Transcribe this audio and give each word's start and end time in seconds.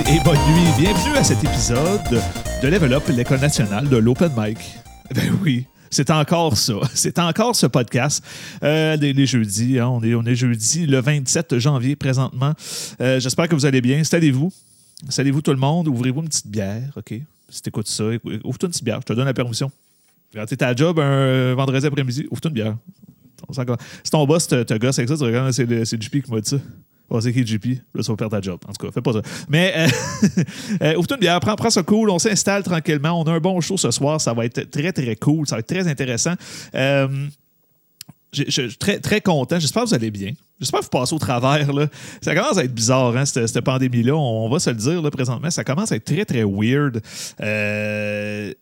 et 0.00 0.18
bonne 0.24 0.38
nuit. 0.48 0.68
Bienvenue 0.76 1.16
à 1.16 1.22
cet 1.22 1.44
épisode 1.44 2.00
de 2.60 2.66
Level 2.68 2.92
Up, 2.94 3.04
l'école 3.08 3.38
nationale 3.38 3.88
de 3.88 3.96
l'Open 3.96 4.32
Mic. 4.36 4.58
Ben 5.14 5.32
oui, 5.42 5.66
c'est 5.90 6.10
encore 6.10 6.56
ça. 6.56 6.74
C'est 6.94 7.18
encore 7.20 7.54
ce 7.54 7.66
podcast. 7.66 8.24
Euh, 8.64 8.96
les, 8.96 9.12
les 9.12 9.26
jeudis, 9.26 9.78
hein, 9.78 9.88
on, 9.88 10.02
est, 10.02 10.14
on 10.14 10.24
est 10.24 10.34
jeudi 10.34 10.86
le 10.86 11.00
27 11.00 11.58
janvier 11.58 11.94
présentement. 11.94 12.54
Euh, 13.00 13.20
J'espère 13.20 13.48
que 13.48 13.54
vous 13.54 13.66
allez 13.66 13.80
bien. 13.80 13.98
Installez-vous. 13.98 14.52
Installez-vous 15.06 15.42
tout 15.42 15.52
le 15.52 15.58
monde. 15.58 15.86
Ouvrez-vous 15.86 16.22
une 16.22 16.28
petite 16.28 16.48
bière, 16.48 16.90
OK? 16.96 17.14
Si 17.48 17.62
t'écoutes 17.62 17.86
ça, 17.86 18.04
ouvre-toi 18.04 18.66
une 18.66 18.72
petite 18.72 18.84
bière. 18.84 19.00
Je 19.00 19.06
te 19.06 19.12
donne 19.12 19.26
la 19.26 19.34
permission. 19.34 19.70
Quand 20.34 20.44
t'es 20.46 20.62
à 20.64 20.74
job 20.74 20.98
un 20.98 21.54
vendredi 21.54 21.86
après-midi, 21.86 22.26
ouvre-toi 22.30 22.48
une 22.48 22.54
bière. 22.54 22.76
Si 24.02 24.10
ton 24.10 24.26
boss 24.26 24.48
te, 24.48 24.76
gosse 24.76 24.98
avec 24.98 25.08
ça, 25.08 25.16
tu 25.16 25.22
regardes, 25.22 25.52
c'est 25.52 26.02
JP 26.02 26.22
qui 26.22 26.30
m'a 26.32 26.40
dit 26.40 26.50
ça. 26.50 26.56
Oh, 27.10 27.20
c'est 27.20 27.32
JP? 27.32 27.66
Là, 27.94 28.02
tu 28.02 28.10
vas 28.10 28.16
perdre 28.16 28.36
ta 28.36 28.40
job. 28.40 28.58
En 28.66 28.72
tout 28.72 28.86
cas, 28.86 28.92
fais 28.92 29.02
pas 29.02 29.12
ça. 29.12 29.20
Mais 29.48 29.72
euh, 29.76 29.86
euh, 30.82 30.96
ouvre-toi 30.96 31.16
une 31.16 31.20
bière, 31.20 31.40
prends, 31.40 31.54
prends 31.54 31.70
ça 31.70 31.82
cool, 31.82 32.10
on 32.10 32.18
s'installe 32.18 32.62
tranquillement. 32.62 33.20
On 33.20 33.24
a 33.24 33.32
un 33.32 33.40
bon 33.40 33.60
show 33.60 33.76
ce 33.76 33.90
soir, 33.90 34.20
ça 34.20 34.32
va 34.32 34.46
être 34.46 34.70
très, 34.70 34.92
très 34.92 35.14
cool, 35.16 35.46
ça 35.46 35.56
va 35.56 35.60
être 35.60 35.66
très 35.66 35.86
intéressant. 35.86 36.34
Euh, 36.74 37.08
je 38.32 38.50
suis 38.50 38.76
très, 38.76 38.98
très 38.98 39.20
content. 39.20 39.60
J'espère 39.60 39.84
que 39.84 39.88
vous 39.90 39.94
allez 39.94 40.10
bien. 40.10 40.32
J'espère 40.58 40.80
que 40.80 40.84
vous 40.86 40.90
passez 40.90 41.14
au 41.14 41.18
travers. 41.18 41.72
Là. 41.72 41.86
Ça 42.20 42.34
commence 42.34 42.58
à 42.58 42.64
être 42.64 42.74
bizarre, 42.74 43.16
hein, 43.16 43.24
cette, 43.24 43.60
pandémie-là. 43.60 44.14
On, 44.14 44.48
va 44.48 44.58
se 44.58 44.70
le 44.70 44.76
dire 44.76 45.02
là, 45.02 45.10
présentement. 45.10 45.50
Ça 45.50 45.62
commence 45.62 45.92
à 45.92 45.96
être 45.96 46.04
très, 46.04 46.24
très 46.24 46.42
weird. 46.42 47.00
Euh, 47.40 48.52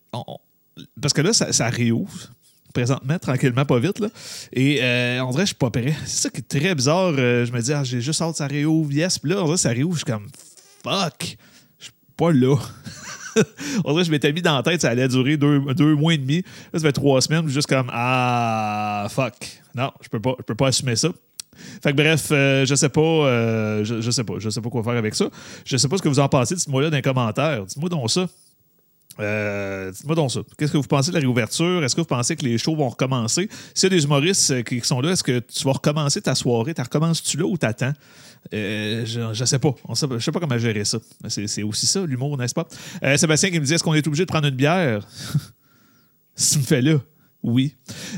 parce 1.00 1.14
que 1.14 1.22
là, 1.22 1.32
ça, 1.32 1.52
ça 1.52 1.68
réouvre 1.68 2.30
présentement, 2.72 3.18
tranquillement, 3.18 3.64
pas 3.64 3.78
vite. 3.78 3.98
Là. 3.98 4.08
Et 4.52 4.80
euh, 4.82 5.20
on 5.24 5.30
dirait 5.30 5.42
que 5.42 5.50
je 5.50 5.54
suis 5.54 5.54
pas 5.54 5.70
prêt. 5.70 5.94
C'est 6.04 6.22
ça 6.22 6.30
qui 6.30 6.38
est 6.38 6.60
très 6.60 6.74
bizarre. 6.74 7.12
Euh, 7.18 7.44
je 7.44 7.52
me 7.52 7.60
dis, 7.60 7.72
ah, 7.72 7.84
j'ai 7.84 8.00
juste 8.00 8.20
hâte 8.20 8.36
ça 8.36 8.46
réouvre. 8.46 8.92
Yes. 8.92 9.18
Puis 9.18 9.30
là, 9.30 9.36
dirait 9.42 9.54
que 9.54 9.56
ça 9.56 9.70
réouvre. 9.70 9.94
Je 9.94 10.04
suis 10.04 10.12
comme, 10.12 10.28
fuck. 10.82 11.36
Je 11.78 11.84
suis 11.84 11.94
pas 12.16 12.32
là. 12.32 12.56
dirait 13.36 13.94
que 13.96 14.04
je 14.04 14.10
m'étais 14.10 14.32
mis 14.32 14.42
dans 14.42 14.56
la 14.56 14.62
tête, 14.62 14.80
ça 14.80 14.90
allait 14.90 15.08
durer 15.08 15.36
deux, 15.36 15.60
deux 15.74 15.94
mois 15.94 16.14
et 16.14 16.18
demi. 16.18 16.42
Là, 16.72 16.78
ça 16.78 16.80
fait 16.80 16.92
trois 16.92 17.20
semaines, 17.20 17.48
juste 17.48 17.68
comme 17.68 17.90
Ah, 17.92 19.06
fuck. 19.10 19.34
Non, 19.74 19.90
je 20.02 20.08
peux 20.08 20.20
pas, 20.20 20.34
je 20.38 20.44
peux 20.44 20.54
pas 20.54 20.68
assumer 20.68 20.96
ça. 20.96 21.08
Fait 21.82 21.90
que 21.90 21.96
bref, 21.96 22.28
euh, 22.30 22.64
je 22.64 22.74
sais 22.74 22.88
pas, 22.88 23.00
euh, 23.00 23.84
je, 23.84 24.00
je 24.00 24.10
sais 24.10 24.24
pas, 24.24 24.34
je 24.38 24.50
sais 24.50 24.60
pas 24.60 24.70
quoi 24.70 24.82
faire 24.82 24.94
avec 24.94 25.14
ça. 25.14 25.26
Je 25.64 25.76
sais 25.76 25.88
pas 25.88 25.96
ce 25.96 26.02
que 26.02 26.08
vous 26.08 26.18
en 26.18 26.28
pensez. 26.28 26.54
Dites-moi 26.54 26.82
là 26.82 26.90
dans 26.90 26.96
les 26.96 27.02
commentaires. 27.02 27.64
Dites-moi 27.64 27.88
donc 27.88 28.10
ça. 28.10 28.26
Euh, 29.20 29.90
Dites-moi 29.90 30.14
donc 30.14 30.30
ça. 30.30 30.40
Qu'est-ce 30.58 30.72
que 30.72 30.76
vous 30.78 30.82
pensez 30.82 31.10
de 31.10 31.14
la 31.14 31.20
réouverture? 31.20 31.84
Est-ce 31.84 31.94
que 31.94 32.00
vous 32.00 32.06
pensez 32.06 32.36
que 32.36 32.44
les 32.44 32.58
shows 32.58 32.76
vont 32.76 32.88
recommencer? 32.88 33.48
S'il 33.74 33.92
y 33.92 33.94
a 33.94 33.96
des 33.96 34.04
humoristes 34.04 34.50
euh, 34.50 34.62
qui 34.62 34.80
sont 34.80 35.00
là, 35.00 35.12
est-ce 35.12 35.24
que 35.24 35.38
tu 35.40 35.64
vas 35.64 35.72
recommencer 35.72 36.20
ta 36.22 36.34
soirée? 36.34 36.74
Tu 36.74 36.82
recommences-tu 36.82 37.36
là 37.36 37.44
ou 37.44 37.56
t'attends? 37.56 37.92
Euh, 38.52 39.04
je, 39.04 39.32
je 39.32 39.44
sais 39.44 39.58
pas. 39.58 39.74
On 39.86 39.94
sait, 39.94 40.06
je 40.10 40.18
sais 40.18 40.32
pas 40.32 40.40
comment 40.40 40.58
gérer 40.58 40.84
ça. 40.84 40.98
C'est 41.28 41.62
aussi 41.62 41.86
ça, 41.86 42.04
l'humour, 42.06 42.36
n'est-ce 42.38 42.54
pas? 42.54 42.66
Euh, 43.04 43.16
Sébastien 43.16 43.50
qui 43.50 43.60
me 43.60 43.64
dit 43.64 43.74
est-ce 43.74 43.84
qu'on 43.84 43.94
est 43.94 44.06
obligé 44.06 44.24
de 44.24 44.30
prendre 44.30 44.48
une 44.48 44.56
bière? 44.56 45.06
si 46.34 46.54
tu 46.54 46.58
me 46.60 46.64
fais 46.64 46.82
là. 46.82 46.98
Oui. 47.42 47.74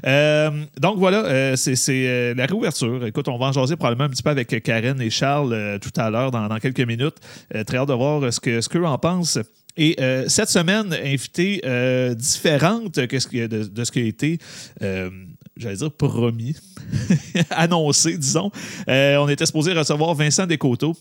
Euh, 0.07 0.51
donc 0.79 0.99
voilà, 0.99 1.25
euh, 1.25 1.57
c'est 1.57 1.77
euh, 1.89 2.35
la 2.35 2.45
réouverture. 2.45 3.07
Écoute, 3.07 3.27
on 3.29 3.39
va 3.39 3.47
en 3.47 3.53
jaser 3.53 3.77
probablement 3.77 4.05
un 4.05 4.11
petit 4.11 4.23
peu 4.23 4.31
avec 4.31 4.63
Karen 4.63 5.01
et 5.01 5.09
Charles 5.09 5.53
euh, 5.55 5.79
tout 5.79 5.93
à 5.97 6.11
l'heure, 6.11 6.31
dans, 6.31 6.59
quelques 6.59 6.81
minutes. 6.81 7.17
Euh, 7.55 7.65
très 7.65 7.79
hâte 7.79 7.89
de 7.89 7.95
voir 7.95 8.23
euh, 8.23 8.31
ce 8.31 8.39
que 8.39 8.61
ce 8.61 8.69
qu'eux 8.69 8.85
en 8.85 8.99
pensent. 8.99 9.39
Et 9.77 9.97
euh, 10.01 10.29
cette 10.29 10.49
semaine, 10.49 10.93
invité 10.93 11.61
euh, 11.65 12.15
différente 12.15 13.07
que 13.07 13.47
de 13.47 13.85
ce 13.85 13.91
qui 13.91 14.01
a 14.01 14.05
été, 14.05 14.39
euh, 14.83 15.11
j'allais 15.57 15.77
dire, 15.77 15.91
promis, 15.91 16.57
annoncé, 17.51 18.17
disons. 18.17 18.51
Euh, 18.89 19.17
on 19.17 19.29
était 19.29 19.47
supposé 19.47 19.73
recevoir 19.73 20.15
Vincent 20.15 20.47
Descoteaux. 20.47 20.97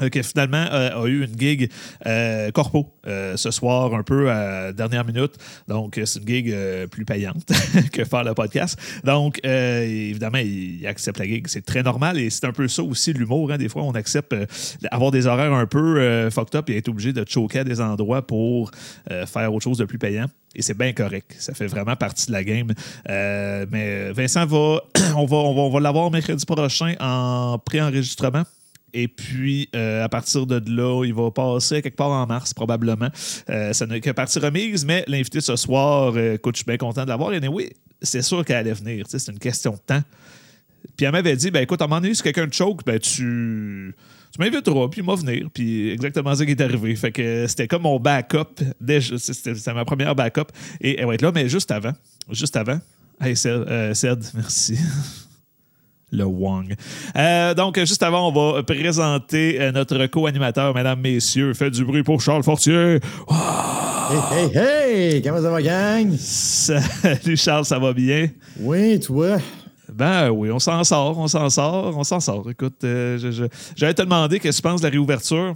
Euh, 0.00 0.08
qui 0.08 0.22
finalement 0.22 0.64
euh, 0.72 1.02
a 1.02 1.06
eu 1.06 1.22
une 1.22 1.38
gig 1.38 1.70
euh, 2.06 2.50
corpo 2.50 2.94
ce 3.04 3.50
soir, 3.50 3.94
un 3.94 4.04
peu 4.04 4.30
à 4.30 4.72
dernière 4.72 5.04
minute. 5.04 5.32
Donc, 5.66 6.00
c'est 6.04 6.20
une 6.20 6.28
gig 6.28 6.56
plus 6.90 7.04
payante 7.04 7.44
que 7.92 8.04
faire 8.04 8.22
le 8.22 8.32
podcast. 8.32 8.78
Donc, 9.02 9.40
évidemment, 9.44 10.38
il, 10.38 10.86
accepte 10.86 11.18
la 11.18 11.26
gig. 11.26 11.46
C'est 11.48 11.66
très 11.66 11.82
normal 11.82 12.18
et 12.18 12.30
c'est 12.30 12.46
un 12.46 12.52
peu 12.52 12.68
ça 12.68 12.82
aussi 12.82 13.12
l'humour. 13.12 13.50
hein. 13.50 13.58
Des 13.58 13.68
fois, 13.68 13.82
on 13.82 13.92
accepte 13.92 14.34
avoir 14.90 15.10
des 15.10 15.26
horaires 15.26 15.52
un 15.52 15.66
peu 15.66 16.30
fucked 16.30 16.54
up 16.54 16.70
et 16.70 16.76
être 16.76 16.88
obligé 16.88 17.12
de 17.12 17.24
choquer 17.28 17.60
à 17.60 17.64
des 17.64 17.80
endroits 17.80 18.24
pour 18.24 18.70
faire 19.08 19.52
autre 19.52 19.64
chose 19.64 19.78
de 19.78 19.84
plus 19.84 19.98
payant. 19.98 20.26
Et 20.54 20.62
c'est 20.62 20.78
bien 20.78 20.92
correct. 20.92 21.34
Ça 21.38 21.54
fait 21.54 21.66
vraiment 21.66 21.96
partie 21.96 22.28
de 22.28 22.32
la 22.32 22.44
game. 22.44 22.72
Mais 23.08 24.12
Vincent 24.12 24.46
va, 24.46 24.80
on 25.16 25.26
va, 25.26 25.36
on 25.36 25.54
va, 25.54 25.62
on 25.62 25.70
va 25.70 25.80
l'avoir 25.80 26.10
mercredi 26.10 26.46
prochain 26.46 26.94
en 27.00 27.58
pré-enregistrement. 27.58 28.44
Et 28.94 29.08
puis, 29.08 29.68
euh, 29.74 30.04
à 30.04 30.08
partir 30.08 30.46
de 30.46 30.62
là, 30.70 31.04
il 31.04 31.14
va 31.14 31.30
passer 31.30 31.80
quelque 31.82 31.96
part 31.96 32.10
en 32.10 32.26
mars, 32.26 32.52
probablement. 32.52 33.08
Euh, 33.48 33.72
ça 33.72 33.86
n'est 33.86 34.00
que 34.00 34.10
partie 34.10 34.38
remise, 34.38 34.84
mais 34.84 35.04
l'invité 35.08 35.40
ce 35.40 35.56
soir, 35.56 36.12
euh, 36.16 36.34
écoute, 36.34 36.56
je 36.56 36.58
suis 36.58 36.66
bien 36.66 36.76
content 36.76 37.04
de 37.04 37.08
l'avoir. 37.08 37.32
Et 37.32 37.48
oui, 37.48 37.70
c'est 38.00 38.22
sûr 38.22 38.44
qu'elle 38.44 38.56
allait 38.56 38.72
venir. 38.72 39.06
C'est 39.08 39.26
une 39.28 39.38
question 39.38 39.72
de 39.72 39.78
temps. 39.78 40.02
Puis 40.96 41.06
elle 41.06 41.12
m'avait 41.12 41.36
dit, 41.36 41.50
ben 41.50 41.62
écoute, 41.62 41.80
à 41.80 41.84
un 41.84 41.88
moment 41.88 42.00
donné, 42.00 42.14
si 42.14 42.22
quelqu'un 42.22 42.46
te 42.46 42.54
choke, 42.54 42.84
ben 42.84 42.98
tu, 42.98 43.94
tu 44.32 44.40
m'inviteras, 44.40 44.88
puis 44.88 45.00
va 45.00 45.14
venir. 45.14 45.48
Puis 45.52 45.90
exactement 45.90 46.34
ça 46.34 46.44
qui 46.44 46.50
est 46.50 46.60
arrivé. 46.60 46.94
Fait 46.96 47.12
que 47.12 47.46
c'était 47.46 47.68
comme 47.68 47.82
mon 47.82 47.98
backup. 47.98 48.60
C'était 49.18 49.72
ma 49.72 49.84
première 49.84 50.14
backup. 50.14 50.50
Et 50.80 50.98
elle 50.98 51.06
va 51.06 51.14
être 51.14 51.22
là, 51.22 51.32
mais 51.34 51.48
juste 51.48 51.70
avant. 51.70 51.92
Juste 52.30 52.56
avant. 52.56 52.78
Hey, 53.20 53.36
Ced, 53.36 53.64
euh, 53.68 53.94
merci. 54.34 54.76
Le 56.12 56.24
Wong. 56.24 56.74
Euh, 57.16 57.54
donc, 57.54 57.78
juste 57.78 58.02
avant, 58.02 58.28
on 58.28 58.52
va 58.52 58.62
présenter 58.62 59.60
euh, 59.60 59.72
notre 59.72 60.06
co-animateur, 60.06 60.74
mesdames, 60.74 61.00
messieurs. 61.00 61.54
Faites 61.54 61.72
du 61.72 61.84
bruit 61.84 62.02
pour 62.02 62.20
Charles 62.20 62.42
Fortier. 62.42 63.00
Hey, 64.10 64.20
hey, 64.30 64.56
hey! 65.14 65.22
Comment 65.22 65.40
ça 65.40 65.50
va, 65.50 65.62
gang? 65.62 66.14
Salut 66.18 67.36
Charles, 67.36 67.64
ça 67.64 67.78
va 67.78 67.94
bien? 67.94 68.28
Oui, 68.60 69.00
toi? 69.00 69.38
Ben 69.90 70.30
oui, 70.30 70.50
on 70.50 70.58
s'en 70.58 70.84
sort, 70.84 71.18
on 71.18 71.28
s'en 71.28 71.48
sort, 71.50 71.96
on 71.96 72.04
s'en 72.04 72.20
sort. 72.20 72.48
Écoute, 72.50 72.84
euh, 72.84 73.18
j'allais 73.76 73.94
te 73.94 74.02
demander 74.02 74.38
qu'est-ce 74.38 74.60
que 74.60 74.68
tu 74.68 74.70
penses 74.70 74.80
de 74.80 74.86
la 74.86 74.90
réouverture? 74.90 75.54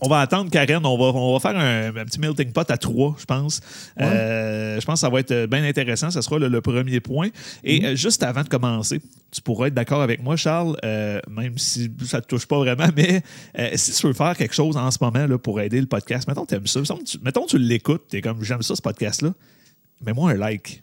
On 0.00 0.08
va 0.08 0.20
attendre 0.20 0.50
Karen, 0.50 0.84
on 0.84 0.98
va, 0.98 1.18
on 1.18 1.32
va 1.32 1.40
faire 1.40 1.58
un, 1.58 1.88
un 1.96 2.04
petit 2.04 2.20
melting 2.20 2.52
pot 2.52 2.70
à 2.70 2.76
trois, 2.76 3.16
je 3.18 3.24
pense. 3.24 3.60
Euh, 4.00 4.78
je 4.78 4.84
pense 4.84 4.96
que 4.96 5.00
ça 5.00 5.08
va 5.08 5.20
être 5.20 5.46
bien 5.46 5.64
intéressant. 5.64 6.10
Ce 6.10 6.20
sera 6.20 6.38
le, 6.38 6.48
le 6.48 6.60
premier 6.60 7.00
point. 7.00 7.28
Et 7.64 7.84
euh, 7.84 7.96
juste 7.96 8.22
avant 8.22 8.42
de 8.42 8.48
commencer, 8.48 9.00
tu 9.30 9.40
pourras 9.40 9.68
être 9.68 9.74
d'accord 9.74 10.02
avec 10.02 10.22
moi, 10.22 10.36
Charles, 10.36 10.76
euh, 10.84 11.20
même 11.30 11.56
si 11.56 11.90
ça 12.04 12.18
ne 12.18 12.22
te 12.22 12.28
touche 12.28 12.46
pas 12.46 12.58
vraiment, 12.58 12.88
mais 12.94 13.22
euh, 13.58 13.70
si 13.74 13.92
tu 13.92 14.06
veux 14.06 14.12
faire 14.12 14.36
quelque 14.36 14.54
chose 14.54 14.76
en 14.76 14.90
ce 14.90 14.98
moment 15.00 15.26
là, 15.26 15.38
pour 15.38 15.60
aider 15.60 15.80
le 15.80 15.86
podcast, 15.86 16.28
mettons 16.28 16.44
que 16.44 16.50
tu 16.50 16.54
aimes 16.56 16.66
ça, 16.66 16.80
mettons 16.80 16.98
que 16.98 17.04
tu, 17.04 17.18
mettons 17.22 17.42
que 17.44 17.50
tu 17.50 17.58
l'écoutes, 17.58 18.04
tu 18.10 18.18
es 18.18 18.20
comme 18.20 18.42
j'aime 18.44 18.62
ça, 18.62 18.76
ce 18.76 18.82
podcast-là, 18.82 19.32
mets-moi 20.04 20.32
un 20.32 20.34
like. 20.34 20.82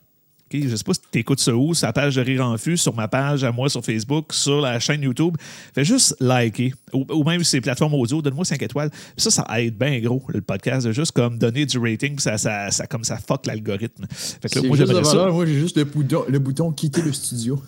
OK? 0.53 0.67
Je 0.67 0.75
sais 0.75 0.83
pas 0.83 0.93
si 0.93 1.01
tu 1.11 1.19
écoutes 1.19 1.39
ça 1.39 1.55
où, 1.55 1.73
la 1.81 1.93
page 1.93 2.15
de 2.15 2.21
Rire 2.21 2.45
en 2.45 2.57
Fus, 2.57 2.77
sur 2.77 2.95
ma 2.95 3.07
page, 3.07 3.43
à 3.43 3.51
moi 3.51 3.69
sur 3.69 3.83
Facebook, 3.83 4.33
sur 4.33 4.61
la 4.61 4.79
chaîne 4.79 5.01
YouTube. 5.01 5.35
Fais 5.73 5.83
juste 5.83 6.15
liker. 6.19 6.73
Ou, 6.93 7.05
ou 7.09 7.23
même 7.23 7.41
les 7.51 7.61
plateformes 7.61 7.93
audio, 7.95 8.21
donne-moi 8.21 8.45
5 8.45 8.61
étoiles. 8.61 8.89
Puis 8.89 8.99
ça, 9.17 9.31
ça 9.31 9.45
aide 9.59 9.77
bien 9.77 9.99
gros, 9.99 10.21
le 10.27 10.41
podcast, 10.41 10.85
de 10.87 10.91
juste 10.91 11.11
comme 11.11 11.37
donner 11.37 11.65
du 11.65 11.77
rating, 11.77 12.15
puis 12.15 12.21
ça, 12.21 12.37
ça, 12.37 12.71
ça, 12.71 12.87
comme 12.87 13.03
ça 13.03 13.17
fuck 13.17 13.45
l'algorithme. 13.45 14.05
Fait 14.09 14.49
que 14.49 14.59
là, 14.59 14.67
moi, 14.67 14.77
j'aimerais 14.77 15.03
ça. 15.03 15.27
Moi, 15.29 15.45
j'ai 15.45 15.59
juste 15.59 15.77
le 15.77 15.85
bouton, 15.85 16.23
le 16.27 16.39
bouton 16.39 16.71
quitter 16.71 17.01
le 17.01 17.13
studio. 17.13 17.61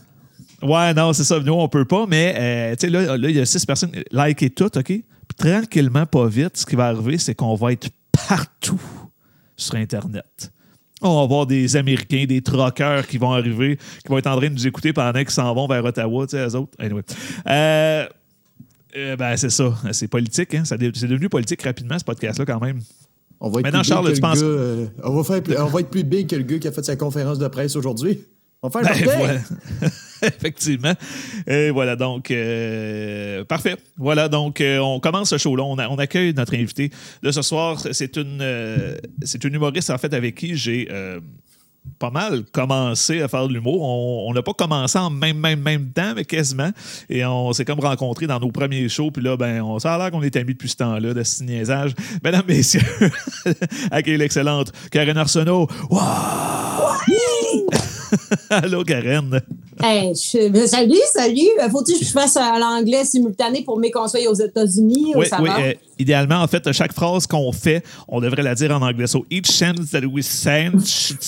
Ouais, 0.62 0.94
non, 0.94 1.14
c'est 1.14 1.24
ça. 1.24 1.40
Nous, 1.40 1.54
on 1.54 1.68
peut 1.68 1.86
pas, 1.86 2.06
mais 2.08 2.34
euh, 2.38 2.76
tu 2.76 2.88
sais, 2.88 2.90
là, 2.90 3.18
là, 3.18 3.30
il 3.30 3.36
y 3.36 3.40
a 3.40 3.46
six 3.46 3.66
personnes. 3.66 3.92
Likez 4.12 4.52
tout, 4.52 4.78
OK? 4.78 4.86
Puis 4.86 5.04
tranquillement, 5.38 6.06
pas 6.06 6.28
vite, 6.28 6.58
ce 6.58 6.66
qui 6.66 6.76
va 6.76 6.88
arriver, 6.88 7.18
c'est 7.18 7.36
qu'on 7.36 7.56
va 7.56 7.74
être 7.74 7.90
partout 8.28 8.82
sur 9.58 9.76
Internet. 9.76 10.52
On 11.02 11.16
va 11.18 11.22
avoir 11.24 11.46
des 11.46 11.76
Américains, 11.76 12.26
des 12.26 12.42
troqueurs 12.42 13.06
qui 13.06 13.18
vont 13.18 13.34
arriver, 13.34 13.78
qui 13.78 14.08
vont 14.10 14.18
être 14.18 14.28
en 14.28 14.38
train 14.38 14.48
de 14.50 14.54
nous 14.54 14.66
écouter 14.68 14.94
pendant 14.94 15.20
qu'ils 15.20 15.30
s'en 15.30 15.54
vont 15.54 15.68
vers 15.68 15.84
Ottawa, 15.84 16.26
tu 16.26 16.38
sais, 16.38 16.48
eux 16.48 16.56
autres. 16.56 16.72
Anyway. 16.80 17.02
Euh, 17.48 18.06
euh, 18.96 19.16
ben, 19.18 19.36
c'est 19.36 19.50
ça. 19.50 19.74
C'est 19.92 20.08
politique, 20.08 20.54
hein? 20.56 20.64
C'est 20.66 20.78
devenu 20.80 21.28
politique 21.28 21.62
rapidement, 21.64 22.00
ce 22.00 22.06
podcast-là, 22.06 22.46
quand 22.46 22.62
même. 22.62 22.80
On 23.42 23.50
va 23.50 23.60
être 23.60 23.66
Maintenant, 23.66 23.82
plus 23.82 23.88
Charles, 23.90 24.06
big 24.06 24.16
tu 24.16 24.22
que 24.22 24.26
penses- 24.28 24.40
gars, 24.40 24.46
euh, 24.48 24.86
on, 25.04 25.16
va 25.16 25.24
faire 25.26 25.44
plus- 25.44 25.58
on 25.60 25.66
va 25.66 25.80
être 25.82 25.90
plus 25.90 26.04
big 26.06 26.28
que 26.30 26.36
le 26.38 26.44
gars 26.44 26.60
qui 26.60 26.68
a 26.70 26.72
fait 26.72 26.84
sa 26.86 26.96
conférence 26.96 27.38
de 27.40 27.48
presse 27.50 27.76
aujourd'hui. 27.76 28.22
On 28.62 28.68
va 28.68 28.84
faire 28.84 29.06
Ben, 29.06 29.18
voilà. 29.18 29.40
Effectivement. 30.24 30.94
Et 31.46 31.70
voilà, 31.70 31.96
donc, 31.96 32.32
euh, 32.32 33.44
parfait. 33.44 33.76
Voilà, 33.98 34.28
donc, 34.28 34.62
euh, 34.62 34.80
on 34.80 35.00
commence 35.00 35.30
ce 35.30 35.38
show-là. 35.38 35.64
On, 35.64 35.98
accueille 35.98 36.34
notre 36.34 36.56
invité 36.56 36.90
de 37.22 37.32
ce 37.32 37.42
soir. 37.42 37.80
C'est 37.92 38.18
une, 38.18 38.40
euh, 38.42 38.96
c'est 39.24 39.44
une 39.44 39.54
humoriste, 39.54 39.90
en 39.90 39.98
fait, 39.98 40.14
avec 40.14 40.36
qui 40.36 40.56
j'ai 40.56 40.88
euh, 40.90 41.20
pas 42.00 42.10
mal 42.10 42.44
commencé 42.52 43.22
à 43.22 43.28
faire 43.28 43.48
de 43.48 43.54
l'humour. 43.54 43.82
On 43.82 44.34
n'a 44.34 44.42
pas 44.42 44.54
commencé 44.54 44.98
en 44.98 45.10
même, 45.10 45.38
même, 45.38 45.62
même 45.62 45.90
temps, 45.92 46.14
mais 46.16 46.26
quasiment. 46.26 46.72
Et 47.10 47.24
on 47.26 47.54
s'est 47.54 47.66
comme 47.66 47.80
rencontrés 47.80 48.28
dans 48.28 48.40
nos 48.40 48.52
premiers 48.52 48.90
shows. 48.90 49.12
Puis 49.12 49.24
là, 49.24 49.38
ben, 49.38 49.62
on, 49.62 49.80
ça 49.80 49.94
a 49.94 49.98
l'air 49.98 50.12
qu'on 50.12 50.24
est 50.24 50.36
amis 50.36 50.54
depuis 50.54 50.70
ce 50.70 50.78
temps-là, 50.78 51.14
de 51.14 51.24
ce 51.24 51.44
niaisage. 51.44 51.94
Mesdames, 52.24 52.46
messieurs, 52.48 52.82
accueille 53.92 54.18
l'excellente 54.18 54.72
Karen 54.92 55.18
Arsenault. 55.18 55.68
Wow! 55.90 56.02
Allô, 58.50 58.84
Karen. 58.84 59.42
Hey, 59.84 60.14
je- 60.16 60.50
ben, 60.50 60.68
salut, 60.68 60.96
salut. 61.14 61.50
Faut-il 61.72 62.00
que 62.00 62.06
je 62.06 62.12
fasse 62.12 62.38
à 62.38 62.58
l'anglais 62.60 63.04
simultané 63.04 63.64
pour 63.64 63.78
mes 63.78 63.92
conseils 63.92 64.28
aux 64.28 64.34
États-Unis 64.34 65.14
ou 65.16 65.20
Oui, 65.20 65.28
ça 65.28 65.42
oui. 65.42 65.50
euh, 65.60 65.74
idéalement, 66.00 66.42
en 66.42 66.48
fait, 66.48 66.72
chaque 66.72 66.94
phrase 66.94 67.28
qu'on 67.28 67.52
fait, 67.52 67.84
on 68.08 68.22
devrait 68.22 68.44
la 68.44 68.56
dire 68.56 68.72
en 68.72 68.82
anglais. 68.82 69.08
So, 69.08 69.26
each 69.30 69.48
sentence 69.48 69.92
that 69.92 70.06
we 70.06 70.24
send 70.26 70.86
should 70.86 71.20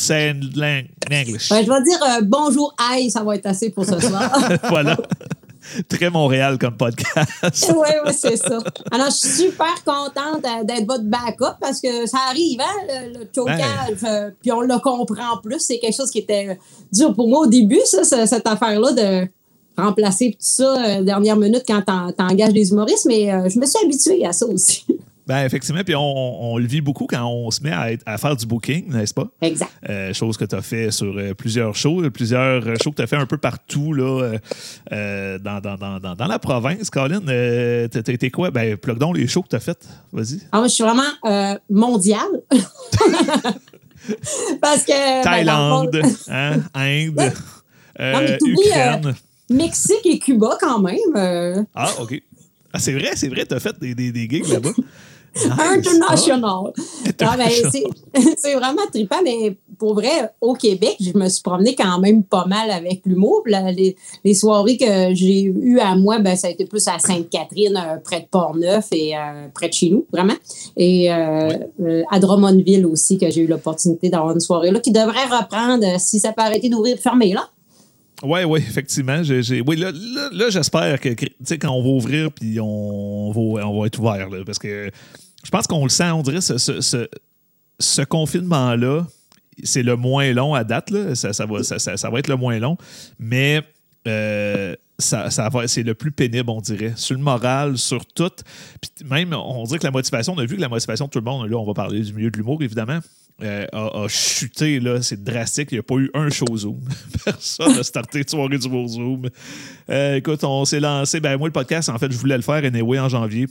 in 0.62 0.82
English. 1.12 1.50
Ben, 1.50 1.64
je 1.66 1.70
vais 1.72 1.84
dire 1.84 2.00
euh, 2.04 2.22
bonjour, 2.24 2.74
aïe, 2.92 3.10
ça 3.12 3.24
va 3.24 3.36
être 3.36 3.46
assez 3.48 3.70
pour 3.70 3.86
ce 3.86 4.00
soir. 4.00 4.32
voilà. 4.70 4.98
Très 5.90 6.10
Montréal 6.10 6.58
comme 6.58 6.75
podcast. 6.78 7.31
oui, 7.75 7.88
oui, 8.06 8.12
c'est 8.14 8.38
ça. 8.38 8.60
Alors, 8.92 9.08
je 9.08 9.16
suis 9.16 9.30
super 9.46 9.84
contente 9.86 10.44
euh, 10.46 10.64
d'être 10.64 10.86
votre 10.86 11.04
backup 11.04 11.58
parce 11.62 11.80
que 11.81 12.06
ça 12.06 12.18
arrive, 12.30 12.60
hein, 12.62 12.86
le, 13.14 13.19
le 13.19 13.28
chocage. 13.36 13.60
euh, 14.04 14.31
puis 14.42 14.52
on 14.52 14.62
le 14.62 14.80
comprend 14.80 15.38
plus. 15.44 15.60
C'est 15.60 15.80
quelque 15.80 15.96
chose 15.96 16.12
qui 16.12 16.19
était 16.19 16.58
dur 16.92 17.14
pour 17.14 17.28
moi 17.28 17.40
au 17.42 17.48
début, 17.48 17.80
ça, 17.86 18.04
ce- 18.04 18.25
cette 18.25 18.48
affaire-là 18.48 18.92
de 18.94 19.28
remplacer 19.81 20.31
tout 20.31 20.38
ça 20.40 20.98
euh, 20.98 21.04
dernière 21.04 21.36
minute 21.38 21.64
quand 21.68 21.81
t'en- 21.84 22.12
t'engages 22.12 22.54
des 22.54 22.69
humoristes. 22.72 23.06
Mais 23.06 23.25
je 23.50 23.60
me 23.60 23.66
suis 23.66 23.86
habituée 23.86 24.25
à 24.25 24.34
ça 24.34 24.46
aussi. 24.48 24.86
Ben, 25.28 25.44
effectivement, 25.46 25.82
puis 25.84 25.94
on, 25.96 26.54
on 26.54 26.58
le 26.58 26.66
vit 26.66 26.80
beaucoup 26.80 27.06
quand 27.06 27.26
on 27.26 27.52
se 27.52 27.62
met 27.62 27.72
à, 27.74 27.92
être- 27.92 28.04
à 28.06 28.18
faire 28.18 28.36
du 28.38 28.46
booking, 28.46 28.90
n'est-ce 28.92 29.14
pas? 29.14 29.28
exact. 29.42 29.72
Euh, 29.90 30.14
chose 30.14 30.38
que 30.38 30.46
tu 30.46 30.56
as 30.56 30.62
fait 30.62 30.90
sur 30.90 31.18
euh, 31.18 31.34
plusieurs 31.34 31.76
shows, 31.76 32.10
plusieurs 32.12 32.66
euh, 32.66 32.76
shows 32.82 32.92
que 32.92 32.96
tu 32.96 33.02
as 33.02 33.08
fait 33.08 33.18
un 33.18 33.26
peu 33.26 33.38
partout 33.38 33.92
là, 33.94 34.38
euh, 34.94 35.38
dans, 35.40 35.60
dans, 35.60 35.76
dans, 35.76 36.00
dans, 36.00 36.16
dans 36.16 36.28
la 36.28 36.40
province. 36.40 36.90
Colin, 36.90 37.20
euh, 37.28 37.88
t'as 37.90 38.02
t'as 38.04 38.14
été 38.14 38.32
quoi? 38.32 38.52
Ben, 38.52 38.78
plug 38.78 38.98
donc 38.98 39.18
les 39.18 39.28
shows 39.28 39.42
que 39.42 39.50
tu 39.50 39.56
as 39.58 39.60
fait. 39.60 39.78
Vas-y. 40.14 40.40
Ah, 40.52 40.60
moi, 40.60 40.68
je 40.68 40.74
suis 40.74 40.84
vraiment 40.84 41.04
mondiale. 41.70 42.22
Parce 44.62 44.84
que. 44.84 44.92
ben, 44.92 45.18
fond, 45.18 45.24
Thaïlande, 45.24 46.02
hein, 46.30 46.58
Inde, 46.74 47.34
Non, 48.00 48.20
mais 48.22 48.38
t'oublies, 48.38 48.68
Ukraine. 48.68 49.16
Mexique 49.50 50.06
et 50.06 50.20
Cuba, 50.20 50.58
quand 50.60 50.80
même. 50.80 51.66
Ah, 51.76 51.90
OK. 52.02 52.22
Ah, 52.74 52.80
c'est 52.80 52.94
vrai, 52.94 53.12
c'est 53.16 53.30
vrai, 53.30 53.46
tu 53.46 53.56
as 53.56 53.60
fait 53.60 53.78
des, 53.80 53.96
des, 53.96 54.12
des 54.12 54.28
gigs 54.30 54.48
là-bas. 54.48 54.70
International. 55.45 56.74
Ah, 57.22 57.34
Ah, 57.34 57.38
ben, 57.38 57.50
c'est 58.38 58.54
vraiment 58.56 58.86
trippant, 58.92 59.22
mais 59.24 59.56
pour 59.78 59.94
vrai, 59.95 60.31
au 60.42 60.54
Québec, 60.54 60.95
je 61.00 61.18
me 61.18 61.28
suis 61.30 61.42
promenée 61.42 61.75
quand 61.75 62.00
même 62.00 62.24
pas 62.24 62.45
mal 62.45 62.72
avec 62.72 63.01
l'humour. 63.06 63.44
Les, 63.45 63.95
les 64.24 64.34
soirées 64.34 64.78
que 64.78 65.13
j'ai 65.13 65.44
eues 65.44 65.80
à 65.80 65.95
moi, 65.95 66.19
ben, 66.19 66.36
ça 66.36 66.48
a 66.48 66.50
été 66.51 66.66
plus 66.66 66.88
à 66.88 67.00
Sainte-Catherine, 67.00 67.78
euh, 67.78 67.98
près 68.04 68.22
de 68.22 68.25
Port-Neuf 68.25 68.88
et 68.92 69.16
euh, 69.16 69.48
près 69.54 69.69
de 69.69 69.74
chez 69.74 69.89
nous, 69.89 70.06
vraiment. 70.12 70.36
Et 70.75 71.12
euh, 71.12 72.04
à 72.10 72.19
Drummondville 72.19 72.86
aussi, 72.86 73.18
que 73.18 73.30
j'ai 73.30 73.42
eu 73.42 73.48
l'opportunité 73.48 74.10
d'avoir 74.10 74.33
une 74.33 74.40
soirée 74.40 74.72
là, 74.72 74.80
qui 74.80 74.92
devrait 74.92 75.25
reprendre 75.25 75.86
si 76.00 76.19
ça 76.19 76.33
peut 76.33 76.42
arrêter 76.42 76.69
d'ouvrir 76.69 76.98
fermer 76.98 77.33
là. 77.33 77.50
Oui, 78.24 78.44
oui, 78.45 78.60
effectivement. 78.60 79.22
Oui, 79.22 79.75
là, 79.78 79.92
là, 79.92 80.30
là, 80.31 80.50
j'espère 80.50 81.00
que 81.00 81.10
tu 81.10 81.28
sais, 81.44 81.60
quand 81.60 81.69
on 81.69 81.83
va 81.83 81.90
ouvrir, 81.90 82.31
puis 82.31 82.60
on 82.60 83.31
va, 83.31 83.68
on 83.68 83.80
va 83.80 83.86
être 83.86 84.00
ouvert. 84.00 84.30
Là, 84.30 84.40
parce 84.44 84.57
que 84.57 84.90
je 85.44 85.50
pense 85.50 85.68
qu'on 85.68 85.84
le 85.84 85.89
sent, 85.89 86.12
on 86.12 86.22
dirait, 86.22 86.42
ce, 86.42 88.01
confinement-là, 88.04 89.06
c'est 89.63 89.84
le 89.84 89.95
moins 89.95 90.34
long 90.34 90.54
à 90.54 90.63
date. 90.63 90.92
Ça, 91.16 91.45
va, 91.45 92.19
être 92.19 92.28
le 92.28 92.36
moins 92.36 92.60
long. 92.60 92.78
Mais 93.19 93.63
euh, 94.07 94.75
ça, 95.00 95.30
c'est 95.68 95.84
le 95.84 95.94
plus 95.94 96.12
pénible, 96.12 96.50
on 96.50 96.62
dirait. 96.62 96.94
Sur 96.95 97.16
le 97.16 97.22
moral, 97.22 97.78
sur 97.78 98.06
tout. 98.06 98.31
Puis 98.81 99.07
même, 99.07 99.34
on 99.34 99.63
dirait 99.63 99.80
que 99.80 99.86
la 99.86 99.92
motivation, 99.92 100.34
on 100.34 100.39
a 100.39 100.45
vu 100.45 100.56
que 100.56 100.62
la 100.62 100.69
motivation 100.69 101.06
de 101.06 101.12
tout 101.12 101.19
le 101.19 101.25
monde, 101.25 101.50
là, 101.50 101.57
on 101.57 101.66
va 101.66 101.74
parler 101.74 102.01
du 102.01 102.13
milieu 102.13 102.31
de 102.31 102.38
l'humour, 102.38 102.62
évidemment, 102.62 103.00
euh, 103.44 103.68
a, 103.72 104.07
chuté. 104.07 104.80
Là, 104.80 105.01
c'est 105.01 105.24
drastique. 105.24 105.69
Il 105.72 105.75
n'y 105.75 105.80
a 105.80 105.83
pas 105.83 105.95
eu 105.95 106.10
un 106.13 106.30
show 106.30 106.57
Zoom. 106.57 106.81
Personne 107.25 107.75
n'a 107.75 107.83
starté 107.83 108.24
de 108.24 108.30
soirée 108.30 108.57
du 108.57 108.68
beau 108.68 108.88
Zoom. 108.88 109.30
Euh, 109.90 110.16
écoute, 110.16 110.44
on 110.44 110.66
s'est 110.66 110.80
lancé. 110.80 111.19
Ben, 111.19 111.38
moi, 111.38 111.48
le 111.48 111.54
podcast, 111.54 111.90
en 111.90 111.98
fait, 111.98 112.12
je 112.12 112.18
voulais 112.18 112.38
le 112.38 112.44
faire 112.44 112.63
anyway 112.63 113.00
en 113.00 113.10
janvier. 113.10 113.48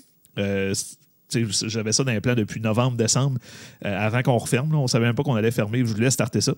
J'avais 1.30 1.92
ça 1.92 2.04
dans 2.04 2.12
les 2.12 2.20
plans 2.20 2.34
depuis 2.34 2.60
novembre, 2.60 2.96
décembre, 2.96 3.38
euh, 3.84 4.06
avant 4.06 4.22
qu'on 4.22 4.38
referme. 4.38 4.72
là. 4.72 4.78
on 4.78 4.86
savait 4.86 5.06
même 5.06 5.14
pas 5.14 5.22
qu'on 5.22 5.34
allait 5.34 5.50
fermer. 5.50 5.78
Je 5.80 5.84
voulais 5.92 6.10
starter 6.10 6.40
ça. 6.40 6.52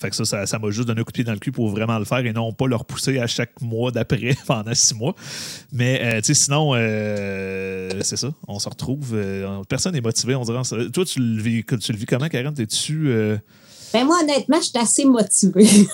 Fait 0.00 0.10
que 0.10 0.16
ça, 0.16 0.24
ça, 0.24 0.46
ça 0.46 0.58
m'a 0.58 0.70
juste 0.70 0.86
donné 0.86 1.00
un 1.00 1.04
coup 1.04 1.12
de 1.12 1.14
pied 1.14 1.24
dans 1.24 1.32
le 1.32 1.38
cul 1.38 1.52
pour 1.52 1.68
vraiment 1.68 1.98
le 1.98 2.04
faire 2.04 2.18
et 2.18 2.32
non 2.32 2.52
pas 2.52 2.66
le 2.66 2.76
repousser 2.76 3.18
à 3.18 3.26
chaque 3.26 3.60
mois 3.62 3.90
d'après 3.90 4.36
pendant 4.46 4.74
six 4.74 4.94
mois. 4.94 5.14
Mais 5.72 6.00
euh, 6.02 6.20
tu 6.20 6.26
sais, 6.26 6.34
sinon, 6.34 6.72
euh, 6.74 7.90
c'est 8.02 8.16
ça. 8.16 8.28
On 8.46 8.58
se 8.58 8.68
retrouve. 8.68 9.12
euh, 9.14 9.62
personne 9.68 9.94
n'est 9.94 10.00
motivé, 10.00 10.34
on 10.34 10.42
dirait. 10.42 10.60
Toi, 10.92 11.04
tu 11.04 11.20
le 11.20 11.40
vis, 11.40 11.64
tu 11.64 11.92
le 11.92 11.98
vis 11.98 12.06
comment, 12.06 12.28
Karen? 12.28 12.52
T'es-tu. 12.52 13.10
Ben 13.92 14.04
moi, 14.04 14.18
honnêtement, 14.22 14.58
je 14.58 14.66
suis 14.66 14.78
assez 14.78 15.04
motivée. 15.04 15.66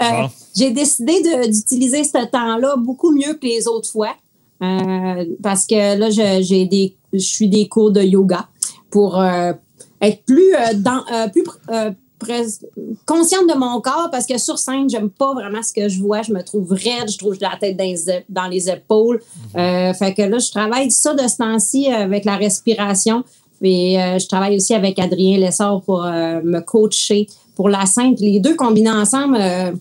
Bon. 0.00 0.30
J'ai 0.56 0.72
décidé 0.72 1.12
d'utiliser 1.48 2.02
ce 2.02 2.26
temps-là 2.26 2.74
beaucoup 2.76 3.12
mieux 3.12 3.34
que 3.34 3.46
les 3.46 3.68
autres 3.68 3.88
fois. 3.88 4.16
Parce 4.58 5.66
que 5.66 5.96
là, 5.96 6.10
j'ai 6.10 6.66
des, 6.66 6.96
je 7.12 7.18
suis 7.18 7.48
des 7.48 7.68
cours 7.68 7.90
de 7.90 8.02
yoga 8.02 8.48
pour 8.90 9.20
euh, 9.20 9.52
être 10.00 10.22
plus, 10.24 10.54
euh, 10.54 10.74
dans, 10.76 11.02
euh, 11.12 11.28
plus 11.28 12.60
consciente 13.06 13.48
de 13.48 13.56
mon 13.58 13.80
corps 13.80 14.08
parce 14.12 14.26
que 14.26 14.36
sur 14.38 14.58
scène, 14.58 14.88
j'aime 14.90 15.10
pas 15.10 15.32
vraiment 15.34 15.62
ce 15.62 15.72
que 15.72 15.88
je 15.88 16.00
vois. 16.00 16.22
Je 16.22 16.32
me 16.32 16.42
trouve 16.42 16.70
raide, 16.72 17.10
je 17.10 17.18
trouve 17.18 17.36
la 17.40 17.52
tête 17.60 17.76
dans 17.76 17.84
les, 17.84 18.06
ép- 18.06 18.24
dans 18.28 18.46
les 18.46 18.68
épaules. 18.68 19.20
Euh, 19.56 19.92
fait 19.94 20.14
que 20.14 20.22
là, 20.22 20.38
je 20.38 20.50
travaille 20.50 20.90
ça 20.90 21.14
de 21.14 21.26
ce 21.26 21.36
temps-ci 21.38 21.86
avec 21.90 22.24
la 22.24 22.36
respiration. 22.36 23.24
Et 23.62 24.00
euh, 24.02 24.18
je 24.18 24.26
travaille 24.26 24.56
aussi 24.56 24.74
avec 24.74 24.98
Adrien 24.98 25.38
Lessard 25.38 25.82
pour 25.82 26.04
euh, 26.04 26.40
me 26.42 26.60
coacher 26.60 27.26
pour 27.54 27.68
la 27.68 27.84
scène. 27.86 28.14
Puis 28.14 28.32
les 28.32 28.40
deux 28.40 28.54
combinés 28.56 28.90
ensemble, 28.90 29.36
là, 29.38 29.72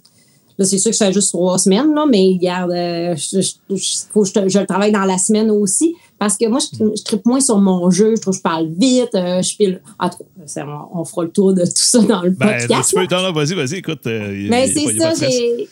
c'est 0.65 0.77
sûr 0.77 0.91
que 0.91 0.97
ça 0.97 1.07
fait 1.07 1.13
juste 1.13 1.29
trois 1.33 1.57
semaines, 1.57 1.93
là, 1.93 2.05
mais 2.09 2.37
regarde, 2.37 2.71
je, 3.17 3.41
je- 3.41 3.75
je- 3.75 3.97
faut 4.11 4.25
je, 4.25 4.31
je 4.47 4.59
le 4.59 4.65
travaille 4.65 4.91
dans 4.91 5.05
la 5.05 5.17
semaine 5.17 5.49
aussi. 5.51 5.95
Parce 6.19 6.35
que 6.37 6.47
moi, 6.47 6.59
je, 6.59 6.77
je 6.97 7.03
tripe 7.03 7.25
moins 7.25 7.39
sur 7.39 7.57
mon 7.59 7.89
jeu. 7.89 8.15
Je 8.17 8.21
trouve 8.21 8.33
que 8.33 8.37
je 8.39 8.43
parle 8.43 8.67
vite. 8.67 9.15
euh, 9.15 9.41
je 9.41 9.55
pile. 9.55 9.81
En 9.97 10.09
tout 10.09 10.17
cas, 10.17 10.23
c'est- 10.45 10.61
on, 10.63 10.99
on 10.99 11.05
fera 11.05 11.23
le 11.23 11.31
tour 11.31 11.53
de 11.53 11.61
tout 11.63 11.71
ça 11.75 11.99
dans 11.99 12.21
le 12.23 12.31
Ben, 12.31 12.59
podcast. 12.59 12.89
tu 12.89 12.95
peux. 13.07 13.15
Non, 13.15 13.23
non, 13.23 13.31
vas-y, 13.31 13.53
vas-y, 13.55 13.75
écoute. 13.75 14.05
euh, 14.05 14.47
Mais 14.49 14.67
c'est 14.67 14.97
ça, 14.99 15.13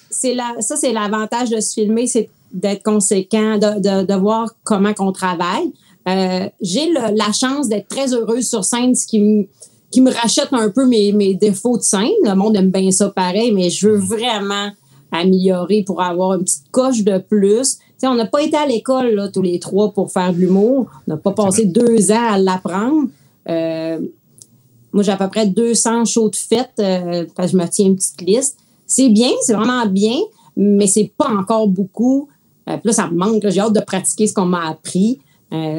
c'est 0.09 0.33
la, 0.33 0.55
ça, 0.61 0.75
c'est 0.77 0.94
l'avantage 0.94 1.49
de 1.49 1.59
se 1.59 1.73
filmer, 1.73 2.07
c'est 2.07 2.29
d'être 2.53 2.81
conséquent, 2.83 3.57
de, 3.57 3.79
de, 3.81 4.05
de 4.05 4.13
voir 4.13 4.49
comment 4.63 4.94
qu'on 4.94 5.11
travaille. 5.11 5.71
Euh, 6.07 6.47
j'ai 6.61 6.92
la 6.94 7.33
chance 7.33 7.68
d'être 7.68 7.89
très 7.89 8.13
heureuse 8.13 8.47
sur 8.47 8.63
scène, 8.63 8.95
ce 8.95 9.06
qui 9.06 9.19
me, 9.19 9.45
qui 9.92 9.99
me 9.99 10.09
rachète 10.11 10.47
un 10.54 10.69
peu 10.69 10.85
mes, 10.87 11.11
mes 11.11 11.33
défauts 11.33 11.77
de 11.77 11.83
scène. 11.83 12.07
Le 12.23 12.33
monde 12.35 12.56
aime 12.56 12.71
bien 12.71 12.89
ça 12.92 13.09
pareil, 13.09 13.51
mais 13.51 13.69
je 13.69 13.89
veux 13.89 13.97
vraiment 13.97 14.71
améliorer 15.11 15.83
pour 15.85 16.01
avoir 16.01 16.35
une 16.35 16.44
petite 16.44 16.69
coche 16.71 17.04
de 17.04 17.18
plus. 17.18 17.77
On 18.04 18.13
n'a 18.16 18.25
pas 18.25 18.42
été 18.44 18.56
à 18.56 18.66
l'école 18.66 19.11
là, 19.16 19.27
tous 19.30 19.42
les 19.42 19.59
trois 19.59 19.92
pour 19.92 20.11
faire 20.11 20.31
de 20.33 20.37
l'humour. 20.37 20.87
On 21.07 21.11
n'a 21.11 21.18
pas 21.18 21.31
passé 21.31 21.66
deux 21.66 22.11
ans 22.11 22.27
à 22.31 22.37
l'apprendre. 22.37 23.07
Euh, 23.49 23.99
moi, 24.94 25.04
j'ai 25.04 25.11
à 25.11 25.18
peu 25.18 25.27
près 25.30 25.47
200 25.47 26.06
shows 26.06 26.30
de 26.30 26.35
fête 26.35 26.71
euh, 26.80 27.25
parce 27.35 27.51
que 27.51 27.57
je 27.57 27.63
me 27.63 27.68
tiens 27.69 27.87
une 27.87 27.95
petite 27.95 28.21
liste. 28.21 28.57
C'est 28.85 29.09
bien, 29.09 29.30
c'est 29.42 29.54
vraiment 29.54 29.85
bien, 29.87 30.16
mais 30.56 30.87
c'est 30.87 31.11
pas 31.18 31.30
encore 31.30 31.68
beaucoup. 31.68 32.30
Euh, 32.69 32.73
puis 32.77 32.87
là, 32.87 32.94
ça 32.94 33.07
me 33.09 33.16
manque. 33.18 33.44
J'ai 33.49 33.59
hâte 33.59 33.73
de 33.73 33.80
pratiquer 33.81 34.27
ce 34.27 34.33
qu'on 34.33 34.45
m'a 34.45 34.69
appris. 34.69 35.19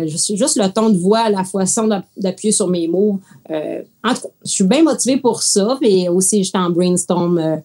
Juste, 0.06 0.34
juste 0.34 0.56
le 0.56 0.66
ton 0.72 0.88
de 0.88 0.96
voix, 0.96 1.28
la 1.28 1.44
façon 1.44 1.86
d'app- 1.88 2.06
d'appuyer 2.16 2.52
sur 2.52 2.68
mes 2.68 2.88
mots. 2.88 3.20
En 3.50 4.14
tout 4.14 4.22
cas, 4.22 4.28
je 4.44 4.50
suis 4.50 4.64
bien 4.64 4.82
motivée 4.82 5.18
pour 5.18 5.42
ça. 5.42 5.78
Et 5.82 6.08
aussi, 6.08 6.42
je 6.42 6.48
suis 6.48 6.58
en 6.58 6.70
brainstorm 6.70 7.60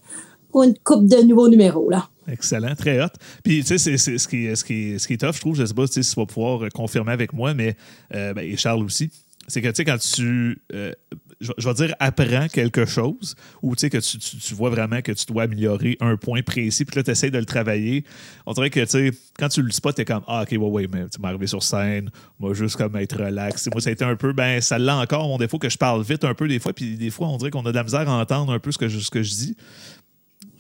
pour 0.52 0.64
une 0.64 0.74
coupe 0.84 1.08
de 1.08 1.22
nouveaux 1.24 1.48
numéros. 1.48 1.90
Là. 1.90 2.06
Excellent, 2.28 2.76
très 2.76 3.02
hot. 3.04 3.08
Puis, 3.44 3.62
tu 3.64 3.78
sais, 3.78 3.98
c'est- 3.98 4.18
ce 4.18 4.28
qui, 4.28 4.56
ce, 4.56 4.64
qui, 4.64 5.00
ce 5.00 5.08
qui 5.08 5.14
est 5.14 5.18
tough, 5.18 5.36
je 5.36 5.40
trouve, 5.40 5.56
je 5.56 5.66
sais 5.66 5.74
pas 5.74 5.88
tu 5.88 6.02
si 6.04 6.14
tu 6.14 6.20
vas 6.20 6.26
pouvoir 6.26 6.64
euh, 6.64 6.70
confirmer 6.70 7.12
avec 7.12 7.34
moi, 7.34 7.54
mais, 7.54 7.76
euh, 8.16 8.34
ben, 8.34 8.58
Charles 8.58 8.84
aussi, 8.84 9.12
c'est 9.48 9.62
que, 9.62 9.68
tu 9.68 9.76
sais, 9.76 9.84
quand 9.84 9.98
tu, 9.98 10.58
euh, 10.74 10.94
je, 11.42 11.52
vais- 11.68 11.74
dire, 11.74 11.94
apprends 12.00 12.48
quelque 12.48 12.86
chose, 12.86 13.36
ou, 13.62 13.76
tu 13.76 13.82
sais, 13.82 13.90
que 13.90 13.98
tu, 13.98 14.18
tu- 14.18 14.38
tu 14.38 14.54
vois 14.54 14.70
vraiment 14.70 15.02
que 15.02 15.12
tu 15.12 15.26
dois 15.26 15.44
améliorer 15.44 15.98
un 16.00 16.16
point 16.16 16.42
précis, 16.44 16.86
puis 16.86 16.96
là, 16.96 17.04
tu 17.04 17.12
essaies 17.12 17.30
de 17.30 17.38
le 17.38 17.44
travailler, 17.44 18.06
on 18.46 18.54
dirait 18.54 18.70
que, 18.70 18.80
tu 18.80 18.88
sais, 18.88 19.12
quand 19.38 19.50
tu 19.50 19.62
le 19.62 19.72
spots, 19.72 19.92
t'es 19.92 20.06
comme, 20.06 20.24
ah, 20.28 20.44
OK, 20.44 20.52
ouais, 20.52 20.58
ouais, 20.58 20.88
mais 20.90 21.10
tu 21.10 21.20
m'es 21.20 21.28
arrivé 21.28 21.48
sur 21.48 21.62
scène, 21.62 22.10
moi, 22.40 22.54
juste 22.54 22.78
comme 22.78 22.96
être 22.96 23.22
relax. 23.22 23.68
Moi, 23.70 23.82
ça 23.82 23.90
a 23.90 23.92
été 23.94 24.06
un 24.06 24.16
peu, 24.16 24.32
ben, 24.32 24.62
ça 24.62 24.80
l'a 24.80 24.96
encore, 24.96 25.28
mon 25.28 25.38
défaut, 25.38 25.60
que 25.60 25.68
je 25.68 25.78
parle 25.78 26.04
vite 26.04 26.24
un 26.24 26.34
peu 26.34 26.48
des 26.48 26.60
fois, 26.60 26.72
puis 26.72 26.96
des 26.96 27.10
fois, 27.10 27.28
on 27.28 27.36
dirait 27.36 27.52
qu'on 27.52 27.66
a 27.66 27.72
de 27.72 27.76
la 27.76 27.84
misère 27.84 28.08
à 28.08 28.22
entendre 28.22 28.54
un 28.54 28.60
peu 28.60 28.72
ce 28.72 28.78
que 28.78 28.88
je 28.88 29.30
dis. 29.30 29.58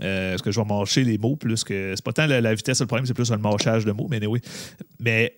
Euh, 0.03 0.33
est-ce 0.33 0.43
que 0.43 0.51
je 0.51 0.59
vais 0.59 0.65
mâcher 0.65 1.03
les 1.03 1.17
mots 1.17 1.35
plus 1.35 1.63
que. 1.63 1.93
C'est 1.95 2.03
pas 2.03 2.13
tant 2.13 2.25
la, 2.25 2.41
la 2.41 2.53
vitesse 2.53 2.81
le 2.81 2.87
problème, 2.87 3.05
c'est 3.05 3.13
plus 3.13 3.31
le 3.31 3.37
mâchage 3.37 3.85
de 3.85 3.91
mots, 3.91 4.07
mais 4.09 4.25
oui. 4.25 4.39
Mais 4.99 5.33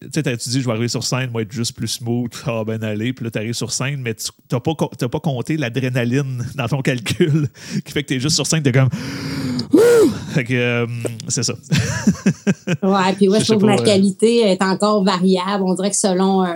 tu 0.00 0.08
sais, 0.12 0.22
tu 0.22 0.48
dis, 0.48 0.60
je 0.60 0.66
vais 0.66 0.72
arriver 0.72 0.88
sur 0.88 1.02
scène, 1.04 1.30
moi 1.30 1.42
être 1.42 1.52
juste 1.52 1.74
plus 1.74 1.88
smooth, 1.88 2.32
ah 2.46 2.62
ben 2.64 2.82
aller, 2.84 3.12
puis 3.12 3.24
là, 3.24 3.30
t'arrives 3.30 3.54
sur 3.54 3.72
scène, 3.72 4.00
mais 4.02 4.14
tu 4.14 4.30
n'as 4.52 4.60
pas, 4.60 4.74
pas 4.74 5.20
compté 5.20 5.56
l'adrénaline 5.56 6.44
dans 6.54 6.68
ton 6.68 6.82
calcul 6.82 7.48
qui 7.84 7.92
fait 7.92 8.02
que 8.02 8.08
t'es 8.08 8.20
juste 8.20 8.36
sur 8.36 8.46
scène, 8.46 8.62
t'es 8.62 8.72
comme. 8.72 8.90
Ouh! 9.72 10.10
Fait 10.32 10.44
que 10.44 10.54
euh, 10.54 10.86
c'est 11.28 11.42
ça. 11.42 11.54
Ouais, 12.82 13.12
puis 13.16 13.28
ouais, 13.28 13.40
Je 13.40 13.44
trouve 13.46 13.62
que 13.62 13.66
ma 13.66 13.74
euh, 13.74 13.84
qualité 13.84 14.40
est 14.50 14.62
encore 14.62 15.02
variable. 15.04 15.64
On 15.64 15.74
dirait 15.74 15.90
que 15.90 15.96
selon. 15.96 16.44
euh, 16.44 16.54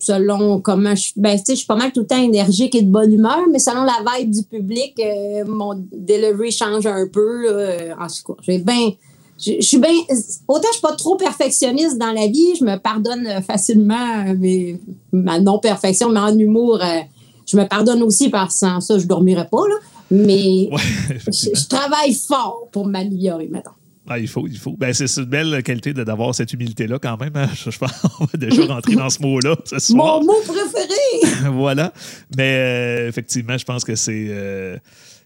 selon 0.00 0.60
comment 0.60 0.94
je 0.94 1.00
suis. 1.02 1.12
Ben, 1.16 1.36
tu 1.38 1.44
sais, 1.44 1.52
je 1.52 1.58
suis 1.58 1.66
pas 1.66 1.76
mal 1.76 1.92
tout 1.92 2.00
le 2.00 2.06
temps 2.06 2.20
énergique 2.22 2.74
et 2.74 2.82
de 2.82 2.90
bonne 2.90 3.12
humeur, 3.12 3.38
mais 3.50 3.58
selon 3.58 3.84
la 3.84 3.98
vibe 4.18 4.30
du 4.30 4.42
public, 4.42 4.94
euh, 4.98 5.44
mon 5.46 5.74
delivery 5.92 6.50
change 6.52 6.86
un 6.86 7.06
peu. 7.06 7.44
là. 7.52 7.96
en 8.00 8.06
tout 8.06 8.32
cas, 8.34 8.40
j'ai 8.42 8.58
bien. 8.58 8.90
Je 9.38 9.60
suis 9.62 9.78
bien. 9.78 9.90
Autant 10.48 10.68
je 10.68 10.72
suis 10.72 10.82
pas 10.82 10.92
trop 10.96 11.16
perfectionniste 11.16 11.96
dans 11.96 12.12
la 12.12 12.26
vie, 12.26 12.56
je 12.58 12.64
me 12.64 12.76
pardonne 12.76 13.26
euh, 13.26 13.40
facilement 13.40 14.24
euh, 14.28 14.34
mes- 14.38 14.78
ma 15.12 15.38
non-perfection, 15.40 16.10
mais 16.10 16.20
en 16.20 16.36
humour, 16.38 16.78
euh, 16.82 17.00
je 17.46 17.56
me 17.56 17.64
pardonne 17.66 18.02
aussi 18.02 18.28
parce 18.28 18.52
que 18.54 18.58
sans 18.66 18.80
ça, 18.80 18.98
je 18.98 19.06
dormirais 19.06 19.48
pas. 19.50 19.66
Là. 19.68 19.76
Mais 20.10 20.68
Ouais, 20.70 21.16
je, 21.26 21.50
je 21.54 21.66
travaille 21.68 22.12
fort 22.12 22.68
pour 22.70 22.86
m'améliorer, 22.86 23.48
maintenant. 23.48 23.72
Ah, 24.12 24.18
il 24.18 24.26
faut, 24.26 24.48
il 24.48 24.58
faut. 24.58 24.76
Ben, 24.76 24.92
c'est 24.92 25.06
une 25.18 25.24
belle 25.26 25.62
qualité 25.62 25.94
d'avoir 25.94 26.34
cette 26.34 26.52
humilité-là 26.52 26.98
quand 26.98 27.16
même. 27.20 27.30
hein. 27.36 27.48
Je, 27.54 27.70
je 27.70 27.78
pense 27.78 27.92
qu'on 28.18 28.24
va 28.24 28.36
déjà 28.36 28.66
rentrer 28.66 28.96
dans 28.96 29.08
ce 29.08 29.22
mot-là 29.22 29.54
ce. 29.64 29.92
Mon 29.92 30.24
mot 30.24 30.34
préféré! 30.44 31.48
voilà. 31.52 31.92
Mais 32.36 32.56
euh, 32.58 33.08
effectivement, 33.08 33.56
je 33.56 33.64
pense 33.64 33.84
que 33.84 33.94
c'est. 33.94 34.26
euh, 34.30 34.76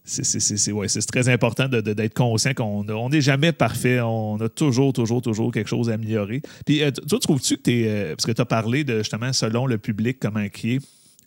c'est- 0.04 0.70
ouais, 0.72 0.86
très 0.86 1.30
important 1.30 1.66
de- 1.66 1.80
de- 1.80 1.94
d'être 1.94 2.12
conscient 2.12 2.52
qu'on 2.52 2.86
on 2.90 3.08
n'est 3.08 3.22
jamais 3.22 3.52
parfait. 3.52 4.00
On 4.00 4.36
a 4.38 4.50
toujours, 4.50 4.92
toujours, 4.92 5.22
toujours 5.22 5.50
quelque 5.50 5.70
chose 5.70 5.88
à 5.88 5.94
améliorer. 5.94 6.42
Puis, 6.66 6.82
euh, 6.82 6.90
toi, 6.90 7.18
trouves-tu 7.18 7.56
que 7.56 7.62
tu 7.62 7.84
es. 7.84 8.10
parce 8.10 8.26
que 8.26 8.32
tu 8.32 8.42
as 8.42 8.44
parlé 8.44 8.84
de 8.84 8.98
justement 8.98 9.32
selon 9.32 9.66
le 9.66 9.78
public, 9.78 10.18
comment 10.20 10.46
qui 10.50 10.74
est. 10.74 10.80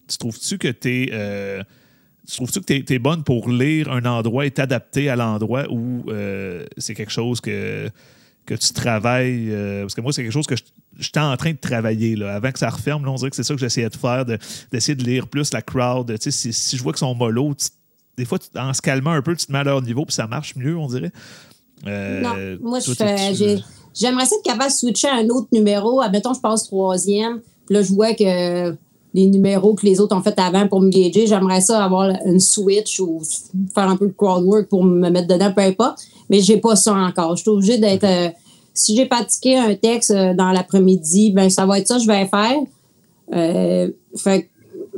Tu 0.07 0.17
trouves-tu 0.19 0.59
que 0.59 0.67
tu 0.67 0.89
es. 1.05 1.11
Tu 2.27 2.35
trouves-tu 2.35 2.61
que 2.61 2.73
tu 2.81 2.93
es, 2.93 2.99
bonne 2.99 3.23
pour 3.23 3.49
lire 3.49 3.89
un 3.91 4.03
endroit 4.05 4.45
et 4.45 4.51
t'adapter 4.51 5.09
à 5.09 5.15
l'endroit 5.15 5.65
où 5.71 6.03
euh, 6.09 6.65
c'est 6.77 6.93
quelque 6.93 7.11
chose 7.11 7.39
que, 7.39 7.89
que 8.45 8.53
tu 8.53 8.73
travailles? 8.73 9.47
euh, 9.49 9.81
parce 9.81 9.95
que 9.95 10.01
moi, 10.01 10.11
c'est 10.11 10.23
quelque 10.23 10.33
chose 10.33 10.45
que 10.47 10.55
j'étais 10.99 11.19
en 11.19 11.35
train 11.37 11.51
de 11.51 11.57
travailler. 11.57 12.15
Là. 12.15 12.35
Avant 12.35 12.51
que 12.51 12.59
ça 12.59 12.69
referme, 12.69 13.05
là, 13.05 13.11
on 13.11 13.15
dirait 13.15 13.29
que 13.29 13.35
c'est 13.35 13.43
ça 13.43 13.53
que 13.53 13.59
j'essayais 13.59 13.89
de 13.89 13.95
faire, 13.95 14.25
de- 14.25 14.37
d'essayer 14.71 14.95
de, 14.95 15.03
lire 15.03 15.27
plus 15.27 15.53
la 15.53 15.61
crowd. 15.61 16.07
Tu 16.07 16.17
sais, 16.19 16.31
Si, 16.31 16.51
si 16.53 16.77
je 16.77 16.83
vois 16.83 16.91
qu'ils 16.91 16.99
sont 16.99 17.15
mollo, 17.15 17.55
des 18.17 18.25
fois, 18.25 18.39
tu- 18.39 18.47
en 18.59 18.73
se 18.73 18.81
calmant 18.81 19.11
un 19.11 19.21
peu, 19.21 19.35
tu 19.35 19.45
te 19.45 19.51
mets 19.51 19.59
à 19.59 19.63
leur 19.63 19.81
niveau 19.81 20.03
puis 20.05 20.13
ça 20.13 20.27
marche 20.27 20.55
mieux, 20.55 20.75
on 20.77 20.87
dirait. 20.87 21.11
Euh, 21.85 22.57
Non, 22.57 22.69
moi, 22.69 22.79
J'aimerais 23.99 24.25
ça 24.25 24.35
être 24.35 24.43
capable 24.43 24.69
de 24.69 24.75
switcher 24.75 25.07
à 25.07 25.15
un 25.15 25.27
autre 25.29 25.47
numéro. 25.51 26.01
Admettons, 26.01 26.33
je 26.33 26.39
passe 26.39 26.65
troisième. 26.65 27.39
Puis 27.65 27.75
là, 27.75 27.81
je 27.81 27.91
vois 27.93 28.13
que 28.13 28.75
les 29.17 29.25
numéros 29.27 29.73
que 29.73 29.85
les 29.85 29.99
autres 29.99 30.15
ont 30.15 30.21
fait 30.21 30.37
avant 30.37 30.67
pour 30.67 30.79
me 30.79 30.89
gager, 30.89 31.25
j'aimerais 31.25 31.61
ça 31.61 31.83
avoir 31.83 32.09
une 32.25 32.39
switch 32.39 32.99
ou 32.99 33.19
faire 33.73 33.89
un 33.89 33.97
peu 33.97 34.07
de 34.07 34.13
crowd 34.13 34.43
work 34.45 34.67
pour 34.69 34.83
me 34.83 35.09
mettre 35.09 35.27
dedans, 35.27 35.51
peu 35.55 35.63
importe. 35.63 35.99
Mais 36.29 36.39
j'ai 36.39 36.57
pas 36.57 36.75
ça 36.75 36.93
encore. 36.93 37.35
Je 37.35 37.41
suis 37.41 37.49
obligée 37.49 37.77
d'être. 37.79 38.03
euh, 38.03 38.29
si 38.75 38.95
j'ai 38.95 39.07
pratiqué 39.07 39.57
un 39.57 39.73
texte 39.73 40.11
euh, 40.11 40.35
dans 40.35 40.51
l'après-midi, 40.51 41.31
ben 41.31 41.49
ça 41.49 41.65
va 41.65 41.79
être 41.79 41.87
ça 41.87 41.95
que 41.95 42.03
je 42.03 42.07
vais 42.07 42.27
faire. 42.27 42.57
Euh, 43.33 43.89
fait 44.15 44.43
que, 44.43 44.47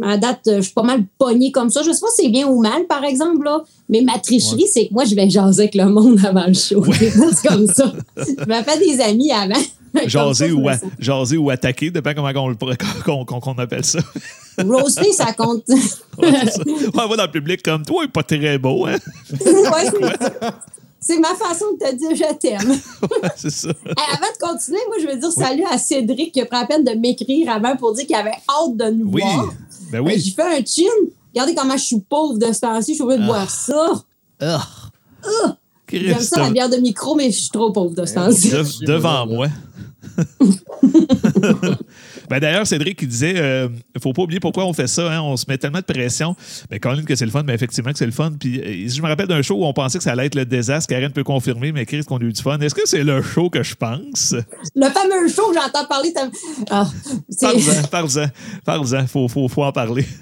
à 0.04 0.18
date, 0.18 0.42
euh, 0.48 0.58
je 0.58 0.62
suis 0.64 0.74
pas 0.74 0.84
mal 0.84 1.06
pognée 1.18 1.52
comme 1.52 1.70
ça. 1.70 1.82
Je 1.82 1.92
sais 1.92 2.02
pas 2.02 2.08
si 2.14 2.24
c'est 2.24 2.30
bien 2.30 2.48
ou 2.48 2.62
mal, 2.62 2.88
par 2.88 3.06
exemple, 3.06 3.46
là. 3.46 3.64
Mais 3.88 4.02
ma 4.02 4.20
tricherie, 4.20 4.68
c'est 4.68 4.88
que 4.88 4.94
moi, 4.94 5.06
je 5.06 5.16
vais 5.16 5.30
jaser 5.30 5.64
avec 5.64 5.76
le 5.76 5.86
monde 5.86 6.20
avant 6.26 6.46
le 6.48 6.54
show. 6.54 6.84
c'est 6.92 7.48
comme 7.48 7.68
ça. 7.68 7.94
Je 8.18 8.46
me 8.46 8.64
fais 8.64 8.80
des 8.80 9.02
amis 9.02 9.32
avant. 9.32 9.62
Jaser 10.06 10.52
ou, 10.52 10.68
jaser 11.00 11.38
ou 11.38 11.50
attaquer, 11.50 11.90
dépend 11.92 12.14
comment 12.14 12.32
on, 12.36 12.56
qu'on, 13.06 13.26
qu'on- 13.26 13.40
qu'on 13.40 13.54
appelle 13.58 13.86
ça. 13.86 14.00
Roaster, 14.58 15.12
ça 15.14 15.34
compte. 15.34 15.64
Ouais, 16.18 16.32
ça. 16.52 16.62
Ouais, 16.66 16.76
on 16.94 17.08
va 17.08 17.16
dans 17.16 17.24
le 17.24 17.32
public 17.32 17.64
comme 17.64 17.84
toi, 17.86 18.04
il 18.04 18.08
est 18.08 18.12
pas 18.12 18.24
très 18.24 18.58
beau, 18.58 18.86
hein? 18.86 18.98
Ouais, 19.46 19.86
c'est- 19.86 20.50
c'est 21.02 21.18
ma 21.20 21.30
façon 21.34 21.66
de 21.80 21.86
te 21.86 21.96
dire 21.96 22.10
je 22.14 22.34
t'aime. 22.36 22.70
Ouais, 22.70 23.30
c'est 23.38 23.50
ça. 23.52 23.70
Avant 23.70 24.28
de 24.34 24.38
continuer, 24.38 24.80
moi, 24.88 24.98
je 25.02 25.08
veux 25.08 25.18
dire 25.18 25.32
salut 25.32 25.64
à 25.72 25.78
Cédric 25.78 26.34
qui 26.34 26.42
a 26.42 26.46
pris 26.46 26.60
la 26.60 26.66
peine 26.66 26.84
de 26.84 26.92
m'écrire 26.92 27.50
avant 27.52 27.78
pour 27.78 27.94
dire 27.94 28.06
qu'il 28.06 28.18
avait 28.18 28.32
hâte 28.32 28.76
de 28.76 28.90
nous 28.92 29.10
Oui. 29.14 29.22
voir. 29.22 29.54
Ben 29.94 30.02
oui. 30.02 30.20
J'ai 30.20 30.32
fait 30.32 30.44
un 30.60 30.66
chin. 30.66 30.92
Regardez 31.34 31.56
comment 31.56 31.78
je 31.78 31.84
suis 31.84 32.00
pauvre 32.02 32.38
de 32.38 32.52
ce 32.52 32.60
temps-ci. 32.60 32.92
Je 32.92 32.96
suis 32.96 33.04
obligée 33.04 33.22
de 33.22 33.26
boire 33.28 33.50
ça. 33.50 33.94
Ah. 34.42 34.62
J'aime 35.92 36.16
Christ, 36.16 36.34
ça, 36.36 36.42
la 36.42 36.50
bière 36.52 36.70
de 36.70 36.78
micro, 36.78 37.16
mais 37.16 37.32
je 37.32 37.40
suis 37.40 37.50
trop 37.50 37.72
pauvre 37.72 37.96
de 37.96 38.06
ce 38.06 38.14
temps-ci. 38.16 38.50
de- 38.52 38.86
devant 38.86 39.26
moi. 39.26 39.48
Ben 42.30 42.40
D'ailleurs, 42.40 42.68
Cédric 42.68 43.00
qui 43.00 43.08
disait 43.08 43.36
euh, 43.38 43.70
faut 44.02 44.14
pas 44.14 44.24
oublier 44.24 44.40
pourquoi 44.40 44.66
on 44.66 44.74
fait 44.74 44.88
ça, 44.88 45.12
hein, 45.12 45.22
on 45.22 45.38
se 45.38 45.46
met 45.48 45.58
tellement 45.58 45.80
de 45.80 45.84
pression. 45.84 46.36
Mais 46.70 46.80
quand 46.80 46.96
même 46.96 47.06
que 47.06 47.16
c'est 47.16 47.26
le 47.26 47.32
fun, 47.32 47.44
mais 47.44 47.54
effectivement 47.54 47.92
que 47.92 47.98
c'est 47.98 48.06
le 48.06 48.12
fun. 48.12 48.32
Puis 48.40 48.60
euh, 48.60 48.90
je 48.90 49.02
me 49.02 49.08
rappelle 49.08 49.28
d'un 49.28 49.42
show 49.42 49.56
où 49.56 49.66
on 49.66 49.74
pensait 49.74 49.98
que 49.98 50.04
ça 50.04 50.12
allait 50.12 50.28
être 50.28 50.36
le 50.36 50.46
désastre. 50.46 50.88
Karen 50.90 51.12
peut 51.12 51.24
confirmer, 51.24 51.72
mais 51.72 51.86
Chris, 51.86 52.04
qu'on 52.04 52.18
a 52.18 52.24
eu 52.24 52.34
du 52.34 52.42
fun. 52.42 52.60
Est-ce 52.60 52.76
que 52.76 52.86
c'est 52.88 53.04
le 53.04 53.22
show 53.22 53.50
que 53.50 53.64
je 53.64 53.76
pense? 53.76 54.36
Le 54.76 54.88
fameux 54.90 55.28
show 55.28 55.50
que 55.52 55.56
j'entends 55.56 55.86
parler. 55.88 56.14
Ah, 56.70 56.88
Parle-en, 57.42 57.88
parle-en, 57.90 58.26
parle-en. 58.66 59.08
Faut, 59.08 59.28
faut, 59.28 59.48
faut 59.48 59.64
en 59.64 59.72
parler. 59.72 60.06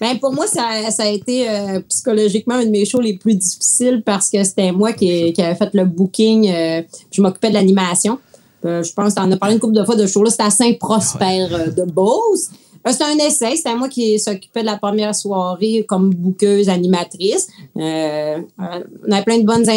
Ben, 0.00 0.18
pour 0.18 0.34
moi, 0.34 0.46
ça, 0.46 0.90
ça 0.90 1.04
a 1.04 1.08
été 1.08 1.48
euh, 1.48 1.80
psychologiquement 1.88 2.56
un 2.56 2.66
de 2.66 2.70
mes 2.70 2.84
shows 2.84 3.00
les 3.00 3.16
plus 3.16 3.34
difficiles 3.34 4.02
parce 4.04 4.28
que 4.28 4.44
c'était 4.44 4.70
moi 4.70 4.92
qui, 4.92 5.32
qui 5.32 5.40
avais 5.40 5.54
fait 5.54 5.70
le 5.72 5.86
booking. 5.86 6.50
euh, 6.50 6.82
je 7.10 7.22
m'occupais 7.22 7.48
de 7.48 7.54
l'animation. 7.54 8.18
Euh, 8.66 8.82
je 8.82 8.92
pense 8.92 9.14
que 9.14 9.20
tu 9.20 9.26
en 9.26 9.30
as 9.30 9.36
parlé 9.36 9.54
une 9.54 9.60
couple 9.60 9.74
de 9.74 9.84
fois 9.84 9.96
de 9.96 10.06
show 10.06 10.22
là. 10.22 10.30
C'était 10.30 10.42
à 10.42 10.50
Saint-Prosper 10.50 11.46
euh, 11.50 11.70
de 11.70 11.84
Beauce. 11.84 12.50
Euh, 12.86 12.90
C'était 12.90 13.04
un 13.04 13.16
essai. 13.18 13.56
C'était 13.56 13.74
moi 13.74 13.88
qui 13.88 14.18
s'occupais 14.18 14.60
de 14.60 14.66
la 14.66 14.76
première 14.76 15.14
soirée 15.14 15.84
comme 15.88 16.10
bookeuse, 16.10 16.68
animatrice. 16.68 17.48
Euh, 17.76 18.38
on 18.58 19.12
avait 19.12 19.24
plein 19.24 19.38
de 19.38 19.44
bonnes 19.44 19.68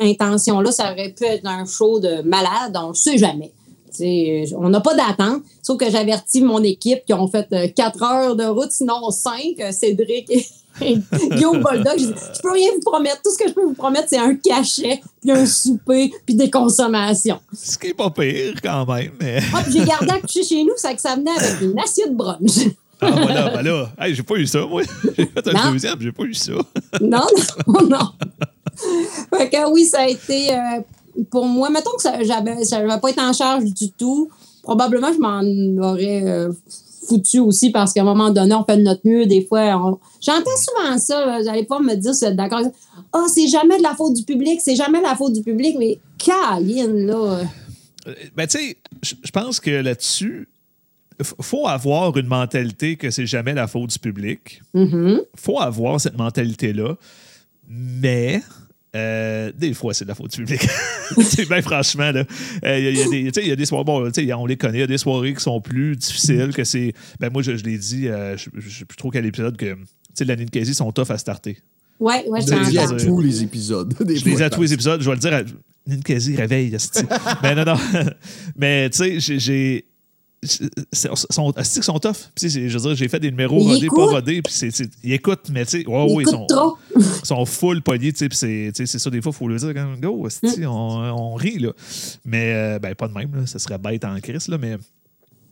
intentions 0.00 0.60
là. 0.60 0.70
Ça 0.70 0.92
aurait 0.92 1.10
pu 1.10 1.24
être 1.24 1.46
un 1.46 1.64
show 1.64 1.98
de 2.00 2.22
malade. 2.22 2.76
On 2.80 2.90
ne 2.90 2.94
sait 2.94 3.18
jamais. 3.18 3.52
T'sais, 3.90 4.44
on 4.56 4.70
n'a 4.70 4.80
pas 4.80 4.94
d'attente. 4.94 5.42
Sauf 5.60 5.76
que 5.76 5.90
j'avertis 5.90 6.40
mon 6.40 6.62
équipe 6.62 7.04
qui 7.04 7.12
ont 7.12 7.28
fait 7.28 7.74
quatre 7.74 8.02
heures 8.02 8.36
de 8.36 8.44
route, 8.44 8.70
sinon 8.70 9.10
cinq. 9.10 9.62
Cédric 9.70 10.30
et 10.30 10.46
Guillaume 10.80 11.60
Boldoc. 11.60 11.94
Je 11.98 12.06
dis, 12.06 12.14
je 12.36 12.40
peux 12.40 12.52
rien 12.52 12.70
vous 12.74 12.80
promettre. 12.80 13.20
Tout 13.22 13.30
ce 13.30 13.38
que 13.38 13.48
je 13.48 13.54
peux 13.54 13.64
vous 13.64 13.74
promettre, 13.74 14.06
c'est 14.08 14.18
un 14.18 14.34
cachet, 14.36 15.00
puis 15.20 15.30
un 15.30 15.46
souper, 15.46 16.12
puis 16.24 16.34
des 16.34 16.50
consommations. 16.50 17.40
Ce 17.52 17.76
qui 17.78 17.88
est 17.88 17.94
pas 17.94 18.10
pire 18.10 18.54
quand 18.62 18.86
même. 18.86 19.12
Mais... 19.20 19.40
Ah, 19.54 19.62
j'ai 19.70 19.84
gardé 19.84 20.10
à 20.10 20.20
coucher 20.20 20.42
chez 20.44 20.62
nous, 20.64 20.72
ça 20.76 20.94
que 20.94 21.00
ça 21.00 21.14
venait 21.16 21.30
avec 21.30 21.60
une 21.60 21.78
assiette 21.78 22.14
brunch. 22.14 22.68
Ah, 23.00 23.10
voilà, 23.10 23.50
ben 23.50 23.62
là. 23.62 23.90
Hey, 23.98 24.14
j'ai 24.14 24.22
pas 24.22 24.36
eu 24.36 24.46
ça, 24.46 24.64
moi. 24.64 24.82
J'ai 25.18 25.26
fait 25.26 25.48
un 25.48 25.52
Non. 25.52 25.72
deuxième, 25.72 26.00
j'ai 26.00 26.12
pas 26.12 26.22
eu 26.22 26.34
ça. 26.34 26.52
non, 27.00 27.26
non, 27.66 27.88
non. 27.88 28.08
Fait 29.36 29.50
que 29.50 29.70
oui, 29.72 29.84
ça 29.86 30.02
a 30.02 30.06
été 30.08 30.54
euh, 30.54 30.80
pour 31.28 31.44
moi. 31.46 31.68
Mettons 31.68 31.90
que 31.96 32.02
ça 32.02 32.22
j'avais, 32.22 32.64
ça 32.64 32.80
pas 32.98 33.10
été 33.10 33.20
en 33.20 33.32
charge 33.32 33.64
du 33.64 33.90
tout. 33.90 34.30
Probablement, 34.62 35.12
je 35.12 35.18
m'en 35.18 35.88
aurais 35.90 36.22
euh, 36.24 36.52
foutu 37.06 37.38
aussi 37.40 37.70
parce 37.70 37.92
qu'à 37.92 38.00
un 38.02 38.04
moment 38.04 38.30
donné, 38.30 38.54
on 38.54 38.64
fait 38.64 38.76
de 38.76 38.82
notre 38.82 39.00
mieux. 39.04 39.26
Des 39.26 39.44
fois, 39.44 39.76
on- 39.76 39.98
j'entends 40.20 40.50
souvent 40.56 40.98
ça. 40.98 41.38
allez 41.50 41.64
pas 41.64 41.80
me 41.80 41.94
dire 41.94 42.14
si 42.14 42.24
vous 42.26 42.32
d'accord. 42.34 42.60
Ah, 43.12 43.26
c'est 43.32 43.48
jamais 43.48 43.78
de 43.78 43.82
la 43.82 43.94
faute 43.94 44.14
du 44.14 44.22
public, 44.24 44.60
c'est 44.62 44.76
jamais 44.76 44.98
de 44.98 45.04
la 45.04 45.14
faute 45.16 45.32
du 45.32 45.42
public, 45.42 45.76
mais 45.78 45.98
Caline, 46.18 47.06
là. 47.06 47.14
Euh, 47.16 48.14
Ben, 48.36 48.46
tu 48.48 48.58
sais, 48.58 48.76
je 49.02 49.30
pense 49.30 49.60
que 49.60 49.70
là-dessus, 49.70 50.48
il 51.20 51.24
faut 51.40 51.68
avoir 51.68 52.16
une 52.16 52.26
mentalité 52.26 52.96
que 52.96 53.10
c'est 53.10 53.26
jamais 53.26 53.54
la 53.54 53.68
faute 53.68 53.90
du 53.90 53.98
public. 53.98 54.60
Mhm. 54.74 55.20
faut 55.36 55.60
avoir 55.60 56.00
cette 56.00 56.16
mentalité-là, 56.18 56.96
mais 57.68 58.42
euh, 58.94 59.52
des 59.56 59.72
fois, 59.74 59.94
c'est 59.94 60.04
de 60.04 60.08
la 60.10 60.14
faute 60.14 60.30
du 60.32 60.44
public. 60.44 60.68
c'est 61.22 61.48
bien 61.48 61.62
franchement, 61.62 62.10
là. 62.12 62.24
Euh, 62.64 62.78
Il 62.78 62.96
y, 62.96 62.98
y 62.98 63.02
a 63.02 63.08
des- 63.08 63.32
tu 63.32 63.40
sais, 63.40 63.46
il 63.46 63.48
y 63.48 63.52
a 63.52 63.56
des 63.56 63.64
soirées, 63.66 63.84
bon, 63.84 64.10
tu 64.10 64.26
sais, 64.26 64.32
on 64.34 64.46
les 64.46 64.56
connaît, 64.56 64.78
il 64.78 64.80
y 64.80 64.84
a 64.84 64.86
des 64.86 64.98
soirées 64.98 65.34
qui 65.34 65.42
sont 65.42 65.60
plus 65.60 65.96
difficiles, 65.96 66.50
que 66.54 66.64
c'est. 66.64 66.92
Ben, 67.20 67.30
moi, 67.32 67.42
je, 67.42 67.56
je 67.56 67.64
l'ai 67.64 67.78
dit, 67.78 68.08
euh, 68.08 68.36
je 68.36 68.48
ne 68.54 68.60
sais 68.60 68.84
plus 68.84 68.96
trop 68.96 69.10
quel 69.10 69.24
épisode, 69.26 69.56
que 69.56 69.74
tu 69.74 69.78
sais, 70.14 70.24
l'année 70.24 70.44
de 70.44 70.50
Casey 70.50 70.74
sont 70.74 70.92
tough 70.92 71.10
à 71.10 71.18
starter. 71.18 71.58
Ouais, 72.00 72.24
ouais, 72.28 72.40
je 72.42 72.46
Je 72.48 72.54
le 72.54 72.64
dis 72.66 72.78
à 72.78 72.86
tous 72.88 73.20
les 73.20 73.42
épisodes. 73.42 73.94
Des 74.04 74.16
Je 74.16 74.24
les 74.24 74.42
à 74.42 74.50
tous 74.50 74.62
les 74.62 74.72
épisodes, 74.72 75.00
je 75.00 75.08
vais 75.08 75.14
le 75.14 75.20
dire 75.20 75.34
à 75.34 75.42
Ninkasi, 75.86 76.36
réveille. 76.36 76.76
Mais 77.42 77.54
non, 77.54 77.64
non. 77.64 77.76
Mais 78.56 78.90
tu 78.90 79.20
sais, 79.20 79.38
j'ai- 79.38 79.84
Sont, 80.44 81.52
qu'ils 81.52 81.82
sont 81.84 81.98
tough? 82.00 82.16
Je 82.40 82.48
veux 82.68 82.80
dire, 82.80 82.94
j'ai 82.96 83.08
fait 83.08 83.20
des 83.20 83.30
numéros 83.30 83.58
ils 83.60 83.74
rodés, 83.74 83.86
pas 83.88 84.06
rodés, 84.06 84.42
puis 84.42 84.54
ils 85.04 85.12
écoutent, 85.12 85.48
mais 85.52 85.64
tu 85.64 85.82
sais, 85.82 85.86
ouais, 85.86 86.06
Ils 86.08 86.16
ouais, 86.16 86.22
ils 86.24 86.28
écoutent 86.28 86.34
sont, 86.34 86.46
trop. 86.46 86.76
sont 87.22 87.44
full 87.46 87.80
pognés, 87.82 88.12
tu 88.12 88.18
sais, 88.18 88.28
puis 88.28 88.38
c'est 88.74 88.86
ça, 88.98 89.10
des 89.10 89.22
fois, 89.22 89.30
il 89.32 89.38
faut 89.38 89.46
le 89.48 89.56
dire, 89.56 89.72
quand 89.72 89.94
go, 90.00 90.26
esti, 90.26 90.60
Mm. 90.60 90.66
on, 90.66 91.32
on 91.32 91.34
rit, 91.34 91.58
là. 91.60 91.70
Mais, 92.24 92.52
euh, 92.54 92.78
ben, 92.80 92.94
pas 92.96 93.06
de 93.08 93.12
même, 93.14 93.30
là, 93.34 93.46
ça 93.46 93.58
serait 93.60 93.78
bête 93.78 94.04
en 94.04 94.18
crise, 94.20 94.48
là, 94.48 94.58
mais. 94.58 94.76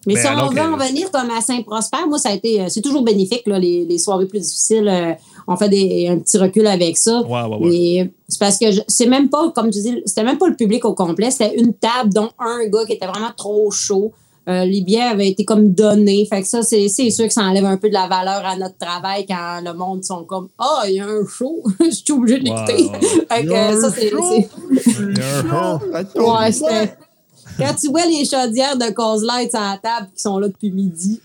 Mais 0.07 0.15
Ben, 0.15 0.21
si 0.23 0.29
on 0.29 0.49
veut 0.49 0.61
en 0.61 0.77
venir 0.79 1.11
comme 1.13 1.31
à 1.31 1.41
Saint-Prosper, 1.43 1.99
moi, 2.09 2.19
ça 2.19 2.31
a 2.31 2.33
été, 2.33 2.63
euh, 2.63 2.67
c'est 2.69 2.81
toujours 2.81 3.05
bénéfique, 3.05 3.43
là, 3.47 3.59
les, 3.59 3.85
les 3.85 3.99
soirées 3.99 4.27
plus 4.27 4.41
difficiles. 4.41 4.89
euh, 4.89 5.13
on 5.47 5.57
fait 5.57 5.69
des, 5.69 6.09
un 6.09 6.19
petit 6.19 6.39
recul 6.39 6.67
avec 6.67 6.97
ça. 6.97 7.21
Ouais, 7.21 7.43
ouais, 7.43 7.57
ouais. 7.59 7.69
Mais 7.71 8.11
c'est 8.29 8.39
parce 8.41 8.59
que 8.59 8.67
c'est 8.89 9.07
même 9.07 9.29
pas, 9.29 9.51
comme 9.53 9.71
tu 9.71 9.81
dis, 9.81 10.03
c'était 10.07 10.25
même 10.25 10.39
pas 10.39 10.49
le 10.49 10.57
public 10.57 10.85
au 10.87 10.95
complet. 10.95 11.31
C'était 11.31 11.55
une 11.57 11.75
table, 11.75 12.13
dont 12.15 12.31
un 12.39 12.67
gars 12.69 12.87
qui 12.87 12.95
était 12.95 13.07
vraiment 13.07 13.33
trop 13.37 13.71
chaud. 13.71 14.13
Euh, 14.51 14.65
les 14.65 14.81
billets 14.81 15.03
avaient 15.03 15.29
été 15.29 15.45
comme 15.45 15.73
donnés. 15.73 16.27
Fait 16.29 16.43
que 16.43 16.49
ça, 16.49 16.63
c'est 16.63 16.89
c'est 16.89 17.11
sûr 17.11 17.27
que 17.27 17.33
ça 17.33 17.43
enlève 17.43 17.65
un 17.65 17.77
peu 17.77 17.89
de 17.89 17.95
la 17.95 18.09
valeur 18.09 18.45
à 18.45 18.57
notre 18.57 18.77
travail 18.79 19.25
quand 19.27 19.61
le 19.65 19.73
monde 19.75 20.03
sont 20.03 20.25
comme 20.25 20.49
Ah, 20.59 20.83
il 20.89 20.95
y 20.95 21.01
a 21.01 21.07
un 21.07 21.25
show, 21.27 21.63
je 21.81 21.91
suis 21.91 22.13
obligé 22.13 22.39
de 22.41 22.45
l'écouter. 22.45 22.91
Fait 23.31 23.45
que, 23.45 23.51
euh, 23.53 23.81
ça, 23.81 23.91
c'est. 23.91 24.11
Ouais, 26.21 26.53
c'était. 26.53 26.95
Quand 27.59 27.75
tu 27.81 27.89
vois 27.89 28.07
les 28.07 28.25
chaudières 28.25 28.77
de 28.77 28.91
Cause 28.93 29.23
Light 29.25 29.55
à 29.55 29.73
la 29.73 29.79
table 29.79 30.09
qui 30.17 30.23
sont 30.23 30.39
là 30.39 30.49
depuis 30.49 30.71
midi. 30.71 31.21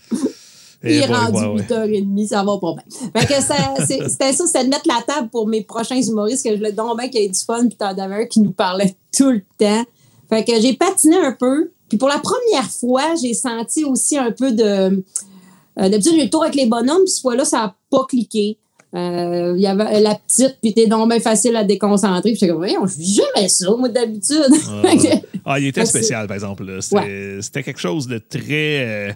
Il 0.84 0.90
est 0.92 1.06
rendu 1.06 1.38
ouais, 1.38 1.46
ouais. 1.54 1.62
8h30, 1.62 2.28
ça 2.28 2.44
va 2.44 2.58
pas 2.58 2.74
bien. 2.74 3.10
Fait 3.22 3.26
que 3.26 3.42
ça- 3.42 3.74
c'est- 3.86 4.08
c'était 4.08 4.32
ça, 4.32 4.46
c'était 4.46 4.64
de 4.64 4.68
mettre 4.68 4.86
la 4.86 5.02
table 5.02 5.30
pour 5.30 5.48
mes 5.48 5.62
prochains 5.62 6.00
humoristes, 6.00 6.44
que 6.44 6.52
je 6.52 6.56
voulais 6.58 6.72
donc 6.72 6.96
bien 6.98 7.08
qu'il 7.08 7.22
y 7.22 7.24
ait 7.24 7.28
du 7.28 7.40
fun, 7.40 7.66
puis 7.66 7.76
t'en 7.76 7.86
avais 7.88 8.22
un 8.22 8.26
qui 8.26 8.40
nous 8.40 8.52
parlait 8.52 8.94
tout 9.16 9.30
le 9.30 9.42
temps. 9.58 9.82
Fait 10.28 10.44
que 10.44 10.60
j'ai 10.60 10.74
patiné 10.74 11.16
un 11.16 11.32
peu. 11.32 11.70
Puis 11.88 11.98
pour 11.98 12.08
la 12.08 12.18
première 12.18 12.70
fois, 12.70 13.14
j'ai 13.20 13.34
senti 13.34 13.84
aussi 13.84 14.16
un 14.18 14.32
peu 14.32 14.52
de. 14.52 14.64
euh, 14.64 15.88
D'habitude, 15.88 16.12
j'ai 16.16 16.24
le 16.24 16.30
tour 16.30 16.42
avec 16.42 16.54
les 16.56 16.66
bonhommes, 16.66 17.02
puis 17.04 17.08
cette 17.12 17.22
fois-là, 17.22 17.44
ça 17.44 17.58
n'a 17.58 17.74
pas 17.90 18.04
cliqué. 18.08 18.56
Euh, 18.94 19.52
Il 19.56 19.60
y 19.62 19.66
avait 19.66 20.00
la 20.00 20.14
petite, 20.14 20.56
puis 20.62 20.72
t'es 20.72 20.86
donc 20.86 21.08
bien 21.10 21.20
facile 21.20 21.54
à 21.56 21.64
déconcentrer. 21.64 22.30
Puis 22.30 22.34
j'étais 22.34 22.48
comme, 22.48 22.58
voyons, 22.58 22.86
je 22.86 22.96
vis 22.96 23.14
jamais 23.34 23.48
ça, 23.48 23.66
moi, 23.76 23.88
d'habitude. 23.88 24.52
Ah, 24.68 24.82
ouais. 24.82 25.22
Ah, 25.48 25.60
il 25.60 25.66
était 25.68 25.86
spécial, 25.86 26.26
par 26.26 26.34
exemple. 26.34 26.78
C'était 26.80 27.38
c'était 27.40 27.62
quelque 27.62 27.78
chose 27.80 28.06
de 28.08 28.18
très. 28.18 29.08
euh, 29.10 29.12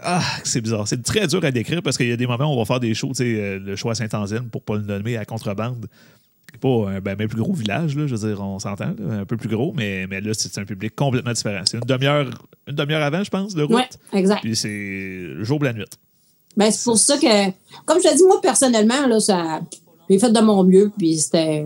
Ah, 0.00 0.22
c'est 0.44 0.60
bizarre. 0.60 0.86
C'est 0.88 1.02
très 1.02 1.26
dur 1.26 1.44
à 1.44 1.50
décrire 1.50 1.82
parce 1.82 1.96
qu'il 1.98 2.08
y 2.08 2.12
a 2.12 2.16
des 2.16 2.26
moments 2.26 2.46
où 2.46 2.54
on 2.54 2.58
va 2.58 2.64
faire 2.64 2.80
des 2.80 2.94
shows, 2.94 3.08
tu 3.08 3.14
sais, 3.16 3.24
euh, 3.24 3.58
le 3.58 3.74
choix 3.76 3.92
à 3.92 3.94
Saint-Anzine, 3.94 4.48
pour 4.50 4.62
pas 4.62 4.76
le 4.76 4.82
nommer, 4.82 5.16
à 5.16 5.24
Contrebande. 5.24 5.86
C'est 6.50 6.60
Pas 6.60 6.90
un 6.90 7.00
ben, 7.00 7.14
ben 7.14 7.28
plus 7.28 7.40
gros 7.40 7.52
village, 7.52 7.96
là, 7.96 8.06
je 8.06 8.14
veux 8.14 8.28
dire, 8.28 8.40
on 8.40 8.58
s'entend, 8.58 8.94
un 9.10 9.24
peu 9.24 9.36
plus 9.36 9.48
gros, 9.48 9.72
mais, 9.76 10.06
mais 10.06 10.20
là, 10.20 10.32
c'est 10.34 10.58
un 10.58 10.64
public 10.64 10.94
complètement 10.96 11.32
différent. 11.32 11.62
C'est 11.66 11.76
une 11.76 11.84
demi-heure 11.84 12.30
une 12.68 12.74
demi-heure 12.74 13.02
avant, 13.02 13.24
je 13.24 13.30
pense, 13.30 13.54
de 13.54 13.62
route. 13.62 13.76
ouais, 13.76 13.88
exact. 14.12 14.42
Puis 14.42 14.54
c'est 14.54 14.68
le 14.68 15.42
jour 15.42 15.58
ou 15.60 15.64
la 15.64 15.72
nuit. 15.72 15.84
Ben, 16.56 16.70
c'est 16.70 16.84
pour 16.84 16.98
ça 16.98 17.16
que, 17.16 17.50
comme 17.86 17.98
je 17.98 18.08
te 18.08 18.16
dis, 18.16 18.24
moi, 18.24 18.40
personnellement, 18.42 19.06
là, 19.06 19.20
ça, 19.20 19.60
j'ai 20.08 20.18
fait 20.18 20.30
de 20.30 20.40
mon 20.40 20.64
mieux, 20.64 20.92
puis 20.96 21.18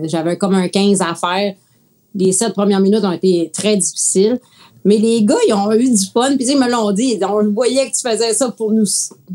j'avais 0.03 0.37
comme 0.37 0.55
un 0.55 0.67
15 0.67 1.01
à 1.01 1.13
faire. 1.15 1.55
Les 2.15 2.31
sept 2.31 2.53
premières 2.53 2.79
minutes 2.79 3.03
ont 3.03 3.11
été 3.11 3.49
très 3.53 3.75
difficiles. 3.75 4.39
Mais 4.85 4.97
les 4.97 5.23
gars, 5.23 5.37
ils 5.47 5.53
ont 5.53 5.71
eu 5.71 5.89
du 5.89 6.05
fun, 6.13 6.35
puis 6.35 6.45
ils 6.47 6.59
me 6.59 6.69
l'ont 6.69 6.91
dit. 6.91 7.17
On 7.21 7.51
voyait 7.51 7.89
que 7.89 7.95
tu 7.95 8.07
faisais 8.07 8.33
ça 8.33 8.51
pour 8.51 8.71
nous, 8.71 8.85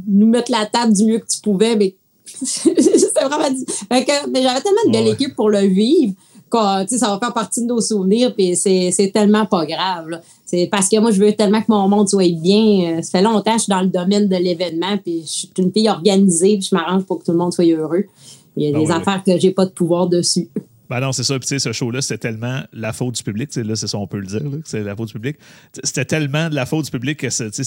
nous 0.06 0.26
mettre 0.26 0.52
la 0.52 0.66
table 0.66 0.92
du 0.92 1.04
mieux 1.04 1.18
que 1.18 1.26
tu 1.26 1.40
pouvais, 1.40 1.74
mais 1.74 1.94
c'était 2.42 3.24
vraiment... 3.24 3.56
mais 3.90 4.06
j'avais 4.42 4.60
tellement 4.60 4.84
de 4.86 4.92
belle 4.92 5.04
Ouais. 5.06 5.12
équipe 5.12 5.34
pour 5.34 5.50
le 5.50 5.60
vivre 5.60 6.14
sais, 6.86 6.98
ça 6.98 7.08
va 7.08 7.18
faire 7.18 7.32
partie 7.34 7.60
de 7.62 7.66
nos 7.66 7.80
souvenirs, 7.80 8.34
puis 8.34 8.56
c'est 8.56 9.10
tellement 9.12 9.46
pas 9.46 9.66
grave. 9.66 10.20
C'est 10.46 10.66
parce 10.70 10.88
que 10.88 10.98
moi, 10.98 11.10
je 11.10 11.22
veux 11.22 11.32
tellement 11.32 11.60
que 11.60 11.66
mon 11.68 11.88
monde 11.88 12.08
soit 12.08 12.32
bien. 12.40 12.98
Euh, 12.98 13.02
Ça 13.02 13.18
fait 13.18 13.22
longtemps 13.22 13.52
que 13.52 13.58
je 13.58 13.64
suis 13.64 13.70
dans 13.70 13.82
le 13.82 13.88
domaine 13.88 14.28
de 14.28 14.36
l'événement, 14.36 14.96
puis 15.02 15.22
je 15.26 15.30
suis 15.30 15.50
une 15.58 15.72
fille 15.72 15.88
organisée, 15.88 16.56
puis 16.58 16.68
je 16.70 16.74
m'arrange 16.74 17.04
pour 17.04 17.18
que 17.18 17.24
tout 17.24 17.32
le 17.32 17.38
monde 17.38 17.52
soit 17.52 17.66
heureux. 17.66 18.04
Il 18.56 18.62
y 18.62 18.66
a 18.66 18.70
Ah 18.74 18.80
des 18.80 18.86
oui, 18.86 18.92
affaires 18.92 19.22
que 19.24 19.38
j'ai 19.38 19.50
pas 19.50 19.66
de 19.66 19.70
pouvoir 19.70 20.06
dessus. 20.08 20.48
Ben 20.88 21.00
non, 21.00 21.12
c'est 21.12 21.24
ça. 21.24 21.38
Puis 21.38 21.46
tu 21.46 21.48
sais, 21.48 21.58
ce 21.58 21.72
show-là, 21.72 22.00
c'était 22.00 22.18
tellement 22.18 22.62
la 22.72 22.92
faute 22.92 23.14
du 23.16 23.22
public. 23.22 23.54
Là, 23.56 23.76
c'est 23.76 23.86
ça, 23.86 23.98
on 23.98 24.06
peut 24.06 24.20
le 24.20 24.26
dire, 24.26 24.42
c'est 24.64 24.82
la 24.82 24.96
faute 24.96 25.08
du 25.08 25.14
public. 25.14 25.36
C'était 25.82 26.04
tellement 26.04 26.48
de 26.48 26.54
la 26.54 26.66
faute 26.66 26.86
du 26.86 26.90
public 26.90 27.18
que 27.18 27.30
cette 27.30 27.58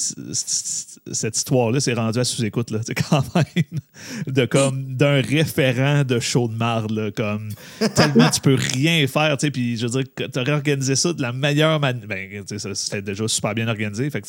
histoire-là 1.37 1.79
s'est 1.79 1.93
rendue 1.93 2.19
à 2.19 2.23
sous-écoute, 2.23 2.71
là, 2.71 2.79
quand 3.09 3.23
même. 3.35 3.79
De 4.27 4.45
comme, 4.45 4.95
d'un 4.95 5.21
référent 5.21 6.03
de 6.03 6.19
show 6.19 6.47
de 6.47 6.55
marde, 6.55 6.91
là, 6.91 7.11
comme, 7.11 7.49
tellement 7.95 8.29
tu 8.29 8.41
peux 8.41 8.55
rien 8.55 9.05
faire, 9.07 9.37
tu 9.37 9.47
sais, 9.47 9.51
puis 9.51 9.77
je 9.77 9.87
veux 9.87 10.01
dire, 10.01 10.29
t'aurais 10.31 10.53
organisé 10.53 10.95
ça 10.95 11.13
de 11.13 11.21
la 11.21 11.31
meilleure 11.31 11.79
manière. 11.79 12.07
Ben, 12.07 12.43
tu 12.45 12.59
sais, 12.59 12.75
c'était 12.75 13.01
déjà 13.01 13.27
super 13.27 13.53
bien 13.53 13.67
organisé. 13.67 14.09
Fait 14.09 14.21
que, 14.21 14.27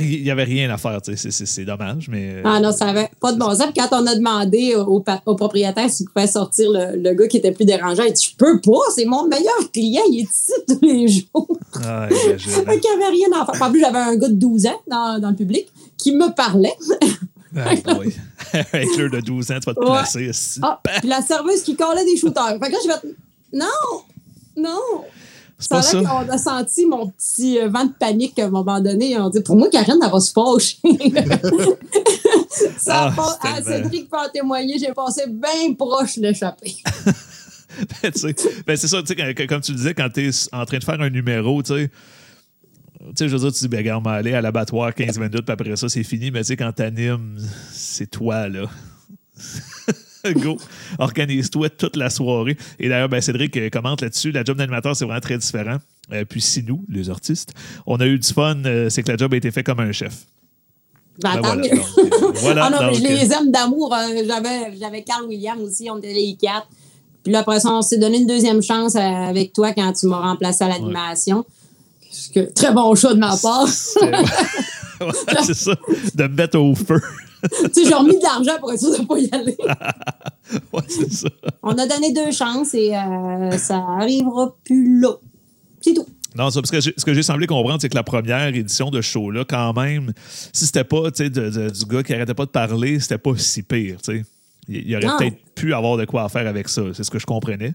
il 0.00 0.22
n'y 0.22 0.30
avait 0.30 0.44
rien 0.44 0.70
à 0.70 0.76
faire, 0.78 1.00
tu 1.02 1.16
sais, 1.16 1.30
c'est- 1.30 1.64
dommage, 1.64 2.08
mais. 2.08 2.34
euh, 2.36 2.42
Ah 2.44 2.60
non, 2.60 2.72
ça 2.72 2.86
avait 2.86 3.08
pas 3.20 3.32
de 3.32 3.38
bon 3.38 3.50
sens. 3.54 3.68
Quand 3.76 3.88
on 3.92 4.06
a 4.06 4.14
demandé 4.14 4.74
au, 4.74 5.00
propriétaire 5.34 5.88
s'il 5.90 6.06
pouvait 6.08 6.26
sortir 6.26 6.70
le, 6.70 6.96
le 6.96 7.14
gars 7.14 7.26
qui 7.28 7.36
était 7.38 7.52
plus 7.52 7.64
dérangeant, 7.64 8.02
il 8.04 8.12
dit 8.12 8.28
Je 8.30 8.36
peux 8.36 8.60
pas, 8.60 8.80
c'est 8.94 9.04
mon 9.04 9.26
meilleur 9.28 9.70
client, 9.72 10.02
il 10.10 10.20
est 10.20 10.22
ici 10.22 10.52
tous 10.68 10.78
les 10.82 11.08
jours. 11.08 11.58
Ah, 11.84 12.08
n'y 12.10 12.16
avait 12.34 13.08
rien 13.10 13.28
à 13.40 13.46
faire. 13.52 13.62
En 13.62 13.70
plus, 13.70 13.80
j'avais 13.80 13.98
un 13.98 14.16
gars 14.16 14.28
de 14.28 14.34
12 14.34 14.66
ans 14.66 14.80
dans, 14.86 15.18
dans 15.20 15.30
le 15.30 15.36
public 15.36 15.66
qui 15.96 16.14
me 16.14 16.34
parlait. 16.34 16.74
Ah, 17.56 17.70
boy. 17.94 18.12
Avec 18.72 18.96
l'heure 18.96 19.10
de 19.10 19.20
12 19.20 19.50
ans, 19.52 19.58
tu 19.60 19.66
vas 19.66 19.74
te 19.74 19.80
Ouais. 19.80 19.86
placer. 19.86 20.24
ici. 20.26 20.60
Ah, 20.62 20.80
puis 21.00 21.08
la 21.08 21.22
serveuse 21.22 21.62
qui 21.62 21.76
collait 21.76 22.04
des 22.04 22.16
shooters. 22.16 22.58
Fait 22.60 22.68
que 22.68 22.72
là, 22.72 22.78
je 22.82 22.88
vais 22.88 23.14
Non, 23.52 23.66
non. 24.56 25.04
C'est 25.58 25.68
Ça 25.68 25.76
pas 25.76 25.82
ça. 25.82 26.00
qu'on 26.02 26.28
a 26.32 26.38
senti 26.38 26.84
mon 26.86 27.08
petit 27.10 27.58
euh, 27.58 27.68
vent 27.68 27.84
de 27.84 27.92
panique 27.92 28.38
à 28.38 28.46
un 28.46 28.50
moment 28.50 28.80
donné. 28.80 29.18
On 29.18 29.30
dit 29.30 29.40
Pour 29.40 29.56
moi, 29.56 29.68
Karine, 29.70 29.98
elle 30.04 30.10
va 30.10 30.20
se 30.20 30.32
fâcher. 30.32 30.78
Ça 32.78 33.12
Ah, 33.12 33.14
pas- 33.16 33.62
Cédric 33.62 34.10
peut 34.10 34.16
en 34.16 34.28
témoigner, 34.28 34.78
j'ai 34.78 34.92
passé 34.92 35.22
bien 35.28 35.72
proche 35.74 36.18
de 36.18 36.22
l'échapper. 36.28 36.74
Ben, 38.02 38.12
ben, 38.68 38.76
c'est 38.76 38.86
ça, 38.86 38.98
comme 39.48 39.60
tu 39.60 39.72
le 39.72 39.76
disais, 39.76 39.94
quand 39.94 40.08
tu 40.08 40.28
es 40.28 40.30
en 40.52 40.64
train 40.64 40.78
de 40.78 40.84
faire 40.84 41.00
un 41.00 41.10
numéro, 41.10 41.60
tu 41.60 41.74
sais, 41.74 41.90
tu 43.00 43.04
sais, 43.16 43.28
je 43.28 43.34
veux 43.34 43.40
dire, 43.40 43.52
tu 43.52 43.58
dis, 43.58 43.68
ben, 43.68 43.78
regarde, 43.78 44.00
on 44.06 44.08
va 44.08 44.14
aller 44.16 44.32
à 44.32 44.40
l'abattoir 44.40 44.94
15 44.94 45.18
minutes, 45.18 45.40
puis 45.42 45.52
après 45.52 45.74
ça, 45.74 45.88
c'est 45.88 46.04
fini. 46.04 46.30
Mais 46.30 46.42
tu 46.42 46.46
sais, 46.46 46.56
quand 46.56 46.70
t'animes, 46.70 47.36
c'est 47.72 48.06
toi, 48.08 48.48
là. 48.48 48.66
Go, 50.36 50.56
organise-toi 50.98 51.68
toute 51.70 51.96
la 51.96 52.10
soirée. 52.10 52.56
Et 52.78 52.88
d'ailleurs, 52.88 53.08
ben, 53.08 53.20
Cédric 53.20 53.56
euh, 53.56 53.68
commente 53.70 54.00
là-dessus. 54.02 54.32
La 54.32 54.44
job 54.44 54.56
d'animateur, 54.58 54.96
c'est 54.96 55.04
vraiment 55.04 55.20
très 55.20 55.38
différent. 55.38 55.76
Euh, 56.12 56.24
puis 56.24 56.40
si 56.40 56.62
nous, 56.62 56.84
les 56.88 57.10
artistes, 57.10 57.52
on 57.86 57.96
a 58.00 58.06
eu 58.06 58.18
du 58.18 58.28
fun, 58.32 58.56
euh, 58.64 58.88
c'est 58.90 59.02
que 59.02 59.10
la 59.10 59.16
job 59.16 59.32
a 59.34 59.36
été 59.36 59.50
faite 59.50 59.66
comme 59.66 59.80
un 59.80 59.92
chef. 59.92 60.24
Ben, 61.22 61.34
Ben, 61.34 61.40
voilà, 61.42 61.62
mieux. 61.62 61.68
donc, 62.20 62.34
voilà, 62.36 62.64
ah 62.66 62.70
non, 62.70 62.76
mais 62.80 62.86
donc, 62.86 62.96
je 62.96 63.02
les 63.14 63.32
aime 63.32 63.50
d'amour. 63.52 63.94
J'avais, 64.80 65.02
Carl 65.02 65.24
William 65.26 65.60
aussi, 65.60 65.88
on 65.90 65.98
était 65.98 66.12
les 66.12 66.36
quatre. 66.40 66.66
Puis 67.22 67.32
là, 67.32 67.40
après 67.40 67.60
ça, 67.60 67.70
on 67.72 67.82
s'est 67.82 67.98
donné 67.98 68.18
une 68.18 68.26
deuxième 68.26 68.62
chance 68.62 68.96
avec 68.96 69.52
toi 69.52 69.72
quand 69.72 69.92
tu 69.92 70.06
m'as 70.06 70.18
remplacé 70.20 70.64
à 70.64 70.68
l'animation. 70.68 71.44
Que- 72.34 72.52
Très 72.52 72.72
bon 72.72 72.94
choix 72.94 73.14
de 73.14 73.18
ma 73.20 73.36
part. 73.36 73.68
c'est- 73.68 74.00
Ouais, 75.00 75.10
c'est 75.44 75.54
ça, 75.54 75.74
de 76.14 76.22
me 76.22 76.28
mettre 76.28 76.56
au 76.58 76.74
feu. 76.74 77.00
tu 77.74 77.82
sais, 77.82 77.84
j'ai 77.88 77.94
remis 77.94 78.16
de 78.18 78.22
l'argent 78.22 78.58
pour 78.60 78.72
être 78.72 78.80
sûr 78.80 78.90
de 78.92 79.02
ne 79.02 79.06
pas 79.06 79.18
y 79.18 79.28
aller. 79.32 79.56
ouais, 80.72 80.82
c'est 80.88 81.12
ça. 81.12 81.28
On 81.62 81.72
a 81.76 81.86
donné 81.86 82.12
deux 82.12 82.30
chances 82.32 82.74
et 82.74 82.94
euh, 82.94 83.50
ça 83.58 83.76
arrivera 83.98 84.54
plus 84.64 85.00
là. 85.00 85.10
C'est 85.80 85.94
tout. 85.94 86.06
Non, 86.36 86.50
ça, 86.50 86.60
parce 86.60 86.70
que 86.72 86.80
ce 86.80 87.04
que 87.04 87.14
j'ai 87.14 87.22
semblé 87.22 87.46
comprendre, 87.46 87.78
c'est 87.80 87.88
que 87.88 87.94
la 87.94 88.02
première 88.02 88.48
édition 88.48 88.90
de 88.90 89.00
show-là, 89.00 89.44
quand 89.48 89.72
même, 89.74 90.12
si 90.52 90.66
c'était 90.66 90.82
pas 90.84 91.10
de- 91.10 91.28
de- 91.28 91.70
du 91.70 91.84
gars 91.86 92.02
qui 92.02 92.12
arrêtait 92.12 92.34
pas 92.34 92.46
de 92.46 92.50
parler, 92.50 92.98
c'était 92.98 93.18
pas 93.18 93.36
si 93.36 93.62
pire. 93.62 93.98
Il 94.08 94.24
il 94.88 94.96
aurait 94.96 95.06
Non. 95.06 95.16
peut-être 95.18 95.36
pu 95.54 95.74
avoir 95.74 95.96
de 95.96 96.06
quoi 96.06 96.28
faire 96.28 96.46
avec 96.48 96.68
ça. 96.68 96.82
C'est 96.94 97.04
ce 97.04 97.10
que 97.10 97.18
je 97.18 97.26
comprenais. 97.26 97.74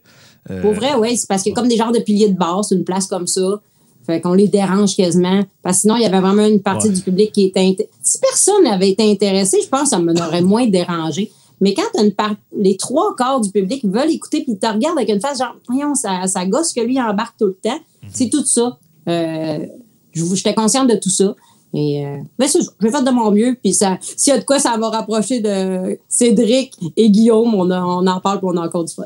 Euh, 0.49 0.61
Pour 0.61 0.73
vrai, 0.73 0.95
oui, 0.97 1.15
c'est 1.15 1.27
parce 1.27 1.45
a 1.47 1.51
comme 1.51 1.67
des 1.67 1.77
genres 1.77 1.91
de 1.91 1.99
piliers 1.99 2.29
de 2.29 2.37
base, 2.37 2.71
une 2.71 2.83
place 2.83 3.05
comme 3.07 3.27
ça. 3.27 3.61
Fait 4.09 4.21
qu'on 4.21 4.33
les 4.33 4.47
dérange 4.47 4.95
quasiment. 4.95 5.41
Parce 5.61 5.77
que 5.77 5.81
sinon, 5.81 5.95
il 5.97 6.01
y 6.01 6.05
avait 6.05 6.19
vraiment 6.19 6.45
une 6.45 6.61
partie 6.61 6.87
Ouais. 6.87 6.93
du 6.95 7.01
public 7.01 7.31
qui 7.31 7.45
était. 7.45 7.59
inté- 7.61 7.87
Si 8.01 8.19
personne 8.19 8.63
n'avait 8.63 8.89
été 8.89 9.09
intéressé, 9.09 9.59
je 9.63 9.67
pense 9.67 9.83
que 9.83 9.89
ça 9.89 9.99
m'aurait 9.99 10.41
moins 10.53 10.65
dérangé. 10.67 11.31
Mais 11.61 11.73
quand 11.73 11.83
t'as 11.93 12.03
une 12.03 12.13
part... 12.13 12.35
les 12.57 12.75
trois 12.77 13.15
quarts 13.15 13.41
du 13.41 13.51
public 13.51 13.83
veulent 13.85 14.09
écouter 14.09 14.41
puis 14.43 14.53
ils 14.53 14.57
te 14.59 14.65
regardent 14.65 14.97
avec 14.97 15.09
une 15.09 15.19
face 15.21 15.37
genre, 15.39 15.55
voyons, 15.67 15.93
ça, 15.93 16.25
ça 16.25 16.45
gosse 16.45 16.71
que 16.73 16.79
lui 16.81 16.99
embarque 16.99 17.35
tout 17.37 17.45
le 17.47 17.57
temps. 17.61 17.79
Mhm. 18.01 18.09
C'est 18.13 18.29
tout 18.29 18.43
ça. 18.45 18.77
Euh, 19.09 19.65
je- 20.13 20.35
J'étais 20.35 20.53
consciente 20.55 20.89
de 20.89 20.95
tout 20.95 21.09
ça. 21.09 21.35
Et 21.71 22.03
euh, 22.03 22.17
ben 22.39 22.47
c'est 22.47 22.63
ça. 22.63 22.71
J'ai 22.81 22.89
fait 22.89 23.03
de 23.03 23.11
mon 23.11 23.29
mieux. 23.29 23.55
Puis 23.61 23.73
ça, 23.75 23.97
s'il 24.01 24.33
y 24.33 24.35
a 24.35 24.39
de 24.39 24.43
quoi, 24.45 24.57
ça 24.57 24.75
va 24.79 24.89
rapprocher 24.89 25.39
de 25.39 25.99
Cédric 26.07 26.73
et 26.97 27.11
Guillaume. 27.11 27.53
On, 27.53 27.69
a- 27.69 27.83
on 27.83 28.07
en 28.07 28.19
parle 28.19 28.39
puis 28.39 28.47
on 28.51 28.57
a 28.57 28.65
encore 28.65 28.85
du 28.85 28.93
fun. 28.93 29.03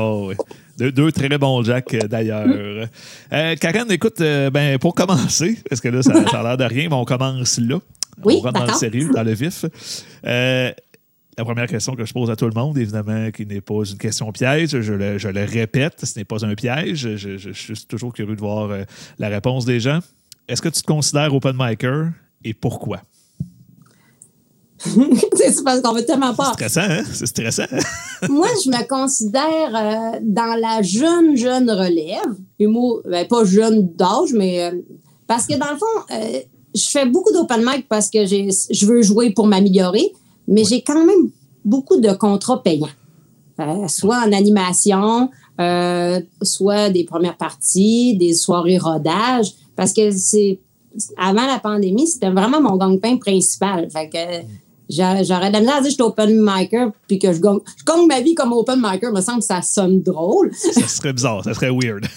Oh, 0.00 0.26
oui. 0.28 0.34
Deux, 0.78 0.92
deux 0.92 1.10
très 1.12 1.28
bons 1.38 1.62
Jack, 1.64 1.94
euh, 1.94 2.00
d'ailleurs. 2.06 2.88
Euh, 3.32 3.56
Karen, 3.56 3.90
écoute, 3.90 4.20
euh, 4.20 4.50
ben, 4.50 4.78
pour 4.78 4.94
commencer, 4.94 5.58
parce 5.68 5.80
que 5.80 5.88
là, 5.88 6.02
ça, 6.02 6.12
ça 6.30 6.40
a 6.40 6.42
l'air 6.42 6.56
de 6.56 6.64
rien, 6.64 6.88
mais 6.88 6.94
on 6.96 7.04
commence 7.04 7.58
là. 7.58 7.78
Oui, 8.24 8.36
on 8.38 8.40
rentre 8.40 8.60
dans 8.60 8.66
le 8.66 8.72
sérieux, 8.74 9.10
dans 9.14 9.22
le 9.22 9.32
vif. 9.32 9.64
Euh, 10.26 10.70
la 11.38 11.44
première 11.44 11.66
question 11.66 11.94
que 11.94 12.04
je 12.04 12.12
pose 12.14 12.30
à 12.30 12.36
tout 12.36 12.46
le 12.46 12.54
monde, 12.54 12.78
évidemment, 12.78 13.30
qui 13.30 13.44
n'est 13.46 13.60
pas 13.60 13.82
une 13.90 13.98
question 13.98 14.32
piège, 14.32 14.80
je 14.80 14.92
le, 14.94 15.18
je 15.18 15.28
le 15.28 15.44
répète, 15.44 16.04
ce 16.04 16.18
n'est 16.18 16.24
pas 16.24 16.44
un 16.46 16.54
piège. 16.54 17.16
Je, 17.16 17.36
je- 17.36 17.52
je 17.52 17.74
suis 17.74 17.86
toujours 17.86 18.12
curieux 18.12 18.34
de 18.34 18.40
voir 18.40 18.70
la 19.18 19.28
réponse 19.28 19.64
des 19.66 19.80
gens. 19.80 20.00
Est-ce 20.48 20.62
que 20.62 20.68
tu 20.70 20.80
te 20.80 20.86
considères 20.86 21.34
open 21.34 21.56
micer 21.58 22.08
et 22.44 22.54
pourquoi? 22.54 23.02
c'est 25.36 25.64
parce 25.64 25.80
qu'on 25.80 25.92
veut 25.92 26.04
tellement 26.04 26.34
pas. 26.34 26.52
Stressant, 26.52 26.80
hein? 26.82 27.02
C'est 27.12 27.26
stressant. 27.26 27.64
Moi, 28.28 28.48
je 28.64 28.70
me 28.70 28.86
considère 28.88 29.74
euh, 29.74 30.18
dans 30.22 30.58
la 30.60 30.82
jeune, 30.82 31.36
jeune 31.36 31.70
relève. 31.70 32.34
Humour, 32.58 33.02
ben, 33.04 33.26
pas 33.26 33.44
jeune 33.44 33.88
d'âge, 33.94 34.32
mais 34.32 34.64
euh, 34.64 34.72
parce 35.26 35.46
que 35.46 35.54
dans 35.54 35.70
le 35.70 35.78
fond, 35.78 36.12
euh, 36.12 36.40
je 36.74 36.88
fais 36.88 37.06
beaucoup 37.06 37.32
d'open 37.32 37.64
mic 37.64 37.88
parce 37.88 38.10
que 38.10 38.26
j'ai, 38.26 38.48
je 38.70 38.86
veux 38.86 39.02
jouer 39.02 39.30
pour 39.30 39.46
m'améliorer, 39.46 40.12
mais 40.46 40.64
j'ai 40.64 40.82
quand 40.82 41.04
même 41.04 41.30
beaucoup 41.64 42.00
de 42.00 42.12
contrats 42.12 42.62
payants. 42.62 42.86
Euh, 43.58 43.88
soit 43.88 44.18
en 44.18 44.32
animation, 44.32 45.30
euh, 45.60 46.20
soit 46.42 46.90
des 46.90 47.04
premières 47.04 47.36
parties, 47.36 48.16
des 48.16 48.34
soirées 48.34 48.78
rodage, 48.78 49.52
parce 49.74 49.92
que 49.92 50.10
c'est 50.10 50.60
avant 51.16 51.46
la 51.46 51.58
pandémie, 51.58 52.06
c'était 52.06 52.30
vraiment 52.30 52.60
mon 52.60 52.76
gang-pain 52.76 53.16
principal. 53.16 53.88
Fait 53.90 54.08
que 54.08 54.46
j'aurais 54.88 55.48
de 55.48 55.52
la 55.52 55.60
misère 55.60 55.76
à 55.76 55.80
dire 55.80 55.84
que 55.84 55.88
je 55.88 55.94
suis 55.94 56.02
open 56.02 56.40
micer 56.40 56.86
puis 57.06 57.18
que 57.18 57.32
je 57.32 57.40
gagne, 57.40 57.58
je 57.76 57.84
gagne 57.84 58.06
ma 58.06 58.20
vie 58.20 58.34
comme 58.34 58.52
open 58.52 58.80
micer, 58.80 59.10
me 59.12 59.20
semble 59.20 59.40
que 59.40 59.46
ça 59.46 59.62
sonne 59.62 60.02
drôle. 60.02 60.52
ça 60.54 60.86
serait 60.86 61.12
bizarre, 61.12 61.44
ça 61.44 61.54
serait 61.54 61.70
weird. 61.70 62.06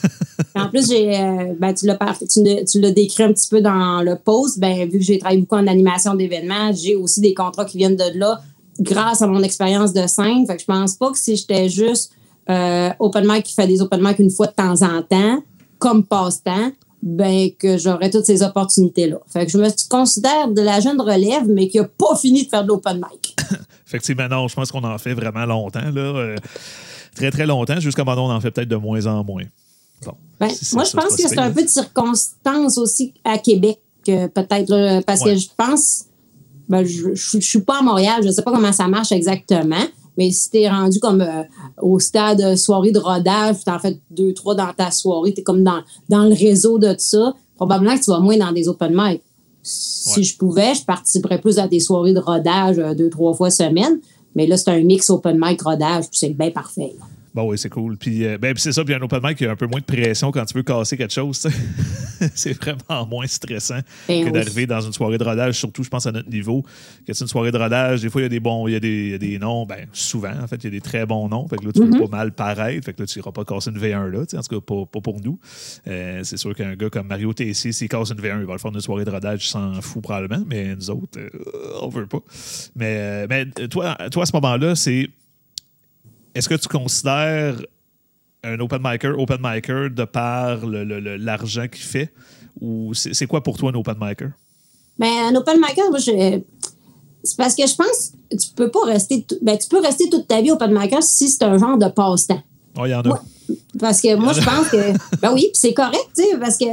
En 0.55 0.69
plus, 0.69 0.89
j'ai, 0.89 1.19
euh, 1.19 1.53
ben, 1.59 1.73
tu, 1.73 1.85
l'as, 1.85 1.97
tu, 2.65 2.79
décrit 2.91 3.23
un 3.23 3.33
petit 3.33 3.49
peu 3.49 3.61
dans 3.61 4.01
le 4.01 4.15
post. 4.15 4.57
Ben, 4.59 4.89
vu 4.89 4.99
que 4.99 5.03
j'ai 5.03 5.19
travaillé 5.19 5.41
beaucoup 5.41 5.55
en 5.55 5.67
animation 5.67 6.15
d'événements, 6.15 6.71
j'ai 6.73 6.95
aussi 6.95 7.21
des 7.21 7.33
contrats 7.33 7.65
qui 7.65 7.77
viennent 7.77 7.97
de 7.97 8.17
là 8.17 8.41
grâce 8.79 9.21
à 9.21 9.27
mon 9.27 9.43
expérience 9.43 9.93
de 9.93 10.07
scène. 10.07 10.45
Fait 10.47 10.55
que 10.55 10.61
je 10.61 10.65
pense 10.65 10.95
pas 10.95 11.11
que 11.11 11.17
si 11.17 11.35
j'étais 11.35 11.69
juste 11.69 12.13
euh, 12.49 12.89
open 12.99 13.25
mic 13.27 13.43
qui 13.43 13.53
fait 13.53 13.67
des 13.67 13.81
open 13.81 14.01
mic 14.01 14.17
une 14.19 14.31
fois 14.31 14.47
de 14.47 14.53
temps 14.53 14.81
en 14.81 15.01
temps, 15.01 15.43
comme 15.77 16.05
passe-temps, 16.05 16.71
ben 17.01 17.49
que 17.57 17.77
j'aurais 17.77 18.09
toutes 18.09 18.25
ces 18.25 18.43
opportunités-là. 18.43 19.17
Fait 19.27 19.45
que 19.45 19.51
je 19.51 19.57
me 19.57 19.67
considère 19.89 20.49
de 20.49 20.61
la 20.61 20.79
jeune 20.79 20.99
relève, 20.99 21.47
mais 21.47 21.67
qui 21.69 21.79
a 21.79 21.85
pas 21.85 22.15
fini 22.15 22.43
de 22.45 22.49
faire 22.49 22.63
de 22.63 22.67
l'open 22.69 22.97
mic. 22.97 23.35
Effectivement, 23.87 24.27
non, 24.27 24.47
je 24.47 24.55
pense 24.55 24.71
qu'on 24.71 24.83
en 24.83 24.97
fait 24.97 25.13
vraiment 25.13 25.45
longtemps, 25.45 25.79
là. 25.93 26.01
euh, 26.01 26.35
très, 27.15 27.31
très 27.31 27.45
longtemps, 27.45 27.79
jusqu'à 27.79 28.03
maintenant, 28.03 28.29
on 28.29 28.33
en 28.35 28.41
fait 28.41 28.51
peut-être 28.51 28.67
de 28.69 28.75
moins 28.75 29.05
en 29.07 29.23
moins. 29.23 29.43
Bon. 30.05 30.13
Ben, 30.39 30.49
Si 30.49 30.75
moi, 30.75 30.83
je 30.83 30.91
pense 30.91 31.15
que 31.15 31.27
c'est 31.27 31.37
un 31.39 31.51
peu 31.51 31.63
de 31.63 31.67
circonstance 31.69 32.77
aussi 32.77 33.13
à 33.23 33.37
Québec, 33.37 33.79
euh, 34.09 34.27
peut-être, 34.27 35.01
parce 35.05 35.21
Ouais. 35.21 35.33
que 35.33 35.39
je 35.39 35.47
pense, 35.57 36.05
ben, 36.67 36.85
je, 36.85 37.13
je 37.15 37.39
suis 37.39 37.61
pas 37.61 37.79
à 37.79 37.81
Montréal, 37.81 38.21
je 38.23 38.29
sais 38.31 38.41
pas 38.43 38.51
comment 38.51 38.71
ça 38.71 38.87
marche 38.87 39.11
exactement, 39.11 39.83
mais 40.19 40.31
si 40.31 40.49
t'es 40.51 40.67
rendu 40.69 40.99
comme 40.99 41.21
euh, 41.21 41.43
au 41.81 41.97
stade 41.99 42.41
euh, 42.41 42.55
soirée 42.57 42.91
de 42.91 42.99
rodage, 42.99 43.55
puis 43.55 43.63
t'en 43.63 43.79
fais 43.79 43.97
deux, 44.11 44.33
trois 44.33 44.53
dans 44.53 44.73
ta 44.73 44.91
soirée, 44.91 45.33
t'es 45.33 45.43
comme 45.43 45.63
dans, 45.63 45.79
dans 46.09 46.25
le 46.25 46.35
réseau 46.35 46.77
de 46.77 46.93
ça, 46.97 47.33
probablement 47.55 47.95
que 47.97 48.03
tu 48.03 48.11
vas 48.11 48.19
moins 48.19 48.37
dans 48.37 48.51
des 48.51 48.67
open 48.67 48.91
mic. 48.93 49.21
Si 49.63 50.19
Ouais. 50.19 50.23
je 50.23 50.37
pouvais, 50.37 50.73
je 50.75 50.83
participerais 50.83 51.39
plus 51.39 51.57
à 51.57 51.67
des 51.67 51.79
soirées 51.79 52.13
de 52.13 52.19
rodage 52.19 52.77
euh, 52.79 52.93
deux, 52.93 53.09
trois 53.09 53.33
fois 53.33 53.49
semaine, 53.49 53.99
mais 54.35 54.45
là, 54.45 54.57
c'est 54.57 54.69
un 54.71 54.83
mix 54.83 55.09
open 55.09 55.37
mic 55.41 55.61
rodage, 55.61 56.09
puis 56.09 56.19
c'est 56.19 56.29
bien 56.29 56.51
parfait. 56.51 56.93
là. 56.99 57.05
Bon, 57.39 57.49
oui, 57.49 57.57
c'est 57.57 57.69
cool. 57.69 57.95
Puis, 57.95 58.25
euh, 58.25 58.37
ben, 58.37 58.53
puis 58.53 58.61
c'est 58.61 58.73
ça, 58.73 58.83
puis 58.83 58.93
un 58.93 59.01
open 59.01 59.21
mic, 59.23 59.39
il 59.39 59.45
y 59.45 59.47
a 59.47 59.51
un 59.51 59.55
peu 59.55 59.65
moins 59.65 59.79
de 59.79 59.85
pression 59.85 60.31
quand 60.31 60.43
tu 60.43 60.55
veux 60.55 60.63
casser 60.63 60.97
quelque 60.97 61.13
chose. 61.13 61.47
c'est 62.35 62.53
vraiment 62.53 63.07
moins 63.07 63.27
stressant 63.27 63.79
que 64.07 64.25
oui. 64.25 64.31
d'arriver 64.31 64.65
dans 64.65 64.81
une 64.81 64.93
soirée 64.93 65.17
de 65.17 65.23
rodage, 65.23 65.55
surtout, 65.57 65.83
je 65.83 65.89
pense, 65.89 66.05
à 66.05 66.11
notre 66.11 66.29
niveau. 66.29 66.63
Que 67.07 67.13
c'est 67.13 67.23
une 67.23 67.29
soirée 67.29 67.51
de 67.51 67.57
rodage, 67.57 68.01
des 68.01 68.09
fois, 68.09 68.21
il 68.21 68.25
y 68.25 68.25
a 68.25 68.29
des 68.29 68.39
bons, 68.41 68.67
il 68.67 68.73
y 68.73 68.75
a 68.75 68.79
des, 68.79 69.05
il 69.05 69.11
y 69.11 69.13
a 69.13 69.17
des 69.17 69.39
noms, 69.39 69.65
ben, 69.65 69.87
souvent, 69.93 70.33
en 70.41 70.47
fait, 70.47 70.57
il 70.57 70.63
y 70.65 70.67
a 70.67 70.71
des 70.71 70.81
très 70.81 71.05
bons 71.05 71.29
noms. 71.29 71.47
Fait 71.47 71.55
que 71.55 71.65
là, 71.65 71.71
tu 71.71 71.79
Mm-hmm. 71.79 71.93
veux 71.97 72.09
pas 72.09 72.17
mal 72.17 72.31
paraître. 72.33 72.85
Fait 72.85 72.93
que 72.93 73.01
là, 73.01 73.07
tu 73.07 73.19
iras 73.19 73.31
pas 73.31 73.45
casser 73.45 73.69
une 73.71 73.79
V1 73.79 74.07
là, 74.09 74.19
en 74.21 74.25
tout 74.25 74.59
cas, 74.59 74.59
pas, 74.59 74.85
pas 74.85 75.01
pour 75.01 75.21
nous. 75.21 75.39
Euh, 75.87 76.21
c'est 76.23 76.37
sûr 76.37 76.53
qu'un 76.53 76.75
gars 76.75 76.89
comme 76.89 77.07
Mario 77.07 77.33
Tessier, 77.33 77.71
s'il 77.71 77.87
casse 77.87 78.11
une 78.11 78.19
V1, 78.19 78.41
il 78.41 78.45
va 78.45 78.53
le 78.53 78.59
faire 78.59 78.71
une 78.73 78.81
soirée 78.81 79.05
de 79.05 79.11
rodage, 79.11 79.45
il 79.45 79.49
s'en 79.49 79.81
fout 79.81 80.03
probablement, 80.03 80.43
mais 80.45 80.75
nous 80.75 80.89
autres, 80.89 81.19
euh, 81.19 81.29
on 81.81 81.87
veut 81.89 82.05
pas. 82.05 82.19
Mais, 82.75 82.97
euh, 82.97 83.27
mais 83.29 83.45
toi, 83.67 83.95
toi, 84.11 84.23
à 84.23 84.25
ce 84.25 84.31
moment-là, 84.35 84.75
c'est. 84.75 85.09
Est-ce 86.35 86.47
que 86.49 86.55
tu 86.55 86.67
considères 86.67 87.55
un 88.43 88.59
open 88.59 88.79
micer, 88.83 89.09
open 89.17 89.37
micer 89.41 89.89
de 89.89 90.05
par 90.05 90.59
l'argent 90.65 91.67
qu'il 91.67 91.81
fait? 91.83 92.13
Ou 92.61 92.93
c'est 92.93 93.25
quoi 93.25 93.41
pour 93.43 93.57
toi 93.57 93.71
un 93.71 93.75
open 93.75 93.95
micer? 93.99 94.29
Ben, 94.97 95.33
un 95.33 95.35
open 95.35 95.57
micer, 95.59 95.89
moi, 95.89 95.99
je- 95.99 96.39
c'est 97.23 97.37
parce 97.37 97.55
que 97.55 97.65
je 97.67 97.75
pense 97.75 98.13
que 98.31 98.35
tu 98.37 98.49
peux 98.55 98.69
pas 98.69 98.85
rester. 98.85 99.25
Ben, 99.41 99.57
tu 99.57 99.67
peux 99.67 99.81
rester 99.81 100.09
toute 100.09 100.27
ta 100.27 100.41
vie 100.41 100.51
open 100.51 100.71
micer 100.71 101.01
si 101.01 101.29
c'est 101.29 101.43
un 101.43 101.57
genre 101.57 101.77
de 101.77 101.87
passe-temps. 101.89 102.41
Oh, 102.77 102.85
il 102.85 102.91
y 102.91 102.95
en 102.95 103.01
a. 103.01 103.21
Parce 103.79 103.99
que 104.01 104.15
moi, 104.15 104.31
je 104.33 104.41
pense 104.41 104.69
que. 104.69 105.17
Ben 105.21 105.33
oui, 105.33 105.49
puis 105.51 105.51
c'est 105.55 105.73
correct, 105.73 106.07
tu 106.15 106.23
sais, 106.23 106.37
parce 106.37 106.57
que. 106.57 106.65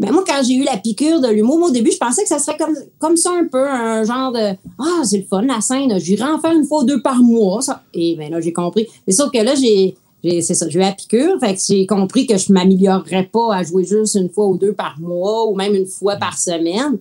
Ben 0.00 0.10
moi, 0.12 0.24
quand 0.26 0.42
j'ai 0.42 0.54
eu 0.54 0.64
la 0.64 0.76
piqûre 0.78 1.20
de 1.20 1.28
l'humour, 1.28 1.62
au 1.62 1.70
début, 1.70 1.92
je 1.92 1.98
pensais 1.98 2.22
que 2.22 2.28
ça 2.28 2.38
serait 2.40 2.56
comme, 2.56 2.74
comme 2.98 3.16
ça 3.16 3.30
un 3.30 3.46
peu, 3.46 3.68
un 3.68 4.02
genre 4.02 4.32
de 4.32 4.56
Ah, 4.78 5.02
c'est 5.04 5.18
le 5.18 5.24
fun, 5.24 5.42
la 5.42 5.60
scène, 5.60 5.96
j'irai 6.00 6.24
en 6.24 6.40
faire 6.40 6.52
une 6.52 6.64
fois 6.64 6.80
ou 6.82 6.84
deux 6.84 7.00
par 7.02 7.18
mois. 7.18 7.62
Ça. 7.62 7.82
Et 7.94 8.16
ben 8.16 8.30
là, 8.30 8.40
j'ai 8.40 8.52
compris. 8.52 8.86
Mais 9.06 9.12
sauf 9.12 9.30
que 9.30 9.38
là, 9.38 9.54
j'ai. 9.54 9.94
j'ai- 10.24 10.42
C'est 10.42 10.54
ça, 10.54 10.68
j'ai 10.68 10.78
eu 10.78 10.82
la 10.82 10.92
piqûre, 10.92 11.38
fait 11.40 11.54
que 11.54 11.60
j'ai 11.68 11.86
compris 11.86 12.26
que 12.26 12.36
je 12.36 12.52
m'améliorerais 12.52 13.28
pas 13.32 13.54
à 13.54 13.62
jouer 13.62 13.84
juste 13.84 14.14
une 14.16 14.28
fois 14.30 14.46
ou 14.48 14.56
deux 14.56 14.72
par 14.72 14.98
mois 14.98 15.46
ou 15.48 15.54
même 15.54 15.74
une 15.74 15.86
fois 15.86 16.16
par 16.16 16.36
semaine. 16.38 16.98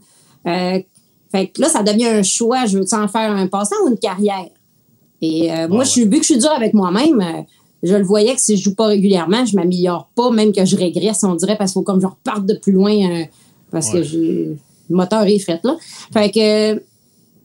Euh, 0.47 0.79
fait 1.31 1.47
que 1.47 1.61
là, 1.61 1.69
ça 1.69 1.81
devient 1.81 2.07
un 2.07 2.23
choix. 2.23 2.65
Je 2.65 2.77
veux-tu 2.77 2.93
en 2.95 3.07
faire 3.07 3.31
un 3.31 3.47
passe-temps 3.47 3.77
ou 3.85 3.89
une 3.89 3.97
carrière? 3.97 4.49
Et 5.21 5.51
euh, 5.51 5.67
moi, 5.67 5.79
ouais. 5.79 5.85
je 5.85 5.89
suis, 5.91 6.03
vu 6.03 6.09
que 6.17 6.23
je 6.23 6.33
suis 6.33 6.37
dur 6.39 6.51
avec 6.51 6.73
moi-même, 6.73 7.21
euh, 7.21 7.41
je 7.83 7.95
le 7.95 8.03
voyais 8.03 8.33
que 8.35 8.41
si 8.41 8.57
je 8.57 8.63
joue 8.63 8.75
pas 8.75 8.87
régulièrement, 8.87 9.45
je 9.45 9.55
m'améliore 9.55 10.09
pas, 10.15 10.29
même 10.31 10.51
que 10.51 10.65
je 10.65 10.75
régresse, 10.77 11.23
on 11.23 11.35
dirait, 11.35 11.57
parce 11.57 11.71
qu'il 11.71 11.79
faut 11.79 11.83
comme 11.83 12.01
je 12.01 12.07
reparte 12.07 12.45
de 12.45 12.53
plus 12.55 12.71
loin, 12.73 12.93
euh, 12.93 13.23
parce 13.71 13.87
Ouais. 13.93 13.99
que 13.99 14.03
j'ai 14.03 14.57
le 14.89 14.95
moteur 14.97 15.23
est 15.23 15.39
fret, 15.39 15.59
là. 15.63 15.77
Fait 16.13 16.29
que 16.31 16.73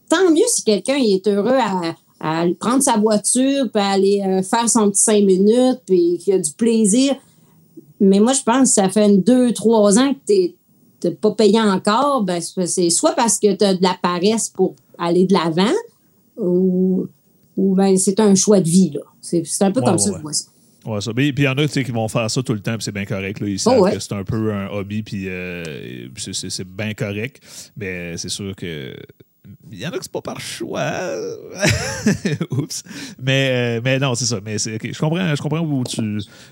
tant 0.08 0.30
mieux 0.30 0.44
si 0.48 0.64
quelqu'un 0.64 0.96
est 0.96 1.26
heureux 1.28 1.56
à, 1.58 1.94
à 2.20 2.44
prendre 2.58 2.82
sa 2.82 2.96
voiture, 2.96 3.70
puis 3.72 3.82
aller 3.82 4.22
euh, 4.26 4.42
faire 4.42 4.68
son 4.68 4.90
petit 4.90 5.02
cinq 5.02 5.24
minutes, 5.24 5.80
puis 5.86 6.18
qu'il 6.18 6.34
a 6.34 6.38
du 6.38 6.50
plaisir. 6.52 7.14
Mais 8.00 8.20
moi, 8.20 8.32
je 8.32 8.42
pense 8.42 8.68
que 8.68 8.74
ça 8.74 8.88
fait 8.88 9.06
une 9.06 9.22
deux, 9.22 9.52
trois 9.52 9.98
ans 9.98 10.12
que 10.12 10.18
tu 10.34 10.54
n'es 11.04 11.10
pas 11.12 11.30
payé 11.30 11.60
encore. 11.60 12.24
Ben, 12.24 12.40
c'est 12.40 12.66
c'est 12.66 12.90
soit 12.90 13.12
parce 13.12 13.38
que 13.38 13.54
tu 13.54 13.64
as 13.64 13.74
de 13.74 13.82
la 13.82 13.96
paresse 14.02 14.48
pour 14.50 14.74
aller 14.98 15.24
de 15.24 15.32
l'avant, 15.32 15.72
ou, 16.36 17.06
ou 17.56 17.74
ben, 17.74 17.96
c'est 17.96 18.18
un 18.20 18.34
choix 18.34 18.60
de 18.60 18.68
vie. 18.68 18.90
là. 18.90 19.00
C'est 19.44 19.62
un 19.64 19.70
peu 19.72 19.80
Ouais, 19.80 19.86
comme 19.86 19.94
ouais, 19.94 19.98
ça 20.00 20.10
que 20.10 20.16
je 20.16 20.22
vois 20.22 20.32
ça. 20.32 20.46
Ouais, 20.84 21.00
ça. 21.00 21.12
Puis 21.12 21.28
il 21.36 21.40
y 21.42 21.48
en 21.48 21.54
a 21.58 21.66
qui 21.66 21.82
vont 21.90 22.06
faire 22.08 22.30
ça 22.30 22.42
tout 22.42 22.52
le 22.52 22.60
temps, 22.60 22.74
puis 22.74 22.84
c'est 22.84 22.92
bien 22.92 23.04
correct. 23.04 23.40
Là. 23.40 23.48
Ils 23.48 23.58
savent 23.58 23.74
Oh, 23.78 23.82
ouais. 23.82 23.92
que 23.92 23.98
c'est 23.98 24.12
un 24.12 24.22
peu 24.24 24.52
un 24.52 24.68
hobby, 24.68 25.02
puis 25.02 25.24
euh, 25.28 26.06
c'est- 26.16 26.64
bien 26.64 26.94
correct. 26.94 27.40
Mais 27.76 28.16
c'est 28.16 28.28
sûr 28.28 28.54
que. 28.54 28.94
Il 29.70 29.78
y 29.78 29.86
en 29.86 29.90
a 29.90 29.98
que 29.98 30.02
c'est 30.02 30.10
pas 30.12 30.22
par 30.22 30.40
choix. 30.40 30.90
Oups. 32.50 32.82
Mais, 33.22 33.78
euh, 33.78 33.80
mais 33.84 33.98
non, 33.98 34.14
c'est 34.14 34.24
ça. 34.24 34.40
Mais 34.44 34.58
c'est- 34.58 34.74
ok, 34.74 34.90
Je 34.92 34.98
comprends, 34.98 35.34
je 35.34 35.40
comprends 35.42 35.60
où 35.60 35.84
tu, 35.84 36.00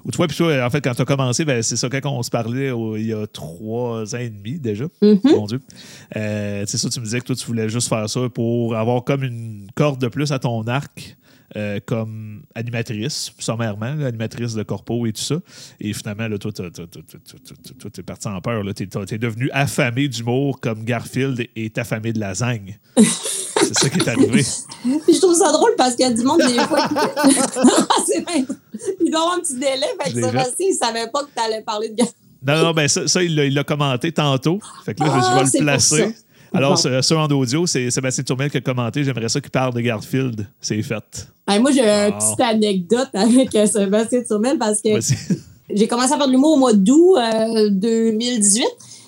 où 0.04 0.10
tu 0.10 0.16
vois. 0.16 0.26
Puis 0.28 0.37
toi, 0.37 0.64
en 0.64 0.70
fait, 0.70 0.80
quand 0.80 0.94
tu 0.94 1.02
as 1.02 1.04
commencé, 1.04 1.44
ben, 1.44 1.62
c'est 1.62 1.76
ça, 1.76 1.88
quand 1.88 2.00
on 2.10 2.22
se 2.22 2.30
parlait 2.30 2.70
il 2.96 3.06
y 3.06 3.12
a 3.12 3.26
trois 3.26 4.14
ans 4.14 4.18
et 4.18 4.30
demi 4.30 4.58
déjà. 4.58 4.84
Mhm. 5.02 5.20
Mon 5.24 5.46
Dieu. 5.46 5.60
Euh, 6.16 6.64
c'est 6.66 6.78
ça, 6.78 6.88
tu 6.88 7.00
me 7.00 7.04
disais 7.04 7.20
que 7.20 7.24
toi, 7.26 7.37
tu 7.37 7.46
voulais 7.46 7.68
juste 7.68 7.88
faire 7.88 8.08
ça 8.08 8.20
pour 8.32 8.76
avoir 8.76 9.04
comme 9.04 9.24
une 9.24 9.66
corde 9.74 10.00
de 10.00 10.08
plus 10.08 10.32
à 10.32 10.38
ton 10.38 10.62
arc. 10.66 11.16
Euh, 11.57 11.78
comme 11.85 12.42
animatrice, 12.54 13.33
sommairement, 13.38 13.94
là, 13.94 14.07
animatrice 14.07 14.54
de 14.54 14.62
corpo 14.62 15.07
et 15.07 15.12
tout 15.12 15.22
ça. 15.22 15.37
Et 15.80 15.92
finalement, 15.92 16.26
là, 16.28 16.38
toi, 16.38 16.50
t'es 17.92 18.02
parti 18.02 18.28
en 18.28 18.40
peur. 18.40 18.62
Tu 18.74 18.83
es, 18.85 19.18
devenu 19.18 19.50
affamé 19.52 20.09
d'humour 20.09 20.61
comme 20.61 20.85
Garfield 20.85 21.46
est 21.54 21.78
affamé 21.78 22.12
de 22.12 22.20
lasagne. 22.20 22.78
C'est 22.96 23.74
ça 23.78 23.88
qui 23.88 23.98
est 24.00 24.09
arrivé. 24.09 24.42
Puis 24.83 25.14
je 25.14 25.20
trouve 25.20 25.35
ça 25.35 25.50
drôle 25.52 25.70
parce 25.78 25.94
qu'il 25.94 26.04
y 26.07 26.09
a 26.09 26.12
du 26.12 26.22
monde 26.22 26.40
des 26.40 26.59
fois. 26.61 26.88
qui- 26.88 26.94
Ah. 28.26 28.33
Il 29.00 29.11
doit 29.11 29.20
avoir 29.20 29.35
un 29.37 29.40
petit 29.40 29.54
délai. 29.54 29.87
Fait 30.02 30.12
que 30.12 30.20
Sébastien, 30.20 30.66
il 30.70 30.74
savait 30.74 31.09
pas 31.11 31.22
que 31.22 31.30
tu 31.35 31.42
allais 31.42 31.62
parler 31.62 31.88
de 31.90 32.02
Non, 32.46 32.62
non, 32.62 32.72
ben 32.72 32.88
ça, 32.88 33.07
ça, 33.09 33.22
il 33.22 33.35
l'a- 33.54 33.64
commenté 33.64 34.12
tantôt. 34.12 34.59
Fait 34.85 34.94
que 34.94 35.02
là, 35.02 35.07
je- 35.14 35.20
je 35.20 35.26
Ah, 35.26 35.35
vais 35.38 35.44
le 35.44 35.50
pour 35.50 35.61
placer. 35.61 36.14
Alors, 36.55 36.79
ce- 36.79 37.14
en 37.14 37.27
audio, 37.29 37.67
c'est 37.67 37.90
Sébastien 37.90 38.25
Tourmel 38.25 38.51
qui 38.51 38.57
a 38.57 38.61
commenté. 38.61 39.03
J'aimerais 39.05 39.29
ça 39.29 39.40
qu'il 39.40 39.51
parle 39.51 39.75
de 39.75 39.81
Garfield. 39.81 40.47
C'est 40.61 40.81
fait. 40.83 41.29
Hey, 41.49 41.61
moi, 41.61 41.71
j'ai 41.73 41.81
une 41.83 41.87
Ah. 41.88 42.12
petite 42.12 42.40
anecdote 42.40 43.09
avec 43.12 43.55
euh, 43.55 43.67
Sébastien 43.67 44.23
Turmel 44.23 44.57
parce 44.59 44.81
que 44.81 44.88
j'ai 45.75 45.88
commencé 45.88 46.12
à 46.12 46.17
faire 46.17 46.27
de 46.27 46.33
l'humour 46.33 46.53
au 46.55 46.57
mois 46.59 46.73
d'août 46.73 47.17
euh, 47.19 47.69
2018. 47.71 48.64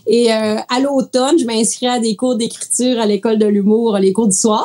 Et 0.09 0.33
euh, 0.33 0.57
à 0.69 0.81
l'automne, 0.81 1.39
je 1.39 1.45
m'inscris 1.45 1.87
à 1.87 1.99
des 1.99 2.15
cours 2.17 2.37
d'écriture 2.37 3.01
à 3.01 3.07
l'école 3.07 3.39
de 3.39 3.47
l'humour, 3.47 3.97
les 3.99 4.13
cours 4.13 4.29
du 4.29 4.37
soir. 4.37 4.65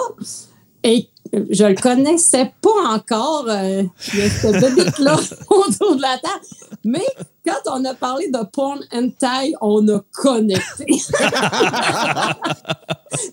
Et 0.84 1.08
euh, 1.08 1.11
je 1.34 1.65
le 1.65 1.76
connaissais 1.76 2.52
pas 2.62 2.96
encore, 2.96 3.46
euh, 3.48 3.84
ce 4.00 4.48
bébé-là 4.48 5.15
autour 5.50 5.96
de 5.96 6.02
la 6.02 6.17
table. 6.17 6.41
Mais 6.84 7.06
quand 7.46 7.62
on 7.74 7.86
a 7.86 7.94
parlé 7.94 8.28
de 8.30 8.44
porn 8.52 8.80
and 8.94 9.12
tie, 9.20 9.54
on 9.62 9.88
a 9.88 10.02
connecté. 10.12 10.86
Puis 10.86 11.02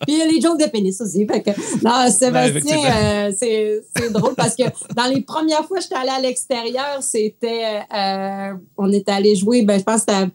il 0.09 0.19
y 0.19 0.23
a 0.23 0.27
les 0.27 0.41
jokes 0.41 0.61
de 0.61 0.67
pénis 0.67 1.01
aussi. 1.01 1.27
Fait 1.27 1.43
que, 1.43 1.51
non, 1.85 2.09
Sébastien, 2.11 2.79
euh, 2.79 3.33
c'est 3.37 3.83
c'est 3.97 4.13
drôle 4.13 4.35
parce 4.35 4.55
que 4.55 4.65
dans 4.95 5.07
les 5.07 5.23
premières 5.23 5.65
fois 5.65 5.79
que 5.79 5.83
j'étais 5.83 5.97
allée 5.97 6.11
à 6.11 6.21
l'extérieur, 6.21 6.99
c'était. 7.01 7.81
euh, 7.95 8.53
on 8.77 8.93
est 8.93 9.09
allé 9.09 9.35
jouer, 9.37 9.63
ben, 9.63 9.79
je 9.79 9.85
pense 9.85 10.05
que 10.05 10.13
c'était 10.13 10.31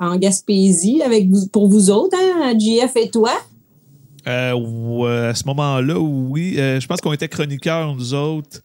en 0.00 0.16
Gaspésie 0.16 1.02
avec 1.02 1.28
vous, 1.28 1.46
pour 1.48 1.68
vous 1.68 1.90
autres, 1.90 2.16
hein, 2.18 2.54
JF 2.58 2.96
et 2.96 3.10
toi. 3.10 3.32
Euh, 4.26 4.52
ouais, 4.54 5.28
à 5.28 5.34
ce 5.34 5.44
moment-là, 5.46 5.98
oui. 5.98 6.54
Euh, 6.58 6.78
je 6.80 6.86
pense 6.86 7.00
qu'on 7.00 7.12
était 7.12 7.28
chroniqueurs, 7.28 7.94
nous 7.94 8.14
autres. 8.14 8.60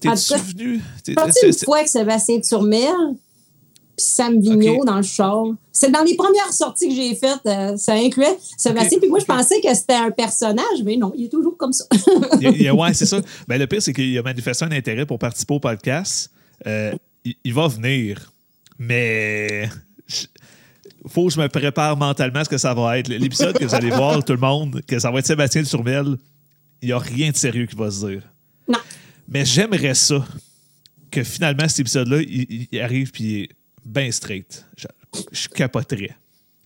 T'es-tu 0.00 0.34
venu? 0.34 0.80
T'es- 1.02 1.14
une 1.46 1.52
fois 1.64 1.78
avec 1.78 1.88
Sébastien 1.88 2.40
Turmel, 2.40 2.90
puis 3.96 4.04
Sam 4.04 4.38
Vigneault 4.40 4.84
dans 4.84 4.96
le 4.96 5.02
char. 5.02 5.44
C'est 5.72 5.90
dans 5.90 6.02
les 6.02 6.14
premières 6.14 6.52
sorties 6.52 6.88
que 6.88 6.94
j'ai 6.94 7.14
faites. 7.14 7.40
euh, 7.46 7.76
ça 7.76 7.94
incluait 7.94 8.36
Sébastien. 8.58 8.98
Puis 8.98 9.08
moi, 9.08 9.18
je 9.20 9.24
pensais 9.24 9.60
que 9.60 9.72
c'était 9.74 9.94
un 9.94 10.10
personnage, 10.10 10.82
mais 10.84 10.96
non, 10.96 11.12
il 11.16 11.26
est 11.26 11.28
toujours 11.28 11.56
comme 11.56 11.72
ça. 11.72 11.84
il 12.40 12.70
ouais, 12.72 12.92
c'est 12.94 13.06
ça. 13.06 13.20
Ben, 13.48 13.58
le 13.58 13.66
pire, 13.66 13.80
c'est 13.80 13.92
qu'il 13.92 14.16
a 14.18 14.22
manifesté 14.22 14.64
un 14.64 14.72
intérêt 14.72 15.06
pour 15.06 15.18
participer 15.18 15.54
au 15.54 15.60
podcast. 15.60 16.30
Euh, 16.66 16.92
il, 17.24 17.34
il 17.44 17.54
va 17.54 17.68
venir, 17.68 18.32
mais 18.78 19.68
faut 21.06 21.26
que 21.26 21.32
je 21.34 21.40
me 21.40 21.48
prépare 21.48 21.96
mentalement 21.96 22.40
à 22.40 22.44
ce 22.44 22.48
que 22.48 22.58
ça 22.58 22.72
va 22.74 22.98
être. 22.98 23.08
L'épisode 23.08 23.56
que 23.58 23.64
vous 23.64 23.74
allez 23.74 23.90
voir, 23.90 24.24
tout 24.24 24.32
le 24.32 24.38
monde, 24.38 24.80
que 24.86 24.98
ça 24.98 25.10
va 25.10 25.18
être 25.18 25.26
Sébastien 25.26 25.62
Turmel, 25.62 26.16
il 26.82 26.86
n'y 26.86 26.92
a 26.92 26.98
rien 26.98 27.30
de 27.30 27.36
sérieux 27.36 27.66
qui 27.66 27.76
va 27.76 27.90
se 27.90 28.06
dire. 28.06 28.22
non. 28.68 28.78
Mais 29.28 29.44
j'aimerais 29.44 29.94
ça 29.94 30.24
que 31.10 31.22
finalement, 31.24 31.66
cet 31.68 31.80
épisode-là, 31.80 32.20
il, 32.20 32.68
il 32.70 32.80
arrive 32.80 33.10
puis 33.10 33.24
il 33.24 33.42
est 33.44 33.48
bien 33.84 34.10
straight. 34.10 34.64
Je, 34.76 34.86
je 35.32 35.48
capoterais. 35.48 36.14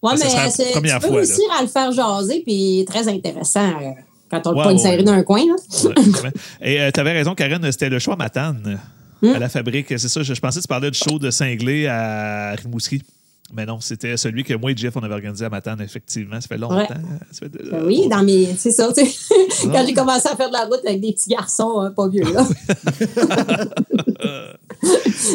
Ouais, 0.03 0.13
mais 0.19 0.51
c'est- 0.51 0.67
tu 0.67 0.73
première 0.73 1.01
peux 1.01 1.09
fois, 1.09 1.21
là. 1.21 1.27
réussir 1.27 1.45
à 1.59 1.63
le 1.63 1.69
faire 1.69 1.93
jaser, 1.93 2.43
puis 2.45 2.85
très 2.89 3.07
intéressant 3.09 3.69
euh, 3.69 3.91
quand 4.31 4.45
on 4.47 4.51
le 4.53 4.57
Ouais, 4.59 4.63
pogne 4.65 4.77
ouais, 4.77 4.83
serré 4.83 4.97
ouais. 4.99 5.03
dans 5.05 5.13
un 5.13 5.23
coin. 5.23 5.43
Là. 5.45 6.31
Et 6.61 6.91
tu 6.93 7.01
avais 7.01 7.13
raison, 7.13 7.35
Karen, 7.35 7.63
c'était 7.71 7.89
le 7.91 7.99
choix 7.99 8.17
Matane 8.17 8.79
Hmm? 9.21 9.35
à 9.35 9.39
la 9.41 9.49
fabrique. 9.49 9.87
C'est 9.89 10.09
ça, 10.09 10.23
je, 10.23 10.33
je 10.33 10.41
pensais 10.41 10.59
que 10.61 10.63
tu 10.63 10.69
parlais 10.69 10.93
du 10.93 10.97
show 10.99 11.19
de 11.19 11.29
Cinglé 11.33 11.89
à 11.89 12.53
Rimouski. 12.55 13.03
Mais 13.55 13.65
non, 13.65 13.81
c'était 13.81 14.17
celui 14.19 14.45
que 14.45 14.53
moi 14.55 14.73
et 14.73 14.77
Jeff, 14.77 14.95
on 14.97 15.03
avait 15.03 15.15
organisé 15.15 15.45
à 15.45 15.49
Matane, 15.49 15.81
effectivement. 15.81 16.39
Ça 16.41 16.49
fait 16.49 16.59
longtemps. 16.59 16.77
Ouais. 16.77 16.87
Ça 17.33 17.39
fait 17.41 17.49
de- 17.49 17.71
Ben 17.71 17.83
oui, 17.87 18.07
dans 18.09 18.23
mes. 18.23 18.47
C'est 18.59 18.73
ça, 18.73 18.93
tu 18.93 19.07
sais. 19.07 19.35
Quand 19.73 19.85
j'ai 19.87 19.95
commencé 19.95 20.29
à 20.29 20.37
faire 20.37 20.49
de 20.49 20.53
la 20.53 20.67
route 20.67 20.81
avec 20.87 21.01
des 21.01 21.13
petits 21.15 21.31
garçons, 21.31 21.81
hein, 21.81 21.91
pas 21.91 22.09
vieux, 22.09 22.25
là. 22.33 22.47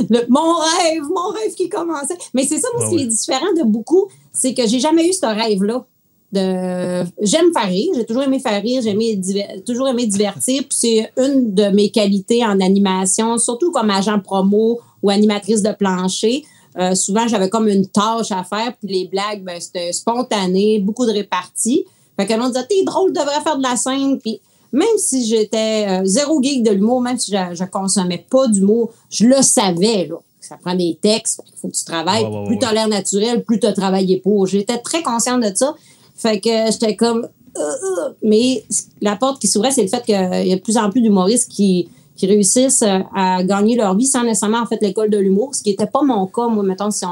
Le- 0.09 0.25
mon 0.29 0.53
rêve, 0.55 1.03
mon 1.13 1.29
rêve 1.33 1.53
qui 1.55 1.69
commençait. 1.69 2.17
Mais 2.33 2.43
c'est 2.43 2.59
ça, 2.59 2.67
moi, 2.75 2.85
ce 2.89 2.95
qui 2.95 3.01
est 3.03 3.07
différent 3.07 3.51
de 3.57 3.63
beaucoup, 3.63 4.07
c'est 4.31 4.53
que 4.53 4.65
j'ai 4.67 4.79
jamais 4.79 5.07
eu 5.07 5.13
ce 5.13 5.25
rêve-là. 5.25 5.85
De... 6.31 7.03
J'aime 7.21 7.53
faire 7.53 7.67
rire, 7.67 7.91
j'ai 7.95 8.05
toujours 8.05 8.23
aimé 8.23 8.39
faire 8.39 8.59
rire, 8.61 8.81
j'ai 8.83 8.89
aimé 8.89 9.15
diver- 9.17 9.61
toujours 9.65 9.87
aimé 9.87 10.07
divertir, 10.07 10.63
puis 10.63 10.75
c'est 10.79 11.11
une 11.17 11.53
de 11.53 11.65
mes 11.65 11.91
qualités 11.91 12.43
en 12.43 12.59
animation, 12.59 13.37
surtout 13.37 13.71
comme 13.71 13.91
agent 13.91 14.19
promo 14.19 14.79
ou 15.03 15.09
animatrice 15.11 15.61
de 15.61 15.71
plancher. 15.73 16.43
Euh, 16.77 16.95
souvent, 16.95 17.27
j'avais 17.27 17.49
comme 17.49 17.67
une 17.67 17.87
tâche 17.87 18.31
à 18.31 18.43
faire, 18.43 18.73
puis 18.77 18.91
les 18.93 19.07
blagues, 19.07 19.43
ben, 19.43 19.59
c'était 19.59 19.93
spontané, 19.93 20.79
beaucoup 20.79 21.05
de 21.05 21.11
réparties. 21.11 21.85
Fait 22.17 22.25
que 22.25 22.33
l'on 22.33 22.47
disait, 22.47 22.65
t'es 22.67 22.83
drôle, 22.83 23.13
tu 23.13 23.19
devrais 23.19 23.41
faire 23.41 23.57
de 23.57 23.63
la 23.63 23.75
scène. 23.75 24.19
Puis 24.19 24.39
même 24.71 24.97
si 24.97 25.25
j'étais 25.25 25.85
euh, 25.87 26.05
zéro 26.05 26.41
geek 26.41 26.63
de 26.63 26.71
l'humour, 26.71 27.01
même 27.01 27.17
si 27.17 27.31
je, 27.31 27.55
je 27.55 27.63
consommais 27.65 28.25
pas 28.29 28.47
d'humour, 28.47 28.91
je 29.09 29.25
le 29.25 29.41
savais, 29.41 30.07
là. 30.07 30.15
Ça 30.41 30.57
prend 30.57 30.75
des 30.75 30.99
textes, 31.01 31.41
il 31.47 31.57
faut 31.57 31.69
que 31.69 31.75
tu 31.75 31.85
travailles. 31.85 32.23
Ouais, 32.25 32.29
ouais, 32.29 32.39
ouais, 32.39 32.45
plus 32.47 32.59
tu 32.59 32.65
as 32.65 32.73
l'air 32.73 32.89
naturel, 32.89 33.43
plus 33.45 33.61
tu 33.61 33.65
as 33.65 33.71
travaillé 33.71 34.17
pour. 34.17 34.45
J'étais 34.45 34.77
très 34.77 35.01
consciente 35.01 35.41
de 35.41 35.55
ça. 35.55 35.73
Fait 36.15 36.41
que 36.41 36.49
j'étais 36.69 36.97
comme. 36.97 37.29
euh, 37.57 37.61
euh. 37.61 38.09
mais 38.21 38.65
la 39.01 39.15
porte 39.15 39.39
qui 39.39 39.47
s'ouvrait, 39.47 39.71
c'est 39.71 39.83
le 39.83 39.87
fait 39.87 40.03
qu'il 40.03 40.15
y 40.15 40.51
a 40.51 40.55
de 40.55 40.61
plus 40.61 40.75
en 40.77 40.89
plus 40.89 40.99
d'humoristes 41.01 41.49
qui, 41.49 41.87
qui 42.23 42.27
réussissent 42.27 42.83
euh, 42.83 42.99
à 43.13 43.43
gagner 43.43 43.75
leur 43.75 43.97
vie 43.97 44.05
sans 44.07 44.23
nécessairement 44.23 44.59
en 44.61 44.65
fait 44.65 44.79
l'école 44.81 45.09
de 45.09 45.17
l'humour, 45.17 45.53
ce 45.53 45.61
qui 45.61 45.71
n'était 45.71 45.87
pas 45.87 46.01
mon 46.03 46.25
cas. 46.27 46.47
Moi, 46.47 46.63
mettons, 46.63 46.89
si 46.89 47.03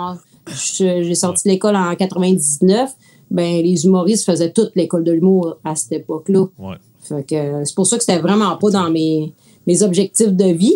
j'ai 0.78 1.16
sorti 1.16 1.48
de 1.48 1.54
l'école 1.54 1.76
en 1.76 1.94
99, 1.96 2.92
ben 3.30 3.62
les 3.62 3.86
humoristes 3.86 4.26
faisaient 4.26 4.52
toute 4.54 4.72
l'école 4.76 5.04
de 5.04 5.12
l'humour 5.12 5.58
à 5.66 5.76
cette 5.76 5.92
époque-là. 5.92 6.46
Ouais. 6.58 6.76
Fait 7.02 7.24
que 7.28 7.36
euh, 7.36 7.66
c'est 7.66 7.76
pour 7.76 7.86
ça 7.88 7.98
que 7.98 8.04
c'était 8.06 8.20
vraiment 8.22 8.56
pas 8.58 8.70
dans 8.70 8.90
mes, 8.90 9.34
mes 9.68 9.84
objectifs 9.84 10.32
de 10.34 10.46
vie. 10.46 10.76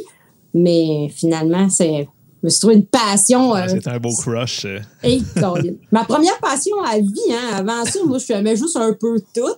Mais 0.54 1.10
finalement, 1.14 1.70
c'est. 1.70 2.08
Je 2.42 2.48
me 2.48 2.50
suis 2.50 2.60
trouvé 2.60 2.76
une 2.76 2.86
passion. 2.86 3.56
euh, 3.56 3.64
C'était 3.68 3.90
un 3.90 4.00
beau 4.00 4.14
crush. 4.16 4.66
euh. 4.66 4.80
Hey. 5.04 5.24
Ma 5.92 6.04
première 6.04 6.38
passion 6.40 6.76
à 6.86 6.98
vie, 7.00 7.32
hein, 7.32 7.56
avant 7.58 7.86
ça, 7.86 8.00
moi, 8.06 8.18
je 8.18 8.26
faisais 8.26 8.56
juste 8.56 8.76
un 8.78 8.94
peu 8.94 9.20
tout. 9.34 9.56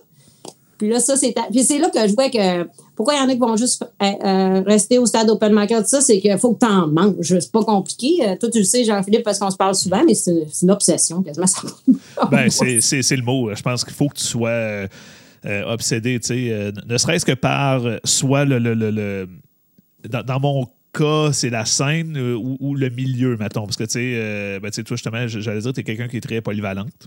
Puis 0.78 0.88
là, 0.88 1.00
ça, 1.00 1.16
c'est 1.16 1.34
puis 1.50 1.64
c'est 1.64 1.78
là 1.78 1.90
que 1.90 2.06
je 2.06 2.14
vois 2.14 2.30
que 2.30 2.68
pourquoi 2.98 3.14
il 3.14 3.18
y 3.18 3.20
en 3.20 3.28
a 3.28 3.32
qui 3.32 3.38
vont 3.38 3.56
juste 3.56 3.84
euh, 4.02 4.06
euh, 4.24 4.62
rester 4.66 4.98
au 4.98 5.06
stade 5.06 5.30
open 5.30 5.52
market, 5.52 5.86
ça, 5.86 6.00
c'est 6.00 6.18
qu'il 6.18 6.36
faut 6.36 6.52
que 6.54 6.66
tu 6.66 6.66
en 6.66 6.88
manges. 6.88 7.14
C'est 7.20 7.52
pas 7.52 7.62
compliqué. 7.62 8.16
Euh, 8.26 8.36
toi, 8.36 8.50
tu 8.50 8.58
le 8.58 8.64
sais, 8.64 8.82
Jean-Philippe, 8.82 9.22
parce 9.22 9.38
qu'on 9.38 9.50
se 9.50 9.56
parle 9.56 9.76
souvent, 9.76 10.02
mais 10.04 10.14
c'est 10.14 10.34
une 10.62 10.72
obsession, 10.72 11.22
quasiment. 11.22 11.46
Ben, 12.32 12.50
c'est- 12.50 13.16
le 13.16 13.22
mot. 13.22 13.54
Je 13.54 13.62
pense 13.62 13.84
qu'il 13.84 13.94
faut 13.94 14.08
que 14.08 14.18
tu 14.18 14.24
sois 14.24 14.88
obsédé, 15.68 16.18
ne 16.28 16.98
serait-ce 16.98 17.24
que 17.24 17.32
par 17.32 17.82
soit 18.02 18.44
le. 18.44 18.58
le- 18.58 18.74
le- 18.74 18.90
le- 18.90 19.28
dans, 20.08 20.40
mon 20.40 20.66
cas, 20.92 21.30
c'est 21.32 21.50
la 21.50 21.64
scène 21.64 22.18
ou, 22.18 22.74
le 22.74 22.88
milieu, 22.90 23.36
mettons. 23.36 23.64
Parce 23.64 23.76
que, 23.76 23.84
tu 23.84 23.90
sais, 23.92 24.12
euh, 24.16 24.60
ben, 24.60 24.70
toi, 24.70 24.82
justement, 24.96 25.26
j'allais 25.28 25.60
dire, 25.60 25.72
tu 25.72 25.80
es 25.80 25.84
quelqu'un 25.84 26.08
qui 26.08 26.16
est 26.16 26.20
très 26.20 26.40
polyvalente. 26.40 27.06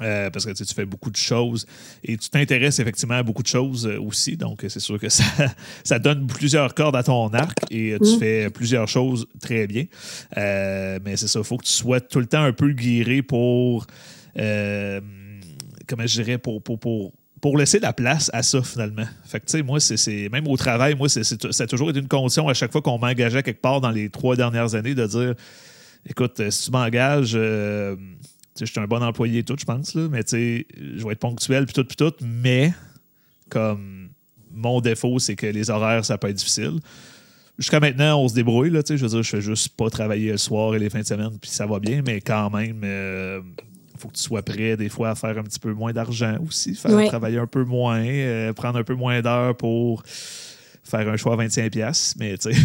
Euh, 0.00 0.30
parce 0.30 0.44
que 0.46 0.50
tu 0.50 0.56
sais, 0.58 0.64
tu 0.64 0.74
fais 0.74 0.84
beaucoup 0.86 1.10
de 1.10 1.16
choses 1.16 1.66
et 2.04 2.16
tu 2.16 2.30
t'intéresses 2.30 2.78
effectivement 2.78 3.14
à 3.14 3.22
beaucoup 3.22 3.42
de 3.42 3.48
choses 3.48 3.86
euh, 3.86 4.00
aussi. 4.00 4.36
Donc, 4.36 4.64
c'est 4.68 4.78
sûr 4.80 4.98
que 4.98 5.08
ça, 5.08 5.24
ça 5.82 5.98
donne 5.98 6.26
plusieurs 6.26 6.72
cordes 6.74 6.94
à 6.96 7.02
ton 7.02 7.28
arc 7.34 7.58
et 7.70 7.92
euh, 7.94 7.98
tu 7.98 8.16
Mm. 8.16 8.18
fais 8.18 8.50
plusieurs 8.50 8.86
choses 8.88 9.26
très 9.40 9.66
bien. 9.66 9.84
Mais 10.36 11.16
c'est 11.16 11.26
ça, 11.28 11.40
il 11.40 11.44
faut 11.44 11.56
que 11.56 11.64
tu 11.66 11.72
sois 11.72 12.00
tout 12.00 12.20
le 12.20 12.26
temps 12.26 12.42
un 12.44 12.52
peu 12.52 12.70
guiré 12.72 13.22
pour. 13.22 13.86
comment 15.86 16.06
je 16.06 16.22
dirais, 16.22 16.38
pour, 16.38 16.62
pour, 16.62 16.78
pour, 16.78 17.12
pour 17.40 17.56
laisser 17.56 17.78
la 17.80 17.92
place 17.92 18.30
à 18.32 18.42
ça 18.42 18.62
finalement. 18.62 19.06
Fait 19.24 19.40
que, 19.40 19.46
tu 19.46 19.52
sais, 19.52 19.62
moi, 19.62 19.80
c'est- 19.80 20.28
même 20.30 20.46
au 20.48 20.56
travail, 20.56 20.94
moi, 20.94 21.08
c'est- 21.08 21.24
ça 21.24 21.64
a 21.64 21.66
toujours 21.66 21.90
été 21.90 21.98
une 21.98 22.08
condition 22.08 22.48
à 22.48 22.54
chaque 22.54 22.72
fois 22.72 22.82
qu'on 22.82 22.98
m'engageait 22.98 23.42
quelque 23.42 23.60
part 23.62 23.80
dans 23.80 23.90
les 23.90 24.10
trois 24.10 24.36
dernières 24.36 24.74
années 24.74 24.94
de 24.94 25.06
dire 25.06 25.34
écoute, 26.08 26.40
si 26.50 26.64
tu 26.66 26.70
m'engages, 26.70 27.32
euh, 27.34 27.96
je 28.60 28.70
suis 28.70 28.80
un 28.80 28.86
bon 28.86 29.02
employé 29.02 29.40
et 29.40 29.44
tout, 29.44 29.56
je 29.58 29.64
pense, 29.64 29.94
là, 29.94 30.08
mais 30.10 30.22
tu 30.24 30.30
sais, 30.30 30.66
je 30.96 31.04
vais 31.04 31.12
être 31.12 31.18
ponctuel 31.20 31.64
puis 31.66 31.74
tout, 31.74 31.84
puis 31.84 31.96
tout, 31.96 32.12
mais 32.22 32.72
comme 33.48 34.08
mon 34.52 34.80
défaut, 34.80 35.18
c'est 35.18 35.36
que 35.36 35.46
les 35.46 35.70
horaires, 35.70 36.04
ça 36.04 36.18
peut 36.18 36.28
être 36.28 36.36
difficile. 36.36 36.78
Jusqu'à 37.58 37.80
maintenant, 37.80 38.20
on 38.22 38.28
se 38.28 38.34
débrouille, 38.34 38.70
là, 38.70 38.80
je 38.88 38.94
veux 38.94 39.08
dire, 39.08 39.22
je 39.22 39.28
fais 39.30 39.40
juste 39.40 39.70
pas 39.76 39.90
travailler 39.90 40.30
le 40.32 40.36
soir 40.38 40.74
et 40.74 40.78
les 40.78 40.90
fins 40.90 41.00
de 41.00 41.06
semaine, 41.06 41.38
puis 41.40 41.50
ça 41.50 41.66
va 41.66 41.78
bien, 41.80 42.02
mais 42.06 42.20
quand 42.20 42.50
même, 42.50 42.80
il 42.84 44.00
faut 44.00 44.08
que 44.08 44.14
tu 44.16 44.22
sois 44.22 44.42
prêt 44.42 44.76
des 44.76 44.88
fois 44.88 45.10
à 45.10 45.14
faire 45.16 45.36
un 45.36 45.42
petit 45.42 45.58
peu 45.58 45.72
moins 45.72 45.92
d'argent 45.92 46.36
aussi, 46.46 46.74
faire 46.76 46.92
Ouais. 46.92 47.08
travailler 47.08 47.38
un 47.38 47.48
peu 47.48 47.64
moins, 47.64 48.00
euh, 48.04 48.52
prendre 48.52 48.78
un 48.78 48.84
peu 48.84 48.94
moins 48.94 49.20
d'heures 49.22 49.56
pour 49.56 50.04
faire 50.88 51.08
un 51.08 51.16
choix 51.16 51.34
à 51.34 51.36
25$, 51.36 51.70
piastres, 51.70 52.16
mais 52.18 52.36
tu 52.38 52.52
sais, 52.52 52.60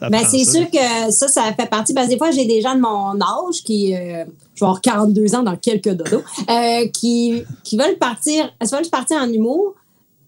Ben, 0.10 0.24
c'est 0.24 0.44
sûr 0.44 0.68
que 0.70 1.12
ça, 1.12 1.28
ça 1.28 1.44
fait 1.58 1.68
partie. 1.68 1.94
Parce 1.94 2.08
que 2.08 2.12
des 2.12 2.18
fois, 2.18 2.30
j'ai 2.30 2.46
des 2.46 2.60
gens 2.60 2.74
de 2.74 2.80
mon 2.80 3.20
âge 3.20 3.62
qui. 3.64 3.94
euh, 3.94 4.24
je 4.54 4.60
vais 4.60 4.66
avoir 4.66 4.80
42 4.80 5.34
ans 5.34 5.42
dans 5.42 5.56
quelques 5.56 5.90
dodos, 5.90 6.22
euh, 6.48 6.88
qui, 6.92 7.42
qui 7.64 7.76
veulent 7.76 7.98
partir, 7.98 8.52
elles 8.60 8.68
veulent 8.68 8.88
partir 8.88 9.18
en 9.18 9.28
humour. 9.28 9.74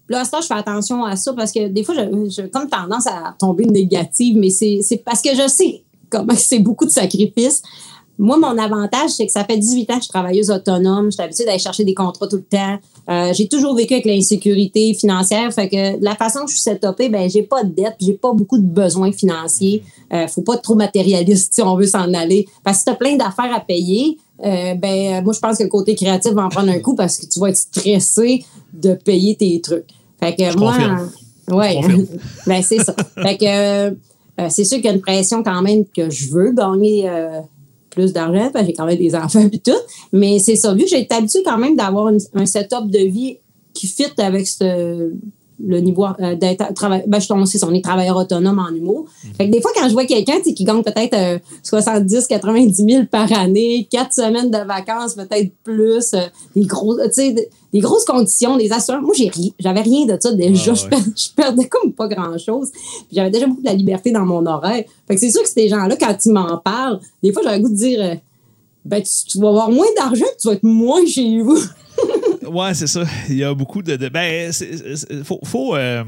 Là, 0.09 0.21
à 0.21 0.25
ce 0.25 0.31
temps, 0.31 0.41
je 0.41 0.47
fais 0.47 0.53
attention 0.53 1.03
à 1.03 1.15
ça 1.15 1.33
parce 1.33 1.51
que 1.51 1.67
des 1.67 1.83
fois, 1.83 1.95
j'ai 2.27 2.49
comme 2.49 2.69
tendance 2.69 3.07
à 3.07 3.35
tomber 3.37 3.65
négative, 3.65 4.37
mais 4.37 4.49
c'est 4.49 4.79
c'est 4.81 4.97
parce 4.97 5.21
que 5.21 5.29
je 5.35 5.47
sais 5.47 5.83
comment 6.09 6.33
c'est 6.37 6.59
beaucoup 6.59 6.85
de 6.85 6.91
sacrifices. 6.91 7.61
Moi, 8.19 8.37
mon 8.37 8.57
avantage, 8.57 9.11
c'est 9.11 9.25
que 9.25 9.31
ça 9.31 9.43
fait 9.43 9.57
18 9.57 9.91
ans 9.91 9.93
que 9.95 9.99
je 9.99 10.03
suis 10.03 10.09
travailleuse 10.09 10.49
autonome. 10.49 11.05
Je 11.05 11.11
suis 11.11 11.21
habituée 11.21 11.45
d'aller 11.45 11.59
chercher 11.59 11.83
des 11.83 11.93
contrats 11.93 12.27
tout 12.27 12.37
le 12.37 12.43
temps. 12.43 12.77
Euh, 13.09 13.31
j'ai 13.33 13.47
toujours 13.47 13.75
vécu 13.75 13.93
avec 13.93 14.05
l'insécurité 14.05 14.93
financière. 14.93 15.53
Fait 15.53 15.69
que 15.69 16.03
la 16.03 16.15
façon 16.15 16.41
que 16.41 16.47
je 16.51 16.55
suis 16.55 16.63
setupée, 16.63 17.09
ben, 17.09 17.29
j'ai 17.29 17.43
pas 17.43 17.63
de 17.63 17.69
dette, 17.69 17.95
j'ai 17.99 18.13
pas 18.13 18.33
beaucoup 18.33 18.57
de 18.57 18.65
besoins 18.65 19.11
financiers. 19.11 19.83
Euh, 20.13 20.27
faut 20.27 20.41
pas 20.41 20.55
être 20.55 20.63
trop 20.63 20.75
matérialiste 20.75 21.53
si 21.53 21.61
on 21.61 21.75
veut 21.75 21.85
s'en 21.85 22.11
aller. 22.13 22.47
Parce 22.63 22.77
que 22.77 22.79
si 22.79 22.85
tu 22.85 22.91
as 22.91 22.95
plein 22.95 23.15
d'affaires 23.17 23.53
à 23.55 23.59
payer, 23.59 24.17
euh, 24.43 24.73
ben, 24.75 25.23
moi, 25.23 25.33
je 25.33 25.39
pense 25.39 25.57
que 25.57 25.63
le 25.63 25.69
côté 25.69 25.95
créatif 25.95 26.31
va 26.31 26.45
en 26.45 26.49
prendre 26.49 26.69
un 26.69 26.79
coup 26.79 26.95
parce 26.95 27.17
que 27.17 27.25
tu 27.27 27.39
vas 27.39 27.49
être 27.49 27.57
stressé 27.57 28.43
de 28.73 28.93
payer 28.93 29.35
tes 29.35 29.61
trucs. 29.61 29.89
Fait 30.19 30.35
que 30.35 30.51
Je 30.51 30.57
moi, 30.57 30.73
confirme. 30.73 31.11
ouais, 31.51 31.81
ben, 32.47 32.61
c'est 32.63 32.79
ça. 32.79 32.95
Fait 33.21 33.37
que 33.37 33.95
euh, 34.39 34.47
c'est 34.49 34.63
sûr 34.63 34.77
qu'il 34.77 34.85
y 34.85 34.89
a 34.89 34.93
une 34.93 35.01
pression 35.01 35.43
quand 35.43 35.61
même 35.61 35.85
que 35.85 36.09
je 36.09 36.29
veux 36.29 36.51
gagner 36.51 37.09
euh, 37.09 37.41
plus 37.97 38.13
d'argent 38.13 38.51
j'ai 38.65 38.73
quand 38.73 38.85
même 38.85 38.97
des 38.97 39.13
enfants 39.15 39.47
et 39.51 39.59
tout. 39.59 39.81
Mais 40.11 40.33
c'est 40.39 40.55
ça. 40.55 40.73
Vu 40.73 40.83
que 40.85 40.89
j'ai 40.93 41.01
été 41.01 41.15
habituée 41.15 41.43
quand 41.43 41.57
même 41.57 41.75
d'avoir 41.75 42.05
un 42.41 42.45
setup 42.45 42.85
de 42.97 42.99
vie 43.15 43.37
qui 43.73 43.87
fit 43.87 44.05
avec 44.17 44.45
ce- 44.47 45.11
le 45.65 45.79
niveau 45.79 46.05
euh, 46.19 46.35
d'être 46.35 46.73
travail. 46.73 47.03
Ben, 47.07 47.19
je 47.19 47.25
suis 47.25 47.63
on 47.63 47.73
est 47.73 47.83
travailleur 47.83 48.15
autonome 48.17 48.59
en 48.59 48.73
humour. 48.73 49.05
Fait 49.37 49.47
que 49.47 49.51
des 49.51 49.61
fois, 49.61 49.71
quand 49.75 49.87
je 49.87 49.93
vois 49.93 50.05
quelqu'un 50.05 50.39
qui 50.41 50.63
gagne 50.63 50.83
peut-être 50.83 51.13
euh, 51.15 51.39
70, 51.63 52.27
90 52.27 52.85
000 52.89 53.05
par 53.09 53.31
année, 53.33 53.87
quatre 53.89 54.13
semaines 54.13 54.51
de 54.51 54.57
vacances, 54.59 55.15
peut-être 55.15 55.51
plus, 55.63 56.13
euh, 56.13 56.19
des 56.55 56.65
gros, 56.65 56.97
sais, 57.11 57.31
des, 57.31 57.49
des 57.73 57.79
grosses 57.79 58.05
conditions, 58.05 58.55
des 58.57 58.71
assurances. 58.71 59.01
Moi, 59.01 59.13
j'ai 59.17 59.29
ri- 59.29 59.53
j'avais 59.59 59.81
rien 59.81 60.05
de 60.05 60.17
ça 60.19 60.31
déjà. 60.31 60.71
Ah 60.71 60.75
je, 60.75 60.83
ouais. 60.83 60.89
per- 60.89 61.11
je 61.15 61.29
perdais 61.35 61.67
comme 61.67 61.91
pas 61.93 62.07
grand-chose. 62.07 62.69
Puis 62.71 63.07
J'avais 63.13 63.31
déjà 63.31 63.47
beaucoup 63.47 63.61
de 63.61 63.65
la 63.67 63.73
liberté 63.73 64.11
dans 64.11 64.25
mon 64.25 64.45
horaire. 64.45 64.83
Fait 65.07 65.15
que 65.15 65.19
c'est 65.19 65.31
sûr 65.31 65.41
que 65.43 65.49
ces 65.49 65.67
gens-là, 65.69 65.95
quand 65.99 66.15
ils 66.25 66.31
m'en 66.33 66.57
parlent, 66.57 66.99
des 67.23 67.33
fois, 67.33 67.41
j'aurais 67.43 67.57
le 67.57 67.63
goût 67.63 67.71
de 67.71 67.75
dire 67.77 67.99
euh, 68.01 68.15
ben, 68.85 69.01
tu, 69.01 69.11
tu 69.31 69.39
vas 69.39 69.49
avoir 69.49 69.71
moins 69.71 69.87
d'argent, 69.97 70.25
tu 70.39 70.47
vas 70.47 70.53
être 70.53 70.63
moins 70.63 71.05
chez 71.05 71.41
vous. 71.41 71.57
Ouais, 72.47 72.73
c'est 72.73 72.87
ça. 72.87 73.03
Il 73.29 73.35
y 73.35 73.43
a 73.43 73.53
beaucoup 73.53 73.81
de. 73.81 73.95
de- 73.95 74.09
ben, 74.09 74.51
c'est- 74.51 75.23
faut. 75.23 75.39
faut, 75.43 75.75
euh, 75.75 76.03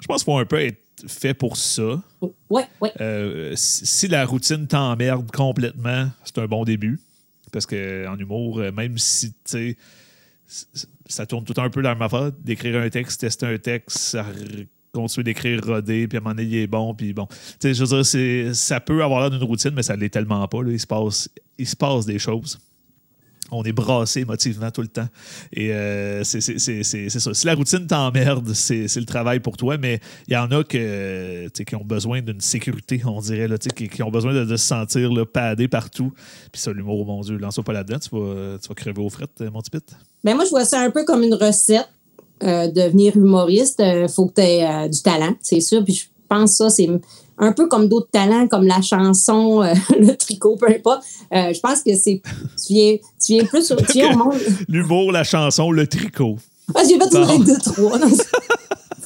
je 0.00 0.06
pense 0.06 0.22
qu'il 0.22 0.32
faut 0.32 0.38
un 0.38 0.44
peu 0.46 0.60
être 0.60 0.78
fait 1.06 1.34
pour 1.34 1.56
ça. 1.56 2.02
ouais, 2.50 2.64
ouais. 2.80 2.92
Euh, 3.00 3.52
si 3.56 4.08
la 4.08 4.24
routine 4.24 4.66
t'emmerde 4.66 5.30
complètement, 5.30 6.08
c'est 6.24 6.38
un 6.38 6.46
bon 6.46 6.64
début. 6.64 6.98
Parce 7.52 7.66
que 7.66 8.06
en 8.08 8.18
humour, 8.18 8.58
euh, 8.58 8.72
même 8.72 8.98
si 8.98 9.32
tu 9.44 9.76
ça 11.08 11.26
tourne 11.26 11.44
tout 11.44 11.60
un 11.60 11.70
peu 11.70 11.82
dans 11.82 11.96
ma 11.96 12.08
faute, 12.08 12.34
d'écrire 12.42 12.80
un 12.80 12.88
texte, 12.88 13.20
tester 13.20 13.46
un 13.46 13.58
texte, 13.58 14.16
continuer 14.92 15.24
d'écrire 15.24 15.60
rodé, 15.64 16.06
puis 16.08 16.18
à 16.18 16.20
un 16.20 16.22
moment 16.24 16.34
donné, 16.34 16.48
il 16.48 16.56
est 16.56 16.66
bon, 16.66 16.94
puis 16.94 17.12
bon. 17.12 17.26
Tu 17.26 17.36
sais, 17.60 17.74
je 17.74 17.84
veux 17.84 17.88
dire, 17.88 18.06
c'est- 18.06 18.54
ça 18.54 18.80
peut 18.80 19.02
avoir 19.02 19.20
l'air 19.22 19.30
d'une 19.30 19.42
routine, 19.46 19.72
mais 19.74 19.82
ça 19.82 19.96
l'est 19.96 20.08
tellement 20.08 20.46
pas. 20.48 20.62
là. 20.62 20.70
Il, 20.72 20.80
se 20.80 20.86
passe, 20.86 21.28
il 21.58 21.66
se 21.66 21.76
passe 21.76 22.06
des 22.06 22.18
choses. 22.18 22.58
On 23.50 23.62
est 23.62 23.72
brassé 23.72 24.20
émotivement 24.20 24.70
tout 24.70 24.82
le 24.82 24.88
temps. 24.88 25.08
Et 25.52 25.72
euh, 25.72 26.24
c'est 26.24 26.40
ça. 26.40 27.34
Si 27.34 27.46
la 27.46 27.54
routine 27.54 27.86
t'emmerde, 27.86 28.52
c'est 28.52 28.94
le 28.96 29.04
travail 29.04 29.40
pour 29.40 29.56
toi, 29.56 29.76
mais 29.78 30.00
il 30.28 30.34
y 30.34 30.36
en 30.36 30.50
a 30.50 30.64
que, 30.64 31.48
qui 31.48 31.76
ont 31.76 31.84
besoin 31.84 32.22
d'une 32.22 32.40
sécurité, 32.40 33.02
on 33.04 33.20
dirait, 33.20 33.48
là, 33.48 33.58
qui, 33.58 33.88
qui 33.88 34.02
ont 34.02 34.10
besoin 34.10 34.32
de, 34.32 34.56
se 34.56 34.64
sentir 34.64 35.10
padé 35.32 35.68
partout. 35.68 36.12
Puis 36.52 36.60
ça, 36.60 36.72
l'humour, 36.72 37.04
mon 37.06 37.20
Dieu, 37.20 37.36
lance 37.36 37.60
pas 37.64 37.72
là-dedans, 37.72 37.98
tu 37.98 38.10
vas, 38.10 38.58
tu 38.58 38.68
vas 38.68 38.74
crever 38.74 39.02
aux 39.02 39.10
frettes, 39.10 39.40
mon 39.52 39.60
petit. 39.60 39.94
Ben 40.24 40.34
moi, 40.34 40.44
je 40.44 40.50
vois 40.50 40.64
ça 40.64 40.80
un 40.80 40.90
peu 40.90 41.04
comme 41.04 41.22
une 41.22 41.34
recette. 41.34 41.88
Euh, 42.42 42.68
devenir 42.68 43.16
humoriste, 43.16 43.76
il 43.78 43.84
euh, 43.84 44.08
faut 44.08 44.26
que 44.26 44.34
tu 44.34 44.42
aies 44.42 44.88
du 44.90 45.00
talent, 45.00 45.34
c'est 45.40 45.60
sûr. 45.60 45.82
Puis 45.82 45.94
je 45.94 46.04
pense 46.28 46.50
que 46.50 46.56
ça, 46.56 46.70
c'est 46.70 46.86
un 47.38 47.52
peu 47.52 47.66
comme 47.66 47.88
d'autres 47.88 48.10
talents, 48.10 48.48
comme 48.48 48.66
la 48.66 48.80
chanson, 48.80 49.62
euh, 49.62 49.74
le 49.98 50.16
tricot, 50.16 50.56
peu 50.56 50.68
importe. 50.68 51.04
Euh, 51.32 51.52
je 51.52 51.60
pense 51.60 51.82
que 51.82 51.94
c'est. 51.94 52.22
Tu 52.66 52.72
viens, 52.72 52.96
tu 53.24 53.34
viens 53.34 53.44
plus 53.44 53.70
au, 53.70 53.76
tu 53.76 53.92
viens 53.92 54.14
au 54.14 54.16
monde. 54.16 54.34
L'humour, 54.68 55.12
la 55.12 55.24
chanson, 55.24 55.70
le 55.70 55.86
tricot. 55.86 56.36
Ah, 56.74 56.82
j'ai 56.88 56.98
fait 56.98 57.16
une 57.16 57.24
règle 57.24 57.46
de 57.46 57.60
trois. 57.62 57.98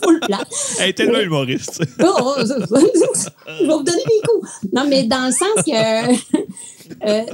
Full 0.02 0.20
plat. 0.20 0.44
Elle 0.78 0.90
est 0.90 0.92
tellement 0.94 1.20
humoriste. 1.20 1.82
Oh, 2.02 2.06
oh, 2.18 2.34
je 2.38 2.54
vais 2.54 3.66
vous 3.66 3.82
donner 3.82 4.02
des 4.04 4.26
coups. 4.26 4.48
Non, 4.72 4.86
mais 4.88 5.04
dans 5.04 5.26
le 5.26 5.32
sens 5.32 5.64
que. 5.64 6.40
Euh, 7.06 7.22
tu 7.24 7.32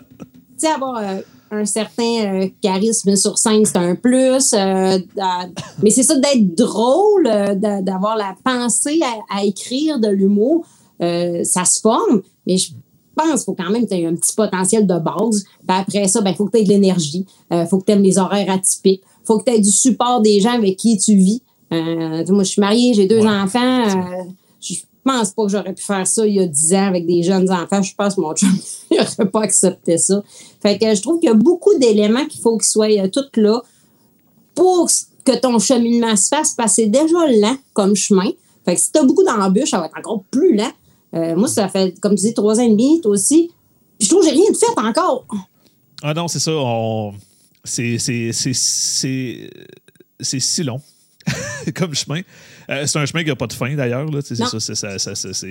sais, 0.59 0.67
avoir 0.67 1.03
un 1.51 1.65
certain 1.65 2.51
charisme 2.61 3.17
sur 3.17 3.39
scène, 3.39 3.65
c'est 3.65 3.79
un 3.79 3.95
plus. 3.95 4.53
mais 4.53 5.91
c'est 5.91 6.03
ça 6.03 6.17
d'être 6.17 6.55
drôle, 6.55 7.25
d'avoir 7.57 8.19
la 8.19 8.37
pensée 8.45 9.01
à 9.31 9.45
écrire 9.45 9.99
de 9.99 10.09
l'humour. 10.09 10.67
Euh, 11.03 11.45
ça 11.45 11.65
se 11.65 11.81
forme, 11.81 12.23
mais 12.47 12.57
je 12.57 12.73
pense 13.15 13.31
qu'il 13.31 13.45
faut 13.45 13.55
quand 13.55 13.71
même 13.71 13.85
que 13.85 13.89
tu 13.89 13.95
aies 13.95 14.07
un 14.07 14.15
petit 14.15 14.35
potentiel 14.35 14.87
de 14.87 14.99
base. 14.99 15.45
Puis 15.67 15.77
après 15.77 16.09
ça, 16.09 16.21
il 16.21 16.25
ben, 16.25 16.35
faut 16.35 16.47
que 16.47 16.53
tu 16.53 16.59
aies 16.59 16.65
de 16.65 16.69
l'énergie. 16.69 17.27
Il 17.51 17.57
euh, 17.57 17.67
faut 17.67 17.79
que 17.79 17.85
tu 17.85 17.93
aimes 17.93 18.03
les 18.03 18.19
horaires 18.19 18.51
atypiques. 18.51 19.03
Il 19.05 19.27
faut 19.27 19.39
que 19.39 19.45
tu 19.45 19.57
aies 19.57 19.61
du 19.61 19.71
support 19.71 20.21
des 20.21 20.41
gens 20.41 20.53
avec 20.53 20.77
qui 20.77 20.97
tu 20.99 21.15
vis. 21.15 21.43
Euh, 21.73 22.25
moi, 22.29 22.45
je 22.45 22.51
suis 22.51 22.61
mariée, 22.61 22.95
j'ai 22.95 23.07
deux 23.07 23.27
enfants. 23.27 23.85
je 24.61 24.75
pense 25.05 25.31
pas 25.31 25.45
que 25.45 25.51
j'aurais 25.51 25.73
pu 25.73 25.83
faire 25.83 26.07
ça 26.07 26.27
il 26.27 26.35
y 26.35 26.41
a 26.41 26.47
dix 26.47 26.75
ans 26.75 26.87
avec 26.87 27.07
des 27.07 27.23
jeunes 27.23 27.51
enfants. 27.51 27.83
Je 27.83 27.95
pense 27.95 28.15
que 28.15 28.21
mon 28.21 28.35
chum 28.35 28.51
n'aurait 28.91 29.31
pas 29.31 29.43
accepté 29.43 29.99
ça. 29.99 30.23
Fait 30.63 30.79
que 30.79 30.95
je 30.95 31.03
trouve 31.03 31.21
qu'il 31.21 31.29
y 31.29 31.33
a 31.33 31.35
beaucoup 31.35 31.77
d'éléments 31.79 32.27
qu'il 32.27 32.41
faut 32.41 32.57
qu'ils 32.57 32.69
soient 32.69 33.09
tous 33.09 33.31
là 33.37 33.63
pour 34.55 34.89
que 35.25 35.37
ton 35.39 35.59
cheminement 35.59 36.17
se 36.17 36.29
fasse, 36.29 36.55
parce 36.55 36.77
que 36.77 36.83
c'est 36.83 36.87
déjà 36.87 37.27
lent 37.27 37.57
comme 37.75 37.95
chemin. 37.95 38.31
Fait 38.65 38.75
que 38.75 38.81
si 38.81 38.93
tu 38.93 38.99
as 38.99 39.03
beaucoup 39.03 39.25
d'embûches, 39.25 39.71
ça 39.71 39.81
va 39.81 39.87
être 39.87 39.99
encore 39.99 40.23
plus 40.31 40.57
lent. 40.57 40.73
Euh, 41.15 41.37
moi, 41.37 41.49
ça 41.49 41.69
fait, 41.69 41.99
comme 42.01 42.15
tu 42.15 42.23
dis, 42.23 42.35
trois 42.35 42.59
ans 42.59 42.63
et 42.63 42.71
demi, 42.71 43.01
toi 43.01 43.13
aussi. 43.13 43.51
Puis 43.99 44.07
je 44.07 44.11
trouve 44.11 44.23
que 44.23 44.29
j'ai 44.29 44.35
rien 44.35 44.51
de 44.51 44.57
fait 44.57 44.67
encore. 44.77 45.27
Ah 46.03 46.15
non, 46.15 46.29
c'est 46.29 46.41
ça. 46.41 46.53
C'est 47.65 47.99
si 50.19 50.63
long 50.63 50.81
comme 51.75 51.95
chemin. 51.95 52.21
Euh, 52.71 52.87
c'est 52.87 52.99
un 52.99 53.07
chemin 53.07 53.23
qui 53.23 53.31
n'a 53.31 53.37
pas 53.37 53.47
de 53.47 53.53
fin, 53.53 53.75
d'ailleurs. 53.75 54.09
C'est 54.23 54.37
ça. 54.37 54.61
C'est 54.61 54.75
ça. 54.75 55.47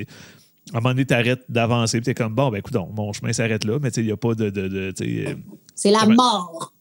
À 0.74 0.78
un 0.78 0.82
moment 0.82 0.90
donné, 0.90 1.06
tu 1.06 1.14
arrêtes 1.14 1.44
d'avancer, 1.48 2.02
tu 2.02 2.10
es 2.10 2.14
comme, 2.16 2.34
bon, 2.34 2.50
ben 2.50 2.58
écoute, 2.58 2.74
mon 2.74 3.14
chemin 3.14 3.32
s'arrête 3.34 3.66
là, 3.66 3.78
mais 3.80 3.90
il 3.90 4.06
n'y 4.06 4.12
a 4.12 4.18
pas 4.18 4.34
de. 4.34 4.50
de, 4.50 4.94
euh, 5.00 5.36
c'est 5.76 5.92
la 5.92 6.06
mort. 6.08 6.74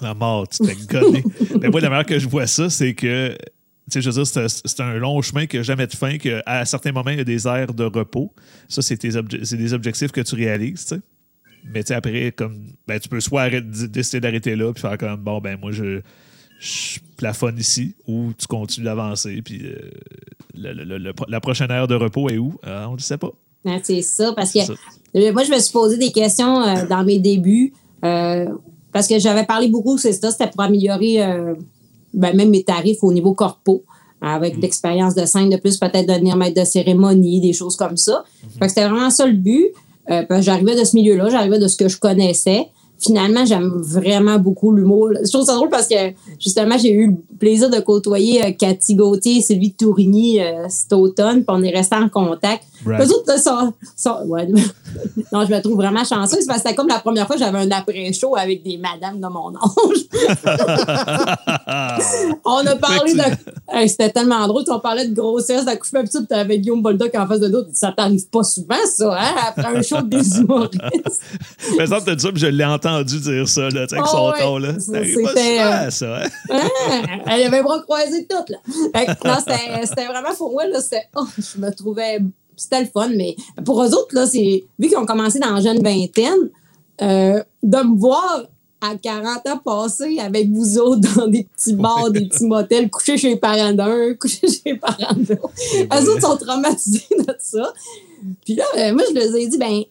La 0.00 0.12
mort, 0.14 0.46
tu 0.48 0.58
t'es 0.62 0.76
gonné. 0.86 1.24
mais 1.60 1.68
moi, 1.70 1.80
la 1.80 1.88
manière 1.88 2.06
que 2.06 2.18
je 2.18 2.28
vois 2.28 2.46
ça, 2.46 2.68
c'est 2.68 2.94
que 2.94 3.36
je 3.92 4.10
veux 4.10 4.22
dire, 4.22 4.48
c'est 4.48 4.80
un 4.80 4.94
long 4.94 5.20
chemin 5.22 5.46
qui 5.46 5.56
n'a 5.56 5.62
jamais 5.62 5.86
de 5.86 5.94
fin, 5.94 6.18
qu'à 6.18 6.64
certains 6.64 6.92
moments, 6.92 7.10
il 7.10 7.18
y 7.18 7.20
a 7.20 7.24
des 7.24 7.46
aires 7.46 7.72
de 7.74 7.84
repos. 7.84 8.32
Ça, 8.68 8.82
c'est 8.82 9.00
des 9.00 9.72
objectifs 9.74 10.12
que 10.12 10.20
tu 10.20 10.34
réalises. 10.34 10.86
Mais 11.64 11.90
après, 11.92 12.32
comme, 12.32 12.72
ben, 12.86 12.98
tu 12.98 13.08
peux 13.08 13.20
soit 13.20 13.50
décider 13.60 14.20
d'arrêter 14.20 14.56
là, 14.56 14.72
puis 14.72 14.80
faire 14.80 14.96
comme, 14.98 15.16
bon, 15.16 15.40
ben, 15.40 15.58
moi, 15.60 15.72
je, 15.72 16.00
plafonne 17.16 17.58
ici, 17.58 17.94
ou 18.06 18.32
tu 18.36 18.46
continues 18.46 18.84
d'avancer, 18.84 19.40
puis 19.42 19.62
euh, 19.64 19.90
la 21.28 21.40
prochaine 21.40 21.70
aire 21.70 21.88
de 21.88 21.94
repos 21.94 22.28
est 22.28 22.36
où? 22.36 22.58
Euh, 22.66 22.84
on 22.84 22.92
ne 22.92 22.96
le 22.96 23.02
sait 23.02 23.16
pas. 23.16 23.30
Ah, 23.66 23.78
c'est 23.82 24.02
ça, 24.02 24.32
parce 24.34 24.52
que 24.52 25.32
moi, 25.32 25.44
je 25.44 25.50
me 25.50 25.58
suis 25.58 25.72
posé 25.72 25.96
des 25.96 26.12
questions 26.12 26.62
euh, 26.62 26.86
dans 26.86 27.04
mes 27.04 27.18
débuts, 27.18 27.72
parce 28.00 29.06
que 29.08 29.18
j'avais 29.18 29.44
parlé 29.44 29.68
beaucoup, 29.68 29.96
c'est 29.98 30.12
ça, 30.12 30.30
c'était 30.30 30.48
pour 30.48 30.62
améliorer 30.62 31.22
ben, 32.12 32.36
même 32.36 32.50
mes 32.50 32.62
tarifs 32.62 33.02
au 33.02 33.12
niveau 33.12 33.34
corpo, 33.34 33.84
avec 34.20 34.58
mm. 34.58 34.60
l'expérience 34.60 35.14
de 35.14 35.24
scène 35.24 35.50
de 35.50 35.56
plus, 35.56 35.78
peut-être 35.78 36.06
devenir 36.06 36.36
maître 36.36 36.60
de 36.60 36.66
cérémonie, 36.66 37.40
des 37.40 37.52
choses 37.52 37.76
comme 37.76 37.96
ça. 37.96 38.24
Mm-hmm. 38.24 38.68
c'était 38.68 38.88
vraiment 38.88 39.10
ça 39.10 39.26
le 39.26 39.34
but. 39.34 39.68
Euh, 40.10 40.24
j'arrivais 40.40 40.78
de 40.78 40.84
ce 40.84 40.96
milieu-là, 40.96 41.28
j'arrivais 41.30 41.58
de 41.58 41.68
ce 41.68 41.76
que 41.76 41.88
je 41.88 41.98
connaissais 41.98 42.68
finalement, 43.00 43.44
j'aime 43.44 43.72
vraiment 43.82 44.38
beaucoup 44.38 44.72
l'humour. 44.72 45.10
Je 45.24 45.30
trouve 45.30 45.44
ça 45.44 45.54
drôle 45.54 45.70
parce 45.70 45.88
que, 45.88 46.12
justement, 46.38 46.76
j'ai 46.78 46.92
eu 46.92 47.08
le 47.08 47.16
plaisir 47.38 47.70
de 47.70 47.80
côtoyer 47.80 48.44
euh, 48.44 48.52
Cathy 48.52 48.94
Gauthier 48.94 49.38
et 49.38 49.40
Sylvie 49.40 49.72
Tourigny 49.72 50.40
euh, 50.40 50.66
cet 50.68 50.92
automne, 50.92 51.44
puis 51.44 51.46
on 51.48 51.62
est 51.62 51.74
restés 51.74 51.96
en 51.96 52.08
contact. 52.08 52.64
Right. 52.84 53.06
Eux 53.06 53.12
autres, 53.12 53.38
sont, 53.38 53.72
ouais. 54.26 54.48
non, 55.32 55.44
je 55.44 55.52
me 55.52 55.60
trouve 55.60 55.76
vraiment 55.76 56.04
chanceuse 56.04 56.46
parce 56.46 56.62
que 56.62 56.68
c'était 56.68 56.74
comme 56.74 56.88
la 56.88 56.98
première 56.98 57.26
fois 57.26 57.36
que 57.36 57.42
j'avais 57.42 57.58
un 57.58 57.70
après-show 57.70 58.36
avec 58.36 58.62
des 58.62 58.78
madames 58.78 59.20
de 59.20 59.26
mon 59.26 59.54
âge. 59.54 60.06
on 62.44 62.66
a 62.66 62.76
parlé 62.76 63.14
de... 63.14 63.22
c'était 63.86 64.10
tellement 64.10 64.46
drôle. 64.46 64.64
On 64.68 64.80
parlait 64.80 65.08
de 65.08 65.14
grossesse, 65.14 65.64
d'accouchement, 65.64 66.00
puis 66.00 66.26
tu 66.26 66.34
avais 66.34 66.58
Guillaume 66.58 66.82
Boldoc 66.82 67.14
en 67.14 67.26
face 67.26 67.40
de 67.40 67.48
nous. 67.48 67.64
Ça 67.72 67.92
t'arrive 67.94 68.28
pas 68.28 68.44
souvent, 68.44 68.76
ça, 68.86 69.18
hein, 69.18 69.34
après 69.48 69.76
un 69.76 69.82
show 69.82 70.00
des 70.02 70.38
humoristes. 70.38 70.80
Mais 71.78 71.86
ça, 71.86 71.98
je 72.06 72.46
l'ai 72.46 72.64
entendu 72.64 72.89
entendu 72.94 73.20
dire 73.20 73.48
ça, 73.48 73.68
là, 73.70 73.86
avec 73.90 74.06
son 74.06 74.32
oh, 74.32 74.32
ton. 74.38 74.58
Là. 74.58 74.74
C'était. 74.78 75.90
Ça, 75.90 76.24
hein? 76.24 76.28
elle 77.26 77.42
avait 77.44 77.62
bras 77.62 77.80
croisés 77.82 78.26
tout, 78.28 78.36
là. 78.48 78.58
c'était 79.84 80.06
vraiment 80.06 80.34
pour 80.36 80.52
moi, 80.52 80.66
là, 80.66 80.80
c'était. 80.80 81.08
Oh, 81.16 81.26
je 81.38 81.60
me 81.60 81.70
trouvais. 81.70 82.18
C'était 82.56 82.80
le 82.80 82.86
fun, 82.86 83.08
mais 83.16 83.36
pour 83.64 83.82
eux 83.82 83.94
autres, 83.94 84.14
là, 84.14 84.26
c'est. 84.26 84.64
Vu 84.78 84.88
qu'ils 84.88 84.98
ont 84.98 85.06
commencé 85.06 85.38
dans 85.38 85.54
la 85.54 85.60
jeune 85.60 85.82
vingtaine, 85.82 86.50
euh, 87.02 87.42
de 87.62 87.78
me 87.78 87.98
voir 87.98 88.44
à 88.80 88.94
40 88.96 89.46
ans 89.46 89.58
passés 89.58 90.18
avec 90.18 90.50
vous 90.50 90.78
autres 90.78 91.16
dans 91.16 91.26
des 91.26 91.44
petits 91.44 91.74
bars, 91.74 92.10
des 92.10 92.26
petits 92.26 92.44
motels, 92.44 92.90
coucher 92.90 93.16
chez 93.16 93.30
les 93.30 93.36
parents 93.36 93.72
d'un, 93.72 94.14
coucher 94.20 94.48
chez 94.48 94.72
les 94.72 94.76
parents 94.76 95.14
de 95.14 95.34
l'autre. 95.34 95.52
Eux 95.92 96.10
autres 96.10 96.20
sont 96.20 96.36
traumatisés 96.36 97.06
de 97.18 97.34
ça. 97.38 97.72
Puis 98.44 98.54
là, 98.54 98.64
ben, 98.74 98.94
moi, 98.94 99.04
je 99.08 99.14
leur 99.14 99.36
ai 99.36 99.46
dit, 99.46 99.58
ben, 99.58 99.82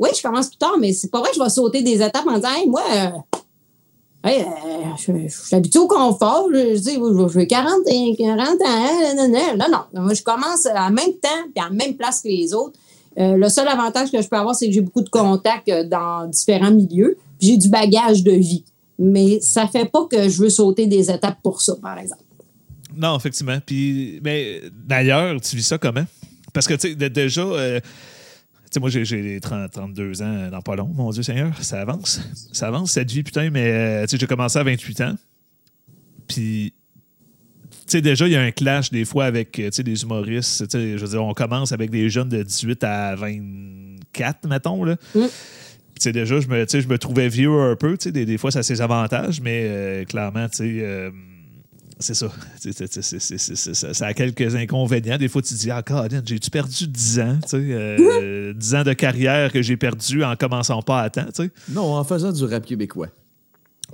oui, 0.00 0.08
je 0.16 0.22
commence 0.22 0.48
plus 0.48 0.56
tard, 0.56 0.76
mais 0.80 0.94
c'est 0.94 1.10
pas 1.10 1.20
vrai 1.20 1.28
que 1.28 1.36
je 1.36 1.42
vais 1.42 1.50
sauter 1.50 1.82
des 1.82 2.02
étapes 2.02 2.26
en 2.26 2.36
disant, 2.36 2.48
hey, 2.56 2.66
moi, 2.66 2.82
euh, 2.90 3.08
euh, 4.26 4.44
je, 4.96 5.28
suis 5.28 5.54
habitué 5.54 5.78
au 5.78 5.86
confort. 5.86 6.48
Je, 6.50 6.78
dis, 6.78 6.94
je, 6.94 7.38
vais 7.38 7.46
40, 7.46 7.82
40 8.16 8.48
ans. 8.62 9.14
Non, 9.14 9.28
non, 9.28 9.66
non. 9.70 10.02
Moi, 10.02 10.14
je 10.14 10.22
commence 10.22 10.64
à 10.64 10.88
même 10.88 11.12
temps 11.20 11.28
et 11.54 11.60
la 11.60 11.68
même 11.68 11.96
place 11.96 12.22
que 12.22 12.28
les 12.28 12.54
autres. 12.54 12.78
Euh, 13.18 13.36
le 13.36 13.48
seul 13.50 13.68
avantage 13.68 14.10
que 14.10 14.22
je 14.22 14.26
peux 14.26 14.36
avoir, 14.36 14.54
c'est 14.54 14.68
que 14.68 14.72
j'ai 14.72 14.80
beaucoup 14.80 15.02
de 15.02 15.10
contacts 15.10 15.70
dans 15.70 16.26
différents 16.28 16.70
milieux. 16.70 17.18
J'ai 17.38 17.58
du 17.58 17.68
bagage 17.68 18.22
de 18.22 18.32
vie. 18.32 18.64
Mais 18.98 19.38
ça 19.40 19.66
fait 19.66 19.84
pas 19.84 20.06
que 20.06 20.30
je 20.30 20.42
veux 20.42 20.50
sauter 20.50 20.86
des 20.86 21.10
étapes 21.10 21.38
pour 21.42 21.60
ça, 21.60 21.76
par 21.76 21.98
exemple. 21.98 22.22
Non, 22.96 23.18
effectivement. 23.18 23.58
Puis, 23.64 24.18
mais 24.24 24.62
d'ailleurs, 24.72 25.38
tu 25.42 25.56
vis 25.56 25.62
ça 25.62 25.76
comment? 25.76 26.04
Parce 26.54 26.66
que, 26.66 26.74
tu 26.74 26.96
sais, 26.98 27.10
déjà, 27.10 27.44
sais, 28.70 28.80
moi, 28.80 28.90
j'ai 28.90 29.40
32 29.40 30.22
ans 30.22 30.48
dans 30.50 30.62
pas 30.62 30.76
long, 30.76 30.90
mon 30.94 31.10
Dieu 31.10 31.22
Seigneur, 31.22 31.56
ça 31.62 31.80
avance. 31.80 32.20
Ça 32.52 32.68
avance, 32.68 32.92
cette 32.92 33.10
vie, 33.10 33.22
putain, 33.22 33.50
mais 33.50 33.70
euh, 33.70 34.02
tu 34.02 34.10
sais, 34.10 34.16
j'ai 34.18 34.26
commencé 34.26 34.58
à 34.58 34.62
28 34.62 35.00
ans. 35.02 35.14
Puis, 36.28 36.72
tu 37.70 37.78
sais, 37.86 38.00
déjà, 38.00 38.26
il 38.26 38.32
y 38.32 38.36
a 38.36 38.42
un 38.42 38.52
clash 38.52 38.90
des 38.90 39.04
fois 39.04 39.24
avec 39.24 39.58
euh, 39.58 39.70
des 39.70 40.02
humoristes. 40.02 40.68
Tu 40.68 40.78
sais, 40.78 40.98
je 40.98 41.04
veux 41.04 41.10
dire, 41.10 41.24
on 41.24 41.34
commence 41.34 41.72
avec 41.72 41.90
des 41.90 42.08
jeunes 42.08 42.28
de 42.28 42.42
18 42.42 42.84
à 42.84 43.16
24, 43.16 44.48
mettons, 44.48 44.84
là. 44.84 44.96
Mm. 45.14 45.20
Tu 45.22 46.04
sais, 46.04 46.12
déjà, 46.12 46.40
je 46.40 46.46
me, 46.48 46.64
je 46.66 46.88
me 46.88 46.98
trouvais 46.98 47.28
vieux 47.28 47.50
un 47.50 47.76
peu. 47.76 47.96
Tu 47.98 48.04
sais, 48.04 48.12
des, 48.12 48.24
des, 48.24 48.38
fois, 48.38 48.50
ça 48.50 48.60
a 48.60 48.62
ses 48.62 48.80
avantages, 48.80 49.40
mais 49.40 49.64
euh, 49.66 50.04
clairement, 50.04 50.48
tu 50.48 50.56
sais 50.58 51.10
c'est 52.00 52.14
ça. 52.14 52.28
ça 53.92 54.06
a 54.06 54.14
quelques 54.14 54.54
inconvénients. 54.54 55.18
Des 55.18 55.28
fois, 55.28 55.42
tu 55.42 55.54
te 55.54 55.58
dis, 55.58 55.70
ah, 55.70 55.82
j'ai-tu 56.24 56.50
perdu 56.50 56.86
10 56.86 57.20
ans? 57.20 57.38
Euh, 57.54 58.52
10 58.54 58.74
ans 58.74 58.82
de 58.82 58.92
carrière 58.92 59.52
que 59.52 59.62
j'ai 59.62 59.76
perdu 59.76 60.24
en 60.24 60.34
commençant 60.36 60.82
pas 60.82 61.02
à 61.02 61.10
temps. 61.10 61.26
Non, 61.68 61.94
en 61.94 62.04
faisant 62.04 62.32
du 62.32 62.44
rap 62.44 62.64
québécois. 62.64 63.08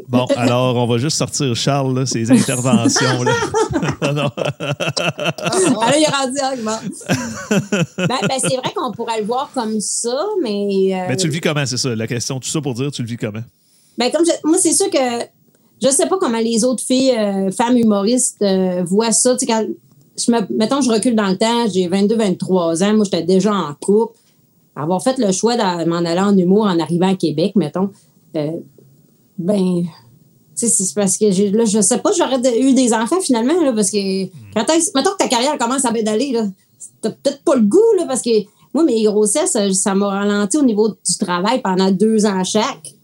Bon, 0.08 0.26
alors, 0.36 0.76
on 0.76 0.86
va 0.86 0.98
juste 0.98 1.16
sortir 1.16 1.54
Charles, 1.56 1.98
là, 1.98 2.06
ses 2.06 2.30
interventions. 2.30 3.22
là. 3.22 3.32
non. 4.12 4.30
ah, 4.36 5.90
là, 5.90 5.96
il 5.96 6.04
est 6.04 6.14
rendu 6.14 6.38
argument. 6.38 6.78
ben, 7.96 8.18
ben, 8.28 8.38
c'est 8.38 8.56
vrai 8.56 8.72
qu'on 8.74 8.92
pourrait 8.92 9.20
le 9.20 9.26
voir 9.26 9.50
comme 9.54 9.80
ça, 9.80 10.16
mais. 10.42 10.90
Euh... 10.92 11.08
Ben, 11.08 11.16
tu 11.16 11.26
le 11.26 11.32
vis 11.32 11.40
comment, 11.40 11.64
c'est 11.64 11.78
ça? 11.78 11.94
La 11.94 12.06
question, 12.06 12.38
tout 12.38 12.48
ça 12.48 12.60
pour 12.60 12.74
dire, 12.74 12.90
tu 12.90 13.02
le 13.02 13.08
vis 13.08 13.16
comment? 13.16 13.42
Ben, 13.98 14.10
comme 14.12 14.24
moi, 14.44 14.58
c'est 14.58 14.74
sûr 14.74 14.90
que 14.90 15.24
je 15.82 15.88
sais 15.88 16.06
pas 16.06 16.18
comment 16.18 16.38
les 16.38 16.64
autres 16.64 16.82
filles, 16.82 17.12
euh, 17.16 17.50
femmes 17.50 17.76
humoristes, 17.76 18.36
euh, 18.42 18.82
voient 18.84 19.12
ça. 19.12 19.36
Tu 19.36 19.46
quand 19.46 19.64
je 20.18 20.30
me, 20.32 20.38
mettons, 20.56 20.80
je 20.80 20.90
recule 20.90 21.14
dans 21.14 21.28
le 21.28 21.36
temps, 21.36 21.68
j'ai 21.72 21.88
22, 21.88 22.16
23 22.16 22.82
ans, 22.82 22.94
moi, 22.94 23.04
j'étais 23.04 23.22
déjà 23.22 23.52
en 23.52 23.74
couple. 23.80 24.14
Avoir 24.74 25.02
fait 25.02 25.18
le 25.18 25.32
choix 25.32 25.56
de 25.56 25.88
m'en 25.88 25.96
aller 25.96 26.20
en 26.20 26.36
humour 26.36 26.64
en 26.66 26.78
arrivant 26.78 27.08
à 27.10 27.14
Québec, 27.14 27.52
mettons, 27.56 27.90
euh, 28.36 28.50
Ben, 29.38 29.82
tu 30.58 30.66
sais, 30.66 30.68
c'est 30.68 30.94
parce 30.94 31.18
que 31.18 31.26
là, 31.54 31.64
je 31.66 31.80
sais 31.82 31.98
pas, 31.98 32.10
j'aurais 32.16 32.40
eu 32.58 32.72
des 32.72 32.94
enfants 32.94 33.20
finalement, 33.20 33.60
là, 33.62 33.72
parce 33.74 33.90
que 33.90 34.24
quand 34.54 34.64
est 34.74 34.94
mettons 34.94 35.10
que 35.10 35.18
ta 35.18 35.28
carrière 35.28 35.58
commence 35.58 35.84
à 35.84 35.92
pédaler, 35.92 36.32
là, 36.32 36.46
t'as 37.02 37.10
peut-être 37.10 37.42
pas 37.42 37.54
le 37.56 37.62
goût, 37.62 37.92
là, 37.98 38.04
parce 38.06 38.22
que 38.22 38.30
moi, 38.72 38.82
mes 38.84 39.02
grossesses, 39.04 39.52
ça- 39.52 39.72
ça 39.72 39.94
m'a 39.94 40.08
ralenti 40.08 40.56
au 40.56 40.62
niveau 40.62 40.88
du 40.88 41.18
travail 41.18 41.60
pendant 41.62 41.90
deux 41.90 42.24
ans 42.26 42.42
chaque. 42.44 42.94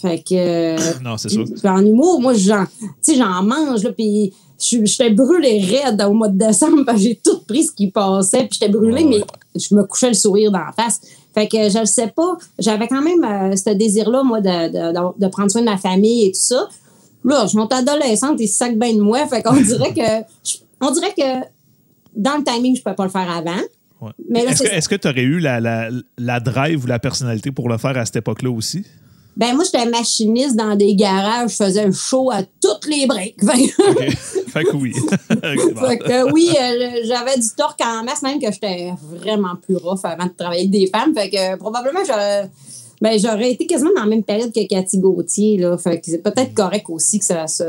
Fait 0.00 0.18
que. 0.18 0.34
euh, 0.34 0.76
Non, 1.02 1.16
c'est 1.16 1.28
puis 1.28 1.44
en 1.68 1.84
humour, 1.84 2.20
moi, 2.20 2.32
j'en, 2.34 2.64
j'en 3.06 3.42
mange, 3.42 3.82
là, 3.82 3.92
puis 3.92 4.32
je- 4.60 4.84
j'étais 4.84 5.10
brûlée 5.10 5.60
raide 5.60 6.00
au 6.08 6.12
mois 6.12 6.28
de 6.28 6.38
décembre, 6.38 6.84
j'ai 6.96 7.20
tout 7.22 7.40
pris 7.46 7.64
ce 7.64 7.72
qui 7.72 7.90
passait, 7.90 8.40
puis 8.46 8.58
j'étais 8.60 8.68
brûlée, 8.72 9.04
Ouais. 9.04 9.24
mais 9.54 9.60
je 9.60 9.74
me 9.74 9.82
couchais 9.84 10.08
le 10.08 10.14
sourire 10.14 10.52
dans 10.52 10.58
la 10.60 10.72
face. 10.72 11.00
Fait 11.34 11.48
que 11.48 11.68
je 11.68 11.78
le 11.80 11.86
sais 11.86 12.08
pas, 12.08 12.36
j'avais 12.58 12.86
quand 12.88 13.02
même 13.02 13.24
euh, 13.24 13.56
ce 13.56 13.70
désir-là, 13.70 14.22
moi, 14.24 14.40
de, 14.40 14.48
de, 14.68 15.18
de- 15.24 15.28
prendre 15.30 15.50
soin 15.50 15.60
de 15.62 15.66
ma 15.66 15.76
famille 15.78 16.26
et 16.26 16.32
tout 16.32 16.40
ça. 16.40 16.68
Là, 17.24 17.42
je 17.44 17.48
suis 17.48 17.58
adolescente, 17.70 18.38
se 18.38 18.46
sacent 18.46 18.74
bien 18.76 18.94
de 18.94 19.00
moi, 19.00 19.26
fait 19.26 19.42
qu'on 19.42 19.60
dirait 19.60 19.92
que, 19.92 20.24
on 20.80 20.90
dirait 20.92 21.12
que 21.16 21.44
dans 22.16 22.36
le 22.38 22.44
timing, 22.44 22.76
je 22.76 22.82
peux 22.82 22.94
pas 22.94 23.04
le 23.04 23.10
faire 23.10 23.28
avant. 23.30 23.60
Ouais. 24.00 24.42
Est-ce 24.46 24.62
est-ce 24.62 24.88
que 24.88 24.94
tu 24.94 25.08
aurais 25.08 25.22
eu 25.22 25.40
la, 25.40 25.58
la, 25.60 25.88
la 26.16 26.38
drive 26.40 26.84
ou 26.84 26.86
la 26.86 27.00
personnalité 27.00 27.50
pour 27.50 27.68
le 27.68 27.78
faire 27.78 27.96
à 27.96 28.04
cette 28.06 28.16
époque-là 28.16 28.50
aussi? 28.50 28.84
Ben, 29.38 29.54
moi, 29.54 29.62
j'étais 29.64 29.86
machiniste 29.88 30.56
dans 30.56 30.74
des 30.74 30.94
garages, 30.96 31.52
je 31.52 31.56
faisais 31.64 31.84
un 31.84 31.92
show 31.92 32.28
à 32.30 32.42
toutes 32.42 32.86
les 32.88 33.06
breaks. 33.06 33.36
Fait 33.40 33.54
que- 33.68 33.90
OK. 33.90 34.16
fait 34.48 34.64
que 34.64 34.76
oui. 34.76 34.92
Fait 35.28 35.98
que 35.98 36.32
oui, 36.32 36.50
euh, 36.60 37.00
j'avais 37.04 37.36
du 37.38 37.48
torque 37.56 37.80
en 37.84 38.02
masse, 38.02 38.22
même 38.22 38.40
que 38.40 38.50
j'étais 38.50 38.92
vraiment 39.00 39.54
plus 39.62 39.76
rough 39.76 40.00
avant 40.04 40.24
de 40.26 40.32
travailler 40.36 40.62
avec 40.62 40.70
des 40.72 40.86
femmes. 40.88 41.14
Fait 41.14 41.30
que 41.30 41.54
euh, 41.54 41.56
probablement, 41.56 42.00
j'aurais, 42.04 42.50
ben, 43.00 43.16
j'aurais 43.16 43.52
été 43.52 43.64
quasiment 43.66 43.90
dans 43.94 44.02
la 44.02 44.08
même 44.08 44.24
période 44.24 44.52
que 44.52 44.66
Cathy 44.66 44.98
Gauthier. 44.98 45.56
Là. 45.58 45.78
Fait 45.78 46.00
que 46.00 46.06
c'est 46.10 46.18
peut-être 46.22 46.52
correct 46.52 46.86
aussi 46.88 47.20
que 47.20 47.24
ça 47.24 47.46
se. 47.46 47.62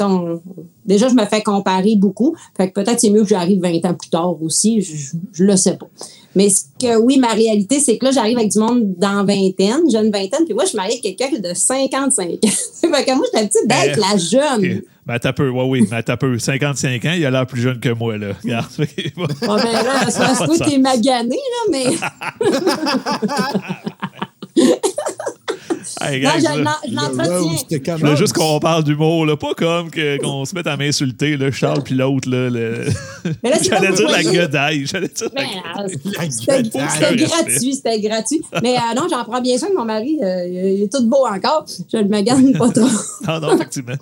On- 0.00 0.40
Déjà, 0.86 1.08
je 1.08 1.14
me 1.14 1.26
fais 1.26 1.42
comparer 1.42 1.94
beaucoup. 1.96 2.34
Fait 2.56 2.70
que 2.70 2.80
peut-être 2.80 2.98
c'est 3.00 3.10
mieux 3.10 3.22
que 3.22 3.28
j'arrive 3.28 3.60
20 3.60 3.84
ans 3.84 3.94
plus 3.94 4.08
tard 4.08 4.42
aussi. 4.42 4.80
Je, 4.80 4.96
je, 4.96 5.12
je 5.32 5.44
le 5.44 5.56
sais 5.56 5.76
pas. 5.76 5.86
Mais 6.34 6.48
ce 6.48 6.62
que 6.80 6.96
oui, 6.96 7.18
ma 7.18 7.32
réalité, 7.32 7.80
c'est 7.80 7.98
que 7.98 8.04
là, 8.04 8.10
j'arrive 8.12 8.38
avec 8.38 8.50
du 8.50 8.58
monde 8.58 8.94
dans 8.96 9.24
vingtaine, 9.24 9.90
jeune 9.90 10.10
vingtaine, 10.10 10.44
puis 10.44 10.54
moi, 10.54 10.64
je 10.64 10.70
suis 10.70 10.76
mariée 10.76 11.00
avec 11.02 11.18
quelqu'un 11.18 11.38
de 11.38 11.54
55 11.54 12.24
ans. 12.24 12.36
fait 12.42 13.04
que 13.04 13.14
moi, 13.14 13.26
j'étais 13.32 13.46
petite 13.48 13.66
d'être 13.66 13.98
Euh, 13.98 14.00
la 14.00 14.16
jeune. 14.16 14.78
OK. 14.78 14.84
Ben, 15.06 15.18
t'as 15.18 15.32
peu, 15.32 15.48
ouais, 15.48 15.64
oui, 15.64 15.88
mais 15.90 16.02
t'as 16.02 16.16
peu. 16.16 16.38
55 16.38 17.04
ans, 17.04 17.12
il 17.16 17.26
a 17.26 17.30
l'air 17.30 17.46
plus 17.46 17.60
jeune 17.60 17.80
que 17.80 17.88
moi, 17.88 18.16
là. 18.16 18.28
Regarde. 18.44 18.68
Bon, 19.16 19.56
ben 19.56 19.72
là, 19.72 20.08
c'est 20.08 20.18
parce 20.18 20.38
que 20.40 20.56
toi, 20.56 20.66
t'es 20.66 20.78
magané, 20.78 21.36
là, 21.36 21.70
mais. 21.70 21.86
Hey, 26.02 26.22
Non, 26.22 26.30
guys, 26.30 26.40
je 26.40 26.90
je 26.90 26.94
l'entretiens. 26.94 27.96
Je 28.10 28.16
juste 28.16 28.32
qu'on 28.32 28.58
parle 28.58 28.84
d'humour, 28.84 29.26
là. 29.26 29.36
Pas 29.36 29.52
comme 29.54 29.90
que- 29.90 30.18
qu'on 30.18 30.44
se 30.44 30.54
mette 30.54 30.66
à 30.66 30.76
m'insulter, 30.76 31.36
là, 31.36 31.50
Charles 31.50 31.82
puis 31.82 31.94
l'autre, 31.94 32.28
là. 32.30 32.48
le- 32.48 32.86
Mais 33.42 33.50
là, 33.50 33.56
c'est 33.60 33.64
J'allais 33.68 33.92
dire 33.92 34.08
la 34.08 34.22
voyez. 34.22 34.38
guedaille. 34.38 34.86
J'allais 34.86 35.08
dire 35.08 35.28
la 35.34 35.44
guedaille. 35.44 35.62
euh, 35.78 35.82
La 36.16 36.30
C'était 36.30 36.62
gueule. 36.62 36.64
c'était 36.64 36.80
respect. 36.84 37.16
gratuit, 37.16 37.74
c'était 37.74 38.00
gratuit. 38.00 38.42
Mais 38.62 38.76
euh, 38.76 38.94
non, 38.96 39.02
j'en 39.10 39.24
prends 39.24 39.40
bien 39.40 39.58
soin 39.58 39.68
de 39.70 39.74
mon 39.74 39.84
mari. 39.84 40.18
euh, 40.22 40.46
il 40.46 40.82
est 40.84 40.92
tout 40.92 41.04
beau 41.06 41.26
encore. 41.26 41.64
Je 41.92 41.98
le 41.98 42.08
magane 42.08 42.52
pas 42.56 42.68
trop. 42.70 42.86
Non, 43.28 43.38
non, 43.40 43.54
effectivement. 43.54 43.94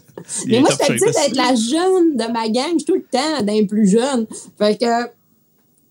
Il 0.47 0.53
Mais 0.53 0.61
moi, 0.61 0.71
shape, 0.71 0.87
petite 0.89 1.05
d'être 1.05 1.37
la 1.37 1.55
jeune 1.55 2.17
de 2.17 2.33
ma 2.33 2.49
gang. 2.49 2.73
Je 2.75 2.79
suis 2.79 2.85
tout 2.85 2.95
le 2.95 3.05
temps 3.11 3.43
d'un 3.45 3.65
plus 3.67 3.89
jeune. 3.89 4.27
Fait 4.59 4.79
que, 4.81 5.05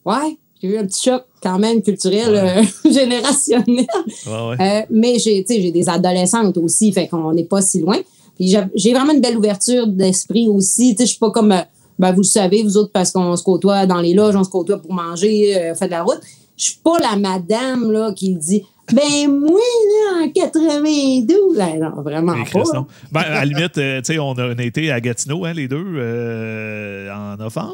ouais, 0.06 0.38
j'ai 0.62 0.70
eu 0.70 0.78
un 0.78 0.86
petit 0.86 1.04
choc 1.04 1.24
quand 1.42 1.60
même 1.60 1.82
culturel, 1.82 2.34
euh, 2.36 2.64
générationnel. 2.92 3.86
Ouais, 4.26 4.32
ouais. 4.50 4.56
Euh, 4.60 4.82
mais 4.90 5.20
j'ai, 5.20 5.44
tu 5.44 5.54
sais, 5.56 5.62
j'ai 5.62 5.72
des 5.72 5.88
adolescentes 5.90 6.58
aussi, 6.58 6.92
fait 6.92 7.08
qu'on 7.08 7.34
n'est 7.34 7.44
pas 7.46 7.62
si 7.62 7.80
loin. 7.80 7.98
Puis 8.38 8.56
j'ai- 8.76 8.94
vraiment 8.94 9.14
une 9.14 9.22
belle 9.22 9.38
ouverture 9.38 9.88
d'esprit 9.88 10.48
aussi. 10.48 10.92
Tu 10.96 10.98
sais, 11.00 11.06
je 11.06 11.10
suis 11.12 11.20
pas 11.20 11.32
comme, 11.32 11.52
euh, 11.52 11.62
ben, 12.00 12.12
vous 12.12 12.22
le 12.22 12.24
savez, 12.24 12.62
vous 12.64 12.78
autres, 12.78 12.92
parce 12.92 13.12
qu'on 13.12 13.36
se 13.36 13.44
côtoie 13.44 13.86
dans 13.86 14.02
les 14.02 14.14
loges, 14.14 14.36
on 14.36 14.44
se 14.44 14.50
côtoie 14.50 14.78
pour 14.78 14.94
manger, 14.94 15.74
fait 15.78 15.86
de 15.88 15.92
la 15.92 16.04
route. 16.04 16.20
Je 16.56 16.64
suis 16.66 16.80
pas 16.84 17.00
la 17.00 17.16
madame 17.18 17.92
là, 17.92 18.12
qui 18.16 18.34
dit, 18.36 18.64
ben 18.94 19.28
moi, 19.30 19.60
là, 19.60 20.26
en 20.26 20.30
92, 20.32 21.58
ben, 21.58 21.80
non, 21.80 22.02
vraiment 22.02 22.34
Les 22.34 22.44
pas. 22.46 22.64
Non. 22.74 22.86
Ben, 23.12 23.22
à 23.22 23.30
la 23.30 23.46
limite, 23.46 23.78
euh, 23.78 24.02
tu 24.02 24.14
sais, 24.14 24.20
on 24.20 24.32
a 24.34 24.48
on 24.54 24.58
a 24.58 24.64
été 24.64 24.92
à 24.92 25.02
Gatineau, 25.02 25.46
hein, 25.46 25.54
les 25.54 25.68
deux, 25.68 25.84
euh, 25.86 27.10
en 27.14 27.36
novembre. 27.38 27.74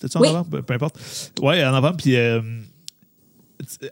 C'était-tu 0.00 0.18
en 0.18 0.20
Oui. 0.22 0.28
novembre? 0.28 0.60
Peu- 0.62 0.74
importe. 0.74 0.96
Ouais, 1.42 1.64
en 1.64 1.72
novembre. 1.72 1.96
Puis, 1.98 2.16
euh, 2.16 2.40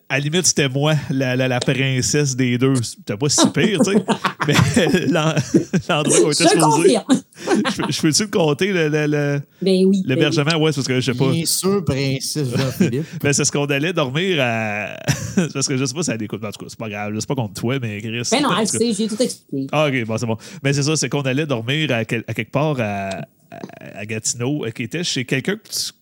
à 0.08 0.14
la 0.16 0.20
limite, 0.20 0.46
c'était 0.46 0.68
moi, 0.70 0.94
la, 1.10 1.36
la, 1.36 1.46
la 1.46 1.60
princesse 1.60 2.34
des 2.34 2.56
deux. 2.56 2.74
C'était 2.82 3.18
pas 3.18 3.28
si 3.28 3.46
pire, 3.50 3.78
tu 3.84 3.92
sais. 3.92 4.04
Mais 4.48 5.06
l'en- 5.08 5.34
l'endroit 5.90 6.20
où 6.20 6.32
Je 6.32 6.42
était 6.42 6.44
te 6.44 6.48
supposé. 6.50 6.96
Je 6.96 7.82
peux- 7.82 7.92
je 7.92 8.00
peux-tu 8.00 8.22
le 8.22 8.28
compter, 8.30 8.72
le- 8.72 8.88
le- 8.88 9.06
le- 9.06 9.40
Ben 9.60 9.84
oui. 9.84 9.84
ben 9.84 9.86
oui. 9.88 10.02
l'hébergement? 10.06 10.56
Ouais, 10.56 10.72
c'est 10.72 10.76
parce 10.76 10.88
que 10.88 11.00
je 11.00 11.12
sais 11.12 11.18
pas. 11.18 11.30
Bien 11.30 11.44
sûr, 11.44 11.84
princesse 11.84 12.48
Jean-Philippe. 12.56 13.04
Ben, 13.22 13.32
c'est 13.34 13.44
ce 13.44 13.52
qu'on 13.52 13.66
allait 13.66 13.92
dormir 13.92 14.38
à. 14.40 14.96
parce 15.52 15.68
que 15.68 15.76
je 15.76 15.84
sais 15.84 15.94
pas 15.94 16.02
si 16.02 16.10
elle 16.12 16.22
écoute. 16.22 16.42
En 16.42 16.50
tout 16.50 16.60
cas, 16.64 16.66
c'est 16.68 16.78
pas 16.78 16.88
grave. 16.88 17.14
C'est 17.20 17.28
pas 17.28 17.34
contre 17.34 17.60
toi, 17.60 17.78
mais 17.78 18.00
Chris. 18.00 18.22
Ben 18.30 18.42
non, 18.42 18.50
elle 18.58 18.66
sait, 18.66 18.92
j'ai 18.94 19.06
tout 19.06 19.22
expliqué. 19.22 19.66
Ah, 19.72 19.86
ok, 19.88 20.04
bon, 20.06 20.16
c'est 20.16 20.26
bon. 20.26 20.38
Mais 20.64 20.72
c'est 20.72 20.82
ça, 20.82 20.96
c'est 20.96 21.10
qu'on 21.10 21.20
allait 21.22 21.44
dormir 21.46 21.92
à, 21.92 22.06
quel- 22.06 22.24
à 22.26 22.32
quelque 22.32 22.52
part 22.52 22.76
à, 22.80 23.10
à- 23.50 23.98
à 23.98 24.06
Gatineau, 24.06 24.64
euh, 24.64 24.70
qui 24.70 24.84
était 24.84 25.04
chez 25.04 25.26
quelqu'un 25.26 25.56
que 25.56 25.68
tu 25.68 25.92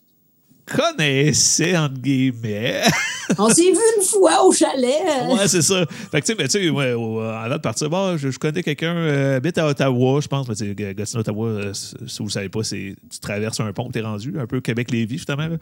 connaissais, 0.67 1.77
entre 1.77 1.99
guillemets. 2.01 2.83
On 3.39 3.49
s'est 3.49 3.62
vu 3.62 3.79
une 3.99 4.03
fois 4.05 4.45
au 4.45 4.53
chalet. 4.53 4.95
euh, 5.25 5.35
ouais, 5.35 5.49
c'est 5.49 5.62
ça. 5.62 5.85
Fait 6.11 6.21
que, 6.21 6.27
tu 6.27 6.33
sais, 6.33 6.35
ben, 6.37 6.47
tu 6.49 6.59
sais, 6.62 6.71
ouais, 6.71 6.93
au- 6.93 7.21
avant 7.21 7.57
de 7.57 7.61
partir, 7.61 7.91
bon, 7.91 8.17
je, 8.17 8.31
je 8.31 8.39
connais 8.39 8.62
quelqu'un, 8.62 8.95
euh, 8.95 9.37
habite 9.37 9.59
à 9.59 9.67
Ottawa, 9.67 10.21
je 10.21 10.29
pense. 10.29 10.49
mais 10.49 10.55
tu 10.55 10.64
sais, 10.67 10.75
G- 10.79 10.95
Gatineau, 10.95 11.21
Ottawa, 11.21 11.49
euh, 11.49 11.73
si 11.75 11.95
vous 12.19 12.25
ne 12.27 12.31
savez 12.31 12.49
pas, 12.49 12.62
c'est 12.62 12.95
tu 13.11 13.19
traverses 13.21 13.59
un 13.61 13.73
pont, 13.73 13.91
t'es 13.91 14.01
rendu, 14.01 14.35
un 14.39 14.47
peu 14.47 14.61
Québec-Lévis, 14.61 15.17
justement. 15.19 15.49
là. 15.49 15.57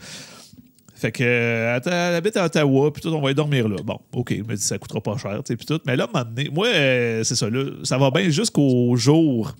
Fait 0.94 1.10
que, 1.10 1.24
euh, 1.24 1.80
elle 1.84 1.92
habite 2.14 2.36
à 2.36 2.44
Ottawa, 2.46 2.92
puis 2.92 3.02
tout, 3.02 3.08
on 3.08 3.20
va 3.20 3.30
y 3.30 3.34
dormir 3.34 3.68
là. 3.68 3.76
Bon, 3.84 3.98
OK, 4.14 4.34
je 4.36 4.42
me 4.42 4.54
dis, 4.56 4.62
ça 4.62 4.78
coûtera 4.78 5.00
pas 5.00 5.16
cher, 5.16 5.36
tu 5.44 5.52
sais, 5.52 5.56
puis 5.56 5.66
tout. 5.66 5.80
Mais 5.86 5.96
là, 5.96 6.06
donné, 6.06 6.48
moi, 6.52 6.66
euh, 6.68 7.24
c'est 7.24 7.34
ça, 7.34 7.48
là, 7.50 7.64
ça 7.82 7.98
va 7.98 8.10
bien 8.10 8.28
jusqu'au 8.30 8.94
jour 8.96 9.54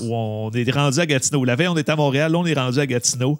où 0.00 0.14
on 0.14 0.50
est 0.52 0.70
rendu 0.70 1.00
à 1.00 1.06
Gatineau. 1.06 1.44
La 1.44 1.56
veille, 1.56 1.68
on 1.68 1.76
était 1.76 1.90
à 1.92 1.96
Montréal, 1.96 2.30
là, 2.32 2.38
on 2.38 2.46
est 2.46 2.54
rendu 2.54 2.78
à 2.78 2.86
Gatineau. 2.86 3.38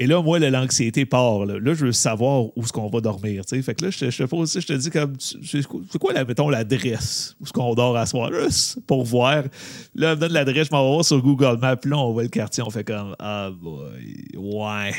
Et 0.00 0.06
là, 0.06 0.22
moi, 0.22 0.38
l'anxiété 0.38 1.04
part. 1.04 1.44
Là. 1.44 1.58
Je 1.60 1.86
veux 1.86 1.92
savoir 1.92 2.44
où 2.56 2.62
est-ce 2.62 2.72
qu'on 2.72 2.88
va 2.88 3.00
dormir. 3.00 3.44
tu 3.44 3.56
sais. 3.56 3.62
Fait 3.62 3.74
que 3.74 3.84
là, 3.84 3.90
je 3.90 3.98
te, 3.98 4.10
je 4.10 4.22
pose, 4.22 4.56
je 4.58 4.64
te 4.64 4.72
dis 4.72 4.90
comme, 4.90 5.16
c'est 5.18 5.98
quoi, 5.98 6.24
mettons, 6.24 6.48
l'adresse 6.48 7.34
où 7.40 7.44
est-ce 7.44 7.52
qu'on 7.52 7.74
dort 7.74 7.96
à 7.96 8.06
soir? 8.06 8.30
Pour 8.86 9.04
voir. 9.04 9.42
Là, 9.96 10.12
elle 10.12 10.16
me 10.16 10.20
donne 10.20 10.32
l'adresse, 10.32 10.68
je 10.68 10.72
m'en 10.72 10.84
vais 10.84 10.92
voir 10.92 11.04
sur 11.04 11.20
Google 11.20 11.58
Maps. 11.60 11.74
Là, 11.84 11.98
on 11.98 12.12
voit 12.12 12.22
le 12.22 12.28
quartier, 12.28 12.62
on 12.62 12.70
fait 12.70 12.84
comme, 12.84 13.16
ah, 13.18 13.50
boy, 13.50 14.36
ouais. 14.36 14.92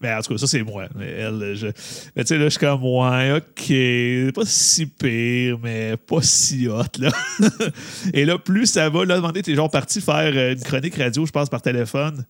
Mais 0.00 0.14
en 0.14 0.20
tout 0.20 0.34
cas, 0.34 0.38
ça, 0.38 0.46
c'est 0.46 0.62
moi. 0.62 0.86
Mais 0.94 1.10
elle, 1.10 1.54
je. 1.56 1.66
Mais 2.14 2.22
tu 2.22 2.28
sais, 2.28 2.38
là, 2.38 2.44
je 2.44 2.50
suis 2.50 2.60
comme, 2.60 2.84
ouais, 2.84 3.38
OK. 3.38 4.34
Pas 4.34 4.44
si 4.44 4.86
pire, 4.86 5.58
mais 5.60 5.96
pas 5.96 6.22
si 6.22 6.68
hot, 6.68 6.82
là. 7.00 7.10
Et 8.14 8.24
là, 8.24 8.38
plus 8.38 8.66
ça 8.66 8.88
va, 8.88 9.04
là, 9.04 9.16
demander, 9.16 9.42
t'es 9.42 9.56
genre 9.56 9.70
parti 9.70 10.00
faire 10.00 10.32
euh, 10.32 10.52
une 10.52 10.60
chronique 10.60 10.94
radio, 10.94 11.26
je 11.26 11.32
pense, 11.32 11.48
par 11.48 11.60
téléphone. 11.60 12.24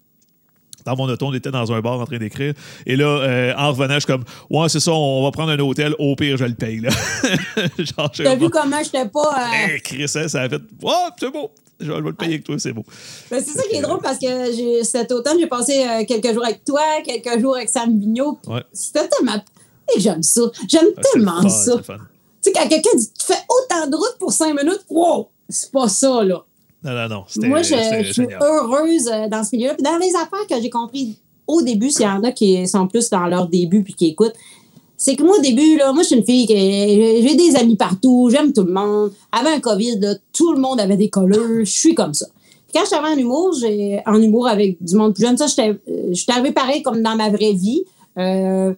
Dans 0.85 0.97
mon 0.97 1.09
auto, 1.09 1.27
on 1.27 1.35
était 1.35 1.51
dans 1.51 1.71
un 1.73 1.81
bar 1.81 2.01
en 2.01 2.05
train 2.05 2.19
d'écrire. 2.19 2.55
Et 2.87 2.97
là, 2.97 3.07
euh, 3.07 3.55
en 3.57 3.69
revenant, 3.71 3.95
je 3.95 4.01
suis 4.01 4.07
comme, 4.07 4.25
ouais, 4.51 4.69
c'est 4.69 4.81
ça, 4.81 4.93
on 4.93 5.23
va 5.23 5.31
prendre 5.31 5.51
un 5.51 5.59
hôtel. 5.59 5.95
Au 5.99 6.15
pire, 6.17 6.37
je 6.37 6.45
le 6.45 6.55
paye, 6.55 6.81
là. 6.81 6.91
genre, 7.79 8.11
je 8.13 8.23
T'as 8.23 8.35
vu 8.37 8.51
comment 8.51 8.83
j'étais 8.83 9.09
pas. 9.09 9.37
euh, 9.39 9.53
Hey, 9.75 9.81
Chris, 9.83 10.07
hein, 10.15 10.29
ça 10.29 10.43
a 10.43 10.49
fait, 10.49 10.57
ouais, 10.83 10.93
c'est 11.19 11.31
beau. 11.33 11.51
Je 11.81 11.91
vais 11.91 12.01
le 12.01 12.13
payer 12.13 12.35
avec 12.35 12.45
toi, 12.45 12.55
c'est 12.59 12.73
beau. 12.73 12.85
Ben, 13.31 13.43
c'est 13.45 13.59
ça 13.59 13.63
qui 13.69 13.77
est 13.77 13.81
drôle 13.83 13.99
parce 14.01 14.19
que 14.19 14.53
j'ai- 14.55 14.85
cet 14.85 15.11
automne, 15.11 15.37
j'ai 15.41 15.49
passé 15.49 15.85
euh, 15.85 16.05
quelques 16.07 16.33
jours 16.33 16.45
avec 16.45 16.65
toi, 16.65 16.81
quelques 17.05 17.41
jours 17.41 17.57
avec 17.57 17.69
Sam 17.69 17.99
Vigneault. 17.99 18.39
Ouais. 18.47 18.63
C'était 18.73 19.09
tellement. 19.09 19.43
Et 19.97 19.99
j'aime 20.01 20.23
ça. 20.23 20.43
J'aime 20.69 20.87
Ah, 20.97 21.01
tellement 21.13 21.43
fun, 21.43 21.49
ça. 21.49 21.73
Tu 21.79 21.83
sais, 22.41 22.53
quand 22.53 22.69
quelqu'un 22.69 22.91
dit 22.97 23.11
Tu 23.19 23.27
fais 23.27 23.39
autant 23.49 23.89
de 23.91 23.97
route 23.97 24.17
pour 24.21 24.33
cinq 24.33 24.51
minutes, 24.61 24.85
wow, 24.91 25.29
c'est 25.49 25.73
pas 25.73 25.89
ça, 25.89 26.23
là. 26.23 26.45
Non, 26.85 26.93
non, 26.93 27.09
non. 27.09 27.49
Moi, 27.49 27.63
je, 27.63 27.75
je 28.05 28.13
suis 28.13 28.27
heureuse 28.41 29.09
euh, 29.09 29.29
dans 29.29 29.45
ce 29.45 29.55
milieu-là. 29.55 29.77
Dans 29.79 29.99
les 29.99 30.15
affaires 30.17 30.47
que 30.49 30.61
j'ai 30.61 30.71
compris 30.71 31.17
au 31.47 31.63
début, 31.63 31.91
s'il 31.91 32.07
y 32.07 32.09
en 32.09 32.23
a 32.25 32.33
qui 32.33 32.67
sont 32.67 32.89
plus 32.89 33.09
dans 33.11 33.27
leur 33.27 33.49
début 33.49 33.83
puis 33.83 33.95
qui 33.95 34.07
écoutent, 34.09 34.35
c'est 34.97 35.17
que 35.17 35.23
moi, 35.23 35.39
au 35.39 35.41
début, 35.41 35.77
là, 35.77 35.93
moi, 35.93 36.03
je 36.03 36.09
suis 36.09 36.17
une 36.17 36.25
fille 36.25 36.47
qui. 36.47 36.55
J'ai 36.55 37.35
des 37.35 37.57
amis 37.57 37.77
partout, 37.77 38.29
j'aime 38.31 38.53
tout 38.53 38.63
le 38.63 38.73
monde. 38.73 39.13
Avant 39.33 39.51
un 39.51 39.61
COVID, 39.61 39.99
là, 39.99 40.15
tout 40.33 40.53
le 40.53 40.61
monde 40.61 40.81
avait 40.81 40.97
des 40.97 41.09
colleux. 41.09 41.65
Je 41.65 41.71
suis 41.71 41.95
comme 41.95 42.15
ça. 42.15 42.27
Puis 42.67 42.75
quand 42.75 42.83
je 42.83 42.87
suis 42.87 42.97
arrivée 42.97 43.15
en 43.15 43.19
humour, 43.19 43.53
j'ai 43.61 44.01
en 44.07 44.21
humour 44.21 44.47
avec 44.47 44.83
du 44.83 44.95
monde 44.95 45.15
plus 45.15 45.25
jeune, 45.25 45.37
ça, 45.37 45.47
j'étais 45.47 45.71
euh, 45.71 46.09
j'étais 46.13 46.33
arrivée 46.33 46.53
pareil 46.53 46.83
comme 46.83 47.03
dans 47.03 47.17
ma 47.17 47.31
vraie 47.31 47.53
vie. 47.53 47.83
Euh, 48.17 48.73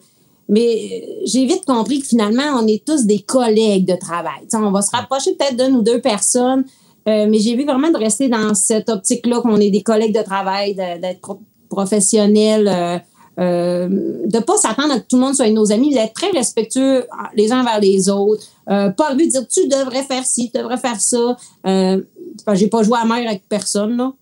mais 0.48 1.08
j'ai 1.24 1.44
vite 1.46 1.64
compris 1.64 2.00
que 2.00 2.06
finalement, 2.06 2.42
on 2.54 2.66
est 2.66 2.84
tous 2.84 3.04
des 3.04 3.20
collègues 3.20 3.86
de 3.86 3.96
travail. 3.96 4.42
On 4.52 4.70
va 4.70 4.82
se 4.82 4.90
rapprocher 4.90 5.34
peut-être 5.34 5.56
d'une 5.56 5.76
ou 5.76 5.82
deux 5.82 6.00
personnes, 6.00 6.64
euh, 7.08 7.26
mais 7.28 7.38
j'ai 7.38 7.54
vu 7.56 7.64
vraiment 7.64 7.90
de 7.90 7.98
rester 7.98 8.28
dans 8.28 8.54
cette 8.54 8.88
optique-là 8.88 9.40
qu'on 9.40 9.56
est 9.56 9.70
des 9.70 9.82
collègues 9.82 10.16
de 10.16 10.22
travail, 10.22 10.74
d'être 10.74 11.20
pro- 11.20 11.40
professionnels, 11.68 12.68
euh, 12.68 12.98
euh, 13.40 13.88
de 14.26 14.38
pas 14.38 14.56
s'attendre 14.56 14.94
à 14.94 15.00
que 15.00 15.06
tout 15.08 15.16
le 15.16 15.22
monde 15.22 15.34
soit 15.34 15.50
nos 15.50 15.72
amis, 15.72 15.92
d'être 15.92 16.14
très 16.14 16.30
respectueux 16.30 17.04
les 17.36 17.52
uns 17.52 17.60
envers 17.60 17.80
les 17.80 18.08
autres. 18.08 18.42
Pas 18.66 19.14
lui 19.14 19.28
dire 19.28 19.46
tu 19.48 19.66
devrais 19.68 20.02
faire 20.02 20.24
ci, 20.24 20.50
tu 20.50 20.58
devrais 20.58 20.78
faire 20.78 21.00
ça. 21.00 21.36
Euh, 21.66 22.00
j'ai 22.54 22.68
pas 22.68 22.82
joué 22.82 22.98
à 23.00 23.04
mère 23.04 23.28
avec 23.28 23.42
personne, 23.48 23.96
là. 23.96 24.12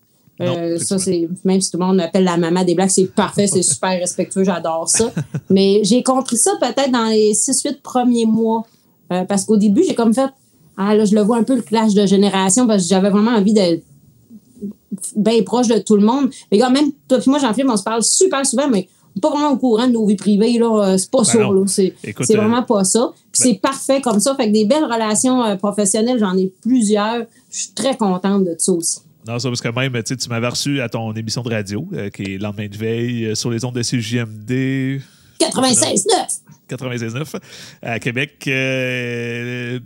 Euh, 0.41 0.79
ça, 0.79 0.97
c'est 0.97 1.29
même 1.45 1.61
si 1.61 1.69
tout 1.69 1.77
le 1.77 1.85
monde 1.85 1.97
m'appelle 1.97 2.23
la 2.23 2.37
maman 2.37 2.63
des 2.63 2.73
blagues, 2.73 2.89
c'est 2.89 3.05
parfait, 3.13 3.45
c'est 3.45 3.61
super 3.61 3.91
respectueux, 3.91 4.43
j'adore 4.43 4.89
ça. 4.89 5.11
Mais 5.49 5.81
j'ai 5.83 6.01
compris 6.01 6.37
ça 6.37 6.51
peut-être 6.59 6.91
dans 6.91 7.05
les 7.05 7.33
6-8 7.33 7.81
premiers 7.81 8.25
mois. 8.25 8.65
Euh, 9.11 9.25
parce 9.25 9.45
qu'au 9.45 9.57
début, 9.57 9.83
j'ai 9.87 9.93
comme 9.93 10.13
fait 10.13 10.29
Ah 10.77 10.95
là, 10.95 11.05
je 11.05 11.15
le 11.15 11.21
vois 11.21 11.37
un 11.37 11.43
peu 11.43 11.55
le 11.55 11.61
clash 11.61 11.93
de 11.93 12.05
génération 12.05 12.67
parce 12.67 12.83
que 12.83 12.89
j'avais 12.89 13.09
vraiment 13.09 13.31
envie 13.31 13.53
d'être 13.53 13.83
bien 15.15 15.41
proche 15.43 15.67
de 15.67 15.77
tout 15.79 15.95
le 15.95 16.05
monde. 16.05 16.29
Mais 16.51 16.59
quand 16.59 16.71
même, 16.71 16.91
toi 17.07 17.19
et 17.19 17.29
moi, 17.29 17.39
Jean-Philippe, 17.39 17.69
on 17.71 17.77
se 17.77 17.83
parle 17.83 18.03
super 18.03 18.45
souvent, 18.45 18.67
mais 18.67 18.87
pas 19.21 19.29
vraiment 19.29 19.51
au 19.51 19.57
courant 19.57 19.87
de 19.87 19.93
nos 19.93 20.05
vies 20.05 20.15
privées. 20.15 20.57
Là. 20.57 20.93
Euh, 20.93 20.97
c'est 20.97 21.11
pas 21.11 21.19
ben 21.19 21.23
ça. 21.23 21.39
Là. 21.39 21.63
C'est, 21.67 21.93
c'est 22.21 22.35
vraiment 22.35 22.63
pas 22.63 22.83
ça. 22.83 23.13
Puis 23.31 23.41
ben 23.43 23.49
c'est 23.49 23.59
parfait 23.59 24.01
comme 24.01 24.19
ça. 24.19 24.35
Fait 24.35 24.47
que 24.47 24.53
des 24.53 24.65
belles 24.65 24.85
relations 24.85 25.57
professionnelles, 25.57 26.19
j'en 26.19 26.35
ai 26.37 26.51
plusieurs. 26.61 27.25
Je 27.51 27.57
suis 27.57 27.73
très 27.73 27.95
contente 27.95 28.45
de 28.45 28.55
ça 28.57 28.71
aussi. 28.71 28.99
Non, 29.27 29.39
ça, 29.39 29.47
parce 29.47 29.61
que 29.61 29.69
même, 29.69 30.03
tu 30.03 30.29
m'avais 30.29 30.47
reçu 30.47 30.81
à 30.81 30.89
ton 30.89 31.13
émission 31.13 31.43
de 31.43 31.49
radio, 31.49 31.87
euh, 31.93 32.09
qui 32.09 32.23
est 32.23 32.37
Lendemain 32.37 32.67
de 32.67 32.75
veille, 32.75 33.25
euh, 33.27 33.35
sur 33.35 33.49
les 33.51 33.63
ondes 33.63 33.75
de 33.75 33.81
CJMD. 33.81 35.01
96.9! 35.39 36.39
96.9, 36.69 37.39
à 37.81 37.99
Québec. 37.99 38.43
Euh, 38.47 39.79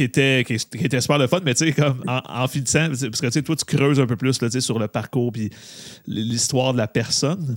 qui 0.00 0.04
était, 0.04 0.44
qui, 0.46 0.54
était 0.82 1.00
super 1.02 1.18
le 1.18 1.26
fun, 1.26 1.40
mais 1.44 1.52
tu 1.52 1.66
sais, 1.66 1.72
comme 1.72 2.02
en, 2.06 2.22
en 2.26 2.48
finissant, 2.48 2.86
parce 2.88 3.20
que 3.20 3.26
tu 3.26 3.32
sais, 3.32 3.42
toi, 3.42 3.54
tu 3.54 3.66
creuses 3.66 4.00
un 4.00 4.06
peu 4.06 4.16
plus 4.16 4.40
là, 4.40 4.48
sur 4.48 4.78
le 4.78 4.88
parcours 4.88 5.30
puis 5.30 5.50
l'histoire 6.06 6.72
de 6.72 6.78
la 6.78 6.88
personne 6.88 7.56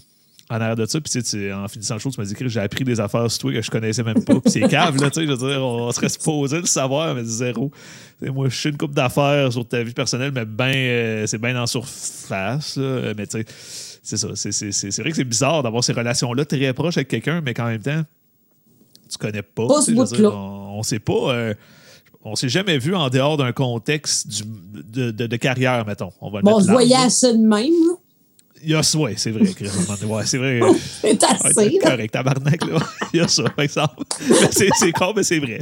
en 0.49 0.55
arrière 0.55 0.75
de 0.75 0.85
ça. 0.85 0.99
Puis, 0.99 1.09
tu 1.09 1.21
sais, 1.23 1.53
en 1.53 1.69
finissant 1.69 1.93
le 1.93 2.01
show, 2.01 2.11
tu 2.11 2.19
m'as 2.19 2.27
dit 2.27 2.33
que 2.33 2.45
j'ai 2.49 2.59
appris 2.59 2.83
des 2.83 2.99
affaires 2.99 3.31
sur 3.31 3.43
toi 3.43 3.53
que 3.53 3.61
je 3.61 3.71
connaissais 3.71 4.03
même 4.03 4.25
pas. 4.25 4.41
Puis, 4.41 4.51
c'est 4.51 4.67
cave, 4.67 5.01
là, 5.01 5.09
tu 5.09 5.21
sais, 5.21 5.25
je 5.25 5.31
veux 5.31 5.37
dire, 5.37 5.63
on 5.63 5.89
serait 5.93 6.09
supposé 6.09 6.59
le 6.59 6.65
savoir, 6.65 7.15
mais 7.15 7.23
zéro. 7.23 7.71
moi, 8.21 8.49
je 8.49 8.55
suis 8.55 8.69
une 8.71 8.77
coupe 8.77 8.93
d'affaires 8.93 9.53
sur 9.53 9.65
ta 9.65 9.81
vie 9.81 9.93
personnelle, 9.93 10.33
mais 10.35 10.43
ben, 10.43 10.73
euh, 10.75 11.25
c'est 11.25 11.39
bien 11.39 11.55
en 11.55 11.65
surface, 11.65 12.75
là. 12.75 13.13
Mais, 13.15 13.25
tu 13.25 13.37
sais, 13.37 13.45
c'est 14.03 14.17
ça. 14.17 14.27
C'est 14.35 14.99
vrai 14.99 15.11
que 15.11 15.15
c'est 15.15 15.23
bizarre 15.23 15.63
d'avoir 15.63 15.81
ces 15.81 15.93
relations-là 15.93 16.43
très 16.43 16.73
proches 16.73 16.97
avec 16.97 17.07
quelqu'un, 17.07 17.39
mais 17.39 17.53
qu'en 17.53 17.67
même 17.67 17.81
temps, 17.81 18.03
tu 19.09 19.17
connais 19.17 19.43
pas. 19.43 19.65
Pas 19.67 19.81
ce 19.81 20.25
on, 20.25 20.79
on 20.79 20.83
sait 20.83 20.99
pas. 20.99 21.33
Euh, 21.33 21.53
on 22.25 22.35
s'est 22.35 22.49
jamais 22.49 22.77
vu 22.77 22.95
en 22.95 23.09
dehors 23.09 23.37
d'un 23.37 23.51
contexte 23.51 24.43
de, 24.73 25.11
de, 25.11 25.35
carrière, 25.37 25.85
mettons. 25.85 26.11
On 26.21 26.29
va 26.29 26.41
bon, 26.41 26.55
on 26.55 26.59
se 26.61 26.71
voyait 26.71 27.09
ça 27.09 27.33
de 27.33 27.37
même. 27.37 27.73
Là. 27.87 27.95
Il 28.65 28.69
y 28.69 28.75
a 28.75 28.81
ça, 28.81 28.97
oui, 28.97 29.11
c'est 29.17 29.31
vrai. 29.31 29.41
Ouais, 29.43 30.25
c'est 30.25 30.37
vrai. 30.37 30.61
c'est 31.01 31.21
assez. 31.21 31.53
Ouais, 31.57 31.77
correct, 31.79 32.13
tabarnak, 32.13 32.65
là. 32.65 32.79
Il 33.13 33.17
y 33.17 33.19
a 33.19 33.27
ça, 33.27 33.43
par 33.43 33.65
exemple. 33.65 34.03
C'est 34.51 34.91
con, 34.93 35.11
mais 35.13 35.23
c'est 35.23 35.39
vrai. 35.39 35.59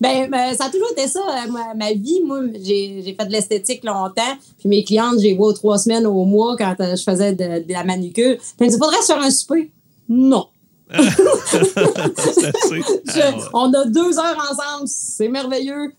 Ben, 0.00 0.28
ben, 0.30 0.54
ça 0.54 0.66
a 0.66 0.70
toujours 0.70 0.90
été 0.92 1.08
ça, 1.08 1.20
euh, 1.20 1.50
ma, 1.50 1.72
ma 1.74 1.92
vie. 1.94 2.20
Moi, 2.26 2.42
j'ai 2.62 3.16
fait 3.18 3.24
de 3.24 3.32
l'esthétique 3.32 3.84
longtemps. 3.84 4.36
Puis 4.58 4.68
mes 4.68 4.84
clientes, 4.84 5.18
j'ai 5.20 5.34
vois 5.34 5.54
trois 5.54 5.78
semaines 5.78 6.06
au 6.06 6.24
mois 6.26 6.56
quand 6.58 6.74
euh, 6.80 6.94
je 6.94 7.02
faisais 7.02 7.32
de, 7.32 7.72
la 7.72 7.84
manucure. 7.84 8.36
Puis 8.58 8.68
il 8.68 8.72
faudrait 8.72 9.00
se 9.00 9.06
faire 9.06 9.22
un 9.22 9.30
souper. 9.30 9.70
Non. 10.06 10.48
on 13.52 13.72
a 13.72 13.84
deux 13.86 14.18
heures 14.18 14.50
ensemble, 14.50 14.86
c'est 14.86 15.28
merveilleux 15.28 15.92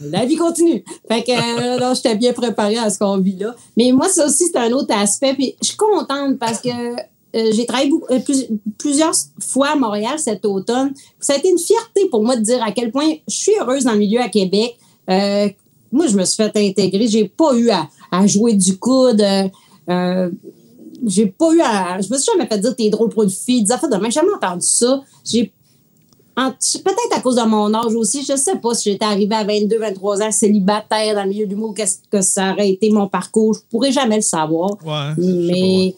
la 0.00 0.24
vie 0.24 0.36
continue. 0.36 0.84
Fait 1.08 1.22
que 1.22 1.32
euh, 1.32 1.78
là, 1.78 1.94
j'étais 1.94 2.16
bien 2.16 2.32
préparée 2.32 2.78
à 2.78 2.90
ce 2.90 2.98
qu'on 2.98 3.18
vit 3.18 3.36
là. 3.36 3.54
Mais 3.76 3.92
moi, 3.92 4.08
ça 4.08 4.26
aussi, 4.26 4.46
c'est 4.46 4.58
un 4.58 4.72
autre 4.72 4.94
aspect. 4.94 5.34
Puis 5.34 5.54
je 5.62 5.68
suis 5.68 5.76
contente 5.76 6.38
parce 6.38 6.60
que 6.60 6.68
euh, 6.68 7.50
j'ai 7.52 7.66
travaillé 7.66 7.90
euh, 8.10 8.18
plusieurs 8.78 9.14
fois 9.40 9.70
à 9.70 9.76
Montréal 9.76 10.18
cet 10.18 10.44
automne. 10.44 10.92
Ça 11.20 11.34
a 11.34 11.36
été 11.36 11.48
une 11.48 11.58
fierté 11.58 12.06
pour 12.10 12.22
moi 12.22 12.36
de 12.36 12.42
dire 12.42 12.62
à 12.62 12.72
quel 12.72 12.90
point 12.90 13.08
je 13.28 13.34
suis 13.34 13.52
heureuse 13.60 13.84
dans 13.84 13.92
le 13.92 13.98
milieu 13.98 14.20
à 14.20 14.28
Québec. 14.28 14.76
moi, 15.06 16.06
je 16.06 16.16
me 16.16 16.24
suis 16.24 16.36
fait 16.36 16.56
intégrer. 16.56 17.06
J'ai 17.06 17.28
pas 17.28 17.54
eu 17.54 17.70
à, 17.70 18.26
jouer 18.26 18.54
du 18.54 18.78
coude. 18.78 19.24
J'ai 21.06 21.26
pas 21.26 21.52
eu 21.52 21.60
à. 21.60 22.00
Je 22.00 22.12
me 22.12 22.18
suis 22.18 22.32
jamais 22.32 22.46
fait 22.46 22.58
dire 22.58 22.74
t'es 22.76 22.90
drôle 22.90 23.08
pour 23.08 23.22
une 23.22 23.30
fille. 23.30 23.62
Des 23.62 23.72
affaires 23.72 23.88
de 23.88 23.96
même. 23.96 24.06
J'ai 24.06 24.20
jamais 24.20 24.34
entendu 24.34 24.66
ça. 24.66 25.02
J'ai 25.24 25.52
Peut-être 26.36 27.16
à 27.16 27.20
cause 27.20 27.36
de 27.36 27.42
mon 27.42 27.72
âge 27.74 27.94
aussi. 27.94 28.24
Je 28.24 28.32
ne 28.32 28.36
sais 28.38 28.56
pas 28.56 28.74
si 28.74 28.90
j'étais 28.90 29.04
arrivée 29.04 29.34
à 29.34 29.44
22, 29.44 29.78
23 29.78 30.22
ans 30.22 30.30
célibataire 30.30 31.14
dans 31.14 31.24
le 31.24 31.28
milieu 31.28 31.46
du 31.46 31.54
l'humour, 31.54 31.74
qu'est-ce 31.74 31.98
que 32.10 32.22
ça 32.22 32.52
aurait 32.52 32.70
été 32.70 32.90
mon 32.90 33.08
parcours? 33.08 33.54
Je 33.54 33.60
pourrais 33.70 33.92
jamais 33.92 34.16
le 34.16 34.22
savoir. 34.22 34.70
Mais 35.18 35.94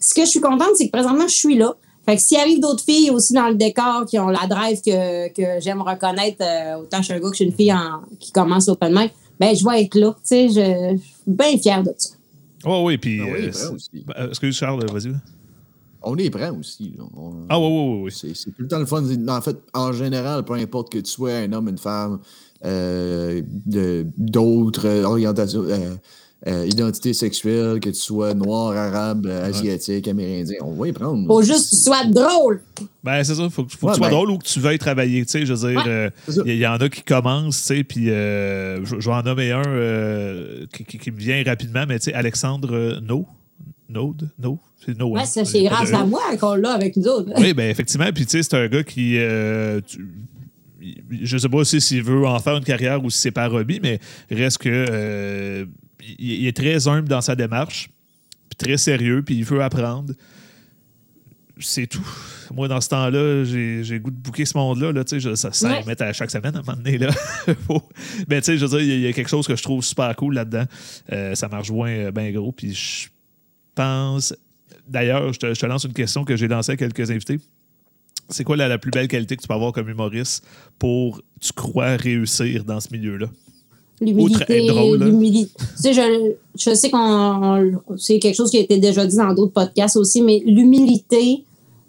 ce 0.00 0.14
que 0.14 0.22
je 0.22 0.30
suis 0.30 0.40
contente, 0.40 0.70
c'est 0.74 0.86
que 0.86 0.92
présentement, 0.92 1.26
je 1.26 1.34
suis 1.34 1.56
là. 1.56 1.74
Fait 2.04 2.16
que 2.16 2.22
s'il 2.22 2.36
arrive 2.38 2.60
d'autres 2.60 2.84
filles 2.84 3.10
aussi 3.10 3.32
dans 3.32 3.48
le 3.48 3.56
décor 3.56 4.06
qui 4.06 4.18
ont 4.18 4.28
la 4.28 4.46
drive 4.46 4.80
que, 4.80 5.28
que 5.28 5.60
j'aime 5.60 5.82
reconnaître, 5.82 6.36
euh, 6.40 6.82
autant 6.82 6.98
je 6.98 7.02
suis 7.04 7.12
un 7.14 7.18
gars 7.18 7.30
que 7.30 7.32
je 7.32 7.36
suis 7.36 7.44
une 7.46 7.52
fille 7.52 7.74
qui 8.20 8.30
commence 8.30 8.68
open 8.68 8.94
mic, 8.94 9.12
ben 9.40 9.56
je 9.56 9.64
vais 9.64 9.82
être 9.82 9.96
là. 9.96 10.14
Tu 10.18 10.20
sais, 10.22 10.48
je, 10.48 10.96
suis 10.96 11.12
bien 11.26 11.58
fière 11.58 11.82
de 11.82 11.92
ça. 11.98 12.10
Oh 12.66 12.82
oui, 12.84 12.98
puis. 12.98 13.20
Ah 13.22 13.26
oui, 13.32 13.48
euh, 13.48 14.02
ben, 14.06 14.28
excuse 14.28 14.56
Charles, 14.56 14.84
vas-y 14.92 15.14
on 16.06 16.16
est 16.16 16.30
prêt 16.30 16.50
aussi. 16.50 16.94
ah 17.48 17.58
oui, 17.58 17.66
oui, 17.66 18.00
oui. 18.04 18.32
C'est 18.34 18.50
tout 18.50 18.62
le 18.62 18.68
temps 18.68 18.78
le 18.78 18.86
fun. 18.86 19.02
En 19.28 19.40
fait, 19.40 19.56
en 19.74 19.92
général, 19.92 20.44
peu 20.44 20.54
importe 20.54 20.92
que 20.92 20.98
tu 20.98 21.10
sois 21.10 21.32
un 21.32 21.52
homme, 21.52 21.68
une 21.68 21.78
femme, 21.78 22.20
euh, 22.64 23.42
d'autres 24.16 25.04
orientations, 25.04 25.64
euh, 25.64 25.96
euh, 26.46 26.66
identités 26.66 27.14
sexuelles, 27.14 27.80
que 27.80 27.88
tu 27.88 28.00
sois 28.00 28.34
noir, 28.34 28.76
arabe, 28.76 29.26
asiatique, 29.26 30.06
amérindien, 30.08 30.58
on 30.62 30.72
va 30.72 30.88
y 30.88 30.92
prendre. 30.92 31.26
Faut 31.26 31.42
juste 31.42 31.70
que 31.70 31.76
tu 31.76 31.82
sois 31.82 32.04
drôle. 32.04 32.60
Ben, 33.02 33.22
c'est 33.24 33.34
ça. 33.34 33.48
Faut, 33.48 33.64
que, 33.64 33.72
faut 33.76 33.86
que 33.86 33.92
tu 33.92 33.98
sois 33.98 34.08
ben 34.08 34.14
drôle 34.14 34.30
ou 34.30 34.38
que 34.38 34.46
tu 34.46 34.60
veuilles 34.60 34.78
travailler. 34.78 35.24
Tu 35.24 35.30
sais, 35.30 35.46
je 35.46 35.54
veux 35.54 35.70
dire, 35.70 36.10
il 36.44 36.56
y, 36.56 36.66
en 36.66 36.76
a 36.76 36.88
qui 36.88 37.02
commencent, 37.02 37.60
tu 37.60 37.76
sais, 37.76 37.84
puis 37.84 38.06
je, 38.06 38.96
vais 38.96 39.12
en 39.12 39.22
nommer 39.22 39.52
un 39.52 39.62
qui, 40.72 41.10
me 41.10 41.18
vient 41.18 41.42
rapidement, 41.44 41.84
mais 41.88 41.98
tu 41.98 42.06
sais, 42.06 42.14
Alexandre 42.14 43.00
No. 43.00 43.26
Node, 43.88 44.28
no, 44.38 44.58
c'est 44.84 44.98
No. 44.98 45.10
Ouais, 45.10 45.24
c'est 45.24 45.62
grâce 45.62 45.92
à 45.92 46.04
moi 46.04 46.20
qu'on 46.40 46.54
l'a 46.54 46.72
avec 46.72 46.96
nous 46.96 47.06
autres. 47.06 47.30
Oui, 47.38 47.54
ben 47.54 47.70
effectivement. 47.70 48.10
Puis 48.12 48.26
tu 48.26 48.32
sais, 48.32 48.42
c'est 48.42 48.56
un 48.56 48.66
gars 48.68 48.82
qui. 48.82 49.16
Euh, 49.18 49.80
je 51.10 51.38
sais 51.38 51.48
pas 51.48 51.64
si 51.64 51.80
s'il 51.80 52.02
veut 52.02 52.26
en 52.26 52.38
faire 52.38 52.56
une 52.56 52.64
carrière 52.64 53.04
ou 53.04 53.10
si 53.10 53.18
c'est 53.18 53.30
par 53.30 53.52
hobby, 53.52 53.80
mais 53.82 54.00
reste 54.30 54.58
que 54.58 54.68
euh, 54.68 55.66
il, 56.18 56.46
est 56.46 56.56
très 56.56 56.88
humble 56.88 57.08
dans 57.08 57.20
sa 57.20 57.34
démarche, 57.34 57.90
puis 58.48 58.56
très 58.56 58.76
sérieux, 58.76 59.22
puis 59.22 59.36
il 59.36 59.44
veut 59.44 59.62
apprendre. 59.62 60.14
C'est 61.58 61.86
tout. 61.86 62.06
Moi, 62.54 62.68
dans 62.68 62.80
ce 62.82 62.88
temps-là, 62.90 63.44
j'ai 63.44 63.98
goût 63.98 64.10
de 64.10 64.16
bouquer 64.16 64.44
ce 64.44 64.56
monde-là. 64.58 64.92
Là, 64.92 65.04
ça 65.06 65.52
ça 65.52 65.82
mettre 65.86 66.02
à 66.02 66.12
chaque 66.12 66.30
semaine 66.30 66.54
à 66.54 66.58
un 66.58 66.62
moment 66.62 66.76
donné. 66.76 66.98
Là. 66.98 67.10
Mais 68.28 68.40
tu 68.42 68.46
sais, 68.46 68.58
je 68.58 68.66
veux 68.66 68.78
dire, 68.78 68.94
il 68.94 69.00
y, 69.00 69.06
a 69.06 69.12
quelque 69.12 69.30
chose 69.30 69.46
que 69.46 69.56
je 69.56 69.62
trouve 69.62 69.82
super 69.82 70.14
cool 70.16 70.34
là-dedans. 70.34 70.64
Euh, 71.12 71.34
ça 71.34 71.48
marche 71.48 71.72
bien 71.72 72.10
ben 72.12 72.32
gros. 72.32 72.52
Puis 72.52 72.74
je 72.74 73.08
pense. 73.74 74.34
D'ailleurs, 74.86 75.32
je 75.32 75.38
te, 75.38 75.66
lance 75.66 75.84
une 75.84 75.94
question 75.94 76.24
que 76.24 76.36
j'ai 76.36 76.46
lancée 76.46 76.72
à 76.72 76.76
quelques 76.76 77.10
invités. 77.10 77.40
C'est 78.28 78.44
quoi 78.44 78.56
la, 78.56 78.76
plus 78.78 78.90
belle 78.90 79.08
qualité 79.08 79.36
que 79.36 79.42
tu 79.42 79.48
peux 79.48 79.54
avoir 79.54 79.72
comme 79.72 79.88
humoriste 79.88 80.46
pour, 80.78 81.22
tu 81.40 81.52
crois, 81.52 81.96
réussir 81.96 82.64
dans 82.64 82.80
ce 82.80 82.88
milieu-là? 82.92 83.28
L'humilité. 84.00 85.52
Tu 85.58 85.82
sais, 85.82 85.92
je, 85.94 86.32
je 86.58 86.74
sais 86.74 86.90
qu'on 86.90 87.72
c'est 87.96 88.18
quelque 88.18 88.34
chose 88.34 88.50
qui 88.50 88.58
a 88.58 88.60
été 88.60 88.78
déjà 88.78 89.06
dit 89.06 89.16
dans 89.16 89.32
d'autres 89.32 89.52
podcasts 89.52 89.96
aussi, 89.96 90.20
mais 90.20 90.42
l'humilité 90.44 91.44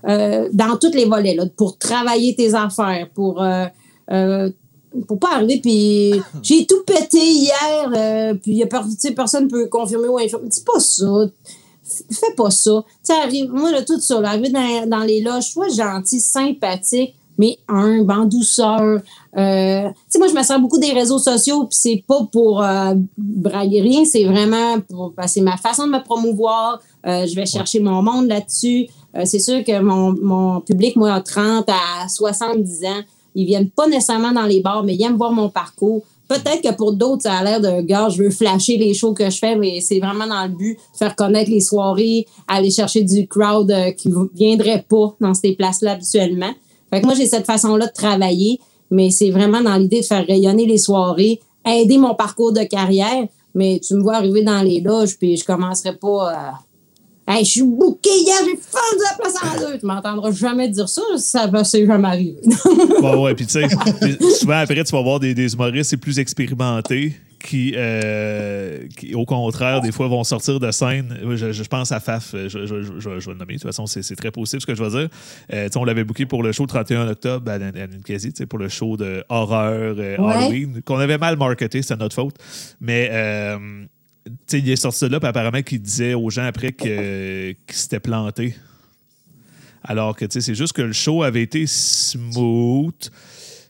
euh, 0.08 0.48
dans 0.54 0.78
tous 0.78 0.94
les 0.94 1.06
volets, 1.06 1.36
là, 1.36 1.46
pour 1.56 1.78
travailler 1.78 2.36
tes 2.36 2.54
affaires, 2.54 3.10
pour 3.14 3.42
euh, 3.42 3.66
euh, 4.12 4.50
pour 5.08 5.20
pas 5.20 5.36
arriver 5.36 5.60
puis 5.62 6.14
j'ai 6.42 6.66
tout 6.66 6.84
pété 6.86 7.20
hier 7.20 7.92
euh, 7.96 8.34
puis 8.36 8.54
y 8.54 8.64
a 8.64 8.68
personne 8.68 9.46
ne 9.46 9.50
peut 9.50 9.68
confirmer 9.68 10.08
ou 10.08 10.18
infirmer. 10.18 10.48
C'est 10.50 10.66
pas 10.66 10.80
ça 10.80 11.28
fais 12.12 12.34
pas 12.36 12.52
ça. 12.52 12.84
Tu 13.06 13.14
arrive, 13.14 13.52
moi, 13.52 13.72
là, 13.72 13.82
tout 13.84 14.00
ça, 14.00 14.20
là, 14.20 14.30
arriver 14.30 14.50
dans, 14.50 14.90
dans, 14.90 15.04
les 15.04 15.22
loges, 15.22 15.52
sois 15.52 15.70
gentil, 15.70 16.20
sympathique, 16.20 17.16
mais 17.38 17.58
humble, 17.68 18.12
en 18.12 18.26
douceur. 18.26 19.02
Euh, 19.38 19.90
tu 19.90 19.96
sais, 20.10 20.20
moi, 20.20 20.28
je 20.28 20.34
me 20.34 20.44
sers 20.44 20.60
beaucoup 20.60 20.80
des 20.80 20.92
réseaux 20.92 21.20
sociaux, 21.20 21.66
puis 21.66 21.78
c'est 21.80 22.04
pas 22.08 22.28
pour 22.32 22.64
euh, 22.64 22.96
brailler 23.18 23.82
rien, 23.82 24.06
c'est 24.06 24.26
vraiment 24.26 24.80
pour. 24.82 25.14
c'est 25.28 25.42
ma 25.42 25.58
façon 25.58 25.88
de 25.88 25.92
me 25.92 26.04
promouvoir. 26.04 26.80
Euh, 27.06 27.26
je 27.26 27.36
vais 27.36 27.46
chercher 27.46 27.80
mon 27.80 28.02
monde 28.02 28.28
là-dessus. 28.28 28.88
Euh, 29.16 29.24
c'est 29.26 29.40
sûr 29.40 29.64
que 29.64 29.80
mon, 29.80 30.16
mon 30.22 30.62
public, 30.62 30.96
moi, 30.96 31.14
a 31.14 31.22
30 31.22 31.70
à 31.70 32.08
70 32.08 32.86
ans. 32.86 33.02
Ils 33.36 33.46
viennent 33.46 33.70
pas 33.70 33.88
nécessairement 33.88 34.32
dans 34.32 34.46
les 34.46 34.62
bars, 34.62 34.84
mais 34.84 34.96
ils 34.96 35.04
aiment 35.04 35.18
voir 35.18 35.32
mon 35.32 35.50
parcours. 35.50 36.04
Peut-être 36.28 36.62
que 36.62 36.76
pour 36.76 36.94
d'autres, 36.94 37.24
ça 37.24 37.36
a 37.36 37.44
l'air 37.44 37.62
d'un 37.62 37.82
gars, 37.82 38.10
je 38.10 38.22
veux 38.22 38.30
flasher 38.30 38.78
les 38.78 38.94
shows 38.94 39.14
que 39.14 39.30
je 39.30 39.38
fais, 39.38 39.56
mais 39.56 39.80
c'est 39.80 40.00
vraiment 40.00 40.28
dans 40.28 40.44
le 40.44 40.50
but 40.50 40.74
de 40.76 40.98
faire 40.98 41.16
connaître 41.16 41.50
les 41.50 41.62
soirées, 41.62 42.26
aller 42.48 42.70
chercher 42.70 43.04
du 43.04 43.28
crowd 43.28 43.72
euh, 43.72 43.92
qui 43.92 44.10
ne 44.10 44.26
viendrait 44.34 44.86
pas 44.88 45.16
dans 45.22 45.34
ces 45.34 45.54
places-là 45.54 45.94
habituellement. 45.94 46.52
Fait 46.90 47.02
que 47.02 47.06
moi, 47.06 47.16
j'ai 47.16 47.26
cette 47.26 47.46
façon-là 47.46 47.88
de 47.88 47.94
travailler, 47.94 48.60
mais 48.90 49.10
c'est 49.10 49.32
vraiment 49.32 49.62
dans 49.62 49.76
l'idée 49.76 50.02
de 50.02 50.06
faire 50.06 50.26
rayonner 50.26 50.66
les 50.66 50.78
soirées, 50.78 51.40
aider 51.66 51.98
mon 51.98 52.16
parcours 52.16 52.54
de 52.54 52.64
carrière. 52.64 53.28
Mais 53.56 53.82
tu 53.86 53.96
me 53.96 54.02
vois 54.02 54.16
arriver 54.16 54.44
dans 54.44 54.62
les 54.62 54.82
loges, 54.82 55.18
puis 55.18 55.36
je 55.36 55.44
commencerai 55.44 55.96
pas 55.96 56.54
Hey, 57.30 57.44
je 57.44 57.52
suis 57.52 57.64
bouqué 57.64 58.10
hier, 58.10 58.38
j'ai 58.46 58.56
fendu 58.56 59.04
la 59.04 59.18
place 59.18 59.36
à 59.42 59.60
deux. 59.60 59.78
Tu 59.80 59.86
m'entendras 59.86 60.32
jamais 60.32 60.70
dire 60.70 60.88
ça, 60.88 61.02
ça 61.18 61.46
va, 61.48 61.66
c'est 61.66 61.86
jamais 61.86 62.08
arrivé. 62.08 62.38
ouais, 63.02 63.16
ouais, 63.16 63.36
puis 63.36 63.46
tu 63.46 63.52
sais, 63.52 63.68
souvent 64.40 64.60
après, 64.60 64.82
tu 64.82 64.96
vas 64.96 65.02
voir 65.02 65.20
des, 65.20 65.34
des 65.34 65.54
humoristes 65.54 65.98
plus 65.98 66.20
expérimentés 66.20 67.16
qui, 67.40 67.74
euh, 67.76 68.88
qui, 68.98 69.14
au 69.14 69.26
contraire, 69.26 69.82
des 69.82 69.92
fois, 69.92 70.08
vont 70.08 70.24
sortir 70.24 70.60
de 70.60 70.72
scène. 70.72 71.18
Je, 71.36 71.52
je 71.52 71.64
pense 71.64 71.92
à 71.92 72.00
Faf, 72.00 72.32
je, 72.34 72.48
je, 72.50 72.66
je, 72.66 73.00
je 73.00 73.10
vais 73.10 73.34
le 73.34 73.34
nommer. 73.38 73.54
De 73.54 73.60
toute 73.60 73.64
façon, 73.70 73.86
c'est 73.86 74.16
très 74.16 74.32
possible 74.32 74.62
ce 74.62 74.66
que 74.66 74.74
je 74.76 74.84
vais 74.84 74.90
dire. 74.90 75.10
Euh, 75.54 75.70
on 75.76 75.84
l'avait 75.86 76.04
booké 76.04 76.26
pour 76.26 76.42
le 76.44 76.52
show 76.52 76.66
31 76.66 77.08
octobre 77.10 77.52
à, 77.52 77.60
Ninkasi, 77.60 78.32
pour 78.50 78.60
le 78.60 78.70
show 78.70 78.98
de 78.98 79.24
horreur 79.30 79.96
euh, 79.98 80.18
Ouais. 80.18 80.34
Halloween, 80.34 80.82
qu'on 80.84 80.98
avait 80.98 81.18
mal 81.18 81.38
marketé, 81.38 81.82
c'était 81.82 81.98
notre 81.98 82.16
faute. 82.16 82.36
Mais 82.82 83.12
il 84.54 84.70
est 84.70 84.76
sorti 84.76 85.06
de 85.06 85.12
là, 85.12 85.20
puis 85.20 85.30
apparemment 85.30 85.62
qu'il 85.62 85.82
disait 85.82 86.14
aux 86.14 86.30
gens 86.30 86.46
après 86.46 86.72
que- 86.72 87.52
qu'il 87.52 87.76
s'était 87.76 88.00
planté. 88.00 88.56
Alors 89.84 90.16
que 90.18 90.26
c'est 90.30 90.54
juste 90.56 90.74
que 90.74 90.82
le 90.82 90.92
show 90.92 91.24
avait 91.24 91.44
été 91.44 91.66
smooth. 91.66 93.10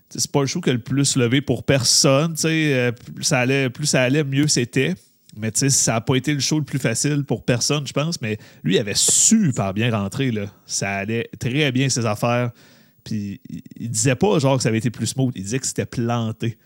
C'est 0.10 0.32
pas 0.32 0.42
le 0.42 0.48
show 0.48 0.62
qui 0.62 0.70
a 0.70 0.74
le 0.74 0.80
plus 0.80 1.16
levé 1.16 1.42
pour 1.42 1.64
personne. 1.64 2.36
euh, 2.46 2.92
plus 2.92 3.24
ça 3.24 3.40
allait, 3.40 3.70
plus 3.70 3.86
ça 3.86 4.04
allait, 4.04 4.24
mieux 4.24 4.48
c'était. 4.48 4.96
Mais 5.36 5.52
ça 5.54 5.94
n'a 5.94 6.02
pas 6.02 6.16
été 6.16 6.34
le 6.34 6.40
show 6.40 6.58
le 6.58 6.66
plus 6.66 6.80
facile 6.80 7.24
pour 7.24 7.44
personne, 7.44 7.86
je 7.86 7.94
pense. 7.94 8.22
Mais 8.22 8.38
lui, 8.64 8.76
il 8.76 8.80
avait 8.80 8.96
super 8.96 9.74
bien 9.74 9.96
rentré. 9.96 10.32
Là. 10.32 10.46
Ça 10.66 10.90
allait 10.92 11.30
très 11.40 11.72
bien, 11.72 11.90
ses 11.90 12.06
affaires. 12.06 12.52
Puis 13.04 13.40
il, 13.80 13.90
disait 13.90 14.16
pas 14.16 14.40
genre 14.40 14.58
que 14.58 14.64
ça 14.64 14.70
avait 14.70 14.80
été 14.80 14.90
plus 14.90 15.08
smooth. 15.08 15.32
Il 15.36 15.44
disait 15.44 15.60
que 15.60 15.68
c'était 15.68 15.86
planté. 15.86 16.58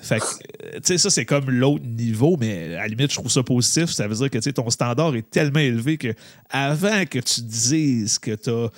Fait 0.00 0.20
que, 0.20 0.76
tu 0.76 0.80
sais, 0.84 0.98
ça, 0.98 1.10
c'est 1.10 1.24
comme 1.24 1.50
l'autre 1.50 1.84
niveau, 1.84 2.36
mais 2.38 2.76
à 2.76 2.82
la 2.82 2.86
limite, 2.86 3.10
je 3.10 3.16
trouve 3.16 3.30
ça 3.30 3.42
positif. 3.42 3.86
Ça 3.86 4.06
veut 4.06 4.14
dire 4.14 4.30
que, 4.30 4.50
ton 4.50 4.70
standard 4.70 5.14
est 5.16 5.28
tellement 5.28 5.58
élevé 5.58 5.98
que 5.98 6.14
avant 6.50 7.04
que 7.04 7.18
tu 7.18 7.42
dises 7.42 8.18
que 8.18 8.34
tu 8.34 8.50
as 8.50 8.70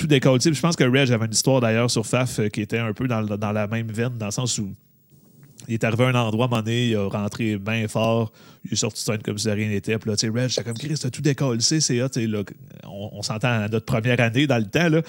tout 0.00 0.06
décollé, 0.06 0.38
puis 0.38 0.54
je 0.54 0.60
pense 0.60 0.76
que 0.76 0.84
Reg 0.84 1.12
avait 1.12 1.26
une 1.26 1.32
histoire 1.32 1.60
d'ailleurs 1.60 1.90
sur 1.90 2.06
Faf 2.06 2.38
euh, 2.38 2.48
qui 2.48 2.62
était 2.62 2.78
un 2.78 2.92
peu 2.92 3.06
dans, 3.06 3.22
dans 3.22 3.52
la 3.52 3.66
même 3.66 3.90
veine, 3.92 4.16
dans 4.18 4.26
le 4.26 4.32
sens 4.32 4.58
où 4.58 4.72
il 5.68 5.74
est 5.74 5.84
arrivé 5.84 6.04
à 6.04 6.08
un 6.08 6.14
endroit, 6.14 6.46
à 6.46 6.48
un 6.48 6.50
moment 6.50 6.62
donné, 6.62 6.88
il 6.88 6.96
a 6.96 7.06
rentré 7.06 7.58
bien 7.58 7.86
fort, 7.86 8.32
il 8.64 8.72
est 8.72 8.76
sorti 8.76 9.02
de 9.02 9.12
scène 9.12 9.22
comme 9.22 9.38
si 9.38 9.50
rien 9.50 9.68
n'était, 9.68 9.98
puis 9.98 10.10
là, 10.10 10.16
tu 10.16 10.26
sais, 10.26 10.32
Reg, 10.32 10.48
c'est 10.48 10.64
comme 10.64 10.78
Chris, 10.78 10.94
t'as 11.00 11.10
tout 11.10 11.22
décollé, 11.22 11.60
c'est 11.60 12.02
hot, 12.02 12.08
on, 12.84 13.10
on 13.12 13.22
s'entend 13.22 13.48
à 13.48 13.68
notre 13.68 13.86
première 13.86 14.20
année 14.20 14.46
dans 14.46 14.58
le 14.58 14.64
temps, 14.64 14.88
là. 14.88 15.02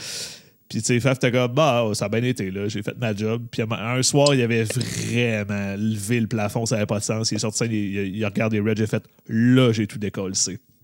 Puis, 0.72 0.80
tu 0.80 0.86
sais, 0.86 1.00
Faf, 1.02 1.20
t'es 1.20 1.34
comme, 1.34 1.54
bah, 1.54 1.86
ça 1.94 2.06
a 2.06 2.10
bien 2.10 2.24
été, 2.24 2.50
là. 2.50 2.70
J'ai 2.70 2.82
fait 2.82 2.98
ma 2.98 3.14
job. 3.14 3.44
Puis, 3.52 3.62
un 3.62 4.02
soir, 4.04 4.34
il 4.34 4.42
avait 4.42 4.64
vraiment 4.64 5.76
levé 5.78 6.22
le 6.22 6.28
plafond, 6.28 6.66
ça 6.66 6.76
n'avait 6.76 6.86
pas 6.86 7.00
de 7.00 7.04
sens. 7.04 7.30
Il 7.30 7.36
est 7.36 7.39
sorti, 7.39 7.66
il, 7.66 7.74
il, 7.74 8.16
il 8.16 8.24
a 8.24 8.30
regardé 8.30 8.62
Red, 8.62 8.78
j'ai 8.78 8.88
fait, 8.88 9.04
là, 9.28 9.74
j'ai 9.74 9.86
tout 9.86 10.00
décollé. 10.00 10.34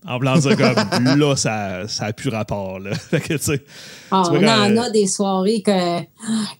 En 0.08 0.18
blanc, 0.18 0.38
dire 0.38 0.56
comme, 0.56 1.18
là, 1.18 1.36
ça, 1.36 1.86
ça 1.86 2.06
a 2.06 2.12
plus 2.14 2.30
rapport, 2.30 2.78
là. 2.80 2.94
Fait 3.10 3.20
que, 3.20 3.34
tu 3.34 3.38
sais, 3.42 3.62
Ah, 4.10 4.22
Tu 4.26 4.38
on 4.38 4.48
en 4.48 4.76
a 4.78 4.90
des 4.90 5.06
soirées 5.06 5.60
que, 5.60 5.70
ah, 5.70 6.04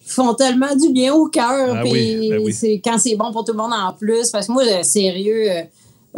qui 0.01 0.11
font 0.11 0.34
tellement 0.34 0.74
du 0.76 0.92
bien 0.92 1.14
au 1.14 1.28
cœur. 1.28 1.74
Ah 1.76 1.82
oui, 1.84 2.28
ben 2.28 2.42
oui. 2.44 2.53
c'est 2.53 2.80
quand 2.84 2.99
c'est 2.99 3.16
bon 3.16 3.32
pour 3.32 3.44
tout 3.44 3.53
le 3.53 3.59
monde 3.59 3.72
en 3.72 3.94
plus. 3.94 4.30
Parce 4.30 4.49
que 4.49 4.53
moi, 4.53 4.64
sérieux, 4.82 5.51
euh, 5.51 5.62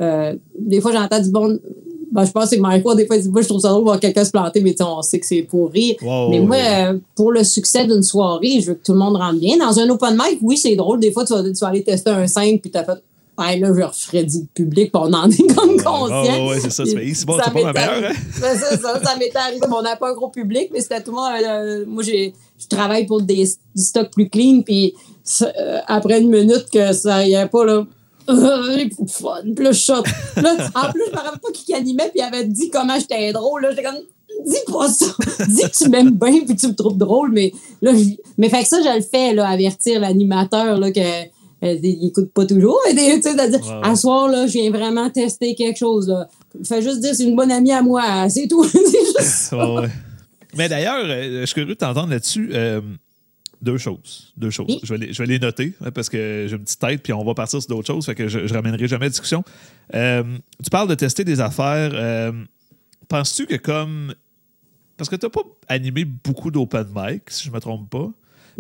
euh, 0.01 0.35
des 0.59 0.81
fois, 0.81 0.91
j'entends 0.93 1.21
du 1.21 1.31
bon. 1.31 1.57
Ben, 2.11 2.25
je 2.25 2.33
pense 2.33 2.51
que 2.51 2.57
Michael, 2.57 2.97
des 2.97 3.07
fois, 3.07 3.15
il 3.15 3.23
dit, 3.23 3.29
moi, 3.29 3.43
je 3.43 3.47
trouve 3.47 3.61
ça 3.61 3.69
drôle 3.69 3.83
de 3.83 3.85
voir 3.85 4.01
quelqu'un 4.01 4.25
se 4.25 4.33
planter, 4.33 4.61
mais 4.61 4.75
on 4.83 5.01
sait 5.01 5.21
que 5.21 5.27
c'est 5.27 5.43
pour 5.43 5.71
rire. 5.71 5.95
Wow, 6.03 6.31
mais 6.31 6.41
moi, 6.41 6.57
ouais. 6.57 6.87
euh, 6.89 6.99
pour 7.15 7.31
le 7.31 7.45
succès 7.45 7.87
d'une 7.87 8.03
soirée, 8.03 8.61
je 8.61 8.67
veux 8.67 8.75
que 8.75 8.83
tout 8.85 8.93
le 8.93 8.99
monde 8.99 9.15
rentre 9.15 9.39
bien. 9.39 9.57
Dans 9.57 9.79
un 9.79 9.89
open 9.89 10.15
mic, 10.15 10.41
oui, 10.43 10.57
c'est 10.57 10.75
drôle. 10.75 10.99
Des 10.99 11.13
fois, 11.13 11.25
tu 11.25 11.33
vas, 11.33 11.45
tu 11.45 11.53
vas 11.61 11.69
aller 11.69 11.85
tester 11.85 12.11
un 12.11 12.27
5 12.27 12.61
puis 12.61 12.73
tu 12.73 12.77
as 12.79 12.83
fait. 12.83 13.01
Là, 13.61 13.73
je 13.77 13.83
referais 13.83 14.25
du 14.25 14.47
public, 14.55 14.93
puis 14.93 15.03
on 15.03 15.13
en 15.13 15.29
est 15.31 15.55
comme 15.55 15.77
conscient. 15.83 16.23
ouais, 16.23 16.49
ouais, 16.51 16.61
c'est 16.61 16.71
ça, 16.71 16.85
c'est 16.85 16.95
bon, 17.27 17.37
c'est 17.45 17.53
pas 17.53 17.63
ma 17.63 17.73
meilleure, 17.73 18.11
hein? 18.11 18.15
Ben, 18.41 18.59
c'est 18.59 18.81
ça, 18.81 19.01
ça 19.03 19.17
m'était 19.17 19.37
arrivé. 19.39 19.61
On 19.71 19.83
n'a 19.83 19.97
pas 19.97 20.11
un 20.11 20.15
gros 20.15 20.29
public, 20.29 20.71
mais 20.73 20.81
c'était 20.81 21.03
tout 21.03 21.11
le 21.13 21.17
monde. 21.17 21.31
euh, 21.45 21.85
moi, 21.87 22.03
j'ai, 22.03 22.33
je 22.59 22.67
travaille 22.69 23.07
pour 23.07 23.23
des, 23.23 23.45
du 23.75 23.83
stock 23.83 24.11
plus 24.13 24.29
clean, 24.29 24.63
puis 24.65 24.95
euh, 25.43 25.79
après 25.87 26.21
une 26.21 26.31
minute 26.31 26.67
que 26.73 26.93
ça 26.93 27.27
y 27.27 27.35
est 27.35 27.47
pas, 27.49 27.65
là. 27.65 27.87
euh, 28.29 28.89
fun. 29.09 29.41
Puis 29.57 29.65
là. 29.65 29.71
Là, 30.43 30.71
en 30.75 30.93
plus, 30.93 31.03
je 31.07 31.11
me 31.11 31.17
rappelle 31.17 31.41
pas 31.41 31.51
qui 31.53 31.75
animait, 31.75 32.11
puis 32.11 32.21
il 32.21 32.23
avait 32.23 32.45
dit 32.45 32.71
comment 32.71 32.99
j'étais 32.99 33.33
drôle. 33.33 33.63
Là, 33.63 33.71
j'étais 33.71 33.83
comme, 33.83 33.97
dis 34.47 34.57
pas 34.73 34.89
ça. 34.89 35.07
Dis 35.49 35.63
que 35.63 35.77
tu 35.85 35.89
m'aimes 35.89 36.11
bien, 36.13 36.45
puis 36.47 36.55
tu 36.55 36.69
me 36.69 36.75
trouves 36.75 36.97
drôle. 36.97 37.33
Mais 37.33 37.53
là, 37.83 37.93
je- 37.95 38.15
mais 38.39 38.49
fait 38.49 38.63
que 38.63 38.69
ça, 38.69 38.79
je 38.83 38.95
le 38.97 39.03
fais, 39.03 39.35
là, 39.35 39.49
avertir 39.49 40.01
l'animateur, 40.01 40.79
là, 40.79 40.91
que. 40.93 41.01
Euh, 41.63 41.77
il 41.83 42.07
écoute 42.09 42.33
pas 42.33 42.47
toujours, 42.47 42.79
tu 42.91 42.97
sais, 42.97 43.21
dire, 43.21 43.61
ouais. 43.61 43.81
à 43.83 43.95
soir, 43.97 44.29
là, 44.29 44.47
je 44.47 44.53
viens 44.53 44.71
vraiment 44.71 45.11
tester 45.11 45.55
quelque 45.55 45.79
chose. 45.79 46.09
Là. 46.09 46.29
Fais 46.65 46.83
juste 46.83 47.01
dire, 47.01 47.15
c'est 47.15 47.25
une 47.25 47.37
bonne 47.37 47.53
amie 47.53 47.73
à 47.73 47.83
moi, 47.83 48.29
c'est 48.29 48.49
tout. 48.49 48.65
c'est 48.69 48.81
juste 48.81 49.53
Ouais, 49.53 49.81
ouais. 49.81 49.89
Mais 50.57 50.69
d'ailleurs, 50.69 51.05
euh, 51.05 51.41
je 51.41 51.47
suis 51.47 51.55
curieux 51.55 51.69
de 51.69 51.75
t'entendre 51.75 52.11
là-dessus. 52.11 52.51
euh, 52.53 52.81
deux 53.63 53.77
choses. 53.79 54.33
Deux 54.37 54.51
choses. 54.51 54.67
Oui. 54.69 54.81
Je, 54.83 54.95
vais 54.95 55.07
les, 55.07 55.13
je 55.13 55.23
vais 55.23 55.27
les 55.27 55.39
noter 55.39 55.75
hein, 55.85 55.91
parce 55.91 56.09
que 56.09 56.47
j'ai 56.49 56.57
une 56.57 56.65
petite 56.65 56.81
tête, 56.81 57.03
puis 57.03 57.13
on 57.13 57.25
va 57.25 57.35
partir 57.35 57.61
sur 57.61 57.69
d'autres 57.69 57.87
choses. 57.87 58.07
Fait 58.07 58.15
que 58.15 58.27
je, 58.27 58.47
je 58.47 58.55
ramènerai 58.55 58.89
jamais 58.89 59.05
la 59.05 59.11
discussion. 59.11 59.45
Euh, 59.95 60.23
tu 60.65 60.71
parles 60.71 60.89
de 60.89 60.95
tester 60.95 61.25
des 61.25 61.41
affaires. 61.41 62.33
Penses-tu 63.09 63.47
que 63.47 63.57
comme. 63.57 64.15
Parce 64.97 65.11
que 65.11 65.17
tu 65.17 65.27
n'as 65.27 65.31
pas 65.31 65.43
animé 65.69 66.05
beaucoup 66.05 66.51
d'open 66.51 66.87
mic, 66.95 67.23
si 67.29 67.45
je 67.45 67.51
ne 67.51 67.55
me 67.55 67.61
trompe 67.61 67.89
pas. 67.91 68.11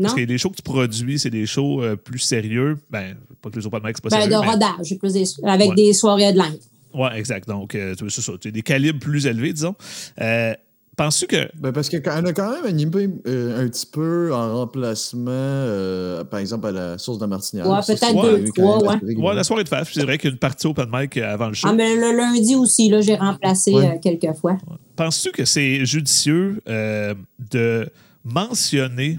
Parce 0.00 0.14
Non. 0.14 0.20
que 0.22 0.26
les 0.26 0.38
shows 0.38 0.50
que 0.50 0.56
tu 0.56 0.62
produis, 0.62 1.18
c'est 1.18 1.30
des 1.30 1.46
shows 1.46 1.82
euh, 1.82 1.96
plus 1.96 2.18
sérieux. 2.18 2.76
Ben, 2.90 3.16
pas 3.42 3.50
que 3.50 3.58
les 3.58 3.66
open 3.66 3.80
mic, 3.84 3.96
c'est 3.96 4.02
pas 4.02 4.08
Ben, 4.10 4.22
sérieux. 4.22 4.36
de 4.36 4.40
mais- 4.40 4.50
rodage, 4.50 4.98
plus 4.98 5.12
des- 5.12 5.24
avec 5.44 5.70
Ouais. 5.70 5.74
des 5.76 5.92
soirées 5.92 6.24
headline. 6.24 6.56
Ouais, 6.94 7.18
exact. 7.18 7.46
Donc, 7.48 7.74
euh, 7.74 7.94
tu- 7.94 8.10
c'est 8.10 8.20
ça. 8.22 8.32
Tu 8.40 8.48
as 8.48 8.50
des 8.50 8.62
calibres 8.62 8.98
plus 8.98 9.26
élevés, 9.26 9.52
disons. 9.52 9.74
Euh, 10.20 10.54
Penses-tu 10.96 11.28
que. 11.28 11.48
Ben 11.56 11.72
parce 11.72 11.88
qu'on 11.88 11.96
a 12.26 12.32
quand 12.34 12.50
même 12.52 12.66
animé 12.66 13.08
euh, 13.26 13.64
un 13.64 13.68
petit 13.70 13.86
peu 13.86 14.34
en 14.34 14.58
remplacement, 14.58 15.30
euh, 15.30 16.24
par 16.24 16.40
exemple, 16.40 16.66
à 16.66 16.72
la 16.72 16.98
source 16.98 17.18
de 17.18 17.24
Martinière. 17.24 17.66
Ouais, 17.66 17.78
peut-être 17.86 18.12
deux, 18.22 18.44
trois, 18.54 18.82
ouais. 18.82 19.14
Ouais, 19.16 19.34
la 19.34 19.42
soirée 19.44 19.64
de 19.64 19.68
Faf, 19.70 19.90
c'est 19.94 20.02
vrai 20.02 20.18
qu'il 20.18 20.28
y 20.28 20.30
a 20.30 20.34
une 20.34 20.38
partie 20.38 20.66
open 20.66 20.88
mic 20.92 21.16
avant 21.16 21.48
le 21.48 21.54
show. 21.54 21.68
Ah, 21.70 21.72
mais 21.72 21.94
le 21.94 22.14
lundi 22.14 22.54
aussi, 22.54 22.90
là, 22.90 23.00
j'ai 23.00 23.14
remplacé 23.14 23.72
Ouais. 23.72 23.86
euh, 23.94 23.98
quelques 24.02 24.36
fois. 24.36 24.58
Penses-tu 24.96 25.30
que 25.30 25.46
c'est 25.46 25.86
judicieux 25.86 26.60
euh, 26.68 27.14
de 27.50 27.88
mentionner 28.22 29.18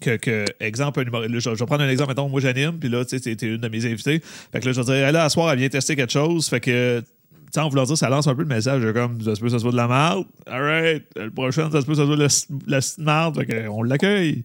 que, 0.00 0.16
que, 0.16 0.44
exemple, 0.60 1.04
je, 1.38 1.50
vais 1.50 1.66
prendre 1.66 1.82
un 1.82 1.88
exemple, 1.88 2.10
mettons, 2.10 2.28
moi 2.28 2.40
j'anime, 2.40 2.78
puis 2.78 2.88
là, 2.88 3.04
tu 3.04 3.18
sais, 3.18 3.36
t'es 3.36 3.46
une 3.46 3.58
de 3.58 3.68
mes 3.68 3.84
invités. 3.86 4.20
Fait 4.52 4.60
que 4.60 4.66
là, 4.66 4.72
je 4.72 4.80
vais 4.80 4.84
dire, 5.00 5.12
là, 5.12 5.24
à 5.24 5.28
soir, 5.28 5.52
elle 5.52 5.58
vient 5.58 5.68
tester 5.68 5.96
quelque 5.96 6.12
chose. 6.12 6.48
Fait 6.48 6.60
que, 6.60 7.00
tu 7.00 7.06
sais, 7.52 7.60
en 7.60 7.68
voulant 7.68 7.84
dire, 7.84 7.96
ça 7.98 8.08
lance 8.08 8.26
un 8.26 8.34
peu 8.34 8.42
le 8.42 8.48
message, 8.48 8.82
de 8.82 8.92
comme, 8.92 9.20
ça 9.22 9.34
se 9.34 9.40
peut 9.40 9.46
que 9.46 9.52
ça 9.52 9.58
soit 9.58 9.72
de 9.72 9.76
la 9.76 9.88
merde. 9.88 10.24
All 10.46 10.62
right, 10.62 11.04
le 11.16 11.30
prochain, 11.30 11.70
ça 11.70 11.80
se 11.80 11.86
peut 11.86 11.92
que 11.92 11.98
ça 11.98 12.06
soit 12.06 12.16
de 12.16 12.70
la, 12.70 12.80
merde. 12.98 13.36
Fait 13.36 13.46
que, 13.46 13.68
on 13.68 13.82
l'accueille. 13.82 14.44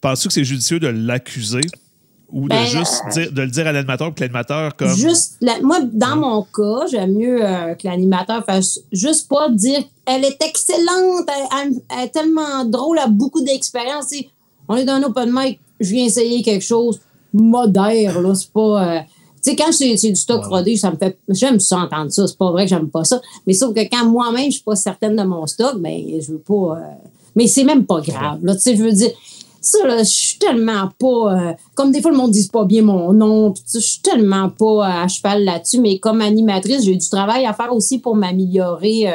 Penses-tu 0.00 0.28
que 0.28 0.34
c'est 0.34 0.44
judicieux 0.44 0.80
de 0.80 0.88
l'accuser 0.88 1.60
ou 2.30 2.44
de 2.44 2.48
Ben, 2.48 2.64
juste 2.66 3.02
dire, 3.12 3.30
de 3.32 3.42
le 3.42 3.48
dire 3.48 3.66
à 3.66 3.72
l'animateur, 3.72 4.12
que 4.14 4.20
l'animateur, 4.20 4.74
comme. 4.76 4.94
Juste, 4.94 5.36
la- 5.40 5.60
moi, 5.60 5.80
dans 5.92 6.16
mon 6.16 6.42
cas, 6.42 6.86
j'aime 6.90 7.12
mieux 7.14 7.44
euh, 7.44 7.74
que 7.74 7.86
l'animateur 7.86 8.44
fasse 8.44 8.80
juste 8.92 9.28
pas 9.28 9.48
dire 9.50 9.82
elle 10.06 10.24
est 10.24 10.42
excellente, 10.42 11.28
elle, 11.28 11.58
elle- 11.68 11.80
elle 11.96 12.04
est 12.06 12.10
tellement 12.10 12.64
drôle, 12.64 12.98
elle 12.98 13.04
a 13.04 13.08
beaucoup 13.08 13.42
d'expérience. 13.42 14.12
On 14.68 14.76
est 14.76 14.84
dans 14.84 14.94
un 14.94 15.02
open 15.04 15.30
mic, 15.32 15.60
je 15.80 15.90
viens 15.90 16.04
essayer 16.06 16.42
quelque 16.42 16.62
chose 16.64 17.00
modère, 17.32 18.20
là, 18.20 18.34
c'est 18.34 18.50
pas. 18.52 18.96
euh, 18.96 19.00
tu 19.42 19.50
sais, 19.50 19.56
quand 19.56 19.72
c'est 19.72 19.94
du 19.94 20.16
stock 20.16 20.42
Ouais. 20.42 20.48
rodé, 20.58 20.76
ça 20.76 20.90
me 20.90 20.96
fait. 20.96 21.18
J'aime 21.28 21.60
ça 21.60 21.78
entendre 21.80 22.10
ça. 22.10 22.26
C'est 22.26 22.38
pas 22.38 22.50
vrai 22.50 22.64
que 22.64 22.70
j'aime 22.70 22.88
pas 22.88 23.04
ça. 23.04 23.20
Mais 23.46 23.52
sauf 23.52 23.74
que 23.74 23.80
quand 23.90 24.06
moi-même, 24.06 24.46
je 24.46 24.52
suis 24.56 24.62
pas 24.62 24.74
certaine 24.76 25.16
de 25.16 25.22
mon 25.22 25.46
stock, 25.46 25.78
ben, 25.80 26.00
je 26.20 26.32
veux 26.32 26.38
pas. 26.38 26.54
euh, 26.78 26.94
mais 27.36 27.46
c'est 27.46 27.64
même 27.64 27.84
pas 27.84 28.00
grave. 28.00 28.38
Là, 28.42 28.54
tu 28.54 28.60
sais, 28.62 28.76
je 28.76 28.82
veux 28.82 28.92
dire. 28.92 29.10
Ça, 29.60 29.86
là, 29.86 29.98
je 29.98 30.04
suis 30.04 30.38
tellement 30.38 30.88
pas. 30.98 31.34
euh, 31.48 31.52
comme 31.74 31.90
des 31.90 32.00
fois, 32.00 32.10
le 32.10 32.16
monde 32.16 32.30
dit 32.30 32.48
pas 32.52 32.64
bien 32.64 32.82
mon 32.82 33.12
nom. 33.12 33.50
pis 33.52 33.62
Je 33.74 33.78
suis 33.80 34.00
tellement 34.00 34.48
pas 34.50 34.86
à 35.02 35.08
cheval 35.08 35.44
là-dessus. 35.44 35.80
Mais 35.80 35.98
comme 35.98 36.20
animatrice, 36.20 36.84
j'ai 36.84 36.92
eu 36.92 36.96
du 36.98 37.08
travail 37.10 37.44
à 37.44 37.52
faire 37.52 37.74
aussi 37.74 37.98
pour 37.98 38.14
m'améliorer 38.14 39.06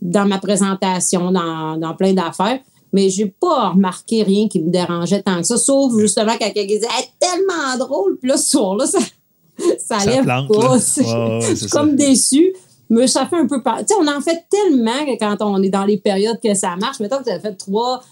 dans 0.00 0.26
ma 0.26 0.38
présentation, 0.38 1.30
dans, 1.30 1.76
dans 1.76 1.94
plein 1.94 2.12
d'affaires. 2.14 2.58
Mais 2.92 3.08
j'ai 3.10 3.26
pas 3.26 3.70
remarqué 3.70 4.22
rien 4.22 4.48
qui 4.48 4.60
me 4.60 4.70
dérangeait 4.70 5.22
tant 5.22 5.38
que 5.40 5.46
ça. 5.46 5.56
Sauf 5.56 5.92
justement 5.98 6.32
quand 6.32 6.50
quelqu'un 6.52 6.74
disait 6.74 6.86
est 6.86 7.10
tellement 7.20 7.76
drôle. 7.78 8.16
Puis 8.18 8.28
là, 8.30 8.36
ce 8.36 8.50
soir-là, 8.50 8.86
ça, 8.86 8.98
ça, 9.78 9.98
Ça 10.00 10.06
lève 10.10 10.24
plante, 10.24 10.48
pas. 10.52 10.78
C'est- 10.78 11.02
ouais, 11.04 11.56
ça. 11.56 11.66
comme 11.68 11.94
déçue. 11.96 12.52
Mais 12.92 13.06
ça 13.06 13.24
fait 13.26 13.36
un 13.36 13.46
peu. 13.46 13.62
Tu 13.62 13.70
sais, 13.86 13.94
on 14.00 14.06
en 14.08 14.20
fait 14.20 14.44
tellement 14.50 15.04
que 15.06 15.16
quand 15.16 15.36
on 15.42 15.62
est 15.62 15.68
dans 15.68 15.84
les 15.84 15.96
périodes 15.98 16.40
que 16.42 16.52
ça 16.54 16.74
marche. 16.74 16.98
Mettons 16.98 17.18
que 17.18 17.24
tu 17.24 17.30
as 17.30 17.38
fait 17.38 17.54
trois 17.54 18.02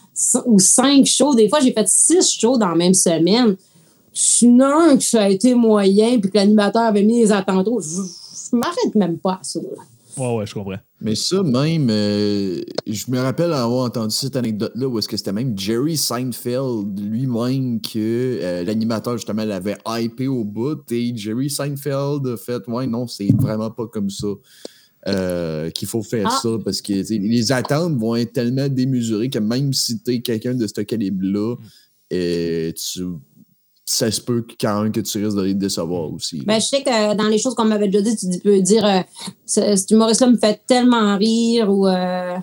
ou 0.46 0.60
cinq 0.60 1.04
shows. 1.06 1.34
Des 1.34 1.48
fois, 1.48 1.58
j'ai 1.58 1.72
fait 1.72 1.88
six 1.88 2.30
shows 2.38 2.56
dans 2.58 2.68
la 2.68 2.76
même 2.76 2.94
semaine. 2.94 3.56
Sinon, 4.12 4.96
que 4.96 5.02
ça 5.02 5.24
a 5.24 5.28
été 5.28 5.54
moyen 5.54 6.18
puis 6.20 6.30
que 6.30 6.36
l'animateur 6.36 6.82
avait 6.82 7.02
mis 7.02 7.20
les 7.20 7.32
attentes 7.32 7.68
je, 7.80 8.02
je 8.50 8.56
m'arrête 8.56 8.94
même 8.94 9.18
pas 9.18 9.32
à 9.34 9.38
ça. 9.42 9.60
là. 9.60 9.82
Ouais, 10.18 10.36
ouais, 10.36 10.46
je 10.46 10.54
comprends. 10.54 10.78
Mais 11.00 11.14
ça, 11.14 11.42
même, 11.42 11.88
euh, 11.90 12.60
je 12.86 13.10
me 13.10 13.18
rappelle 13.20 13.52
avoir 13.52 13.84
entendu 13.84 14.14
cette 14.14 14.34
anecdote-là 14.36 14.88
où 14.88 14.98
est-ce 14.98 15.08
que 15.08 15.16
c'était 15.16 15.32
même 15.32 15.56
Jerry 15.58 15.96
Seinfeld 15.96 16.98
lui-même 17.00 17.80
que 17.80 18.38
euh, 18.42 18.64
l'animateur, 18.64 19.16
justement, 19.16 19.44
l'avait 19.44 19.76
hypé 19.86 20.26
au 20.26 20.44
bout 20.44 20.80
et 20.90 21.16
Jerry 21.16 21.48
Seinfeld 21.50 22.26
a 22.26 22.36
fait 22.36 22.66
Ouais, 22.68 22.86
non, 22.86 23.06
c'est 23.06 23.28
vraiment 23.38 23.70
pas 23.70 23.86
comme 23.86 24.10
ça. 24.10 24.26
euh, 25.06 25.70
qu'il 25.70 25.86
faut 25.86 26.02
faire 26.02 26.26
Ah. 26.28 26.38
ça 26.42 26.48
parce 26.64 26.82
que 26.82 26.92
les 26.92 27.52
attentes 27.52 27.96
vont 27.96 28.16
être 28.16 28.32
tellement 28.32 28.68
démesurées 28.68 29.30
que 29.30 29.38
même 29.38 29.72
si 29.72 30.02
tu 30.02 30.10
es 30.14 30.20
quelqu'un 30.20 30.54
de 30.54 30.66
ce 30.66 30.80
calibre-là, 30.82 31.54
euh, 32.12 32.72
tu, 32.72 33.04
ça 33.90 34.10
se 34.10 34.20
peut 34.20 34.44
quand 34.60 34.82
même 34.82 34.92
que 34.92 35.00
tu 35.00 35.24
risques 35.24 35.36
de 35.36 35.42
les 35.42 35.54
décevoir 35.54 36.12
aussi. 36.12 36.42
Ben, 36.44 36.60
je 36.60 36.66
sais 36.66 36.82
que 36.82 37.14
dans 37.14 37.28
les 37.28 37.38
choses 37.38 37.54
qu'on 37.54 37.64
m'avait 37.64 37.88
déjà 37.88 38.02
dit, 38.02 38.16
tu 38.16 38.38
peux 38.40 38.60
dire 38.60 38.84
euh, 38.84 39.00
ce- 39.46 39.76
cet 39.76 39.90
humoriste-là 39.90 40.28
me 40.30 40.36
fait 40.36 40.60
tellement 40.66 41.16
rire 41.16 41.70
ou 41.72 41.86
euh, 41.86 42.36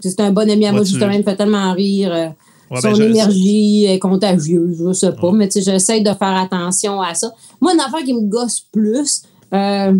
c'est 0.00 0.20
un 0.20 0.30
bon 0.30 0.48
ami 0.48 0.66
à 0.66 0.72
moi, 0.72 0.82
justement, 0.84 1.10
il 1.10 1.18
me 1.18 1.24
fait 1.24 1.36
tellement 1.36 1.72
rire. 1.72 2.12
euh, 2.14 2.28
Ouais, 2.70 2.80
son 2.82 2.88
ben, 2.90 2.94
je- 2.96 3.02
énergie 3.02 3.84
est 3.86 3.98
contagieuse, 3.98 4.76
je 4.86 4.92
sais 4.92 5.12
pas, 5.12 5.32
mais 5.32 5.48
tu 5.48 5.62
sais, 5.62 5.72
j'essaie 5.72 6.00
de 6.02 6.12
faire 6.12 6.36
attention 6.36 7.00
à 7.00 7.14
ça. 7.14 7.32
Moi, 7.62 7.72
une 7.72 7.80
affaire 7.80 8.04
qui 8.04 8.12
me 8.12 8.20
gosse 8.28 8.60
plus, 8.70 9.22
euh, 9.54 9.94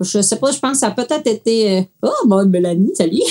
je 0.00 0.22
sais 0.22 0.36
pas, 0.36 0.52
je 0.52 0.58
pense 0.58 0.72
que 0.72 0.78
ça 0.78 0.88
a 0.88 0.90
peut-être 0.92 1.26
été. 1.26 1.78
euh, 1.78 1.82
oh, 2.02 2.26
bon, 2.26 2.48
Mélanie, 2.48 2.94
salut! 2.94 3.18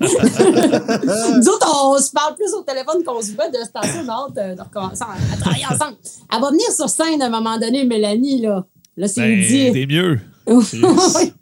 Nous 0.00 1.48
autres, 1.48 1.84
on 1.84 1.98
se 1.98 2.10
parle 2.10 2.34
plus 2.34 2.52
au 2.54 2.62
téléphone 2.62 3.04
qu'on 3.04 3.22
se 3.22 3.32
voit 3.32 3.48
de 3.48 3.58
cette 3.62 3.72
façon, 3.72 4.00
on 4.04 4.08
a 4.08 4.12
hâte 4.12 4.56
de, 4.56 4.62
recommencer 4.62 5.04
à, 5.04 5.36
travailler 5.36 5.66
ensemble. 5.66 5.96
Elle 6.32 6.40
va 6.40 6.50
venir 6.50 6.70
sur 6.72 6.88
scène 6.88 7.22
à 7.22 7.26
un 7.26 7.30
moment 7.30 7.58
donné, 7.58 7.84
Mélanie, 7.84 8.40
là. 8.42 8.66
Là, 8.96 9.08
c'est 9.08 9.20
Ben, 9.20 9.86
mieux. 9.88 10.20
Oui. 10.48 11.32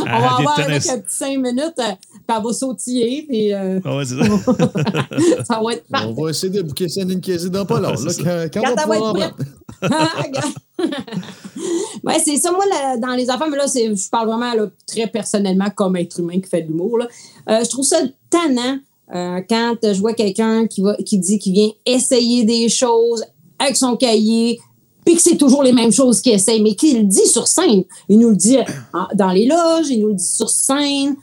On 0.00 0.04
Ah, 0.06 0.20
va 0.20 0.26
avoir 0.36 0.56
tennis. 0.56 0.70
avec 0.70 0.86
un 0.88 0.98
petit 1.02 1.16
cinq 1.16 1.36
minutes, 1.38 1.74
euh, 1.78 1.92
puis 2.12 2.36
elle 2.36 2.42
va 2.44 2.52
sautiller, 2.52 3.24
puis 3.28 3.52
euh, 3.52 3.80
Ah 3.84 3.96
ouais, 3.96 4.04
c'est 4.04 4.16
ça. 4.16 5.44
ça 5.44 5.60
va 5.62 5.72
être 5.72 5.86
parfait. 5.88 6.06
On 6.08 6.22
va 6.22 6.30
essayer 6.30 6.52
de 6.52 6.62
bouquer 6.62 6.88
ça 6.88 7.04
d'une 7.04 7.20
caisse 7.20 7.44
dans 7.44 7.64
pas 7.66 7.80
long. 7.80 7.90
Là, 7.90 7.96
c'est 8.10 8.22
quand, 8.22 8.46
quand 8.52 8.62
Quand 8.62 8.72
on 8.72 8.74
va 8.74 8.82
elle 8.82 8.88
va 8.88 9.10
pouvoir 9.12 9.16
être 9.16 9.34
en 9.34 10.20
prête. 10.22 10.44
ouais, 12.04 12.18
c'est 12.24 12.36
ça. 12.36 12.50
Moi, 12.52 12.64
là, 12.66 12.96
dans 12.96 13.14
les 13.14 13.30
affaires, 13.30 13.48
mais 13.48 13.56
là, 13.56 13.66
c'est- 13.66 13.94
je 13.94 14.08
parle 14.10 14.28
vraiment 14.28 14.54
là, 14.54 14.66
très 14.86 15.06
personnellement 15.06 15.70
comme 15.74 15.96
être 15.96 16.18
humain 16.20 16.40
qui 16.40 16.48
fait 16.48 16.62
de 16.62 16.68
l'humour. 16.68 16.98
là. 16.98 17.08
Euh, 17.50 17.64
je 17.64 17.68
trouve 17.70 17.84
ça 17.84 17.98
tannant 18.30 18.78
euh, 19.14 19.40
quand 19.48 19.76
je 19.82 20.00
vois 20.00 20.14
quelqu'un 20.14 20.66
qui, 20.66 20.80
va, 20.82 20.96
qui 21.04 21.18
dit 21.18 21.38
qu'il 21.38 21.52
vient 21.52 21.68
essayer 21.86 22.44
des 22.44 22.68
choses 22.68 23.24
avec 23.58 23.76
son 23.76 23.96
cahier, 23.96 24.58
puis 25.04 25.14
que 25.16 25.22
c'est 25.22 25.36
toujours 25.36 25.62
les 25.62 25.72
mêmes 25.72 25.92
choses 25.92 26.20
qu'il 26.20 26.32
essaye, 26.32 26.62
mais 26.62 26.74
qu'il 26.74 26.98
le 26.98 27.04
dit 27.04 27.26
sur 27.26 27.46
scène. 27.46 27.84
Il 28.08 28.18
nous 28.18 28.30
le 28.30 28.36
dit 28.36 28.56
en- 28.92 29.06
dans 29.14 29.30
les 29.30 29.46
loges, 29.46 29.88
il 29.90 30.00
nous 30.00 30.08
le 30.08 30.14
dit 30.14 30.24
sur 30.26 30.48
scène. 30.50 31.16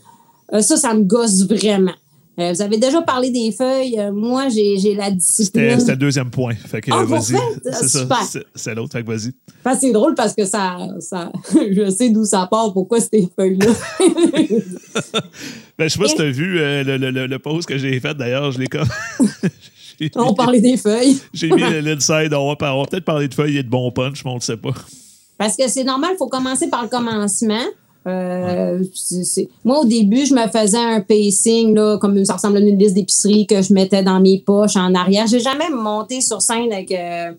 Euh, 0.54 0.62
ça, 0.62 0.76
ça 0.78 0.94
me 0.94 1.04
gosse 1.04 1.44
vraiment. 1.48 1.94
Euh, 2.40 2.54
vous 2.54 2.62
avez 2.62 2.78
déjà 2.78 3.02
parlé 3.02 3.30
des 3.30 3.52
feuilles. 3.52 4.00
Euh, 4.00 4.12
moi, 4.14 4.48
j'ai 4.50 4.96
la 4.96 5.12
discipline. 5.12 5.80
c'était 5.80 5.92
le 5.92 5.98
deuxième 5.98 6.30
point. 6.30 6.54
Fait 6.56 6.80
que 6.82 6.90
Ah, 6.92 7.02
euh, 7.02 7.06
vas-y. 7.06 7.34
vrai? 7.34 7.42
C'est 7.74 7.88
ça. 7.90 8.08
C'est- 8.56 8.74
l'autre. 8.74 8.94
Fait 8.94 9.04
que 9.04 9.08
vas-y. 9.12 9.34
Enfin, 9.64 9.78
c'est 9.80 9.92
drôle 9.92 10.16
parce 10.16 10.34
que 10.34 10.46
ça, 10.46 10.78
ça 11.02 11.32
je 11.54 11.90
sais 11.92 12.10
d'où 12.10 12.24
ça 12.26 12.48
part, 12.50 12.72
pourquoi 12.74 13.00
ces 13.02 13.30
feuilles-là. 13.36 13.68
Ben, 15.78 15.88
je 15.88 15.94
sais 15.94 16.00
pas 16.00 16.08
si 16.08 16.16
t'as 16.16 16.30
vu 16.30 16.60
euh, 16.60 16.84
le, 16.84 16.98
le, 16.98 17.10
le, 17.12 17.28
le 17.28 17.40
post 17.40 17.68
que 17.68 17.78
j'ai 17.78 18.00
fait 18.00 18.14
d'ailleurs. 18.16 18.52
Je 18.52 18.60
l'ai 18.60 18.68
comme. 18.68 18.88
On 20.16 20.30
mis- 20.30 20.36
parlait 20.36 20.62
des 20.62 20.78
feuilles. 20.78 21.18
J'ai 21.34 21.50
mis 21.50 21.62
le- 21.62 21.80
l'inside. 21.82 22.34
On 22.34 22.50
va, 22.50 22.56
par- 22.56 22.78
on 22.78 22.82
va 22.82 22.88
peut-être 22.88 23.06
parler 23.06 23.28
de 23.28 23.34
feuilles 23.34 23.58
et 23.58 23.64
de 23.64 23.70
bons 23.70 23.92
punch, 23.92 24.24
mais 24.26 24.32
on 24.32 24.36
ne 24.36 24.40
sait 24.40 24.58
pas. 24.58 24.74
Parce 25.38 25.58
que 25.58 25.68
c'est 25.68 25.84
normal, 25.84 26.12
il 26.14 26.18
faut 26.18 26.28
commencer 26.28 26.70
par 26.70 26.84
le 26.84 26.88
commencement. 26.90 27.64
Euh, 28.08 28.84
Moi, 29.64 29.80
au 29.82 29.86
début, 29.86 30.26
je 30.26 30.34
me 30.34 30.48
faisais 30.48 30.78
un 30.78 31.02
pacing, 31.02 31.76
là, 31.76 31.98
comme 32.00 32.24
ça 32.26 32.34
ressemble 32.34 32.58
à 32.58 32.60
une 32.60 32.78
liste 32.78 32.96
d'épicerie 32.96 33.46
que 33.46 33.62
je 33.62 33.74
mettais 33.74 34.02
dans 34.04 34.20
mes 34.20 34.40
poches 34.40 34.76
en 34.76 34.94
arrière. 34.96 35.28
J'ai 35.28 35.40
jamais 35.40 35.70
monté 35.70 36.22
sur 36.22 36.42
scène 36.42 36.72
avec. 36.72 36.92
euh, 36.92 37.32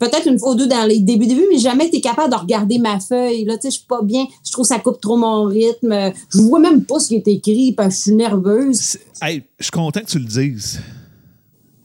Peut-être 0.00 0.26
une 0.26 0.38
fois 0.38 0.50
ou 0.50 0.54
deux 0.56 0.66
dans 0.66 0.86
les 0.86 0.98
débuts, 0.98 1.26
débuts, 1.26 1.46
mais 1.50 1.58
jamais 1.58 1.86
été 1.86 2.00
capable 2.00 2.30
de 2.32 2.36
regarder 2.38 2.78
ma 2.78 2.98
feuille. 2.98 3.44
Là, 3.44 3.54
tu 3.54 3.62
sais, 3.62 3.70
je 3.70 3.76
suis 3.78 3.86
pas 3.86 4.02
bien. 4.02 4.26
Je 4.44 4.50
trouve 4.52 4.64
que 4.64 4.68
ça 4.68 4.80
coupe 4.80 5.00
trop 5.00 5.16
mon 5.16 5.44
rythme. 5.44 6.12
Je 6.32 6.38
vois 6.38 6.58
même 6.58 6.84
pas 6.84 6.98
ce 6.98 7.08
qui 7.08 7.14
est 7.14 7.28
écrit 7.28 7.72
parce 7.72 7.88
que 7.90 7.94
je 7.94 8.00
suis 8.02 8.14
nerveuse. 8.14 8.98
Hey, 9.22 9.44
je 9.58 9.64
suis 9.64 9.70
content 9.70 10.00
que 10.00 10.06
tu 10.06 10.18
le 10.18 10.24
dises. 10.24 10.80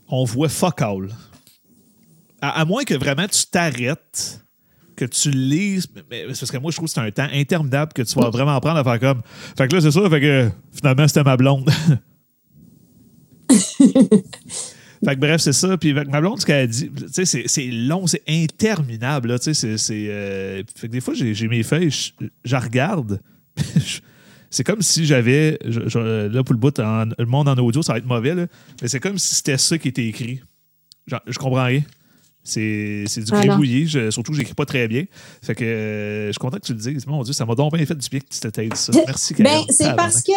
On 0.10 0.24
voit 0.26 0.50
fuck 0.50 0.82
all. 0.82 1.10
À, 2.42 2.62
à 2.62 2.66
moins 2.66 2.84
que 2.84 2.94
vraiment 2.96 3.28
tu 3.28 3.46
t'arrêtes, 3.48 4.42
que 4.96 5.06
tu 5.06 5.30
lises. 5.32 5.88
mais- 6.10 6.26
parce 6.26 6.50
que 6.52 6.58
moi, 6.58 6.72
je 6.72 6.78
trouve 6.78 6.88
que 6.88 6.94
c'est 6.94 7.00
un 7.02 7.12
temps 7.12 7.28
interminable 7.34 7.94
que 7.94 8.02
tu 8.02 8.16
vas 8.20 8.30
vraiment 8.30 8.60
prendre 8.60 8.78
à 8.80 8.84
faire 8.84 9.00
comme. 9.00 9.22
Fait 9.58 9.68
que 9.68 9.76
là, 9.76 9.82
c'est 9.82 9.92
ça. 9.92 10.10
Fait 10.10 10.22
que 10.22 10.50
finalement, 10.72 11.08
c'était 11.08 11.24
ma 11.24 11.38
blonde. 11.38 11.70
Fait 15.06 15.16
que 15.16 15.20
bref, 15.22 15.40
c'est 15.40 15.54
ça. 15.54 15.78
Puis 15.78 15.92
avec 15.92 16.10
ma 16.10 16.20
blonde, 16.20 16.42
ce 16.42 16.46
qu'elle 16.46 16.64
a 16.64 16.68
dit, 16.68 16.92
tu 17.14 17.26
sais, 17.26 17.44
c'est- 17.48 17.68
long, 17.72 18.06
c'est 18.06 18.24
interminable. 18.28 19.30
Là, 19.30 19.40
tu 19.40 19.54
sais, 19.54 19.78
c'est, 19.78 20.08
euh, 20.10 20.62
fait 20.76 20.88
que 20.88 20.92
des 20.92 21.00
fois, 21.02 21.14
j'ai, 21.14 21.48
mes 21.48 21.64
feuilles, 21.64 21.90
je, 22.44 22.56
regarde. 22.56 23.22
je- 23.78 24.00
c'est 24.50 24.64
comme 24.64 24.82
si 24.82 25.06
j'avais. 25.06 25.58
là, 25.64 26.44
pour 26.44 26.54
le 26.54 26.60
bout, 26.60 26.78
en- 26.80 27.06
le 27.18 27.26
monde 27.26 27.48
en 27.48 27.56
audio, 27.58 27.82
ça 27.82 27.94
va 27.94 28.00
être 28.00 28.06
mauvais, 28.06 28.36
mais 28.36 28.88
c'est 28.88 29.00
comme 29.00 29.18
si 29.18 29.36
c'était 29.36 29.58
ça 29.58 29.78
qui 29.78 29.88
était 29.90 30.06
écrit. 30.08 30.42
Je 31.28 31.38
comprends 31.40 31.64
rien. 31.66 31.82
C'est, 32.50 33.22
du 33.24 33.32
gribouillé, 33.32 33.86
je- 33.86 34.10
surtout 34.12 34.32
que 34.32 34.38
j'écris 34.38 34.54
pas 34.56 34.66
très 34.66 34.88
bien. 34.88 35.04
Fait 35.42 35.56
que 35.56 35.64
euh, 35.64 36.28
je 36.28 36.32
suis 36.32 36.40
content 36.40 36.58
que 36.58 36.66
tu 36.66 36.74
le 36.74 36.80
dises. 36.80 37.06
Mon 37.08 37.22
Dieu, 37.24 37.34
ça 37.34 37.46
m'a 37.46 37.56
donc 37.56 37.74
bien 37.74 37.86
fait 37.86 37.96
du 37.96 38.10
bien 38.10 38.20
que 38.20 38.26
tu 38.30 38.40
t'étais 38.40 38.64
dit 38.68 38.76
ça. 38.76 38.92
Merci, 39.06 39.34
Ben, 39.36 39.44
Karen. 39.46 39.66
c'est 39.70 39.96
parce 39.96 40.22
que 40.22 40.32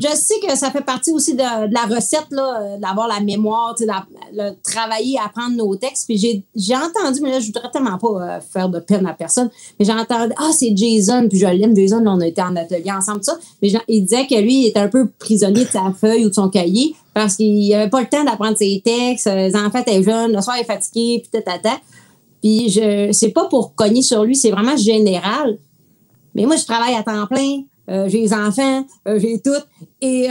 je 0.00 0.08
sais 0.16 0.34
que 0.46 0.56
ça 0.56 0.70
fait 0.70 0.80
partie 0.84 1.10
aussi 1.12 1.34
de, 1.34 1.68
de 1.68 1.72
la 1.74 1.82
recette, 1.94 2.26
là, 2.30 2.76
d'avoir 2.78 3.08
la 3.08 3.20
mémoire, 3.20 3.74
la- 3.86 4.06
le 4.34 4.52
travailler, 4.62 5.18
apprendre 5.18 5.56
nos 5.56 5.74
textes. 5.76 6.06
Puis 6.06 6.18
j'ai, 6.18 6.74
entendu, 6.76 7.20
mais 7.22 7.30
là, 7.30 7.40
je 7.40 7.46
voudrais 7.46 7.70
tellement 7.72 7.98
pas 7.98 8.08
euh, 8.36 8.40
faire 8.52 8.68
de 8.68 8.78
peine 8.80 9.06
à 9.06 9.12
personne, 9.14 9.50
mais 9.78 9.84
j'ai 9.84 9.92
entendu, 9.92 10.32
ah, 10.38 10.50
c'est 10.52 10.72
Jason, 10.76 11.26
puis 11.28 11.38
je 11.38 11.46
l'aime, 11.46 11.76
Jason, 11.76 12.00
là, 12.00 12.12
on 12.12 12.20
a 12.20 12.26
été 12.26 12.42
en 12.42 12.56
atelier 12.56 12.90
ensemble, 12.90 13.18
tout 13.18 13.26
ça. 13.26 13.38
Mais 13.60 13.72
il 13.88 14.02
disait 14.02 14.26
que 14.26 14.34
lui, 14.40 14.62
il 14.62 14.66
était 14.68 14.80
un 14.80 14.88
peu 14.88 15.08
prisonnier 15.18 15.64
de 15.64 15.70
sa 15.70 15.92
feuille 15.98 16.24
ou 16.26 16.28
de 16.30 16.34
son 16.34 16.48
cahier 16.48 16.94
parce 17.14 17.36
qu'il 17.36 17.72
avait 17.74 17.90
pas 17.90 18.00
le 18.00 18.08
temps 18.08 18.24
d'apprendre 18.24 18.56
ses 18.56 18.80
textes. 18.84 19.26
euh, 19.26 19.48
Les 19.48 19.56
enfants 19.56 19.80
étaient 19.80 20.02
jeunes, 20.02 20.32
le 20.34 20.40
soir, 20.40 20.56
est 20.56 20.64
fatigué, 20.64 21.22
puis 21.22 21.42
tata. 21.42 21.78
Puis 22.42 22.70
je, 22.70 23.10
c'est 23.12 23.30
pas 23.30 23.46
pour 23.46 23.74
cogner 23.74 24.02
sur 24.02 24.24
lui, 24.24 24.34
c'est 24.34 24.50
vraiment 24.50 24.76
général. 24.76 25.58
Mais 26.34 26.44
moi, 26.46 26.56
je 26.56 26.64
travaille 26.64 26.94
à 26.94 27.02
temps 27.02 27.26
plein. 27.26 27.62
euh, 27.90 28.08
j'ai 28.08 28.20
les 28.22 28.32
enfants, 28.32 28.86
euh, 29.08 29.18
j'ai 29.18 29.40
tout. 29.40 29.50
Et 30.00 30.28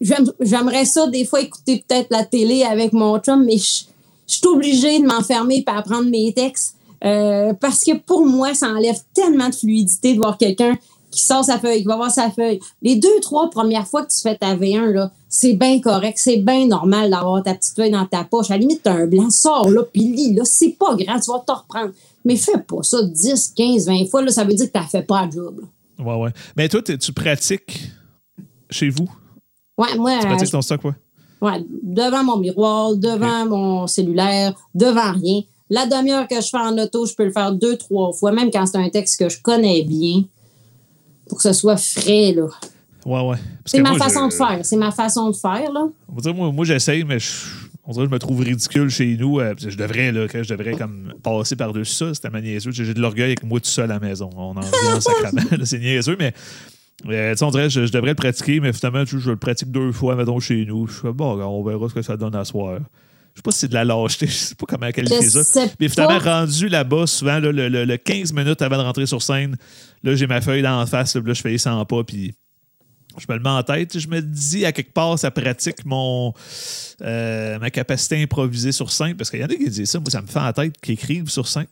j'aime- 0.00 0.32
j'aimerais 0.40 0.84
ça, 0.84 1.06
des 1.06 1.24
fois, 1.24 1.40
écouter 1.40 1.84
peut-être 1.86 2.08
la 2.10 2.24
télé 2.24 2.64
avec 2.64 2.92
mon 2.92 3.18
chum, 3.18 3.44
mais 3.44 3.56
je 3.58 3.84
je 4.30 4.34
suis 4.34 4.46
obligée 4.46 4.98
de 5.00 5.06
m'enfermer 5.06 5.64
et 5.66 5.70
apprendre 5.70 6.10
mes 6.10 6.34
textes. 6.34 6.74
parce 7.00 7.82
que 7.82 7.96
pour 7.96 8.26
moi, 8.26 8.52
ça 8.54 8.66
enlève 8.68 8.98
tellement 9.14 9.48
de 9.48 9.54
fluidité 9.54 10.12
de 10.12 10.18
voir 10.18 10.36
quelqu'un 10.36 10.76
qui 11.18 11.24
sort 11.24 11.44
sa 11.44 11.58
feuille, 11.58 11.80
qui 11.80 11.86
va 11.88 11.96
voir 11.96 12.10
sa 12.10 12.30
feuille. 12.30 12.60
Les 12.82 12.96
deux, 12.96 13.20
trois 13.20 13.50
premières 13.50 13.86
fois 13.86 14.04
que 14.04 14.10
tu 14.12 14.20
fais 14.20 14.36
ta 14.36 14.54
V1, 14.54 14.92
là, 14.92 15.10
c'est 15.28 15.54
bien 15.54 15.80
correct, 15.80 16.16
c'est 16.18 16.38
bien 16.38 16.66
normal 16.66 17.10
d'avoir 17.10 17.42
ta 17.42 17.54
petite 17.54 17.74
feuille 17.74 17.90
dans 17.90 18.06
ta 18.06 18.24
poche. 18.24 18.50
À 18.50 18.54
la 18.54 18.58
limite, 18.60 18.82
tu 18.82 18.88
as 18.88 18.94
un 18.94 19.06
blanc, 19.06 19.28
sors 19.30 19.68
là, 19.68 19.82
puis 19.92 20.02
lis, 20.02 20.34
là, 20.34 20.44
c'est 20.44 20.76
pas 20.78 20.94
grave, 20.94 21.20
tu 21.22 21.30
vas 21.30 21.40
te 21.46 21.52
reprendre. 21.52 21.92
Mais 22.24 22.36
fais 22.36 22.58
pas 22.58 22.82
ça 22.82 23.02
10, 23.02 23.52
15, 23.56 23.86
20 23.86 24.06
fois, 24.10 24.22
là, 24.22 24.30
ça 24.30 24.44
veut 24.44 24.54
dire 24.54 24.70
que 24.70 24.78
tu 24.78 24.84
fait 24.88 25.02
pas 25.02 25.26
le 25.26 25.32
job. 25.32 25.60
là. 25.60 26.04
Ouais, 26.04 26.22
ouais. 26.22 26.30
Mais 26.56 26.68
toi, 26.68 26.80
tu 26.82 27.12
pratiques 27.12 27.90
chez 28.70 28.88
vous? 28.90 29.08
Ouais, 29.76 29.96
moi, 29.96 30.18
Tu 30.20 30.26
euh, 30.26 30.28
pratiques 30.30 30.50
ton 30.50 30.62
stock, 30.62 30.80
quoi? 30.80 30.94
ouais, 31.40 31.64
devant 31.82 32.24
mon 32.24 32.36
miroir, 32.36 32.94
devant 32.96 33.46
mon 33.46 33.86
cellulaire, 33.86 34.54
devant 34.74 35.12
rien. 35.12 35.42
La 35.70 35.86
demi-heure 35.86 36.26
que 36.26 36.40
je 36.40 36.48
fais 36.48 36.56
en 36.58 36.76
auto, 36.78 37.04
je 37.06 37.14
peux 37.14 37.24
le 37.24 37.32
faire 37.32 37.52
deux, 37.52 37.76
trois 37.76 38.12
fois, 38.12 38.32
même 38.32 38.50
quand 38.50 38.64
c'est 38.66 38.78
un 38.78 38.88
texte 38.88 39.18
que 39.18 39.28
je 39.28 39.40
connais 39.42 39.82
bien, 39.82 40.22
pour 41.28 41.38
que 41.38 41.42
ce 41.42 41.52
soit 41.52 41.76
frais, 41.76 42.32
là. 42.32 42.46
Ouais, 43.06 43.20
ouais. 43.20 43.36
Parce 43.36 43.40
C'est 43.66 43.80
ma 43.80 43.94
façon 43.94 44.28
de 44.28 44.32
faire. 44.32 44.58
C'est 44.62 44.76
ma 44.76 44.90
façon 44.90 45.30
de 45.30 45.36
faire, 45.36 45.72
là. 45.72 45.86
On 46.08 46.14
va 46.14 46.20
dire, 46.20 46.34
moi, 46.34 46.52
moi 46.52 46.64
j'essaye, 46.64 47.04
mais 47.04 47.18
je, 47.18 47.30
on 47.86 47.92
dirait 47.92 48.04
que 48.04 48.10
je 48.10 48.14
me 48.14 48.18
trouve 48.18 48.40
ridicule 48.40 48.90
chez 48.90 49.16
nous. 49.16 49.40
euh, 49.40 49.54
je 49.56 49.76
devrais, 49.76 50.12
là, 50.12 50.26
que 50.28 50.42
je 50.42 50.48
devrais 50.54 50.74
comme 50.74 51.14
passer 51.22 51.56
par-dessus 51.56 51.94
ça. 51.94 52.14
C'était 52.14 52.30
ma 52.30 52.40
niaiseux. 52.40 52.70
J'ai 52.70 52.84
j'ai 52.84 52.94
de 52.94 53.00
l'orgueil 53.00 53.26
avec 53.26 53.44
moi 53.44 53.60
tout 53.60 53.66
seul 53.70 53.84
à 53.90 53.94
la 53.94 54.00
maison. 54.00 54.28
On 54.36 54.56
en 54.56 54.60
revient 54.60 54.96
en 54.96 55.00
sacrament. 55.00 55.64
C'est 55.64 55.78
niaiseux, 55.78 56.16
mais 56.18 56.34
euh, 57.08 57.34
on 57.40 57.50
dirait 57.50 57.64
que 57.64 57.68
je, 57.70 57.86
je 57.86 57.92
devrais 57.92 58.10
le 58.10 58.16
pratiquer, 58.16 58.60
mais 58.60 58.72
finalement, 58.72 59.04
je 59.06 59.30
le 59.30 59.36
pratique 59.36 59.70
deux 59.70 59.92
fois, 59.92 60.16
mettons, 60.16 60.40
chez 60.40 60.64
nous. 60.66 60.86
Je 60.86 60.92
fais, 60.92 61.12
bon, 61.12 61.40
on 61.40 61.62
verra 61.62 61.88
ce 61.88 61.94
que 61.94 62.02
ça 62.02 62.16
donne 62.16 62.34
à 62.34 62.44
soir. 62.44 62.80
Je 63.38 63.40
sais 63.40 63.42
pas 63.44 63.50
si 63.52 63.58
c'est 63.60 63.68
de 63.68 63.74
la 63.74 63.84
lâcheté, 63.84 64.26
je 64.26 64.32
sais 64.32 64.54
pas 64.56 64.66
comment 64.68 64.90
qualifier 64.90 65.22
Je 65.22 65.28
ça. 65.28 65.44
Mais 65.78 65.88
finalement, 65.88 66.18
pas. 66.18 66.40
rendu 66.40 66.68
là-bas, 66.68 67.06
souvent, 67.06 67.38
là, 67.38 67.52
le, 67.52 67.68
le- 67.68 67.84
le 67.84 67.96
15 67.96 68.32
minutes 68.32 68.60
avant 68.62 68.78
de 68.78 68.82
rentrer 68.82 69.06
sur 69.06 69.22
scène, 69.22 69.56
là, 70.02 70.16
j'ai 70.16 70.26
ma 70.26 70.40
feuille 70.40 70.62
dans 70.62 70.78
la 70.80 70.86
face, 70.86 71.14
là, 71.14 71.22
je 71.24 71.40
fais 71.40 71.50
les 71.50 71.58
100 71.58 71.84
pas, 71.84 72.02
puis 72.02 72.34
je 73.16 73.24
me 73.28 73.36
le 73.36 73.42
mets 73.42 73.48
en 73.50 73.62
tête. 73.62 73.96
Je 73.98 74.08
me 74.08 74.20
dis, 74.20 74.64
à 74.66 74.72
quelque 74.72 74.92
part, 74.92 75.18
ça 75.18 75.30
pratique 75.30 75.84
mon, 75.84 76.34
euh, 77.02 77.58
ma 77.60 77.70
capacité 77.70 78.16
à 78.16 78.18
improviser 78.20 78.72
sur 78.72 78.90
scène, 78.90 79.14
parce 79.16 79.30
qu'il 79.30 79.38
y 79.40 79.44
en 79.44 79.46
a 79.46 79.54
qui 79.54 79.68
disent 79.70 79.88
ça, 79.90 80.00
moi, 80.00 80.10
ça 80.10 80.20
me 80.20 80.26
fait 80.26 80.38
en 80.40 80.52
tête 80.52 80.74
qu'ils 80.80 80.94
écrivent 80.94 81.30
sur 81.30 81.46
scène. 81.46 81.66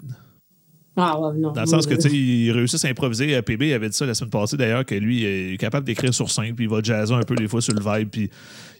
Ah, 0.96 1.20
ouais, 1.20 1.38
non. 1.38 1.52
Dans 1.52 1.60
le 1.60 1.66
sens 1.66 1.86
que, 1.86 1.94
tu 1.94 2.08
sais, 2.08 2.10
ils 2.10 2.50
réussissent 2.52 2.84
à 2.84 2.88
improviser. 2.88 3.36
Euh, 3.36 3.42
PB 3.42 3.74
avait 3.74 3.88
dit 3.88 3.96
ça 3.96 4.06
la 4.06 4.14
semaine 4.14 4.30
passée, 4.30 4.56
d'ailleurs, 4.56 4.84
que 4.84 4.94
lui, 4.94 5.18
il 5.20 5.54
est 5.54 5.58
capable 5.58 5.86
d'écrire 5.86 6.14
sur 6.14 6.30
scène, 6.30 6.54
puis 6.54 6.64
il 6.64 6.70
va 6.70 6.80
jazzer 6.82 7.14
un 7.14 7.22
peu 7.22 7.34
des 7.34 7.48
fois 7.48 7.60
sur 7.60 7.74
le 7.74 7.80
vibe, 7.80 8.08
puis 8.08 8.30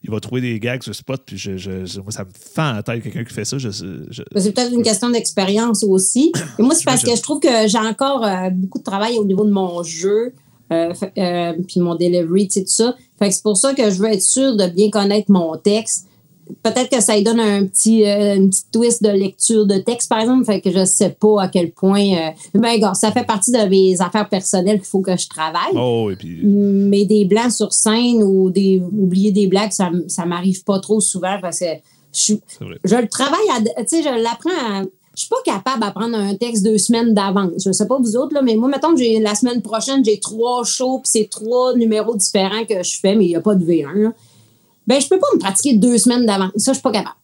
il 0.03 0.11
va 0.11 0.21
trouver 0.21 0.41
des 0.41 0.59
gags 0.59 0.83
sur 0.83 0.91
le 0.91 0.95
spot, 0.95 1.23
puis 1.27 1.37
je, 1.37 2.01
moi, 2.01 2.11
ça 2.13 2.25
me 2.25 2.31
fait 2.33 2.61
en 2.61 2.83
tête 2.83 3.03
quelqu'un 3.03 3.25
qui 3.25 3.35
fait 3.35 3.45
ça. 3.45 3.59
Je, 3.59 3.69
C'est 3.71 4.53
peut-être 4.53 4.73
une 4.73 4.83
question 4.83 5.11
d'expérience 5.11 5.85
aussi. 5.85 6.33
Et 6.59 6.63
moi, 6.63 6.75
c'est 6.75 6.85
parce 6.85 7.03
que 7.03 7.15
je 7.15 7.23
trouve 7.23 7.41
que 7.41 7.67
j'ai 7.67 7.79
encore 7.79 8.25
euh, 8.25 8.51
beaucoup 8.51 8.79
de 8.79 8.85
travail 8.85 9.19
au 9.19 9.25
niveau 9.25 9.45
de 9.45 9.53
mon 9.53 9.83
jeu. 9.83 10.33
euh, 10.73 10.93
euh, 11.19 11.53
puis 11.69 11.81
mon 11.81 11.95
delivery, 11.95 12.49
tu 12.49 12.55
sais, 12.55 12.61
tout 12.63 12.71
ça. 12.71 12.97
Fait 13.19 13.29
que 13.29 13.35
c'est 13.35 13.43
pour 13.43 13.57
ça 13.57 13.75
que 13.75 13.91
je 13.91 13.99
veux 14.01 14.09
être 14.09 14.23
sûre 14.23 14.57
de 14.57 14.67
bien 14.67 14.91
connaître 14.91 15.31
mon 15.31 15.57
texte. 15.57 16.09
Peut-être 16.63 16.89
que 16.91 17.01
ça 17.03 17.17
lui 17.17 17.25
donne 17.25 17.41
un 17.41 17.67
petit, 17.67 18.05
euh, 18.05 18.37
une 18.37 18.51
petite 18.51 18.71
twist 18.73 19.03
de 19.03 19.09
lecture 19.11 19.67
de 19.67 19.79
texte, 19.79 20.09
par 20.09 20.21
exemple. 20.21 20.45
Fait 20.45 20.61
que 20.61 20.71
je 20.71 20.85
sais 20.85 21.11
pas 21.11 21.43
à 21.43 21.49
quel 21.49 21.73
point. 21.73 22.01
euh, 22.01 22.31
ben, 22.55 22.79
gars, 22.79 22.95
ça 22.95 23.11
fait 23.11 23.25
partie 23.27 23.51
de 23.51 23.69
mes 23.69 24.01
affaires 24.01 24.29
personnelles 24.29 24.77
qu'il 24.79 24.87
faut 24.87 25.01
que 25.01 25.17
je 25.17 25.29
travaille. 25.29 25.73
Oh, 25.75 26.09
et 26.11 26.17
puis. 26.17 26.41
Mais 26.45 27.05
des 27.05 27.25
blancs 27.25 27.51
sur 27.53 27.73
scène 27.73 28.23
ou 28.23 28.51
des 28.51 28.81
oublier 28.97 29.33
des 29.33 29.47
blagues, 29.49 29.73
ça, 29.73 29.91
ça 30.09 30.25
m'arrive 30.25 30.63
pas 30.65 30.79
trop 30.79 31.01
souvent 31.01 31.39
parce 31.43 31.59
que 31.61 31.67
je, 32.13 32.35
je 32.85 32.97
le 32.97 33.09
travaille, 33.09 33.49
à- 33.77 33.83
tu 33.85 33.97
sais, 33.97 34.03
je 34.03 34.23
l'apprends 34.23 34.51
à. 34.81 34.83
Je 35.15 35.23
suis 35.23 35.31
pas 35.31 35.37
capable 35.47 35.81
d'apprendre 35.81 36.15
un 36.15 36.35
texte 36.35 36.63
deux 36.63 36.77
semaines 36.77 37.15
d'avance. 37.15 37.53
Je 37.65 37.73
sais 37.73 37.87
pas 37.87 37.99
vous 37.99 38.17
autres, 38.19 38.35
là, 38.35 38.43
mais 38.43 38.55
moi, 38.55 38.69
mettons 38.69 38.93
que 38.95 38.99
j'ai 39.03 39.19
la 39.19 39.35
semaine 39.35 39.63
prochaine, 39.63 40.05
j'ai 40.05 40.21
trois 40.21 40.63
shows, 40.63 40.99
puis 40.99 41.11
c'est 41.11 41.29
trois 41.31 41.75
numéros 41.75 42.15
différents 42.15 42.67
que 42.69 42.83
je 42.83 42.99
fais, 43.01 43.17
mais 43.17 43.25
il 43.25 43.29
n'y 43.29 43.37
a 43.37 43.41
pas 43.41 43.55
de 43.55 43.65
V1. 43.65 43.95
Là. 43.95 44.13
Ben, 44.87 45.01
je 45.01 45.09
peux 45.09 45.19
pas 45.19 45.27
me 45.35 45.41
pratiquer 45.41 45.77
deux 45.77 45.99
semaines 45.99 46.27
d'avance. 46.27 46.53
Ça, 46.57 46.73
je 46.73 46.77
suis 46.77 46.83
pas 46.83 46.93
capable. 46.93 47.17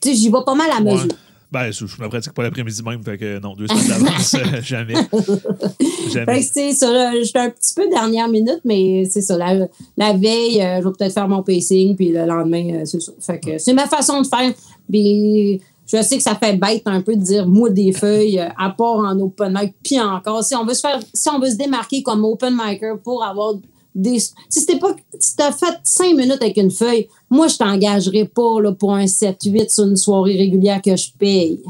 Tu 0.00 0.10
sais, 0.10 0.14
j'y 0.14 0.28
vais 0.28 0.38
pas 0.44 0.54
mal 0.54 0.70
à 0.70 0.80
mesure. 0.80 1.04
Ouais. 1.04 1.16
Ben, 1.54 1.70
je, 1.70 1.86
je 1.86 2.02
me 2.02 2.08
pratique 2.08 2.32
pas 2.32 2.42
l'après-midi 2.42 2.82
même, 2.82 3.00
fait 3.04 3.16
que 3.16 3.38
non, 3.38 3.54
deux 3.54 3.68
semaines 3.68 3.86
d'avance, 3.86 4.34
euh, 4.34 4.60
jamais. 4.60 4.94
Fait 4.94 6.10
Jamais. 6.10 6.40
que 6.40 6.46
c'est 6.52 6.72
ça, 6.72 6.90
là, 6.90 7.12
j'étais 7.22 7.38
un 7.38 7.50
petit 7.50 7.74
peu 7.74 7.88
dernière 7.88 8.28
minute, 8.28 8.60
mais 8.64 9.04
c'est 9.08 9.20
ça. 9.20 9.36
La, 9.38 9.68
la 9.96 10.12
veille, 10.14 10.60
euh, 10.60 10.80
je 10.80 10.88
vais 10.88 10.92
peut-être 10.98 11.12
faire 11.12 11.28
mon 11.28 11.44
pacing, 11.44 11.94
puis 11.94 12.08
le 12.08 12.26
lendemain, 12.26 12.80
euh, 12.80 12.84
c'est 12.84 13.00
ça. 13.00 13.12
Fait 13.20 13.38
que 13.38 13.58
c'est 13.58 13.72
ma 13.72 13.86
façon 13.86 14.20
de 14.20 14.26
faire. 14.26 14.52
Puis 14.90 15.60
je 15.86 16.02
sais 16.02 16.16
que 16.16 16.24
ça 16.24 16.34
fait 16.34 16.56
bête 16.56 16.82
un 16.86 17.02
peu 17.02 17.14
de 17.14 17.22
dire 17.22 17.46
moi 17.46 17.70
des 17.70 17.92
feuilles, 17.92 18.40
à 18.40 18.70
part 18.70 18.98
en 18.98 19.16
open 19.20 19.56
mic, 19.56 19.74
puis 19.84 20.00
encore. 20.00 20.42
Si 20.42 20.56
on 20.56 20.64
veut 20.64 20.74
se 20.74 20.80
faire, 20.80 20.98
si 21.12 21.28
on 21.28 21.38
veut 21.38 21.50
se 21.50 21.56
démarquer 21.56 22.02
comme 22.02 22.24
open 22.24 22.52
micer 22.52 22.94
pour 23.04 23.22
avoir 23.22 23.54
des. 23.94 24.18
Si 24.18 24.34
c'était 24.50 24.78
pas. 24.78 24.94
Si 25.18 25.36
t'as 25.36 25.52
fait 25.52 25.78
cinq 25.84 26.14
minutes 26.16 26.40
avec 26.42 26.56
une 26.56 26.70
feuille, 26.70 27.08
moi 27.30 27.48
je 27.48 27.56
t'engagerais 27.56 28.24
pas 28.26 28.60
là, 28.60 28.72
pour 28.72 28.94
un 28.94 29.04
7-8 29.06 29.68
sur 29.70 29.84
une 29.84 29.96
soirée 29.96 30.36
régulière 30.36 30.80
que 30.82 30.94
je 30.96 31.08
paye. 31.18 31.60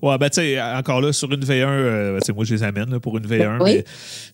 Ouais, 0.00 0.18
ben, 0.18 0.28
tu 0.28 0.40
sais, 0.40 0.60
encore 0.60 1.00
là, 1.00 1.12
sur 1.12 1.30
une 1.32 1.44
V1, 1.44 1.64
euh, 1.68 2.18
sais, 2.24 2.32
moi, 2.32 2.44
je 2.44 2.54
les 2.54 2.62
amène 2.64 2.90
là, 2.90 2.98
pour 2.98 3.16
une 3.18 3.24
V1, 3.26 3.58
Oui. 3.62 3.74
mais 3.76 3.84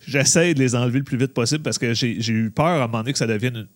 j'essaie 0.07 0.55
de 0.55 0.61
les 0.61 0.75
enlever 0.75 0.99
le 0.99 1.05
plus 1.05 1.19
vite 1.19 1.35
possible 1.35 1.63
parce 1.63 1.77
que 1.77 1.93
j'ai 1.93 2.17
eu 2.27 2.51
peur 2.51 2.65
à 2.65 2.85
un 2.85 2.87
moment 2.87 3.01
donné 3.01 3.13
que 3.13 3.19
ça 3.19 3.27
devienne 3.27 3.55
une- 3.57 3.69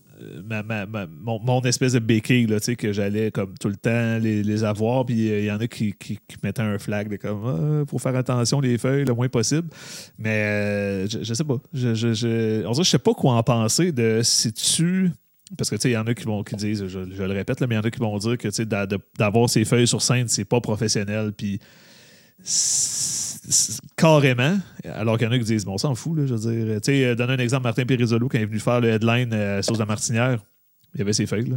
ma- 0.44 0.86
mon, 1.20 1.60
espèce 1.62 1.92
de 1.92 1.98
béquille, 1.98 2.46
là, 2.46 2.58
que 2.60 2.92
j'allais 2.92 3.30
comme 3.30 3.54
tout 3.58 3.68
le 3.68 3.76
temps 3.76 4.18
les, 4.18 4.64
avoir, 4.64 5.04
puis 5.04 5.30
euh, 5.30 5.40
il 5.40 5.44
y 5.46 5.50
en 5.50 5.58
a 5.58 5.66
qui, 5.66 5.94
mettaient 6.42 6.62
un 6.62 6.78
flag 6.78 7.08
de 7.08 7.16
comme, 7.16 7.44
ah, 7.46 7.90
faut 7.90 7.98
faire 7.98 8.16
attention 8.16 8.60
les 8.60 8.78
feuilles 8.78 9.04
le 9.04 9.14
moins 9.14 9.28
possible. 9.28 9.68
Mais 10.18 10.44
euh, 10.44 11.06
je, 11.08 11.34
sais 11.34 11.44
pas. 11.44 11.58
Je, 11.72 11.94
je, 11.94 12.12
je, 12.12 12.72
je 12.74 12.82
sais 12.82 12.98
pas 12.98 13.14
quoi 13.14 13.34
en 13.34 13.42
penser 13.42 13.92
de 13.92 14.20
si 14.22 14.52
tu. 14.52 15.10
Parce 15.58 15.68
que 15.68 15.76
tu 15.76 15.82
sais, 15.82 15.90
il 15.90 15.94
y 15.94 15.96
en 15.96 16.06
a 16.06 16.14
qui 16.14 16.24
vont 16.24 16.42
qui 16.42 16.56
disent, 16.56 16.86
je, 16.86 17.00
je 17.10 17.22
le 17.22 17.32
répète, 17.32 17.60
là, 17.60 17.66
mais 17.66 17.74
il 17.74 17.78
y 17.78 17.80
en 17.80 17.84
a 17.84 17.90
qui 17.90 18.00
vont 18.00 18.16
dire 18.18 18.38
que 18.38 18.48
tu 18.48 18.54
sais, 18.54 18.66
d'avoir 19.18 19.50
ces 19.50 19.64
feuilles 19.64 19.86
sur 19.86 20.00
scène, 20.00 20.28
c'est 20.28 20.44
pas 20.44 20.60
professionnel. 20.60 21.32
Puis 21.36 21.60
carrément, 23.96 24.58
alors 24.84 25.18
qu'il 25.18 25.26
y 25.26 25.30
en 25.30 25.32
a 25.32 25.38
qui 25.38 25.44
disent, 25.44 25.64
bon, 25.64 25.74
on 25.74 25.78
s'en 25.78 25.94
fout, 25.94 26.16
là, 26.16 26.26
je 26.26 26.34
veux 26.34 26.64
dire. 26.64 26.80
Tu 26.80 26.92
sais, 26.92 27.04
euh, 27.04 27.14
donner 27.14 27.34
un 27.34 27.38
exemple, 27.38 27.64
Martin 27.64 27.84
Périzolo, 27.84 28.28
quand 28.28 28.38
il 28.38 28.42
est 28.42 28.46
venu 28.46 28.60
faire 28.60 28.80
le 28.80 28.88
headline 28.88 29.32
euh, 29.32 29.62
Sauce 29.62 29.78
de 29.78 29.84
Martinière, 29.84 30.38
il 30.94 30.98
y 30.98 31.02
avait 31.02 31.12
ses 31.12 31.26
feuilles, 31.26 31.48
là. 31.48 31.56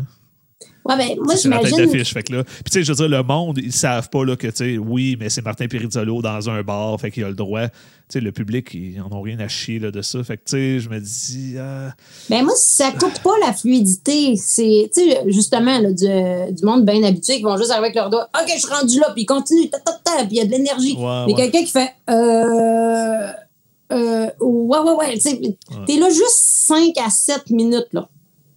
Ouais, 0.88 0.96
ben, 0.98 1.18
moi, 1.18 1.36
C'est 1.36 1.44
j'imagine. 1.44 1.78
d'affiche. 1.78 2.14
Fait 2.14 2.22
que 2.22 2.34
là, 2.34 2.44
puis 2.44 2.64
tu 2.66 2.72
sais, 2.74 2.84
je 2.84 2.92
veux 2.92 2.96
dire, 2.96 3.10
le 3.10 3.24
monde, 3.24 3.58
ils 3.58 3.74
savent 3.74 4.08
pas 4.10 4.24
là, 4.24 4.36
que, 4.36 4.46
tu 4.48 4.54
sais, 4.56 4.78
oui, 4.78 5.18
mais 5.20 5.30
c'est 5.30 5.44
Martin 5.44 5.68
Perizzolo 5.68 6.22
dans 6.22 6.48
un 6.50 6.62
bar, 6.62 7.00
fait 7.02 7.10
qu'il 7.10 7.24
a 7.24 7.28
le 7.30 7.34
droit. 7.34 7.68
Tu 7.68 7.74
sais, 8.10 8.20
le 8.22 8.32
public, 8.32 8.72
ils 8.76 9.02
en 9.02 9.12
ont 9.12 9.22
rien 9.22 9.40
à 9.40 9.48
chier 9.48 9.80
là, 9.80 9.90
de 9.90 10.04
ça. 10.04 10.24
Fait 10.24 10.38
que, 10.38 10.44
tu 10.46 10.52
sais, 10.52 10.80
je 10.80 10.90
me 10.90 11.00
dis, 11.00 11.56
ah, 11.60 11.92
Ben 12.30 12.44
moi, 12.46 12.54
ça 12.56 12.92
coupe 12.92 13.20
pas 13.24 13.34
la 13.44 13.52
fluidité. 13.52 14.36
C'est, 14.38 14.92
tu 14.96 15.10
sais, 15.10 15.24
justement, 15.28 15.80
là, 15.80 15.92
du, 15.92 16.54
du 16.54 16.64
monde 16.64 16.86
bien 16.86 17.02
habitué 17.04 17.38
qui 17.38 17.44
vont 17.44 17.58
juste 17.58 17.72
arriver 17.72 17.88
avec 17.88 17.96
leur 17.96 18.12
doigt. 18.12 18.30
OK, 18.40 18.48
je 18.54 18.60
suis 18.60 18.72
rendu 18.72 19.00
là, 19.00 19.10
puis 19.12 19.24
ils 19.24 19.26
continuent, 19.26 19.70
ta, 19.72 19.80
ta, 19.80 19.92
ta, 20.04 20.18
puis 20.26 20.28
il 20.32 20.38
y 20.38 20.42
a 20.42 20.46
de 20.46 20.52
l'énergie. 20.52 20.96
Ouais, 20.96 21.24
Mais 21.26 21.34
ouais. 21.34 21.50
quelqu'un 21.50 21.64
qui 21.66 21.72
fait, 21.72 21.90
euh, 22.12 23.32
euh, 23.92 24.28
ouais, 24.40 24.80
ouais, 24.80 24.94
ouais, 25.00 25.14
tu 25.16 25.22
sais, 25.22 25.40
t'es 25.88 25.98
là 25.98 26.10
juste 26.10 26.30
5 26.68 26.94
à 27.04 27.10
7 27.10 27.50
minutes, 27.50 27.88
là. 27.92 28.08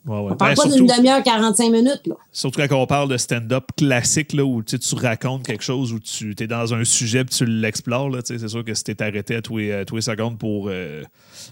Ouais, 0.09 0.21
ouais. 0.21 0.33
On 0.33 0.37
parle 0.37 0.51
Ben, 0.51 0.57
pas 0.57 0.69
surtout, 0.69 0.87
d'une 0.87 0.97
demi-heure, 0.97 1.23
45 1.23 1.71
minutes, 1.71 2.03
là. 2.07 2.15
surtout 2.33 2.61
quand 2.67 2.77
on 2.77 2.87
parle 2.87 3.09
de 3.09 3.17
stand-up 3.17 3.65
classique, 3.77 4.33
là, 4.33 4.45
où 4.45 4.63
tu 4.63 4.79
tu 4.79 4.95
racontes 4.95 5.45
quelque 5.45 5.65
chose, 5.65 5.93
où 5.93 6.01
tu 6.01 6.35
es 6.39 6.47
dans 6.47 6.75
un 6.75 6.85
sujet 6.85 7.25
puis 7.25 7.35
tu 7.35 7.47
l'explores, 7.47 8.11
tu 8.23 8.39
c'est 8.39 8.49
sûr 8.49 8.65
que 8.65 8.75
si 8.75 8.85
t'es 8.85 9.03
arrêté 9.03 9.37
à 9.37 9.43
tous 9.43 9.59
les, 9.59 9.73
à 9.73 9.85
tous 9.85 9.97
les 9.97 10.03
secondes 10.03 10.39
pour 10.39 10.69
euh, 10.69 11.03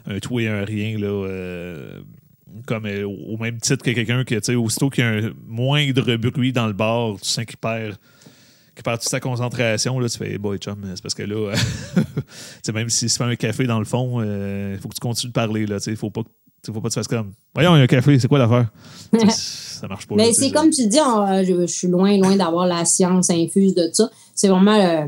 un 0.07 0.18
tout 0.18 0.40
et 0.40 0.48
un 0.48 0.64
rien, 0.64 0.98
là, 0.98 1.07
euh, 1.07 2.00
comme 2.66 2.86
euh, 2.86 3.04
au 3.04 3.36
même 3.36 3.59
titre 3.59 3.84
que 3.84 3.90
quelqu'un 3.90 4.24
que, 4.24 4.34
tu 4.34 4.40
sais, 4.42 4.54
aussitôt 4.54 4.90
qu'il 4.90 5.04
y 5.04 5.07
a 5.07 5.11
un 5.11 5.32
moindre 5.46 6.16
bruit 6.16 6.52
dans 6.52 6.66
le 6.66 6.72
bar, 6.72 7.16
tu 7.20 7.28
sens 7.28 7.44
qu'il 7.44 7.59
perd, 7.59 7.96
perd 8.82 9.00
toute 9.00 9.11
sa 9.11 9.20
concentration, 9.20 9.98
là, 9.98 10.09
tu 10.09 10.18
fais, 10.18 10.32
hey 10.32 10.38
boy, 10.38 10.59
chum, 10.59 10.78
c'est 10.94 11.02
parce 11.02 11.14
que 11.14 11.22
là, 11.24 11.52
tu 12.64 12.72
même 12.72 12.88
s'il 12.88 13.11
se 13.11 13.18
fait 13.18 13.24
un 13.24 13.36
café 13.36 13.66
dans 13.66 13.78
le 13.78 13.84
fond, 13.84 14.22
il 14.22 14.78
faut 14.80 14.88
que 14.88 14.94
tu 14.94 15.00
continues 15.00 15.30
de 15.30 15.34
parler, 15.34 15.66
là, 15.66 15.80
tu 15.80 15.90
il 15.90 15.96
faut 15.96 16.11
pas 16.11 16.22
que 16.22 16.28
tu 16.66 16.72
sais, 16.72 16.72
faut 16.74 16.80
pas 16.80 16.88
que 16.88 16.94
tu 16.94 17.00
fasses 17.00 17.08
comme, 17.08 17.32
voyons, 17.54 17.74
il 17.74 17.78
y 17.78 17.80
a 17.80 17.84
un 17.84 17.86
café, 17.86 18.18
c'est 18.18 18.28
quoi 18.28 18.38
l'affaire? 18.38 18.68
Ça 19.30 19.86
marche 19.88 20.06
pas. 20.06 20.14
Mais 20.14 20.32
c'est 20.32 20.50
comme 20.50 20.70
tu 20.70 20.86
dis, 20.86 20.98
on- 21.00 21.22
euh, 21.26 21.44
je, 21.44 21.60
je 21.62 21.66
suis 21.66 21.88
loin, 21.88 22.16
loin 22.18 22.34
d'avoir 22.36 22.66
la 22.66 22.84
science 22.84 23.28
infuse 23.30 23.74
de 23.74 23.88
ça. 23.92 24.10
C'est 24.34 24.48
vraiment, 24.48 24.74
euh, 24.74 25.06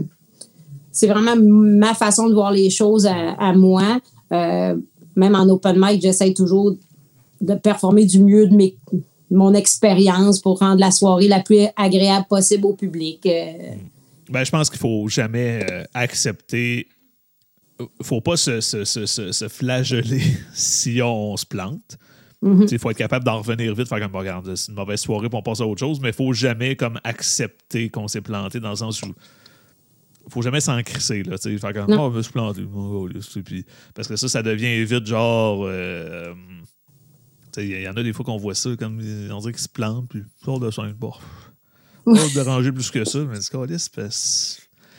c'est 0.92 1.06
vraiment 1.06 1.34
ma 1.36 1.94
façon 1.94 2.28
de 2.28 2.34
voir 2.34 2.52
les 2.52 2.68
choses 2.70 3.06
à, 3.06 3.32
à 3.38 3.52
moi. 3.54 3.98
Euh, 4.32 4.76
même 5.16 5.34
en 5.34 5.48
open 5.48 5.76
mic, 5.78 6.02
j'essaie 6.02 6.32
toujours 6.34 6.72
de 7.40 7.54
performer 7.54 8.04
du 8.04 8.22
mieux 8.22 8.46
de 8.46 8.54
mes, 8.54 8.76
mon 9.30 9.54
expérience 9.54 10.38
pour 10.40 10.58
rendre 10.58 10.80
la 10.80 10.90
soirée 10.90 11.28
la 11.28 11.40
plus 11.40 11.66
agréable 11.76 12.26
possible 12.28 12.66
au 12.66 12.74
public. 12.74 13.24
Euh, 13.26 13.52
Ben, 14.30 14.44
je 14.44 14.50
pense 14.50 14.68
qu'il 14.68 14.78
faut 14.78 15.08
jamais 15.08 15.64
accepter. 15.94 16.88
Faut 18.02 18.20
pas 18.20 18.36
se, 18.36 18.60
se, 18.60 18.84
se, 18.84 19.06
se- 19.06 19.48
flageller 19.48 20.22
si 20.52 21.00
on 21.02 21.36
se 21.36 21.46
plante. 21.46 21.98
Il 22.70 22.78
faut 22.78 22.90
être 22.90 22.96
capable 22.98 23.24
d'en 23.24 23.38
revenir 23.38 23.74
vite, 23.74 23.88
faire 23.88 23.98
comme 23.98 24.12
Bon, 24.12 24.18
regarde, 24.20 24.54
c'est 24.54 24.68
une 24.70 24.76
mauvaise 24.76 25.00
soirée, 25.00 25.28
puis 25.28 25.36
on 25.38 25.42
passe 25.42 25.60
à 25.60 25.66
autre 25.66 25.80
chose, 25.80 26.00
mais 26.00 26.10
il 26.10 26.14
faut 26.14 26.32
jamais 26.32 26.76
comme 26.76 27.00
accepter 27.02 27.90
qu'on 27.90 28.06
s'est 28.06 28.20
planté 28.20 28.60
dans 28.60 28.70
le 28.70 28.76
sens 28.76 29.02
où 29.02 29.12
faut 30.30 30.42
jamais 30.42 30.60
s'en 30.60 30.80
crisser, 30.82 31.22
là, 31.22 31.36
faire 31.38 31.72
comme, 31.72 31.98
oh, 31.98 32.10
je 32.12 32.16
me 32.18 32.22
suis 32.22 32.32
planté, 32.32 32.62
oh, 32.74 33.08
oh, 33.10 33.40
puis- 33.44 33.64
parce 33.94 34.06
que 34.06 34.14
ça, 34.16 34.28
ça 34.28 34.42
devient 34.42 34.84
vite 34.84 35.06
genre, 35.06 35.64
euh, 35.64 36.34
il 37.56 37.80
y 37.80 37.88
en 37.88 37.96
a 37.96 38.02
des 38.02 38.12
fois 38.12 38.24
qu'on 38.24 38.36
voit 38.36 38.54
ça, 38.54 38.70
comme, 38.78 38.98
on 39.32 39.38
dirait 39.38 39.52
qu'ils 39.52 39.62
se 39.62 39.68
plantent, 39.68 40.08
puis 40.08 40.22
sort 40.44 40.60
de 40.60 40.70
scène, 40.70 40.92
bon, 40.92 41.12
pas 42.04 42.12
déranger 42.34 42.70
plus 42.72 42.90
que 42.90 43.04
ça, 43.04 43.20
mais 43.20 43.40
c'est 43.40 43.50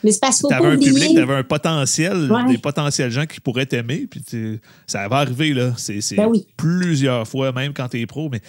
mais 0.04 0.12
c'est 0.12 0.20
parce 0.20 0.36
qu'il 0.36 0.42
faut 0.42 0.48
T'avais 0.48 0.62
pas 0.62 0.68
un 0.68 0.76
public, 0.78 0.92
oublier. 0.92 1.14
t'avais 1.14 1.34
un 1.34 1.42
potentiel, 1.42 2.30
Ouais. 2.32 2.46
des 2.52 2.58
potentiels 2.58 3.10
gens 3.10 3.26
qui 3.26 3.40
pourraient 3.40 3.66
t'aimer, 3.66 4.06
puis 4.10 4.22
tu- 4.22 4.60
ça 4.86 5.06
va 5.08 5.16
arriver, 5.18 5.52
là. 5.52 5.72
C'est 5.76 6.00
Ben 6.16 6.26
oui. 6.26 6.46
plusieurs 6.56 7.26
fois, 7.26 7.52
même 7.52 7.72
quand 7.72 7.88
t'es 7.88 8.06
pro, 8.06 8.28
mais 8.30 8.40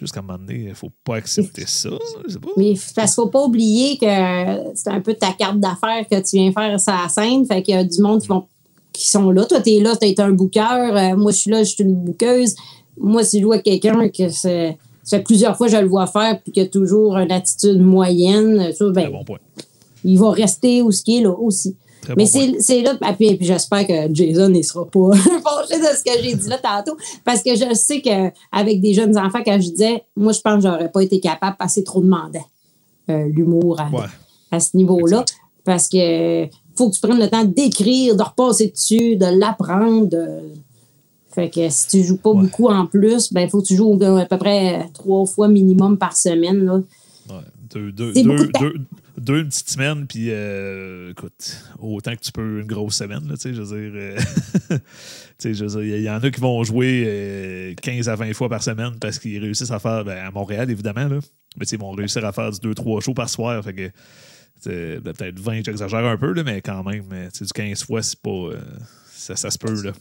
jusqu'à 0.00 0.20
un 0.20 0.22
moment 0.22 0.38
donné, 0.38 0.66
il 0.68 0.74
faut 0.74 0.90
pas 1.04 1.16
accepter 1.16 1.64
ça. 1.66 1.90
Je 2.26 2.32
sais 2.34 2.38
pas. 2.38 2.48
Mais 2.56 2.74
parce 2.94 3.14
qu'il 3.14 3.22
faut 3.22 3.28
pas 3.28 3.44
oublier 3.44 3.96
que 3.98 4.06
c'est 4.74 4.90
un 4.90 5.00
peu 5.00 5.14
ta 5.14 5.32
carte 5.32 5.58
d'affaires 5.60 6.06
que 6.10 6.16
tu 6.20 6.36
viens 6.36 6.52
faire 6.52 6.78
sur 6.80 6.92
la 6.92 7.08
scène. 7.08 7.44
Fait 7.46 7.62
qu'il 7.62 7.74
y 7.74 7.78
a 7.78 7.84
du 7.84 8.00
monde 8.00 8.20
qui, 8.20 8.28
vont, 8.28 8.46
qui 8.92 9.06
sont 9.08 9.30
là. 9.30 9.44
Toi, 9.44 9.60
tu 9.60 9.70
es 9.70 9.80
là, 9.80 9.96
tu 9.96 10.06
es 10.06 10.20
un. 10.20 10.30
Euh, 10.32 11.16
moi, 11.16 11.32
je 11.32 11.36
suis 11.36 11.50
là, 11.50 11.62
je 11.62 11.70
suis 11.70 11.84
une 11.84 11.94
bookeuse. 11.94 12.54
Moi, 13.00 13.22
si 13.24 13.40
je 13.40 13.46
avec 13.46 13.62
quelqu'un 13.64 14.08
que 14.08 14.28
c'est. 14.28 14.76
Ça 15.04 15.16
fait 15.16 15.22
plusieurs 15.22 15.56
fois 15.56 15.68
que 15.68 15.72
je 15.72 15.78
le 15.78 15.88
vois 15.88 16.06
faire 16.06 16.38
puis 16.42 16.52
qu'il 16.52 16.62
a 16.62 16.66
toujours 16.66 17.16
une 17.16 17.32
attitude 17.32 17.80
moyenne. 17.80 18.72
Ça, 18.74 18.84
ben, 18.90 19.02
Très 19.04 19.10
bon 19.10 19.24
point. 19.24 19.38
Il 20.04 20.18
va 20.18 20.30
rester 20.30 20.82
où 20.82 20.90
ce 20.90 21.02
qui 21.02 21.18
est 21.18 21.22
là 21.22 21.32
aussi. 21.32 21.76
Très 22.02 22.14
Mais 22.16 22.24
bon 22.32 22.54
c'est 22.60 22.82
là, 22.82 22.96
ah, 23.02 23.12
puis, 23.12 23.34
puis 23.36 23.44
j'espère 23.46 23.86
que 23.86 24.14
Jason 24.14 24.48
ne 24.48 24.62
sera 24.62 24.86
pas 24.86 25.10
fâché 25.12 25.78
de 25.80 25.96
ce 25.96 26.04
que 26.04 26.22
j'ai 26.22 26.34
dit 26.34 26.48
là 26.48 26.58
tantôt, 26.58 26.96
parce 27.24 27.42
que 27.42 27.54
je 27.56 27.74
sais 27.74 28.00
qu'avec 28.00 28.80
des 28.80 28.94
jeunes 28.94 29.18
enfants, 29.18 29.40
quand 29.44 29.60
je 29.60 29.70
disais, 29.70 30.04
moi, 30.16 30.32
je 30.32 30.40
pense 30.40 30.62
que 30.62 30.68
j'aurais 30.70 30.90
pas 30.90 31.02
été 31.02 31.18
capable 31.20 31.56
que 31.58 31.68
c'est 31.68 31.82
trop 31.82 32.00
demandant, 32.00 32.44
euh, 33.10 33.26
l'humour 33.28 33.80
à, 33.80 33.90
Ouais. 33.90 34.06
à 34.52 34.60
ce 34.60 34.76
niveau-là, 34.76 35.24
parce 35.64 35.88
que 35.88 36.46
faut 36.76 36.88
que 36.88 36.94
tu 36.94 37.00
prennes 37.00 37.18
le 37.18 37.28
temps 37.28 37.44
d'écrire, 37.44 38.14
de 38.16 38.22
repasser 38.22 38.68
dessus, 38.68 39.16
de 39.16 39.26
l'apprendre. 39.38 40.06
de- 40.06 40.52
Fait 41.34 41.50
que 41.50 41.68
si 41.68 41.88
tu 41.88 42.02
joues 42.04 42.16
pas 42.16 42.30
Ouais. 42.30 42.42
beaucoup 42.42 42.68
en 42.68 42.86
plus, 42.86 43.32
ben 43.32 43.48
faut 43.48 43.60
que 43.60 43.66
tu 43.66 43.74
joues 43.76 43.98
à 44.02 44.24
peu 44.24 44.38
près 44.38 44.88
trois 44.94 45.26
fois 45.26 45.48
minimum 45.48 45.98
par 45.98 46.16
semaine. 46.16 46.64
Là. 46.64 46.74
Ouais. 47.28 47.42
Deux, 47.74 47.92
deux, 47.92 48.12
deux, 48.12 48.22
de. 48.22 48.50
Deux, 49.18 49.40
une 49.40 49.48
petite 49.48 49.70
semaine, 49.70 50.06
puis 50.06 50.28
euh, 50.30 51.10
écoute, 51.10 51.64
autant 51.78 52.14
que 52.14 52.20
tu 52.20 52.32
peux 52.32 52.60
une 52.60 52.66
grosse 52.66 52.96
semaine, 52.96 53.22
tu 53.30 53.36
sais, 53.36 53.54
je 53.54 53.62
veux 53.62 53.78
dire. 53.78 53.92
euh, 53.94 54.78
il 55.82 56.02
y, 56.02 56.10
en 56.10 56.18
a 56.18 56.30
qui 56.30 56.40
vont 56.40 56.62
jouer 56.64 57.04
euh, 57.06 57.74
15 57.82 58.08
à 58.08 58.16
20 58.16 58.32
fois 58.34 58.48
par 58.48 58.62
semaine 58.62 58.98
parce 59.00 59.18
qu'ils 59.18 59.40
réussissent 59.40 59.70
à 59.70 59.78
faire, 59.78 60.04
ben, 60.04 60.18
à 60.18 60.30
Montréal, 60.30 60.70
évidemment, 60.70 61.08
là, 61.08 61.18
mais 61.58 61.66
ils 61.66 61.78
vont 61.78 61.92
réussir 61.92 62.24
à 62.24 62.32
faire 62.32 62.50
du 62.50 62.58
2-3 62.58 63.02
shows 63.02 63.14
par 63.14 63.28
soir, 63.28 63.62
fait 63.64 63.74
que. 63.74 63.90
c'est 64.60 65.00
Peut-être 65.02 65.38
20, 65.38 65.64
j'exagère 65.64 66.04
un 66.04 66.16
peu, 66.16 66.32
là, 66.32 66.42
mais 66.42 66.60
quand 66.60 66.82
même, 66.84 67.04
sais, 67.32 67.44
du 67.44 67.52
15 67.52 67.84
fois, 67.84 68.02
c'est 68.02 68.20
pas. 68.20 68.30
euh, 68.30 68.60
ça, 69.12 69.36
ça 69.36 69.50
se 69.50 69.58
peut, 69.58 69.82
là. 69.82 69.92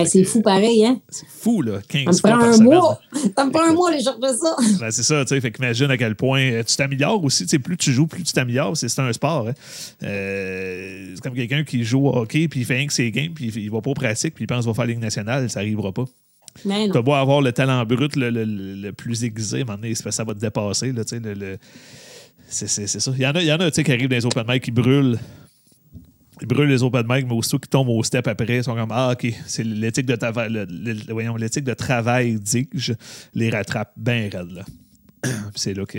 Hey, 0.00 0.06
c'est 0.08 0.24
fou 0.24 0.42
pareil, 0.42 0.84
hein? 0.84 1.00
C'est 1.08 1.26
fou, 1.28 1.62
là. 1.62 1.76
Ça 1.80 1.86
15 1.88 2.06
me 2.06 2.12
fois 2.20 2.30
prend 2.38 2.40
un 2.46 2.58
mois. 2.58 3.00
Ça 3.36 3.44
me 3.44 3.50
prend 3.50 3.62
un 3.68 3.72
mois 3.72 3.90
aller 3.90 4.02
chercher 4.02 4.36
ça. 4.40 4.56
Ben, 4.80 4.90
c'est 4.90 5.02
ça, 5.02 5.24
tu 5.24 5.34
sais. 5.34 5.40
Fait 5.40 5.50
qu'imagine 5.50 5.90
à 5.90 5.96
quel 5.96 6.14
point 6.14 6.40
euh, 6.40 6.62
tu 6.66 6.76
t'améliores 6.76 7.22
aussi. 7.24 7.44
Tu 7.44 7.50
sais, 7.50 7.58
plus 7.58 7.76
tu 7.76 7.92
joues, 7.92 8.06
plus 8.06 8.22
tu 8.22 8.32
t'améliores. 8.32 8.76
C'est 8.76 8.98
un 8.98 9.12
sport. 9.12 9.48
hein. 9.48 9.54
Euh, 10.02 11.12
c'est 11.14 11.20
comme 11.22 11.34
quelqu'un 11.34 11.64
qui 11.64 11.84
joue 11.84 12.06
au 12.08 12.16
hockey, 12.16 12.48
puis 12.48 12.60
il 12.60 12.66
fait 12.66 12.76
rien 12.76 12.86
que 12.86 12.92
ses 12.92 13.10
games, 13.10 13.32
puis 13.34 13.52
il 13.54 13.70
va 13.70 13.80
pas 13.80 13.90
aux 13.90 13.94
pratiques, 13.94 14.34
puis 14.34 14.44
il 14.44 14.46
pense 14.46 14.60
qu'il 14.64 14.68
va 14.70 14.74
faire 14.74 14.84
la 14.86 14.92
Ligue 14.92 15.02
nationale. 15.02 15.48
Ça 15.50 15.60
arrivera 15.60 15.92
pas. 15.92 16.04
Mais 16.64 16.88
Tu 16.88 17.00
beau 17.02 17.12
avoir 17.12 17.40
le 17.40 17.52
talent 17.52 17.84
brut 17.84 18.16
le, 18.16 18.30
le- 18.30 18.44
le 18.44 18.92
plus 18.92 19.22
aiguisé, 19.24 19.64
que 20.10 20.10
ça 20.10 20.24
va 20.24 20.34
te 20.34 20.40
dépasser. 20.40 20.92
Là, 20.92 21.04
tu 21.04 21.16
sais, 21.16 21.20
le, 21.22 21.56
c'est, 22.48 22.66
ça. 23.00 23.12
Il 23.14 23.22
y 23.22 23.26
en 23.26 23.32
a, 23.32 23.40
il 23.42 23.46
y 23.46 23.52
en 23.52 23.56
a 23.60 23.70
tu 23.70 23.76
sais, 23.76 23.84
qui 23.84 23.92
arrivent 23.92 24.08
dans 24.08 24.16
les 24.16 24.26
open 24.26 24.44
mic 24.48 24.62
qui 24.64 24.70
brûlent. 24.70 25.18
Ils 26.40 26.46
brûlent 26.46 26.68
les 26.68 26.82
open 26.82 27.04
mic, 27.08 27.26
mais 27.26 27.34
aussitôt 27.34 27.58
qu'ils 27.58 27.68
tombent 27.70 27.88
au 27.88 28.02
step 28.02 28.26
après, 28.28 28.56
ils 28.58 28.64
sont 28.64 28.74
comme 28.74 28.90
Ah, 28.92 29.12
OK, 29.12 29.32
c'est 29.46 29.64
l'éthique 29.64 30.06
de, 30.06 30.16
travail- 30.16 30.50
le- 30.52 30.66
le- 30.68 30.96
voyons, 31.12 31.36
l'éthique 31.36 31.64
de 31.64 31.74
travail, 31.74 32.38
dis-je, 32.40 32.92
les 33.34 33.50
rattrape 33.50 33.92
bien 33.96 34.28
raide. 34.32 34.50
Là. 34.52 34.62
C'est 35.56 35.74
là 35.74 35.84
que. 35.84 35.98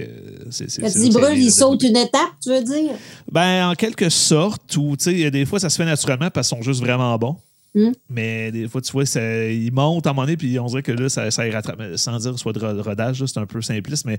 C'est, 0.49 0.69
c'est, 0.69 0.81
Quand 0.81 0.87
c'est 0.89 0.99
tu 1.01 1.09
dis 1.09 1.09
là 1.09 1.13
que 1.13 1.13
ça 1.13 1.19
brûle, 1.27 1.35
vient 1.35 1.43
il 1.43 1.47
de- 1.47 1.51
saute 1.51 1.83
une 1.83 1.97
étape, 1.97 2.29
tu 2.41 2.49
veux 2.49 2.63
dire? 2.63 2.91
ben, 3.31 3.69
en 3.69 3.75
quelque 3.75 4.07
sorte, 4.09 4.77
ou 4.77 4.95
tu 4.95 5.03
sais, 5.11 5.29
des 5.31 5.45
fois, 5.45 5.59
ça 5.59 5.69
se 5.69 5.75
fait 5.75 5.85
naturellement 5.85 6.29
parce 6.29 6.47
qu'ils 6.49 6.57
sont 6.57 6.63
juste 6.63 6.79
vraiment 6.81 7.17
bons. 7.17 7.35
Hmm. 7.75 7.91
Mais 8.09 8.51
des 8.51 8.67
fois, 8.67 8.81
tu 8.81 8.91
vois, 8.91 9.05
ça, 9.05 9.45
ils 9.45 9.71
montent 9.71 10.07
à 10.07 10.09
un 10.09 10.13
moment 10.13 10.23
donné, 10.25 10.37
puis 10.37 10.57
on 10.57 10.65
dirait 10.65 10.81
que 10.81 10.91
là, 10.91 11.07
ça, 11.09 11.29
ça 11.29 11.43
les 11.43 11.51
rattrape. 11.51 11.79
Sans 11.97 12.17
dire 12.17 12.39
soit 12.39 12.53
de 12.53 12.59
ro- 12.59 12.81
rodage, 12.81 13.19
là, 13.21 13.27
c'est 13.27 13.37
un 13.39 13.45
peu 13.45 13.61
simpliste, 13.61 14.05
mais 14.05 14.17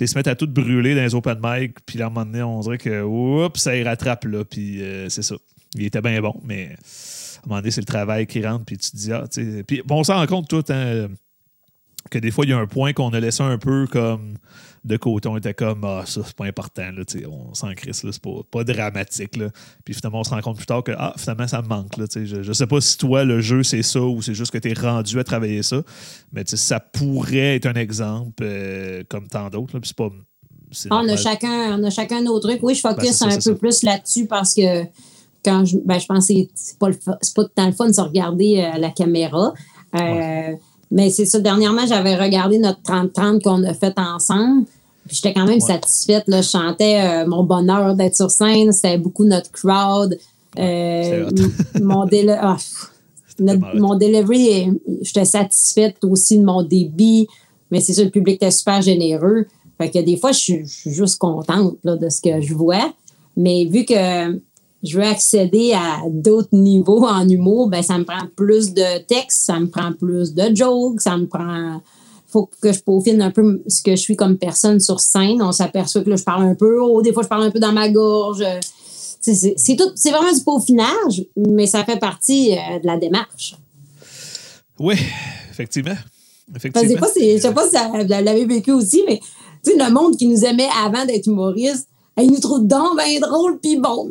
ils 0.00 0.08
se 0.08 0.16
mettent 0.16 0.28
à 0.28 0.34
tout 0.36 0.46
brûler 0.46 0.94
dans 0.94 1.02
les 1.02 1.14
open 1.14 1.38
mic, 1.42 1.74
puis 1.84 1.98
là, 1.98 2.04
à 2.04 2.08
un 2.08 2.10
moment 2.10 2.24
donné, 2.24 2.42
on 2.42 2.60
dirait 2.60 2.78
que, 2.78 3.02
oups, 3.02 3.60
ça 3.60 3.72
les 3.74 3.82
rattrape 3.82 4.24
là, 4.24 4.44
puis 4.44 4.80
euh, 4.80 5.08
c'est 5.10 5.22
ça. 5.22 5.34
Il 5.76 5.86
était 5.86 6.00
bien 6.00 6.20
bon, 6.20 6.34
mais 6.44 6.66
à 6.66 6.70
un 6.70 7.48
moment 7.48 7.60
donné, 7.60 7.70
c'est 7.70 7.80
le 7.80 7.86
travail 7.86 8.26
qui 8.26 8.44
rentre, 8.44 8.64
puis 8.64 8.76
tu 8.78 8.90
te 8.90 8.96
dis, 8.96 9.12
ah, 9.12 9.24
tu 9.30 9.44
sais. 9.44 9.62
Puis 9.62 9.82
bon, 9.84 10.00
on 10.00 10.04
s'en 10.04 10.16
rend 10.16 10.26
compte 10.26 10.48
tout, 10.48 10.64
hein, 10.68 11.08
que 12.10 12.18
des 12.18 12.30
fois, 12.30 12.44
il 12.44 12.50
y 12.50 12.52
a 12.52 12.58
un 12.58 12.66
point 12.66 12.92
qu'on 12.92 13.10
a 13.10 13.20
laissé 13.20 13.42
un 13.42 13.58
peu 13.58 13.86
comme 13.86 14.38
de 14.84 14.96
côté. 14.96 15.28
On 15.28 15.36
était 15.36 15.54
comme, 15.54 15.84
ah, 15.84 16.04
ça, 16.06 16.22
c'est 16.24 16.36
pas 16.36 16.46
important, 16.46 16.90
là, 16.92 17.04
tu 17.04 17.18
sais, 17.18 17.26
on 17.26 17.52
s'en 17.54 17.72
crisse, 17.74 18.04
là, 18.04 18.12
c'est 18.12 18.22
pas, 18.22 18.40
pas 18.50 18.64
dramatique, 18.64 19.36
là. 19.36 19.50
Puis 19.84 19.94
finalement, 19.94 20.20
on 20.20 20.24
se 20.24 20.30
rend 20.30 20.40
compte 20.40 20.56
plus 20.56 20.66
tard 20.66 20.82
que, 20.82 20.92
ah, 20.96 21.14
finalement, 21.16 21.48
ça 21.48 21.62
me 21.62 21.68
manque, 21.68 21.96
là, 21.96 22.06
tu 22.06 22.20
sais. 22.20 22.26
Je, 22.26 22.42
je 22.42 22.52
sais 22.52 22.66
pas 22.66 22.80
si 22.80 22.96
toi, 22.96 23.24
le 23.24 23.40
jeu, 23.40 23.62
c'est 23.62 23.82
ça 23.82 24.00
ou 24.00 24.22
c'est 24.22 24.34
juste 24.34 24.52
que 24.52 24.58
tu 24.58 24.70
es 24.70 24.74
rendu 24.74 25.18
à 25.18 25.24
travailler 25.24 25.62
ça, 25.62 25.82
mais 26.32 26.44
ça 26.46 26.80
pourrait 26.80 27.56
être 27.56 27.66
un 27.66 27.74
exemple 27.74 28.42
euh, 28.42 29.02
comme 29.08 29.28
tant 29.28 29.50
d'autres, 29.50 29.74
là, 29.74 29.80
puis 29.80 29.88
c'est 29.88 29.96
pas. 29.96 30.10
Ah, 30.90 31.00
on, 31.04 31.08
a 31.08 31.16
chacun, 31.16 31.78
on 31.78 31.84
a 31.84 31.90
chacun 31.90 32.22
nos 32.22 32.38
trucs. 32.40 32.62
Oui, 32.62 32.74
je 32.74 32.82
Ben, 32.82 32.94
focus 32.94 33.12
ça, 33.12 33.26
un 33.26 33.34
peu 33.34 33.40
ça. 33.40 33.54
plus 33.54 33.82
là-dessus 33.82 34.26
parce 34.26 34.52
que 34.52 34.84
quand 35.46 35.64
je, 35.64 35.78
ben, 35.84 35.98
je 35.98 36.06
pense 36.06 36.28
que 36.28 36.34
c'est- 36.54 36.78
pas, 36.78 36.88
le 36.90 36.96
pas 36.96 37.44
tant 37.54 37.66
le 37.66 37.72
fun 37.72 37.86
de 37.88 37.92
se 37.92 38.00
regarder 38.00 38.58
euh, 38.60 38.72
à 38.74 38.78
la 38.78 38.90
caméra. 38.90 39.54
Euh, 39.98 40.52
Mais 40.90 41.10
c'est 41.10 41.26
ça, 41.26 41.40
dernièrement, 41.40 41.84
j'avais 41.86 42.14
regardé 42.16 42.58
notre 42.58 42.80
30-30 42.82 43.42
qu'on 43.42 43.64
a 43.64 43.74
fait 43.74 43.94
ensemble. 43.98 44.66
J'étais 45.10 45.32
quand 45.34 45.44
même 45.46 45.54
Ouais. 45.54 45.60
satisfaite. 45.60 46.24
Là. 46.28 46.42
Je 46.42 46.48
chantais 46.48 47.00
euh, 47.00 47.26
mon 47.26 47.42
bonheur 47.44 47.94
d'être 47.94 48.14
sur 48.16 48.30
scène. 48.30 48.72
C'était 48.72 48.98
beaucoup 48.98 49.24
notre 49.24 49.50
crowd. 49.50 50.16
Euh, 50.58 51.28
mon, 51.82 52.06
déle- 52.06 52.38
ah, 52.40 52.56
notre- 53.40 53.76
mon 53.76 53.94
delivery, 53.96 54.72
j'étais 55.02 55.24
satisfaite 55.24 55.96
aussi 56.04 56.38
de 56.38 56.44
mon 56.44 56.62
débit. 56.62 57.26
Mais 57.70 57.80
c'est 57.80 57.92
ça, 57.92 58.04
le 58.04 58.10
public 58.10 58.36
était 58.36 58.50
super 58.52 58.80
généreux. 58.82 59.46
Fait 59.78 59.90
que 59.90 59.98
des 59.98 60.16
fois, 60.16 60.32
je 60.32 60.38
suis, 60.38 60.60
je 60.66 60.72
suis 60.72 60.90
juste 60.92 61.18
contente 61.18 61.76
là, 61.84 61.96
de 61.96 62.08
ce 62.08 62.20
que 62.20 62.40
je 62.40 62.54
vois. 62.54 62.92
Mais 63.36 63.64
vu 63.66 63.84
que 63.84 64.40
je 64.82 64.96
veux 64.96 65.04
accéder 65.04 65.72
à 65.72 66.02
d'autres 66.08 66.48
niveaux 66.52 67.04
en 67.06 67.28
humour, 67.28 67.68
ben 67.68 67.82
ça 67.82 67.98
me 67.98 68.04
prend 68.04 68.26
plus 68.36 68.72
de 68.74 68.98
texte, 69.06 69.38
ça 69.38 69.58
me 69.58 69.68
prend 69.68 69.92
plus 69.92 70.34
de 70.34 70.54
jokes, 70.54 71.00
ça 71.00 71.16
me 71.16 71.26
prend. 71.26 71.80
faut 72.28 72.50
que 72.60 72.72
je 72.72 72.80
peaufine 72.80 73.22
un 73.22 73.30
peu 73.30 73.62
ce 73.66 73.82
que 73.82 73.92
je 73.92 74.00
suis 74.00 74.16
comme 74.16 74.36
personne 74.36 74.78
sur 74.80 75.00
scène. 75.00 75.40
On 75.40 75.52
s'aperçoit 75.52 76.02
que 76.02 76.10
là, 76.10 76.16
je 76.16 76.24
parle 76.24 76.44
un 76.44 76.54
peu 76.54 76.80
haut, 76.80 77.00
des 77.00 77.12
fois, 77.12 77.22
je 77.22 77.28
parle 77.28 77.44
un 77.44 77.50
peu 77.50 77.60
dans 77.60 77.72
ma 77.72 77.88
gorge. 77.88 78.44
C'est- 79.20 79.76
tout, 79.76 79.90
c'est 79.94 80.10
vraiment 80.10 80.32
du 80.32 80.42
peaufinage, 80.44 81.24
mais 81.36 81.66
ça 81.66 81.84
fait 81.84 81.98
partie 81.98 82.52
euh, 82.52 82.78
de 82.80 82.86
la 82.86 82.96
démarche. 82.98 83.56
Oui, 84.78 84.96
effectivement. 85.50 85.94
Parce 86.52 86.62
que 86.64 86.68
Effectivement. 86.68 87.06
c'est- 87.12 87.36
je 87.38 87.42
sais 87.42 87.54
pas 87.54 87.68
si 87.68 87.76
vous 87.76 88.06
l'avez 88.08 88.44
vécu 88.44 88.72
aussi, 88.72 89.02
mais 89.06 89.18
tu 89.64 89.72
sais, 89.72 89.76
le 89.78 89.90
monde 89.92 90.16
qui 90.16 90.28
nous 90.28 90.44
aimait 90.44 90.68
avant 90.84 91.04
d'être 91.06 91.26
humoriste, 91.26 91.88
il 92.20 92.30
nous 92.30 92.38
trouve 92.38 92.66
donc 92.66 92.96
bien 92.98 93.18
drôle, 93.20 93.58
puis 93.60 93.76
bon. 93.78 94.08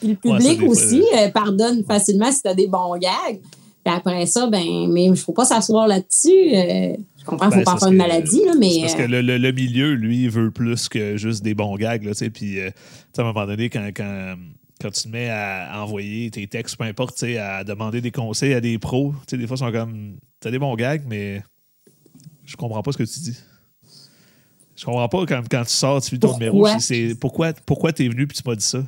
Puis 0.00 0.08
le 0.08 0.14
public 0.16 0.58
aussi 0.68 1.02
euh, 1.16 1.30
pardonne 1.30 1.84
facilement 1.84 2.30
si 2.32 2.42
tu 2.42 2.48
as 2.48 2.54
des 2.54 2.66
bons 2.66 2.96
gags. 2.98 3.40
Puis 3.84 3.94
après 3.94 4.26
ça, 4.26 4.46
ben, 4.46 4.88
mais 4.90 5.04
il 5.04 5.10
ne 5.10 5.14
faut 5.16 5.32
pas 5.32 5.44
s'asseoir 5.44 5.86
là-dessus. 5.86 6.30
euh, 6.54 6.96
je 7.18 7.24
comprends 7.24 7.48
qu'il 7.48 7.56
Ben, 7.56 7.60
ne 7.60 7.64
faut 7.64 7.70
pas 7.70 7.72
c'est 7.78 7.78
faire 7.84 7.88
une 7.92 7.96
maladie, 7.98 8.42
là, 8.44 8.52
mais. 8.58 8.80
Parce 8.80 8.94
que 8.94 9.02
euh, 9.02 9.06
le, 9.08 9.20
le- 9.22 9.38
le 9.38 9.52
milieu, 9.52 9.92
lui, 9.94 10.28
veut 10.28 10.50
plus 10.50 10.88
que 10.88 11.16
juste 11.16 11.42
des 11.42 11.54
bons 11.54 11.76
gags. 11.76 12.02
Là, 12.04 12.12
tu 12.12 12.18
sais, 12.18 12.30
puis, 12.30 12.60
euh, 12.60 12.70
tu 12.70 12.74
sais, 13.14 13.20
à 13.22 13.24
un 13.24 13.32
moment 13.32 13.46
donné, 13.46 13.68
quand, 13.70 13.86
quand, 13.94 14.36
quand 14.80 14.90
tu 14.90 15.02
te 15.02 15.08
mets 15.08 15.28
à 15.30 15.82
envoyer 15.82 16.30
tes 16.30 16.46
textes, 16.46 16.76
peu 16.76 16.84
importe, 16.84 17.22
à 17.22 17.62
demander 17.64 18.00
des 18.00 18.10
conseils 18.10 18.54
à 18.54 18.60
des 18.60 18.78
pros, 18.78 19.12
tu 19.26 19.32
sais, 19.32 19.36
des 19.38 19.46
fois, 19.46 19.56
ils 19.56 19.60
sont 19.60 19.72
comme 19.72 20.16
T'as 20.40 20.50
des 20.50 20.58
bons 20.58 20.74
gags, 20.76 21.02
mais 21.06 21.42
je 22.44 22.56
comprends 22.56 22.82
pas 22.82 22.92
ce 22.92 22.98
que 22.98 23.02
tu 23.04 23.20
dis. 23.20 23.36
Je 24.76 24.84
comprends 24.84 25.08
pas 25.08 25.24
quand, 25.26 25.42
quand 25.50 25.62
tu 25.64 25.70
sors, 25.70 26.02
tu 26.02 26.10
fais 26.10 26.18
ton 26.18 26.28
Pourquoi? 26.28 26.76
numéro. 26.76 27.14
pourquoi, 27.20 27.52
pourquoi 27.64 27.92
tu 27.92 28.04
es 28.04 28.08
venu 28.08 28.26
puis 28.26 28.36
tu 28.36 28.42
m'as 28.48 28.56
dit 28.56 28.64
ça? 28.64 28.82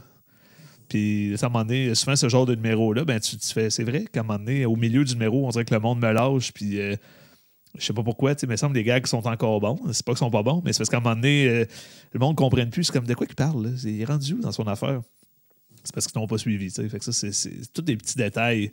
Puis, 0.88 1.34
à 1.40 1.46
un 1.46 1.48
moment 1.48 1.64
donné, 1.64 1.94
souvent, 1.94 2.16
ce 2.16 2.28
genre 2.28 2.46
de 2.46 2.54
numéro-là, 2.54 3.04
ben, 3.04 3.18
tu, 3.20 3.36
tu 3.36 3.52
fais, 3.52 3.70
c'est 3.70 3.84
vrai 3.84 4.04
qu'à 4.10 4.20
un 4.20 4.22
moment 4.22 4.38
donné, 4.38 4.64
au 4.66 4.76
milieu 4.76 5.04
du 5.04 5.14
numéro, 5.14 5.46
on 5.46 5.50
dirait 5.50 5.64
que 5.64 5.74
le 5.74 5.80
monde 5.80 6.00
me 6.00 6.12
lâche, 6.12 6.52
puis 6.52 6.80
euh, 6.80 6.94
je 7.78 7.84
sais 7.84 7.92
pas 7.92 8.02
pourquoi, 8.02 8.34
tu 8.34 8.40
sais, 8.40 8.46
mais 8.46 8.52
il 8.52 8.54
me 8.54 8.56
semble 8.58 8.72
que 8.74 8.78
les 8.78 8.84
gags 8.84 9.06
sont 9.06 9.26
encore 9.26 9.60
bons. 9.60 9.78
C'est 9.92 10.04
pas 10.04 10.12
qu'ils 10.12 10.18
sont 10.18 10.30
pas 10.30 10.42
bons, 10.42 10.62
mais 10.64 10.72
c'est 10.72 10.78
parce 10.78 10.88
qu'à 10.90 10.98
un 10.98 11.00
moment 11.00 11.16
donné, 11.16 11.48
euh, 11.48 11.64
le 12.12 12.20
monde 12.20 12.32
ne 12.32 12.36
comprenne 12.36 12.70
plus. 12.70 12.84
C'est 12.84 12.92
comme 12.92 13.06
de 13.06 13.14
quoi 13.14 13.26
qu'il 13.26 13.36
parle, 13.36 13.66
là? 13.66 13.70
Il 13.84 14.00
est 14.00 14.04
rendu 14.04 14.34
où 14.34 14.40
dans 14.40 14.52
son 14.52 14.66
affaire? 14.66 15.00
C'est 15.84 15.94
parce 15.94 16.06
qu'ils 16.06 16.14
t'ont 16.14 16.26
pas 16.26 16.38
suivi. 16.38 16.70
Fait 16.70 16.98
que 16.98 17.04
ça, 17.04 17.12
c'est, 17.12 17.72
tous 17.72 17.82
des 17.82 17.96
petits 17.96 18.16
détails 18.16 18.72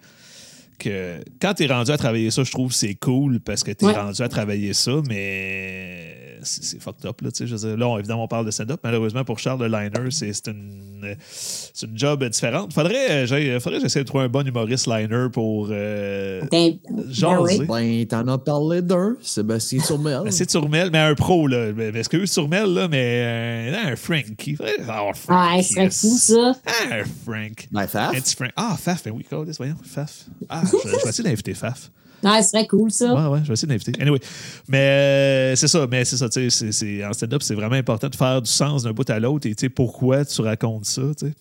que 0.80 1.20
quand 1.40 1.54
tu 1.54 1.64
es 1.64 1.68
rendu 1.68 1.92
à 1.92 1.98
travailler 1.98 2.32
ça, 2.32 2.44
je 2.44 2.52
trouve 2.52 2.70
que 2.72 2.78
c'est 2.78 2.96
cool 2.96 3.40
parce 3.40 3.64
que 3.64 3.72
tu 3.72 3.86
es 3.86 3.88
Ouais. 3.90 3.94
rendu 3.94 4.22
à 4.22 4.30
travailler 4.30 4.74
ça, 4.74 5.02
mais 5.08 6.23
c'est, 6.44 6.82
fucked 6.82 7.06
up. 7.06 7.22
Là, 7.22 7.32
tu 7.32 7.38
sais. 7.40 7.48
je 7.48 7.56
veux 7.56 7.68
dire, 7.70 7.78
là, 7.78 7.88
on- 7.88 7.98
évidemment, 7.98 8.24
on 8.24 8.28
parle 8.28 8.46
de 8.46 8.52
stand-up. 8.52 8.80
Malheureusement, 8.84 9.24
pour 9.24 9.40
Charles, 9.40 9.62
le 9.62 9.68
liner, 9.68 10.12
c'est, 10.12 10.32
c'est 10.34 10.48
une, 10.48 11.16
c'est 11.30 11.86
une 11.88 11.98
job 11.98 12.24
différente. 12.24 12.74
Faudrait, 12.74 13.10
euh, 13.12 13.26
j'ai- 13.26 13.60
faudrait 13.60 13.80
que 13.80 13.86
j'essaie 13.86 14.00
de 14.00 14.08
trouver 14.08 14.26
un 14.26 14.30
bon 14.30 14.46
humoriste 14.48 14.88
liner 14.88 15.28
pour 15.32 15.68
euh, 15.72 16.42
ben, 16.52 16.74
jaser. 17.10 17.60
ben 17.60 17.68
Ben, 17.68 18.06
t'en 18.08 18.28
as 18.28 18.38
parlé 18.38 18.82
d'un, 18.82 19.16
Sébastien 19.22 19.80
Turmel. 19.86 20.22
Ben, 20.24 20.32
c'est 20.32 20.46
Turmel, 20.46 20.90
mais 20.92 21.00
un 21.00 21.16
pro, 21.16 21.48
là. 21.48 21.72
Ben, 21.72 21.92
Parce 21.94 22.08
que 22.08 22.26
Turmel, 22.26 22.74
là, 22.74 22.88
mais 22.88 23.72
euh, 23.76 23.92
un 23.92 23.96
Frankie. 23.96 24.56
Faudrait- 24.56 24.74
Oh, 24.88 25.12
Ah, 25.30 25.62
serait 25.62 25.84
yes. 25.86 26.02
fou, 26.02 26.18
ça. 26.18 26.54
Ah, 26.66 26.96
un 26.96 27.04
Frank. 27.26 27.68
Ben, 27.72 27.82
Un 27.82 27.88
Faf. 27.88 28.12
petit 28.16 28.36
Frank. 28.36 28.52
Ah, 28.56 28.76
Faf, 28.80 29.04
ben 29.04 29.12
oui, 29.12 29.26
voyons, 29.30 29.76
Faf. 29.84 30.26
Ah, 30.50 30.62
je, 30.66 30.78
je 30.90 30.96
vais 31.04 31.10
essayer 31.10 31.24
d'inviter 31.24 31.54
Faf. 31.54 31.90
Ah, 32.24 32.42
ce 32.42 32.50
serait 32.52 32.68
cool, 32.68 32.92
ça. 32.92 33.14
Ouais, 33.14 33.28
ouais, 33.34 33.40
je 33.44 33.48
vais 33.48 33.54
essayer 33.54 33.68
d'inviter. 33.68 33.92
Anyway, 34.02 34.20
mais 34.68 34.78
euh, 34.80 35.56
c'est 35.56 35.68
ça, 35.68 35.86
mais 35.90 36.06
c'est 36.06 36.18
ça, 36.18 36.30
tu 36.30 36.50
sais, 36.50 36.50
c'est- 36.50 36.72
c'est- 36.72 37.06
en 37.06 37.14
stand-up, 37.14 37.42
c'est 37.44 37.56
vraiment 37.56 37.76
important 37.76 38.08
de 38.10 38.16
faire 38.16 38.42
du 38.42 38.50
sens 38.50 38.84
d'un 38.84 38.92
bout 38.94 39.10
à 39.10 39.20
l'autre 39.20 39.48
et 39.48 39.56
tu 39.56 39.62
sais, 39.66 39.70
pourquoi 39.70 40.24
tu 40.26 40.42
racontes 40.42 40.86
ça, 40.86 41.02
tu 41.18 41.28
sais? 41.28 41.34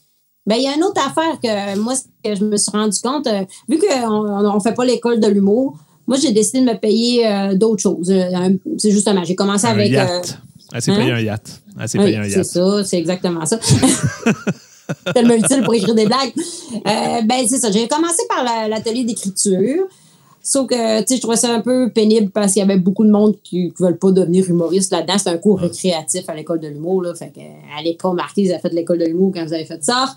Ben, 0.44 0.56
il 0.56 0.64
y 0.64 0.66
a 0.66 0.74
une 0.74 0.82
autre 0.82 1.00
affaire 1.06 1.38
que 1.40 1.78
moi, 1.78 1.94
ce 1.94 2.02
que 2.24 2.34
je 2.34 2.44
me 2.44 2.56
suis 2.56 2.72
rendu 2.72 2.98
compte, 3.00 3.28
euh, 3.28 3.44
vu 3.68 3.78
qu'on 3.78 4.54
ne 4.54 4.60
fait 4.60 4.74
pas 4.74 4.84
l'école 4.84 5.20
de 5.20 5.28
l'humour, 5.28 5.78
moi, 6.08 6.18
j'ai 6.20 6.32
décidé 6.32 6.60
de 6.60 6.64
me 6.64 6.76
payer 6.76 7.24
euh, 7.28 7.54
d'autres 7.54 7.80
choses. 7.80 8.12
C'est 8.76 8.90
justement, 8.90 9.22
j'ai 9.22 9.36
commencé 9.36 9.66
Un 9.68 9.70
avec. 9.70 9.90
yacht. 9.92 10.38
Elle 10.74 10.82
s'est 10.82 10.90
hein? 10.90 10.96
payé 10.96 11.12
un 11.12 11.20
yacht. 11.20 11.62
Elle 11.78 11.88
s'est 11.88 11.98
oui, 11.98 12.04
payé 12.06 12.16
un 12.16 12.24
c'est 12.24 12.30
yacht. 12.38 12.44
ça, 12.46 12.84
c'est 12.84 12.98
exactement 12.98 13.46
ça. 13.46 13.58
Tellement 15.14 15.34
utile 15.34 15.62
pour 15.62 15.74
écrire 15.74 15.94
des 15.94 16.06
blagues. 16.06 16.32
Euh, 16.74 17.22
ben, 17.24 17.46
c'est 17.48 17.58
ça. 17.58 17.70
J'ai 17.70 17.86
commencé 17.88 18.22
par 18.28 18.42
la- 18.44 18.68
l'atelier 18.68 19.04
d'écriture. 19.04 19.84
Sauf 20.42 20.66
que, 20.66 21.00
tu 21.00 21.06
sais, 21.06 21.16
je 21.16 21.20
trouvais 21.20 21.36
ça 21.36 21.54
un 21.54 21.60
peu 21.60 21.90
pénible 21.90 22.30
parce 22.30 22.52
qu'il 22.52 22.60
y 22.60 22.64
avait 22.64 22.78
beaucoup 22.78 23.04
de 23.04 23.10
monde 23.10 23.36
qui 23.44 23.66
ne 23.78 23.84
veulent 23.84 23.98
pas 23.98 24.10
devenir 24.10 24.48
humoriste 24.48 24.90
là-dedans. 24.90 25.14
C'est 25.18 25.30
un 25.30 25.38
cours 25.38 25.60
récréatif 25.60 26.28
à 26.28 26.34
l'école 26.34 26.58
de 26.58 26.68
l'humour. 26.68 27.02
Là. 27.02 27.14
Fait 27.14 27.32
que, 27.32 27.40
allez 27.78 27.94
pas 27.94 28.12
marquer, 28.12 28.44
vous 28.44 28.50
avez 28.50 28.60
fait 28.60 28.72
l'école 28.72 28.98
de 28.98 29.04
l'humour 29.04 29.30
quand 29.34 29.44
vous 29.44 29.52
avez 29.54 29.64
fait 29.64 29.82
ça. 29.84 30.16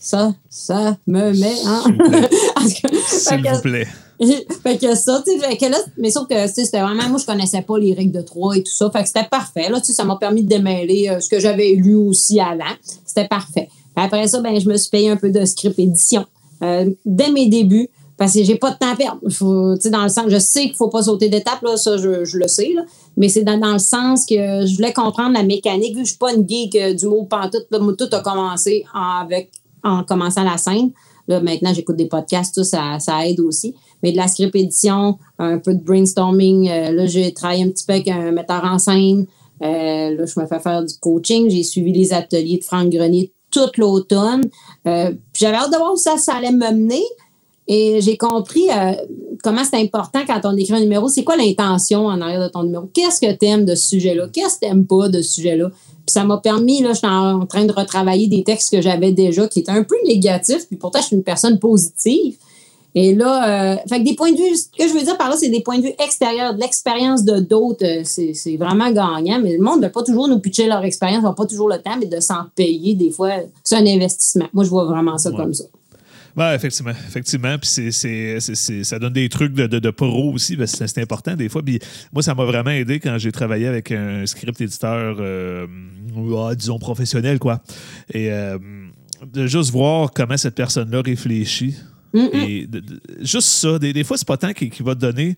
Ça, 0.00 0.34
ça 0.48 0.96
me 1.06 1.32
met, 1.32 1.54
hein? 1.66 1.82
S'il 3.06 3.42
vous 3.42 3.60
plaît. 3.60 3.86
Fait 4.62 4.78
que- 4.78 4.94
ça, 4.94 5.22
tu 5.26 5.38
sais, 5.38 5.68
là, 5.68 5.78
mais 5.98 6.10
sauf 6.10 6.26
que, 6.26 6.46
tu 6.46 6.54
sais, 6.54 6.64
c'était 6.64 6.80
vraiment, 6.80 7.06
moi, 7.08 7.18
je 7.18 7.26
connaissais 7.26 7.60
pas 7.60 7.78
les 7.78 7.92
règles 7.92 8.12
de 8.12 8.22
trois 8.22 8.56
et 8.56 8.62
tout 8.62 8.72
ça. 8.72 8.90
Fait 8.90 9.02
que 9.02 9.08
c'était 9.08 9.28
parfait, 9.30 9.68
là, 9.68 9.78
tu 9.78 9.86
sais, 9.86 9.92
ça 9.92 10.04
m'a 10.04 10.16
permis 10.16 10.42
de 10.42 10.48
démêler 10.48 11.08
euh, 11.08 11.20
ce 11.20 11.28
que 11.28 11.38
j'avais 11.38 11.72
lu 11.72 11.94
aussi 11.94 12.40
avant. 12.40 12.64
C'était 13.04 13.28
parfait. 13.28 13.68
Après 13.94 14.26
ça, 14.26 14.40
ben, 14.40 14.58
je 14.58 14.68
me 14.68 14.76
suis 14.76 14.90
payé 14.90 15.10
un 15.10 15.16
peu 15.16 15.30
de 15.30 15.44
script 15.44 15.78
édition. 15.78 16.24
Euh, 16.62 16.88
dès 17.04 17.30
mes 17.30 17.48
débuts, 17.48 17.88
parce 18.16 18.32
que 18.34 18.42
j'ai 18.42 18.56
pas 18.56 18.70
de 18.70 18.78
temps 18.78 18.92
à 18.92 18.96
perdre. 18.96 19.20
Faut, 19.30 19.74
dans 19.90 20.02
le 20.02 20.08
sens, 20.08 20.24
je 20.28 20.38
sais 20.38 20.62
qu'il 20.62 20.74
faut 20.74 20.88
pas 20.88 21.02
sauter 21.02 21.28
d'étape, 21.28 21.62
là, 21.62 21.76
ça, 21.76 21.96
je, 21.96 22.24
je 22.24 22.38
le 22.38 22.48
sais, 22.48 22.72
là. 22.74 22.82
Mais 23.16 23.28
c'est 23.28 23.42
dans, 23.42 23.58
dans 23.58 23.72
le 23.72 23.78
sens 23.78 24.24
que 24.26 24.34
je 24.34 24.74
voulais 24.76 24.92
comprendre 24.92 25.32
la 25.32 25.42
mécanique. 25.42 25.94
Vu 25.94 26.02
que 26.02 26.06
je 26.06 26.10
suis 26.12 26.18
pas 26.18 26.32
une 26.34 26.48
geek 26.48 26.74
euh, 26.76 26.94
du 26.94 27.06
mot 27.06 27.24
pantoute, 27.24 27.66
là, 27.70 27.78
tout 27.98 28.08
a 28.12 28.20
commencé 28.20 28.84
en- 28.94 29.22
avec, 29.22 29.50
en 29.82 30.04
commençant 30.04 30.44
la 30.44 30.56
scène. 30.56 30.92
Là, 31.28 31.40
maintenant, 31.40 31.74
j'écoute 31.74 31.96
des 31.96 32.06
podcasts, 32.06 32.54
tout 32.54 32.64
ça, 32.64 32.98
ça 33.00 33.26
aide 33.26 33.40
aussi. 33.40 33.74
Mais 34.02 34.12
de 34.12 34.16
la 34.16 34.28
script 34.28 34.54
édition, 34.54 35.18
un 35.38 35.58
peu 35.58 35.74
de 35.74 35.82
brainstorming. 35.82 36.68
Euh, 36.70 36.92
là, 36.92 37.06
j'ai 37.06 37.32
travaillé 37.34 37.64
un 37.64 37.70
petit 37.70 37.84
peu 37.84 37.94
avec 37.94 38.08
un 38.08 38.30
metteur 38.32 38.62
en 38.64 38.78
scène. 38.78 39.26
Euh, 39.62 40.10
là, 40.16 40.24
je 40.24 40.38
me 40.38 40.46
fais 40.46 40.60
faire 40.60 40.84
du 40.84 40.94
coaching. 41.00 41.50
J'ai 41.50 41.64
suivi 41.64 41.92
les 41.92 42.12
ateliers 42.12 42.58
de 42.58 42.64
Franck 42.64 42.90
Grenier 42.90 43.32
toute 43.50 43.78
l'automne. 43.78 44.42
Euh, 44.86 45.12
j'avais 45.32 45.56
hâte 45.56 45.72
de 45.72 45.76
voir 45.78 45.94
où 45.94 45.96
ça, 45.96 46.16
ça 46.18 46.34
allait 46.34 46.52
me 46.52 46.70
mener. 46.72 47.02
Et 47.68 48.00
j'ai 48.00 48.16
compris 48.16 48.68
euh, 48.70 48.92
comment 49.42 49.62
c'est 49.64 49.80
important 49.80 50.20
quand 50.26 50.40
on 50.44 50.56
écrit 50.56 50.74
un 50.74 50.80
numéro. 50.80 51.08
C'est 51.08 51.24
quoi 51.24 51.36
l'intention 51.36 52.06
en 52.06 52.20
arrière 52.20 52.42
de 52.42 52.48
ton 52.48 52.62
numéro? 52.62 52.88
Qu'est-ce 52.92 53.20
que 53.20 53.32
tu 53.32 53.46
aimes 53.46 53.64
de 53.64 53.74
ce 53.74 53.88
sujet-là? 53.88 54.28
Qu'est-ce 54.32 54.56
que 54.56 54.66
tu 54.66 54.66
n'aimes 54.66 54.86
pas 54.86 55.08
de 55.08 55.20
ce 55.20 55.34
sujet-là? 55.34 55.70
Puis 55.70 56.12
ça 56.12 56.24
m'a 56.24 56.38
permis, 56.38 56.82
là, 56.82 56.92
je 56.92 56.98
suis 56.98 57.06
en 57.06 57.44
train 57.46 57.64
de 57.64 57.72
retravailler 57.72 58.28
des 58.28 58.44
textes 58.44 58.70
que 58.70 58.80
j'avais 58.80 59.10
déjà 59.10 59.48
qui 59.48 59.60
étaient 59.60 59.72
un 59.72 59.82
peu 59.82 59.96
négatifs, 60.06 60.68
puis 60.68 60.76
pourtant, 60.76 61.00
je 61.00 61.06
suis 61.06 61.16
une 61.16 61.24
personne 61.24 61.58
positive. 61.58 62.36
Et 62.94 63.14
là, 63.14 63.74
euh, 63.74 63.76
fait 63.88 63.98
que 63.98 64.04
des 64.04 64.14
points 64.14 64.32
de 64.32 64.38
vue, 64.38 64.56
ce 64.56 64.68
que 64.68 64.88
je 64.88 64.94
veux 64.94 65.02
dire 65.02 65.18
par 65.18 65.28
là, 65.28 65.36
c'est 65.36 65.50
des 65.50 65.60
points 65.60 65.78
de 65.78 65.82
vue 65.82 65.92
extérieurs, 66.02 66.54
de 66.54 66.60
l'expérience 66.60 67.24
de 67.24 67.40
d'autres, 67.40 67.84
euh, 67.84 68.00
c'est 68.04 68.56
vraiment 68.56 68.90
gagnant. 68.90 69.38
Mais 69.42 69.54
le 69.54 69.62
monde 69.62 69.80
ne 69.80 69.86
veut 69.86 69.92
pas 69.92 70.02
toujours 70.02 70.28
nous 70.28 70.38
pitcher 70.38 70.66
leur 70.66 70.82
expérience, 70.82 71.22
n'a 71.22 71.32
pas 71.32 71.44
toujours 71.44 71.68
le 71.68 71.76
temps, 71.76 71.96
mais 72.00 72.06
de 72.06 72.20
s'en 72.20 72.44
payer, 72.54 72.94
des 72.94 73.10
fois, 73.10 73.32
c'est 73.62 73.76
un 73.76 73.86
investissement. 73.86 74.46
Moi, 74.54 74.64
je 74.64 74.70
vois 74.70 74.86
vraiment 74.86 75.18
ça 75.18 75.30
comme 75.30 75.52
ça. 75.52 75.64
Oui, 76.36 76.44
effectivement. 76.54 76.90
Effectivement. 76.90 77.58
Puis 77.58 77.68
c'est, 77.68 77.90
c'est, 77.90 78.40
c'est, 78.40 78.84
ça 78.84 78.98
donne 78.98 79.14
des 79.14 79.28
trucs 79.28 79.54
de, 79.54 79.66
de, 79.66 79.78
de 79.78 79.90
pro 79.90 80.32
aussi. 80.32 80.56
c'est, 80.66 80.98
important 80.98 81.34
des 81.34 81.48
fois. 81.48 81.62
Puis 81.62 81.78
moi, 82.12 82.22
ça 82.22 82.34
m'a 82.34 82.44
vraiment 82.44 82.70
aidé 82.70 83.00
quand 83.00 83.16
j'ai 83.18 83.32
travaillé 83.32 83.66
avec 83.66 83.90
un 83.90 84.26
script 84.26 84.60
éditeur, 84.60 85.16
euh, 85.18 85.66
ah, 86.38 86.54
disons, 86.54 86.78
professionnel, 86.78 87.38
quoi. 87.38 87.62
Et 88.12 88.30
euh, 88.30 88.58
de 89.32 89.46
juste 89.46 89.70
voir 89.70 90.10
comment 90.12 90.36
cette 90.36 90.54
personne-là 90.54 91.00
réfléchit. 91.02 91.76
Et 92.32 92.66
juste 93.20 93.48
ça, 93.48 93.78
des, 93.78 93.92
des 93.92 94.04
fois, 94.04 94.16
c'est 94.16 94.26
pas 94.26 94.38
tant 94.38 94.52
qu'il, 94.54 94.70
va 94.80 94.94
te 94.94 95.00
donner 95.00 95.36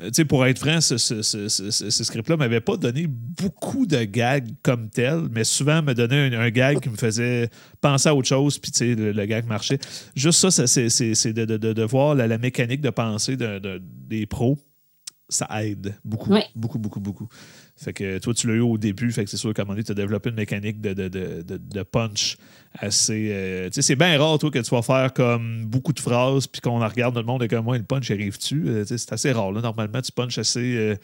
euh, 0.00 0.24
pour 0.26 0.46
être 0.46 0.58
franc, 0.58 0.80
ce, 0.80 0.96
script-là 0.96 2.36
ne 2.36 2.38
m'avait 2.38 2.60
pas 2.60 2.76
donné 2.76 3.06
beaucoup 3.08 3.86
de 3.86 4.04
gags 4.04 4.48
comme 4.62 4.88
tel, 4.88 5.28
mais 5.30 5.44
souvent 5.44 5.82
me 5.82 5.92
donnait 5.92 6.34
un, 6.34 6.50
gag 6.50 6.80
qui 6.80 6.88
me 6.88 6.96
faisait 6.96 7.50
penser 7.80 8.08
à 8.08 8.14
autre 8.14 8.28
chose, 8.28 8.58
puis 8.58 8.72
le, 8.94 9.12
le 9.12 9.26
gag 9.26 9.46
marchait. 9.46 9.78
Juste 10.14 10.50
ça, 10.50 10.66
c'est 10.66 11.32
de, 11.32 11.44
de, 11.44 11.82
voir 11.82 12.14
la, 12.14 12.38
mécanique 12.38 12.80
de 12.80 12.90
pensée 12.90 13.36
des 13.36 14.26
pros. 14.26 14.58
Ça 15.28 15.48
aide 15.62 15.94
beaucoup, 16.04 16.34
beaucoup, 16.54 16.78
beaucoup, 16.78 17.00
beaucoup. 17.00 17.28
Fait 17.76 17.92
que 17.92 18.18
toi, 18.18 18.32
tu 18.32 18.46
l'as 18.46 18.54
eu 18.54 18.60
au 18.60 18.78
début, 18.78 19.10
fait 19.10 19.24
que 19.24 19.30
c'est 19.30 19.36
sûr 19.36 19.52
qu'à 19.52 19.62
un 19.62 19.64
moment 19.64 19.74
donné, 19.74 19.84
tu 19.84 19.90
as 19.90 19.96
développé 19.96 20.30
une 20.30 20.36
mécanique 20.36 20.80
de, 20.80 20.92
de, 20.94 21.08
de, 21.08 21.42
de 21.42 21.82
punch 21.82 22.36
assez. 22.78 23.28
Euh, 23.30 23.66
tu 23.66 23.74
sais, 23.74 23.82
c'est 23.82 23.96
bien 23.96 24.16
rare, 24.16 24.38
toi, 24.38 24.50
que 24.50 24.60
tu 24.60 24.70
vas 24.70 24.82
faire 24.82 25.12
comme 25.12 25.64
beaucoup 25.64 25.92
de 25.92 25.98
phrases, 25.98 26.46
puis 26.46 26.60
qu'on 26.60 26.78
regarde 26.78 27.16
le 27.16 27.24
monde 27.24 27.42
et 27.42 27.48
comme 27.48 27.64
moi, 27.64 27.76
le 27.76 27.82
punch 27.82 28.10
arrive-tu? 28.12 28.64
Euh, 28.68 28.84
c'est 28.86 29.12
assez 29.12 29.32
rare, 29.32 29.50
là. 29.50 29.60
Normalement, 29.60 30.00
tu 30.00 30.12
punches 30.12 30.38
assez, 30.38 30.76
euh, 30.76 30.96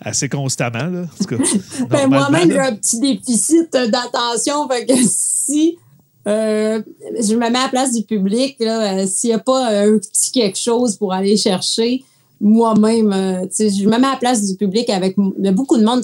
assez 0.00 0.28
constamment, 0.28 0.86
là. 0.86 1.06
ben, 1.88 2.08
moi-même, 2.08 2.50
j'ai 2.50 2.58
un 2.58 2.74
petit 2.74 2.98
déficit 2.98 3.72
d'attention, 3.72 4.68
fait 4.68 4.86
que 4.86 4.94
si. 4.96 5.78
je 6.26 7.34
me 7.34 7.38
mets 7.38 7.58
à 7.58 7.64
la 7.64 7.68
place 7.68 7.92
du 7.94 8.02
public, 8.02 8.56
s'il 9.06 9.30
n'y 9.30 9.34
a 9.34 9.38
pas 9.38 9.68
un 9.84 9.96
petit 9.98 10.32
quelque 10.32 10.58
chose 10.58 10.96
pour 10.96 11.12
aller 11.12 11.36
chercher, 11.36 12.02
moi-même, 12.44 13.10
euh, 13.10 13.46
je 13.58 13.86
me 13.86 13.98
mets 13.98 14.06
à 14.06 14.12
la 14.12 14.16
place 14.20 14.44
du 14.44 14.54
public 14.54 14.90
avec 14.90 15.16
beaucoup 15.16 15.78
de 15.78 15.84
monde. 15.84 16.02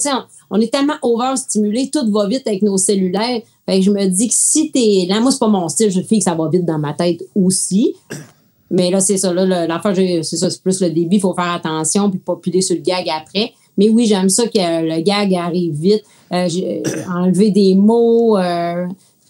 On, 0.49 0.59
est 0.59 0.73
tellement 0.73 0.95
overstimulé, 1.03 1.91
tout 1.93 2.11
va 2.11 2.27
vite 2.27 2.47
avec 2.47 2.63
nos 2.63 2.77
cellulaires. 2.77 3.41
Fait 3.67 3.77
que 3.77 3.85
je 3.85 3.91
me 3.91 4.07
dis 4.07 4.27
que 4.27 4.33
si 4.35 4.71
t'es. 4.71 5.05
Là, 5.07 5.21
moi, 5.21 5.31
c'est 5.31 5.37
pas 5.37 5.47
mon 5.47 5.69
style, 5.69 5.91
je 5.91 6.01
fais 6.01 6.17
que 6.17 6.23
ça 6.23 6.33
va 6.33 6.49
vite 6.49 6.65
dans 6.65 6.79
ma 6.79 6.93
tête 6.93 7.23
aussi. 7.35 7.93
Mais 8.71 8.89
là, 8.89 9.01
c'est 9.01 9.17
ça. 9.17 9.31
Là, 9.31 9.67
l'affaire, 9.67 9.95
c'est 9.95 10.37
ça, 10.37 10.49
c'est 10.49 10.63
plus 10.63 10.81
le 10.81 10.89
débit, 10.89 11.17
il 11.17 11.19
faut 11.19 11.35
faire 11.35 11.53
attention 11.53 12.09
puis 12.09 12.19
pas 12.19 12.35
piler 12.37 12.61
sur 12.61 12.75
le 12.75 12.81
gag 12.81 13.07
après. 13.07 13.51
Mais 13.77 13.89
oui, 13.89 14.07
j'aime 14.07 14.29
ça 14.29 14.47
que 14.47 14.57
le 14.57 14.99
gag 15.01 15.35
arrive 15.35 15.75
vite. 15.75 16.03
Euh, 16.33 16.49
j'ai 16.49 16.81
enlevé 17.07 17.51
des 17.51 17.75
mots. 17.75 18.35
Euh, 18.37 18.87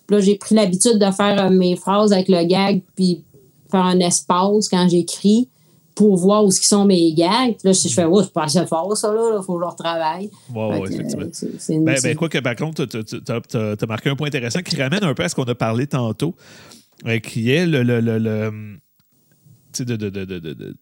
là, 0.10 0.20
j'ai 0.20 0.36
pris 0.36 0.56
l'habitude 0.56 0.98
de 0.98 1.12
faire 1.12 1.52
mes 1.52 1.76
phrases 1.76 2.14
avec 2.14 2.30
le 2.30 2.46
gag 2.46 2.82
puis 2.96 3.22
faire 3.70 3.84
un 3.84 4.00
espace 4.00 4.70
quand 4.70 4.88
j'écris 4.88 5.50
pour 5.96 6.18
voir 6.18 6.46
où 6.46 6.52
sont 6.52 6.86
mes 6.86 7.14
gags. 7.14 7.56
Là, 7.64 7.74
je 7.74 7.88
fais, 7.88 8.06
oh, 8.06 8.22
c'est 8.24 8.34
pas 8.34 8.44
assez 8.44 8.66
fort, 8.66 8.96
ça, 8.96 9.14
là. 9.14 9.38
Il 9.40 9.44
faut 9.44 9.58
que 9.58 9.64
je 9.64 9.70
retravaille. 9.70 10.30
Oui, 10.54 10.80
oui, 10.80 10.94
effectivement. 10.94 11.26
Euh, 11.26 11.86
ben, 11.86 12.00
ben, 12.02 12.16
quoi 12.16 12.30
que, 12.30 12.38
par 12.40 12.56
contre, 12.56 12.86
tu 12.86 12.98
as, 12.98 13.86
marqué 13.88 14.10
un 14.10 14.16
point 14.16 14.28
intéressant 14.28 14.62
qui 14.62 14.76
ramène 14.82 15.04
un 15.04 15.14
peu 15.14 15.24
à 15.24 15.30
ce 15.30 15.36
qu'on 15.36 15.44
a 15.44 15.56
parlé 15.56 15.88
tantôt, 15.88 16.36
euh, 17.06 17.20
qui 17.20 17.52
est 17.52 17.66
le. 17.66 17.84
le, 17.84 18.00
le, 18.00 18.18
le 18.18 18.52
tu 19.74 19.78
sais, 19.78 19.86
de, 19.86 19.96
de, 19.96 20.10
de, 20.10 20.26
de 20.26 20.76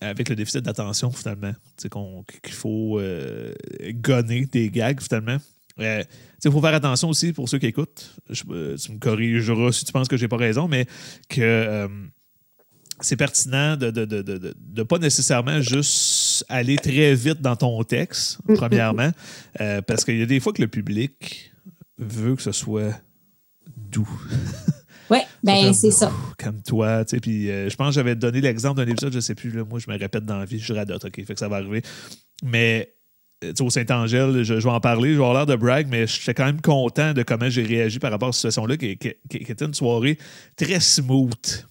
avec 0.00 0.28
le 0.28 0.34
déficit 0.34 0.62
d'attention, 0.62 1.10
finalement. 1.12 1.52
Qu'il 1.80 2.52
faut 2.52 2.98
euh, 2.98 3.52
gonner 3.92 4.46
des 4.46 4.68
gags, 4.68 5.00
finalement. 5.00 5.36
Euh, 5.78 6.02
il 6.44 6.50
faut 6.50 6.60
faire 6.60 6.74
attention 6.74 7.08
aussi 7.08 7.32
pour 7.32 7.48
ceux 7.48 7.58
qui 7.58 7.66
écoutent. 7.66 8.16
tu 8.32 8.46
me 8.46 8.98
corrigeras 8.98 9.72
si 9.72 9.84
tu 9.84 9.92
penses 9.92 10.08
que 10.08 10.16
j'ai 10.16 10.28
pas 10.28 10.36
raison, 10.36 10.66
mais 10.66 10.86
que 11.28 11.88
c'est 13.02 13.16
pertinent 13.16 13.76
de 13.76 13.86
ne 13.86 14.04
de, 14.04 14.54
de, 14.56 14.82
pas 14.82 14.98
nécessairement 14.98 15.60
juste 15.60 16.44
aller 16.48 16.76
très 16.76 17.14
vite 17.14 17.40
dans 17.40 17.56
ton 17.56 17.82
texte, 17.84 18.38
mm, 18.48 18.54
premièrement. 18.54 19.10
Euh, 19.60 19.82
parce 19.82 20.04
qu'il 20.04 20.18
y 20.18 20.22
a 20.22 20.26
des 20.26 20.40
fois 20.40 20.52
que 20.52 20.62
le 20.62 20.68
public 20.68 21.52
veut 21.98 22.36
que 22.36 22.42
ce 22.42 22.52
soit 22.52 22.92
doux. 23.76 24.08
Oui, 25.10 25.18
ben 25.42 25.74
c'est 25.74 25.90
ça. 25.90 26.10
Comme 26.38 26.62
toi, 26.62 27.04
tu 27.04 27.16
sais, 27.16 27.20
puis 27.20 27.50
euh, 27.50 27.68
je 27.68 27.76
pense 27.76 27.88
que 27.88 27.94
j'avais 27.96 28.14
donné 28.14 28.40
l'exemple 28.40 28.82
d'un 28.82 28.90
épisode, 28.90 29.12
je 29.12 29.20
sais 29.20 29.34
plus, 29.34 29.50
là, 29.50 29.62
moi 29.62 29.78
je 29.78 29.90
me 29.90 29.98
répète 29.98 30.24
dans 30.24 30.38
la 30.38 30.46
vie, 30.46 30.58
je 30.58 30.72
radote, 30.72 31.04
OK, 31.04 31.16
fait 31.16 31.34
que 31.34 31.38
ça 31.38 31.48
va 31.48 31.56
arriver. 31.56 31.82
Mais 32.42 32.94
euh, 33.44 33.52
au 33.60 33.68
Saint-Angèle, 33.68 34.42
je, 34.42 34.54
vais 34.54 34.70
en 34.70 34.80
parler, 34.80 35.10
je 35.10 35.18
vais 35.18 35.24
avoir 35.24 35.34
l'air 35.34 35.44
de 35.44 35.56
brag, 35.56 35.86
mais 35.90 36.06
j'étais 36.06 36.32
quand 36.32 36.46
même 36.46 36.62
content 36.62 37.12
de 37.12 37.22
comment 37.24 37.50
j'ai 37.50 37.62
réagi 37.62 37.98
par 37.98 38.10
rapport 38.10 38.30
à 38.30 38.32
cette 38.32 38.50
situation-là, 38.50 38.78
qui, 38.78 38.96
qui, 38.96 39.36
était 39.36 39.66
une 39.66 39.74
soirée 39.74 40.16
très 40.56 40.80
smooth 40.80 41.66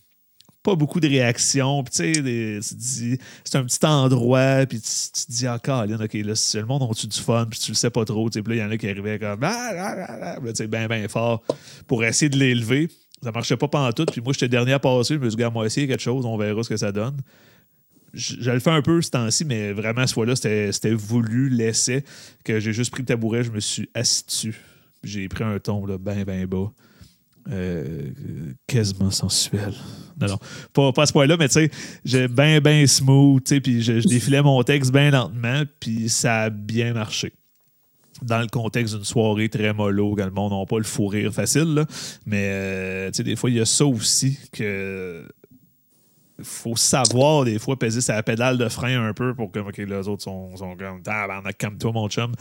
pas 0.64 0.76
beaucoup 0.76 1.00
de 1.00 1.08
réactions. 1.08 1.84
Puis, 1.84 2.14
tu 2.14 2.62
sais, 2.62 3.20
c'est 3.44 3.58
un 3.58 3.64
petit 3.64 3.86
endroit, 3.86 4.66
puis 4.68 4.80
tu, 4.80 5.24
te 5.24 5.32
dis, 5.32 5.48
ah, 5.48 5.60
Colin, 5.60 6.00
OK, 6.00 6.14
là, 6.14 6.36
c'est 6.36 6.60
le 6.60 6.66
monde 6.66 6.84
ont-tu 6.84 7.08
du 7.08 7.20
fun, 7.20 7.48
puis 7.50 7.60
tu 7.60 7.72
le 7.72 7.76
sais 7.76 7.90
pas 7.90 8.06
trop. 8.06 8.30
Puis 8.30 8.42
là, 8.46 8.56
il 8.56 8.60
y 8.60 8.64
en 8.64 8.72
a 8.72 8.78
qui 8.78 8.88
arrivaient 8.88 9.20
comme, 9.20 9.44
ah, 9.44 9.72
ah, 9.76 10.36
ah, 10.36 10.38
tu 10.46 10.56
sais, 10.56 10.68
bien, 10.68 10.88
bien 10.88 11.08
fort 11.08 11.44
pour 11.88 12.04
essayer 12.04 12.30
de 12.30 12.38
l'élever. 12.38 12.90
Ça 13.24 13.32
marchait 13.32 13.58
pas 13.58 13.68
pendant 13.68 13.92
tout. 13.92 14.06
Puis 14.06 14.22
moi, 14.22 14.34
j'étais 14.34 14.48
dernier 14.48 14.74
à 14.74 14.80
passer. 14.80 15.16
Je 15.16 15.20
me 15.20 15.30
suis 15.30 15.38
dit, 15.38 15.44
moi, 15.52 15.66
essayer 15.66 15.88
quelque 15.88 16.02
chose, 16.02 16.26
on 16.26 16.38
verra 16.38 16.64
ce 16.64 16.70
que 16.70 16.78
ça 16.78 16.92
donne. 16.92 17.18
Je, 18.14 18.52
le 18.52 18.60
fais 18.60 18.72
un 18.72 18.82
peu 18.82 19.02
ce 19.02 19.10
temps-ci, 19.12 19.46
mais 19.46 19.72
vraiment, 19.72 20.06
ce 20.06 20.14
fois-là, 20.14 20.36
c'était 20.36 20.94
voulu, 20.94 21.50
l'essai, 21.50 22.04
que 22.44 22.60
j'ai 22.60 22.74
juste 22.74 22.92
pris 22.92 23.04
le 23.04 23.06
tabouret, 23.06 23.44
je 23.44 23.52
me 23.52 23.60
suis 23.60 23.90
assis 23.94 24.26
dessus. 24.26 24.62
J'ai 25.04 25.30
pris 25.30 25.44
un 25.44 25.60
ton, 25.60 25.86
là, 25.86 25.98
bien, 25.98 26.24
bien 26.24 26.46
bas. 26.46 26.72
Euh, 27.50 28.12
quasiment 28.68 29.10
sensuel. 29.10 29.74
Non, 30.20 30.28
non, 30.28 30.92
pas, 30.92 31.02
à 31.02 31.06
ce 31.06 31.14
point-là, 31.14 31.38
mais 31.38 31.48
tu 31.48 31.54
sais, 31.54 31.72
j'ai 32.06 32.28
bien, 32.28 32.62
bien 32.62 32.86
smooth, 32.86 33.44
tu 33.44 33.56
sais, 33.56 33.62
puis 33.62 33.82
je, 33.82 34.08
défilais 34.08 34.44
mon 34.44 34.62
texte 34.62 34.92
bien 34.92 35.10
lentement, 35.10 35.64
puis 35.80 36.08
ça 36.10 36.44
a 36.44 36.50
bien 36.50 36.94
marché. 36.94 37.34
Dans 38.22 38.40
le 38.40 38.48
contexte 38.48 38.94
d'une 38.94 39.04
soirée 39.04 39.50
très 39.50 39.74
mollo, 39.74 40.14
quand 40.16 40.26
le 40.26 40.32
monde 40.32 40.52
n'a 40.52 40.66
pas 40.68 40.78
le 40.78 40.84
fou 40.84 41.08
rire 41.08 41.34
facile, 41.34 41.74
là. 41.74 41.86
mais 42.28 42.50
euh, 42.52 43.08
tu 43.10 43.18
sais, 43.18 43.24
des 43.24 43.36
fois, 43.36 43.50
il 43.50 43.56
y 43.56 43.60
a 43.60 43.66
ça 43.66 43.86
aussi 43.86 44.38
que 44.52 45.26
faut 46.44 46.76
savoir 46.76 47.46
des 47.46 47.60
fois 47.60 47.78
peser 47.78 48.02
sa 48.02 48.22
pédale 48.24 48.58
de 48.58 48.68
frein 48.70 49.08
un 49.08 49.14
peu 49.14 49.34
pour 49.34 49.52
que 49.52 49.82
les 49.82 50.08
autres 50.08 50.24
sont, 50.24 50.56
sont 50.56 50.76
comme 50.76 51.02
comme 51.60 51.78
toi 51.78 51.92
mon 51.92 52.10
chum. 52.10 52.34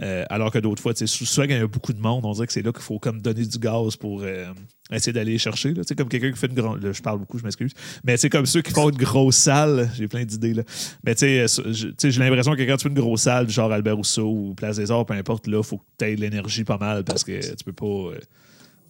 Euh, 0.00 0.24
alors 0.30 0.50
que 0.50 0.58
d'autres 0.58 0.82
fois 0.82 0.94
tu 0.94 1.06
sais 1.06 1.24
souvent 1.24 1.46
quand 1.46 1.54
il 1.54 1.60
y 1.60 1.62
a 1.62 1.66
beaucoup 1.66 1.92
de 1.92 2.00
monde. 2.00 2.24
On 2.24 2.32
dirait 2.32 2.46
que 2.46 2.52
c'est 2.52 2.62
là 2.62 2.72
qu'il 2.72 2.82
faut 2.82 2.98
comme 2.98 3.20
donner 3.20 3.44
du 3.44 3.58
gaz 3.58 3.96
pour 3.96 4.22
euh, 4.22 4.46
essayer 4.90 5.12
d'aller 5.12 5.38
chercher 5.38 5.74
là. 5.74 5.82
comme 5.96 6.08
quelqu'un 6.08 6.32
qui 6.32 6.38
fait 6.38 6.46
une 6.46 6.54
grande 6.54 6.92
je 6.92 7.02
parle 7.02 7.18
beaucoup 7.18 7.38
je 7.38 7.44
m'excuse. 7.44 7.72
Mais 8.04 8.16
c'est 8.16 8.30
comme 8.30 8.46
ceux 8.46 8.62
qui 8.62 8.72
font 8.72 8.90
une 8.90 8.96
grosse 8.96 9.36
salle 9.36 9.90
j'ai 9.96 10.08
plein 10.08 10.24
d'idées 10.24 10.54
là. 10.54 10.62
Mais 11.04 11.14
tu 11.14 11.20
sais 11.20 11.40
euh, 11.40 11.72
j'ai 11.72 12.20
l'impression 12.20 12.54
que 12.54 12.62
quand 12.62 12.76
tu 12.76 12.82
fais 12.84 12.88
une 12.88 13.00
grosse 13.00 13.22
salle 13.22 13.48
genre 13.48 13.72
Albert 13.72 13.96
Rousseau 13.96 14.28
ou 14.28 14.54
Place 14.54 14.76
des 14.76 14.90
Arts 14.90 15.06
peu 15.06 15.14
importe 15.14 15.46
là 15.46 15.62
faut 15.62 15.78
que 15.78 15.84
tu 15.98 16.04
aies 16.04 16.16
l'énergie 16.16 16.64
pas 16.64 16.78
mal 16.78 17.04
parce 17.04 17.24
que 17.24 17.54
tu 17.54 17.64
peux 17.64 17.72
pas 17.72 18.18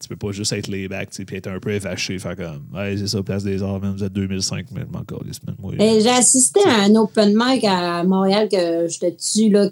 tu 0.01 0.09
peux 0.09 0.17
pas 0.17 0.33
juste 0.33 0.53
être 0.53 0.69
layback 0.69 1.09
et 1.19 1.37
être 1.37 1.49
un 1.49 1.59
peu 1.59 1.73
évaché. 1.73 2.19
Faire 2.19 2.37
comme, 2.37 2.65
ouais, 2.75 2.97
c'est 2.97 3.09
ça, 3.09 3.23
place 3.23 3.43
des 3.43 3.63
arts, 3.63 3.81
même, 3.81 3.95
vous 3.95 4.05
êtes 4.05 4.13
2005, 4.13 4.67
mais 4.73 4.83
encore 4.95 5.23
les 5.25 5.33
semaines. 5.33 5.57
Moi, 5.59 5.75
J'ai 5.79 6.09
assisté 6.09 6.61
à 6.65 6.83
un 6.85 6.95
open 6.95 7.35
mic 7.37 7.65
à 7.65 8.05
Montréal 8.05 8.49
que 8.49 8.87
j'étais 8.89 9.13
dessus. 9.13 9.51
Là, 9.51 9.69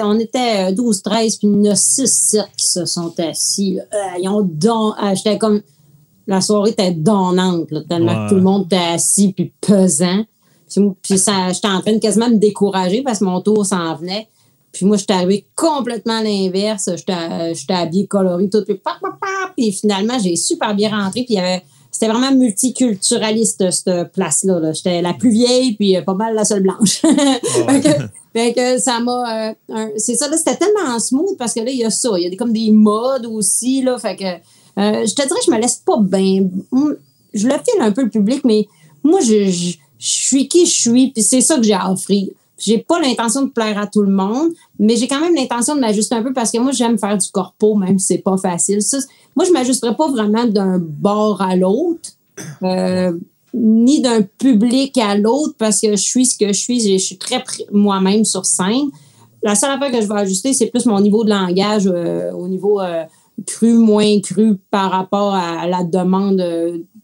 on 0.00 0.18
était 0.18 0.72
12-13, 0.72 1.38
puis 1.38 1.48
il 1.48 1.64
y 1.64 1.68
en 1.68 1.72
a 1.72 1.76
6 1.76 2.36
qui 2.56 2.66
se 2.66 2.84
sont 2.84 3.14
assis. 3.18 3.78
Euh, 3.78 3.96
ils 4.20 4.28
ont 4.28 4.42
don. 4.42 4.92
Euh, 4.92 5.14
j'étais 5.14 5.38
comme. 5.38 5.62
La 6.26 6.40
soirée 6.40 6.70
était 6.70 6.92
donnante, 6.92 7.68
tellement 7.88 8.26
que 8.26 8.28
tout 8.28 8.36
le 8.36 8.42
monde 8.42 8.66
était 8.66 8.76
assis 8.76 9.32
puis 9.32 9.52
pesant. 9.60 10.24
Puis, 11.02 11.16
j'étais 11.16 11.30
en 11.32 11.80
train 11.80 11.94
de 11.94 11.98
quasiment 11.98 12.28
me 12.28 12.36
décourager 12.36 13.02
parce 13.02 13.18
que 13.18 13.24
mon 13.24 13.40
tour 13.40 13.66
s'en 13.66 13.96
venait. 13.96 14.28
Puis 14.72 14.86
moi, 14.86 14.96
je 14.96 15.02
suis 15.02 15.12
arrivée 15.12 15.46
complètement 15.56 16.18
à 16.18 16.22
l'inverse. 16.22 16.88
J'étais 16.96 17.74
habillée 17.74 18.06
colorée, 18.06 18.48
tout. 18.48 18.64
Puis, 18.64 18.80
puis 19.56 19.72
finalement, 19.72 20.18
j'ai 20.18 20.36
super 20.36 20.74
bien 20.74 20.90
rentré. 20.90 21.24
Puis 21.24 21.34
il 21.34 21.36
y 21.36 21.40
avait 21.40 21.62
c'était 22.00 22.12
vraiment 22.12 22.34
multiculturaliste, 22.34 23.70
cette 23.70 24.12
place-là. 24.12 24.60
-là, 24.60 24.74
J'étais 24.74 25.02
la 25.02 25.12
plus 25.12 25.30
vieille, 25.30 25.74
puis 25.74 25.96
pas 26.00 26.14
mal 26.14 26.34
la 26.34 26.44
seule 26.46 26.62
blanche. 26.62 27.02
fait, 28.32 28.52
que, 28.54 28.78
ça 28.78 29.00
m'a. 29.00 29.54
c'est 29.96 30.14
ça, 30.14 30.28
là, 30.28 30.36
c'était 30.38 30.56
tellement 30.56 30.98
smooth 30.98 31.36
parce 31.36 31.52
que 31.52 31.60
là, 31.60 31.70
il 31.70 31.78
y 31.78 31.84
a 31.84 31.90
ça. 31.90 32.10
Il 32.16 32.22
y 32.22 32.26
a 32.26 32.30
des, 32.30 32.36
comme 32.36 32.52
des 32.52 32.70
modes 32.70 33.26
aussi, 33.26 33.82
là. 33.82 33.98
Fait 33.98 34.16
que 34.16 34.24
je 34.78 35.14
te 35.14 35.26
dirais, 35.26 35.40
je 35.44 35.50
me 35.50 35.58
laisse 35.58 35.82
pas 35.84 35.98
bien. 36.00 36.48
Je 37.34 37.46
le 37.46 37.54
file 37.54 37.80
un 37.80 37.92
peu 37.92 38.02
le 38.02 38.10
public, 38.10 38.44
mais 38.44 38.66
moi, 39.02 39.20
je, 39.20 39.50
je, 39.50 39.76
suis 39.98 40.48
qui 40.48 40.64
je 40.64 40.80
suis, 40.80 41.10
puis 41.10 41.22
c'est 41.22 41.42
ça 41.42 41.56
que 41.56 41.64
j'ai 41.64 41.74
à 41.74 41.90
offrir. 41.90 42.28
J'ai 42.60 42.78
pas 42.78 43.00
l'intention 43.00 43.42
de 43.42 43.50
plaire 43.50 43.78
à 43.78 43.86
tout 43.86 44.02
le 44.02 44.10
monde, 44.10 44.50
mais 44.78 44.96
j'ai 44.96 45.08
quand 45.08 45.20
même 45.20 45.34
l'intention 45.34 45.74
de 45.74 45.80
m'ajuster 45.80 46.14
un 46.14 46.22
peu 46.22 46.32
parce 46.32 46.50
que 46.50 46.58
moi, 46.58 46.72
j'aime 46.72 46.98
faire 46.98 47.16
du 47.16 47.28
corpo, 47.30 47.74
même 47.74 47.98
si 47.98 48.08
c'est 48.08 48.18
pas 48.18 48.36
facile. 48.36 48.80
moi, 49.34 49.46
je 49.46 49.52
m'ajusterais 49.52 49.96
pas 49.96 50.08
vraiment 50.08 50.44
d'un 50.44 50.78
bord 50.78 51.40
à 51.40 51.56
l'autre, 51.56 52.10
euh, 52.62 53.12
ni 53.54 54.02
d'un 54.02 54.22
public 54.22 54.98
à 54.98 55.16
l'autre 55.16 55.54
parce 55.58 55.80
que 55.80 55.90
je 55.92 56.02
suis 56.02 56.26
ce 56.26 56.38
que 56.38 56.48
je 56.48 56.58
suis. 56.58 56.80
Je 56.80 56.98
suis 56.98 57.18
très 57.18 57.42
moi-même 57.72 58.24
sur 58.24 58.44
scène. 58.44 58.90
La 59.42 59.54
seule 59.54 59.70
affaire 59.70 59.90
que 59.90 60.02
je 60.02 60.06
vais 60.06 60.20
ajuster, 60.20 60.52
c'est 60.52 60.66
plus 60.66 60.84
mon 60.84 61.00
niveau 61.00 61.24
de 61.24 61.30
langage 61.30 61.86
euh, 61.86 62.30
au 62.32 62.46
niveau 62.46 62.78
euh, 62.80 63.04
cru, 63.46 63.72
moins 63.72 64.20
cru 64.20 64.58
par 64.70 64.90
rapport 64.90 65.34
à 65.34 65.66
la 65.66 65.82
demande, 65.82 66.44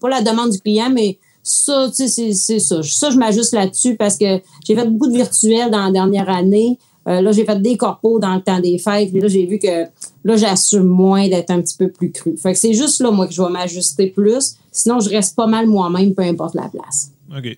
pas 0.00 0.10
la 0.10 0.20
demande 0.20 0.50
du 0.50 0.60
client, 0.60 0.90
mais 0.92 1.18
ça, 1.48 1.89
tu 1.94 2.09
sais, 2.09 2.32
c'est 2.32 2.59
ça. 2.59 2.82
Ça, 2.82 3.10
je 3.10 3.16
m'ajuste 3.16 3.55
là-dessus 3.55 3.94
parce 3.94 4.18
que 4.18 4.40
j'ai 4.66 4.74
fait 4.74 4.89
beaucoup 4.89 5.06
de 5.06 5.16
virtuels 5.16 5.70
dans 5.70 5.85
la 5.85 5.93
dernière 5.93 6.28
année. 6.28 6.77
Euh, 7.06 7.20
là, 7.20 7.31
j'ai 7.31 7.44
fait 7.44 7.62
des 7.62 7.77
corpos 7.77 8.18
dans 8.18 8.35
le 8.35 8.40
temps 8.40 8.59
des 8.59 8.78
fêtes. 8.78 9.12
Puis 9.12 9.20
là, 9.20 9.28
j'ai 9.28 9.47
vu 9.47 9.60
que 9.60 9.85
là, 10.24 10.36
j'assume 10.36 10.82
moins 10.82 11.28
d'être 11.28 11.52
un 11.52 11.60
petit 11.60 11.77
peu 11.77 11.89
plus 11.89 12.10
cru. 12.10 12.36
Fait 12.36 12.52
que 12.52 12.59
c'est 12.59 12.73
juste 12.73 13.01
là, 13.01 13.12
moi, 13.12 13.28
que 13.28 13.32
je 13.32 13.40
vais 13.40 13.48
m'ajuster 13.48 14.09
plus. 14.09 14.56
Sinon, 14.73 14.98
je 14.98 15.09
reste 15.09 15.36
pas 15.36 15.47
mal 15.47 15.68
moi-même, 15.68 16.16
peu 16.16 16.23
importe 16.23 16.56
la 16.56 16.68
place. 16.68 17.12
OK. 17.31 17.56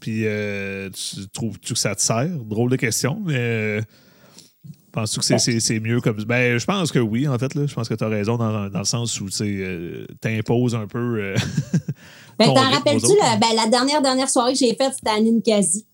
Puis, 0.00 0.22
euh, 0.24 0.88
tu 0.88 1.28
trouves-tu 1.28 1.74
que 1.74 1.78
ça 1.78 1.94
te 1.94 2.00
sert? 2.00 2.30
Drôle 2.48 2.70
de 2.70 2.76
question, 2.76 3.20
mais 3.26 3.36
euh, 3.36 3.80
penses-tu 4.90 5.20
que 5.20 5.60
c'est 5.60 5.80
mieux 5.80 6.00
comme. 6.00 6.16
Ben, 6.24 6.56
je 6.56 6.64
pense 6.64 6.90
que 6.90 6.98
oui, 6.98 7.28
en 7.28 7.38
fait. 7.38 7.54
Là. 7.54 7.66
Je 7.66 7.74
pense 7.74 7.90
que 7.90 7.94
tu 7.94 8.04
as 8.04 8.08
raison 8.08 8.38
dans, 8.38 8.70
dans, 8.70 8.78
le 8.78 8.84
sens 8.86 9.20
où 9.20 9.28
tu 9.28 9.98
imposes 10.24 10.74
un 10.74 10.86
peu. 10.86 11.34
Ben, 12.46 12.54
t'en 12.54 12.70
rappelles-tu, 12.70 13.16
la, 13.16 13.36
ben, 13.36 13.54
la 13.56 13.66
dernière, 13.66 14.02
dernière 14.02 14.28
soirée 14.28 14.52
que 14.52 14.58
j'ai 14.58 14.74
faite, 14.74 14.92
c'était 14.94 15.16
à 15.16 15.20
Ninkasi. 15.20 15.84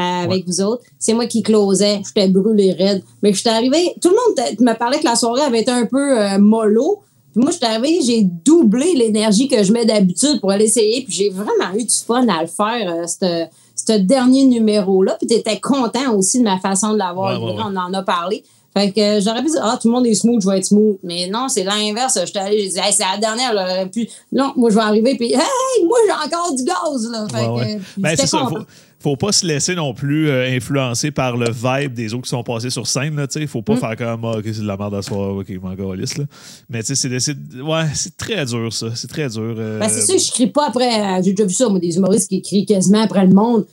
Euh, 0.00 0.02
avec 0.22 0.46
vous 0.46 0.60
autres. 0.60 0.84
C'est 0.96 1.12
moi 1.12 1.26
qui 1.26 1.42
closais. 1.42 2.00
J'étais 2.06 2.28
brûlé 2.28 2.70
raide. 2.70 3.02
Mais 3.20 3.32
je 3.32 3.40
suis 3.40 3.48
arrivée. 3.48 3.94
Tout 4.00 4.10
le 4.10 4.14
monde 4.14 4.60
me 4.60 4.72
parlait 4.78 5.00
que 5.00 5.04
la 5.04 5.16
soirée 5.16 5.42
avait 5.42 5.62
été 5.62 5.72
un 5.72 5.86
peu 5.86 6.20
euh, 6.20 6.38
mollo. 6.38 7.00
Puis 7.32 7.42
moi, 7.42 7.50
je 7.50 7.56
suis 7.56 7.66
arrivée, 7.66 7.98
j'ai 8.06 8.22
doublé 8.22 8.94
l'énergie 8.94 9.48
que 9.48 9.60
je 9.64 9.72
mets 9.72 9.84
d'habitude 9.84 10.38
pour 10.40 10.52
aller 10.52 10.66
essayer. 10.66 11.02
Puis 11.02 11.12
j'ai 11.12 11.30
vraiment 11.30 11.74
eu 11.74 11.82
du 11.82 11.94
fun 11.94 12.28
à 12.28 12.42
le 12.42 12.46
faire, 12.46 13.06
euh, 13.22 13.48
ce 13.74 13.92
dernier 13.98 14.44
numéro-là. 14.44 15.16
Puis 15.18 15.26
tu 15.26 15.34
étais 15.34 15.58
content 15.58 16.14
aussi 16.14 16.38
de 16.38 16.44
ma 16.44 16.60
façon 16.60 16.92
de 16.92 16.98
l'avoir. 16.98 17.42
On 17.42 17.74
en 17.74 17.92
a 17.92 18.02
parlé. 18.04 18.44
Fait 18.76 18.92
que 18.92 19.20
j'aurais 19.20 19.42
pu 19.42 19.50
dire, 19.50 19.62
ah, 19.62 19.78
tout 19.80 19.88
le 19.88 19.94
monde 19.94 20.06
est 20.06 20.14
smooth, 20.14 20.42
je 20.42 20.48
vais 20.48 20.58
être 20.58 20.66
smooth. 20.66 20.98
Mais 21.02 21.26
non, 21.28 21.48
c'est 21.48 21.64
l'inverse. 21.64 22.18
J'étais 22.24 22.38
allé, 22.38 22.60
j'ai 22.60 22.68
dit, 22.68 22.78
hey, 22.78 22.92
c'est 22.92 23.04
la 23.04 23.18
dernière, 23.18 23.54
là. 23.54 23.86
Puis, 23.86 24.08
non, 24.30 24.52
moi, 24.56 24.70
je 24.70 24.74
vais 24.74 24.82
arriver, 24.82 25.16
puis, 25.16 25.32
hey, 25.32 25.84
moi, 25.84 25.98
j'ai 26.06 26.12
encore 26.12 26.54
du 26.54 26.64
gaz, 26.64 27.10
là. 27.10 27.26
Fait 27.30 27.46
que, 27.46 28.00
ben, 28.00 28.16
c'est 28.16 28.26
ça. 28.26 28.46
Faut, 28.48 28.58
faut 29.00 29.16
pas 29.16 29.30
se 29.30 29.46
laisser 29.46 29.74
non 29.74 29.94
plus 29.94 30.28
euh, 30.28 30.48
influencer 30.48 31.10
par 31.10 31.36
le 31.36 31.50
vibe 31.50 31.94
des 31.94 32.14
autres 32.14 32.24
qui 32.24 32.30
sont 32.30 32.42
passés 32.42 32.70
sur 32.70 32.86
scène. 32.86 33.14
Là, 33.16 33.26
ne 33.32 33.46
faut 33.46 33.62
pas 33.62 33.74
mm. 33.74 33.78
faire 33.78 33.96
comme 33.96 34.24
ah, 34.24 34.38
OK, 34.38 34.44
c'est 34.44 34.60
de 34.60 34.66
la 34.66 34.76
merde 34.76 34.94
à 34.94 35.02
soir, 35.02 35.36
OK, 35.36 35.48
m'en 35.62 35.70
là. 35.70 36.24
Mais 36.68 36.82
tu 36.82 36.96
sais, 36.96 37.18
c'est 37.20 37.36
ouais, 37.60 37.84
c'est 37.94 38.16
très 38.16 38.44
dur, 38.44 38.72
ça. 38.72 38.88
C'est 38.94 39.06
très 39.06 39.28
dur. 39.28 39.54
Euh, 39.56 39.78
ben, 39.78 39.88
c'est 39.88 40.04
sûr, 40.04 40.18
je 40.18 40.32
crie 40.32 40.48
pas 40.48 40.68
après. 40.68 41.00
Euh, 41.00 41.22
j'ai 41.24 41.32
déjà 41.32 41.46
vu 41.46 41.54
ça, 41.54 41.68
moi, 41.68 41.78
des 41.78 41.96
humoristes 41.96 42.28
qui 42.28 42.42
crient 42.42 42.66
quasiment 42.66 43.02
après 43.02 43.24
le 43.24 43.32
monde. 43.32 43.66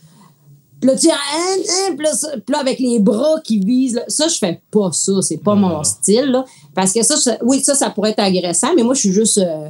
Puis 0.81 0.89
là, 0.89 0.95
tu 0.97 1.09
hein, 1.09 1.15
hein, 1.89 1.95
là, 2.49 2.59
avec 2.59 2.79
les 2.79 2.99
bras 2.99 3.39
qui 3.43 3.59
visent, 3.59 4.01
ça, 4.07 4.27
je 4.27 4.37
fais 4.37 4.61
pas 4.71 4.91
ça. 4.91 5.21
C'est 5.21 5.37
pas 5.37 5.55
mon 5.55 5.83
style. 5.83 6.31
Là, 6.31 6.45
parce 6.73 6.93
que 6.93 7.03
ça, 7.03 7.37
oui, 7.43 7.61
ça, 7.61 7.75
ça 7.75 7.89
pourrait 7.89 8.11
être 8.11 8.19
agressant, 8.19 8.75
mais 8.75 8.83
moi, 8.83 8.93
je 8.93 9.01
suis 9.01 9.11
juste. 9.11 9.37
Euh, 9.37 9.69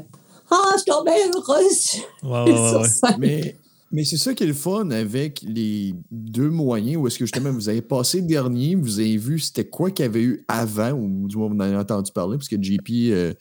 ah, 0.52 0.72
je 0.73 0.82
suis 0.82 0.91
tombée 0.91 1.11
heureuse. 1.34 2.02
Ouais, 2.23 3.11
mais, 3.19 3.56
mais 3.91 4.03
c'est 4.03 4.18
ça 4.18 4.34
qui 4.34 4.44
est 4.44 4.48
le 4.48 4.53
fun 4.53 4.90
avec 4.91 5.41
les 5.41 5.95
deux 6.11 6.49
moyens 6.49 6.98
où 6.98 7.07
est-ce 7.07 7.18
que 7.18 7.26
justement 7.26 7.52
vous 7.52 7.69
avez 7.69 7.82
passé 7.82 8.22
le 8.22 8.27
dernier, 8.27 8.76
vous 8.76 8.99
avez 8.99 9.18
vu 9.18 9.40
c'était 9.40 9.65
quoi 9.65 9.90
qu'il 9.90 10.06
y 10.06 10.07
avait 10.07 10.22
eu 10.22 10.45
avant, 10.48 10.91
ou 10.91 11.27
du 11.27 11.38
moins 11.38 11.48
vous 11.48 11.56
en 11.56 11.60
avez 11.60 11.77
entendu 11.77 12.11
parler, 12.11 12.38
parce 12.38 12.49
que 12.49 12.61
JP. 12.61 12.90
Euh, 13.11 13.34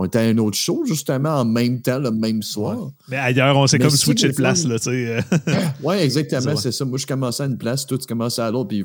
on 0.00 0.04
était 0.04 0.20
à 0.20 0.22
un 0.22 0.38
autre 0.38 0.56
show, 0.56 0.84
justement, 0.86 1.40
en 1.40 1.44
même 1.44 1.82
temps, 1.82 1.98
le 1.98 2.12
même 2.12 2.40
soir. 2.40 2.92
Mais 3.08 3.16
ailleurs, 3.16 3.56
on 3.56 3.66
s'est 3.66 3.80
comme 3.80 3.90
switché 3.90 4.28
de 4.28 4.32
place, 4.32 4.64
là, 4.64 4.78
tu 4.78 4.90
sais. 4.90 5.18
oui, 5.82 5.96
exactement, 5.96 6.54
c'est 6.54 6.70
ça. 6.70 6.84
Moi, 6.84 6.98
je 6.98 7.06
commençais 7.06 7.42
à 7.42 7.46
une 7.46 7.58
place, 7.58 7.84
toi, 7.84 7.98
tu 7.98 8.06
commençais 8.06 8.40
à 8.40 8.48
l'autre, 8.48 8.68
puis 8.68 8.84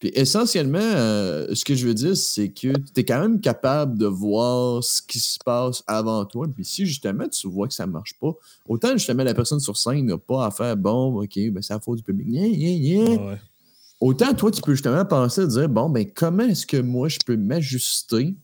Puis 0.00 0.10
essentiellement, 0.14 0.80
euh, 0.82 1.54
ce 1.54 1.64
que 1.64 1.76
je 1.76 1.86
veux 1.86 1.94
dire, 1.94 2.16
c'est 2.16 2.48
que 2.48 2.72
tu 2.76 3.00
es 3.00 3.04
quand 3.04 3.20
même 3.20 3.40
capable 3.40 3.96
de 3.96 4.06
voir 4.06 4.82
ce 4.82 5.00
qui 5.00 5.20
se 5.20 5.38
passe 5.44 5.84
avant 5.86 6.24
toi. 6.24 6.48
Puis 6.52 6.64
si 6.64 6.84
justement 6.84 7.28
tu 7.28 7.46
vois 7.46 7.68
que 7.68 7.74
ça 7.74 7.86
ne 7.86 7.92
marche 7.92 8.18
pas, 8.18 8.32
autant 8.66 8.94
justement 8.94 9.22
la 9.22 9.34
personne 9.34 9.60
sur 9.60 9.76
scène 9.76 10.04
n'a 10.04 10.18
pas 10.18 10.46
à 10.46 10.50
faire 10.50 10.76
bon, 10.76 11.22
OK, 11.22 11.38
ben 11.52 11.62
c'est 11.62 11.74
la 11.74 11.80
faute 11.80 11.98
du 11.98 12.02
public. 12.02 12.28
Autant 14.00 14.34
toi, 14.34 14.50
tu 14.50 14.62
peux 14.62 14.72
justement 14.72 15.04
penser 15.04 15.42
à 15.42 15.46
dire 15.46 15.68
bon, 15.68 15.88
ben 15.90 16.10
comment 16.12 16.44
est-ce 16.44 16.66
que 16.66 16.76
moi 16.76 17.08
je 17.08 17.18
peux 17.24 17.36
m'ajuster 17.36 18.36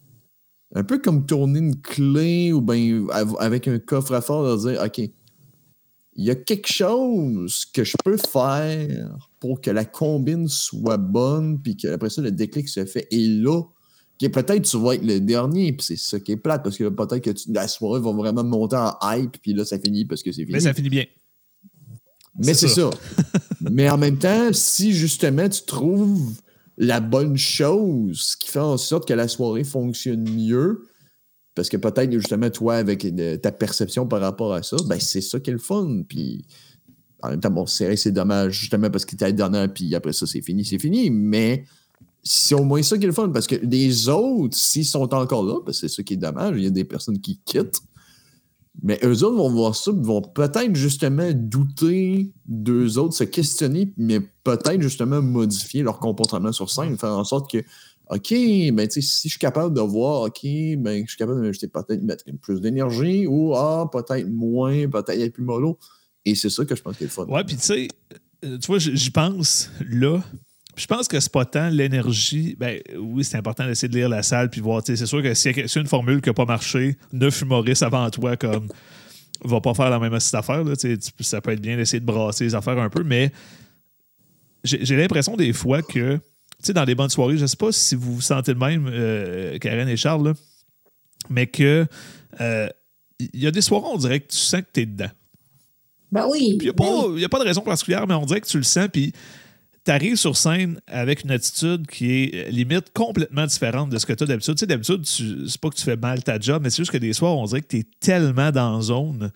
un 0.75 0.85
peu 0.85 0.99
comme 0.99 1.25
tourner 1.25 1.61
une 1.61 1.81
clé 1.81 2.53
ou 2.53 2.61
bien 2.61 3.07
avec 3.39 3.69
un 3.69 3.79
coffre 3.79 4.13
à 4.13 4.21
fort 4.21 4.57
de 4.57 4.69
dire 4.69 4.83
OK, 4.83 4.99
il 6.17 6.25
y 6.25 6.31
a 6.31 6.35
quelque 6.35 6.73
chose 6.73 7.65
que 7.65 7.85
je 7.85 7.97
peux 8.05 8.17
faire 8.17 9.17
pour 9.41 9.61
que 9.61 9.71
la 9.71 9.85
combine 9.85 10.49
soit 10.49 10.97
bonne, 10.97 11.61
puis 11.61 11.77
qu'après 11.77 12.11
ça, 12.11 12.23
le 12.23 12.31
déclic 12.31 12.69
se 12.69 12.85
fait. 12.85 13.07
Et 13.11 13.27
là, 13.27 13.63
peut-être 14.21 14.63
tu 14.63 14.79
vas 14.79 14.95
être 14.95 15.05
le 15.05 15.21
dernier, 15.21 15.73
puis 15.73 15.85
c'est 15.85 15.99
ça 15.99 16.21
qui 16.21 16.33
est 16.33 16.37
plate, 16.37 16.63
parce 16.63 16.79
que 16.79 16.89
peut-être 16.89 17.21
que 17.21 17.53
la 17.53 17.67
soirée 17.69 18.01
va 18.01 18.13
vraiment 18.13 18.45
monter 18.45 18.77
en 18.77 18.97
hype, 19.03 19.39
puis 19.43 19.55
là, 19.55 19.65
ça 19.65 19.79
finit 19.79 20.05
parce 20.05 20.23
que 20.23 20.31
c'est 20.31 20.43
fini. 20.43 20.53
Mais 20.53 20.61
ça 20.61 20.73
finit 20.73 20.91
bien. 20.91 21.05
Mais 22.39 22.55
c'est 22.55 22.69
ça. 22.69 22.91
Mais 23.61 23.89
en 23.91 23.99
même 23.99 24.19
temps, 24.19 24.53
si 24.53 24.93
justement 24.93 25.49
tu 25.49 25.63
trouves 25.63 26.35
la 26.77 27.01
bonne 27.01 27.37
chose 27.37 28.37
qui 28.37 28.49
fait 28.49 28.59
en 28.59 28.77
sorte 28.77 29.07
que 29.07 29.15
la 29.15 29.29
soirée 29.29 29.65
fonctionne 29.65 30.29
mieux, 30.29 30.87
parce 31.55 31.69
que 31.69 31.77
peut-être 31.77 32.13
justement 32.13 32.51
toi, 32.51 32.75
avec 32.77 33.07
ta 33.43 33.53
perception 33.53 34.07
par 34.07 34.21
rapport 34.21 34.53
à 34.55 34.63
ça, 34.63 34.77
ben 34.87 34.99
c'est 34.99 35.21
ça 35.21 35.39
qui 35.39 35.51
est 35.51 35.53
le 35.53 35.59
fun. 35.59 36.03
Puis 36.09 36.45
en 37.23 37.31
même 37.31 37.41
temps, 37.41 37.51
bon, 37.51 37.67
c'est 37.67 37.95
c'est 37.97 38.13
dommage 38.13 38.59
justement 38.61 38.91
parce 38.91 39.05
qu'il 39.05 39.17
était 39.17 39.33
dernier, 39.33 39.69
puis 39.69 39.95
après 39.95 40.13
ça, 40.13 40.27
c'est 40.27 40.43
fini, 40.43 40.65
c'est 40.65 40.81
fini. 40.81 41.11
Mais 41.11 41.65
c'est 42.23 42.55
au 42.55 42.65
moins 42.65 42.83
ça 42.83 42.99
qui 42.99 43.05
est 43.05 43.09
le 43.09 43.13
fun, 43.13 43.29
parce 43.29 43.47
que 43.47 43.57
les 43.57 44.09
autres, 44.09 44.57
s'ils 44.57 44.85
sont 44.85 45.15
encore 45.15 45.45
là, 45.45 45.61
ben, 45.65 45.73
c'est 45.73 45.89
ça 45.89 46.03
qui 46.03 46.15
est 46.15 46.19
dommage, 46.19 46.57
il 46.57 46.65
y 46.65 46.67
a 46.67 46.71
des 46.71 46.85
personnes 46.85 47.21
qui 47.21 47.41
quittent. 47.45 47.81
Mais 48.83 48.99
eux 49.05 49.23
autres 49.23 49.37
vont 49.37 49.51
voir 49.51 49.77
ça, 49.77 49.93
vont 49.95 50.23
peut-être 50.23 50.75
justement 50.75 51.31
douter 51.33 52.33
d'eux 52.47 52.99
autres, 52.99 53.15
se 53.15 53.25
questionner, 53.25 53.93
mais 53.97 54.21
peut-être 54.45 54.81
justement 54.81 55.23
modifier 55.23 55.83
leur 55.83 55.99
comportement 55.99 56.53
sur 56.53 56.71
scène, 56.71 56.97
faire 56.99 57.17
en 57.17 57.25
sorte 57.25 57.51
que, 57.51 57.59
OK, 58.11 58.31
ben, 58.31 58.89
si 58.91 59.01
je 59.01 59.29
suis 59.31 59.39
capable 59.39 59.75
de 59.75 59.81
voir, 59.81 60.23
OK, 60.23 60.43
ben, 60.43 61.03
je 61.05 61.09
suis 61.09 61.17
capable 61.17 61.43
de 61.43 61.67
peut-être 61.67 62.03
mettre 62.03 62.25
plus 62.43 62.61
d'énergie 62.61 63.27
ou, 63.27 63.55
ah, 63.55 63.89
peut-être 63.91 64.29
moins, 64.29 64.89
peut-être 64.89 65.11
être 65.19 65.33
plus 65.33 65.43
mollo. 65.43 65.79
Et 66.27 66.35
c'est 66.35 66.51
ça 66.51 66.65
que 66.65 66.77
je 66.77 66.83
pense 66.83 66.97
qu'il 66.97 67.07
est 67.07 67.11
fun. 67.11 67.25
Ouais, 67.25 67.45
puis 67.45 67.57
tu 67.57 67.63
sais, 67.63 67.89
euh, 68.45 68.59
tu 68.59 68.67
vois, 68.67 68.79
j'y 68.79 69.11
pense 69.11 69.71
là, 69.89 70.21
je 70.77 70.87
pense 70.87 71.09
que 71.09 71.21
c'est 71.21 71.33
pas 71.33 71.45
tant 71.45 71.69
l'énergie. 71.69 72.57
Ben 72.59 72.81
oui, 72.99 73.25
c'est 73.25 73.37
important 73.37 73.67
d'essayer 73.67 73.89
de 73.89 73.97
lire 73.97 74.09
la 74.09 74.23
salle 74.23 74.51
puis 74.51 74.61
voir. 74.61 74.83
C'est 74.85 74.97
sûr 75.07 75.23
que 75.23 75.33
si 75.35 75.53
c'est 75.55 75.81
une 75.81 75.87
formule 75.87 76.21
qui 76.21 76.29
n'a 76.29 76.35
pas 76.35 76.45
marché, 76.45 76.97
neuf 77.13 77.41
humoristes 77.43 77.83
avant 77.83 78.11
toi 78.11 78.37
comme 78.37 78.69
va 79.45 79.61
pas 79.61 79.75
faire 79.75 79.91
la 79.91 79.99
même 79.99 80.15
affaire. 80.15 80.65
Là, 80.65 80.75
ça 81.21 81.41
peut 81.41 81.53
être 81.53 81.61
bien 81.61 81.77
d'essayer 81.77 82.01
de 82.01 82.05
brasser 82.05 82.45
les 82.45 82.55
affaires 82.55 82.79
un 82.79 82.91
peu, 82.91 83.05
mais 83.05 83.31
j'ai 84.65 84.97
l'impression 84.97 85.37
des 85.37 85.53
fois 85.53 85.83
que 85.83 86.19
dans 86.73 86.85
les 86.85 86.95
bonnes 86.95 87.11
soirées, 87.11 87.37
je 87.37 87.47
sais 87.47 87.57
pas 87.57 87.73
si 87.73 87.95
vous 87.95 88.15
vous 88.15 88.21
sentez 88.21 88.55
de 88.55 88.59
même, 88.59 88.89
euh, 88.91 89.59
Karen 89.59 89.89
et 89.89 89.97
Charles, 89.97 90.35
mais 91.29 91.47
que 91.47 91.87
euh, 92.41 92.69
il 93.19 93.41
y 93.41 93.47
a 93.47 93.51
des 93.51 93.61
soirées, 93.61 93.87
on 93.93 93.99
dirait 93.99 94.21
que 94.21 94.29
tu 94.29 94.39
sens 94.39 94.63
que 94.63 94.67
tu 94.73 94.81
es 94.81 94.87
dedans. 94.87 95.11
Ben 96.11 96.27
oui. 96.31 96.59
Il 96.61 96.67
n'y 96.67 96.73
ben 96.73 97.25
a, 97.25 97.29
pas 97.29 97.39
de 97.41 97.45
raison 97.45 97.61
particulière, 97.61 98.07
mais 98.07 98.15
on 98.15 98.25
dirait 98.25 98.41
que 98.41 98.47
tu 98.47 98.57
le 98.57 98.63
sens. 98.63 98.89
Puis 98.93 99.13
tu 99.85 99.91
arrives 99.91 100.17
sur 100.17 100.37
scène 100.37 100.81
avec 100.87 101.25
une 101.25 101.31
attitude 101.31 101.87
qui 101.87 102.13
est 102.13 102.35
euh, 102.35 102.51
limite 102.51 102.93
complètement 102.93 103.47
différente 103.47 103.91
de 103.91 103.99
ce 103.99 104.07
que 104.07 104.13
tu 104.13 104.25
as 104.25 104.27
d'habitude. 104.27 104.55
Tu 104.55 104.61
sais, 104.61 104.67
d'habitude, 104.67 105.05
c'est 105.05 105.61
pas 105.61 105.71
que 105.71 105.77
tu 105.77 105.85
fais 105.85 105.97
mal 105.97 106.23
ta 106.23 106.39
job, 106.39 106.63
mais 106.63 106.71
c'est 106.71 106.79
juste 106.79 106.93
que 106.93 106.99
des 106.99 107.13
soirs, 107.13 107.37
on 107.37 107.45
dirait 107.47 107.63
que 107.63 107.69
tu 107.69 107.79
es 107.79 107.85
tellement 108.01 108.51
dans 108.51 108.77
la 108.77 108.83
zone. 108.83 109.31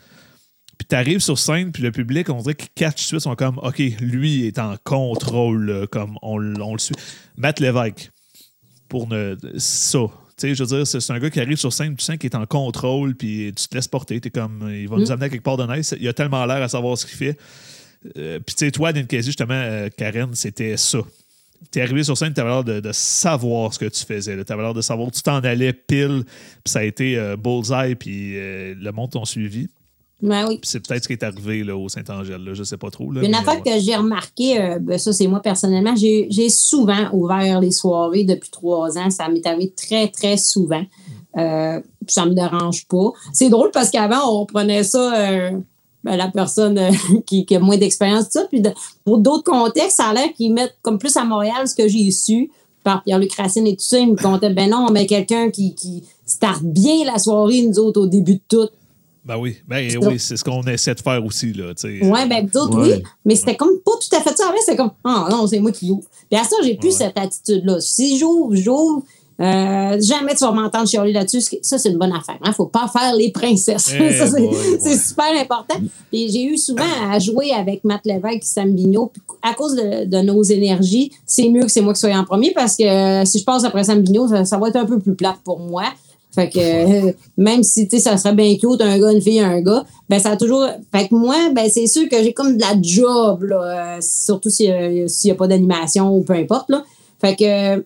Puis 0.79 0.87
tu 0.89 0.95
arrives 0.95 1.21
sur 1.21 1.39
scène, 1.39 1.73
puis 1.73 1.83
le 1.83 1.91
public, 1.91 2.31
on 2.31 2.41
dirait 2.41 2.55
qu'ils 2.55 2.71
catch 2.75 3.05
suite, 3.05 3.21
sont 3.21 3.35
comme 3.35 3.59
OK, 3.59 3.79
lui 4.01 4.47
est 4.47 4.59
en 4.59 4.77
contrôle, 4.85 5.87
comme 5.91 6.17
on, 6.23 6.39
le 6.39 6.79
suit. 6.79 6.95
Matt 7.37 7.61
Lévesque, 7.61 8.11
pour 8.89 9.09
ne, 9.09 9.37
ça. 9.57 9.99
Tu 10.39 10.49
sais, 10.49 10.55
je 10.55 10.63
veux 10.63 10.77
dire, 10.77 10.87
c'est 10.87 11.13
un 11.13 11.19
gars 11.19 11.31
qui 11.31 11.41
arrive 11.41 11.57
sur 11.57 11.73
scène, 11.73 11.97
tu 11.97 12.05
sens 12.05 12.17
qu'il 12.17 12.31
est 12.31 12.37
en 12.37 12.47
contrôle, 12.47 13.17
puis 13.17 13.53
tu 13.57 13.67
te 13.67 13.75
laisses 13.75 13.89
porter. 13.89 14.21
T'es 14.21 14.31
comme, 14.31 14.71
il 14.73 14.89
va 14.89 14.97
nous 14.97 15.11
amener 15.11 15.27
à 15.27 15.29
quelque 15.29 15.43
part 15.43 15.57
de 15.57 15.67
nice. 15.67 15.95
Il 15.99 16.07
a 16.07 16.13
tellement 16.13 16.47
l'air 16.47 16.63
à 16.63 16.69
savoir 16.69 16.97
ce 16.97 17.07
qu'il 17.07 17.17
fait. 17.17 17.37
Euh, 18.17 18.39
puis 18.39 18.55
tu 18.55 18.65
sais, 18.65 18.71
toi, 18.71 18.93
Ninkasi, 18.93 19.27
justement, 19.27 19.55
euh, 19.55 19.89
Karen, 19.97 20.35
c'était 20.35 20.77
ça. 20.77 20.99
T'es 21.73 21.81
arrivé 21.81 22.05
sur 22.05 22.17
scène, 22.17 22.33
t'avais 22.33 22.51
l'air 22.51 22.65
de, 22.65 22.79
de 22.79 22.93
savoir 22.93 23.75
ce 23.75 23.81
que 23.81 23.87
tu 23.87 24.05
faisais. 24.05 24.45
T'avais 24.45 24.63
l'air 24.63 24.75
de 24.75 24.81
savoir 24.81 25.09
où 25.09 25.11
tu 25.11 25.23
t'en 25.23 25.41
allais 25.41 25.73
pile, 25.73 26.23
puis 26.25 26.73
ça 26.73 26.81
a 26.81 26.85
été 26.85 27.19
euh, 27.19 27.37
bullseye, 27.37 27.97
puis 27.97 28.35
le 28.35 28.91
monde 28.93 29.11
t'ont 29.11 29.25
suivi. 29.25 29.69
Ben 30.21 30.47
oui. 30.49 30.59
Puis 30.59 30.69
c'est 30.71 30.81
peut-être 30.87 31.05
ce 31.05 31.09
qui 31.09 31.13
est 31.15 31.23
arrivé 31.23 31.63
là, 31.63 31.77
au 31.77 31.89
Saint-Angèle, 31.89 32.43
là, 32.43 32.53
je 32.55 32.65
sais 32.65 32.77
pas 32.77 32.91
trop. 32.91 33.13
Là, 33.13 33.23
Une 33.25 33.35
affaire 33.35 33.63
ouais. 33.65 33.73
que 33.75 33.81
j'ai 33.81 33.95
remarqué, 33.95 34.61
euh, 34.61 34.79
ben 34.81 34.99
ça 34.99 35.13
c'est 35.13 35.29
moi 35.29 35.41
personnellement, 35.41 35.95
j'ai 35.97 36.49
souvent 36.49 37.09
ouvert 37.13 37.61
les 37.61 37.71
soirées 37.71 38.25
depuis 38.25 38.51
trois 38.51 38.99
ans. 38.99 39.11
Ça 39.11 39.29
m'est 39.29 39.47
arrivé 39.47 39.73
très, 39.77 40.09
très 40.09 40.37
souvent. 40.37 40.83
Euh, 41.37 41.81
ça 42.09 42.27
me 42.27 42.35
dérange 42.35 42.87
pas. 42.89 43.13
C'est 43.33 43.49
drôle 43.49 43.71
parce 43.73 43.91
qu'avant, 43.91 44.41
on 44.41 44.45
prenait 44.47 44.83
ça, 44.83 45.15
euh, 45.15 45.51
ben, 46.03 46.17
la 46.17 46.29
personne 46.29 46.79
euh, 46.79 46.91
qui, 47.27 47.47
qui 47.47 47.55
a 47.55 47.61
moins 47.61 47.77
d'expérience, 47.77 48.25
tout 48.25 48.41
ça. 48.41 48.47
Puis 48.51 48.61
de- 48.61 48.73
pour 49.05 49.19
d'autres 49.19 49.45
contextes, 49.45 49.99
ça 49.99 50.07
a 50.07 50.15
l'air 50.15 50.33
qu'ils 50.37 50.53
mettent 50.53 50.77
comme 50.83 50.99
plus 50.99 51.17
à 51.17 51.23
Montréal 51.25 51.69
ce 51.69 51.77
que 51.77 51.87
j'ai 51.87 52.11
su 52.11 52.51
par 52.83 53.05
Pierre-Luc 53.05 53.33
Racine 53.35 53.67
et 53.69 53.77
tout 53.77 53.85
ça. 53.85 53.99
Ils 54.01 54.11
me 54.11 54.17
comptaient, 54.17 54.51
ben 54.51 54.71
non, 54.71 54.89
mais 54.91 55.07
quelqu'un 55.07 55.51
qui, 55.51 55.75
qui 55.77 56.03
starte 56.27 56.63
bien 56.65 57.05
la 57.05 57.19
soirée, 57.19 57.63
nous 57.63 57.79
autres, 57.79 58.01
au 58.01 58.07
début 58.07 58.35
de 58.35 58.41
tout. 58.49 58.69
Ben 59.29 59.37
oui, 59.37 59.59
ben 59.69 59.87
oui, 60.03 60.19
c'est 60.19 60.39
ce 60.39 60.43
qu'on 60.43 60.63
essaie 60.63 60.95
de 60.95 61.01
faire 61.01 61.23
aussi. 61.25 61.53
Là, 61.53 61.75
tu 61.75 62.01
sais. 62.01 62.07
Ouais, 62.07 62.27
ben 62.27 62.49
vous 62.51 62.61
autres, 62.61 62.79
Ouais. 62.81 62.95
oui, 62.97 63.03
mais 63.27 63.35
c'était 63.37 63.57
comme 63.57 63.79
pas 63.85 63.93
tout 64.01 64.17
à 64.17 64.21
fait 64.23 64.35
ça. 64.35 64.49
Avant, 64.49 64.57
c'était 64.65 64.77
comme, 64.79 64.93
ah 65.05 65.29
non, 65.31 65.47
c'est 65.47 65.61
moi 65.61 65.71
qui 65.71 65.91
ouvre. 65.91 66.05
Puis 66.31 66.41
à 66.41 66.45
ça, 66.45 66.57
j'ai 66.65 66.77
plus 66.77 66.89
Ouais. 66.89 66.95
cette 66.95 67.19
attitude-là. 67.19 67.79
Si 67.81 68.19
j'ouvre, 68.19 68.55
j'ouvre. 68.57 69.03
Euh, 69.41 70.01
jamais 70.01 70.35
tu 70.35 70.45
vas 70.45 70.51
m'entendre 70.51 70.89
chialer 70.89 71.13
là-dessus. 71.13 71.43
Ça, 71.63 71.79
c'est 71.79 71.91
une 71.91 71.99
bonne 71.99 72.13
affaire. 72.13 72.39
Il 72.45 72.49
ne 72.49 72.55
faut 72.55 72.67
pas 72.67 72.89
faire 72.89 73.15
les 73.15 73.31
princesses. 73.31 73.93
Eh 73.95 74.13
ça, 74.19 74.27
c'est 74.27 74.41
boy, 74.41 74.57
c'est 74.81 74.89
ouais. 74.89 74.97
super 74.97 75.41
important. 75.41 75.77
Puis 76.11 76.29
j'ai 76.33 76.43
eu 76.45 76.57
souvent 76.59 76.83
à 77.09 77.19
jouer 77.21 77.53
avec 77.53 77.85
Matt 77.85 78.01
Lévesque 78.05 78.39
et 78.43 78.47
Sam. 78.47 78.75
Puis 78.75 78.97
à 79.43 79.55
cause 79.55 79.77
de, 79.77 80.07
de 80.07 80.19
nos 80.23 80.43
énergies, 80.43 81.13
c'est 81.25 81.49
mieux 81.51 81.63
que 81.63 81.71
c'est 81.71 81.83
moi 81.83 81.93
qui 81.93 82.01
sois 82.01 82.17
en 82.17 82.25
premier 82.25 82.53
parce 82.53 82.77
que 82.77 82.83
euh, 82.83 83.25
si 83.25 83.39
je 83.39 83.45
passe 83.45 83.63
après 83.63 83.85
Sam 83.85 84.03
Vigneault, 84.03 84.27
ça, 84.27 84.45
ça 84.45 84.59
va 84.59 84.71
être 84.71 84.77
un 84.77 84.87
peu 84.87 84.99
plus 84.99 85.15
plate 85.15 85.39
pour 85.45 85.61
moi. 85.61 85.85
Fait 86.39 86.49
que 86.51 86.59
euh, 87.09 87.13
même 87.37 87.65
si 87.65 87.89
tu 87.89 87.97
sais, 87.97 88.03
ça 88.05 88.17
serait 88.17 88.35
bien 88.35 88.55
cute, 88.57 88.81
un 88.81 88.97
gars, 88.99 89.11
une 89.11 89.21
fille, 89.21 89.41
un 89.41 89.61
gars, 89.61 89.85
ben 90.09 90.21
ça 90.21 90.31
a 90.31 90.37
toujours. 90.37 90.67
Fait 90.95 91.09
que 91.09 91.15
moi, 91.17 91.35
ben 91.53 91.69
c'est 91.69 91.89
sûr 91.89 92.09
que 92.09 92.23
j'ai 92.23 92.33
comme 92.33 92.57
de 92.57 92.61
la 92.61 92.81
job, 92.81 93.43
là, 93.43 93.97
euh, 93.97 93.99
surtout 94.01 94.49
s'il 94.51 95.07
n'y 95.25 95.31
a 95.31 95.35
pas 95.35 95.49
d'animation 95.49 96.15
ou 96.15 96.23
peu 96.23 96.35
importe. 96.35 96.71
Là. 96.71 96.85
Fait 97.21 97.35
que 97.35 97.85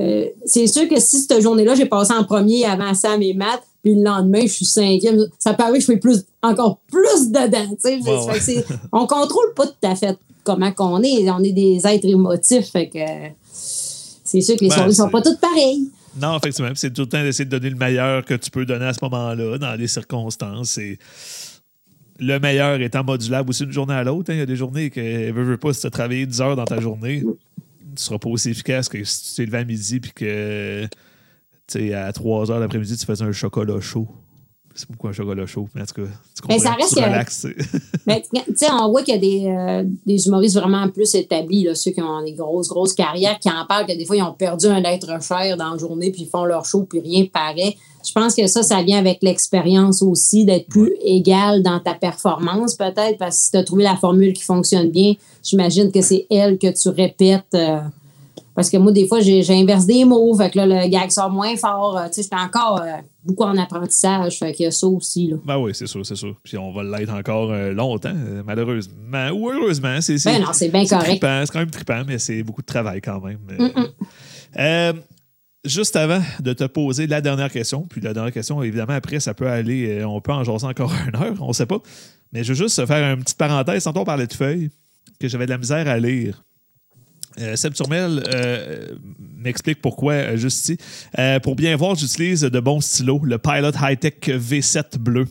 euh, 0.00 0.26
c'est 0.44 0.66
sûr 0.66 0.88
que 0.88 1.00
si 1.00 1.20
cette 1.20 1.40
journée-là, 1.40 1.74
j'ai 1.74 1.86
passé 1.86 2.12
en 2.12 2.24
premier 2.24 2.64
avant 2.66 2.92
Sam 2.92 3.22
et 3.22 3.32
Matt, 3.32 3.62
puis 3.82 3.94
le 3.94 4.02
lendemain, 4.02 4.42
je 4.42 4.52
suis 4.52 4.66
cinquième, 4.66 5.18
ça 5.38 5.54
paraît 5.54 5.74
que 5.74 5.80
je 5.80 5.86
fais 5.86 5.96
plus, 5.96 6.24
encore 6.42 6.80
plus 6.90 7.30
dedans. 7.30 7.66
tu 7.70 7.76
sais. 7.78 7.96
Ouais, 7.96 8.32
Fait 8.32 8.38
que 8.38 8.44
c'est- 8.44 8.64
on 8.92 9.06
contrôle 9.06 9.54
pas 9.56 9.66
tout 9.66 9.72
à 9.86 9.94
fait 9.94 10.18
comment 10.44 10.70
qu'on 10.72 11.02
est. 11.02 11.30
On 11.30 11.42
est 11.42 11.52
des 11.52 11.80
êtres 11.86 12.06
émotifs. 12.06 12.70
Fait 12.70 12.88
que 12.90 12.98
c'est 13.52 14.40
sûr 14.42 14.56
que 14.56 14.64
les 14.64 14.68
Ben, 14.68 14.74
soirées 14.74 14.92
sont 14.92 15.08
pas 15.08 15.22
toutes 15.22 15.40
pareilles. 15.40 15.88
Non, 16.16 16.36
effectivement, 16.36 16.70
c'est 16.74 16.92
tout 16.92 17.02
le 17.02 17.08
temps 17.08 17.22
d'essayer 17.22 17.44
de 17.44 17.50
donner 17.50 17.70
le 17.70 17.76
meilleur 17.76 18.24
que 18.24 18.34
tu 18.34 18.50
peux 18.50 18.66
donner 18.66 18.86
à 18.86 18.92
ce 18.92 18.98
moment-là, 19.02 19.58
dans 19.58 19.74
les 19.74 19.86
circonstances. 19.86 20.76
Et 20.78 20.98
le 22.18 22.38
meilleur 22.38 22.80
étant 22.80 23.04
modulable 23.04 23.50
aussi 23.50 23.62
d'une 23.62 23.72
journée 23.72 23.94
à 23.94 24.04
l'autre. 24.04 24.30
hein. 24.30 24.34
Il 24.34 24.38
y 24.40 24.42
a 24.42 24.46
des 24.46 24.56
journées 24.56 24.90
que, 24.90 25.30
veux, 25.30 25.42
veux 25.44 25.56
pas, 25.56 25.72
si 25.72 25.82
tu 25.82 25.86
as 25.86 25.90
travaillé 25.90 26.26
10 26.26 26.40
heures 26.40 26.56
dans 26.56 26.64
ta 26.64 26.80
journée, 26.80 27.22
tu 27.22 28.02
seras 28.02 28.18
pas 28.18 28.28
aussi 28.28 28.50
efficace 28.50 28.88
que 28.88 29.02
si 29.04 29.30
tu 29.30 29.36
t'es 29.36 29.46
levé 29.46 29.58
à 29.58 29.64
midi 29.64 30.00
puis 30.00 30.12
que, 30.12 30.84
tu 31.66 31.78
sais, 31.78 31.94
à 31.94 32.12
3 32.12 32.50
heures 32.50 32.60
l'après-midi, 32.60 32.96
tu 32.96 33.06
faisais 33.06 33.24
un 33.24 33.32
chocolat 33.32 33.80
chaud. 33.80 34.08
C'est 34.80 34.86
pourquoi 34.88 35.10
un 35.10 35.12
chocolat 35.12 35.44
chaud, 35.44 35.68
mais 35.74 35.82
en 35.82 35.84
tout 35.84 36.02
cas, 36.02 36.08
tu 36.08 36.42
Mais 36.48 36.58
ça 36.58 36.70
comprends, 36.70 36.82
reste 36.82 36.96
tu 36.96 37.04
relaxes. 37.04 37.46
Mais 38.06 38.22
tu 38.32 38.40
sais, 38.56 38.66
on 38.72 38.88
voit 38.90 39.02
qu'il 39.02 39.14
y 39.14 39.18
a 39.18 39.20
des, 39.20 39.46
euh, 39.46 39.84
des 40.06 40.26
humoristes 40.26 40.56
vraiment 40.56 40.88
plus 40.88 41.14
établis, 41.14 41.64
là, 41.64 41.74
ceux 41.74 41.90
qui 41.90 42.00
ont 42.00 42.22
des 42.24 42.32
grosses, 42.32 42.68
grosses 42.68 42.94
carrières, 42.94 43.38
qui 43.38 43.50
en 43.50 43.66
parlent 43.68 43.84
que 43.84 43.94
des 43.94 44.06
fois, 44.06 44.16
ils 44.16 44.22
ont 44.22 44.32
perdu 44.32 44.66
un 44.68 44.82
être 44.84 45.22
cher 45.22 45.54
dans 45.58 45.72
la 45.72 45.76
journée, 45.76 46.10
puis 46.10 46.22
ils 46.22 46.28
font 46.30 46.46
leur 46.46 46.64
show, 46.64 46.86
puis 46.88 47.00
rien 47.00 47.26
paraît. 47.30 47.76
Je 48.02 48.12
pense 48.12 48.34
que 48.34 48.46
ça, 48.46 48.62
ça 48.62 48.82
vient 48.82 48.98
avec 48.98 49.18
l'expérience 49.20 50.00
aussi, 50.00 50.46
d'être 50.46 50.68
plus 50.68 50.94
égal 51.04 51.62
dans 51.62 51.78
ta 51.78 51.92
performance, 51.92 52.74
peut-être, 52.74 53.18
parce 53.18 53.36
que 53.36 53.42
si 53.44 53.50
tu 53.50 53.56
as 53.58 53.64
trouvé 53.64 53.84
la 53.84 53.96
formule 53.96 54.32
qui 54.32 54.42
fonctionne 54.42 54.90
bien, 54.90 55.12
j'imagine 55.44 55.92
que 55.92 56.00
c'est 56.00 56.26
elle 56.30 56.56
que 56.56 56.72
tu 56.72 56.88
répètes. 56.88 57.44
euh, 57.54 57.80
parce 58.54 58.68
que 58.68 58.76
moi, 58.76 58.92
des 58.92 59.06
fois, 59.06 59.20
j'inverse 59.20 59.86
des 59.86 60.04
mots, 60.04 60.36
fait 60.36 60.50
que 60.50 60.58
là, 60.58 60.66
le 60.66 60.88
gag 60.88 61.10
sort 61.10 61.30
moins 61.30 61.56
fort. 61.56 61.96
euh, 61.96 62.06
tu 62.08 62.14
sais, 62.14 62.22
j'étais 62.22 62.36
encore 62.36 62.82
euh, 62.82 62.96
beaucoup 63.24 63.44
en 63.44 63.56
apprentissage, 63.56 64.38
fait 64.38 64.52
qu'il 64.52 64.64
y 64.64 64.66
a 64.66 64.70
ça 64.70 64.86
aussi, 64.86 65.28
là. 65.28 65.36
Ben 65.44 65.58
oui, 65.58 65.72
c'est 65.74 65.86
sûr, 65.86 66.04
c'est 66.04 66.16
sûr. 66.16 66.34
Puis 66.42 66.58
on 66.58 66.72
va 66.72 66.82
l'être 66.82 67.12
encore 67.12 67.50
euh, 67.52 67.72
longtemps, 67.72 68.14
malheureusement. 68.44 69.30
Ou 69.30 69.50
heureusement. 69.50 70.00
C'est, 70.00 70.16
Ben 70.24 70.40
non, 70.40 70.52
c'est 70.52 70.68
bien 70.68 70.84
correct. 70.84 71.18
c'est 71.22 71.52
quand 71.52 71.58
même 71.58 71.70
trippant, 71.70 72.02
mais 72.06 72.18
c'est 72.18 72.42
beaucoup 72.42 72.62
de 72.62 72.66
travail 72.66 73.00
quand 73.00 73.20
même. 73.20 73.38
Juste 75.62 75.94
avant 75.94 76.22
de 76.40 76.54
te 76.54 76.64
poser 76.64 77.06
la 77.06 77.20
dernière 77.20 77.52
question, 77.52 77.82
puis 77.82 78.00
la 78.00 78.14
dernière 78.14 78.32
question, 78.32 78.62
évidemment, 78.62 78.94
après, 78.94 79.20
ça 79.20 79.34
peut 79.34 79.46
aller, 79.46 80.02
on 80.06 80.18
peut 80.22 80.32
en 80.32 80.42
jaser 80.42 80.66
encore 80.66 80.90
une 81.06 81.16
heure, 81.20 81.36
on 81.40 81.52
sait 81.52 81.66
pas. 81.66 81.80
Mais 82.32 82.44
je 82.44 82.54
veux 82.54 82.58
juste 82.58 82.86
faire 82.86 83.14
une 83.14 83.22
petite 83.22 83.36
parenthèse. 83.36 83.84
Tantôt, 83.84 84.00
on 84.00 84.04
parlait 84.04 84.26
de 84.26 84.32
feuilles 84.32 84.70
que 85.20 85.28
j'avais 85.28 85.44
de 85.44 85.50
la 85.50 85.58
misère 85.58 85.86
à 85.86 85.98
lire. 85.98 86.42
Euh, 87.38 87.56
Seb 87.56 87.74
Turmel 87.74 88.22
euh, 88.34 88.88
m'explique 89.36 89.80
pourquoi, 89.80 90.14
euh, 90.14 90.36
juste 90.36 90.62
ici. 90.62 90.78
Euh, 91.18 91.38
pour 91.40 91.54
bien 91.54 91.76
voir, 91.76 91.94
j'utilise 91.94 92.42
de 92.42 92.60
bons 92.60 92.80
stylos, 92.80 93.20
le 93.24 93.38
Pilot 93.38 93.72
High-Tech 93.80 94.14
V7 94.26 94.98
bleu. 94.98 95.26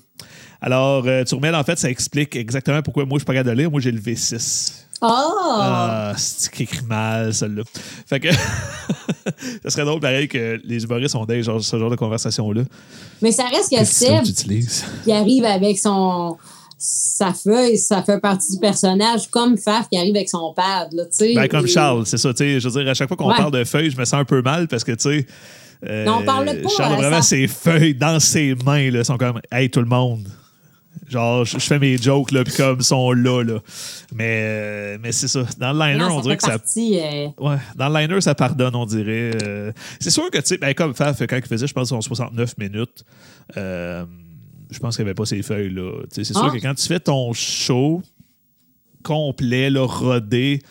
Alors, 0.61 1.05
Turmel, 1.25 1.55
en 1.55 1.63
fait, 1.63 1.79
ça 1.79 1.89
explique 1.89 2.35
exactement 2.35 2.81
pourquoi 2.81 3.05
moi, 3.05 3.17
je 3.17 3.19
suis 3.19 3.25
pas 3.25 3.33
capable 3.33 3.55
de 3.55 3.61
lire. 3.61 3.71
Moi, 3.71 3.79
j'ai 3.79 3.91
le 3.91 3.99
V6. 4.01 4.73
Ah! 5.01 6.11
Ah, 6.11 6.13
c'est 6.17 6.51
qui 6.51 6.63
écrit 6.63 6.85
mal, 6.85 7.33
celle-là? 7.33 7.63
Fait 8.05 8.19
que 8.19 8.27
ça 9.63 9.69
serait 9.69 9.85
drôle, 9.85 10.01
pareil, 10.01 10.27
que 10.27 10.59
les 10.65 10.83
humoristes 10.83 11.15
ont 11.15 11.25
des 11.25 11.43
genre, 11.43 11.63
ce 11.63 11.79
genre 11.79 11.89
de 11.89 11.95
conversation-là. 11.95 12.63
Mais 13.21 13.31
ça 13.31 13.45
reste 13.45 13.69
que 13.69 13.83
Seb 13.85 14.23
qui 15.03 15.11
arrive 15.13 15.45
avec 15.45 15.79
son 15.79 16.37
sa 16.81 17.33
feuille, 17.33 17.77
ça 17.77 18.01
fait 18.03 18.19
partie 18.21 18.53
du 18.53 18.59
personnage, 18.59 19.27
comme 19.29 19.57
Faf 19.57 19.89
qui 19.89 19.97
arrive 19.97 20.15
avec 20.15 20.29
son 20.29 20.53
pad, 20.55 20.93
là. 20.93 21.03
Ben, 21.35 21.47
comme 21.49 21.65
Et- 21.65 21.69
Charles, 21.69 22.05
c'est 22.05 22.17
ça. 22.17 22.33
tu 22.33 22.37
sais, 22.37 22.59
Je 22.61 22.69
veux 22.69 22.81
dire, 22.81 22.89
à 22.89 22.93
chaque 22.93 23.09
fois 23.09 23.17
qu'on 23.17 23.27
Ouais. 23.29 23.35
parle 23.37 23.51
de 23.51 23.63
feuilles, 23.65 23.91
je 23.91 23.97
me 23.97 24.05
sens 24.05 24.13
un 24.21 24.25
peu 24.25 24.41
mal 24.41 24.67
parce 24.69 24.85
que, 24.85 24.93
tu 24.93 25.09
sais. 25.19 25.27
euh, 25.87 26.05
Non, 26.05 26.19
on 26.21 26.23
parle 26.25 26.45
pas, 26.45 26.69
Charles 26.77 26.93
a 26.93 26.95
euh, 26.95 26.99
vraiment 27.01 27.21
ça- 27.21 27.27
ses 27.29 27.47
feuilles 27.47 27.95
dans 27.95 28.19
ses 28.21 28.55
mains, 28.65 28.89
là, 28.91 29.03
sont 29.03 29.17
comme, 29.17 29.41
hey, 29.51 29.69
tout 29.69 29.81
le 29.81 29.87
monde. 29.87 30.27
Genre, 31.09 31.43
je 31.43 31.57
je 31.57 31.65
fais 31.65 31.79
mes 31.79 31.97
jokes, 31.97 32.31
là, 32.31 32.43
puis 32.43 32.53
comme, 32.53 32.77
ils 32.79 32.83
sont 32.85 33.11
là, 33.11 33.41
là. 33.43 33.59
Mais, 34.13 34.41
euh, 34.43 34.97
mais 35.01 35.11
c'est 35.11 35.27
ça. 35.27 35.41
Dans 35.57 35.73
le 35.73 35.79
liner, 35.79 35.97
Non, 35.99 36.17
on 36.17 36.21
dirait 36.21 36.37
que 36.37 36.43
ça 36.43 36.53
euh, 36.77 37.27
Ouais, 37.39 37.57
dans 37.75 37.89
le 37.89 37.99
liner, 37.99 38.21
ça 38.21 38.35
pardonne, 38.35 38.75
on 38.75 38.85
dirait. 38.85 39.31
Euh, 39.43 39.71
c'est 39.99 40.11
sûr 40.11 40.29
que, 40.31 40.37
tu 40.37 40.45
sais, 40.45 40.57
ben, 40.57 40.73
comme 40.73 40.93
Faf, 40.93 41.19
quand 41.27 41.35
il 41.37 41.45
faisait, 41.45 41.67
je 41.67 41.73
pense, 41.73 41.89
son 41.89 41.99
69 42.01 42.57
minutes, 42.57 43.03
je 44.69 44.79
pense 44.79 44.95
qu'il 44.95 45.03
n'y 45.05 45.09
avait 45.09 45.15
pas 45.15 45.25
ces 45.25 45.41
feuilles-là. 45.41 46.03
C'est 46.11 46.23
sûr 46.23 46.37
Ah. 46.43 46.49
que 46.53 46.57
quand 46.61 46.73
tu 46.75 46.85
fais 46.87 46.99
ton 46.99 47.33
show 47.33 48.01
complet, 49.03 49.69
là, 49.69 49.85
rodé, 49.85 50.61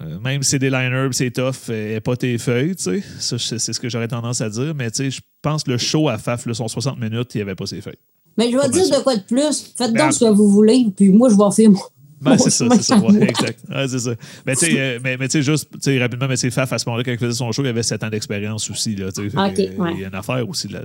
euh, 0.00 0.18
même 0.20 0.42
si 0.42 0.50
c'est 0.50 0.58
des 0.58 0.70
liners, 0.70 1.08
c'est 1.12 1.30
tough, 1.30 1.70
et 1.70 2.00
pas 2.00 2.16
tes 2.16 2.38
feuilles, 2.38 2.74
tu 2.76 2.82
sais. 2.82 3.02
Ça, 3.18 3.38
c'est 3.38 3.72
ce 3.72 3.78
que 3.80 3.88
j'aurais 3.88 4.08
tendance 4.08 4.40
à 4.40 4.48
dire. 4.48 4.74
Mais, 4.74 4.90
tu 4.90 4.96
sais, 5.04 5.10
je 5.10 5.20
pense 5.42 5.62
que 5.62 5.70
le 5.70 5.78
show 5.78 6.08
à 6.08 6.18
Faf, 6.18 6.46
là, 6.46 6.54
son 6.54 6.66
60 6.68 6.98
minutes, 6.98 7.34
il 7.34 7.38
n'y 7.38 7.42
avait 7.42 7.54
pas 7.54 7.66
ses 7.66 7.80
feuilles. 7.80 7.98
Mais 8.38 8.50
je 8.50 8.56
vais 8.58 8.68
dire 8.68 8.84
de 8.98 9.02
quoi 9.02 9.16
de 9.16 9.22
plus. 9.22 9.72
Faites 9.76 9.92
Ben, 9.92 10.04
donc 10.04 10.12
ce 10.12 10.20
que 10.24 10.30
vous 10.30 10.50
voulez, 10.50 10.86
puis 10.94 11.08
moi, 11.10 11.28
je 11.30 11.34
vais 11.36 11.54
faire 11.54 11.70
mon. 11.70 11.80
Ben, 12.20 12.38
c'est 12.38 12.50
ça, 12.50 12.66
c'est 12.70 12.82
ça. 12.82 12.98
Ouais, 12.98 13.22
exact. 13.24 13.60
Ouais, 13.68 13.86
c'est 13.88 13.98
ça. 13.98 14.10
Mais 14.46 14.56
tu 14.56 14.66
sais, 14.66 14.74
euh, 14.78 14.98
mais, 15.04 15.16
mais 15.18 15.28
tu 15.28 15.32
sais, 15.32 15.42
juste 15.42 15.68
tu 15.72 15.78
sais, 15.82 15.98
rapidement, 15.98 16.26
mais 16.28 16.36
Faf 16.50 16.72
à 16.72 16.78
ce 16.78 16.88
moment-là, 16.88 17.04
quand 17.04 17.12
il 17.12 17.18
faisait 17.18 17.32
son 17.34 17.52
show, 17.52 17.62
il 17.62 17.68
avait 17.68 17.82
7 17.82 18.04
ans 18.04 18.08
d'expérience 18.08 18.70
aussi. 18.70 18.96
Là, 18.96 19.12
tu 19.12 19.22
sais. 19.24 19.30
Fait 19.30 19.38
Ok, 19.38 19.54
que, 19.54 19.60
euh, 19.60 19.82
ouais. 19.84 19.92
Il 19.96 20.00
y 20.00 20.04
a 20.04 20.08
une 20.08 20.14
affaire 20.14 20.48
aussi. 20.48 20.68
Là, 20.68 20.80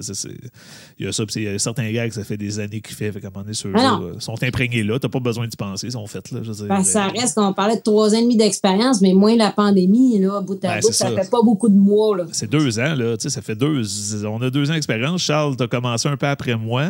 il 0.99 1.05
y 1.05 1.07
a 1.07 1.11
ça, 1.13 1.25
puis 1.25 1.35
il 1.37 1.43
y 1.43 1.47
a 1.47 1.57
certains 1.59 1.89
gars 1.91 2.07
que 2.09 2.13
ça 2.15 2.23
fait 2.23 2.37
des 2.37 2.59
années 2.59 2.81
qu'il 2.81 2.95
fait. 2.95 3.11
Fait 3.11 3.21
qu'à 3.21 3.27
un 3.27 3.31
moment 3.31 3.43
donné, 3.43 3.53
ceux 3.53 3.71
Ah 3.75 3.99
non. 4.01 4.19
sont 4.19 4.43
imprégnés 4.43 4.83
là. 4.83 4.99
T'as 4.99 5.07
pas 5.09 5.19
besoin 5.19 5.47
d'y 5.47 5.55
penser, 5.55 5.87
ils 5.87 5.91
sont 5.93 6.05
faits. 6.07 6.31
Là, 6.31 6.39
je 6.43 6.51
dire, 6.51 6.67
que 6.67 6.83
ça 6.83 7.05
euh, 7.07 7.09
reste 7.17 7.35
qu'on 7.35 7.53
parlait 7.53 7.77
de 7.77 7.81
trois 7.81 8.13
ans 8.13 8.17
et 8.17 8.21
demi 8.23 8.35
d'expérience, 8.35 9.01
mais 9.01 9.13
moins 9.13 9.35
la 9.37 9.51
pandémie, 9.51 10.19
là, 10.19 10.41
bout 10.41 10.63
à 10.65 10.67
Ben, 10.75 10.79
bout, 10.81 10.91
ça, 10.91 11.09
ça. 11.09 11.15
fait 11.23 11.29
pas 11.29 11.41
beaucoup 11.41 11.69
de 11.69 11.77
mois, 11.77 12.17
là. 12.17 12.25
C'est 12.33 12.49
deux 12.49 12.79
ans, 12.79 12.93
là. 12.95 13.15
Tu 13.17 13.29
ça 13.29 13.41
fait 13.41 13.55
deux. 13.55 13.81
On 14.25 14.41
a 14.41 14.49
deux 14.49 14.69
ans 14.69 14.73
d'expérience. 14.73 15.21
Charles, 15.21 15.55
t'as 15.55 15.67
commencé 15.67 16.09
un 16.09 16.17
peu 16.17 16.27
après 16.27 16.57
moi. 16.57 16.89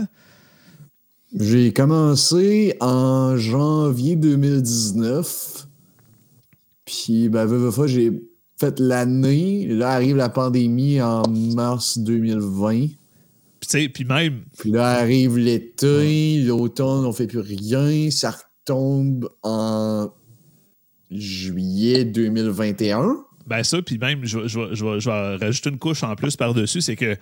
J'ai 1.39 1.71
commencé 1.71 2.75
en 2.81 3.37
janvier 3.37 4.15
2019. 4.15 5.67
Puis, 6.85 7.29
ben, 7.29 7.45
veux 7.45 7.71
pas, 7.71 7.87
j'ai 7.87 8.11
fait 8.59 8.79
l'année. 8.79 9.65
Là 9.67 9.91
arrive 9.91 10.17
la 10.17 10.29
pandémie 10.29 11.01
en 11.01 11.23
mars 11.55 11.97
2020. 11.99 12.87
Puis, 12.87 12.89
tu 13.61 13.67
sais, 13.69 13.89
puis 13.89 14.03
même, 14.03 14.41
Puis 14.57 14.71
là 14.71 14.89
arrive 14.99 15.37
l'été, 15.37 16.41
l'automne, 16.43 17.05
on 17.05 17.13
fait 17.13 17.27
plus 17.27 17.39
rien. 17.39 18.09
Ça 18.11 18.31
retombe 18.31 19.29
en 19.43 20.09
juillet 21.09 22.03
2021. 22.05 23.17
Ben 23.47 23.63
ça, 23.63 23.81
puis 23.81 23.97
même, 23.97 24.19
je, 24.23 24.39
vais- 24.39 24.47
je 24.47 24.59
vais- 24.59 24.75
je 24.75 24.85
vais- 24.85 24.99
je 24.99 25.09
vais 25.09 25.35
rajouter 25.37 25.69
une 25.69 25.77
couche 25.79 26.03
en 26.03 26.15
plus 26.15 26.35
par-dessus, 26.35 26.81
c'est 26.81 26.95
que, 26.95 27.15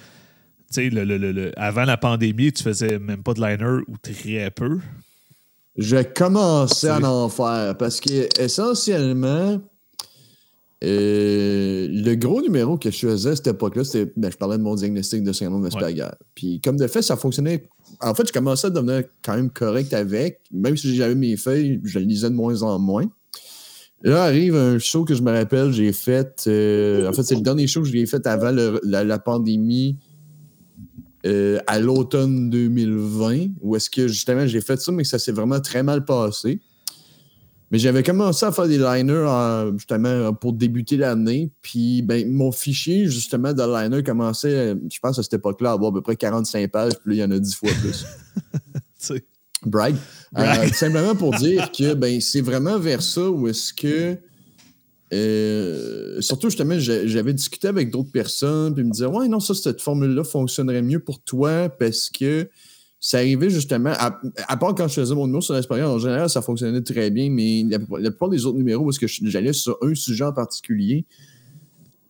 le, 0.77 1.03
le- 1.03 1.17
le- 1.17 1.31
le- 1.31 1.51
avant 1.59 1.85
la 1.85 1.97
pandémie, 1.97 2.51
tu 2.53 2.63
faisais 2.63 2.99
même 2.99 3.23
pas 3.23 3.33
de 3.33 3.41
liner 3.41 3.83
ou 3.87 3.97
très 3.97 4.51
peu. 4.51 4.79
Je 5.77 5.97
commençais 6.03 6.89
à 6.89 7.11
en 7.11 7.29
faire 7.29 7.75
parce 7.77 7.99
que 8.01 8.27
essentiellement, 8.41 9.61
euh, 10.83 11.87
le 11.89 12.15
gros 12.15 12.41
numéro 12.41 12.77
que 12.77 12.89
je 12.89 12.97
faisais 13.07 13.31
à 13.31 13.35
cette 13.35 13.47
époque-là, 13.47 13.83
c'était. 13.83 14.11
ben, 14.15 14.31
je 14.31 14.37
parlais 14.37 14.57
de 14.57 14.63
mon 14.63 14.75
diagnostic 14.75 15.23
de 15.23 15.33
syndrome 15.33 15.63
d'Asperger. 15.63 16.07
Puis 16.35 16.61
comme 16.61 16.77
de 16.77 16.87
fait, 16.87 17.01
ça 17.01 17.17
fonctionnait. 17.17 17.67
En 18.01 18.13
fait, 18.15 18.27
je 18.27 18.31
commençais 18.33 18.67
à 18.67 18.69
devenir 18.69 19.03
quand 19.23 19.35
même 19.35 19.49
correct 19.49 19.93
avec. 19.93 20.39
Même 20.51 20.77
si 20.77 20.95
j'avais 20.95 21.15
mes 21.15 21.35
feuilles, 21.35 21.81
je 21.83 21.99
lisais 21.99 22.29
de 22.29 22.35
moins 22.35 22.61
en 22.61 22.79
moins. 22.79 23.05
Là 24.01 24.23
arrive 24.23 24.55
un 24.55 24.79
show 24.79 25.03
que 25.03 25.13
je 25.13 25.21
me 25.21 25.31
rappelle, 25.31 25.73
j'ai 25.73 25.91
fait. 25.91 26.45
euh, 26.47 27.09
en 27.09 27.13
fait, 27.13 27.23
c'est 27.23 27.35
le 27.35 27.41
dernier 27.41 27.67
show 27.67 27.81
que 27.81 27.89
j'ai 27.89 28.05
fait 28.05 28.25
avant 28.27 28.51
le- 28.51 28.79
la, 28.83 29.03
la 29.03 29.19
pandémie. 29.19 29.97
Euh, 31.25 31.59
à 31.67 31.79
l'automne 31.79 32.49
2020, 32.49 33.47
où 33.61 33.75
est-ce 33.75 33.89
que 33.89 34.07
justement 34.07 34.47
j'ai 34.47 34.61
fait 34.61 34.79
ça, 34.79 34.91
mais 34.91 35.03
que 35.03 35.09
ça 35.09 35.19
s'est 35.19 35.31
vraiment 35.31 35.59
très 35.59 35.83
mal 35.83 36.05
passé. 36.05 36.61
Mais 37.71 37.77
j'avais 37.77 38.01
commencé 38.01 38.45
à 38.45 38.51
faire 38.51 38.67
des 38.67 38.79
liners 38.79 39.25
en- 39.27 39.71
justement 39.77 40.33
pour 40.33 40.53
débuter 40.53 40.97
l'année. 40.97 41.51
Puis 41.61 42.01
ben, 42.01 42.31
mon 42.31 42.51
fichier 42.51 43.05
justement 43.05 43.53
de 43.53 43.61
liner 43.61 44.01
commençait, 44.01 44.75
je 44.91 44.99
pense 44.99 45.19
à 45.19 45.23
cette 45.23 45.33
époque-là, 45.33 45.71
à 45.71 45.73
avoir 45.73 45.91
à 45.91 45.93
peu 45.93 46.01
près 46.01 46.15
45 46.15 46.71
pages, 46.71 46.93
puis 47.03 47.15
là, 47.17 47.25
il 47.25 47.29
y 47.29 47.33
en 47.33 47.35
a 47.35 47.39
10 47.39 47.53
fois 47.55 47.69
plus. 47.81 48.05
Brag. 49.65 49.95
Euh, 50.37 50.67
simplement 50.69 51.15
pour 51.15 51.33
dire 51.35 51.71
que 51.71 51.93
ben, 51.93 52.19
c'est 52.21 52.41
vraiment 52.41 52.79
vers 52.79 53.01
ça 53.01 53.29
où 53.29 53.47
est-ce 53.47 53.73
que. 53.73 54.17
Euh, 55.13 56.21
surtout, 56.21 56.49
justement, 56.49 56.77
j'a- 56.77 57.07
j'avais 57.07 57.33
discuté 57.33 57.67
avec 57.67 57.91
d'autres 57.91 58.11
personnes, 58.11 58.73
puis 58.73 58.83
ils 58.83 58.87
me 58.87 58.91
disaient 58.91 59.05
Ouais, 59.05 59.27
non, 59.27 59.39
ça, 59.39 59.53
cette 59.53 59.81
formule-là 59.81 60.23
fonctionnerait 60.23 60.81
mieux 60.81 60.99
pour 60.99 61.19
toi 61.19 61.69
parce 61.69 62.09
que 62.09 62.49
ça 62.99 63.19
arrivait 63.19 63.49
justement, 63.49 63.93
à, 63.97 64.57
part 64.57 64.75
quand 64.75 64.87
je 64.87 64.95
faisais 64.95 65.15
mon 65.15 65.25
numéro 65.25 65.41
sur 65.41 65.53
l'expérience, 65.53 65.89
en 65.89 65.99
général, 65.99 66.29
ça 66.29 66.41
fonctionnait 66.41 66.81
très 66.81 67.09
bien, 67.09 67.29
mais 67.29 67.63
la, 67.69 67.79
plupart 67.79 68.29
des 68.29 68.45
autres 68.45 68.57
numéros, 68.57 68.89
est-ce 68.89 68.99
que 68.99 69.07
j'allais 69.07 69.53
sur 69.53 69.77
un 69.81 69.95
sujet 69.95 70.25
en 70.25 70.33
particulier, 70.33 71.05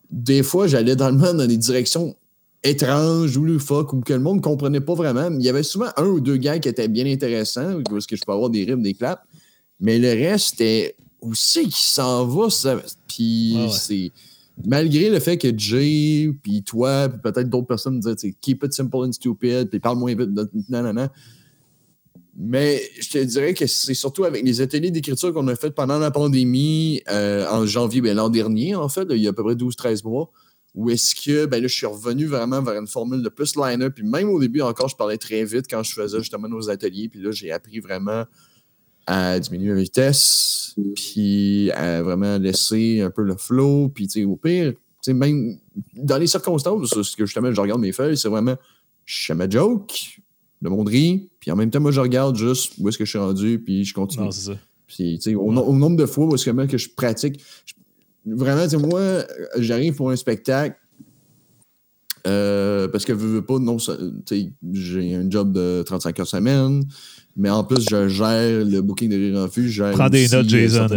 des 0.09 0.41
fois, 0.41 0.65
j'allais 0.65 0.95
dans 0.95 1.11
le 1.11 1.17
monde 1.17 1.37
dans 1.37 1.45
des 1.45 1.57
directions 1.57 2.15
étranges 2.63 3.37
ou 3.37 3.45
loufoques 3.45 3.93
ou 3.93 4.01
que 4.01 4.13
le 4.13 4.19
monde 4.19 4.37
ne 4.37 4.41
comprenait 4.41 4.81
pas 4.81 4.95
vraiment. 4.95 5.29
Il 5.31 5.43
y 5.43 5.49
avait 5.49 5.63
souvent 5.63 5.89
un 5.95 6.05
ou 6.05 6.19
deux 6.19 6.37
gars 6.37 6.57
qui 6.57 6.67
étaient 6.67 6.87
bien 6.87 7.05
intéressants, 7.05 7.79
est-ce 7.79 8.07
que 8.07 8.15
je 8.15 8.23
peux 8.25 8.33
avoir 8.33 8.49
des 8.49 8.65
rimes, 8.65 8.81
des 8.81 8.95
claps. 8.95 9.21
Mais 9.79 9.99
le 9.99 10.09
reste, 10.09 10.57
c'était 10.57 10.95
où 11.21 11.33
c'est 11.33 11.63
qu'il 11.63 11.73
s'en 11.73 12.25
va, 12.25 12.49
ça? 12.49 12.81
Puis 13.07 13.55
Ah 13.57 13.65
ouais. 13.65 13.71
c'est. 13.71 14.11
Malgré 14.65 15.09
le 15.09 15.19
fait 15.19 15.37
que 15.37 15.47
Jay, 15.57 16.33
puis 16.43 16.63
toi, 16.63 17.07
puis 17.07 17.19
peut-être 17.21 17.49
d'autres 17.49 17.67
personnes 17.67 17.95
me 17.95 18.01
disaient, 18.01 18.35
keep 18.41 18.63
it 18.65 18.73
simple 18.73 18.97
and 18.97 19.13
stupid, 19.13 19.69
puis 19.69 19.79
parle 19.79 19.97
moins 19.97 20.13
vite, 20.13 20.29
non. 20.69 21.07
Mais 22.41 22.81
je 22.99 23.09
te 23.09 23.17
dirais 23.17 23.53
que 23.53 23.67
c'est 23.67 23.93
surtout 23.93 24.23
avec 24.23 24.43
les 24.43 24.61
ateliers 24.61 24.91
d'écriture 24.91 25.33
qu'on 25.33 25.47
a 25.47 25.55
fait 25.55 25.71
pendant 25.71 25.99
la 25.99 26.11
pandémie, 26.11 27.01
euh, 27.09 27.45
en 27.49 27.65
janvier, 27.65 28.01
ben, 28.01 28.15
l'an 28.15 28.29
dernier, 28.29 28.75
en 28.75 28.87
fait, 28.89 29.05
là, 29.05 29.15
il 29.15 29.21
y 29.21 29.27
a 29.27 29.31
à 29.31 29.33
peu 29.33 29.43
près 29.43 29.55
12-13 29.55 30.03
mois, 30.05 30.31
où 30.75 30.89
est-ce 30.89 31.15
que 31.15 31.45
ben 31.45 31.61
là, 31.61 31.67
je 31.67 31.75
suis 31.75 31.85
revenu 31.85 32.25
vraiment 32.25 32.61
vers 32.61 32.79
une 32.79 32.87
formule 32.87 33.23
de 33.23 33.29
plus 33.29 33.55
liner. 33.55 33.89
Puis 33.89 34.03
même 34.03 34.29
au 34.29 34.39
début 34.39 34.61
encore, 34.61 34.87
je 34.87 34.95
parlais 34.95 35.17
très 35.17 35.43
vite 35.43 35.65
quand 35.69 35.83
je 35.83 35.93
faisais 35.93 36.19
justement 36.19 36.47
nos 36.47 36.69
ateliers. 36.69 37.09
Puis 37.09 37.19
là, 37.21 37.31
j'ai 37.31 37.51
appris 37.51 37.79
vraiment 37.79 38.25
à 39.11 39.39
diminuer 39.39 39.69
la 39.73 39.81
vitesse, 39.81 40.75
puis 40.95 41.71
à 41.71 42.03
vraiment 42.03 42.37
laisser 42.37 43.01
un 43.01 43.09
peu 43.09 43.23
le 43.23 43.35
flow. 43.35 43.89
Puis 43.89 44.07
au 44.23 44.35
pire, 44.35 44.73
même 45.07 45.57
dans 45.95 46.19
les 46.19 46.27
circonstances, 46.27 46.89
ce 47.01 47.15
que 47.15 47.25
justement, 47.25 47.51
je 47.51 47.59
regarde 47.59 47.81
mes 47.81 47.91
feuilles, 47.91 48.15
c'est 48.15 48.29
vraiment, 48.29 48.55
je 49.05 49.25
fais 49.25 49.33
ma 49.33 49.49
joke, 49.49 50.19
le 50.61 50.69
monde 50.69 50.89
rit, 50.89 51.27
puis 51.39 51.49
en 51.49 51.55
même 51.55 51.71
temps, 51.71 51.79
moi, 51.79 51.89
je 51.91 51.99
regarde 52.01 52.35
juste 52.35 52.73
où 52.77 52.87
est-ce 52.87 52.99
que 52.99 53.05
je 53.05 53.09
suis 53.09 53.17
rendu, 53.17 53.57
puis 53.57 53.83
je 53.83 53.95
continue. 53.95 54.25
Non, 54.25 54.31
c'est 54.31 54.51
ça. 54.51 54.57
Puis, 54.85 55.17
tu 55.17 55.31
sais, 55.31 55.35
au, 55.35 55.51
no- 55.51 55.63
au 55.63 55.73
nombre 55.75 55.95
de 55.97 56.05
fois 56.05 56.25
où 56.27 56.35
est-ce 56.35 56.47
que, 56.47 56.65
que 56.67 56.77
je 56.77 56.89
pratique, 56.95 57.39
je- 57.65 57.73
vraiment, 58.35 58.63
tu 58.65 58.69
sais, 58.71 58.77
moi, 58.77 59.23
j'arrive 59.57 59.95
pour 59.95 60.11
un 60.11 60.15
spectacle 60.15 60.75
euh, 62.27 62.87
parce 62.89 63.05
que, 63.05 63.13
veux, 63.13 63.27
veux 63.35 63.45
pas, 63.45 63.57
non, 63.59 63.77
j'ai 64.73 65.15
un 65.15 65.29
job 65.29 65.53
de 65.53 65.81
35 65.85 66.19
heures 66.19 66.27
semaine, 66.27 66.83
mais 67.35 67.49
en 67.49 67.63
plus, 67.63 67.85
je 67.89 68.07
gère 68.07 68.65
le 68.65 68.81
booking 68.81 69.09
de 69.09 69.15
Rire 69.15 69.39
en 69.39 69.91
Prends 69.93 70.09
des 70.09 70.27
notes, 70.27 70.45
euh, 70.45 70.49
Jason. 70.49 70.87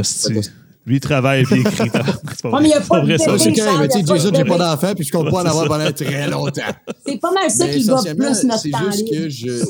Lui, 0.85 0.97
il 0.97 1.01
travaille 1.01 1.45
puis 1.45 1.61
il 1.61 1.61
écrit. 1.61 1.91
C'est 2.35 2.43
pas 2.43 2.49
Ouais, 2.49 2.51
vrai, 2.51 2.63
mais 2.63 2.69
il 2.69 2.71
y 2.71 2.75
a 2.75 2.83
c'est 2.83 2.89
pas 2.89 3.01
de 3.01 3.07
vrai, 3.07 3.19
ça. 3.19 3.39
C'est 3.39 3.53
quand 3.53 3.83
tu 3.85 3.91
sais, 3.91 4.05
Jason, 4.05 4.31
de 4.31 4.37
j'ai 4.37 4.45
pas 4.45 4.59
d'enfant, 4.59 4.95
puis 4.95 5.05
je 5.05 5.13
compte 5.13 5.31
pas 5.31 5.43
en 5.43 5.47
avoir 5.47 5.69
pendant 5.69 5.93
très 5.93 6.29
longtemps. 6.29 6.63
C'est 7.07 7.21
pas 7.21 7.31
mal 7.31 7.51
ça 7.51 7.67
Mais 7.67 7.77
qui 7.77 7.85
va 7.85 8.03
plus 8.03 8.45
notre 8.45 8.59
c'est 8.59 8.71
juste 8.71 9.11
que 9.11 9.29
je. 9.29 9.65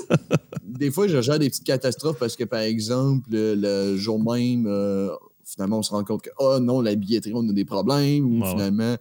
Des 0.64 0.90
fois, 0.90 1.06
je 1.06 1.20
gère 1.20 1.38
des 1.38 1.50
petites 1.50 1.64
catastrophes 1.64 2.18
parce 2.18 2.34
que, 2.34 2.44
par 2.44 2.60
exemple, 2.60 3.28
le, 3.30 3.96
jour 3.96 4.18
même, 4.18 4.66
euh, 4.66 5.10
finalement, 5.44 5.80
on 5.80 5.82
se 5.82 5.90
rend 5.90 6.02
compte 6.02 6.22
que, 6.22 6.30
oh 6.38 6.58
non, 6.60 6.80
la 6.80 6.94
billetterie, 6.94 7.32
on 7.34 7.46
a 7.46 7.52
des 7.52 7.66
problèmes. 7.66 8.24
Ou 8.24 8.44
finalement, 8.46 8.96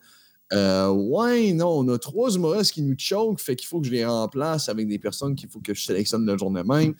euh, 0.53 0.89
ouais, 0.89 1.53
non, 1.53 1.69
on 1.79 1.87
a 1.89 1.97
trois 1.97 2.35
humoristes 2.35 2.73
qui 2.73 2.81
nous 2.81 2.95
choquent, 2.97 3.39
fait 3.39 3.55
qu'il 3.55 3.67
faut 3.67 3.79
que 3.79 3.87
je 3.87 3.91
les 3.91 4.05
remplace 4.05 4.67
avec 4.67 4.87
des 4.87 4.99
personnes 4.99 5.35
qu'il 5.35 5.49
faut 5.49 5.59
que 5.59 5.73
je 5.73 5.83
sélectionne 5.83 6.25
le 6.25 6.37
jour 6.37 6.51
de 6.51 6.61
même. 6.61 6.93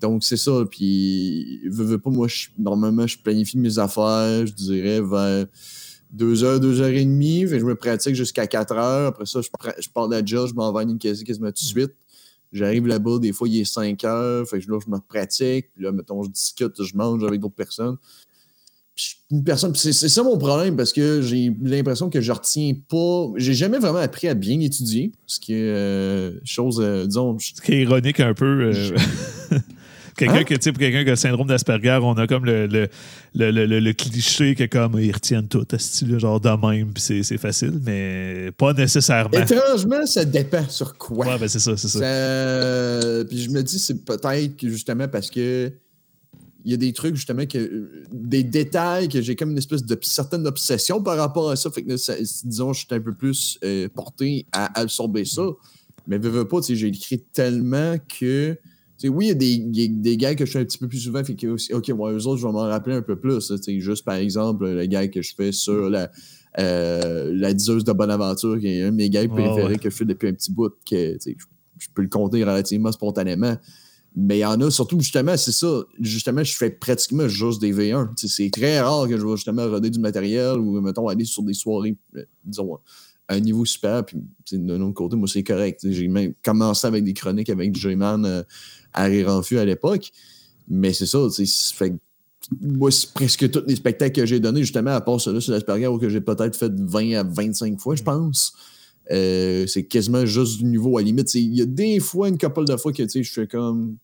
Donc, 0.00 0.22
c'est 0.24 0.36
ça. 0.36 0.64
Puis, 0.70 1.60
veux, 1.68 1.84
veux 1.84 1.98
pas, 1.98 2.10
moi, 2.10 2.28
je- 2.28 2.48
normalement, 2.58 3.06
je 3.06 3.18
planifie 3.18 3.58
mes 3.58 3.78
affaires, 3.78 4.46
je 4.46 4.52
dirais, 4.52 5.00
vers 5.00 5.46
deux 6.12 6.44
heures, 6.44 6.60
deux 6.60 6.80
heures 6.80 6.88
et 6.88 7.04
demie. 7.04 7.46
Je 7.48 7.56
me 7.64 7.74
pratique 7.74 8.14
jusqu'à 8.14 8.46
quatre 8.46 8.74
heures. 8.74 9.08
Après 9.08 9.26
ça, 9.26 9.40
je, 9.42 9.48
je 9.80 9.88
pars 9.88 10.08
de 10.08 10.14
la 10.14 10.24
job, 10.24 10.48
je 10.48 10.54
m'en 10.54 10.72
vais 10.72 10.80
à 10.80 10.84
Ninkasi 10.84 11.24
quasiment 11.24 11.48
tout 11.48 11.54
de 11.54 11.58
suite. 11.68 11.92
J'arrive 12.52 12.86
là-bas, 12.86 13.18
des 13.18 13.32
fois, 13.32 13.46
il 13.48 13.58
est 13.60 13.64
5 13.64 14.02
heures. 14.04 14.48
Fait 14.48 14.60
que 14.60 14.70
là, 14.70 14.78
je 14.84 14.90
me 14.90 14.98
pratique. 15.00 15.66
Puis 15.74 15.84
là, 15.84 15.92
mettons, 15.92 16.22
je 16.22 16.30
discute, 16.30 16.82
je 16.82 16.96
mange 16.96 17.22
avec 17.24 17.40
d'autres 17.40 17.54
personnes. 17.56 17.96
Puis 18.94 19.16
une 19.30 19.44
personne, 19.44 19.74
c'est 19.76 19.92
c'est 19.92 20.08
ça 20.08 20.22
mon 20.24 20.38
problème 20.38 20.74
parce 20.76 20.92
que 20.92 21.20
j'ai 21.22 21.52
l'impression 21.62 22.08
que 22.10 22.20
je 22.20 22.32
retiens 22.32 22.72
pas. 22.88 23.26
J'ai 23.36 23.54
jamais 23.54 23.78
vraiment 23.78 23.98
appris 23.98 24.26
à 24.28 24.34
bien 24.34 24.58
étudier. 24.60 25.12
Ce 25.26 25.38
qui 25.38 25.52
est 25.52 25.68
euh, 25.68 26.40
chose, 26.44 26.80
euh, 26.82 27.06
disons, 27.06 27.38
je- 27.38 27.52
Ce 27.54 27.60
qui 27.60 27.72
est 27.74 27.82
ironique 27.82 28.18
un 28.20 28.32
peu. 28.34 28.72
euh, 28.72 28.96
quelqu'un 30.18 30.34
Hein? 30.40 30.44
que, 30.44 30.54
tu 30.54 30.60
sais, 30.62 30.72
pour 30.72 30.80
quelqu'un 30.80 31.02
qui 31.04 31.08
a 31.08 31.12
le 31.12 31.16
syndrome 31.16 31.46
d'Asperger, 31.48 31.98
on 32.02 32.12
a 32.14 32.26
comme 32.26 32.44
le, 32.44 32.66
le, 32.66 32.88
le, 33.34 33.50
le- 33.50 33.92
cliché 33.92 34.54
que 34.54 34.64
comme 34.64 34.98
ils 35.00 35.12
retiennent 35.12 35.48
tout, 35.48 35.64
style 35.78 36.18
genre 36.18 36.40
de 36.40 36.48
même, 36.50 36.92
puis 36.92 37.02
c'est- 37.02 37.22
c'est 37.22 37.38
facile, 37.38 37.80
mais 37.84 38.50
pas 38.56 38.72
nécessairement. 38.72 39.30
étrangement, 39.38 40.04
ça 40.06 40.24
dépend 40.24 40.68
sur 40.68 40.96
quoi. 40.98 41.26
Ouais, 41.26 41.38
ben 41.38 41.48
c'est 41.48 41.58
ça, 41.60 41.76
c'est 41.76 41.88
ça. 41.88 41.98
Ça- 42.00 43.24
Puis 43.28 43.38
je 43.42 43.50
me 43.50 43.62
dis, 43.62 43.78
c'est 43.78 44.04
peut-être 44.04 44.56
que 44.56 44.68
justement 44.68 45.08
parce 45.08 45.30
que 45.30 45.72
il 46.64 46.72
y 46.72 46.74
a 46.74 46.76
des 46.76 46.92
trucs, 46.92 47.14
justement, 47.14 47.46
que 47.46 47.88
des 48.12 48.42
détails 48.42 49.08
que 49.08 49.22
j'ai 49.22 49.36
comme 49.36 49.52
une 49.52 49.58
espèce 49.58 49.84
de 49.84 49.96
certaine 50.02 50.46
obsession 50.46 51.00
par 51.02 51.16
rapport 51.16 51.50
à 51.50 51.56
ça. 51.56 51.70
Fait 51.70 51.82
que 51.82 51.96
ça- 51.96 52.14
disons, 52.44 52.72
je 52.72 52.80
suis 52.80 52.88
un 52.90 53.00
peu 53.00 53.14
plus 53.14 53.58
euh, 53.64 53.88
porté 53.88 54.44
à 54.52 54.78
absorber 54.78 55.24
ça. 55.24 55.42
Mais 56.06 56.18
veux, 56.18 56.30
veux 56.30 56.48
pas, 56.48 56.60
tu 56.60 56.66
sais, 56.68 56.76
j'ai 56.76 56.88
écrit 56.88 57.20
tellement 57.32 57.96
que. 58.18 58.58
Oui, 59.04 59.26
il 59.26 59.28
y 59.28 59.30
a 59.30 59.34
des, 59.34 59.88
des 59.88 60.16
gars 60.16 60.34
que 60.34 60.44
je 60.44 60.50
fais 60.50 60.58
un 60.58 60.64
petit 60.64 60.78
peu 60.78 60.88
plus 60.88 60.98
souvent, 60.98 61.22
fait 61.22 61.36
que 61.36 61.74
OK, 61.74 61.88
moi, 61.90 62.12
eux 62.12 62.26
autres, 62.26 62.40
je 62.40 62.46
vais 62.46 62.52
m'en 62.52 62.60
rappeler 62.60 62.96
un 62.96 63.02
peu 63.02 63.16
plus. 63.16 63.50
là, 63.50 63.56
tu 63.56 63.62
sais, 63.62 63.80
juste 63.80 64.04
par 64.04 64.16
exemple, 64.16 64.68
le 64.68 64.86
gars 64.86 65.06
que 65.06 65.22
je 65.22 65.34
fais 65.34 65.52
sur 65.52 65.88
la, 65.88 66.10
euh, 66.58 67.32
la 67.32 67.54
diseuse 67.54 67.84
de 67.84 67.92
Bonaventure, 67.92 68.58
qui 68.58 68.66
est 68.66 68.82
un 68.82 68.90
de 68.90 68.96
mes 68.96 69.10
gars 69.10 69.26
préférés 69.28 69.74
ouais. 69.74 69.78
que 69.78 69.90
je 69.90 69.94
fais 69.94 70.04
depuis 70.04 70.28
un 70.28 70.32
petit 70.32 70.50
bout, 70.50 70.72
que 70.88 71.16
je, 71.24 71.32
je 71.78 71.88
peux 71.94 72.02
le 72.02 72.08
compter 72.08 72.42
relativement 72.42 72.90
spontanément. 72.90 73.56
Mais 74.16 74.38
il 74.38 74.40
y 74.40 74.44
en 74.44 74.60
a 74.60 74.70
surtout, 74.70 74.98
justement, 74.98 75.36
c'est 75.36 75.52
ça. 75.52 75.84
Justement, 76.00 76.42
je 76.42 76.56
fais 76.56 76.70
pratiquement 76.70 77.28
juste 77.28 77.60
des 77.60 77.72
V1. 77.72 78.14
Tu 78.16 78.26
sais, 78.26 78.44
C'est 78.44 78.50
très 78.50 78.80
rare 78.80 79.06
que 79.06 79.16
je 79.16 79.24
vais 79.24 79.36
justement 79.36 79.68
roder 79.68 79.90
du 79.90 80.00
matériel 80.00 80.58
ou, 80.58 80.80
mettons, 80.80 81.06
aller 81.06 81.24
sur 81.24 81.42
des 81.44 81.54
soirées, 81.54 81.96
euh, 82.16 82.24
disons, 82.44 82.78
à 83.28 83.34
un 83.34 83.40
niveau 83.40 83.64
super. 83.64 84.04
Puis, 84.04 84.18
d'un 84.52 84.80
autre 84.80 84.94
côté, 84.94 85.14
moi, 85.14 85.28
c'est 85.28 85.44
correct. 85.44 85.86
J'ai 85.88 86.08
même 86.08 86.32
commencé 86.42 86.86
avec 86.86 87.04
des 87.04 87.14
chroniques 87.14 87.50
avec 87.50 87.76
J-Man 87.76 88.24
euh, 88.24 88.42
en 89.28 89.42
Fût 89.42 89.58
à 89.58 89.64
l'époque. 89.64 90.10
Mais 90.68 90.92
c'est 90.92 91.06
ça, 91.06 91.18
tu 91.28 91.46
sais, 91.46 91.46
c'est- 91.46 91.74
fait 91.76 91.94
moi, 92.60 92.90
c'est 92.90 93.12
presque 93.12 93.50
tous 93.50 93.62
les 93.66 93.76
spectacles 93.76 94.20
que 94.20 94.26
j'ai 94.26 94.40
donnés, 94.40 94.60
justement, 94.60 94.92
à 94.92 95.00
part 95.00 95.20
celui 95.20 95.42
sur 95.42 95.52
l'Asperger, 95.52 95.86
où 95.88 95.98
que 95.98 96.08
j'ai 96.08 96.20
peut-être 96.20 96.56
fait 96.56 96.72
20 96.74 97.14
à 97.14 97.22
25 97.22 97.78
fois, 97.78 97.94
je 97.94 98.02
pense. 98.02 98.54
Euh, 99.10 99.66
c'est 99.66 99.84
quasiment 99.84 100.24
juste 100.24 100.58
du 100.58 100.64
niveau 100.64 100.96
à 100.98 101.00
la 101.00 101.06
limite. 101.06 101.34
Il 101.34 101.54
y 101.54 101.62
a 101.62 101.66
des 101.66 101.98
fois, 102.00 102.28
une 102.28 102.38
couple 102.38 102.64
de 102.64 102.76
fois 102.76 102.92
que 102.92 103.02
tu 103.02 103.08
sais, 103.08 103.22
je 103.22 103.32
fais 103.32 103.46
comme. 103.46 103.96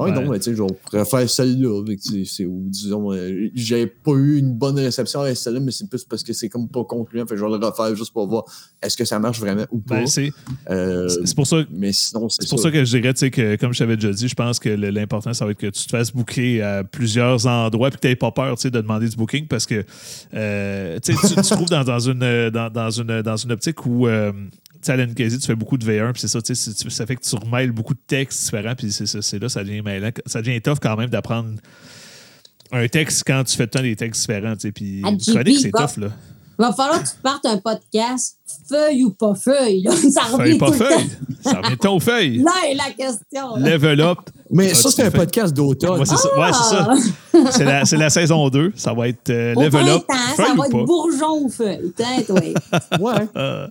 Ah 0.00 0.04
oui, 0.04 0.12
non, 0.12 0.30
mais 0.30 0.38
tu 0.38 0.50
sais, 0.50 0.56
je 0.56 0.62
préfère 0.84 1.28
celle-là. 1.28 1.68
ou 1.80 2.64
disons, 2.68 3.12
euh, 3.12 3.48
j'ai 3.54 3.86
pas 3.86 4.12
eu 4.12 4.38
une 4.38 4.54
bonne 4.54 4.78
réception 4.78 5.20
avec 5.20 5.36
celle-là, 5.36 5.60
mais 5.60 5.72
c'est 5.72 5.88
plus 5.88 6.04
parce 6.04 6.22
que 6.22 6.32
c'est 6.32 6.48
comme 6.48 6.68
pas 6.68 6.84
concluant. 6.84 7.24
Fait 7.26 7.34
que 7.34 7.40
je 7.40 7.44
vais 7.44 7.50
le 7.58 7.64
refaire 7.64 7.94
juste 7.94 8.12
pour 8.12 8.26
voir 8.28 8.44
est-ce 8.82 8.96
que 8.96 9.04
ça 9.04 9.18
marche 9.18 9.38
vraiment 9.40 9.66
ou 9.70 9.78
pas. 9.78 9.96
Ben, 10.00 10.06
c'est 10.06 10.30
Euh, 10.70 11.08
c'est- 11.08 11.34
pour 11.34 11.46
ça. 11.46 11.58
mais 11.70 11.92
sinon, 11.92 12.28
c'est 12.28 12.48
pour 12.48 12.58
ça. 12.58 12.70
que 12.70 12.84
je 12.84 12.96
dirais, 12.98 13.12
tu 13.14 13.20
sais, 13.20 13.30
que 13.30 13.56
comme 13.56 13.72
je 13.72 13.78
t'avais 13.78 13.96
déjà 13.96 14.12
dit, 14.12 14.28
je 14.28 14.34
pense 14.34 14.58
que 14.58 14.68
l'important, 14.70 15.32
ça 15.34 15.44
va 15.44 15.50
être 15.52 15.58
que 15.58 15.66
tu 15.66 15.84
te 15.84 15.90
fasses 15.90 16.12
booker 16.12 16.62
à 16.62 16.84
plusieurs 16.84 17.46
endroits 17.46 17.90
puis 17.90 17.96
que 17.98 18.02
tu 18.02 18.08
n'aies 18.08 18.16
pas 18.16 18.30
peur, 18.32 18.56
tu 18.56 18.62
sais, 18.62 18.70
de 18.70 18.80
demander 18.80 19.08
du 19.08 19.16
booking 19.16 19.46
parce 19.46 19.66
que, 19.66 19.84
euh, 20.34 20.98
tu 21.02 21.14
te 21.14 21.54
trouves 21.54 21.68
dans, 21.68 21.84
dans 21.84 21.98
une, 22.00 22.50
dans, 22.50 22.70
dans 22.72 22.90
une, 22.90 23.22
dans 23.22 23.36
une 23.36 23.52
optique 23.52 23.84
où, 23.86 24.06
euh, 24.06 24.32
sais, 24.86 24.92
à 24.92 24.96
l'NKZ, 24.96 25.38
tu 25.38 25.46
fais 25.46 25.54
beaucoup 25.54 25.78
de 25.78 25.84
V1 25.84 26.12
puis 26.12 26.20
c'est 26.20 26.28
ça, 26.28 26.40
tu 26.40 26.54
sais, 26.54 26.90
ça 26.90 27.06
fait 27.06 27.16
que 27.16 27.22
tu 27.22 27.36
remêles 27.36 27.72
beaucoup 27.72 27.94
de 27.94 28.00
textes 28.06 28.44
différents 28.44 28.74
puis 28.74 28.92
c'est 28.92 29.06
ça, 29.06 29.22
c'est 29.22 29.38
là, 29.38 29.48
ça 29.48 29.62
devient 29.64 29.82
mêlant. 29.82 30.10
Ça 30.26 30.42
devient 30.42 30.60
tough 30.60 30.78
quand 30.80 30.96
même 30.96 31.10
d'apprendre 31.10 31.54
un 32.72 32.86
texte 32.88 33.24
quand 33.26 33.42
tu 33.44 33.56
fais 33.56 33.66
temps 33.66 33.82
des 33.82 33.96
textes 33.96 34.20
différents, 34.22 34.54
tu 34.54 34.60
sais, 34.60 34.72
puis 34.72 35.00
une 35.00 35.18
chronique, 35.18 35.58
c'est 35.60 35.70
tough, 35.70 35.96
là. 35.98 36.10
Il 36.60 36.66
va 36.66 36.72
falloir 36.74 37.02
que 37.02 37.08
tu 37.08 37.14
partes 37.22 37.46
un 37.46 37.56
podcast, 37.56 38.36
feuille 38.68 39.04
ou 39.04 39.10
pas 39.12 39.34
feuille. 39.34 39.80
Là. 39.82 39.92
Ça 40.10 40.20
revient 40.24 40.36
Feuille, 40.50 40.58
pas 40.58 40.66
tout 40.66 40.72
le 40.72 40.78
feuille. 40.78 41.08
temps. 41.08 41.50
Ça 41.50 41.60
revient 41.62 41.76
ton 41.78 42.00
feuille. 42.00 42.38
Là 42.44 42.52
est 42.70 42.74
la 42.74 42.90
question. 42.90 43.56
là. 43.56 43.70
Level 43.70 44.00
up. 44.02 44.18
Mais 44.50 44.68
Ah, 44.72 44.74
ça, 44.74 44.90
c'est 44.90 45.04
un 45.04 45.10
podcast 45.10 45.54
d'automne. 45.54 45.98
Ouais, 46.00 46.04
c'est 46.04 46.16
ça. 46.18 46.38
Ouais, 46.38 46.52
c'est 46.52 46.76
ça. 46.76 46.88
Ah! 46.90 47.50
C'est 47.52 47.64
la, 47.64 47.84
c'est 47.86 47.96
la 47.96 48.10
saison 48.10 48.46
2. 48.50 48.72
Ça 48.76 48.92
va 48.92 49.08
être 49.08 49.30
euh, 49.30 49.54
Au 49.54 49.62
level 49.62 49.88
up. 49.88 50.02
Feuille 50.36 50.46
ça 50.46 50.52
ou 50.52 50.56
va 50.58 50.66
être 50.66 50.72
pas? 50.72 50.84
bourgeon 50.84 51.44
ou 51.44 51.48
feuille. 51.48 51.92
Peut-être, 51.96 52.30
oui. 52.42 52.54
Ouais. 53.00 53.26
Euh, 53.36 53.66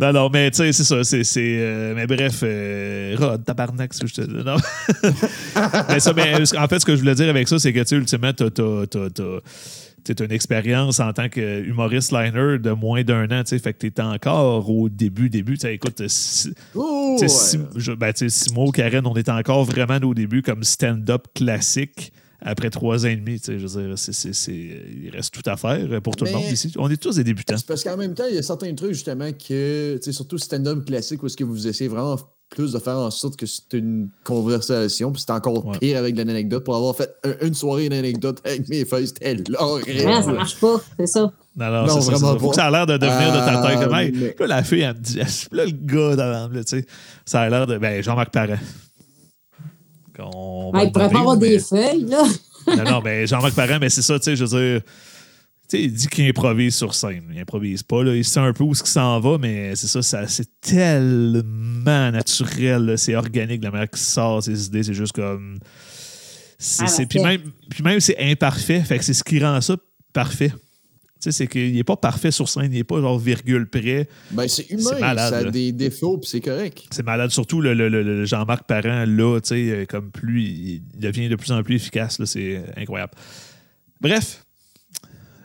non, 0.00 0.12
non, 0.12 0.28
mais 0.32 0.50
tu 0.50 0.56
sais, 0.56 0.72
c'est 0.72 0.82
ça. 0.84 1.04
C'est, 1.04 1.22
c'est, 1.22 1.40
euh, 1.60 1.92
mais 1.94 2.08
bref, 2.08 2.40
euh, 2.42 3.14
Rod, 3.16 3.44
tabarnak, 3.44 3.94
ce 3.94 4.00
que 4.00 4.06
je 4.08 4.14
te 4.14 4.20
dis. 4.22 4.44
Non. 4.44 4.56
mais 5.88 6.00
ça, 6.00 6.12
mais, 6.14 6.34
en 6.58 6.66
fait, 6.66 6.80
ce 6.80 6.84
que 6.86 6.96
je 6.96 7.00
voulais 7.00 7.14
dire 7.14 7.28
avec 7.28 7.46
ça, 7.46 7.60
c'est 7.60 7.72
que, 7.72 7.80
tu 7.80 7.86
sais, 7.86 7.96
ultimement, 7.96 8.32
t'as, 8.32 8.48
t'as 10.12 10.24
une 10.24 10.32
expérience 10.32 11.00
en 11.00 11.12
tant 11.12 11.28
qu'humoriste 11.28 12.12
liner 12.12 12.58
de 12.58 12.70
moins 12.70 13.02
d'un 13.04 13.24
an, 13.30 13.42
tu 13.42 13.50
sais, 13.50 13.58
fait 13.58 13.72
que 13.72 13.86
t'es 13.86 14.02
encore 14.02 14.68
au 14.70 14.88
début, 14.88 15.30
début. 15.30 15.56
Tu 15.56 15.66
écoute, 15.68 16.02
Oh, 16.74 17.16
ouais. 17.20 17.28
si, 17.28 17.58
je- 17.76 17.92
ben, 17.92 18.12
Karen, 18.72 19.06
on 19.06 19.14
est 19.14 19.28
encore 19.28 19.64
vraiment 19.64 19.96
au 20.02 20.14
début 20.14 20.42
comme 20.42 20.62
stand-up 20.64 21.26
classique 21.34 22.12
après 22.46 22.68
trois 22.70 23.06
ans 23.06 23.08
et 23.08 23.16
demi. 23.16 23.40
tu 23.40 23.46
sais, 23.46 23.58
Je 23.58 23.66
veux 23.66 23.86
dire, 23.88 23.98
c'est, 23.98 24.12
c'est- 24.12 24.32
c'est- 24.34 24.52
il 24.52 25.10
reste 25.10 25.32
tout 25.32 25.48
à 25.48 25.56
faire 25.56 26.02
pour 26.02 26.14
tout 26.16 26.24
le 26.26 26.32
monde 26.32 26.44
ici. 26.52 26.72
On 26.76 26.90
est 26.90 27.00
tous 27.00 27.16
des 27.16 27.24
débutants. 27.24 27.56
C'est 27.56 27.66
parce 27.66 27.82
qu'en 27.82 27.96
même 27.96 28.14
temps, 28.14 28.24
il 28.28 28.34
y 28.34 28.38
a 28.38 28.42
certains 28.42 28.74
trucs, 28.74 28.92
justement, 28.92 29.30
que, 29.32 29.96
tu 29.96 30.02
sais, 30.02 30.12
surtout 30.12 30.36
stand-up 30.38 30.84
classique, 30.84 31.22
où 31.22 31.26
est-ce 31.26 31.36
que 31.36 31.44
vous 31.44 31.66
essayez 31.66 31.88
vraiment 31.88 32.18
plus 32.50 32.72
de 32.72 32.78
faire 32.78 32.96
en 32.98 33.10
sorte 33.10 33.36
que 33.36 33.46
c'est 33.46 33.72
une 33.72 34.08
conversation, 34.22 35.10
puis 35.10 35.20
c'est 35.26 35.32
encore 35.32 35.66
Ouais. 35.66 35.78
pire 35.78 35.98
avec 35.98 36.16
l'anecdote. 36.16 36.62
Pour 36.64 36.76
avoir 36.76 36.94
fait 36.94 37.10
un- 37.24 37.46
une 37.46 37.54
soirée 37.54 37.88
d'anecdote 37.88 38.40
avec 38.44 38.68
mes 38.68 38.84
feuilles, 38.84 39.08
c'était 39.08 39.36
horrible. 39.58 40.06
Ouais, 40.06 40.22
ça 40.22 40.32
marche 40.32 40.60
pas, 40.60 40.80
c'est 40.98 41.06
ça. 41.06 41.32
Non, 41.56 41.70
non, 41.70 41.86
Non, 41.86 42.00
c'est 42.00 42.16
ça. 42.16 42.36
Faut 42.38 42.50
que 42.50 42.60
a 42.60 42.70
l'air 42.70 42.86
de 42.86 42.96
devenir 42.96 43.32
de 43.32 43.38
ta 43.38 43.62
tête. 43.68 43.84
Comme, 43.84 43.94
hey, 43.94 44.12
mais- 44.12 44.36
là, 44.40 44.46
la 44.46 44.62
fille, 44.62 44.80
elle 44.82 44.94
me 44.94 45.00
dit, 45.00 45.18
là, 45.52 45.64
le 45.64 45.70
gars 45.72 46.16
dans 46.16 46.52
là, 46.52 46.64
tu 46.64 46.78
sais, 46.80 46.86
ça 47.24 47.40
a 47.42 47.48
l'air 47.50 47.66
de. 47.66 47.78
Ben, 47.78 48.02
Jean-Marc 48.02 48.30
Parent. 48.32 48.58
Qu'on 50.16 50.70
va 50.70 50.78
Ouais, 50.78 50.84
le 50.84 50.88
il 50.88 50.92
pourrait 50.92 51.10
pas 51.10 51.18
avoir 51.20 51.36
mais- 51.38 51.48
des 51.48 51.58
feuilles, 51.58 52.04
là. 52.08 52.22
Non, 52.76 52.84
non, 52.84 53.00
ben, 53.00 53.26
Jean-Marc 53.26 53.54
Parent, 53.54 53.78
mais 53.80 53.88
c'est 53.90 54.02
ça, 54.02 54.18
tu 54.18 54.24
sais, 54.24 54.36
je 54.36 54.44
veux 54.44 54.58
dire. 54.60 54.80
Tu 55.68 55.78
sais, 55.78 55.82
il 55.84 55.92
dit 55.92 56.08
qu'il 56.08 56.28
improvise 56.28 56.74
sur 56.76 56.94
scène. 56.94 57.24
Il 57.32 57.40
improvise 57.40 57.82
pas, 57.82 58.04
là. 58.04 58.14
Il 58.14 58.24
sait 58.24 58.38
un 58.40 58.52
peu 58.52 58.64
où 58.64 58.74
ce 58.74 58.86
s'en 58.86 59.18
va, 59.20 59.38
mais 59.38 59.74
c'est 59.76 59.86
ça, 59.86 60.02
ça 60.02 60.28
c'est 60.28 60.48
tellement 60.60 62.10
naturel, 62.10 62.94
c'est 62.98 63.14
organique, 63.14 63.62
la 63.64 63.70
manière 63.70 63.88
qu'il 63.90 63.98
sort 63.98 64.42
ses 64.42 64.66
idées, 64.66 64.82
c'est 64.82 64.94
juste 64.94 65.12
comme. 65.12 65.58
c'est- 66.58 66.84
Ah, 66.86 67.06
puis, 67.08 67.20
même, 67.20 67.40
puis 67.70 67.82
même, 67.82 68.00
c'est 68.00 68.18
imparfait, 68.18 68.80
fait 68.80 68.98
que 68.98 69.04
c'est 69.04 69.14
ce 69.14 69.24
qui 69.24 69.38
rend 69.42 69.60
ça 69.60 69.76
parfait. 70.12 70.50
Tu 70.50 71.30
sais, 71.30 71.32
c'est 71.32 71.46
qu'il 71.46 71.72
n'est 71.72 71.84
pas 71.84 71.96
parfait 71.96 72.30
sur 72.30 72.48
scène, 72.48 72.70
il 72.70 72.76
n'est 72.76 72.84
pas 72.84 73.00
genre 73.00 73.18
virgule 73.18 73.66
près. 73.66 74.06
Ben, 74.32 74.46
c'est 74.46 74.68
humain, 74.70 74.82
C'est 74.92 75.00
malade, 75.00 75.30
ça 75.32 75.38
a 75.38 75.42
là. 75.44 75.50
des 75.50 75.72
défauts, 75.72 76.18
puis 76.18 76.28
c'est 76.28 76.40
correct. 76.42 76.84
C'est 76.90 77.02
malade, 77.04 77.30
surtout 77.30 77.62
le, 77.62 77.72
le- 77.72 77.88
le- 77.88 78.02
le 78.02 78.24
Jean-Marc 78.26 78.66
Parent, 78.66 79.04
là, 79.06 79.40
tu 79.40 79.48
sais, 79.48 79.54
euh, 79.70 79.86
comme 79.86 80.10
plus, 80.10 80.42
il 80.42 80.82
il 80.94 81.00
devient 81.00 81.28
de 81.30 81.36
plus 81.36 81.50
en 81.52 81.62
plus 81.62 81.76
efficace, 81.76 82.18
là, 82.18 82.26
c'est 82.26 82.62
incroyable. 82.76 83.12
Bref, 84.00 84.43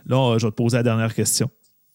là, 0.10 0.38
je 0.38 0.45
vais 0.45 0.52
te 0.52 0.56
poser 0.56 0.77
la 0.77 0.84
dernière 0.84 1.14
question 1.15 1.49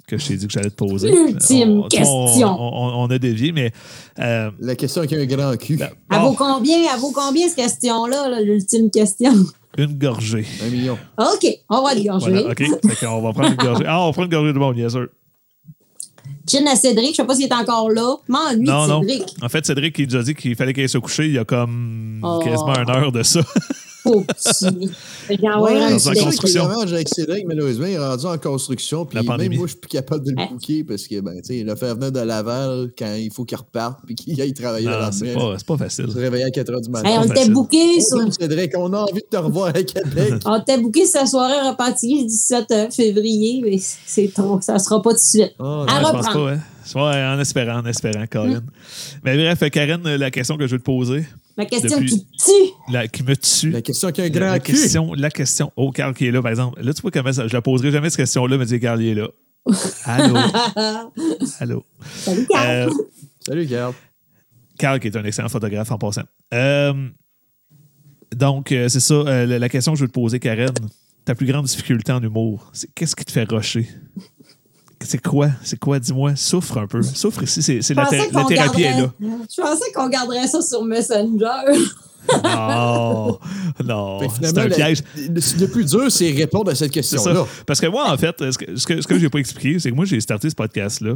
que 0.07 0.19
je 0.19 0.27
t'ai 0.29 0.37
dit 0.37 0.47
que 0.47 0.53
j'allais 0.53 0.69
te 0.71 0.75
poser. 0.75 1.11
L'ultime 1.11 1.81
On- 1.85 1.89
question. 1.89 2.47
On, 2.47 2.59
on- 2.61 3.05
on 3.05 3.11
a 3.11 3.19
dévié, 3.19 3.53
mais 3.53 3.73
euh, 4.19 4.51
La 4.61 4.75
question 4.77 5.01
avec 5.03 5.13
un 5.15 5.25
grand 5.25 5.57
cul. 5.57 5.77
Ben, 5.77 5.89
Elle 6.13 6.19
bon, 6.19 6.31
vaut 6.31 6.35
combien, 6.37 6.77
elle 6.93 7.01
vaut 7.01 7.13
combien 7.13 7.47
cette 7.49 7.57
question-là, 7.57 8.29
là, 8.29 8.41
l'ultime 8.43 8.91
question? 8.91 9.33
une 9.79 9.99
gorgée. 9.99 10.47
Un 10.65 10.69
million. 10.71 10.97
OK, 11.19 11.47
on 11.71 11.83
va 11.83 11.95
le 11.95 12.03
gorger. 12.05 12.31
Voilà, 12.31 12.51
OK. 12.51 12.59
Fait 12.59 13.07
qu'on 13.07 13.21
va 13.23 13.33
prendre 13.33 13.49
une 13.51 13.57
gorgée. 13.57 13.85
Ah, 13.89 14.07
on 14.07 14.13
prend 14.13 14.23
une 14.25 14.31
gorgée 14.31 14.53
de 14.53 14.59
monde, 14.59 14.77
bien 14.77 14.89
sûr. 14.89 15.09
Gin 16.47 16.69
à 16.69 16.77
Cédric, 16.77 17.11
je 17.13 17.17
sais 17.17 17.25
pas 17.25 17.35
s'il 17.35 17.47
est 17.47 17.53
encore 17.55 17.91
là. 17.91 18.17
M'ennuie 18.29 18.67
Non, 18.67 18.85
de 18.85 18.91
non. 18.93 19.01
Cédric. 19.01 19.25
En 19.43 19.49
fait, 19.49 19.65
Cédric, 19.65 19.99
il 19.99 20.07
nous 20.09 20.17
a 20.17 20.23
dit 20.23 20.35
qu'il 20.35 20.55
fallait 20.55 20.75
qu'il 20.75 20.89
se 20.89 20.99
coucher 20.99 21.27
il 21.27 21.33
y 21.33 21.39
a 21.39 21.45
comme 21.47 22.21
Oh. 22.23 22.39
quasiment 22.45 22.75
une 22.77 22.91
heure 22.91 23.11
de 23.13 23.23
ça. 23.23 23.41
Pauvre 24.05 24.27
petit. 24.27 24.91
Dans 25.43 25.67
est 25.67 26.21
construction. 26.21 26.69
avec 26.69 27.47
malheureusement, 27.47 27.87
il 27.87 27.95
est 27.95 27.99
rendu 27.99 28.27
en 28.27 28.37
construction. 28.39 29.07
Puis 29.07 29.17
La 29.17 29.23
même 29.23 29.29
pandémie. 29.29 29.57
moi, 29.57 29.67
je 29.67 29.73
suis 29.73 29.81
plus 29.81 29.89
capable 29.89 30.27
de 30.27 30.31
le 30.31 30.49
booker 30.49 30.85
parce 30.85 31.09
que, 31.09 31.21
ben, 31.21 31.41
tu 31.41 31.59
sais, 31.59 31.63
le 31.65 31.75
faire 31.75 31.95
venir 31.95 32.13
de 32.13 32.21
Laval 32.21 32.91
quand 32.99 33.15
il 33.15 33.33
faut 33.33 33.45
qu'il 33.45 33.57
reparte 33.57 34.01
puis 34.07 34.15
qu'il 34.15 34.41
aille 34.41 34.53
travailler 34.53 34.87
Non, 34.87 34.93
à 34.93 34.99
la 34.99 35.07
pas, 35.07 35.55
c'est 35.59 35.67
pas 35.67 35.77
facile. 35.79 36.11
Se 36.13 36.19
réveiller 36.19 36.45
à 36.45 36.51
4 36.51 36.71
h 36.71 36.83
du 36.83 36.91
matin. 36.91 37.09
Hey, 37.09 37.19
on 37.19 37.25
était 37.25 37.49
booké 37.49 38.01
sur. 38.01 38.19
Cédric, 38.33 38.73
on 38.77 38.93
a 38.93 38.99
envie 38.99 39.23
de 39.23 39.27
te 39.31 39.37
revoir 39.37 39.69
à 39.69 39.83
Québec. 39.83 40.35
On 40.45 40.61
était 40.61 40.79
booké 40.79 41.07
sa 41.07 41.25
soirée 41.27 41.69
repentigny 41.69 42.23
le 42.23 42.29
17 42.29 42.93
février, 42.93 43.63
mais 43.65 43.79
c'est 43.79 44.31
trop. 44.35 44.61
Ça 44.61 44.79
sera 44.79 45.01
pas 45.01 45.11
tout 45.11 45.17
de 45.17 45.21
suite. 45.21 45.55
Oh, 45.59 45.63
À 45.65 45.85
Ouais, 45.85 45.87
je 45.89 46.01
pense 46.01 46.27
reprendre. 46.27 46.45
pas, 46.45 46.53
hein. 46.53 46.61
Ouais, 46.95 47.25
en 47.37 47.41
espérant, 47.41 47.79
en 47.79 47.87
espérant, 47.87 48.27
Karen. 48.27 48.63
Mais 49.25 49.37
bref, 49.37 49.71
Karen, 49.71 50.03
la 50.03 50.31
question 50.31 50.57
que 50.57 50.67
je 50.67 50.73
veux 50.73 50.79
te 50.79 50.85
poser, 50.85 51.25
La 51.57 51.67
question 51.67 51.99
Depuis- 52.01 52.11
qui 52.11 52.27
tue. 52.45 52.93
la, 52.93 53.07
qui 53.09 53.23
me 53.23 53.37
tue. 53.37 53.71
La 53.71 53.81
question 53.83 54.09
avec 54.09 54.19
un 54.19 54.23
La, 54.25 54.29
grand 54.31 54.47
la 54.53 54.59
cul. 54.61 54.73
question, 54.73 55.15
la 55.15 55.31
question. 55.31 55.73
Oh, 55.77 55.91
Carl 55.93 56.13
qui 56.15 56.27
est 56.27 56.31
là, 56.33 56.43
par 56.43 56.51
exemple. 56.51 56.83
Là, 56.83 56.93
tu 56.93 57.01
vois 57.03 57.11
comment 57.13 57.33
ça. 57.33 57.47
Je 57.47 57.53
la 57.53 57.63
poserai 57.63 57.91
jamais 57.93 58.11
cette 58.11 58.17
question-là, 58.19 58.59
mais 58.59 58.67
dis 58.67 58.81
Carl, 58.81 59.01
il 59.01 59.09
est 59.11 59.15
là. 59.15 59.29
Allô? 60.05 60.37
Allô? 61.61 61.85
Salut, 62.03 62.47
Carl. 62.49 62.67
Euh, 62.69 62.91
Salut, 63.47 63.67
Carl. 63.69 63.95
Carl, 64.79 64.99
qui 65.01 65.07
est 65.07 65.17
un 65.17 65.25
excellent 65.25 65.49
photographe 65.49 65.91
en 65.93 65.99
passant. 65.99 66.25
Euh, 66.53 67.09
donc, 68.35 68.73
euh, 68.73 68.89
c'est 68.89 69.01
ça. 69.01 69.15
euh, 69.15 69.47
la, 69.47 69.59
la 69.61 69.69
question 69.69 69.93
que 69.93 69.99
je 69.99 70.05
veux 70.05 70.09
te 70.09 70.13
poser, 70.15 70.41
Karen, 70.41 70.71
ta 71.25 71.35
plus 71.35 71.47
grande 71.47 71.67
difficulté 71.67 72.11
en 72.13 72.21
humour, 72.23 72.69
c'est 72.73 72.93
qu'est-ce 72.95 73.15
qui 73.15 73.25
te 73.25 73.31
fait 73.33 73.45
rusher? 73.45 73.89
C'est 75.05 75.23
quoi? 75.23 75.49
C'est 75.63 75.79
quoi? 75.79 75.99
Dis-moi. 75.99 76.35
Souffre 76.37 76.79
un 76.79 76.87
peu. 76.87 77.03
Souffre 77.03 77.43
ici. 77.45 77.63
C'est, 77.83 77.95
la, 77.95 78.07
thé- 78.07 78.23
la 78.33 78.45
thérapie 78.45 78.83
est 78.83 79.01
là. 79.01 79.13
Je 79.21 79.61
pensais 79.61 79.93
qu'on 79.95 80.09
garderait 80.09 80.47
ça 80.47 80.61
sur 80.63 80.85
Messenger. 80.85 81.47
Non, 82.43 83.39
non. 83.85 84.19
C'est 84.41 84.57
un 84.59 84.69
piège. 84.69 85.03
le, 85.17 85.61
le 85.61 85.67
plus 85.69 85.85
dur, 85.85 86.11
c'est 86.11 86.31
répondre 86.33 86.71
à 86.71 86.75
cette 86.75 86.91
question-là. 86.91 87.45
Parce 87.67 87.81
que 87.81 87.87
moi, 87.87 88.11
en 88.11 88.17
fait, 88.17 88.35
ce 88.51 88.57
que, 88.57 88.77
ce 88.77 88.87
que, 88.87 89.01
ce 89.03 89.07
que 89.07 89.19
j'ai 89.19 89.29
pas 89.29 89.39
expliqué, 89.41 89.79
c'est 89.79 89.91
que 89.91 89.95
moi, 89.95 90.07
j'ai 90.07 90.19
starté 90.21 90.49
ce 90.49 90.55
podcast-là. 90.55 91.11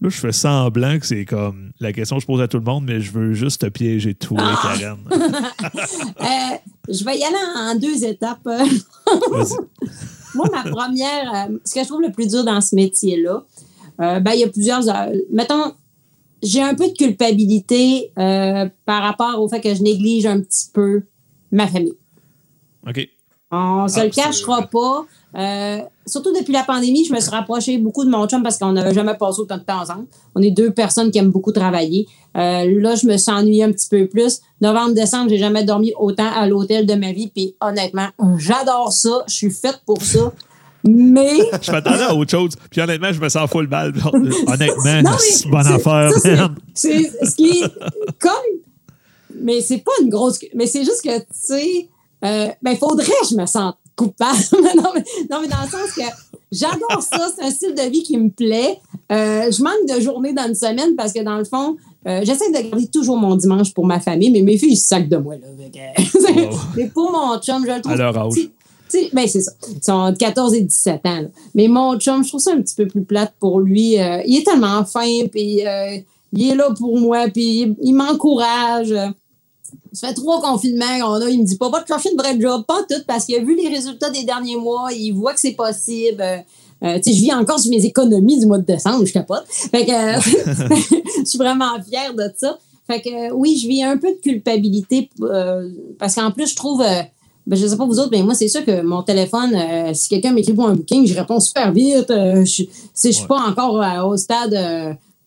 Là, 0.00 0.08
je 0.08 0.16
fais 0.16 0.32
semblant 0.32 0.98
que 1.00 1.06
c'est 1.06 1.24
comme 1.24 1.70
la 1.80 1.92
question 1.92 2.16
que 2.16 2.22
je 2.22 2.26
pose 2.26 2.40
à 2.40 2.46
tout 2.48 2.58
le 2.58 2.64
monde, 2.64 2.84
mais 2.86 3.00
je 3.00 3.10
veux 3.12 3.34
juste 3.34 3.60
te 3.62 3.66
piéger 3.66 4.14
toi, 4.14 4.38
Ah! 4.40 4.74
Karen. 4.78 4.98
Euh, 6.20 6.56
je 6.88 7.04
vais 7.04 7.18
y 7.18 7.24
aller 7.24 7.36
en 7.56 7.74
deux 7.76 8.04
étapes. 8.04 8.40
Vas-y. 8.44 8.78
Moi, 10.34 10.48
ma 10.50 10.62
première, 10.70 11.48
euh, 11.50 11.58
ce 11.64 11.74
que 11.74 11.80
je 11.82 11.86
trouve 11.88 12.02
le 12.02 12.12
plus 12.12 12.28
dur 12.28 12.44
dans 12.44 12.60
ce 12.60 12.74
métier-là, 12.74 13.44
euh, 14.00 14.20
ben, 14.20 14.32
il 14.32 14.40
y 14.40 14.44
a 14.44 14.48
plusieurs. 14.48 14.88
euh, 14.88 15.12
mettons, 15.30 15.72
j'ai 16.42 16.62
un 16.62 16.74
peu 16.74 16.88
de 16.88 16.94
culpabilité 16.94 18.10
euh, 18.18 18.68
par 18.84 19.02
rapport 19.02 19.40
au 19.40 19.48
fait 19.48 19.60
que 19.60 19.74
je 19.74 19.82
néglige 19.82 20.26
un 20.26 20.40
petit 20.40 20.68
peu 20.72 21.02
ma 21.50 21.66
famille. 21.66 21.94
OK. 22.88 23.08
On 23.50 23.86
se 23.86 24.00
Ah, 24.00 24.04
le 24.04 24.10
cachera 24.10 24.62
pas. 24.66 25.04
Euh, 25.34 25.78
surtout 26.06 26.32
depuis 26.32 26.52
la 26.52 26.62
pandémie, 26.62 27.04
je 27.04 27.12
me 27.12 27.20
suis 27.20 27.30
rapprochée 27.30 27.78
beaucoup 27.78 28.04
de 28.04 28.10
mon 28.10 28.26
chum 28.26 28.42
parce 28.42 28.58
qu'on 28.58 28.72
n'avait 28.72 28.92
jamais 28.92 29.14
passé 29.14 29.40
autant 29.40 29.56
de 29.56 29.62
temps 29.62 29.80
ensemble. 29.80 30.06
On 30.34 30.42
est 30.42 30.50
deux 30.50 30.70
personnes 30.72 31.10
qui 31.10 31.18
aiment 31.18 31.30
beaucoup 31.30 31.52
travailler. 31.52 32.06
Euh, 32.36 32.80
là, 32.80 32.94
je 32.94 33.06
me 33.06 33.16
suis 33.16 33.32
ennuyée 33.32 33.64
un 33.64 33.72
petit 33.72 33.88
peu 33.88 34.06
plus. 34.06 34.40
Novembre, 34.60 34.94
décembre, 34.94 35.30
j'ai 35.30 35.38
jamais 35.38 35.64
dormi 35.64 35.92
autant 35.98 36.30
à 36.34 36.46
l'hôtel 36.46 36.86
de 36.86 36.94
ma 36.94 37.12
vie. 37.12 37.28
Puis 37.28 37.54
honnêtement, 37.60 38.08
j'adore 38.36 38.92
ça. 38.92 39.24
Je 39.26 39.34
suis 39.34 39.50
faite 39.50 39.80
pour 39.86 40.02
ça. 40.02 40.32
Mais 40.84 41.36
Je 41.60 41.70
m'attendais 41.70 42.02
à 42.02 42.14
autre 42.14 42.30
chose. 42.30 42.54
Puis 42.70 42.80
honnêtement, 42.80 43.12
je 43.12 43.20
me 43.20 43.28
sens 43.28 43.48
full 43.48 43.68
mal. 43.68 43.92
Honnêtement, 44.46 45.16
c'est 45.18 45.48
bonne 45.48 45.66
affaire, 45.66 46.10
c'est 46.74 47.02
ce 47.24 47.36
qui 47.36 47.60
est 47.60 47.72
comme. 48.18 48.32
Mais 49.40 49.60
c'est 49.60 49.78
pas 49.78 49.92
une 50.02 50.08
grosse. 50.08 50.40
Mais 50.54 50.66
c'est 50.66 50.84
juste 50.84 51.02
que, 51.02 51.18
tu 51.18 51.26
sais, 51.32 51.88
euh, 52.24 52.48
ben, 52.60 52.76
faudrait 52.76 53.06
que 53.06 53.28
je 53.30 53.36
me 53.36 53.46
sente 53.46 53.76
coupable. 54.02 54.38
non, 54.76 54.90
mais, 54.94 55.04
non, 55.30 55.40
mais 55.40 55.48
dans 55.48 55.62
le 55.62 55.70
sens 55.70 55.92
que 55.94 56.02
j'adore 56.50 57.02
ça. 57.02 57.28
C'est 57.34 57.44
un 57.44 57.50
style 57.50 57.74
de 57.74 57.90
vie 57.90 58.02
qui 58.02 58.16
me 58.16 58.30
plaît. 58.30 58.78
Euh, 59.10 59.50
je 59.50 59.62
manque 59.62 59.88
de 59.88 60.00
journées 60.00 60.32
dans 60.32 60.46
une 60.46 60.54
semaine 60.54 60.94
parce 60.96 61.12
que, 61.12 61.22
dans 61.22 61.38
le 61.38 61.44
fond, 61.44 61.76
euh, 62.06 62.20
j'essaie 62.24 62.50
de 62.50 62.70
garder 62.70 62.86
toujours 62.86 63.16
mon 63.16 63.36
dimanche 63.36 63.72
pour 63.72 63.86
ma 63.86 64.00
famille, 64.00 64.30
mais 64.30 64.42
mes 64.42 64.58
filles, 64.58 64.72
ils 64.72 64.76
se 64.76 64.88
sacent 64.88 65.08
de 65.08 65.16
moi. 65.16 65.36
Là, 65.36 65.46
mais 66.76 66.88
pour 66.88 67.10
mon 67.10 67.38
chum, 67.38 67.64
je 67.66 67.72
le 67.72 67.80
trouve. 67.80 67.92
À 67.92 67.96
leur 67.96 68.16
âge. 68.16 68.34
Ben, 69.14 69.26
c'est 69.26 69.40
ça. 69.40 69.52
Ils 69.68 69.82
sont 69.82 70.10
de 70.10 70.16
14 70.16 70.54
et 70.54 70.60
17 70.60 71.00
ans. 71.06 71.24
Mais 71.54 71.66
mon 71.66 71.98
chum, 71.98 72.22
je 72.22 72.28
trouve 72.28 72.40
ça 72.40 72.52
un 72.52 72.60
petit 72.60 72.74
peu 72.74 72.86
plus 72.86 73.02
plate 73.02 73.32
pour 73.40 73.60
lui. 73.60 73.98
Euh, 73.98 74.20
il 74.26 74.38
est 74.38 74.44
tellement 74.44 74.84
fin, 74.84 75.26
puis 75.30 75.62
il 76.34 76.50
est 76.50 76.54
là 76.54 76.70
pour 76.78 76.98
moi, 76.98 77.28
puis 77.32 77.74
il, 77.80 77.94
m'encourage. 77.94 78.94
Ça 79.92 80.08
fait 80.08 80.14
trois 80.14 80.40
confinements 80.40 81.00
qu'on 81.00 81.24
a. 81.24 81.28
Il 81.28 81.40
me 81.40 81.46
dit 81.46 81.56
pas, 81.56 81.68
va 81.68 81.80
te 81.80 81.88
chercher 81.88 82.10
de 82.10 82.16
vrai 82.20 82.38
job. 82.40 82.64
Pas 82.66 82.82
tout, 82.88 83.02
parce 83.06 83.24
qu'il 83.24 83.36
a 83.36 83.40
vu 83.40 83.56
les 83.56 83.68
résultats 83.68 84.10
des 84.10 84.24
derniers 84.24 84.56
mois. 84.56 84.90
Il 84.92 85.12
voit 85.12 85.34
que 85.34 85.40
c'est 85.40 85.52
possible. 85.52 86.22
Euh, 86.22 86.98
je 87.04 87.10
vis 87.10 87.32
encore 87.32 87.58
sur 87.58 87.70
mes 87.70 87.84
économies 87.84 88.40
du 88.40 88.46
mois 88.46 88.58
de 88.58 88.64
décembre, 88.64 89.04
je 89.04 89.12
capote. 89.12 89.44
Fait 89.48 89.86
que 89.86 89.92
je 91.20 91.24
suis 91.24 91.38
vraiment 91.38 91.80
fière 91.88 92.14
de 92.14 92.24
ça. 92.36 92.58
Fait 92.86 93.00
que 93.00 93.32
oui, 93.32 93.58
je 93.62 93.68
vis 93.68 93.84
un 93.84 93.96
peu 93.96 94.08
de 94.08 94.20
culpabilité 94.20 95.08
parce 95.98 96.16
qu'en 96.16 96.32
plus, 96.32 96.48
je 96.48 96.56
trouve 96.56 96.82
ben, 97.46 97.56
je 97.56 97.64
ne 97.64 97.68
sais 97.68 97.76
pas 97.76 97.86
vous 97.86 97.98
autres, 97.98 98.10
mais 98.12 98.22
moi, 98.22 98.34
c'est 98.34 98.48
sûr 98.48 98.64
que 98.64 98.82
mon 98.82 99.02
téléphone, 99.02 99.54
euh, 99.54 99.92
si 99.94 100.08
quelqu'un 100.08 100.32
m'écrit 100.32 100.52
pour 100.52 100.68
un 100.68 100.74
booking, 100.74 101.06
je 101.06 101.14
réponds 101.14 101.40
super 101.40 101.72
vite. 101.72 102.10
Euh, 102.10 102.44
je 102.44 102.62
ne 103.08 103.12
suis 103.12 103.26
pas 103.26 103.40
encore 103.40 103.82
euh, 103.82 104.02
au 104.04 104.16
stade 104.16 104.56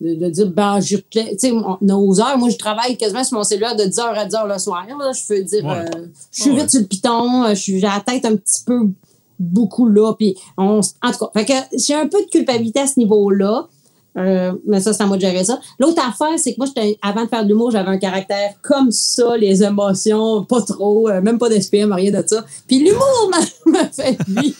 de, 0.00 0.28
dire, 0.28 0.48
ben, 0.48 0.80
je, 0.80 0.96
tu 0.96 1.20
sais, 1.38 1.52
nos 1.80 2.20
heures, 2.20 2.38
moi, 2.38 2.50
je 2.50 2.56
travaille 2.56 2.96
quasiment 2.96 3.24
sur 3.24 3.38
mon 3.38 3.44
cellulaire 3.44 3.76
de 3.76 3.84
10h 3.84 4.00
à 4.00 4.26
10h 4.26 4.52
le 4.52 4.58
soir. 4.58 4.84
je 4.88 5.34
veux 5.34 5.42
dire, 5.42 5.86
je 6.30 6.42
suis 6.42 6.54
vite 6.54 6.70
sur 6.70 6.80
le 6.80 6.86
piton, 6.86 7.54
j'ai 7.54 7.80
la 7.80 8.02
tête 8.04 8.24
un 8.24 8.36
petit 8.36 8.62
peu 8.64 8.88
beaucoup 9.38 9.88
là. 9.88 10.12
Puis 10.14 10.36
on, 10.56 10.80
en 11.02 11.12
tout 11.12 11.26
cas, 11.34 11.66
j'ai 11.76 11.94
un 11.94 12.06
peu 12.06 12.22
de 12.22 12.30
culpabilité 12.30 12.80
à 12.80 12.86
ce 12.86 12.98
niveau-là. 12.98 13.68
Euh, 14.18 14.52
mais 14.66 14.80
ça, 14.80 14.94
c'est 14.94 15.02
à 15.02 15.06
moi 15.06 15.16
de 15.16 15.22
gérer 15.22 15.44
ça. 15.44 15.60
L'autre 15.78 16.02
affaire, 16.06 16.38
c'est 16.38 16.54
que 16.54 16.58
moi, 16.58 16.68
avant 17.02 17.24
de 17.24 17.28
faire 17.28 17.42
de 17.44 17.48
l'humour, 17.48 17.70
j'avais 17.70 17.90
un 17.90 17.98
caractère 17.98 18.54
comme 18.62 18.90
ça, 18.90 19.36
les 19.36 19.62
émotions, 19.62 20.44
pas 20.44 20.62
trop, 20.62 21.10
euh, 21.10 21.20
même 21.20 21.38
pas 21.38 21.50
d'esprit, 21.50 21.84
rien 21.84 22.10
de 22.10 22.26
ça. 22.26 22.44
Puis 22.66 22.78
l'humour 22.78 23.30
m'a 23.66 23.84
fait, 23.88 24.16
lui, 24.26 24.54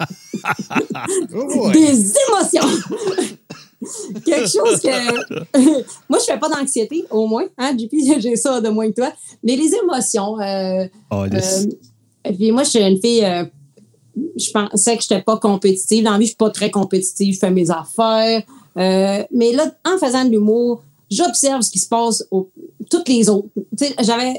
oh 1.34 1.70
des 1.72 2.12
émotions. 2.28 3.38
Quelque 4.24 4.48
chose 4.48 4.80
que. 4.80 5.58
moi, 6.08 6.18
je 6.18 6.24
fais 6.24 6.38
pas 6.38 6.48
d'anxiété, 6.48 7.04
au 7.10 7.26
moins. 7.26 7.46
Hein, 7.58 7.76
JP, 7.76 7.94
j'ai 8.20 8.36
ça 8.36 8.60
de 8.60 8.68
moins 8.68 8.88
que 8.90 8.96
toi. 8.96 9.12
Mais 9.42 9.56
les 9.56 9.74
émotions. 9.74 10.40
Euh, 10.40 10.86
oh, 11.10 11.24
puis 12.24 12.52
moi, 12.52 12.64
je 12.64 12.70
suis 12.70 12.80
une 12.80 13.00
fille 13.00 13.24
je 14.36 14.50
pensais 14.50 14.96
que 14.96 15.02
je 15.02 15.12
n'étais 15.12 15.24
pas 15.24 15.38
compétitive. 15.38 16.04
Dans 16.04 16.12
la 16.12 16.18
vie, 16.18 16.24
je 16.24 16.30
suis 16.30 16.36
pas 16.36 16.50
très 16.50 16.70
compétitive. 16.70 17.34
Je 17.34 17.38
fais 17.38 17.50
mes 17.50 17.70
affaires. 17.70 18.42
Euh, 18.76 19.24
mais 19.32 19.52
là, 19.52 19.72
en 19.84 19.98
faisant 19.98 20.24
de 20.24 20.30
l'humour, 20.30 20.82
j'observe 21.10 21.62
ce 21.62 21.70
qui 21.70 21.78
se 21.78 21.88
passe 21.88 22.24
aux 22.30 22.50
toutes 22.88 23.08
les 23.08 23.28
autres. 23.28 23.48
J'avais, 24.00 24.34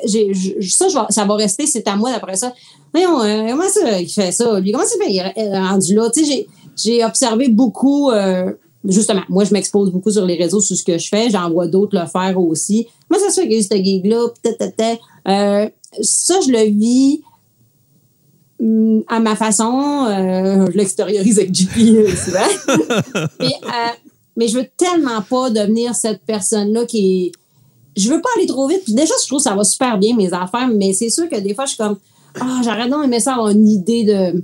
ça, 0.62 1.08
ça 1.10 1.26
va 1.26 1.36
rester, 1.36 1.66
c'est 1.66 1.88
à 1.88 1.96
moi 1.96 2.12
d'après 2.12 2.36
ça. 2.36 2.54
Euh, 2.96 3.48
comment 3.50 3.70
ça, 3.70 4.02
il 4.02 4.10
fait 4.10 4.32
ça? 4.32 4.60
Lui, 4.60 4.72
comment 4.72 4.86
ça 4.86 4.98
fait, 5.02 5.12
il 5.12 5.20
est 5.20 5.58
rendu 5.58 5.96
là? 5.96 6.10
J'ai 6.76 7.06
observé 7.06 7.48
beaucoup, 7.48 8.12
euh, 8.12 8.52
justement, 8.86 9.22
moi, 9.30 9.44
je 9.44 9.54
m'expose 9.54 9.92
beaucoup 9.92 10.12
sur 10.12 10.26
les 10.26 10.36
réseaux 10.36 10.62
sur 10.62 10.76
ce 10.76 10.84
que 10.84 10.98
je 10.98 11.08
fais. 11.08 11.30
J'en 11.30 11.50
vois 11.50 11.68
d'autres 11.68 11.98
le 12.00 12.06
faire 12.08 12.40
aussi. 12.40 12.88
Moi, 13.10 13.20
ça 13.20 13.30
se 13.30 13.42
fait 13.42 13.48
qu'il 13.48 13.54
y 13.54 13.56
a 13.56 13.60
eu 13.60 13.64
ce 13.64 13.76
gig-là? 13.76 14.28
ça, 16.02 16.36
je 16.42 16.52
le 16.52 16.70
vis 16.70 17.22
mm, 18.60 19.02
à 19.08 19.20
ma 19.20 19.36
façon. 19.36 20.06
je 20.08 20.78
l'extériorise 20.78 21.40
avec 21.40 21.54
JP 21.54 22.08
souvent. 22.16 23.26
Et, 23.42 23.54
mais 24.38 24.48
je 24.48 24.58
veux 24.58 24.68
tellement 24.78 25.22
pas 25.22 25.50
devenir 25.50 25.94
cette 25.96 26.22
personne-là 26.26 26.86
qui 26.86 27.28
est. 27.28 27.32
Je 27.98 28.10
veux 28.10 28.22
pas 28.22 28.30
aller 28.38 28.48
trop 28.48 28.68
vite. 28.68 28.84
Puis 28.86 28.94
déjà, 28.94 29.14
je 29.22 29.28
trouve 29.28 29.40
que 29.40 29.44
ça 29.44 29.56
va 29.56 29.64
super 29.64 29.98
bien, 29.98 30.16
mes 30.16 30.34
affaires, 30.34 30.70
mais 30.74 30.94
c'est 30.94 31.10
sûr 31.10 31.28
que 31.28 31.40
des 31.40 31.54
fois, 31.54 31.66
je 31.66 31.72
suis 31.72 31.78
comme 31.78 31.98
Ah, 32.40 32.62
j'aurais 32.64 32.90
donc 32.90 33.04
aimé 33.04 33.20
ça 33.20 33.34
avoir 33.34 33.50
une 33.50 33.68
idée 33.68 34.06
de, 34.06 34.44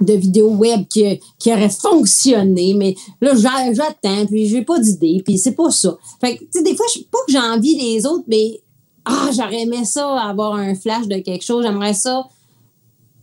de 0.00 0.14
vidéo 0.14 0.50
web 0.50 0.86
qui, 0.88 1.20
qui 1.38 1.52
aurait 1.52 1.70
fonctionné, 1.70 2.74
mais 2.74 2.94
là, 3.20 3.32
j'attends, 3.34 4.26
puis 4.26 4.46
j'ai 4.46 4.62
pas 4.62 4.78
d'idée, 4.78 5.22
puis 5.24 5.38
c'est 5.38 5.54
pas 5.54 5.70
ça. 5.70 5.96
Fait 6.20 6.36
que, 6.36 6.44
tu 6.44 6.48
sais, 6.52 6.62
des 6.62 6.74
fois, 6.74 6.86
je 6.94 7.00
pas 7.02 7.18
que 7.26 7.32
j'ai 7.32 7.38
envie 7.38 7.76
des 7.76 8.04
autres, 8.06 8.24
mais 8.26 8.60
ah, 9.04 9.30
j'aurais 9.34 9.62
aimé 9.62 9.84
ça, 9.84 10.18
avoir 10.20 10.54
un 10.54 10.74
flash 10.74 11.06
de 11.06 11.18
quelque 11.18 11.44
chose. 11.44 11.64
J'aimerais 11.64 11.94
ça, 11.94 12.26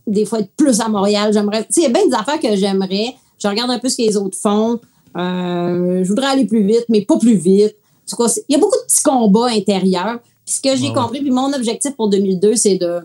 des 0.06 0.24
fois, 0.24 0.40
être 0.40 0.52
plus 0.56 0.80
à 0.80 0.88
Montréal. 0.88 1.32
J'aimerais. 1.32 1.64
Tu 1.64 1.74
sais, 1.74 1.80
il 1.80 1.84
y 1.84 1.86
a 1.86 1.90
bien 1.90 2.06
des 2.06 2.14
affaires 2.14 2.40
que 2.40 2.54
j'aimerais. 2.56 3.14
Je 3.38 3.48
regarde 3.48 3.70
un 3.70 3.78
peu 3.78 3.88
ce 3.88 3.96
que 3.96 4.02
les 4.02 4.16
autres 4.16 4.38
font. 4.38 4.80
Euh, 5.16 6.02
je 6.04 6.08
voudrais 6.08 6.28
aller 6.28 6.46
plus 6.46 6.64
vite, 6.64 6.84
mais 6.88 7.02
pas 7.02 7.18
plus 7.18 7.34
vite. 7.34 7.74
il 8.08 8.42
y 8.48 8.54
a 8.54 8.58
beaucoup 8.58 8.76
de 8.76 8.84
petits 8.86 9.02
combats 9.02 9.48
intérieurs. 9.48 10.20
Puis 10.44 10.56
ce 10.56 10.60
que 10.60 10.76
j'ai 10.76 10.92
compris, 10.92 11.20
puis 11.20 11.30
mon 11.30 11.52
objectif 11.52 11.94
pour 11.96 12.08
2002, 12.08 12.56
c'est 12.56 12.76
de 12.76 13.00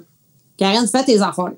Karen, 0.57 0.88
fais 0.88 1.03
tes 1.03 1.22
affaires. 1.22 1.53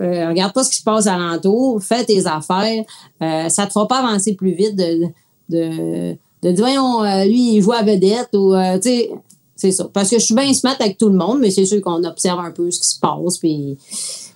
Regarde 0.00 0.52
pas 0.52 0.64
ce 0.64 0.70
qui 0.70 0.78
se 0.78 0.82
passe 0.82 1.06
alentour, 1.06 1.82
fais 1.82 2.04
tes 2.04 2.26
affaires. 2.26 2.84
Euh, 3.22 3.48
ça 3.48 3.66
te 3.66 3.72
fera 3.72 3.88
pas 3.88 3.98
avancer 3.98 4.34
plus 4.34 4.52
vite 4.52 4.76
de, 4.76 5.06
de, 5.48 6.16
de 6.42 6.52
dire, 6.52 6.64
voyons, 6.64 7.04
euh, 7.04 7.24
lui, 7.24 7.56
il 7.56 7.62
joue 7.62 7.72
à 7.72 7.82
vedette 7.82 8.30
ou, 8.34 8.54
tu 8.80 8.82
sais, 8.82 9.10
c'est 9.58 9.72
ça. 9.72 9.90
Parce 9.92 10.08
que 10.08 10.18
je 10.18 10.24
suis 10.24 10.34
bien 10.34 10.52
smart 10.54 10.76
avec 10.78 10.98
tout 10.98 11.08
le 11.08 11.16
monde, 11.16 11.40
mais 11.40 11.50
c'est 11.50 11.64
sûr 11.64 11.80
qu'on 11.82 12.04
observe 12.04 12.38
un 12.38 12.52
peu 12.52 12.70
ce 12.70 12.78
qui 12.78 12.88
se 12.88 13.00
passe. 13.00 13.38
Puis 13.38 13.76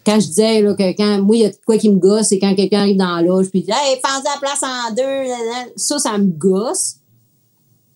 quand 0.05 0.19
je 0.19 0.27
disais 0.27 0.63
là, 0.63 0.75
que 0.75 0.97
quand 0.97 1.23
moi, 1.23 1.37
il 1.37 1.43
y 1.43 1.47
a 1.47 1.51
quoi 1.65 1.79
qui 1.79 1.89
me 1.91 1.97
gosse, 1.97 2.29
c'est 2.29 2.41
quand 2.41 2.55
quelqu'un 2.57 2.81
arrive 2.81 2.97
dans 2.97 3.21
l'âge 3.21 3.49
puis 3.49 3.63
dit 3.63 3.71
Hey, 3.71 4.01
fends 4.05 4.21
la 4.25 4.41
place 4.41 4.63
en 4.63 4.93
deux, 4.93 5.33
ça, 5.77 5.99
ça 6.01 6.19
me 6.19 6.27
gosse. 6.27 6.97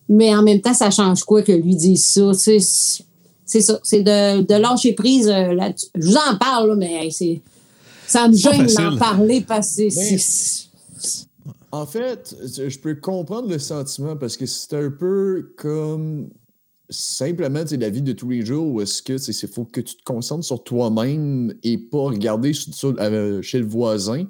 Mais 0.09 0.35
en 0.37 0.43
même 0.43 0.61
temps, 0.61 0.73
ça 0.73 0.91
change 0.91 1.25
quoi 1.25 1.43
que 1.43 1.51
lui 1.51 1.75
dise 1.75 2.07
ça? 2.07 2.33
C'est 2.33 2.61
ça. 2.61 3.81
C'est 3.83 4.03
de, 4.03 4.43
de, 4.43 4.55
lâcher 4.55 4.93
prise 4.93 5.29
euh, 5.29 5.53
là-dessus. 5.53 5.87
Je 5.97 6.07
vous 6.07 6.17
en 6.17 6.37
parle, 6.37 6.77
mais 6.77 7.11
c'est. 7.11 7.41
Ça 8.07 8.29
me 8.29 8.35
gêne 8.35 8.67
d'en 8.67 8.97
parler 8.97 9.41
parce 9.41 9.77
que 9.77 9.91
c'est. 9.91 10.67
En 11.73 11.85
fait, 11.85 12.35
je 12.43 12.79
peux 12.79 12.95
comprendre 12.95 13.49
le 13.49 13.59
sentiment 13.59 14.17
parce 14.17 14.37
que 14.37 14.47
c'est 14.47 14.75
un 14.75 14.91
peu 14.91 15.53
comme 15.57 16.31
simplement 16.89 17.65
la 17.79 17.91
vie 17.91 18.03
de 18.03 18.13
tous 18.13 18.31
les 18.31 18.45
jours 18.45 18.73
où 18.73 18.81
est-ce 18.81 19.03
que 19.03 19.15
il 19.15 19.49
faut 19.49 19.65
que 19.65 19.81
tu 19.81 19.97
te 19.97 20.05
concentres 20.05 20.45
sur 20.45 20.63
toi-même 20.63 21.53
et 21.63 21.79
pas 21.79 22.05
regarder 22.05 22.53
euh, 22.85 23.43
chez 23.43 23.59
le 23.59 23.67
voisin. 23.67 24.25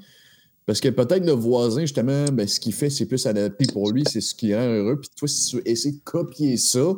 Parce 0.65 0.81
que 0.81 0.89
peut-être 0.89 1.25
le 1.25 1.33
voisin, 1.33 1.83
justement, 1.83 2.25
ben, 2.33 2.49
ce 2.49 2.59
qu'il 2.59 2.73
fait, 2.73 2.91
c'est 2.91 3.07
plus 3.07 3.25
adapté 3.27 3.67
pour 3.73 3.93
lui, 3.93 4.03
c'est 4.11 4.21
ce 4.21 4.35
qui 4.35 4.53
rend 4.53 4.67
heureux. 4.67 4.99
Puis 4.99 5.11
toi, 5.17 5.29
si 5.29 5.51
tu 5.51 5.63
essaies 5.65 5.93
de 5.93 6.01
copier 6.03 6.57
ça, 6.57 6.95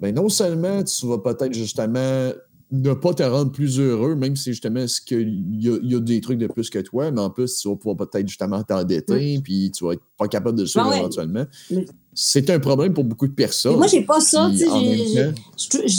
ben 0.00 0.12
non 0.12 0.28
seulement 0.28 0.82
tu 0.82 1.06
vas 1.06 1.18
peut-être 1.18 1.52
justement 1.52 2.32
ne 2.72 2.92
pas 2.92 3.14
te 3.14 3.22
rendre 3.22 3.50
plus 3.50 3.80
heureux, 3.80 4.14
même 4.14 4.36
si 4.36 4.50
justement 4.50 4.86
ce 4.86 5.00
qu'il 5.00 5.60
y, 5.60 5.94
a 5.94 6.00
des 6.00 6.20
trucs 6.20 6.38
de 6.38 6.46
plus 6.46 6.70
que 6.70 6.78
toi, 6.78 7.10
mais 7.10 7.20
en 7.20 7.30
plus, 7.30 7.58
tu 7.58 7.68
vas 7.68 7.74
pouvoir 7.74 7.96
peut-être 7.96 8.28
justement 8.28 8.62
t'endetter, 8.62 9.40
puis 9.42 9.72
tu 9.72 9.84
vas 9.84 9.94
être 9.94 10.02
pas 10.16 10.28
capable 10.28 10.56
de 10.56 10.62
le 10.62 10.68
suivre 10.68 10.92
éventuellement. 10.94 11.44
C'est 12.14 12.48
un 12.50 12.60
problème 12.60 12.92
pour 12.92 13.04
beaucoup 13.04 13.26
de 13.26 13.32
personnes. 13.32 13.76
moi, 13.76 13.86
j'ai 13.86 14.02
pas 14.02 14.20
ça. 14.20 14.50
J'ai 14.52 15.32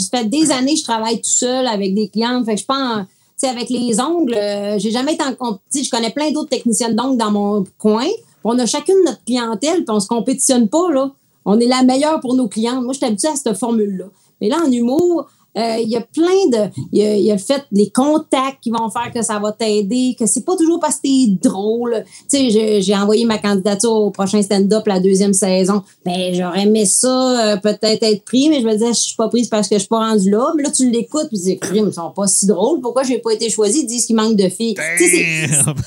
fait 0.09 0.29
des 0.29 0.51
années 0.51 0.73
que 0.73 0.79
je 0.79 0.83
travaille 0.83 1.17
tout 1.17 1.29
seul 1.29 1.67
avec 1.67 1.93
des 1.93 2.09
clients. 2.09 2.43
Fait 2.45 2.55
que 2.55 2.61
je 2.61 2.65
pense, 2.65 3.05
avec 3.43 3.69
les 3.69 3.99
ongles, 3.99 4.35
euh, 4.35 4.77
j'ai 4.77 4.91
jamais 4.91 5.13
été 5.13 5.23
en 5.23 5.33
compétition. 5.33 5.83
Je 5.83 5.89
connais 5.89 6.11
plein 6.11 6.31
d'autres 6.31 6.49
techniciens 6.49 6.93
d'ongles 6.93 7.17
dans 7.17 7.31
mon 7.31 7.65
coin. 7.77 8.07
On 8.43 8.57
a 8.59 8.65
chacune 8.65 8.95
notre 9.05 9.23
clientèle, 9.23 9.83
puis 9.83 9.89
on 9.89 9.99
se 9.99 10.07
compétitionne 10.07 10.69
pas, 10.69 10.91
là. 10.91 11.11
On 11.43 11.59
est 11.59 11.67
la 11.67 11.83
meilleure 11.83 12.19
pour 12.19 12.35
nos 12.35 12.47
clients. 12.47 12.81
Moi, 12.81 12.93
je 12.93 12.97
suis 12.97 13.05
habituée 13.05 13.29
à 13.29 13.35
cette 13.35 13.57
formule-là. 13.57 14.05
Mais 14.39 14.49
là, 14.49 14.59
en 14.65 14.71
humour, 14.71 15.27
il 15.55 15.89
y 15.89 15.95
a 15.95 16.01
plein 16.01 16.47
de. 16.51 16.69
Il 16.91 17.01
y, 17.01 17.31
a, 17.31 17.33
le 17.33 17.39
fait, 17.39 17.63
les 17.71 17.89
contacts 17.89 18.61
qui 18.61 18.71
vont 18.71 18.89
faire 18.89 19.11
que 19.13 19.21
ça 19.21 19.39
va 19.39 19.51
t'aider, 19.51 20.15
que 20.17 20.25
c'est 20.25 20.45
pas 20.45 20.55
toujours 20.55 20.79
parce 20.79 20.97
que 20.97 21.01
t'es 21.03 21.49
drôle. 21.49 22.03
Tu 22.29 22.51
sais, 22.51 22.81
j'ai 22.81 22.95
envoyé 22.95 23.25
ma 23.25 23.37
candidature 23.37 23.91
au 23.91 24.11
prochain 24.11 24.41
stand-up 24.41 24.85
la 24.87 24.99
deuxième 24.99 25.33
saison. 25.33 25.83
Ben, 26.05 26.33
j'aurais 26.33 26.63
aimé 26.63 26.85
ça, 26.85 27.53
euh, 27.53 27.57
peut-être 27.57 28.03
être 28.03 28.23
pris, 28.23 28.49
mais 28.49 28.61
je 28.61 28.65
me 28.65 28.73
disais, 28.73 28.93
je 28.93 28.99
suis 28.99 29.15
pas 29.15 29.29
prise 29.29 29.49
parce 29.49 29.67
que 29.67 29.75
je 29.75 29.79
suis 29.79 29.87
pas 29.89 29.99
rendue 29.99 30.29
là. 30.29 30.53
Mais 30.55 30.63
là, 30.63 30.71
tu 30.71 30.89
l'écoutes, 30.89 31.27
puis 31.29 31.37
tu 31.37 31.43
dis, 31.43 31.59
ils 31.73 31.93
sont 31.93 32.11
pas 32.11 32.27
si 32.27 32.45
drôles. 32.45 32.81
Pourquoi 32.81 33.03
j'ai 33.03 33.19
pas 33.19 33.33
été 33.33 33.49
choisie? 33.49 33.81
Ils 33.81 33.87
disent 33.87 34.05
qu'il 34.05 34.15
manque 34.15 34.35
de 34.35 34.49
filles. 34.49 34.75
C'est. 34.97 35.45
Euh, 35.67 35.73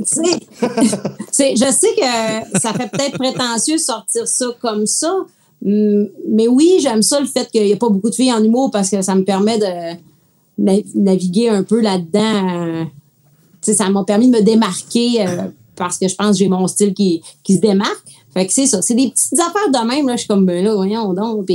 je 0.00 1.72
sais 1.72 1.94
que 1.96 2.58
ça 2.58 2.72
fait 2.72 2.90
peut-être 2.90 3.18
prétentieux 3.18 3.78
sortir 3.78 4.26
ça 4.26 4.46
comme 4.60 4.86
ça, 4.86 5.14
mais 5.62 6.48
oui, 6.48 6.78
j'aime 6.80 7.02
ça 7.02 7.20
le 7.20 7.26
fait 7.26 7.50
qu'il 7.50 7.64
n'y 7.64 7.72
a 7.72 7.76
pas 7.76 7.88
beaucoup 7.88 8.10
de 8.10 8.14
filles 8.14 8.32
en 8.32 8.42
humour 8.42 8.70
parce 8.70 8.90
que 8.90 9.02
ça 9.02 9.14
me 9.14 9.24
permet 9.24 9.58
de 9.58 9.96
naviguer 10.94 11.48
un 11.48 11.62
peu 11.62 11.80
là-dedans. 11.80 12.66
Euh, 12.66 12.84
ça 13.62 13.90
m'a 13.90 14.04
permis 14.04 14.30
de 14.30 14.36
me 14.36 14.42
démarquer 14.42 15.26
euh, 15.26 15.48
parce 15.76 15.98
que 15.98 16.08
je 16.08 16.14
pense 16.14 16.32
que 16.32 16.38
j'ai 16.38 16.48
mon 16.48 16.66
style 16.66 16.94
qui, 16.94 17.22
qui 17.42 17.56
se 17.56 17.60
démarque. 17.60 18.08
Fait 18.32 18.46
que 18.46 18.52
c'est 18.52 18.66
ça. 18.66 18.80
C'est 18.80 18.94
des 18.94 19.10
petites 19.10 19.38
affaires 19.38 19.70
de 19.70 19.88
même. 19.88 20.06
Là. 20.06 20.14
Je 20.14 20.20
suis 20.20 20.28
comme, 20.28 20.46
ben 20.46 20.64
là, 20.64 20.74
voyons 20.74 21.12
donc. 21.12 21.46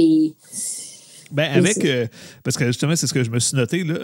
Ben, 1.31 1.51
avec. 1.51 1.83
Euh, 1.83 2.07
parce 2.43 2.57
que 2.57 2.67
justement, 2.67 2.95
c'est 2.95 3.07
ce 3.07 3.13
que 3.13 3.23
je 3.23 3.31
me 3.31 3.39
suis 3.39 3.57
noté. 3.57 3.83
Là, 3.83 3.95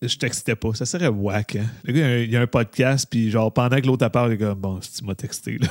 je 0.00 0.16
textais 0.16 0.54
pas. 0.56 0.74
Ça 0.74 0.86
serait 0.86 1.08
whack, 1.08 1.56
hein? 1.56 1.66
Il 1.86 1.96
y 2.30 2.36
a 2.36 2.40
un- 2.40 2.46
podcast, 2.46 3.06
puis 3.10 3.30
genre, 3.30 3.52
pendant 3.52 3.80
que 3.80 3.86
l'autre 3.86 4.06
parle, 4.08 4.30
il 4.32 4.34
est 4.34 4.38
comme, 4.38 4.54
bon, 4.58 4.80
si 4.80 4.92
tu 4.94 5.04
m'as 5.04 5.14
texté, 5.14 5.58
là. 5.60 5.68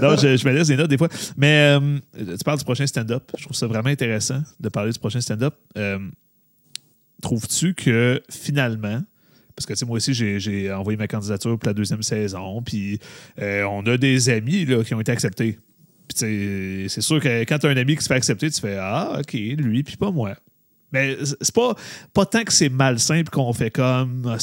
Non, 0.00 0.16
je, 0.16 0.36
je 0.36 0.46
me 0.48 0.52
laisse 0.52 0.68
des 0.68 0.76
notes 0.76 0.90
des 0.90 0.98
fois. 0.98 1.08
Mais 1.36 1.78
euh, 1.80 1.98
tu 2.16 2.44
parles 2.44 2.58
du 2.58 2.64
prochain 2.64 2.86
stand-up. 2.86 3.30
Je 3.36 3.44
trouve 3.44 3.56
ça 3.56 3.66
vraiment 3.66 3.88
intéressant 3.90 4.42
de 4.60 4.68
parler 4.68 4.92
du 4.92 4.98
prochain 4.98 5.20
stand-up. 5.20 5.54
Euh, 5.76 5.98
Trouves-tu 7.20 7.74
que 7.74 8.20
finalement, 8.30 9.00
parce 9.54 9.66
que 9.66 9.84
moi 9.84 9.96
aussi, 9.98 10.12
j'ai- 10.12 10.72
envoyé 10.72 10.96
ma 10.96 11.06
candidature 11.06 11.56
pour 11.56 11.68
la 11.68 11.74
deuxième 11.74 12.02
saison, 12.02 12.62
puis 12.62 12.98
euh, 13.40 13.62
on 13.64 13.86
a 13.86 13.96
des 13.96 14.28
amis 14.28 14.64
là, 14.64 14.82
qui 14.82 14.92
ont 14.94 15.00
été 15.00 15.12
acceptés. 15.12 15.58
C'est 16.14 16.88
sûr 17.00 17.20
que 17.20 17.42
quand 17.44 17.58
tu 17.58 17.66
as 17.66 17.70
un 17.70 17.76
ami 17.76 17.94
qui 17.96 18.02
se 18.02 18.08
fait 18.08 18.14
accepter, 18.14 18.50
tu 18.50 18.60
fais 18.60 18.76
Ah, 18.78 19.18
OK, 19.20 19.32
lui, 19.34 19.82
puis 19.84 19.96
pas 19.96 20.10
moi. 20.10 20.34
Mais 20.92 21.16
c'est 21.40 21.54
pas, 21.54 21.74
pas 22.12 22.26
tant 22.26 22.44
que 22.44 22.52
c'est 22.52 22.68
malsain 22.68 23.22
puis 23.22 23.30
qu'on 23.30 23.52
fait 23.52 23.70
comme 23.70 24.24
Ah, 24.28 24.38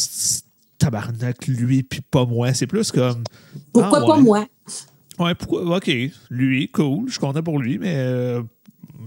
tabarnak, 0.79 1.47
lui, 1.47 1.83
puis 1.83 2.01
pas 2.01 2.25
moi. 2.25 2.53
C'est 2.53 2.67
plus 2.67 2.91
comme 2.91 3.23
Pourquoi 3.71 3.99
Ah, 4.01 4.05
pas 4.07 4.17
moi? 4.17 4.47
Ouais, 5.19 5.35
pourquoi? 5.35 5.77
OK, 5.77 5.91
lui, 6.29 6.69
cool, 6.69 7.07
je 7.07 7.11
suis 7.11 7.19
content 7.19 7.43
pour 7.43 7.59
lui, 7.59 7.77
mais 7.77 7.95
euh, 7.97 8.41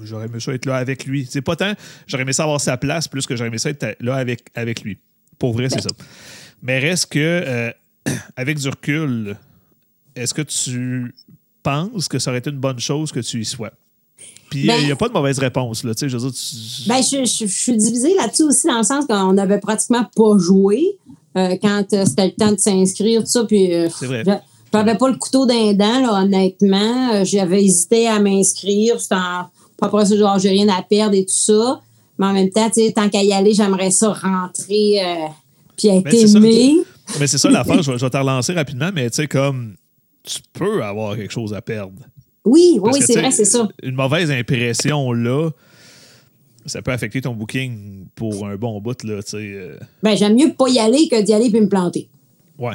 j'aurais 0.02 0.27
aimé 0.27 0.40
ça 0.40 0.52
être 0.52 0.66
là 0.66 0.77
avec 0.77 1.06
lui. 1.06 1.27
C'est 1.28 1.40
pas 1.40 1.56
tant, 1.56 1.73
j'aurais 2.06 2.23
aimé 2.23 2.35
ça 2.35 2.44
avoir 2.44 2.60
sa 2.60 2.77
place 2.77 3.09
plus 3.09 3.27
que 3.27 3.35
j'aurais 3.35 3.48
aimé 3.48 3.59
ça 3.59 3.70
être 3.70 3.97
là 4.01 4.16
avec, 4.16 4.51
avec 4.55 4.82
lui. 4.82 4.98
Pour 5.39 5.55
vrai, 5.55 5.70
c'est 5.70 5.81
ça. 5.81 5.90
Mais 6.60 6.78
reste 6.78 7.12
que, 7.12 7.19
euh, 7.19 7.73
avec 8.36 8.59
du 8.59 8.69
recul, 8.69 9.36
est-ce 10.14 10.35
que 10.35 10.43
tu 10.43 11.14
penses 11.62 12.09
que 12.09 12.19
ça 12.19 12.31
aurait 12.31 12.39
été 12.39 12.51
une 12.51 12.60
bonne 12.60 12.78
chose 12.78 13.10
que 13.10 13.20
tu 13.20 13.40
y 13.40 13.44
sois? 13.44 13.73
Puis 14.51 14.61
il 14.61 14.66
Ben- 14.66 14.85
n'y 14.85 14.93
a 14.93 14.97
pas 14.97 15.09
de 15.09 15.15
mauvaise 15.15 15.39
réponse, 15.39 15.82
là. 15.85 15.94
Tu 15.94 16.01
sais, 16.01 16.09
je 16.09 16.16
veux 16.19 16.28
dire, 16.31 16.32
tu- 16.39 16.89
Ben, 16.89 17.03
je, 17.03 17.24
je- 17.24 17.47
je 17.47 17.62
suis 17.62 17.77
divisée 17.77 18.15
là-dessus 18.15 18.43
aussi, 18.44 18.66
dans 18.66 18.78
le 18.78 18.82
sens 18.85 19.07
qu'on 19.07 19.32
n'avait 19.32 19.59
pratiquement 19.61 20.05
pas 20.15 20.36
joué 20.39 20.82
euh, 21.39 21.57
quand 21.62 21.85
euh, 21.94 22.05
c'était 22.05 22.27
le 22.27 22.32
temps 22.32 22.53
de 22.53 22.59
s'inscrire, 22.59 23.20
tout 23.23 23.28
ça. 23.31 23.44
Puis, 23.44 23.73
euh, 23.73 23.89
C'est 23.99 24.07
vrai. 24.07 24.23
je 24.27 24.77
n'avais 24.77 24.97
pas 24.99 25.09
le 25.09 25.16
couteau 25.16 25.47
d'un 25.47 25.73
dent, 25.73 26.01
là, 26.01 26.23
honnêtement. 26.23 27.24
J'avais 27.24 27.65
hésité 27.65 28.07
à 28.09 28.19
m'inscrire. 28.20 28.97
En- 29.11 29.44
après 29.81 30.05
ça, 30.07 30.16
genre, 30.16 30.39
j'ai 30.39 30.51
rien 30.51 30.69
à 30.69 30.82
perdre 30.82 31.15
et 31.16 31.24
tout 31.24 31.32
ça. 31.35 31.81
Mais 32.19 32.27
en 32.27 32.32
même 32.35 32.51
temps, 32.51 32.69
tant 32.94 33.09
qu'à 33.09 33.23
y 33.23 33.32
aller, 33.32 33.55
j'aimerais 33.55 33.90
ça 33.90 34.12
rentrer 34.12 35.01
puis 35.77 35.89
être 35.89 36.05
Ben, 36.05 36.36
aimé. 36.36 36.77
Mais 37.19 37.27
c'est 37.27 37.39
ça 37.39 37.51
l'affaire, 37.51 37.82
je 37.82 37.90
vais 37.90 38.11
te 38.11 38.16
relancer 38.16 38.53
rapidement, 38.53 38.90
mais 38.94 39.09
tu 39.11 39.16
sais, 39.16 39.27
comme 39.27 39.74
tu 40.23 40.39
peux 40.53 40.85
avoir 40.85 41.16
quelque 41.16 41.32
chose 41.32 41.53
à 41.55 41.61
perdre. 41.62 41.94
Oui, 42.44 42.78
oui, 42.82 43.01
c'est 43.01 43.14
vrai, 43.19 43.31
c'est 43.31 43.44
ça. 43.44 43.69
Une 43.82 43.94
mauvaise 43.94 44.31
impression, 44.31 45.12
là, 45.12 45.51
ça 46.66 46.82
peut 46.82 46.93
affecter 46.93 47.20
ton 47.20 47.35
booking 47.35 48.06
pour 48.14 48.47
un 48.47 48.56
bon 48.56 48.81
bout, 48.81 49.02
là, 49.05 49.23
tu 49.23 49.31
sais. 49.31 49.36
euh, 49.39 49.77
Ben, 50.02 50.16
j'aime 50.16 50.35
mieux 50.36 50.52
pas 50.52 50.69
y 50.69 50.78
aller 50.78 51.09
que 51.09 51.20
d'y 51.20 51.32
aller 51.32 51.51
puis 51.51 51.60
me 51.60 51.69
planter. 51.69 52.09
ouais. 52.59 52.74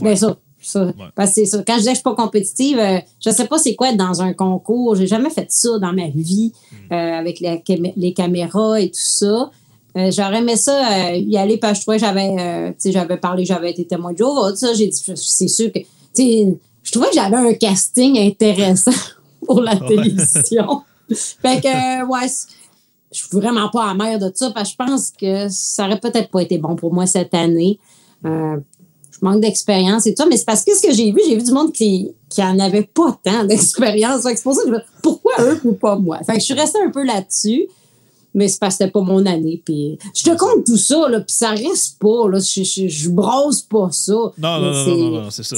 Ben 0.00 0.16
ça, 0.16 0.38
ça. 0.62 0.94
Parce 1.14 1.30
que 1.30 1.34
c'est 1.34 1.44
ça. 1.46 1.62
Quand 1.66 1.74
je 1.74 1.78
disais 1.80 1.90
que 1.90 1.96
je 1.96 2.00
suis 2.00 2.02
pas 2.04 2.14
compétitive, 2.14 2.78
euh, 2.78 2.98
je 3.22 3.28
sais 3.30 3.46
pas 3.46 3.58
c'est 3.58 3.74
quoi 3.74 3.90
être 3.90 3.98
dans 3.98 4.22
un 4.22 4.32
concours. 4.32 4.94
J'ai 4.94 5.06
jamais 5.06 5.28
fait 5.28 5.44
ça 5.50 5.78
dans 5.78 5.92
ma 5.92 6.08
vie 6.08 6.52
Hmm. 6.72 6.94
euh, 6.94 7.18
avec 7.18 7.40
la 7.40 7.58
cam- 7.58 7.92
les 7.96 8.14
caméras 8.14 8.80
et 8.80 8.86
tout 8.88 8.94
ça. 8.98 9.50
Euh, 9.98 10.10
J'aurais 10.10 10.38
aimé 10.38 10.56
ça 10.56 11.14
y 11.16 11.36
aller 11.36 11.58
parce 11.58 11.72
que 11.72 11.78
je 11.78 11.82
trouvais 11.82 11.96
que 11.98 12.04
j'avais 12.06 12.34
euh, 12.38 12.72
j'avais 12.86 13.16
parlé, 13.18 13.44
j'avais 13.44 13.72
été 13.72 13.84
témoin 13.84 14.12
de 14.12 14.18
Joe. 14.18 14.54
Ça, 14.58 14.72
j'ai 14.72 14.86
dit, 14.86 15.02
c'est 15.16 15.48
sûr 15.48 15.70
que 15.70 15.80
je 16.82 16.92
trouvais 16.92 17.08
que 17.08 17.14
j'avais 17.14 17.36
un 17.36 17.54
casting 17.54 18.18
intéressant 18.18 18.90
pour 19.46 19.60
la 19.60 19.76
télévision. 19.76 20.82
fait 21.10 21.60
que, 21.60 22.02
euh, 22.02 22.06
ouais, 22.06 22.28
je 23.12 23.18
suis 23.18 23.28
vraiment 23.32 23.68
pas 23.70 23.90
amère 23.90 24.18
de 24.18 24.30
ça 24.34 24.50
parce 24.50 24.70
que 24.70 24.72
je 24.72 24.90
pense 24.90 25.10
que 25.10 25.48
ça 25.48 25.86
aurait 25.86 26.00
peut-être 26.00 26.30
pas 26.30 26.42
été 26.42 26.58
bon 26.58 26.76
pour 26.76 26.92
moi 26.92 27.06
cette 27.06 27.34
année. 27.34 27.78
Euh, 28.24 28.56
je 29.10 29.18
manque 29.22 29.40
d'expérience 29.40 30.06
et 30.06 30.14
tout 30.14 30.22
ça, 30.22 30.28
mais 30.28 30.36
c'est 30.36 30.44
parce 30.44 30.64
que 30.64 30.74
ce 30.74 30.82
que 30.82 30.92
j'ai 30.92 31.10
vu, 31.10 31.20
j'ai 31.26 31.36
vu 31.36 31.42
du 31.42 31.52
monde 31.52 31.72
qui, 31.72 32.12
qui 32.28 32.42
en 32.42 32.58
avait 32.58 32.84
pas 32.84 33.18
tant 33.22 33.44
d'expérience. 33.44 34.22
Fait 34.22 34.32
que 34.32 34.36
c'est 34.36 34.42
pour 34.44 34.54
ça 34.54 34.62
que 34.62 34.68
je 34.68 34.74
me 34.74 34.80
pourquoi 35.02 35.32
eux 35.40 35.60
ou 35.64 35.72
pas 35.72 35.96
moi? 35.96 36.18
Fait 36.24 36.34
que 36.34 36.40
je 36.40 36.44
suis 36.44 36.54
restée 36.54 36.78
un 36.84 36.90
peu 36.90 37.04
là-dessus, 37.04 37.66
mais 38.34 38.48
c'est 38.48 38.58
parce 38.58 38.74
que 38.74 38.84
c'était 38.84 38.90
pas 38.90 39.00
mon 39.00 39.24
année. 39.26 39.62
Puis 39.64 39.98
je 40.14 40.24
te 40.24 40.36
compte 40.36 40.64
tout 40.64 40.76
ça, 40.76 41.08
là, 41.08 41.20
puis 41.20 41.34
ça 41.34 41.50
reste 41.50 41.98
pas, 41.98 42.28
là. 42.28 42.38
Je, 42.38 42.62
je, 42.62 42.88
je 42.88 43.08
brosse 43.08 43.62
pas 43.62 43.88
ça. 43.90 44.12
Non, 44.12 44.32
non, 44.38 44.60
non, 44.60 44.96
non, 44.96 45.10
non, 45.22 45.30
c'est 45.30 45.42
ça, 45.42 45.56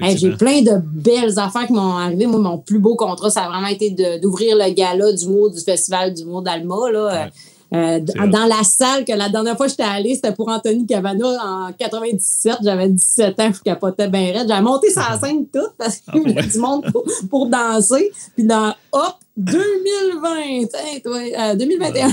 Hey, 0.00 0.16
j'ai 0.18 0.30
plein 0.32 0.62
de 0.62 0.80
belles 0.82 1.38
affaires 1.38 1.66
qui 1.66 1.72
m'ont 1.72 1.96
arrivé. 1.96 2.26
Moi, 2.26 2.40
mon 2.40 2.58
plus 2.58 2.78
beau 2.78 2.96
contrat, 2.96 3.30
ça 3.30 3.44
a 3.44 3.48
vraiment 3.48 3.68
été 3.68 3.90
d'ouvrir 4.20 4.56
le 4.56 4.72
gala 4.72 5.12
d'humour 5.12 5.50
du 5.50 5.60
Festival 5.60 6.14
d'humour 6.14 6.42
d'Alma. 6.42 6.90
Là. 6.92 7.06
Ouais. 7.06 7.30
Euh, 7.72 8.00
dans 8.00 8.46
la 8.46 8.64
salle 8.64 9.04
que 9.04 9.12
la 9.12 9.28
dernière 9.28 9.56
fois 9.56 9.66
que 9.66 9.70
j'étais 9.70 9.84
allée, 9.84 10.16
c'était 10.16 10.32
pour 10.32 10.48
Anthony 10.48 10.86
Cavana 10.86 11.26
en 11.68 11.72
97. 11.72 12.56
J'avais 12.64 12.88
17 12.88 13.40
ans, 13.40 13.50
je 13.54 13.60
capotais 13.60 14.08
bien 14.08 14.32
raide. 14.32 14.48
J'avais 14.48 14.62
monté 14.62 14.90
sa 14.90 15.18
scène 15.20 15.46
toute 15.46 15.74
parce 15.78 15.98
qu'il 15.98 16.22
Ah, 16.26 16.28
y 16.30 16.38
avait 16.38 16.48
du 16.48 16.58
monde 16.58 16.84
pour, 16.90 17.04
pour 17.30 17.46
danser. 17.46 18.10
Puis 18.34 18.44
dans 18.44 18.74
hop, 18.92 19.14
2020, 19.36 20.28
hein, 20.74 20.98
toi, 21.04 21.18
euh, 21.18 21.54
2021. 21.54 22.08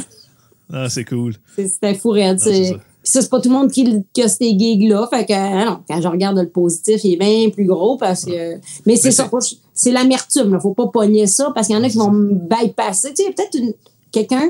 Ah, 0.74 0.90
c'est 0.90 1.06
cool. 1.06 1.34
C'était 1.56 1.96
fou 1.96 2.10
raide. 2.10 2.40
Ça. 2.40 2.50
Puis 2.52 2.74
ça, 3.04 3.22
c'est 3.22 3.30
pas 3.30 3.40
tout 3.40 3.50
le 3.50 3.56
monde 3.56 3.72
qui, 3.72 4.04
qui 4.14 4.22
a 4.22 4.28
ces 4.28 4.50
gigs-là. 4.58 5.08
Fait 5.10 5.26
que, 5.26 5.34
ah 5.34 5.66
non, 5.66 5.80
quand 5.90 6.02
je 6.02 6.08
regarde 6.08 6.38
le 6.38 6.50
positif, 6.50 7.04
il 7.04 7.14
est 7.14 7.18
bien 7.18 7.50
plus 7.50 7.66
gros 7.66 7.98
parce 7.98 8.26
que. 8.26 8.56
Mais 8.86 8.96
c'est 8.96 9.12
ça, 9.12 9.30
c'est- 9.74 9.92
l'amertume. 9.92 10.60
Faut 10.62 10.74
pas 10.74 10.88
pogner 10.88 11.26
ça 11.26 11.52
parce 11.56 11.68
qu'il 11.68 11.76
y 11.76 11.80
en 11.80 11.84
a 11.84 11.90
qui 11.90 11.98
vont 11.98 12.12
me 12.12 12.34
bypasser. 12.34 13.14
Tu 13.14 13.24
sais, 13.24 13.32
peut-être 13.32 13.56
une- 13.58 13.74
quelqu'un 14.12 14.50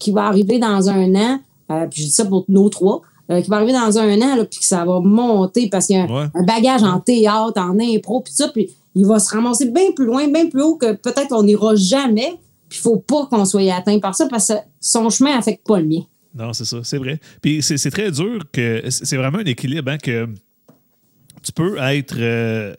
qui 0.00 0.10
va 0.10 0.24
arriver 0.24 0.58
dans 0.58 0.88
un 0.90 1.14
an, 1.14 1.38
euh, 1.70 1.86
puis 1.86 2.02
je 2.02 2.06
dis 2.06 2.12
ça 2.12 2.24
pour 2.24 2.44
nos 2.48 2.68
trois, 2.68 3.02
euh, 3.30 3.40
qui 3.40 3.48
va 3.48 3.56
arriver 3.56 3.72
dans 3.72 3.96
un 3.98 4.20
an, 4.20 4.34
là, 4.34 4.44
puis 4.44 4.58
que 4.58 4.64
ça 4.64 4.84
va 4.84 4.98
monter 4.98 5.68
parce 5.70 5.86
qu'il 5.86 5.94
y 5.96 5.98
a 6.00 6.02
un, 6.04 6.08
Ouais. 6.22 6.28
un 6.34 6.42
bagage 6.42 6.82
en 6.82 6.98
théâtre, 6.98 7.60
en 7.60 7.78
impro, 7.78 8.20
puis 8.22 8.32
ça, 8.34 8.48
puis 8.48 8.70
il 8.96 9.06
va 9.06 9.20
se 9.20 9.32
ramasser 9.32 9.70
bien 9.70 9.92
plus 9.94 10.06
loin, 10.06 10.26
bien 10.26 10.48
plus 10.48 10.62
haut 10.62 10.74
que 10.76 10.92
peut-être 10.94 11.30
on 11.32 11.44
n'ira 11.44 11.76
jamais. 11.76 12.34
Puis 12.68 12.78
il 12.78 12.82
faut 12.82 12.96
pas 12.98 13.26
qu'on 13.26 13.44
soit 13.44 13.72
atteint 13.72 13.98
par 14.00 14.14
ça 14.16 14.26
parce 14.28 14.48
que 14.48 14.54
son 14.80 15.10
chemin 15.10 15.36
affecte 15.38 15.64
pas 15.66 15.78
le 15.80 15.86
mien. 15.86 16.02
Non, 16.34 16.52
c'est 16.52 16.64
ça, 16.64 16.78
c'est 16.84 16.98
vrai. 16.98 17.20
Puis 17.42 17.62
c'est 17.62 17.90
très 17.90 18.10
dur 18.12 18.42
que. 18.52 18.82
C'est 18.88 19.16
vraiment 19.16 19.38
un 19.38 19.44
équilibre, 19.44 19.90
hein, 19.92 19.98
que 19.98 20.28
tu 21.42 21.52
peux 21.52 21.76
être. 21.78 22.14
euh, 22.18 22.72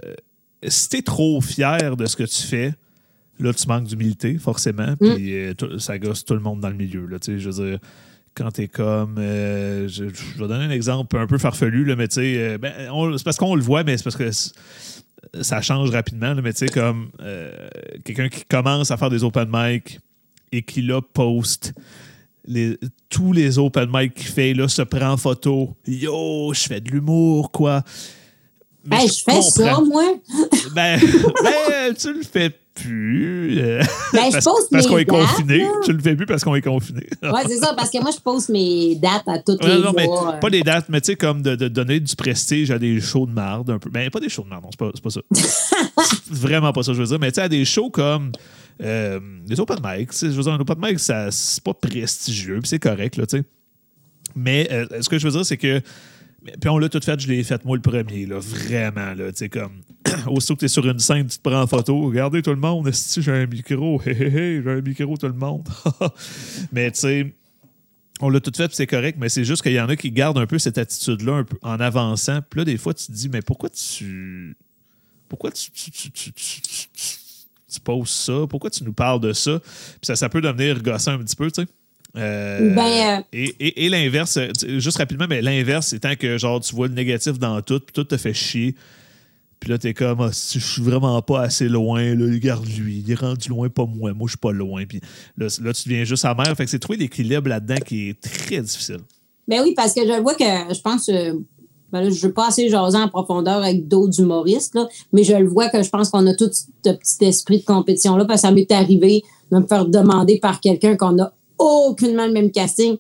si 0.68 0.90
t'es 0.90 1.02
trop 1.02 1.42
fier 1.42 1.96
de 1.98 2.06
ce 2.06 2.16
que 2.16 2.24
tu 2.24 2.42
fais, 2.44 2.74
là, 3.42 3.54
tu 3.54 3.68
manques 3.68 3.86
d'humilité, 3.86 4.38
forcément. 4.38 4.96
Puis 5.00 5.34
euh, 5.36 5.54
ça 5.80 5.98
gosse 6.00 6.24
tout 6.26 6.34
le 6.34 6.40
monde 6.40 6.60
dans 6.62 6.70
le 6.70 6.76
milieu, 6.76 7.06
là. 7.06 7.18
Je 7.26 7.50
veux 7.50 7.64
dire. 7.70 7.80
Quand 8.34 8.50
t'es 8.50 8.70
comme. 8.70 9.16
euh, 9.18 9.90
je, 9.90 10.06
je 10.08 10.42
vais 10.42 10.48
donner 10.48 10.64
un 10.64 10.70
exemple 10.70 11.18
un 11.18 11.28
peu 11.28 11.38
farfelu, 11.38 11.84
là, 11.84 11.98
mais 11.98 12.08
tu 12.08 12.16
sais. 12.16 12.36
euh, 12.38 12.58
ben, 12.58 12.72
c'est 13.18 13.24
parce 13.26 13.36
qu'on 13.36 13.56
le 13.56 13.62
voit, 13.62 13.84
mais 13.84 13.98
c'est 13.98 14.04
parce 14.06 14.16
que 14.16 14.30
ça 15.42 15.62
change 15.62 15.90
rapidement, 15.90 16.34
là, 16.34 16.42
mais 16.42 16.54
tu 16.54 16.60
sais, 16.66 16.68
comme 16.72 17.10
euh, 17.22 17.52
quelqu'un 18.06 18.30
qui 18.30 18.46
commence 18.46 18.90
à 18.90 18.96
faire 18.96 19.10
des 19.10 19.26
open 19.26 19.50
mic 19.52 20.00
et 20.54 20.62
qui 20.62 20.82
là 20.82 21.02
poste 21.02 21.74
les- 22.46 22.78
tous 23.10 23.34
les 23.34 23.60
open 23.60 23.90
mic 23.94 24.14
qu'il 24.14 24.28
fait, 24.28 24.54
là, 24.54 24.70
se 24.70 24.82
prend 24.82 25.12
en 25.12 25.18
photo. 25.18 25.76
Yo, 25.86 26.54
je 26.54 26.62
fais 26.62 26.80
de 26.80 26.90
l'humour, 26.90 27.52
quoi. 27.52 27.84
Mais 28.86 29.04
Hey, 29.04 29.08
je 29.10 29.24
fais 29.30 29.42
ça, 29.42 29.80
moi. 29.82 30.04
Ben, 30.74 31.00
ben, 31.44 31.94
tu 31.94 32.14
le 32.14 32.24
fais 32.24 32.50
plus. 32.74 33.60
euh, 33.60 33.82
Ben, 34.14 34.26
je 34.28 34.32
parce 34.32 34.46
poste 34.46 34.68
parce 34.72 34.88
qu'on 34.88 34.98
est 34.98 35.06
confiné. 35.06 35.60
là. 35.60 35.68
Tu 35.84 35.94
le 35.94 36.00
fais 36.00 36.16
plus 36.16 36.26
parce 36.26 36.44
qu'on 36.44 36.56
est 36.56 36.62
confiné. 36.62 37.08
Ouais, 37.24 37.42
c'est 37.48 37.58
ça, 37.58 37.74
parce 37.76 37.90
que 37.90 38.00
moi, 38.02 38.12
je 38.16 38.20
pose 38.22 38.50
mes 38.50 38.96
dates 38.96 39.28
à 39.28 39.40
toutes 39.40 39.64
Ouais, 39.64 39.76
les 39.78 39.82
non, 39.82 39.94
mais 39.96 40.06
mois. 40.06 40.36
euh. 40.36 40.40
pas 40.40 40.50
des 40.50 40.62
dates, 40.62 40.86
mais 40.90 41.02
tu 41.02 41.08
sais, 41.08 41.16
comme 41.16 41.42
de, 41.42 41.56
de 41.56 41.68
donner 41.68 42.00
du 42.00 42.16
prestige 42.16 42.72
à 42.72 42.80
des 42.80 43.00
shows 43.02 43.26
de 43.26 43.32
marde 43.34 43.70
un 43.70 43.80
peu. 43.80 43.90
Ben, 43.90 44.10
pas 44.10 44.20
des 44.20 44.30
shows 44.30 44.44
de 44.44 44.50
marde, 44.50 44.64
non, 44.64 44.70
c'est 44.72 44.80
pas, 44.80 44.92
pas 44.92 45.10
ça. 45.10 45.22
C'est 45.34 46.32
vraiment 46.34 46.72
pas 46.74 46.84
ça, 46.84 46.94
je 46.94 47.00
veux 47.02 47.08
dire. 47.08 47.20
Mais 47.20 47.32
tu 47.32 47.36
sais, 47.36 47.42
à 47.42 47.50
des 47.50 47.66
shows 47.66 47.90
comme 47.90 48.32
euh, 48.82 49.20
les 49.48 49.60
open 49.60 49.78
mic, 49.84 50.10
je 50.20 50.28
veux 50.28 50.44
dire, 50.44 50.54
un 50.54 50.60
open 50.60 50.78
mic, 50.80 51.00
c'est 51.00 51.64
pas 51.64 51.74
prestigieux, 51.74 52.60
puis 52.62 52.70
c'est 52.70 52.80
correct, 52.80 53.18
là, 53.18 53.26
tu 53.26 53.38
sais. 53.38 53.44
Mais 54.36 54.68
euh, 54.72 54.86
ce 55.02 55.10
que 55.10 55.20
je 55.20 55.28
veux 55.28 55.34
dire, 55.34 55.46
c'est 55.46 55.58
que. 55.58 55.82
Puis 56.44 56.70
on 56.70 56.78
l'a 56.80 56.90
tout 56.90 57.00
fait, 57.04 57.20
je 57.20 57.28
l'ai 57.28 57.44
fait 57.44 57.64
moi 57.66 57.78
le 57.78 57.82
premier, 57.82 58.26
là, 58.26 58.40
vraiment, 58.40 59.14
là, 59.14 59.32
tu 59.32 59.50
comme. 59.50 59.82
Aussitôt 60.28 60.56
que 60.56 60.62
t'es 60.62 60.68
sur 60.68 60.86
une 60.88 60.98
scène, 61.00 61.28
tu 61.28 61.38
te 61.38 61.48
prends 61.48 61.62
en 61.62 61.68
photo, 61.68 62.02
regardez 62.02 62.42
tout 62.42 62.50
le 62.50 62.56
monde, 62.56 62.92
si 62.92 63.22
j'ai 63.22 63.32
un 63.32 63.46
micro, 63.46 64.02
hé 64.06 64.12
hé 64.12 64.26
hé, 64.28 64.62
j'ai 64.64 64.70
un 64.72 64.82
micro, 64.82 65.18
tout 65.18 65.28
le 65.28 65.34
monde. 65.34 65.68
mais 66.72 66.92
tu 66.92 67.00
sais, 67.00 67.36
on 68.22 68.30
l'a 68.30 68.40
tout 68.40 68.52
fait, 68.56 68.74
c'est 68.74 68.88
correct, 68.88 69.18
mais 69.20 69.30
c'est 69.30 69.44
juste 69.44 69.62
qu'il 69.62 69.74
y 69.74 69.80
en 69.82 69.90
a 69.90 69.96
qui 69.96 70.12
gardent 70.12 70.38
un 70.40 70.48
peu 70.48 70.60
cette 70.60 70.78
attitude-là 70.78 71.44
en 71.62 71.80
avançant. 71.80 72.40
Puis 72.50 72.60
là, 72.60 72.66
des 72.66 72.78
fois, 72.78 72.94
tu 72.94 73.08
te 73.08 73.12
dis, 73.12 73.30
mais 73.30 73.42
pourquoi 73.42 73.70
tu. 73.70 74.56
Pourquoi 75.28 75.52
tu, 75.52 75.72
tu, 75.72 75.92
tu, 75.92 76.12
tu, 76.12 76.32
tu- 76.34 76.62
tu- 76.62 76.88
tu- 76.94 77.18
tu 77.72 77.80
poses 77.80 78.10
ça? 78.10 78.34
Pourquoi 78.50 78.70
tu 78.70 78.84
nous 78.84 78.94
parles 78.94 79.22
de 79.22 79.32
ça? 79.32 79.60
Puis 79.60 80.04
ça, 80.04 80.16
ça 80.16 80.28
peut 80.28 80.42
devenir 80.42 80.82
gossant 80.84 81.14
un 81.14 81.20
petit 81.20 81.36
peu, 81.36 81.50
tu 81.50 81.62
sais. 81.62 81.68
Euh, 82.18 82.74
Ben, 82.76 83.20
euh, 83.20 83.22
et 83.32 83.56
et, 83.60 83.86
et 83.86 83.90
l'inverse, 83.90 84.38
euh, 84.38 84.50
juste 84.80 84.98
rapidement, 84.98 85.28
mais 85.30 85.42
l'inverse, 85.42 85.94
étant 85.94 86.16
que 86.16 86.38
genre 86.38 86.60
tu 86.60 86.76
vois 86.76 86.88
le 86.88 86.94
négatif 86.94 87.40
dans 87.40 87.62
tout, 87.62 87.80
puis 87.80 87.94
tout 87.94 88.04
te 88.04 88.18
fait 88.18 88.34
chier. 88.34 88.76
Puis 89.60 89.70
là, 89.70 89.78
t'es 89.78 89.94
comme, 89.94 90.22
Ah, 90.22 90.30
si 90.34 90.60
je 90.60 90.66
suis 90.66 90.82
vraiment 90.82 91.22
pas 91.22 91.42
assez 91.42 91.70
loin, 91.70 92.16
là, 92.16 92.26
regarde-lui, 92.26 93.04
il 93.06 93.12
est 93.12 93.16
rendu 93.16 93.50
loin, 93.50 93.70
pas 93.70 93.86
moi, 93.86 94.12
moi, 94.14 94.26
je 94.26 94.32
suis 94.32 94.40
pas 94.40 94.52
loin. 94.52 94.86
Puis 94.86 95.00
là, 95.38 95.48
là, 95.62 95.74
tu 95.74 95.88
deviens 95.88 96.04
juste 96.04 96.26
amer. 96.26 96.54
Fait 96.58 96.66
que 96.66 96.72
c'est 96.72 96.80
trouver 96.80 96.98
l'équilibre 96.98 97.48
là-dedans 97.48 97.80
qui 97.86 98.10
est 98.10 98.20
très 98.20 98.60
difficile. 98.62 99.02
Ben 99.48 99.62
oui, 99.64 99.74
parce 99.76 99.94
que 99.94 100.02
je 100.02 100.20
vois 100.22 100.34
que 100.34 100.44
je 100.44 100.82
pense. 100.82 101.08
ben 101.08 102.02
là, 102.02 102.10
je 102.10 102.16
ne 102.16 102.28
veux 102.28 102.34
pas 102.34 102.48
assez 102.48 102.70
jaser 102.70 102.98
en 102.98 103.08
profondeur 103.08 103.58
avec 103.58 103.88
d'autres 103.88 104.20
humoristes, 104.20 104.76
là, 104.76 104.88
mais 105.14 105.24
je 105.24 105.36
le 105.36 105.48
vois 105.48 105.70
que 105.70 105.84
je 105.84 105.90
pense 105.90 106.10
qu'on 106.10 106.26
a 106.26 106.34
tout 106.34 106.50
ce 106.52 106.92
petit 106.92 107.26
esprit 107.26 107.60
de 107.60 107.66
compétition-là, 107.66 108.26
parce 108.26 108.42
que 108.42 108.48
ça 108.48 108.54
m'est 108.54 108.72
arrivé 108.72 109.22
de 109.52 109.60
me 109.60 109.68
faire 109.68 109.86
demander 109.86 110.40
par 110.40 110.60
quelqu'un 110.60 110.96
qu'on 110.96 111.12
n'a 111.12 111.34
aucunement 111.64 112.26
le 112.26 112.32
même 112.34 112.52
casting. 112.52 112.98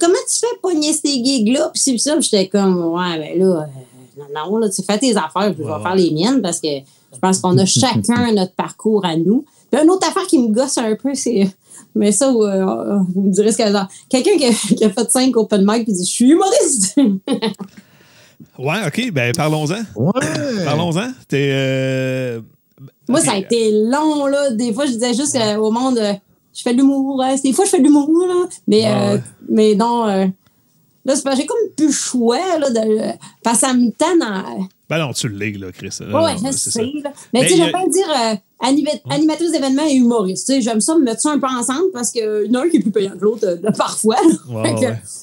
Comment 0.00 0.14
tu 0.32 0.40
fais 0.40 0.56
pogner 0.62 0.92
ces 0.92 1.22
gigs-là? 1.24 1.70
Puis 1.72 1.82
c'est 1.84 1.98
ça, 1.98 2.14
puis 2.14 2.22
j'étais 2.30 2.48
comme, 2.48 2.84
ouais, 2.94 3.18
ben 3.18 3.38
là, 3.38 3.44
euh, 3.62 4.20
non, 4.34 4.50
non, 4.50 4.56
là, 4.58 4.68
tu 4.68 4.82
fais 4.82 4.98
tes 4.98 5.16
affaires, 5.16 5.52
puis 5.54 5.62
je 5.64 5.68
vais 5.68 5.82
faire 5.82 5.94
les 5.94 6.10
miennes, 6.10 6.42
parce 6.42 6.60
que 6.60 6.68
je 6.68 7.18
pense 7.20 7.38
qu'on 7.38 7.56
a 7.58 7.64
chacun 7.64 8.32
notre 8.34 8.54
parcours 8.54 9.04
à 9.04 9.16
nous. 9.16 9.44
Puis 9.70 9.80
une 9.82 9.90
autre 9.90 10.08
affaire 10.08 10.26
qui 10.26 10.38
me 10.38 10.48
gosse 10.52 10.78
un 10.78 10.94
peu, 10.96 11.14
c'est. 11.14 11.48
Mais 11.96 12.10
ça, 12.10 12.28
euh, 12.28 12.98
vous 13.14 13.22
me 13.22 13.30
direz 13.32 13.52
ce 13.52 13.58
que 13.58 13.70
genre, 13.70 13.86
Quelqu'un 14.08 14.36
qui, 14.36 14.46
a- 14.46 14.50
qui 14.76 14.84
a 14.84 14.90
fait 14.90 15.10
cinq 15.10 15.36
open 15.36 15.64
mic 15.64 15.84
puis 15.84 15.92
dit 15.92 16.04
Je 16.04 16.10
suis 16.10 16.30
humoriste. 16.30 16.96
Ouais, 18.58 18.78
OK, 18.86 19.10
ben 19.12 19.32
parlons-en. 19.32 19.82
Ouais. 19.96 20.10
Parlons-en. 20.64 21.12
T'es. 21.28 21.50
euh, 21.52 22.40
Moi, 23.08 23.20
ça 23.20 23.32
a 23.32 23.36
été 23.38 23.70
long, 23.72 24.26
là. 24.26 24.50
Des 24.50 24.72
fois, 24.72 24.86
je 24.86 24.92
disais 24.92 25.14
juste 25.14 25.36
euh, 25.36 25.56
au 25.56 25.70
monde 25.70 25.98
euh, 25.98 26.12
Je 26.54 26.62
fais 26.62 26.72
de 26.72 26.78
l'humour. 26.78 27.22
Des 27.42 27.52
fois, 27.52 27.64
je 27.64 27.70
fais 27.70 27.78
de 27.80 27.84
l'humour, 27.84 28.08
là. 28.28 28.46
Mais, 28.68 28.86
euh, 28.86 29.14
ouais. 29.16 29.22
mais 29.48 29.74
non. 29.74 30.06
euh, 30.08 30.26
là, 31.04 31.16
c'est 31.16 31.36
j'ai 31.36 31.46
comme 31.46 31.58
plus 31.76 31.86
le 31.86 31.92
choix, 31.92 32.58
là. 32.58 32.70
De, 32.70 33.00
parce 33.42 33.60
que 33.60 33.66
ça 33.66 33.74
me 33.74 33.90
tente 33.90 34.22
en. 34.22 34.66
Ben 34.88 34.98
non, 34.98 35.12
tu 35.12 35.28
l'es, 35.28 35.52
là, 35.52 35.72
Chris. 35.72 35.88
Ouais, 36.00 36.06
non, 36.12 36.36
je 36.52 36.52
sais. 36.52 36.82
là. 37.02 37.12
Mais, 37.32 37.40
Mais 37.40 37.46
tu 37.46 37.54
sais, 37.54 37.54
a- 37.54 37.64
j'aime 37.64 37.72
pas 37.72 37.86
dire 37.88 38.06
euh, 38.10 38.34
anima- 38.60 39.00
animatrice 39.10 39.50
d'événements 39.50 39.86
et 39.86 39.94
humoriste. 39.94 40.46
Tu 40.46 40.54
sais, 40.54 40.60
j'aime 40.60 40.80
ça 40.80 40.94
me 40.96 41.02
mettre 41.04 41.20
ça 41.22 41.30
un 41.32 41.38
peu 41.38 41.46
ensemble 41.46 41.90
parce 41.92 42.10
qu'il 42.10 42.22
y 42.22 42.50
en 42.56 42.60
a 42.60 42.64
un 42.64 42.68
qui 42.68 42.76
est 42.76 42.80
plus 42.80 42.90
payant 42.90 43.12
que 43.12 43.24
l'autre 43.24 43.46
euh, 43.46 43.70
parfois. 43.76 44.16
ouais. 44.50 44.74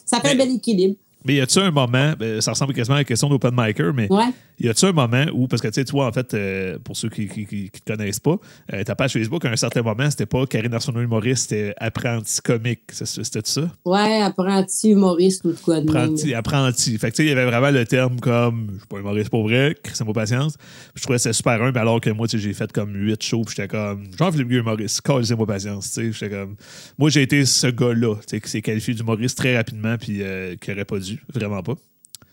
Ça 0.06 0.20
fait 0.20 0.36
Mais- 0.36 0.44
un 0.44 0.45
bel 0.45 0.56
équilibre. 0.56 0.95
Mais 1.26 1.35
y 1.35 1.41
a-tu 1.41 1.60
un 1.60 1.72
moment, 1.72 2.14
ben, 2.18 2.41
ça 2.41 2.52
ressemble 2.52 2.73
quasiment 2.73 2.95
à 2.95 2.99
la 2.99 3.03
question 3.03 3.30
d'Open 3.30 3.52
Micer, 3.56 3.91
mais 3.93 4.07
Ouais. 4.11 4.30
y 4.60 4.68
a-tu 4.69 4.85
un 4.85 4.91
moment 4.91 5.26
où, 5.34 5.48
parce 5.48 5.61
que 5.61 5.68
tu 5.68 5.76
sais, 5.76 5.85
toi, 5.85 6.07
en 6.07 6.11
fait, 6.11 6.34
euh, 6.34 6.80
pour 6.84 6.98
ceux 6.98 7.10
qui 7.10 7.22
ne 7.27 7.68
te 7.68 7.80
connaissent 7.85 8.19
pas, 8.19 8.38
euh, 8.73 8.84
ta 8.84 8.95
page 8.95 9.14
Facebook, 9.14 9.45
à 9.45 9.49
un 9.52 9.56
certain 9.56 9.81
moment, 9.84 10.10
c'était 10.10 10.26
pas 10.26 10.45
Karine 10.48 10.73
Arsenault 10.73 11.02
humoriste, 11.02 11.49
c'était 11.49 11.73
apprenti 11.77 12.39
comique. 12.41 12.81
C'est- 12.91 13.06
C'était 13.23 13.41
ça? 13.43 13.69
Ouais, 13.85 14.22
apprenti 14.22 14.89
humoriste 14.91 15.45
ou 15.45 15.53
quoi 15.64 15.80
de 15.81 15.85
même. 15.91 15.95
Apprenti. 15.95 16.34
apprenti. 16.34 16.98
Fait 16.98 17.11
que 17.11 17.15
tu 17.15 17.23
sais, 17.23 17.26
il 17.26 17.30
y 17.30 17.31
avait 17.31 17.45
vraiment 17.45 17.69
le 17.72 17.85
terme 17.85 18.19
comme, 18.19 18.68
je 18.73 18.77
suis 18.80 18.88
pas 18.88 18.98
humoriste 18.98 19.30
pour 19.30 19.43
vrai, 19.43 19.76
crissez-moi 19.84 20.14
patience. 20.14 20.57
Puis 20.57 20.68
je 20.95 21.02
trouvais 21.03 21.18
que 21.18 21.22
c'était 21.23 21.34
super 21.34 21.61
humble, 21.61 21.77
alors 21.77 22.02
que 22.02 22.10
moi, 22.10 22.27
tu 22.27 22.38
sais, 22.38 22.43
j'ai 22.43 22.53
fait 22.53 22.72
comme 22.72 22.95
huit 22.95 23.22
shows, 23.23 23.43
puis 23.43 23.56
j'étais 23.56 23.68
comme, 23.68 24.07
Jean-Philippe 24.18 24.48
Gueux 24.48 24.60
humoriste, 24.60 25.02
crissez-moi 25.02 25.45
patience. 25.45 25.91
Tu 25.93 26.11
sais, 26.11 26.11
j'étais 26.11 26.35
comme, 26.35 26.56
moi, 26.98 27.10
j'ai 27.10 27.22
été 27.22 27.45
ce 27.45 27.68
gars-là, 27.68 28.15
tu 28.15 28.22
sais, 28.27 28.41
qui 28.41 28.49
s'est 28.49 28.61
qualifié 28.61 28.93
d'humoriste 28.95 29.38
très 29.38 29.56
rapidement, 29.56 29.95
puis 29.99 30.22
euh, 30.22 30.56
qui 30.60 30.72
aurait 30.72 30.85
pas 30.85 30.99
dû, 30.99 31.11
vraiment 31.34 31.62
pas. 31.64 31.74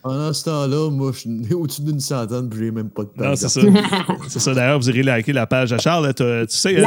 Pendant 0.01 0.31
ce 0.31 0.45
temps-là, 0.45 0.89
moi, 0.89 1.11
je 1.13 1.19
suis 1.19 1.53
au-dessus 1.53 1.81
d'une 1.81 1.99
centaine, 1.99 2.47
puis 2.49 2.59
j'ai 2.59 2.71
même 2.71 2.89
pas 2.89 3.03
de 3.03 3.09
Non, 3.17 3.23
page. 3.31 3.37
c'est 3.39 3.49
ça. 3.49 3.61
c'est 4.29 4.39
ça. 4.39 4.53
D'ailleurs, 4.53 4.79
vous 4.79 4.89
irez 4.89 5.03
liker 5.03 5.33
la 5.33 5.45
page 5.45 5.73
à 5.73 5.77
Charles. 5.77 6.13
tu 6.13 6.23
sais, 6.47 6.83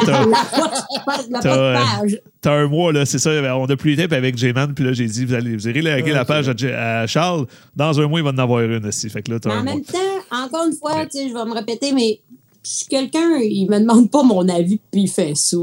t'as, 2.40 2.52
un 2.54 2.66
mois, 2.68 2.92
là, 2.92 3.04
c'est 3.04 3.18
ça. 3.18 3.30
On 3.56 3.66
a 3.66 3.76
plus 3.76 3.90
les 3.94 3.96
tapes 4.02 4.12
avec 4.12 4.36
J-Man, 4.36 4.74
puis 4.74 4.84
là, 4.84 4.92
j'ai 4.92 5.06
dit, 5.06 5.24
vous, 5.24 5.34
allez, 5.34 5.54
vous 5.56 5.68
irez 5.68 5.82
liker 5.82 6.12
la 6.12 6.24
page 6.24 6.48
à, 6.48 7.06
Charles. 7.06 7.46
Dans 7.76 8.00
un 8.00 8.06
mois, 8.08 8.20
il 8.20 8.24
va 8.24 8.30
en 8.30 8.38
avoir 8.38 8.60
une 8.62 8.86
aussi. 8.86 9.08
Fait 9.10 9.22
que 9.22 9.32
là, 9.32 9.40
t'as 9.40 9.50
Mais 9.50 9.54
un 9.56 9.60
en 9.60 9.64
mois. 9.64 9.74
même 9.74 9.84
temps, 9.84 9.98
encore 10.44 10.66
une 10.66 10.74
fois, 10.76 10.92
Mais- 10.96 11.08
tu 11.08 11.18
sais, 11.18 11.28
je 11.28 11.34
vais 11.34 11.44
me 11.44 11.54
répéter, 11.54 11.92
mais 11.92 12.20
si 12.62 12.86
quelqu'un, 12.86 13.36
il 13.42 13.68
me 13.70 13.78
demande 13.80 14.10
pas 14.10 14.22
mon 14.22 14.48
avis, 14.48 14.80
puis 14.90 15.02
il 15.02 15.08
fait 15.08 15.34
ça. 15.34 15.58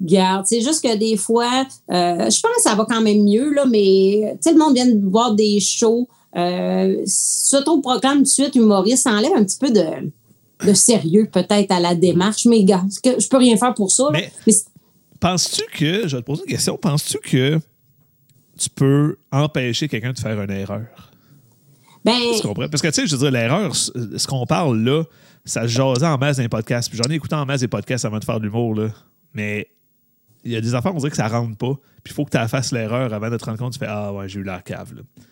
Garde, 0.00 0.44
c'est 0.46 0.60
juste 0.60 0.82
que 0.82 0.94
des 0.96 1.16
fois, 1.16 1.64
euh, 1.90 2.30
je 2.30 2.40
pense 2.40 2.56
que 2.56 2.62
ça 2.62 2.74
va 2.74 2.84
quand 2.84 3.00
même 3.00 3.24
mieux, 3.24 3.52
là, 3.54 3.64
mais 3.66 4.36
tu 4.42 4.48
sais, 4.48 4.52
le 4.52 4.58
monde 4.58 4.74
vient 4.74 4.86
de 4.86 5.00
voir 5.08 5.34
des 5.34 5.58
shows. 5.60 6.06
Euh, 6.36 7.00
si 7.06 7.56
tu 7.56 7.80
proclame 7.80 8.18
tout 8.18 8.22
de 8.24 8.28
suite 8.28 8.54
humoriste, 8.56 9.04
ça 9.04 9.12
enlève 9.12 9.32
un 9.34 9.42
petit 9.44 9.58
peu 9.58 9.70
de, 9.70 10.12
de 10.66 10.74
sérieux, 10.74 11.28
peut-être, 11.32 11.70
à 11.72 11.80
la 11.80 11.94
démarche. 11.94 12.44
Mais 12.44 12.62
gars, 12.64 12.84
je 13.04 13.26
peux 13.28 13.38
rien 13.38 13.56
faire 13.56 13.72
pour 13.74 13.90
ça. 13.90 14.08
Mais- 14.12 14.30
Penses-tu 15.18 15.62
que, 15.72 16.06
je 16.06 16.16
vais 16.16 16.22
te 16.22 16.26
poser 16.26 16.42
une 16.46 16.50
question, 16.50 16.76
penses-tu 16.76 17.18
que 17.18 17.58
tu 18.58 18.68
peux 18.68 19.16
empêcher 19.32 19.88
quelqu'un 19.88 20.12
de 20.12 20.18
faire 20.18 20.40
une 20.40 20.50
erreur? 20.50 20.84
ben, 22.04 22.12
Tu 22.34 22.42
comprends? 22.42 22.68
Parce 22.68 22.82
que, 22.82 22.88
tu 22.88 22.94
sais, 22.94 23.06
je 23.06 23.16
veux 23.16 23.22
dire, 23.22 23.30
l'erreur, 23.30 23.74
ce 23.74 24.26
qu'on 24.26 24.44
parle 24.44 24.78
là, 24.82 25.04
ça 25.46 25.62
se 25.62 25.68
jasait 25.68 26.06
en 26.06 26.18
masse 26.18 26.36
dans 26.36 26.42
les 26.42 26.48
podcasts. 26.50 26.90
Puis 26.90 27.00
j'en 27.02 27.10
ai 27.10 27.14
écouté 27.14 27.34
en 27.34 27.46
masse 27.46 27.60
des 27.60 27.68
podcasts 27.68 28.04
avant 28.04 28.18
de 28.18 28.24
faire 28.24 28.38
de 28.38 28.44
l'humour, 28.44 28.74
là. 28.74 28.88
Mais 29.32 29.68
il 30.46 30.52
y 30.52 30.56
a 30.56 30.60
des 30.60 30.74
affaires, 30.74 30.94
on 30.94 30.98
dirait 30.98 31.10
que 31.10 31.16
ça 31.16 31.28
rentre 31.28 31.56
pas. 31.56 31.74
Puis 32.04 32.12
il 32.12 32.14
faut 32.14 32.24
que 32.24 32.30
tu 32.36 32.48
fasses 32.48 32.72
l'erreur 32.72 33.12
avant 33.12 33.30
de 33.30 33.36
te 33.36 33.44
rendre 33.44 33.58
compte. 33.58 33.72
Tu 33.74 33.78
fais 33.78 33.86
Ah, 33.88 34.12
ouais, 34.12 34.28
j'ai 34.28 34.40
eu 34.40 34.44
l'air 34.44 34.62
cave, 34.64 34.94
là. 34.94 35.02
Tu 35.16 35.22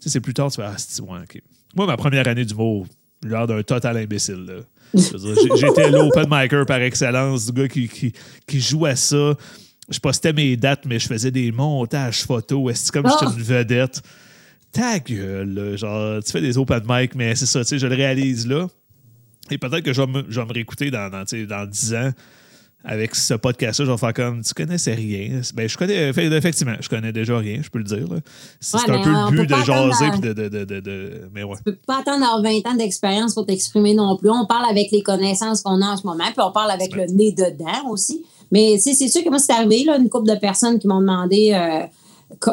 sais, 0.00 0.08
c'est 0.10 0.20
plus 0.20 0.34
tard, 0.34 0.50
tu 0.50 0.56
fais 0.56 0.66
Ah, 0.66 0.74
c'est 0.76 1.00
ouais, 1.02 1.18
OK. 1.22 1.40
Moi, 1.74 1.86
ma 1.86 1.96
première 1.96 2.26
année 2.28 2.44
d'humour, 2.44 2.86
l'air 3.22 3.46
d'un 3.46 3.62
total 3.62 3.96
imbécile, 3.96 4.44
là. 4.46 4.54
J'étais 4.94 5.90
l'open 5.90 6.26
micer 6.30 6.64
par 6.66 6.80
excellence, 6.80 7.46
du 7.46 7.52
gars 7.52 7.68
qui, 7.68 7.88
qui, 7.88 8.12
qui 8.46 8.60
joue 8.60 8.86
à 8.86 8.96
ça. 8.96 9.34
Je 9.88 9.98
postais 9.98 10.32
mes 10.32 10.56
dates, 10.56 10.84
mais 10.86 10.98
je 10.98 11.06
faisais 11.06 11.30
des 11.30 11.52
montages 11.52 12.22
photos. 12.24 12.74
C'est 12.74 12.92
comme 12.92 13.06
si 13.08 13.14
Ah! 13.20 13.26
j'étais 13.28 13.32
une 13.38 13.42
vedette? 13.42 14.02
Ta 14.72 14.98
gueule, 14.98 15.54
là. 15.54 15.76
genre, 15.76 16.22
tu 16.22 16.32
fais 16.32 16.40
des 16.40 16.58
open 16.58 16.82
mic, 16.86 17.14
mais 17.14 17.34
c'est 17.34 17.46
ça, 17.46 17.60
tu 17.60 17.68
sais, 17.68 17.78
je 17.78 17.86
le 17.86 17.94
réalise 17.94 18.46
là. 18.46 18.66
Et 19.50 19.58
peut-être 19.58 19.82
que 19.84 19.92
je 19.92 20.02
vais 20.02 20.06
me, 20.08 20.24
je 20.28 20.40
vais 20.40 20.46
me 20.46 20.52
réécouter 20.52 20.90
dans, 20.90 21.08
dans, 21.08 21.24
dans 21.24 21.66
10 21.66 21.94
ans 21.94 22.10
avec 22.88 23.16
ce 23.16 23.34
podcast-là, 23.34 23.84
je 23.84 23.90
vais 23.90 23.98
faire 23.98 24.14
comme, 24.14 24.42
tu 24.42 24.54
connaissais 24.54 24.94
rien. 24.94 25.40
Ben, 25.54 25.68
je 25.68 25.76
connais, 25.76 26.10
effectivement, 26.10 26.76
je 26.80 26.88
connais 26.88 27.12
déjà 27.12 27.36
rien, 27.36 27.60
je 27.60 27.68
peux 27.68 27.78
le 27.78 27.84
dire. 27.84 28.06
C'est 28.60 28.76
Ouais, 28.76 28.96
un 28.96 29.02
peu 29.02 29.10
le 29.10 29.30
but 29.30 29.50
de 29.50 29.64
jaser 29.64 30.10
puis 30.12 30.20
de, 30.20 30.32
de, 30.32 30.48
de, 30.48 30.80
de, 30.80 31.28
Mais 31.34 31.42
ouais. 31.42 31.56
tu 31.56 31.64
peux 31.64 31.78
pas 31.86 31.98
attendre 31.98 32.20
d'avoir 32.20 32.42
20 32.42 32.66
ans 32.66 32.74
d'expérience 32.76 33.34
pour 33.34 33.44
t'exprimer 33.44 33.94
non 33.94 34.16
plus. 34.16 34.30
On 34.30 34.46
parle 34.46 34.66
avec 34.70 34.92
les 34.92 35.02
connaissances 35.02 35.62
qu'on 35.62 35.82
a 35.82 35.86
en 35.86 35.96
ce 35.96 36.06
moment, 36.06 36.24
puis 36.26 36.44
on 36.46 36.52
parle 36.52 36.70
avec 36.70 36.94
le 36.94 37.06
nez 37.06 37.32
dedans 37.32 37.90
aussi. 37.90 38.24
Mais 38.52 38.78
c'est 38.78 38.94
sûr 38.94 39.24
que 39.24 39.28
moi, 39.30 39.40
c'est 39.40 39.52
arrivé, 39.52 39.82
là, 39.82 39.96
une 39.98 40.08
couple 40.08 40.28
de 40.28 40.38
personnes 40.38 40.78
qui 40.78 40.86
m'ont 40.86 41.00
demandé 41.00 41.52
euh, 41.54 42.52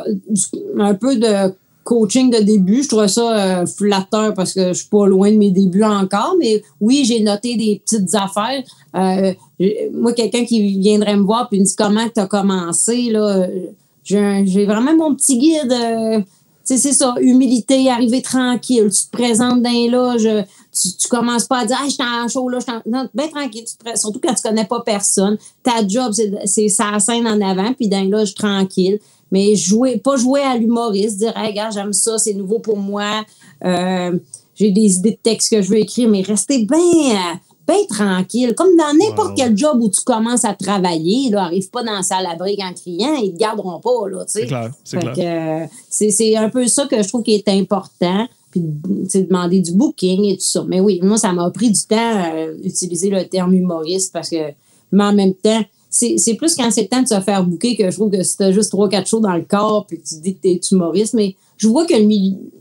un 0.80 0.96
peu 0.96 1.16
de 1.16 1.54
coaching 1.84 2.32
de 2.32 2.40
début. 2.40 2.84
Je 2.84 2.88
trouvais 2.88 3.08
ça 3.08 3.62
euh, 3.62 3.66
flatteur 3.66 4.34
parce 4.34 4.54
que 4.54 4.70
je 4.70 4.74
suis 4.74 4.88
pas 4.88 5.06
loin 5.06 5.32
de 5.32 5.38
mes 5.38 5.52
débuts 5.52 5.84
encore. 5.84 6.36
Mais 6.40 6.64
oui, 6.80 7.04
j'ai 7.06 7.22
noté 7.22 7.56
des 7.56 7.82
petites 7.86 8.16
affaires. 8.16 8.64
Euh, 8.96 9.34
moi, 9.94 10.14
quelqu'un 10.14 10.46
qui 10.46 10.80
viendrait 10.80 11.16
me 11.16 11.24
voir 11.24 11.50
puis 11.50 11.60
me 11.60 11.66
dit 11.66 11.76
comment 11.76 12.08
tu 12.14 12.20
as 12.20 12.28
commencé, 12.28 13.10
là, 13.10 13.48
j'ai 14.04 14.66
vraiment 14.66 14.96
mon 14.96 15.16
petit 15.16 15.38
guide. 15.38 15.72
euh, 15.72 16.22
c'est 16.66 16.78
ça, 16.78 17.16
humilité, 17.20 17.90
arriver 17.90 18.22
tranquille. 18.22 18.90
Tu 18.90 19.06
te 19.06 19.12
présentes 19.12 19.62
dans 19.62 19.92
loges, 19.92 20.30
tu, 20.72 20.94
tu 20.98 21.08
commences 21.10 21.44
pas 21.46 21.60
à 21.60 21.66
dire, 21.66 21.78
ah, 21.80 21.86
je 21.86 21.92
suis 21.92 22.04
en 22.04 22.28
show, 22.28 22.48
là, 22.48 22.60
je 22.60 23.08
bien 23.14 23.28
tranquille, 23.28 23.66
surtout 23.96 24.22
quand 24.24 24.34
tu 24.34 24.42
connais 24.42 24.66
pas 24.66 24.82
personne. 24.82 25.38
Ta 25.62 25.86
job, 25.86 26.14
c'est 26.46 26.70
sa 26.70 27.00
scène 27.00 27.28
en 27.28 27.42
avant, 27.42 27.74
puis 27.74 27.90
dans 27.90 28.02
les 28.02 28.08
loges, 28.08 28.34
tranquille. 28.34 29.00
Mais 29.32 29.56
jouer, 29.56 29.98
pas 29.98 30.16
jouer 30.16 30.42
à 30.42 30.56
l'humoriste, 30.56 31.18
dire, 31.18 31.36
hey, 31.36 31.50
regarde, 31.50 31.74
j'aime 31.74 31.92
ça, 31.92 32.18
c'est 32.18 32.34
nouveau 32.34 32.60
pour 32.60 32.78
moi. 32.78 33.26
Euh, 33.66 34.18
j'ai 34.56 34.72
des 34.72 34.98
idées 34.98 35.12
de 35.12 35.20
textes 35.22 35.52
que 35.52 35.62
je 35.62 35.70
veux 35.70 35.80
écrire, 35.80 36.08
mais 36.08 36.22
restez 36.22 36.66
bien 36.66 37.40
bien 37.68 37.86
tranquille. 37.90 38.54
Comme 38.56 38.76
dans 38.78 38.94
n'importe 38.98 39.36
quel 39.36 39.58
job 39.58 39.78
où 39.82 39.90
tu 39.90 40.02
commences 40.02 40.46
à 40.46 40.54
travailler, 40.54 41.30
là, 41.30 41.44
arrive 41.44 41.70
pas 41.70 41.84
dans 41.84 41.94
la 41.94 42.04
salle 42.04 42.26
à 42.26 42.36
briques 42.36 42.62
en 42.62 42.74
criant, 42.74 43.16
ils 43.16 43.34
te 43.34 43.38
garderont 43.38 43.80
pas, 43.80 44.10
là, 44.10 44.26
tu 44.26 44.32
sais. 44.32 44.40
C'est 44.42 44.48
clair, 44.48 44.72
c'est 44.84 45.26
euh, 45.26 45.66
c'est 46.12 46.36
un 46.36 46.50
peu 46.50 46.68
ça 46.68 46.86
que 46.86 47.02
je 47.02 47.08
trouve 47.08 47.24
qui 47.24 47.34
est 47.36 47.48
important. 47.50 48.28
Puis, 48.52 48.62
demander 48.62 49.62
du 49.62 49.72
booking 49.72 50.26
et 50.26 50.36
tout 50.36 50.44
ça. 50.44 50.64
Mais 50.68 50.80
oui, 50.80 51.00
moi, 51.02 51.18
ça 51.18 51.34
m'a 51.34 51.50
pris 51.50 51.72
du 51.72 51.82
temps 51.88 52.36
euh, 52.36 52.54
utiliser 52.64 53.10
le 53.10 53.28
terme 53.28 53.56
humoriste 53.56 54.14
parce 54.14 54.30
que, 54.30 54.52
mais 54.92 55.06
en 55.06 55.14
même 55.14 55.34
temps, 55.34 55.64
c'est 55.90 56.36
plus 56.36 56.56
quand 56.56 56.70
c'est 56.72 56.84
le 56.84 56.88
temps 56.88 57.02
de 57.02 57.08
se 57.08 57.20
faire 57.22 57.44
booker 57.44 57.76
que 57.76 57.90
je 57.90 57.96
trouve 57.96 58.12
que 58.12 58.22
si 58.24 58.38
t'as 58.38 58.52
juste 58.52 58.72
trois, 58.72 58.90
quatre 58.90 59.08
shows 59.08 59.20
dans 59.20 59.34
le 59.34 59.44
corps 59.44 59.86
puis 59.88 60.00
que 60.00 60.08
tu 60.08 60.16
dis 60.22 60.36
que 60.36 60.42
t'es 60.42 60.60
humoriste. 60.72 61.14
Mais 61.14 61.36
je 61.58 61.68
vois 61.68 61.86
que 61.86 61.94
le 61.94 62.08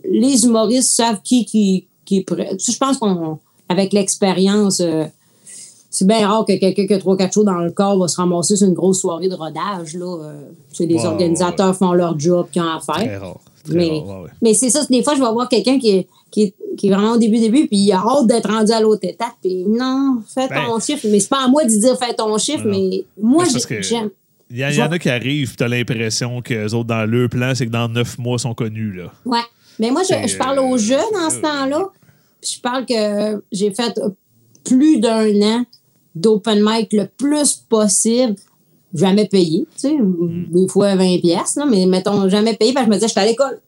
les 0.05 0.45
humoristes 0.45 0.95
savent 0.95 1.21
qui, 1.23 1.45
qui, 1.45 1.87
qui 2.05 2.19
est 2.19 2.25
prêt. 2.25 2.57
Je 2.59 2.77
pense 2.77 2.99
qu'on, 2.99 3.39
avec 3.73 3.93
l'expérience, 3.93 4.81
euh, 4.81 5.05
c'est 5.91 6.07
bien 6.07 6.27
rare 6.27 6.45
que 6.47 6.59
quelqu'un 6.59 6.87
qui 6.87 6.95
a 6.95 6.99
trois, 6.99 7.17
quatre 7.17 7.35
shows 7.35 7.45
dans 7.45 7.59
le 7.59 7.71
corps 7.71 7.99
va 7.99 8.09
se 8.09 8.17
ramasser 8.17 8.57
sur 8.57 8.67
une 8.67 8.75
grosse 8.75 9.01
soirée 9.01 9.29
de 9.29 9.35
rodage. 9.35 9.95
Là. 9.95 10.17
Euh, 10.25 10.33
les 10.81 10.95
Ouais, 10.95 11.05
organisateurs 11.07 11.77
font 11.77 11.93
leur 11.93 12.19
job 12.19 12.47
qu'ils 12.53 12.63
ont 12.63 12.67
à 12.67 12.81
faire. 12.81 12.95
Très 13.05 13.17
rare. 13.19 13.41
Très 13.65 13.75
Mais, 13.75 13.89
rare, 13.91 14.23
ouais, 14.23 14.31
mais 14.41 14.55
c'est 14.55 14.71
ça, 14.71 14.85
des 14.89 15.03
fois, 15.03 15.15
je 15.15 15.23
vais 15.23 15.31
voir 15.33 15.49
quelqu'un 15.49 15.79
qui 15.79 15.91
est, 15.91 16.09
qui, 16.31 16.43
est, 16.45 16.55
qui 16.77 16.89
est 16.89 16.91
vraiment 16.91 17.13
au 17.13 17.19
début, 17.19 17.39
début, 17.39 17.67
puis 17.67 17.77
il 17.79 17.93
a 17.93 17.99
hâte 17.99 18.27
d'être 18.27 18.51
rendu 18.51 18.73
à 18.73 18.81
l'autre 18.81 19.07
étape. 19.07 19.35
Puis 19.43 19.65
non, 19.69 20.23
fais 20.33 20.49
Ben, 20.49 20.67
ton 20.67 20.81
chiffre. 20.81 21.07
Mais 21.11 21.21
c'est 21.21 21.29
pas 21.29 21.45
à 21.45 21.49
moi 21.49 21.65
de 21.65 21.69
dire 21.69 21.97
fais 21.99 22.15
ton 22.15 22.37
chiffre, 22.39 22.65
Non. 22.65 22.71
mais 22.79 23.05
moi, 23.21 23.45
j'aime. 23.81 24.11
Il 24.55 24.59
y, 24.59 24.83
en 24.83 24.93
a 24.93 24.99
qui 24.99 25.09
arrivent, 25.09 25.57
tu 25.57 25.65
as 25.65 25.69
l'impression 25.69 26.43
que 26.43 26.53
les 26.53 26.75
autres, 26.75 26.89
dans 26.89 27.07
leur 27.11 27.29
plan, 27.31 27.55
c'est 27.55 27.67
que 27.67 27.71
dans 27.71 27.89
neuf 27.89 28.19
mois, 28.19 28.39
sont 28.39 28.53
connus. 28.53 28.93
Là. 28.93 29.05
Ouais. 29.25 29.41
Mais 29.79 29.91
moi, 29.91 30.03
je, 30.03 30.29
je 30.29 30.37
parle 30.37 30.59
aux 30.59 30.75
euh, 30.75 30.79
jeunes 30.79 30.99
en 31.17 31.31
ce 31.31 31.37
euh, 31.37 31.41
temps-là. 31.41 31.89
Je 32.43 32.61
parle 32.61 32.87
que 32.87 33.43
j'ai 33.53 33.73
fait 33.73 33.99
plus 34.65 35.01
d'un 35.01 35.41
an 35.43 35.65
d'open 36.15 36.63
mic 36.63 36.93
le 36.93 37.07
plus 37.07 37.55
possible. 37.69 38.37
Jamais 38.95 39.27
payé, 39.27 39.67
tu 39.75 39.89
sais, 39.89 39.97
des 39.99 40.69
fois 40.69 40.95
20 40.97 41.21
pièces, 41.21 41.59
mais 41.67 41.87
mettons 41.87 42.29
jamais 42.29 42.55
payé 42.55 42.75
parce 42.75 42.85
que 42.85 42.93
je 42.93 42.95
me 42.95 43.01
disais, 43.01 43.09
je 43.09 43.13
suis 43.13 43.21
à 43.21 43.25
l'école. 43.25 43.59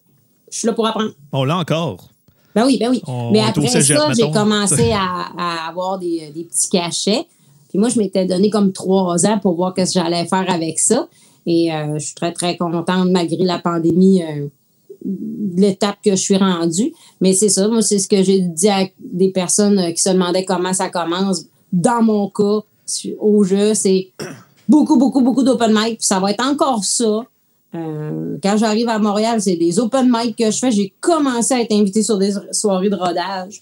Je 0.51 0.59
suis 0.59 0.67
là 0.67 0.73
pour 0.73 0.85
apprendre. 0.85 1.09
On 1.31 1.43
l'a 1.43 1.57
encore? 1.57 2.09
Ben 2.53 2.63
oui, 2.65 2.77
ben 2.79 2.91
oui. 2.91 3.01
On 3.07 3.31
mais 3.31 3.41
après 3.41 3.67
cégep, 3.67 3.97
ça, 3.97 4.13
j'ai 4.13 4.29
commencé 4.29 4.91
à, 4.91 5.25
à 5.35 5.69
avoir 5.69 5.97
des, 5.97 6.31
des 6.33 6.43
petits 6.43 6.69
cachets. 6.69 7.25
Puis 7.69 7.79
moi, 7.79 7.89
je 7.89 7.99
m'étais 7.99 8.25
donné 8.25 8.49
comme 8.49 8.71
trois 8.71 9.25
ans 9.25 9.39
pour 9.39 9.55
voir 9.55 9.73
ce 9.75 9.83
que 9.83 9.91
j'allais 9.91 10.25
faire 10.25 10.45
avec 10.47 10.79
ça. 10.79 11.07
Et 11.45 11.73
euh, 11.73 11.99
je 11.99 12.05
suis 12.05 12.15
très, 12.15 12.31
très 12.31 12.55
contente, 12.55 13.09
malgré 13.09 13.43
la 13.43 13.59
pandémie, 13.59 14.23
euh, 14.23 14.47
de 15.03 15.61
l'étape 15.61 15.97
que 16.03 16.11
je 16.11 16.15
suis 16.15 16.37
rendue. 16.37 16.93
Mais 17.21 17.33
c'est 17.33 17.49
ça, 17.49 17.67
moi, 17.67 17.81
c'est 17.81 17.99
ce 17.99 18.07
que 18.07 18.21
j'ai 18.23 18.39
dit 18.39 18.69
à 18.69 18.85
des 18.99 19.29
personnes 19.29 19.79
euh, 19.79 19.91
qui 19.91 20.01
se 20.01 20.09
demandaient 20.09 20.45
comment 20.45 20.73
ça 20.73 20.89
commence. 20.89 21.45
Dans 21.71 22.01
mon 22.01 22.29
cas, 22.29 22.59
au 23.19 23.43
jeu, 23.43 23.73
c'est 23.73 24.11
beaucoup, 24.67 24.97
beaucoup, 24.97 25.21
beaucoup 25.21 25.43
d'open 25.43 25.71
mic. 25.73 25.97
Puis 25.99 26.07
ça 26.07 26.19
va 26.19 26.31
être 26.31 26.45
encore 26.45 26.83
ça. 26.83 27.25
Euh, 27.73 28.37
quand 28.41 28.57
j'arrive 28.57 28.89
à 28.89 28.99
Montréal, 28.99 29.41
c'est 29.41 29.55
des 29.55 29.79
open 29.79 30.09
mic 30.09 30.37
que 30.37 30.51
je 30.51 30.57
fais. 30.57 30.71
J'ai 30.71 30.93
commencé 30.99 31.53
à 31.53 31.61
être 31.61 31.73
invité 31.73 32.03
sur 32.03 32.17
des 32.17 32.33
soirées 32.51 32.89
de 32.89 32.95
rodage. 32.95 33.61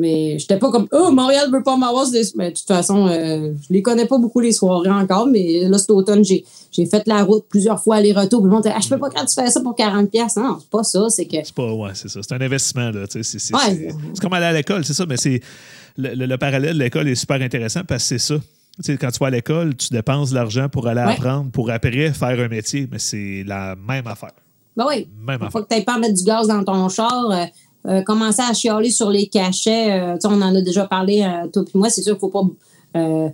Mais 0.00 0.38
j'étais 0.38 0.58
pas 0.58 0.70
comme 0.70 0.88
Oh, 0.92 1.10
Montréal 1.12 1.50
veut 1.52 1.62
pas 1.62 1.76
m'avoir. 1.76 2.06
Mais 2.36 2.50
de 2.50 2.56
toute 2.56 2.66
façon, 2.66 3.06
euh, 3.06 3.52
je 3.68 3.72
les 3.72 3.82
connais 3.82 4.06
pas 4.06 4.18
beaucoup 4.18 4.40
les 4.40 4.52
soirées 4.52 4.90
encore. 4.90 5.26
Mais 5.26 5.68
là, 5.68 5.78
cet 5.78 5.90
automne, 5.90 6.24
j'ai, 6.24 6.44
j'ai 6.72 6.86
fait 6.86 7.06
la 7.06 7.22
route 7.22 7.44
plusieurs 7.48 7.80
fois 7.82 7.96
aller-retour. 7.96 8.40
Puis 8.40 8.46
le 8.48 8.50
monde 8.56 8.66
était, 8.66 8.74
ah, 8.76 8.80
je 8.82 8.88
peux 8.88 8.98
pas 8.98 9.10
quand 9.10 9.24
tu 9.26 9.34
fais 9.34 9.48
ça 9.50 9.60
pour 9.60 9.74
40$. 9.76 10.36
Non, 10.40 10.58
c'est 10.60 10.70
pas 10.70 10.82
ça. 10.82 11.08
C'est 11.10 11.26
que 11.26 11.36
C'est 11.44 11.54
pas, 11.54 11.72
ouais, 11.72 11.90
c'est 11.94 12.08
ça. 12.08 12.20
C'est 12.22 12.34
un 12.34 12.40
investissement, 12.40 12.90
là. 12.90 13.06
tu 13.06 13.22
sais, 13.22 13.22
C'est, 13.22 13.38
c'est, 13.38 13.54
Ouais. 13.54 13.60
c'est- 13.66 13.94
c'est 14.14 14.20
comme 14.20 14.32
aller 14.32 14.46
à 14.46 14.52
l'école, 14.52 14.84
c'est 14.84 14.94
ça, 14.94 15.04
mais 15.06 15.16
c'est. 15.16 15.40
Le, 15.96 16.14
le- 16.14 16.26
le 16.26 16.38
parallèle 16.38 16.74
de 16.78 16.82
l'école 16.82 17.08
est 17.08 17.14
super 17.14 17.40
intéressant 17.42 17.80
parce 17.86 18.02
que 18.08 18.18
c'est 18.18 18.34
ça. 18.34 18.96
Quand 18.98 19.10
tu 19.10 19.18
vas 19.18 19.26
à 19.26 19.30
l'école, 19.30 19.74
tu 19.76 19.88
dépenses 19.90 20.30
de 20.30 20.36
l'argent 20.36 20.68
pour 20.70 20.86
aller 20.88 21.02
Ouais. 21.02 21.12
apprendre, 21.12 21.50
pour 21.50 21.70
après 21.70 22.12
faire 22.12 22.40
un 22.40 22.48
métier, 22.48 22.88
mais 22.90 22.98
c'est 22.98 23.42
la 23.46 23.76
même 23.76 24.06
affaire. 24.06 24.30
Ben 24.76 24.86
oui. 24.88 25.08
Même 25.26 25.38
Faut 25.40 25.44
affaire. 25.46 25.66
que 25.68 25.74
tu 25.74 25.84
pas 25.84 25.94
à 25.94 25.98
mettre 25.98 26.14
du 26.14 26.22
gaz 26.24 26.46
dans 26.46 26.62
ton 26.64 26.88
char. 26.88 27.30
euh, 27.30 27.44
euh, 27.86 28.02
commencer 28.02 28.42
à 28.42 28.52
chialer 28.52 28.90
sur 28.90 29.10
les 29.10 29.26
cachets. 29.26 29.92
euh, 29.92 30.16
on 30.24 30.40
en 30.42 30.54
a 30.54 30.60
déjà 30.60 30.86
parlé, 30.86 31.22
euh, 31.22 31.46
toi 31.48 31.62
et 31.74 31.78
moi. 31.78 31.88
C'est 31.90 32.02
sûr 32.02 32.18
qu'il 32.18 32.26
ne 32.26 32.32
faut 32.32 32.40
pas 32.92 32.98
euh, 32.98 33.28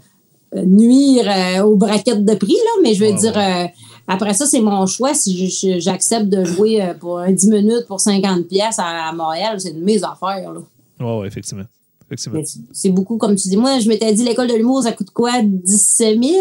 nuire 0.65 1.27
euh, 1.29 1.63
aux 1.65 1.77
braquettes 1.77 2.25
de 2.25 2.35
prix, 2.35 2.53
là, 2.55 2.71
mais 2.83 2.95
je 2.95 3.05
veux 3.05 3.11
Ouais, 3.11 3.17
dire, 3.19 3.37
euh, 3.37 3.67
après 4.09 4.35
ça, 4.35 4.47
c'est 4.47 4.61
mon 4.61 4.87
choix. 4.87 5.15
Si 5.15 5.49
j'accepte 5.81 6.27
de 6.29 6.45
jouer 6.45 6.81
euh, 6.83 6.95
pour 6.95 7.19
un 7.19 7.33
10 7.33 7.49
minutes 7.49 7.87
pour 7.89 7.99
50$ 7.99 8.45
pièces 8.45 8.79
à, 8.79 9.09
à 9.09 9.13
Montréal, 9.13 9.61
c'est 9.61 9.73
de 9.73 9.83
mes 9.85 10.03
affaires. 10.05 10.53
Là. 10.53 10.61
Oui, 11.01 11.21
ouais, 11.21 11.27
effectivement. 11.27 11.65
c'est- 12.73 12.91
beaucoup, 12.91 13.17
comme 13.19 13.35
tu 13.35 13.49
dis. 13.49 13.57
Moi, 13.57 13.81
je 13.81 13.89
m'étais 13.89 14.13
dit, 14.15 14.25
l'école 14.25 14.47
de 14.47 14.55
l'humour, 14.55 14.83
ça 14.85 14.93
coûte 14.93 15.11
quoi? 15.11 15.43
17 15.43 16.23
000? 16.23 16.35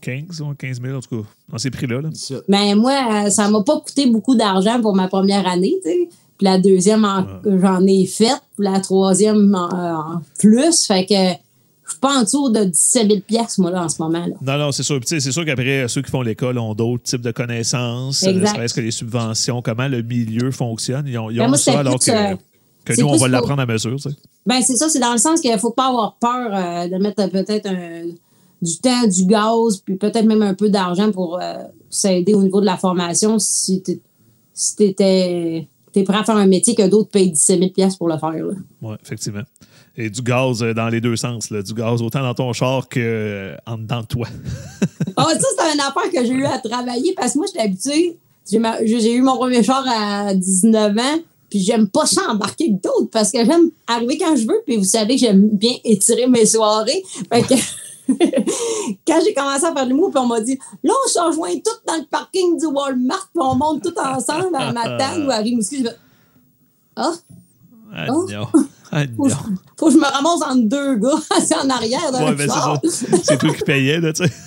15 0.00 0.40
ou 0.42 0.54
15 0.56 0.80
000, 0.80 0.96
en 0.96 1.00
tout 1.00 1.22
cas, 1.22 1.28
dans 1.50 1.58
ces 1.58 1.70
prix-là. 1.70 2.00
Là. 2.02 2.08
17. 2.08 2.44
Mais 2.48 2.74
Ben, 2.74 2.80
moi, 2.80 3.30
ça 3.30 3.48
m'a 3.50 3.62
pas 3.64 3.80
coûté 3.80 4.06
beaucoup 4.06 4.36
d'argent 4.36 4.80
pour 4.80 4.94
ma 4.94 5.08
première 5.08 5.46
année, 5.48 5.74
tu 5.84 5.90
sais. 5.90 6.08
Puis 6.38 6.44
la 6.44 6.58
deuxième, 6.58 7.04
en- 7.04 7.24
j'en 7.44 7.86
ai 7.86 8.06
fait. 8.06 8.34
Puis 8.58 8.66
la 8.66 8.80
troisième, 8.80 9.54
en, 9.54 9.68
en 10.16 10.22
plus. 10.38 10.84
Fait 10.86 11.06
que 11.06 11.14
je 11.14 11.90
suis 11.92 12.00
pas 12.00 12.18
en 12.18 12.22
dessous 12.24 12.48
de 12.50 12.64
17 12.64 13.06
000 13.08 13.20
piastres, 13.26 13.60
moi, 13.60 13.70
là, 13.70 13.84
en 13.84 13.88
ce 13.88 14.02
moment. 14.02 14.26
Là. 14.26 14.34
Non, 14.42 14.58
non, 14.66 14.72
c'est 14.72 14.82
sûr. 14.82 14.96
Puis, 14.98 15.06
tu 15.08 15.14
sais, 15.14 15.20
C'est 15.20 15.32
sûr 15.32 15.44
qu'après, 15.44 15.86
ceux 15.88 16.02
qui 16.02 16.10
font 16.10 16.22
l'école 16.22 16.58
ont 16.58 16.74
d'autres 16.74 17.04
types 17.04 17.20
de 17.22 17.30
connaissances. 17.30 18.22
euh. 18.24 18.42
Est-ce 18.60 18.74
que 18.74 18.80
les 18.80 18.90
subventions, 18.90 19.62
comment 19.62 19.86
le 19.88 20.02
milieu 20.02 20.50
fonctionne? 20.50 21.06
Ils 21.06 21.16
ont, 21.18 21.30
ils 21.30 21.38
Ben, 21.38 21.44
ont 21.44 21.48
moi, 21.48 21.58
ça 21.58 21.78
alors 21.78 21.98
que, 22.00 22.10
euh, 22.10 22.34
nous, 22.98 23.06
on 23.06 23.16
va 23.16 23.28
l'apprendre 23.28 23.62
à 23.62 23.66
mesure. 23.66 23.96
tu 23.96 24.10
sais. 24.10 24.16
Ben, 24.44 24.60
c'est 24.62 24.76
ça, 24.76 24.88
c'est 24.88 24.98
dans 25.00 25.12
le 25.12 25.18
sens 25.18 25.40
qu'il 25.40 25.56
faut 25.58 25.70
pas 25.72 25.88
avoir 25.88 26.16
peur 26.16 26.50
euh, 26.52 26.88
de 26.88 26.96
mettre 27.02 27.22
euh, 27.22 27.28
peut-être 27.28 27.68
du 28.62 28.78
temps, 28.78 29.06
du 29.06 29.26
gaz, 29.26 29.78
puis 29.84 29.96
peut-être 29.96 30.24
même 30.24 30.42
un 30.42 30.54
peu 30.54 30.68
d'argent 30.68 31.12
pour 31.12 31.38
euh, 31.40 31.54
s'aider 31.90 32.34
au 32.34 32.42
niveau 32.42 32.60
de 32.60 32.66
la 32.66 32.76
formation 32.76 33.38
si 33.38 33.82
tu 33.82 34.00
si 34.54 34.74
t'es 35.96 36.02
prêt 36.04 36.18
à 36.18 36.24
faire 36.24 36.36
un 36.36 36.46
métier 36.46 36.74
que 36.74 36.86
d'autres 36.86 37.08
payent 37.10 37.30
17 37.30 37.58
000 37.58 37.70
piastres 37.70 37.96
pour 37.98 38.08
le 38.08 38.18
faire. 38.18 38.34
Oui, 38.82 38.94
effectivement. 39.02 39.40
Et 39.96 40.10
du 40.10 40.20
gaz 40.20 40.62
euh, 40.62 40.74
dans 40.74 40.88
les 40.90 41.00
deux 41.00 41.16
sens. 41.16 41.48
Là. 41.50 41.62
Du 41.62 41.72
gaz 41.72 42.02
autant 42.02 42.20
dans 42.22 42.34
ton 42.34 42.52
char 42.52 42.86
que 42.88 43.00
euh, 43.00 43.56
dedans 43.78 44.02
de 44.02 44.06
toi. 44.06 44.26
Ah, 45.16 45.26
ça, 45.40 45.46
c'est 45.58 45.74
une 45.74 45.80
affaire 45.80 46.10
que 46.12 46.22
j'ai 46.26 46.32
eu 46.34 46.44
à 46.44 46.58
travailler 46.58 47.14
parce 47.16 47.32
que 47.32 47.38
moi, 47.38 47.46
j'étais 47.46 47.60
habituée. 47.64 48.18
J'ai 48.50 48.58
ma- 48.58 48.84
J'ai 48.84 49.14
eu 49.14 49.22
mon 49.22 49.36
premier 49.36 49.62
char 49.62 49.82
à 49.88 50.34
19 50.34 50.98
ans, 50.98 51.18
puis 51.48 51.60
j'aime 51.60 51.88
pas 51.88 52.04
ça 52.04 52.20
embarquer 52.28 52.68
d'autres 52.68 53.08
parce 53.10 53.32
que 53.32 53.38
j'aime 53.38 53.70
arriver 53.86 54.18
quand 54.18 54.36
je 54.36 54.46
veux, 54.46 54.60
puis 54.66 54.76
vous 54.76 54.84
savez 54.84 55.14
que 55.14 55.20
j'aime 55.20 55.48
bien 55.48 55.72
étirer 55.84 56.26
mes 56.26 56.44
soirées. 56.44 57.02
Fait 57.32 57.42
que 57.42 57.54
quand 59.06 59.18
j'ai 59.24 59.34
commencé 59.34 59.64
à 59.64 59.72
faire 59.74 59.86
l'humour, 59.86 60.10
puis 60.10 60.18
on 60.20 60.26
m'a 60.26 60.40
dit 60.40 60.58
là, 60.82 60.92
on 61.04 61.08
se 61.08 61.18
rejoint 61.18 61.54
tous 61.64 61.80
dans 61.86 61.96
le 61.96 62.06
parking 62.10 62.58
du 62.58 62.66
Walmart, 62.66 63.28
puis 63.34 63.42
on 63.42 63.54
monte 63.54 63.82
tous 63.82 63.98
ensemble 64.00 64.54
à 64.54 64.72
Matane 64.72 65.26
ou 65.26 65.30
à 65.30 65.36
Rimouski. 65.36 65.84
Je 65.84 65.88
Ah, 66.96 67.12
Ah 67.94 68.06
Oh. 68.10 68.26
non. 68.30 68.46
Ah 68.92 69.02
faut, 69.16 69.26
non. 69.28 69.34
faut 69.76 69.86
que 69.86 69.92
je 69.92 69.98
me 69.98 70.04
ramasse 70.04 70.42
entre 70.42 70.62
deux 70.68 70.94
gars 70.96 71.18
assis 71.36 71.54
en 71.54 71.68
arrière 71.68 72.12
dans 72.12 72.20
Ouais, 72.24 72.30
le 72.30 72.36
ben, 72.36 72.48
c'est 73.22 73.36
toi 73.38 73.52
qui 73.52 73.62
payais, 73.64 74.00
là, 74.00 74.12
tu 74.12 74.24
sais. 74.26 74.32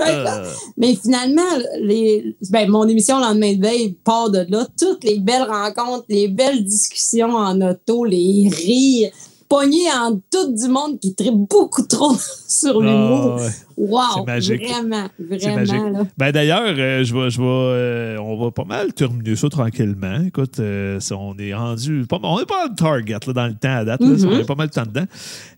Euh, 0.00 0.44
Mais 0.76 0.94
finalement, 0.96 1.40
les, 1.80 2.36
ben, 2.50 2.68
mon 2.70 2.86
émission 2.86 3.16
le 3.18 3.22
lendemain 3.24 3.54
de 3.54 3.60
veille 3.62 3.92
part 4.04 4.28
de 4.30 4.44
là. 4.48 4.66
Toutes 4.78 5.02
les 5.04 5.18
belles 5.18 5.44
rencontres, 5.48 6.04
les 6.10 6.28
belles 6.28 6.62
discussions 6.62 7.34
en 7.34 7.58
auto, 7.62 8.04
les 8.04 8.50
rires, 8.52 9.10
pognés 9.50 9.90
en 9.92 10.18
tout 10.30 10.54
du 10.54 10.68
monde 10.68 10.98
qui 11.00 11.14
tripe 11.14 11.34
beaucoup 11.34 11.82
trop 11.82 12.16
sur 12.48 12.80
l'humour. 12.80 13.38
Ah, 13.38 13.42
ouais. 13.42 13.50
Wow! 13.76 14.00
C'est 14.14 14.26
magique. 14.26 14.68
Vraiment, 14.68 15.08
vraiment. 15.18 15.54
magique. 15.56 15.92
Là. 15.92 16.06
Ben 16.16 16.32
d'ailleurs, 16.32 16.74
euh, 16.78 17.02
je 17.02 17.14
vais, 17.14 17.30
je 17.30 17.40
vais, 17.40 17.46
euh, 17.46 18.18
on 18.20 18.42
va 18.42 18.50
pas 18.52 18.64
mal 18.64 18.92
terminer 18.92 19.34
ça 19.36 19.48
tranquillement. 19.48 20.22
Écoute, 20.24 20.60
euh, 20.60 21.00
ça, 21.00 21.16
on 21.16 21.36
est 21.38 21.52
rendu, 21.52 22.06
pas, 22.08 22.20
on 22.22 22.38
est 22.38 22.46
pas 22.46 22.68
le 22.68 22.74
target 22.74 23.18
là, 23.26 23.32
dans 23.32 23.46
le 23.46 23.54
temps 23.54 23.76
à 23.76 23.84
date. 23.84 24.00
là. 24.00 24.06
Mhm. 24.06 24.28
On 24.28 24.38
est 24.38 24.44
pas 24.46 24.54
mal 24.54 24.68
de 24.68 24.72
temps 24.72 24.86
dedans. 24.86 25.06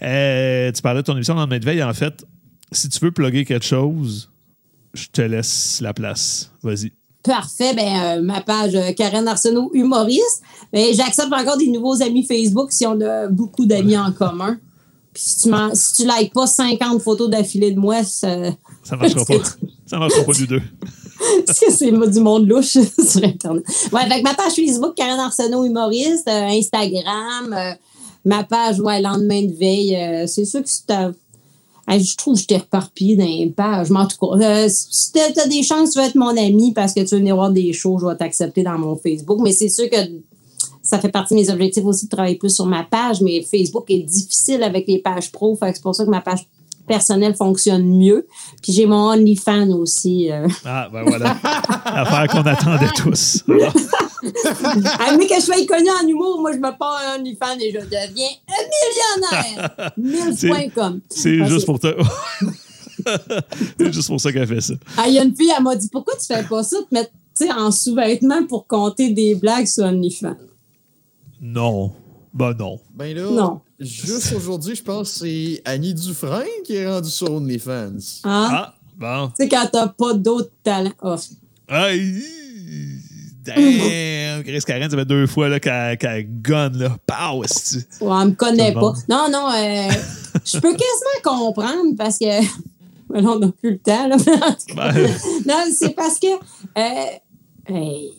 Tu 0.00 0.82
parlais 0.82 1.02
de 1.02 1.06
ton 1.06 1.14
émission 1.14 1.34
dans 1.34 1.46
le 1.46 1.58
de 1.58 1.64
veille. 1.64 1.82
En 1.82 1.92
fait, 1.92 2.24
si 2.72 2.88
tu 2.88 2.98
veux 3.00 3.12
plugger 3.12 3.44
quelque 3.44 3.66
chose, 3.66 4.30
je 4.94 5.08
te 5.12 5.20
laisse 5.20 5.80
la 5.82 5.92
place. 5.92 6.50
Vas-y. 6.62 6.92
Parfait. 7.22 7.74
Ben, 7.74 8.18
euh, 8.18 8.22
ma 8.22 8.40
page 8.40 8.74
euh, 8.74 8.92
Karen 8.92 9.28
Arsenault, 9.28 9.70
humoriste. 9.74 10.42
Mais 10.72 10.92
j'accepte 10.94 11.32
encore 11.32 11.56
des 11.56 11.68
nouveaux 11.68 12.02
amis 12.02 12.24
Facebook 12.26 12.72
si 12.72 12.86
on 12.86 13.00
a 13.00 13.28
beaucoup 13.28 13.64
d'amis 13.66 13.96
en 13.96 14.10
commun. 14.12 14.58
Puis 15.14 15.22
si 15.24 15.38
tu, 15.42 15.48
m'en- 15.50 15.74
si 15.74 15.94
tu 15.94 16.02
likes 16.08 16.32
pas 16.32 16.46
50 16.46 17.00
photos 17.02 17.28
d'affilée 17.30 17.70
de 17.72 17.78
moi, 17.78 18.02
ça, 18.02 18.34
Ça 18.82 18.96
marchera 18.96 19.24
pas. 19.24 19.34
Ça 19.86 19.98
marchera 19.98 20.24
pas 20.24 20.32
du 20.32 20.46
deux. 20.46 20.62
Parce 21.46 21.60
que 21.60 21.70
c'est 21.70 21.90
du 21.92 22.20
monde 22.20 22.48
louche 22.48 22.72
sur 23.06 23.22
Internet. 23.22 23.64
Ouais, 23.92 24.00
avec 24.00 24.24
ma 24.24 24.34
page 24.34 24.54
Facebook, 24.54 24.94
Karen 24.96 25.20
Arsenault 25.20 25.64
humoriste, 25.64 26.26
euh, 26.28 26.46
Instagram, 26.48 27.54
ma 28.24 28.42
page, 28.44 28.80
ouais, 28.80 29.00
lendemain 29.00 29.42
de 29.42 29.52
veille. 29.52 30.26
c'est 30.28 30.44
sûr 30.46 30.62
que 30.62 30.68
c'est. 30.68 30.92
Je 31.88 32.16
trouve 32.16 32.34
que 32.34 32.40
je 32.40 32.46
t'ai 32.46 32.56
reparpillé 32.56 33.16
dans 33.16 33.24
les 33.24 33.50
pages. 33.50 33.90
Mais 33.90 34.00
en 34.00 34.06
tout 34.06 34.16
cas, 34.18 34.44
euh, 34.44 34.68
si 34.68 35.12
t'as 35.12 35.32
t'as 35.32 35.46
des 35.46 35.62
chances, 35.62 35.90
tu 35.92 35.98
veux 35.98 36.04
être 36.04 36.14
mon 36.14 36.36
ami 36.36 36.72
parce 36.72 36.92
que 36.92 37.00
tu 37.00 37.14
veux 37.14 37.18
venir 37.18 37.34
voir 37.34 37.50
des 37.50 37.72
shows, 37.72 37.98
je 38.00 38.06
vais 38.06 38.16
t'accepter 38.16 38.62
dans 38.62 38.78
mon 38.78 38.96
Facebook. 38.96 39.40
Mais 39.42 39.52
c'est 39.52 39.68
sûr 39.68 39.88
que 39.90 39.96
ça 40.82 40.98
fait 40.98 41.10
partie 41.10 41.34
de 41.34 41.40
mes 41.40 41.50
objectifs 41.50 41.84
aussi 41.84 42.06
de 42.06 42.10
travailler 42.10 42.36
plus 42.36 42.54
sur 42.54 42.66
ma 42.66 42.84
page. 42.84 43.20
Mais 43.20 43.42
Facebook 43.42 43.90
est 43.90 44.02
difficile 44.02 44.62
avec 44.62 44.86
les 44.86 44.98
pages 44.98 45.30
pro. 45.32 45.58
C'est 45.60 45.82
pour 45.82 45.94
ça 45.94 46.04
que 46.04 46.10
ma 46.10 46.20
page 46.20 46.46
personnelle 46.86 47.34
fonctionne 47.34 47.84
mieux. 47.86 48.26
Puis 48.62 48.72
j'ai 48.72 48.86
mon 48.86 49.10
OnlyFans 49.10 49.70
aussi. 49.70 50.30
euh, 50.30 50.46
Ah, 50.64 50.88
ben 50.92 51.02
voilà. 51.04 51.36
L'affaire 51.86 52.26
qu'on 52.28 52.42
attendait 52.48 52.90
tous. 52.96 53.44
Mais 53.48 55.26
que 55.26 55.34
je 55.36 55.40
sois 55.40 55.56
connu 55.66 55.88
en 56.02 56.06
humour, 56.06 56.40
moi, 56.40 56.52
je 56.52 56.58
me 56.58 56.76
pars 56.78 57.00
un 57.06 57.18
OnlyFans 57.20 57.58
et 57.60 57.72
je 57.72 57.78
deviens 57.78 58.28
un 58.48 59.42
millionnaire. 59.42 59.92
C'est- 60.36 60.48
Mille.com. 60.50 61.00
C'est 61.10 61.44
juste 61.46 61.66
pour 61.66 61.78
te. 61.80 61.88
c'est 63.78 63.92
juste 63.92 64.08
pour 64.08 64.20
ça 64.20 64.32
qu'elle 64.32 64.46
fait 64.46 64.60
ça. 64.60 64.74
Ah, 64.96 65.04
il 65.08 65.14
y 65.14 65.18
a 65.18 65.24
une 65.24 65.34
fille, 65.34 65.50
elle 65.56 65.62
m'a 65.62 65.74
dit 65.74 65.88
Pourquoi 65.90 66.14
tu 66.14 66.26
fais 66.26 66.42
pas 66.44 66.62
ça, 66.62 66.76
te 66.88 66.94
mettre 66.94 67.10
en 67.58 67.70
sous-vêtements 67.72 68.46
pour 68.46 68.66
compter 68.66 69.10
des 69.10 69.34
blagues 69.34 69.66
sur 69.66 69.84
OnlyFans? 69.84 70.36
Non. 71.40 71.92
Ben 72.34 72.54
non. 72.58 72.80
Ben 72.94 73.14
là, 73.14 73.30
Non. 73.30 73.60
juste 73.78 74.32
aujourd'hui, 74.34 74.74
je 74.74 74.82
pense 74.82 75.12
que 75.12 75.18
c'est 75.26 75.62
Annie 75.64 75.92
Dufresne 75.94 76.46
qui 76.64 76.76
est 76.76 76.88
rendue 76.88 77.10
sur 77.10 77.30
OnlyFans. 77.32 77.92
Hein? 78.24 78.48
Ah, 78.50 78.74
bon. 78.96 79.28
Tu 79.28 79.42
sais, 79.44 79.48
quand 79.48 79.68
t'as 79.70 79.88
pas 79.88 80.14
d'autres 80.14 80.50
talents. 80.62 80.92
Oh. 81.02 81.16
Aïe! 81.68 82.22
Damn! 83.44 84.44
Chris 84.44 84.60
Karen, 84.66 84.88
ça 84.88 84.96
fait 84.96 85.04
deux 85.04 85.26
fois 85.26 85.48
là, 85.48 85.58
qu'elle 85.58 85.98
qu'elle 85.98 86.26
gonne, 86.42 86.78
là. 86.78 86.96
Pow! 87.06 87.40
Ouais, 87.40 87.46
elle 88.22 88.28
me 88.28 88.34
connaît 88.34 88.72
pas. 88.72 88.92
Non, 89.08 89.26
non, 89.30 89.48
euh, 89.50 89.88
je 90.44 90.58
peux 90.60 90.72
quasiment 90.72 91.22
comprendre 91.24 91.96
parce 91.98 92.18
que. 92.18 92.40
Mais 93.10 93.20
là, 93.20 93.30
on 93.30 93.38
n'a 93.40 93.48
plus 93.48 93.72
le 93.72 93.78
temps. 93.78 94.08
Là. 94.08 94.16
Ben, 94.74 94.94
non, 95.46 95.64
c'est 95.76 95.90
parce 95.94 96.18
que. 96.18 96.28
euh, 96.78 97.18
hey, 97.68 98.12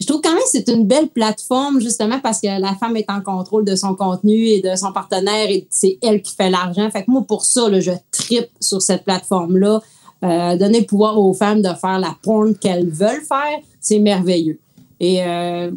je 0.00 0.06
trouve 0.06 0.22
quand 0.22 0.32
même 0.32 0.42
que 0.42 0.48
c'est 0.50 0.68
une 0.68 0.86
belle 0.86 1.08
plateforme, 1.08 1.78
justement, 1.80 2.20
parce 2.20 2.40
que 2.40 2.60
la 2.60 2.74
femme 2.74 2.96
est 2.96 3.10
en 3.10 3.20
contrôle 3.20 3.66
de 3.66 3.76
son 3.76 3.94
contenu 3.94 4.46
et 4.46 4.62
de 4.62 4.74
son 4.74 4.92
partenaire 4.92 5.50
et 5.50 5.66
c'est 5.68 5.98
elle 6.02 6.22
qui 6.22 6.34
fait 6.34 6.48
l'argent. 6.48 6.90
Fait 6.90 7.04
que 7.04 7.10
moi, 7.10 7.22
pour 7.28 7.44
ça, 7.44 7.68
là, 7.68 7.80
je 7.80 7.92
tripe 8.10 8.48
sur 8.60 8.80
cette 8.80 9.04
plateforme-là. 9.04 9.80
Euh, 10.22 10.56
donner 10.56 10.80
le 10.80 10.86
pouvoir 10.86 11.18
aux 11.18 11.32
femmes 11.32 11.62
de 11.62 11.68
faire 11.80 11.98
la 11.98 12.14
porn 12.22 12.54
qu'elles 12.54 12.88
veulent 12.88 13.24
faire, 13.26 13.58
c'est 13.80 13.98
merveilleux. 13.98 14.58
Et 14.98 15.24
euh, 15.24 15.70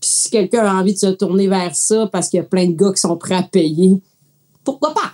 si 0.00 0.30
quelqu'un 0.30 0.64
a 0.64 0.74
envie 0.74 0.94
de 0.94 0.98
se 0.98 1.08
tourner 1.08 1.46
vers 1.46 1.74
ça 1.74 2.08
parce 2.10 2.28
qu'il 2.28 2.38
y 2.38 2.40
a 2.40 2.46
plein 2.46 2.66
de 2.66 2.72
gars 2.72 2.92
qui 2.92 3.00
sont 3.00 3.16
prêts 3.18 3.34
à 3.34 3.42
payer, 3.42 4.00
pourquoi 4.64 4.94
pas? 4.94 5.12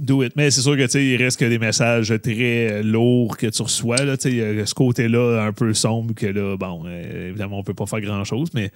Do 0.00 0.22
it. 0.22 0.32
Mais 0.34 0.50
c'est 0.50 0.62
sûr 0.62 0.76
que 0.76 0.84
tu 0.84 0.92
sais, 0.92 1.04
il 1.04 1.16
reste 1.16 1.38
que 1.38 1.44
des 1.44 1.58
messages 1.58 2.14
très 2.22 2.82
lourds 2.82 3.36
que 3.36 3.46
tu 3.48 3.62
reçois. 3.62 3.98
Là, 3.98 4.16
il 4.24 4.34
y 4.34 4.42
a 4.42 4.64
ce 4.64 4.74
côté-là 4.74 5.44
un 5.44 5.52
peu 5.52 5.74
sombre 5.74 6.14
que 6.14 6.26
là, 6.26 6.56
bon, 6.56 6.84
euh, 6.86 7.28
évidemment, 7.28 7.58
on 7.58 7.62
peut 7.62 7.74
pas 7.74 7.84
faire 7.84 8.00
grand-chose, 8.00 8.48
mais. 8.54 8.70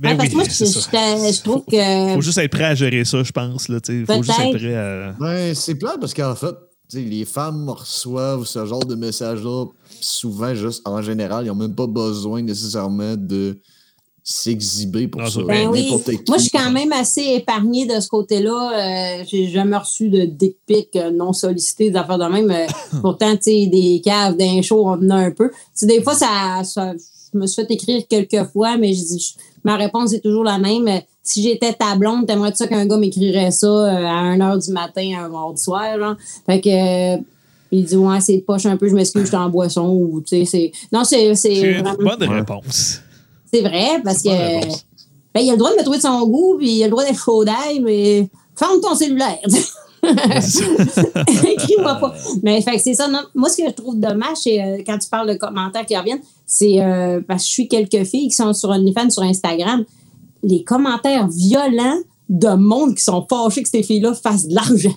Parce 0.00 0.18
oui, 0.18 0.34
moi, 0.34 0.44
je, 0.44 1.42
trouve 1.42 1.64
que. 1.64 2.14
faut 2.14 2.20
juste 2.20 2.38
être 2.38 2.50
prêt 2.50 2.64
à 2.64 2.74
gérer 2.74 3.04
ça, 3.04 3.22
je 3.22 3.32
pense. 3.32 3.68
Là, 3.68 3.78
faut 4.06 4.22
juste 4.22 4.38
être 4.38 4.58
prêt 4.58 4.76
à. 4.76 5.16
Ouais, 5.18 5.52
c'est 5.54 5.76
plate 5.76 5.98
parce 5.98 6.12
qu'en 6.12 6.34
fait, 6.34 6.54
tu 6.90 6.98
sais, 6.98 7.00
les 7.00 7.24
femmes 7.24 7.68
reçoivent 7.68 8.44
ce 8.44 8.66
genre 8.66 8.84
de 8.84 8.94
messages-là 8.94 9.64
souvent, 10.00 10.54
juste 10.54 10.86
en 10.86 11.00
général, 11.00 11.46
ils 11.46 11.48
n'ont 11.48 11.54
même 11.54 11.74
pas 11.74 11.86
besoin 11.86 12.42
nécessairement 12.42 13.16
de 13.16 13.58
s'exhiber 14.22 15.08
pour 15.08 15.22
Non, 15.22 15.28
ça. 15.28 15.40
Ben 15.42 15.68
oui. 15.68 15.88
Moi, 16.28 16.36
je 16.38 16.42
suis 16.42 16.50
quand 16.50 16.70
même 16.70 16.92
assez 16.92 17.22
épargnée 17.36 17.86
de 17.86 17.98
ce 18.00 18.08
côté-là. 18.08 19.18
Euh, 19.20 19.24
J'ai 19.28 19.48
jamais 19.48 19.76
reçu 19.76 20.08
de 20.08 20.24
dick 20.24 20.56
pic 20.66 20.94
euh, 20.96 21.10
non 21.10 21.32
sollicité, 21.32 21.90
des 21.90 21.96
affaires 21.96 22.18
de 22.18 22.24
même. 22.24 22.50
Euh, 22.50 22.66
pourtant, 23.00 23.34
tu 23.36 23.42
sais, 23.44 23.66
des 23.66 24.00
caves, 24.04 24.36
d'un 24.36 24.60
show, 24.62 24.82
on 24.86 24.90
en 24.92 25.10
a 25.10 25.16
un 25.16 25.30
peu. 25.30 25.48
Tu 25.50 25.56
sais, 25.74 25.86
des 25.86 26.02
fois, 26.02 26.14
ça, 26.14 26.62
ça- 26.64 26.92
je 27.32 27.38
me 27.38 27.46
suis 27.46 27.62
fait 27.64 27.72
écrire 27.72 28.02
quelques 28.08 28.44
fois, 28.52 28.76
mais 28.76 28.92
je 28.92 29.00
dis, 29.04 29.34
ma 29.64 29.76
réponse 29.76 30.12
est 30.12 30.20
toujours 30.20 30.44
la 30.44 30.58
même. 30.58 30.88
Si 31.22 31.42
j'étais 31.42 31.72
ta 31.72 31.94
blonde, 31.96 32.26
t'aimerais 32.26 32.52
ça 32.54 32.66
qu'un 32.66 32.86
gars 32.86 32.96
m'écrirait 32.96 33.50
ça 33.52 33.68
à 33.68 34.34
1h 34.36 34.64
du 34.66 34.72
matin, 34.72 35.10
un 35.24 35.28
mardi 35.28 35.62
soir, 35.62 35.98
genre? 35.98 36.16
Fait 36.46 36.60
que... 36.60 37.16
il 37.70 37.84
dit, 37.84 37.96
ouais, 37.96 38.20
c'est 38.20 38.38
poche 38.38 38.66
un 38.66 38.76
peu, 38.76 38.88
je 38.88 38.94
m'excuse, 38.94 39.22
je 39.22 39.26
suis 39.28 39.36
en 39.36 39.48
boisson. 39.48 39.88
Ou, 39.88 40.20
tu 40.22 40.28
sais, 40.38 40.44
c'est... 40.44 40.72
Non, 40.92 41.04
c'est 41.04 41.34
c'est 41.36 41.54
C'est 41.54 41.60
une 41.72 41.82
vraiment... 41.84 42.16
bonne 42.16 42.28
réponse. 42.28 43.00
C'est 43.52 43.62
vrai, 43.62 44.00
parce 44.04 44.22
que 44.22 44.28
ben, 44.28 45.40
il 45.40 45.48
a 45.48 45.52
le 45.52 45.58
droit 45.58 45.70
de 45.70 45.76
me 45.76 45.82
trouver 45.82 45.98
de 45.98 46.02
son 46.02 46.26
goût, 46.26 46.56
puis 46.58 46.76
il 46.76 46.82
a 46.82 46.86
le 46.86 46.90
droit 46.90 47.04
d'être 47.04 47.22
chaud 47.22 47.44
d'ail, 47.44 47.80
mais 47.80 48.28
ferme 48.56 48.80
ton 48.80 48.94
cellulaire. 48.94 49.38
Écris-moi 50.02 51.94
pas. 51.96 52.14
Mais 52.42 52.62
fait 52.62 52.78
c'est 52.78 52.94
ça. 52.94 53.06
non. 53.06 53.20
Moi, 53.34 53.48
ce 53.50 53.58
que 53.58 53.68
je 53.68 53.74
trouve 53.74 53.98
dommage, 53.98 54.38
c'est 54.42 54.60
euh, 54.62 54.78
quand 54.86 54.98
tu 54.98 55.08
parles 55.08 55.28
de 55.28 55.34
commentaires 55.34 55.84
qui 55.84 55.96
reviennent, 55.96 56.22
c'est 56.46 56.80
euh, 56.80 57.20
parce 57.26 57.42
que 57.42 57.48
je 57.48 57.52
suis 57.52 57.68
quelques 57.68 58.04
filles 58.04 58.28
qui 58.28 58.34
sont 58.34 58.52
sur 58.54 58.70
OnlyFans 58.70 59.10
sur 59.10 59.22
Instagram. 59.22 59.84
Les 60.42 60.64
commentaires 60.64 61.28
violents 61.28 61.98
de 62.28 62.54
monde 62.54 62.94
qui 62.94 63.02
sont 63.02 63.26
fâchés 63.28 63.62
que 63.62 63.68
ces 63.68 63.82
filles-là 63.82 64.14
fassent 64.14 64.46
de 64.46 64.54
l'argent. 64.54 64.94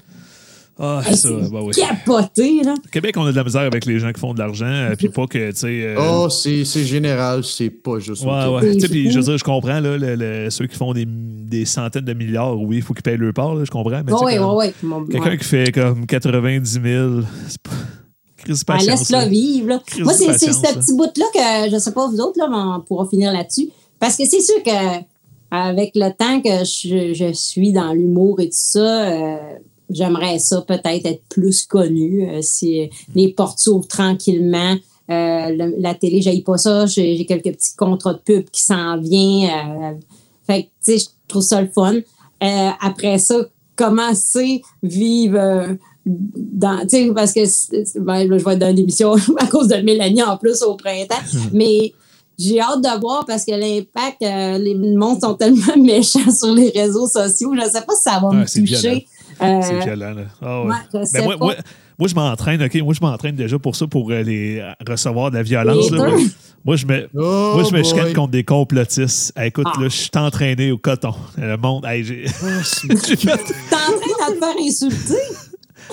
Ah, 0.85 1.01
Hey, 1.07 1.15
ça, 1.15 1.29
c'est 1.41 1.51
bah 1.51 1.59
oui. 1.63 1.73
capoté, 1.73 2.61
là. 2.63 2.73
Au 2.73 2.89
Québec, 2.89 3.15
on 3.17 3.25
a 3.25 3.31
de 3.31 3.35
la 3.37 3.43
misère 3.43 3.61
avec 3.61 3.85
les 3.85 3.99
gens 3.99 4.11
qui 4.11 4.19
font 4.19 4.33
de 4.33 4.39
l'argent, 4.39 4.65
euh, 4.65 4.95
puis 4.97 5.07
pas 5.09 5.27
que, 5.27 5.51
tu 5.51 5.55
sais. 5.57 5.67
euh, 5.67 5.95
Oh, 5.97 6.29
c'est 6.29 6.65
c'est 6.65 6.83
général, 6.83 7.43
c'est 7.43 7.69
pas 7.69 7.99
juste. 7.99 8.25
Ouais, 8.25 8.45
ouais. 8.47 8.73
Tu 8.73 8.79
sais, 8.81 8.89
puis 8.89 9.09
je 9.11 9.17
veux 9.19 9.23
dire, 9.23 9.37
je 9.37 9.43
comprends, 9.43 9.79
là, 9.79 9.97
le- 9.97 10.15
le- 10.15 10.49
ceux 10.49 10.67
qui 10.67 10.75
font 10.75 10.93
des, 10.93 11.05
des 11.07 11.63
centaines 11.65 12.03
de 12.05 12.13
milliards, 12.13 12.59
oui, 12.59 12.77
il 12.77 12.81
faut 12.81 12.93
qu'ils 12.93 13.03
payent 13.03 13.17
leur 13.17 13.33
part, 13.33 13.55
là, 13.55 13.63
je 13.63 13.71
comprends. 13.71 14.01
Mais 14.05 14.11
oui, 14.11 14.33
oui. 14.83 15.05
Quelqu'un 15.09 15.37
qui 15.37 15.45
fait 15.45 15.71
comme 15.73 16.05
90 16.05 16.81
000, 16.83 17.09
c'est 17.47 17.61
pas. 17.61 17.71
Patience, 18.73 18.85
laisse-le 19.09 19.17
là. 19.19 19.27
vivre. 19.27 19.67
Là. 19.69 19.79
Moi, 20.01 20.11
c'est 20.13 20.37
ce 20.37 20.73
petit 20.73 20.93
bout-là 20.97 21.25
que 21.33 21.69
je 21.69 21.75
ne 21.75 21.79
sais 21.79 21.93
pas 21.93 22.07
vous 22.09 22.19
autres, 22.19 22.37
là, 22.37 22.47
mais 22.49 22.57
on 22.57 22.81
pourra 22.81 23.07
finir 23.07 23.31
là-dessus. 23.31 23.69
Parce 23.99 24.17
que 24.17 24.25
c'est 24.25 24.41
sûr 24.41 24.61
que 24.65 25.01
avec 25.49 25.91
le 25.95 26.09
temps 26.09 26.41
que 26.41 26.65
je, 26.65 27.13
je 27.13 27.31
suis 27.31 27.71
dans 27.71 27.93
l'humour 27.93 28.41
et 28.41 28.47
tout 28.47 28.51
ça, 28.53 28.79
euh, 29.07 29.37
j'aimerais 29.89 30.39
ça 30.39 30.61
peut-être 30.61 31.05
être 31.05 31.23
plus 31.29 31.63
connu. 31.65 32.27
euh, 32.29 32.39
si 32.41 32.89
les 33.15 33.29
portes 33.29 33.59
s'ouvrent 33.59 33.87
tranquillement. 33.87 34.75
Euh, 35.09 35.49
le- 35.49 35.75
la 35.79 35.93
télé, 35.95 36.21
j'aille 36.21 36.41
pas 36.41 36.57
ça. 36.57 36.85
J'ai 36.85 37.17
j'ai 37.17 37.25
quelques 37.25 37.51
petits 37.51 37.75
contrats 37.75 38.13
de 38.13 38.19
pub 38.19 38.49
qui 38.49 38.61
s'en 38.63 38.97
viennent. 38.99 39.49
euh, 39.49 39.91
fait 40.47 40.63
que, 40.63 40.67
tu 40.67 40.71
sais, 40.81 40.97
je 40.99 41.05
trouve 41.27 41.41
ça 41.43 41.61
le 41.61 41.67
fun. 41.69 41.95
Après 42.81 43.17
ça, 43.17 43.35
commencer 43.75 44.61
vivre 44.81 45.37
euh, 45.39 45.73
dans, 46.05 46.81
tu 46.81 46.89
sais, 46.89 47.11
parce 47.13 47.31
que 47.33 47.45
c'est- 47.45 47.85
c'est- 47.85 47.99
ben, 47.99 48.27
là, 48.27 48.37
je 48.37 48.43
vais 48.43 48.53
être 48.53 48.59
dans 48.59 48.69
une 48.69 48.79
émission 48.79 49.13
à 49.37 49.47
cause 49.47 49.67
de 49.69 49.75
Mélanie 49.77 50.21
en 50.23 50.37
plus 50.37 50.61
au 50.63 50.75
printemps, 50.75 51.15
mais 51.53 51.93
j'ai 52.37 52.59
hâte 52.59 52.81
de 52.81 52.99
voir 52.99 53.25
parce 53.25 53.45
que 53.45 53.51
l'impact, 53.51 54.21
euh, 54.21 54.57
les 54.57 54.75
mondes 54.75 55.21
sont 55.21 55.35
tellement 55.35 55.75
méchants 55.77 56.31
sur 56.31 56.53
les 56.53 56.69
réseaux 56.69 57.07
sociaux. 57.07 57.53
Je 57.55 57.59
ne 57.61 57.65
sais 57.69 57.81
pas 57.81 57.95
si 57.95 58.03
ça 58.03 58.19
va 58.21 58.29
Ouais, 58.29 58.35
me 58.37 58.45
c'est 58.45 58.59
toucher. 58.61 59.07
Euh, 59.41 59.61
C'est 59.61 59.79
violent, 59.83 60.13
là. 60.13 60.23
Ah 60.41 60.61
ouais. 60.61 60.67
ouais, 60.69 60.75
je 61.05 61.13
Ben, 61.13 61.23
moi, 61.23 61.37
moi, 61.39 61.55
moi, 61.99 62.07
je 62.07 62.15
m'entraîne, 62.15 62.61
OK? 62.63 62.75
Moi, 62.81 62.93
je 62.93 62.99
m'entraîne 63.01 63.35
déjà 63.35 63.59
pour 63.59 63.75
ça, 63.75 63.87
pour 63.87 64.09
euh, 64.11 64.21
les, 64.21 64.59
euh, 64.59 64.71
recevoir 64.87 65.29
de 65.31 65.35
la 65.37 65.43
violence. 65.43 65.91
Là. 65.91 66.07
Moi, 66.09 66.19
moi, 66.65 66.75
je 66.75 66.85
me. 66.85 67.07
Oh, 67.15 67.51
moi, 67.55 67.63
je 67.69 67.75
me 67.75 67.83
chicane 67.83 68.13
contre 68.13 68.31
des 68.31 68.43
complotistes. 68.43 69.33
Hey, 69.37 69.49
écoute, 69.49 69.67
Ah. 69.69 69.79
là, 69.81 69.85
je 69.89 69.95
suis 69.95 70.09
entraîné 70.15 70.71
au 70.71 70.77
coton. 70.77 71.13
Le 71.37 71.57
monde, 71.57 71.85
hey, 71.85 72.03
j'ai 72.03 72.25
Oh, 72.27 72.45
fait. 72.89 73.15
T'es 73.15 73.31
en 73.31 73.37
train 73.37 74.29
de 74.29 74.33
te 74.33 74.39
faire 74.39 74.55
insulter? 74.59 75.21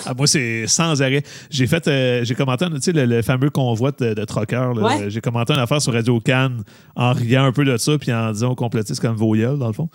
Ah, 0.06 0.14
moi, 0.14 0.26
c'est 0.28 0.66
sans 0.68 1.02
arrêt. 1.02 1.22
J'ai 1.50 1.66
fait, 1.66 1.86
euh, 1.88 2.24
j'ai 2.24 2.34
commenté, 2.36 2.64
tu 2.76 2.80
sais, 2.80 2.92
le, 2.92 3.04
le 3.06 3.22
fameux 3.22 3.50
convoi 3.50 3.90
de, 3.90 4.14
de 4.14 4.24
troqueurs. 4.24 4.72
Ouais. 4.76 5.10
J'ai 5.10 5.20
commenté 5.20 5.52
une 5.52 5.58
affaire 5.58 5.82
sur 5.82 5.92
Radio 5.92 6.20
Cannes 6.20 6.62
en 6.94 7.12
riant 7.12 7.44
un 7.44 7.52
peu 7.52 7.64
de 7.64 7.76
ça, 7.76 7.98
puis 7.98 8.12
en 8.12 8.30
disant 8.30 8.50
aux 8.52 8.54
complotistes 8.54 9.00
comme 9.00 9.16
Voyelle, 9.16 9.58
dans 9.58 9.66
le 9.66 9.72
fond. 9.72 9.88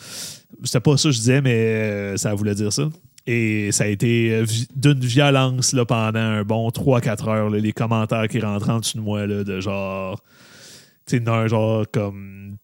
C'était 0.63 0.81
pas 0.81 0.97
ça 0.97 1.09
que 1.09 1.13
je 1.13 1.19
disais, 1.19 1.41
mais 1.41 1.53
euh, 1.55 2.17
ça 2.17 2.33
voulait 2.33 2.53
dire 2.55 2.73
ça. 2.73 2.83
Et 3.27 3.71
ça 3.71 3.85
a 3.85 3.87
été 3.87 4.31
euh, 4.31 4.45
d'une 4.75 4.99
violence 4.99 5.73
là, 5.73 5.83
pendant 5.85 6.19
un 6.19 6.43
bon 6.43 6.69
3-4 6.69 7.29
heures. 7.29 7.49
là, 7.49 7.57
les 7.57 7.71
commentaires 7.73 8.27
qui 8.27 8.39
rentraient 8.39 8.73
en 8.73 8.79
dessous 8.79 8.97
de 8.97 9.03
moi, 9.03 9.25
là, 9.25 9.43
de 9.43 9.59
genre. 9.59 10.21
Tu 11.07 11.17
sais, 11.17 11.47
genre 11.47 11.85
comme. 11.91 12.57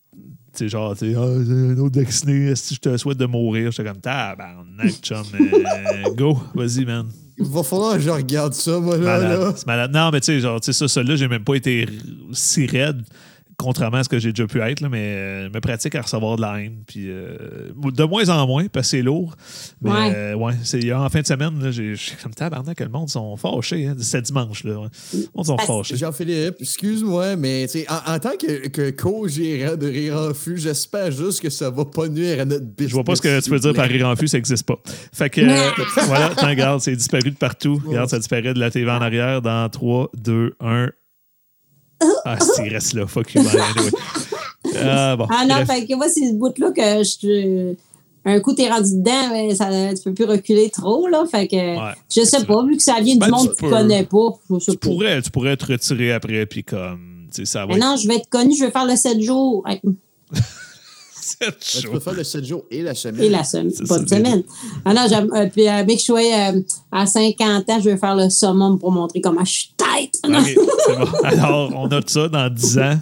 Tu 0.53 0.65
sais, 0.65 0.69
genre, 0.69 0.95
tu 0.95 1.13
sais, 1.13 1.13
c'est 1.13 1.17
un 1.17 1.77
autre 1.77 1.97
vacciné, 1.99 2.55
si 2.57 2.75
je 2.75 2.79
te 2.81 2.97
souhaite 2.97 3.17
de 3.17 3.25
mourir, 3.25 3.71
j'étais 3.71 3.88
comme, 3.88 4.01
tabarnak, 4.01 4.91
chum, 5.01 5.23
euh, 5.33 6.13
go, 6.13 6.38
vas-y, 6.53 6.83
man. 6.83 7.07
Il 7.38 7.45
va 7.45 7.63
falloir 7.63 7.93
que 7.93 8.01
je 8.01 8.09
regarde 8.09 8.53
ça, 8.53 8.77
moi, 8.79 8.97
là. 8.97 9.17
Malade. 9.17 9.39
là. 9.39 9.53
C'est 9.55 9.65
malade. 9.67 9.91
Non, 9.93 10.11
mais 10.11 10.19
tu 10.19 10.25
sais, 10.25 10.39
genre, 10.41 10.59
tu 10.59 10.73
sais, 10.73 10.77
ça, 10.77 10.88
celui-là, 10.89 11.15
j'ai 11.15 11.29
même 11.29 11.45
pas 11.45 11.55
été 11.55 11.88
si 12.33 12.65
raide, 12.67 13.01
contrairement 13.57 13.97
à 13.97 14.03
ce 14.03 14.09
que 14.09 14.17
j'ai 14.19 14.31
déjà 14.31 14.47
pu 14.47 14.59
être, 14.61 14.81
là, 14.81 14.89
mais 14.89 14.99
euh, 15.15 15.47
je 15.47 15.53
me 15.53 15.59
pratique 15.61 15.93
à 15.95 16.01
recevoir 16.01 16.35
de 16.37 16.41
la 16.41 16.59
haine. 16.61 16.83
Puis 16.87 17.05
euh, 17.09 17.69
de 17.75 18.03
moins 18.03 18.27
en 18.29 18.47
moins, 18.47 18.67
parce 18.67 18.87
que 18.87 18.97
c'est 18.97 19.01
lourd. 19.01 19.35
Mais 19.81 19.91
Ouais. 19.91 20.13
euh, 20.15 20.33
ouais, 20.35 20.53
c'est 20.63 20.91
en 20.93 21.07
fin 21.09 21.21
de 21.21 21.27
semaine, 21.27 21.61
là, 21.61 21.71
j'ai 21.71 21.95
j'ai 21.95 22.13
comme 22.21 22.33
tabarnak, 22.33 22.79
le 22.79 22.89
monde 22.89 23.09
sont 23.09 23.35
fâchés. 23.37 23.87
Hein, 23.87 23.95
c'est 23.99 24.21
dimanche, 24.21 24.63
là. 24.63 24.79
ouais. 24.79 24.87
Le 25.13 25.19
monde 25.35 25.45
sont 25.45 25.57
fâchés. 25.57 25.97
Jean-Philippe, 25.97 26.55
excuse-moi, 26.59 27.35
mais 27.35 27.67
tu 27.67 27.79
sais, 27.79 27.85
en, 27.89 28.13
en 28.15 28.19
tant 28.19 28.35
que, 28.39 28.67
que 28.69 28.89
co-gérant 28.91 29.75
de 29.77 29.87
Rire 29.87 30.17
en 30.17 30.33
Fût, 30.33 30.57
j'espère 30.57 31.11
juste 31.11 31.41
que 31.41 31.49
ça 31.49 31.69
va 31.69 31.85
pas 31.85 32.07
nuire 32.07 32.39
à 32.41 32.45
notre 32.45 32.65
business. 32.65 32.89
Je 32.89 32.93
vois 32.95 33.03
pas 33.03 33.15
ce 33.15 33.21
que 33.21 33.41
tu 33.41 33.49
veux 33.49 33.59
dire 33.59 33.73
par 33.73 33.87
rire 33.87 34.07
en 34.07 34.15
fût, 34.15 34.27
ça 34.27 34.37
n'existe 34.37 34.65
pas. 34.65 34.79
Fait 35.13 35.29
que, 35.29 35.41
euh, 35.41 35.69
voilà, 36.07 36.29
t'en 36.29 36.47
regarde, 36.47 36.81
c'est 36.81 36.95
disparu 36.95 37.31
de 37.31 37.35
partout. 37.35 37.81
Regarde, 37.85 38.09
ça 38.09 38.17
disparaît 38.17 38.53
de 38.53 38.59
la 38.59 38.71
TV 38.71 38.89
en 38.89 39.01
arrière 39.01 39.41
dans 39.41 39.67
3, 39.69 40.09
2, 40.17 40.55
1. 40.59 40.89
Ah, 42.25 42.37
c'est, 42.39 42.65
il 42.67 42.73
reste 42.73 42.93
là. 42.93 43.07
Fuck 43.07 43.33
you, 43.33 43.43
man. 43.43 43.55
Anyway. 43.55 43.91
Ah, 44.83 45.15
bon. 45.15 45.27
Ah 45.29 45.45
non, 45.45 45.55
Bref. 45.55 45.67
fait 45.67 45.85
que 45.85 45.95
moi, 45.95 46.07
c'est 46.07 46.27
ce 46.29 46.33
bout-là 46.33 46.71
que 46.71 47.03
je. 47.03 47.73
Un 48.23 48.39
coup, 48.39 48.53
t'es 48.53 48.69
rendu 48.69 48.97
dedans, 48.97 49.29
mais 49.31 49.55
ça, 49.55 49.67
tu 49.95 50.03
peux 50.03 50.13
plus 50.13 50.25
reculer 50.25 50.69
trop, 50.69 51.07
là. 51.07 51.23
Fait 51.29 51.47
que. 51.47 51.55
Ouais. 51.55 51.93
je 52.09 52.21
sais 52.21 52.45
pas, 52.45 52.63
vu 52.65 52.77
que 52.77 52.83
ça 52.83 52.99
vient 53.01 53.15
Ben, 53.17 53.25
du 53.25 53.31
monde 53.31 53.49
tu 53.49 53.55
que 53.55 53.65
tu 53.65 53.69
connais 53.69 54.03
pas. 54.03 54.27
Je 54.51 54.59
sais 54.59 54.71
tu 54.73 54.77
pas. 54.77 54.87
pourrais, 54.89 55.21
tu 55.21 55.31
pourrais 55.31 55.57
te 55.57 55.65
retirer 55.65 56.11
après, 56.13 56.45
puis 56.45 56.63
comme, 56.63 57.25
tu 57.33 57.37
sais, 57.37 57.45
ça 57.45 57.65
va 57.65 57.73
Mais 57.73 57.79
non, 57.79 57.95
je 57.97 58.07
vais 58.07 58.17
être 58.17 58.29
connu, 58.29 58.55
je 58.55 58.65
vais 58.65 58.71
faire 58.71 58.85
le 58.85 58.95
7 58.95 59.19
jours 59.21 59.65
avec- 61.41 61.55
C'est 61.59 61.81
Ben, 61.81 61.81
tu 61.83 61.89
peux 61.89 61.99
faire 61.99 62.13
le 62.13 62.23
7 62.23 62.43
jours 62.45 62.63
et 62.71 62.81
la 62.81 62.93
semaine. 62.95 63.23
et 63.23 63.29
la 63.29 63.43
semaine, 63.43 63.71
C'est 63.75 63.87
pas 63.87 63.99
de 63.99 64.07
semaine. 64.09 64.43
Ah 64.85 64.93
non, 64.93 65.05
j'aime. 65.09 65.29
euh, 65.35 65.47
puis, 65.51 65.67
euh, 65.67 65.85
mec, 65.85 65.97
je 65.99 66.03
suis 66.03 66.13
euh, 66.13 66.61
à 66.91 67.05
50 67.05 67.69
ans, 67.69 67.79
je 67.79 67.89
vais 67.89 67.97
faire 67.97 68.15
le 68.15 68.29
summum 68.29 68.77
pour 68.79 68.91
montrer 68.91 69.21
comment 69.21 69.45
je 69.45 69.51
suis 69.51 69.73
tête. 69.77 70.15
C'est 70.45 70.55
bon. 70.55 71.05
Alors, 71.23 71.71
on 71.75 71.87
note 71.87 72.09
ça 72.09 72.27
dans 72.27 72.49
10 72.53 72.79
ans. 72.79 72.99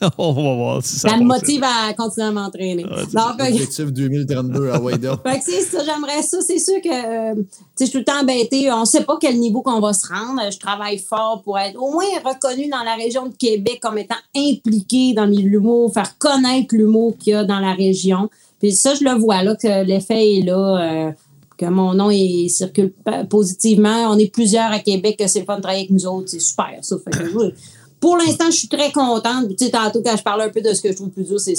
on 0.18 0.32
va 0.32 0.54
voir 0.54 0.82
si 0.84 0.96
ça 0.98 1.10
ça 1.10 1.16
me 1.16 1.24
motive 1.24 1.62
à 1.64 1.92
continuer 1.94 2.26
à 2.26 2.30
m'entraîner. 2.30 2.84
Ah, 2.90 2.96
c'est 3.08 3.14
Non, 3.16 3.22
fait 3.38 3.48
que- 3.48 3.52
Objectif 3.54 3.92
2032 3.92 4.70
à 4.70 4.80
Waydo. 4.80 5.16
Fait 5.24 5.38
que 5.38 5.44
c'est 5.44 5.62
ça, 5.62 5.84
j'aimerais 5.84 6.22
ça. 6.22 6.38
C'est 6.40 6.58
sûr 6.58 6.80
que, 6.82 6.88
euh, 6.88 7.34
tu 7.34 7.42
sais, 7.74 7.84
je 7.84 7.84
suis 7.86 7.92
tout 7.92 7.98
le 7.98 8.04
temps 8.04 8.20
embêtée. 8.20 8.70
On 8.72 8.84
sait 8.84 9.04
pas 9.04 9.16
quel 9.20 9.38
niveau 9.38 9.62
qu'on 9.62 9.80
va 9.80 9.92
se 9.92 10.06
rendre. 10.06 10.40
Je 10.52 10.58
travaille 10.58 10.98
fort 10.98 11.42
pour 11.42 11.58
être 11.58 11.76
au 11.80 11.90
moins 11.92 12.04
reconnu 12.24 12.68
dans 12.68 12.82
la 12.84 12.94
région 12.94 13.26
de 13.26 13.34
Québec 13.34 13.78
comme 13.82 13.98
étant 13.98 14.14
impliqué 14.36 15.14
dans 15.14 15.24
l'humour, 15.26 15.92
faire 15.92 16.16
connaître 16.18 16.74
l'humour 16.74 17.16
qu'il 17.18 17.32
y 17.32 17.36
a 17.36 17.44
dans 17.44 17.60
la 17.60 17.72
région. 17.74 18.30
Puis 18.60 18.72
ça, 18.72 18.94
je 18.94 19.04
le 19.04 19.12
vois, 19.18 19.42
là, 19.42 19.54
que 19.56 19.84
l'effet 19.84 20.38
est 20.38 20.42
là. 20.42 21.08
euh, 21.08 21.12
que 21.56 21.66
mon 21.66 21.92
nom 21.92 22.08
il 22.08 22.48
circule 22.50 22.92
positivement. 23.28 24.10
On 24.12 24.16
est 24.18 24.32
plusieurs 24.32 24.70
à 24.70 24.78
Québec 24.78 25.16
que 25.18 25.26
c'est 25.26 25.40
le 25.40 25.44
fun 25.44 25.56
de 25.56 25.62
travailler 25.62 25.86
avec 25.86 25.90
nous 25.90 26.06
autres. 26.06 26.28
C'est 26.28 26.38
super, 26.40 26.78
ça. 26.82 26.96
Fait 27.04 27.10
que, 27.10 27.36
oui. 27.36 27.52
Pour 28.00 28.16
l'instant, 28.16 28.46
je 28.50 28.56
suis 28.56 28.68
très 28.68 28.92
contente. 28.92 29.48
Tu 29.56 29.66
sais, 29.66 29.70
tantôt, 29.70 30.02
quand 30.02 30.16
je 30.16 30.22
parlais 30.22 30.44
un 30.44 30.50
peu 30.50 30.60
de 30.60 30.72
ce 30.72 30.80
que 30.80 30.90
je 30.90 30.96
trouve 30.96 31.10
plus 31.10 31.24
dur, 31.24 31.40
c'est, 31.40 31.54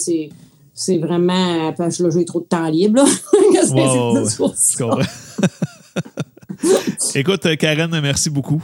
c'est, 0.74 0.98
vraiment. 0.98 1.74
Parce 1.74 1.98
que 1.98 2.04
là, 2.04 2.10
j'ai 2.12 2.26
trop 2.26 2.40
de 2.40 2.46
temps 2.46 2.70
libre. 2.70 3.04
Là. 3.04 3.06
C'est- 3.64 3.74
Wow, 3.74 4.28
pour 4.38 4.56
ça? 4.56 4.84
comprends. 4.84 5.02
Écoute, 7.16 7.46
euh, 7.46 7.56
Karen, 7.56 8.00
merci 8.02 8.30
beaucoup. 8.30 8.62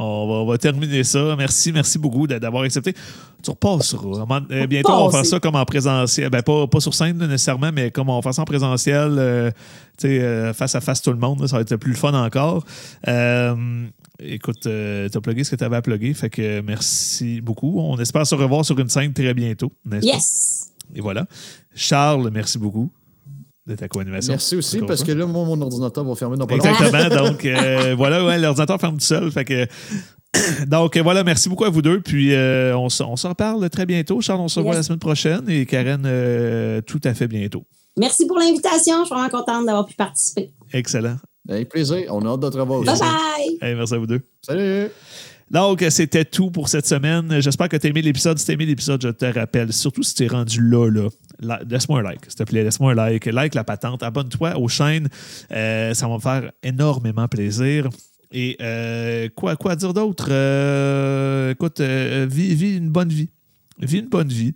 On 0.00 0.28
va, 0.28 0.34
on 0.34 0.46
va 0.46 0.58
terminer 0.58 1.02
ça. 1.02 1.34
Merci, 1.36 1.72
merci 1.72 1.98
beaucoup 1.98 2.26
d'avoir 2.28 2.62
accepté. 2.62 2.94
Tu 3.42 3.50
repasseras. 3.50 4.24
Euh, 4.52 4.66
bientôt, 4.68 4.92
on 4.92 5.08
va 5.08 5.18
faire 5.18 5.26
ça 5.26 5.40
comme 5.40 5.56
en 5.56 5.64
présentiel. 5.64 6.30
Ben, 6.30 6.42
pas, 6.42 6.66
pas 6.68 6.78
sur 6.80 6.94
scène 6.94 7.18
là, 7.18 7.26
nécessairement, 7.26 7.70
mais 7.72 7.90
comme 7.90 8.08
on 8.08 8.14
va 8.16 8.22
faire 8.22 8.34
ça 8.34 8.42
en 8.42 8.44
présentiel, 8.44 9.16
euh, 9.18 9.50
tu 9.96 10.06
sais, 10.08 10.20
euh, 10.20 10.52
face 10.54 10.74
à 10.76 10.80
face 10.80 11.02
tout 11.02 11.10
le 11.10 11.16
monde. 11.18 11.40
là, 11.40 11.48
ça 11.48 11.56
va 11.56 11.62
être 11.62 11.74
plus 11.76 11.90
le 11.92 11.96
fun 11.96 12.14
encore. 12.14 12.64
Euh, 13.08 13.54
écoute, 14.20 14.60
tu 14.62 14.68
as 14.68 15.20
plugué 15.22 15.44
ce 15.44 15.50
que 15.52 15.56
tu 15.56 15.64
avais 15.64 15.76
à 15.76 15.82
plugger. 15.82 16.14
Fait 16.14 16.30
que 16.30 16.60
merci 16.60 17.40
beaucoup. 17.40 17.78
On 17.80 17.98
espère 17.98 18.26
se 18.26 18.34
revoir 18.34 18.64
sur 18.64 18.78
une 18.78 18.88
scène 18.88 19.12
très 19.12 19.34
bientôt. 19.34 19.72
n'est-ce 19.84 20.06
pas? 20.06 20.12
Yes! 20.14 20.70
Et 20.94 21.00
voilà. 21.00 21.26
Charles, 21.74 22.30
merci 22.32 22.58
beaucoup 22.58 22.90
de 23.66 23.74
ta 23.74 23.86
co-animation. 23.88 24.32
Merci 24.32 24.56
aussi, 24.56 24.78
parce 24.80 25.04
que 25.04 25.12
là, 25.12 25.26
moi, 25.26 25.44
mon 25.44 25.60
ordinateur 25.60 26.02
va 26.04 26.14
fermer 26.14 26.36
dans 26.38 26.46
pas 26.46 26.56
longtemps. 26.56 26.70
Exactement. 26.70 27.24
Donc, 27.28 27.44
euh, 27.44 27.94
voilà, 27.96 28.24
ouais, 28.24 28.38
l'ordinateur 28.38 28.80
ferme 28.80 28.94
tout 28.96 29.04
seul. 29.04 29.30
Fait 29.30 29.44
que. 29.44 29.66
Donc, 30.66 30.96
euh, 30.96 31.02
voilà, 31.02 31.22
merci 31.24 31.48
beaucoup 31.50 31.64
à 31.64 31.70
vous 31.70 31.82
deux. 31.82 32.00
Puis, 32.00 32.32
euh, 32.34 32.76
on, 32.76 32.88
se- 32.88 33.02
on 33.02 33.16
s'en 33.16 33.34
parle 33.34 33.68
très 33.70 33.84
bientôt. 33.86 34.20
Charles, 34.22 34.40
on 34.40 34.48
se 34.48 34.58
revoit 34.58 34.72
Yes. 34.72 34.78
la 34.78 34.82
semaine 34.84 34.98
prochaine 34.98 35.42
et 35.48 35.66
Karen, 35.66 36.02
euh, 36.06 36.80
tout 36.82 37.00
à 37.04 37.12
fait 37.14 37.28
bientôt. 37.28 37.64
Merci 37.98 38.26
pour 38.26 38.38
l'invitation. 38.38 39.00
Je 39.00 39.06
suis 39.06 39.14
vraiment 39.14 39.28
contente 39.28 39.66
d'avoir 39.66 39.84
pu 39.84 39.94
participer. 39.94 40.50
Excellent. 40.72 41.16
Avec 41.48 41.68
plaisir. 41.70 42.04
On 42.10 42.24
a 42.26 42.28
hâte 42.30 42.40
de 42.40 42.48
te 42.50 42.58
revoir 42.58 42.80
aussi. 42.80 42.90
Bye 42.90 42.98
bye! 43.00 43.58
Hey, 43.68 43.74
merci 43.74 43.94
à 43.94 43.98
vous 43.98 44.06
deux. 44.06 44.20
Salut! 44.42 44.88
Donc, 45.50 45.82
c'était 45.88 46.26
tout 46.26 46.50
pour 46.50 46.68
cette 46.68 46.86
semaine. 46.86 47.40
J'espère 47.40 47.70
que 47.70 47.76
tu 47.78 47.86
as 47.86 47.90
aimé 47.90 48.02
l'épisode. 48.02 48.38
Si 48.38 48.44
tu 48.44 48.52
aimé 48.52 48.66
l'épisode, 48.66 49.00
je 49.02 49.08
te 49.08 49.24
rappelle, 49.24 49.72
surtout 49.72 50.02
si 50.02 50.14
tu 50.14 50.24
es 50.24 50.26
rendu 50.28 50.60
là, 50.60 50.90
là 50.90 51.08
la- 51.40 51.60
laisse-moi 51.66 52.00
un 52.00 52.02
like, 52.02 52.20
s'il 52.26 52.34
te 52.34 52.42
plaît. 52.42 52.64
Laisse-moi 52.64 52.92
un 52.92 52.94
like. 52.94 53.24
Like 53.24 53.54
la 53.54 53.64
patente. 53.64 54.02
Abonne-toi 54.02 54.58
aux 54.58 54.68
chaînes. 54.68 55.08
Euh, 55.50 55.94
ça 55.94 56.06
va 56.06 56.14
me 56.16 56.20
faire 56.20 56.52
énormément 56.62 57.28
plaisir. 57.28 57.88
Et 58.30 58.58
euh, 58.60 59.30
quoi, 59.34 59.56
quoi 59.56 59.74
dire 59.74 59.94
d'autre? 59.94 60.26
Euh, 60.30 61.52
écoute, 61.52 61.80
euh, 61.80 62.26
vis, 62.30 62.54
vis 62.54 62.76
une 62.76 62.90
bonne 62.90 63.08
vie. 63.08 63.30
Vis 63.80 64.00
une 64.00 64.08
bonne 64.08 64.28
vie. 64.28 64.52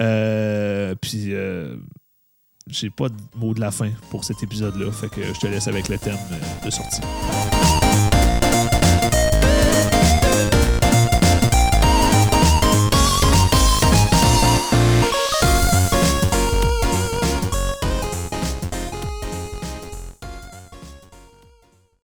Euh, 0.00 0.94
puis, 1.00 1.30
euh, 1.32 1.74
j'ai 2.68 2.90
pas 2.90 3.08
de 3.08 3.14
mot 3.36 3.54
de 3.54 3.60
la 3.60 3.70
fin 3.70 3.90
pour 4.10 4.24
cet 4.24 4.42
épisode-là. 4.42 4.90
Fait 4.90 5.08
que 5.08 5.22
je 5.22 5.38
te 5.38 5.46
laisse 5.46 5.68
avec 5.68 5.88
le 5.88 5.98
thème 5.98 6.18
de 6.64 6.70
sortie. 6.70 7.00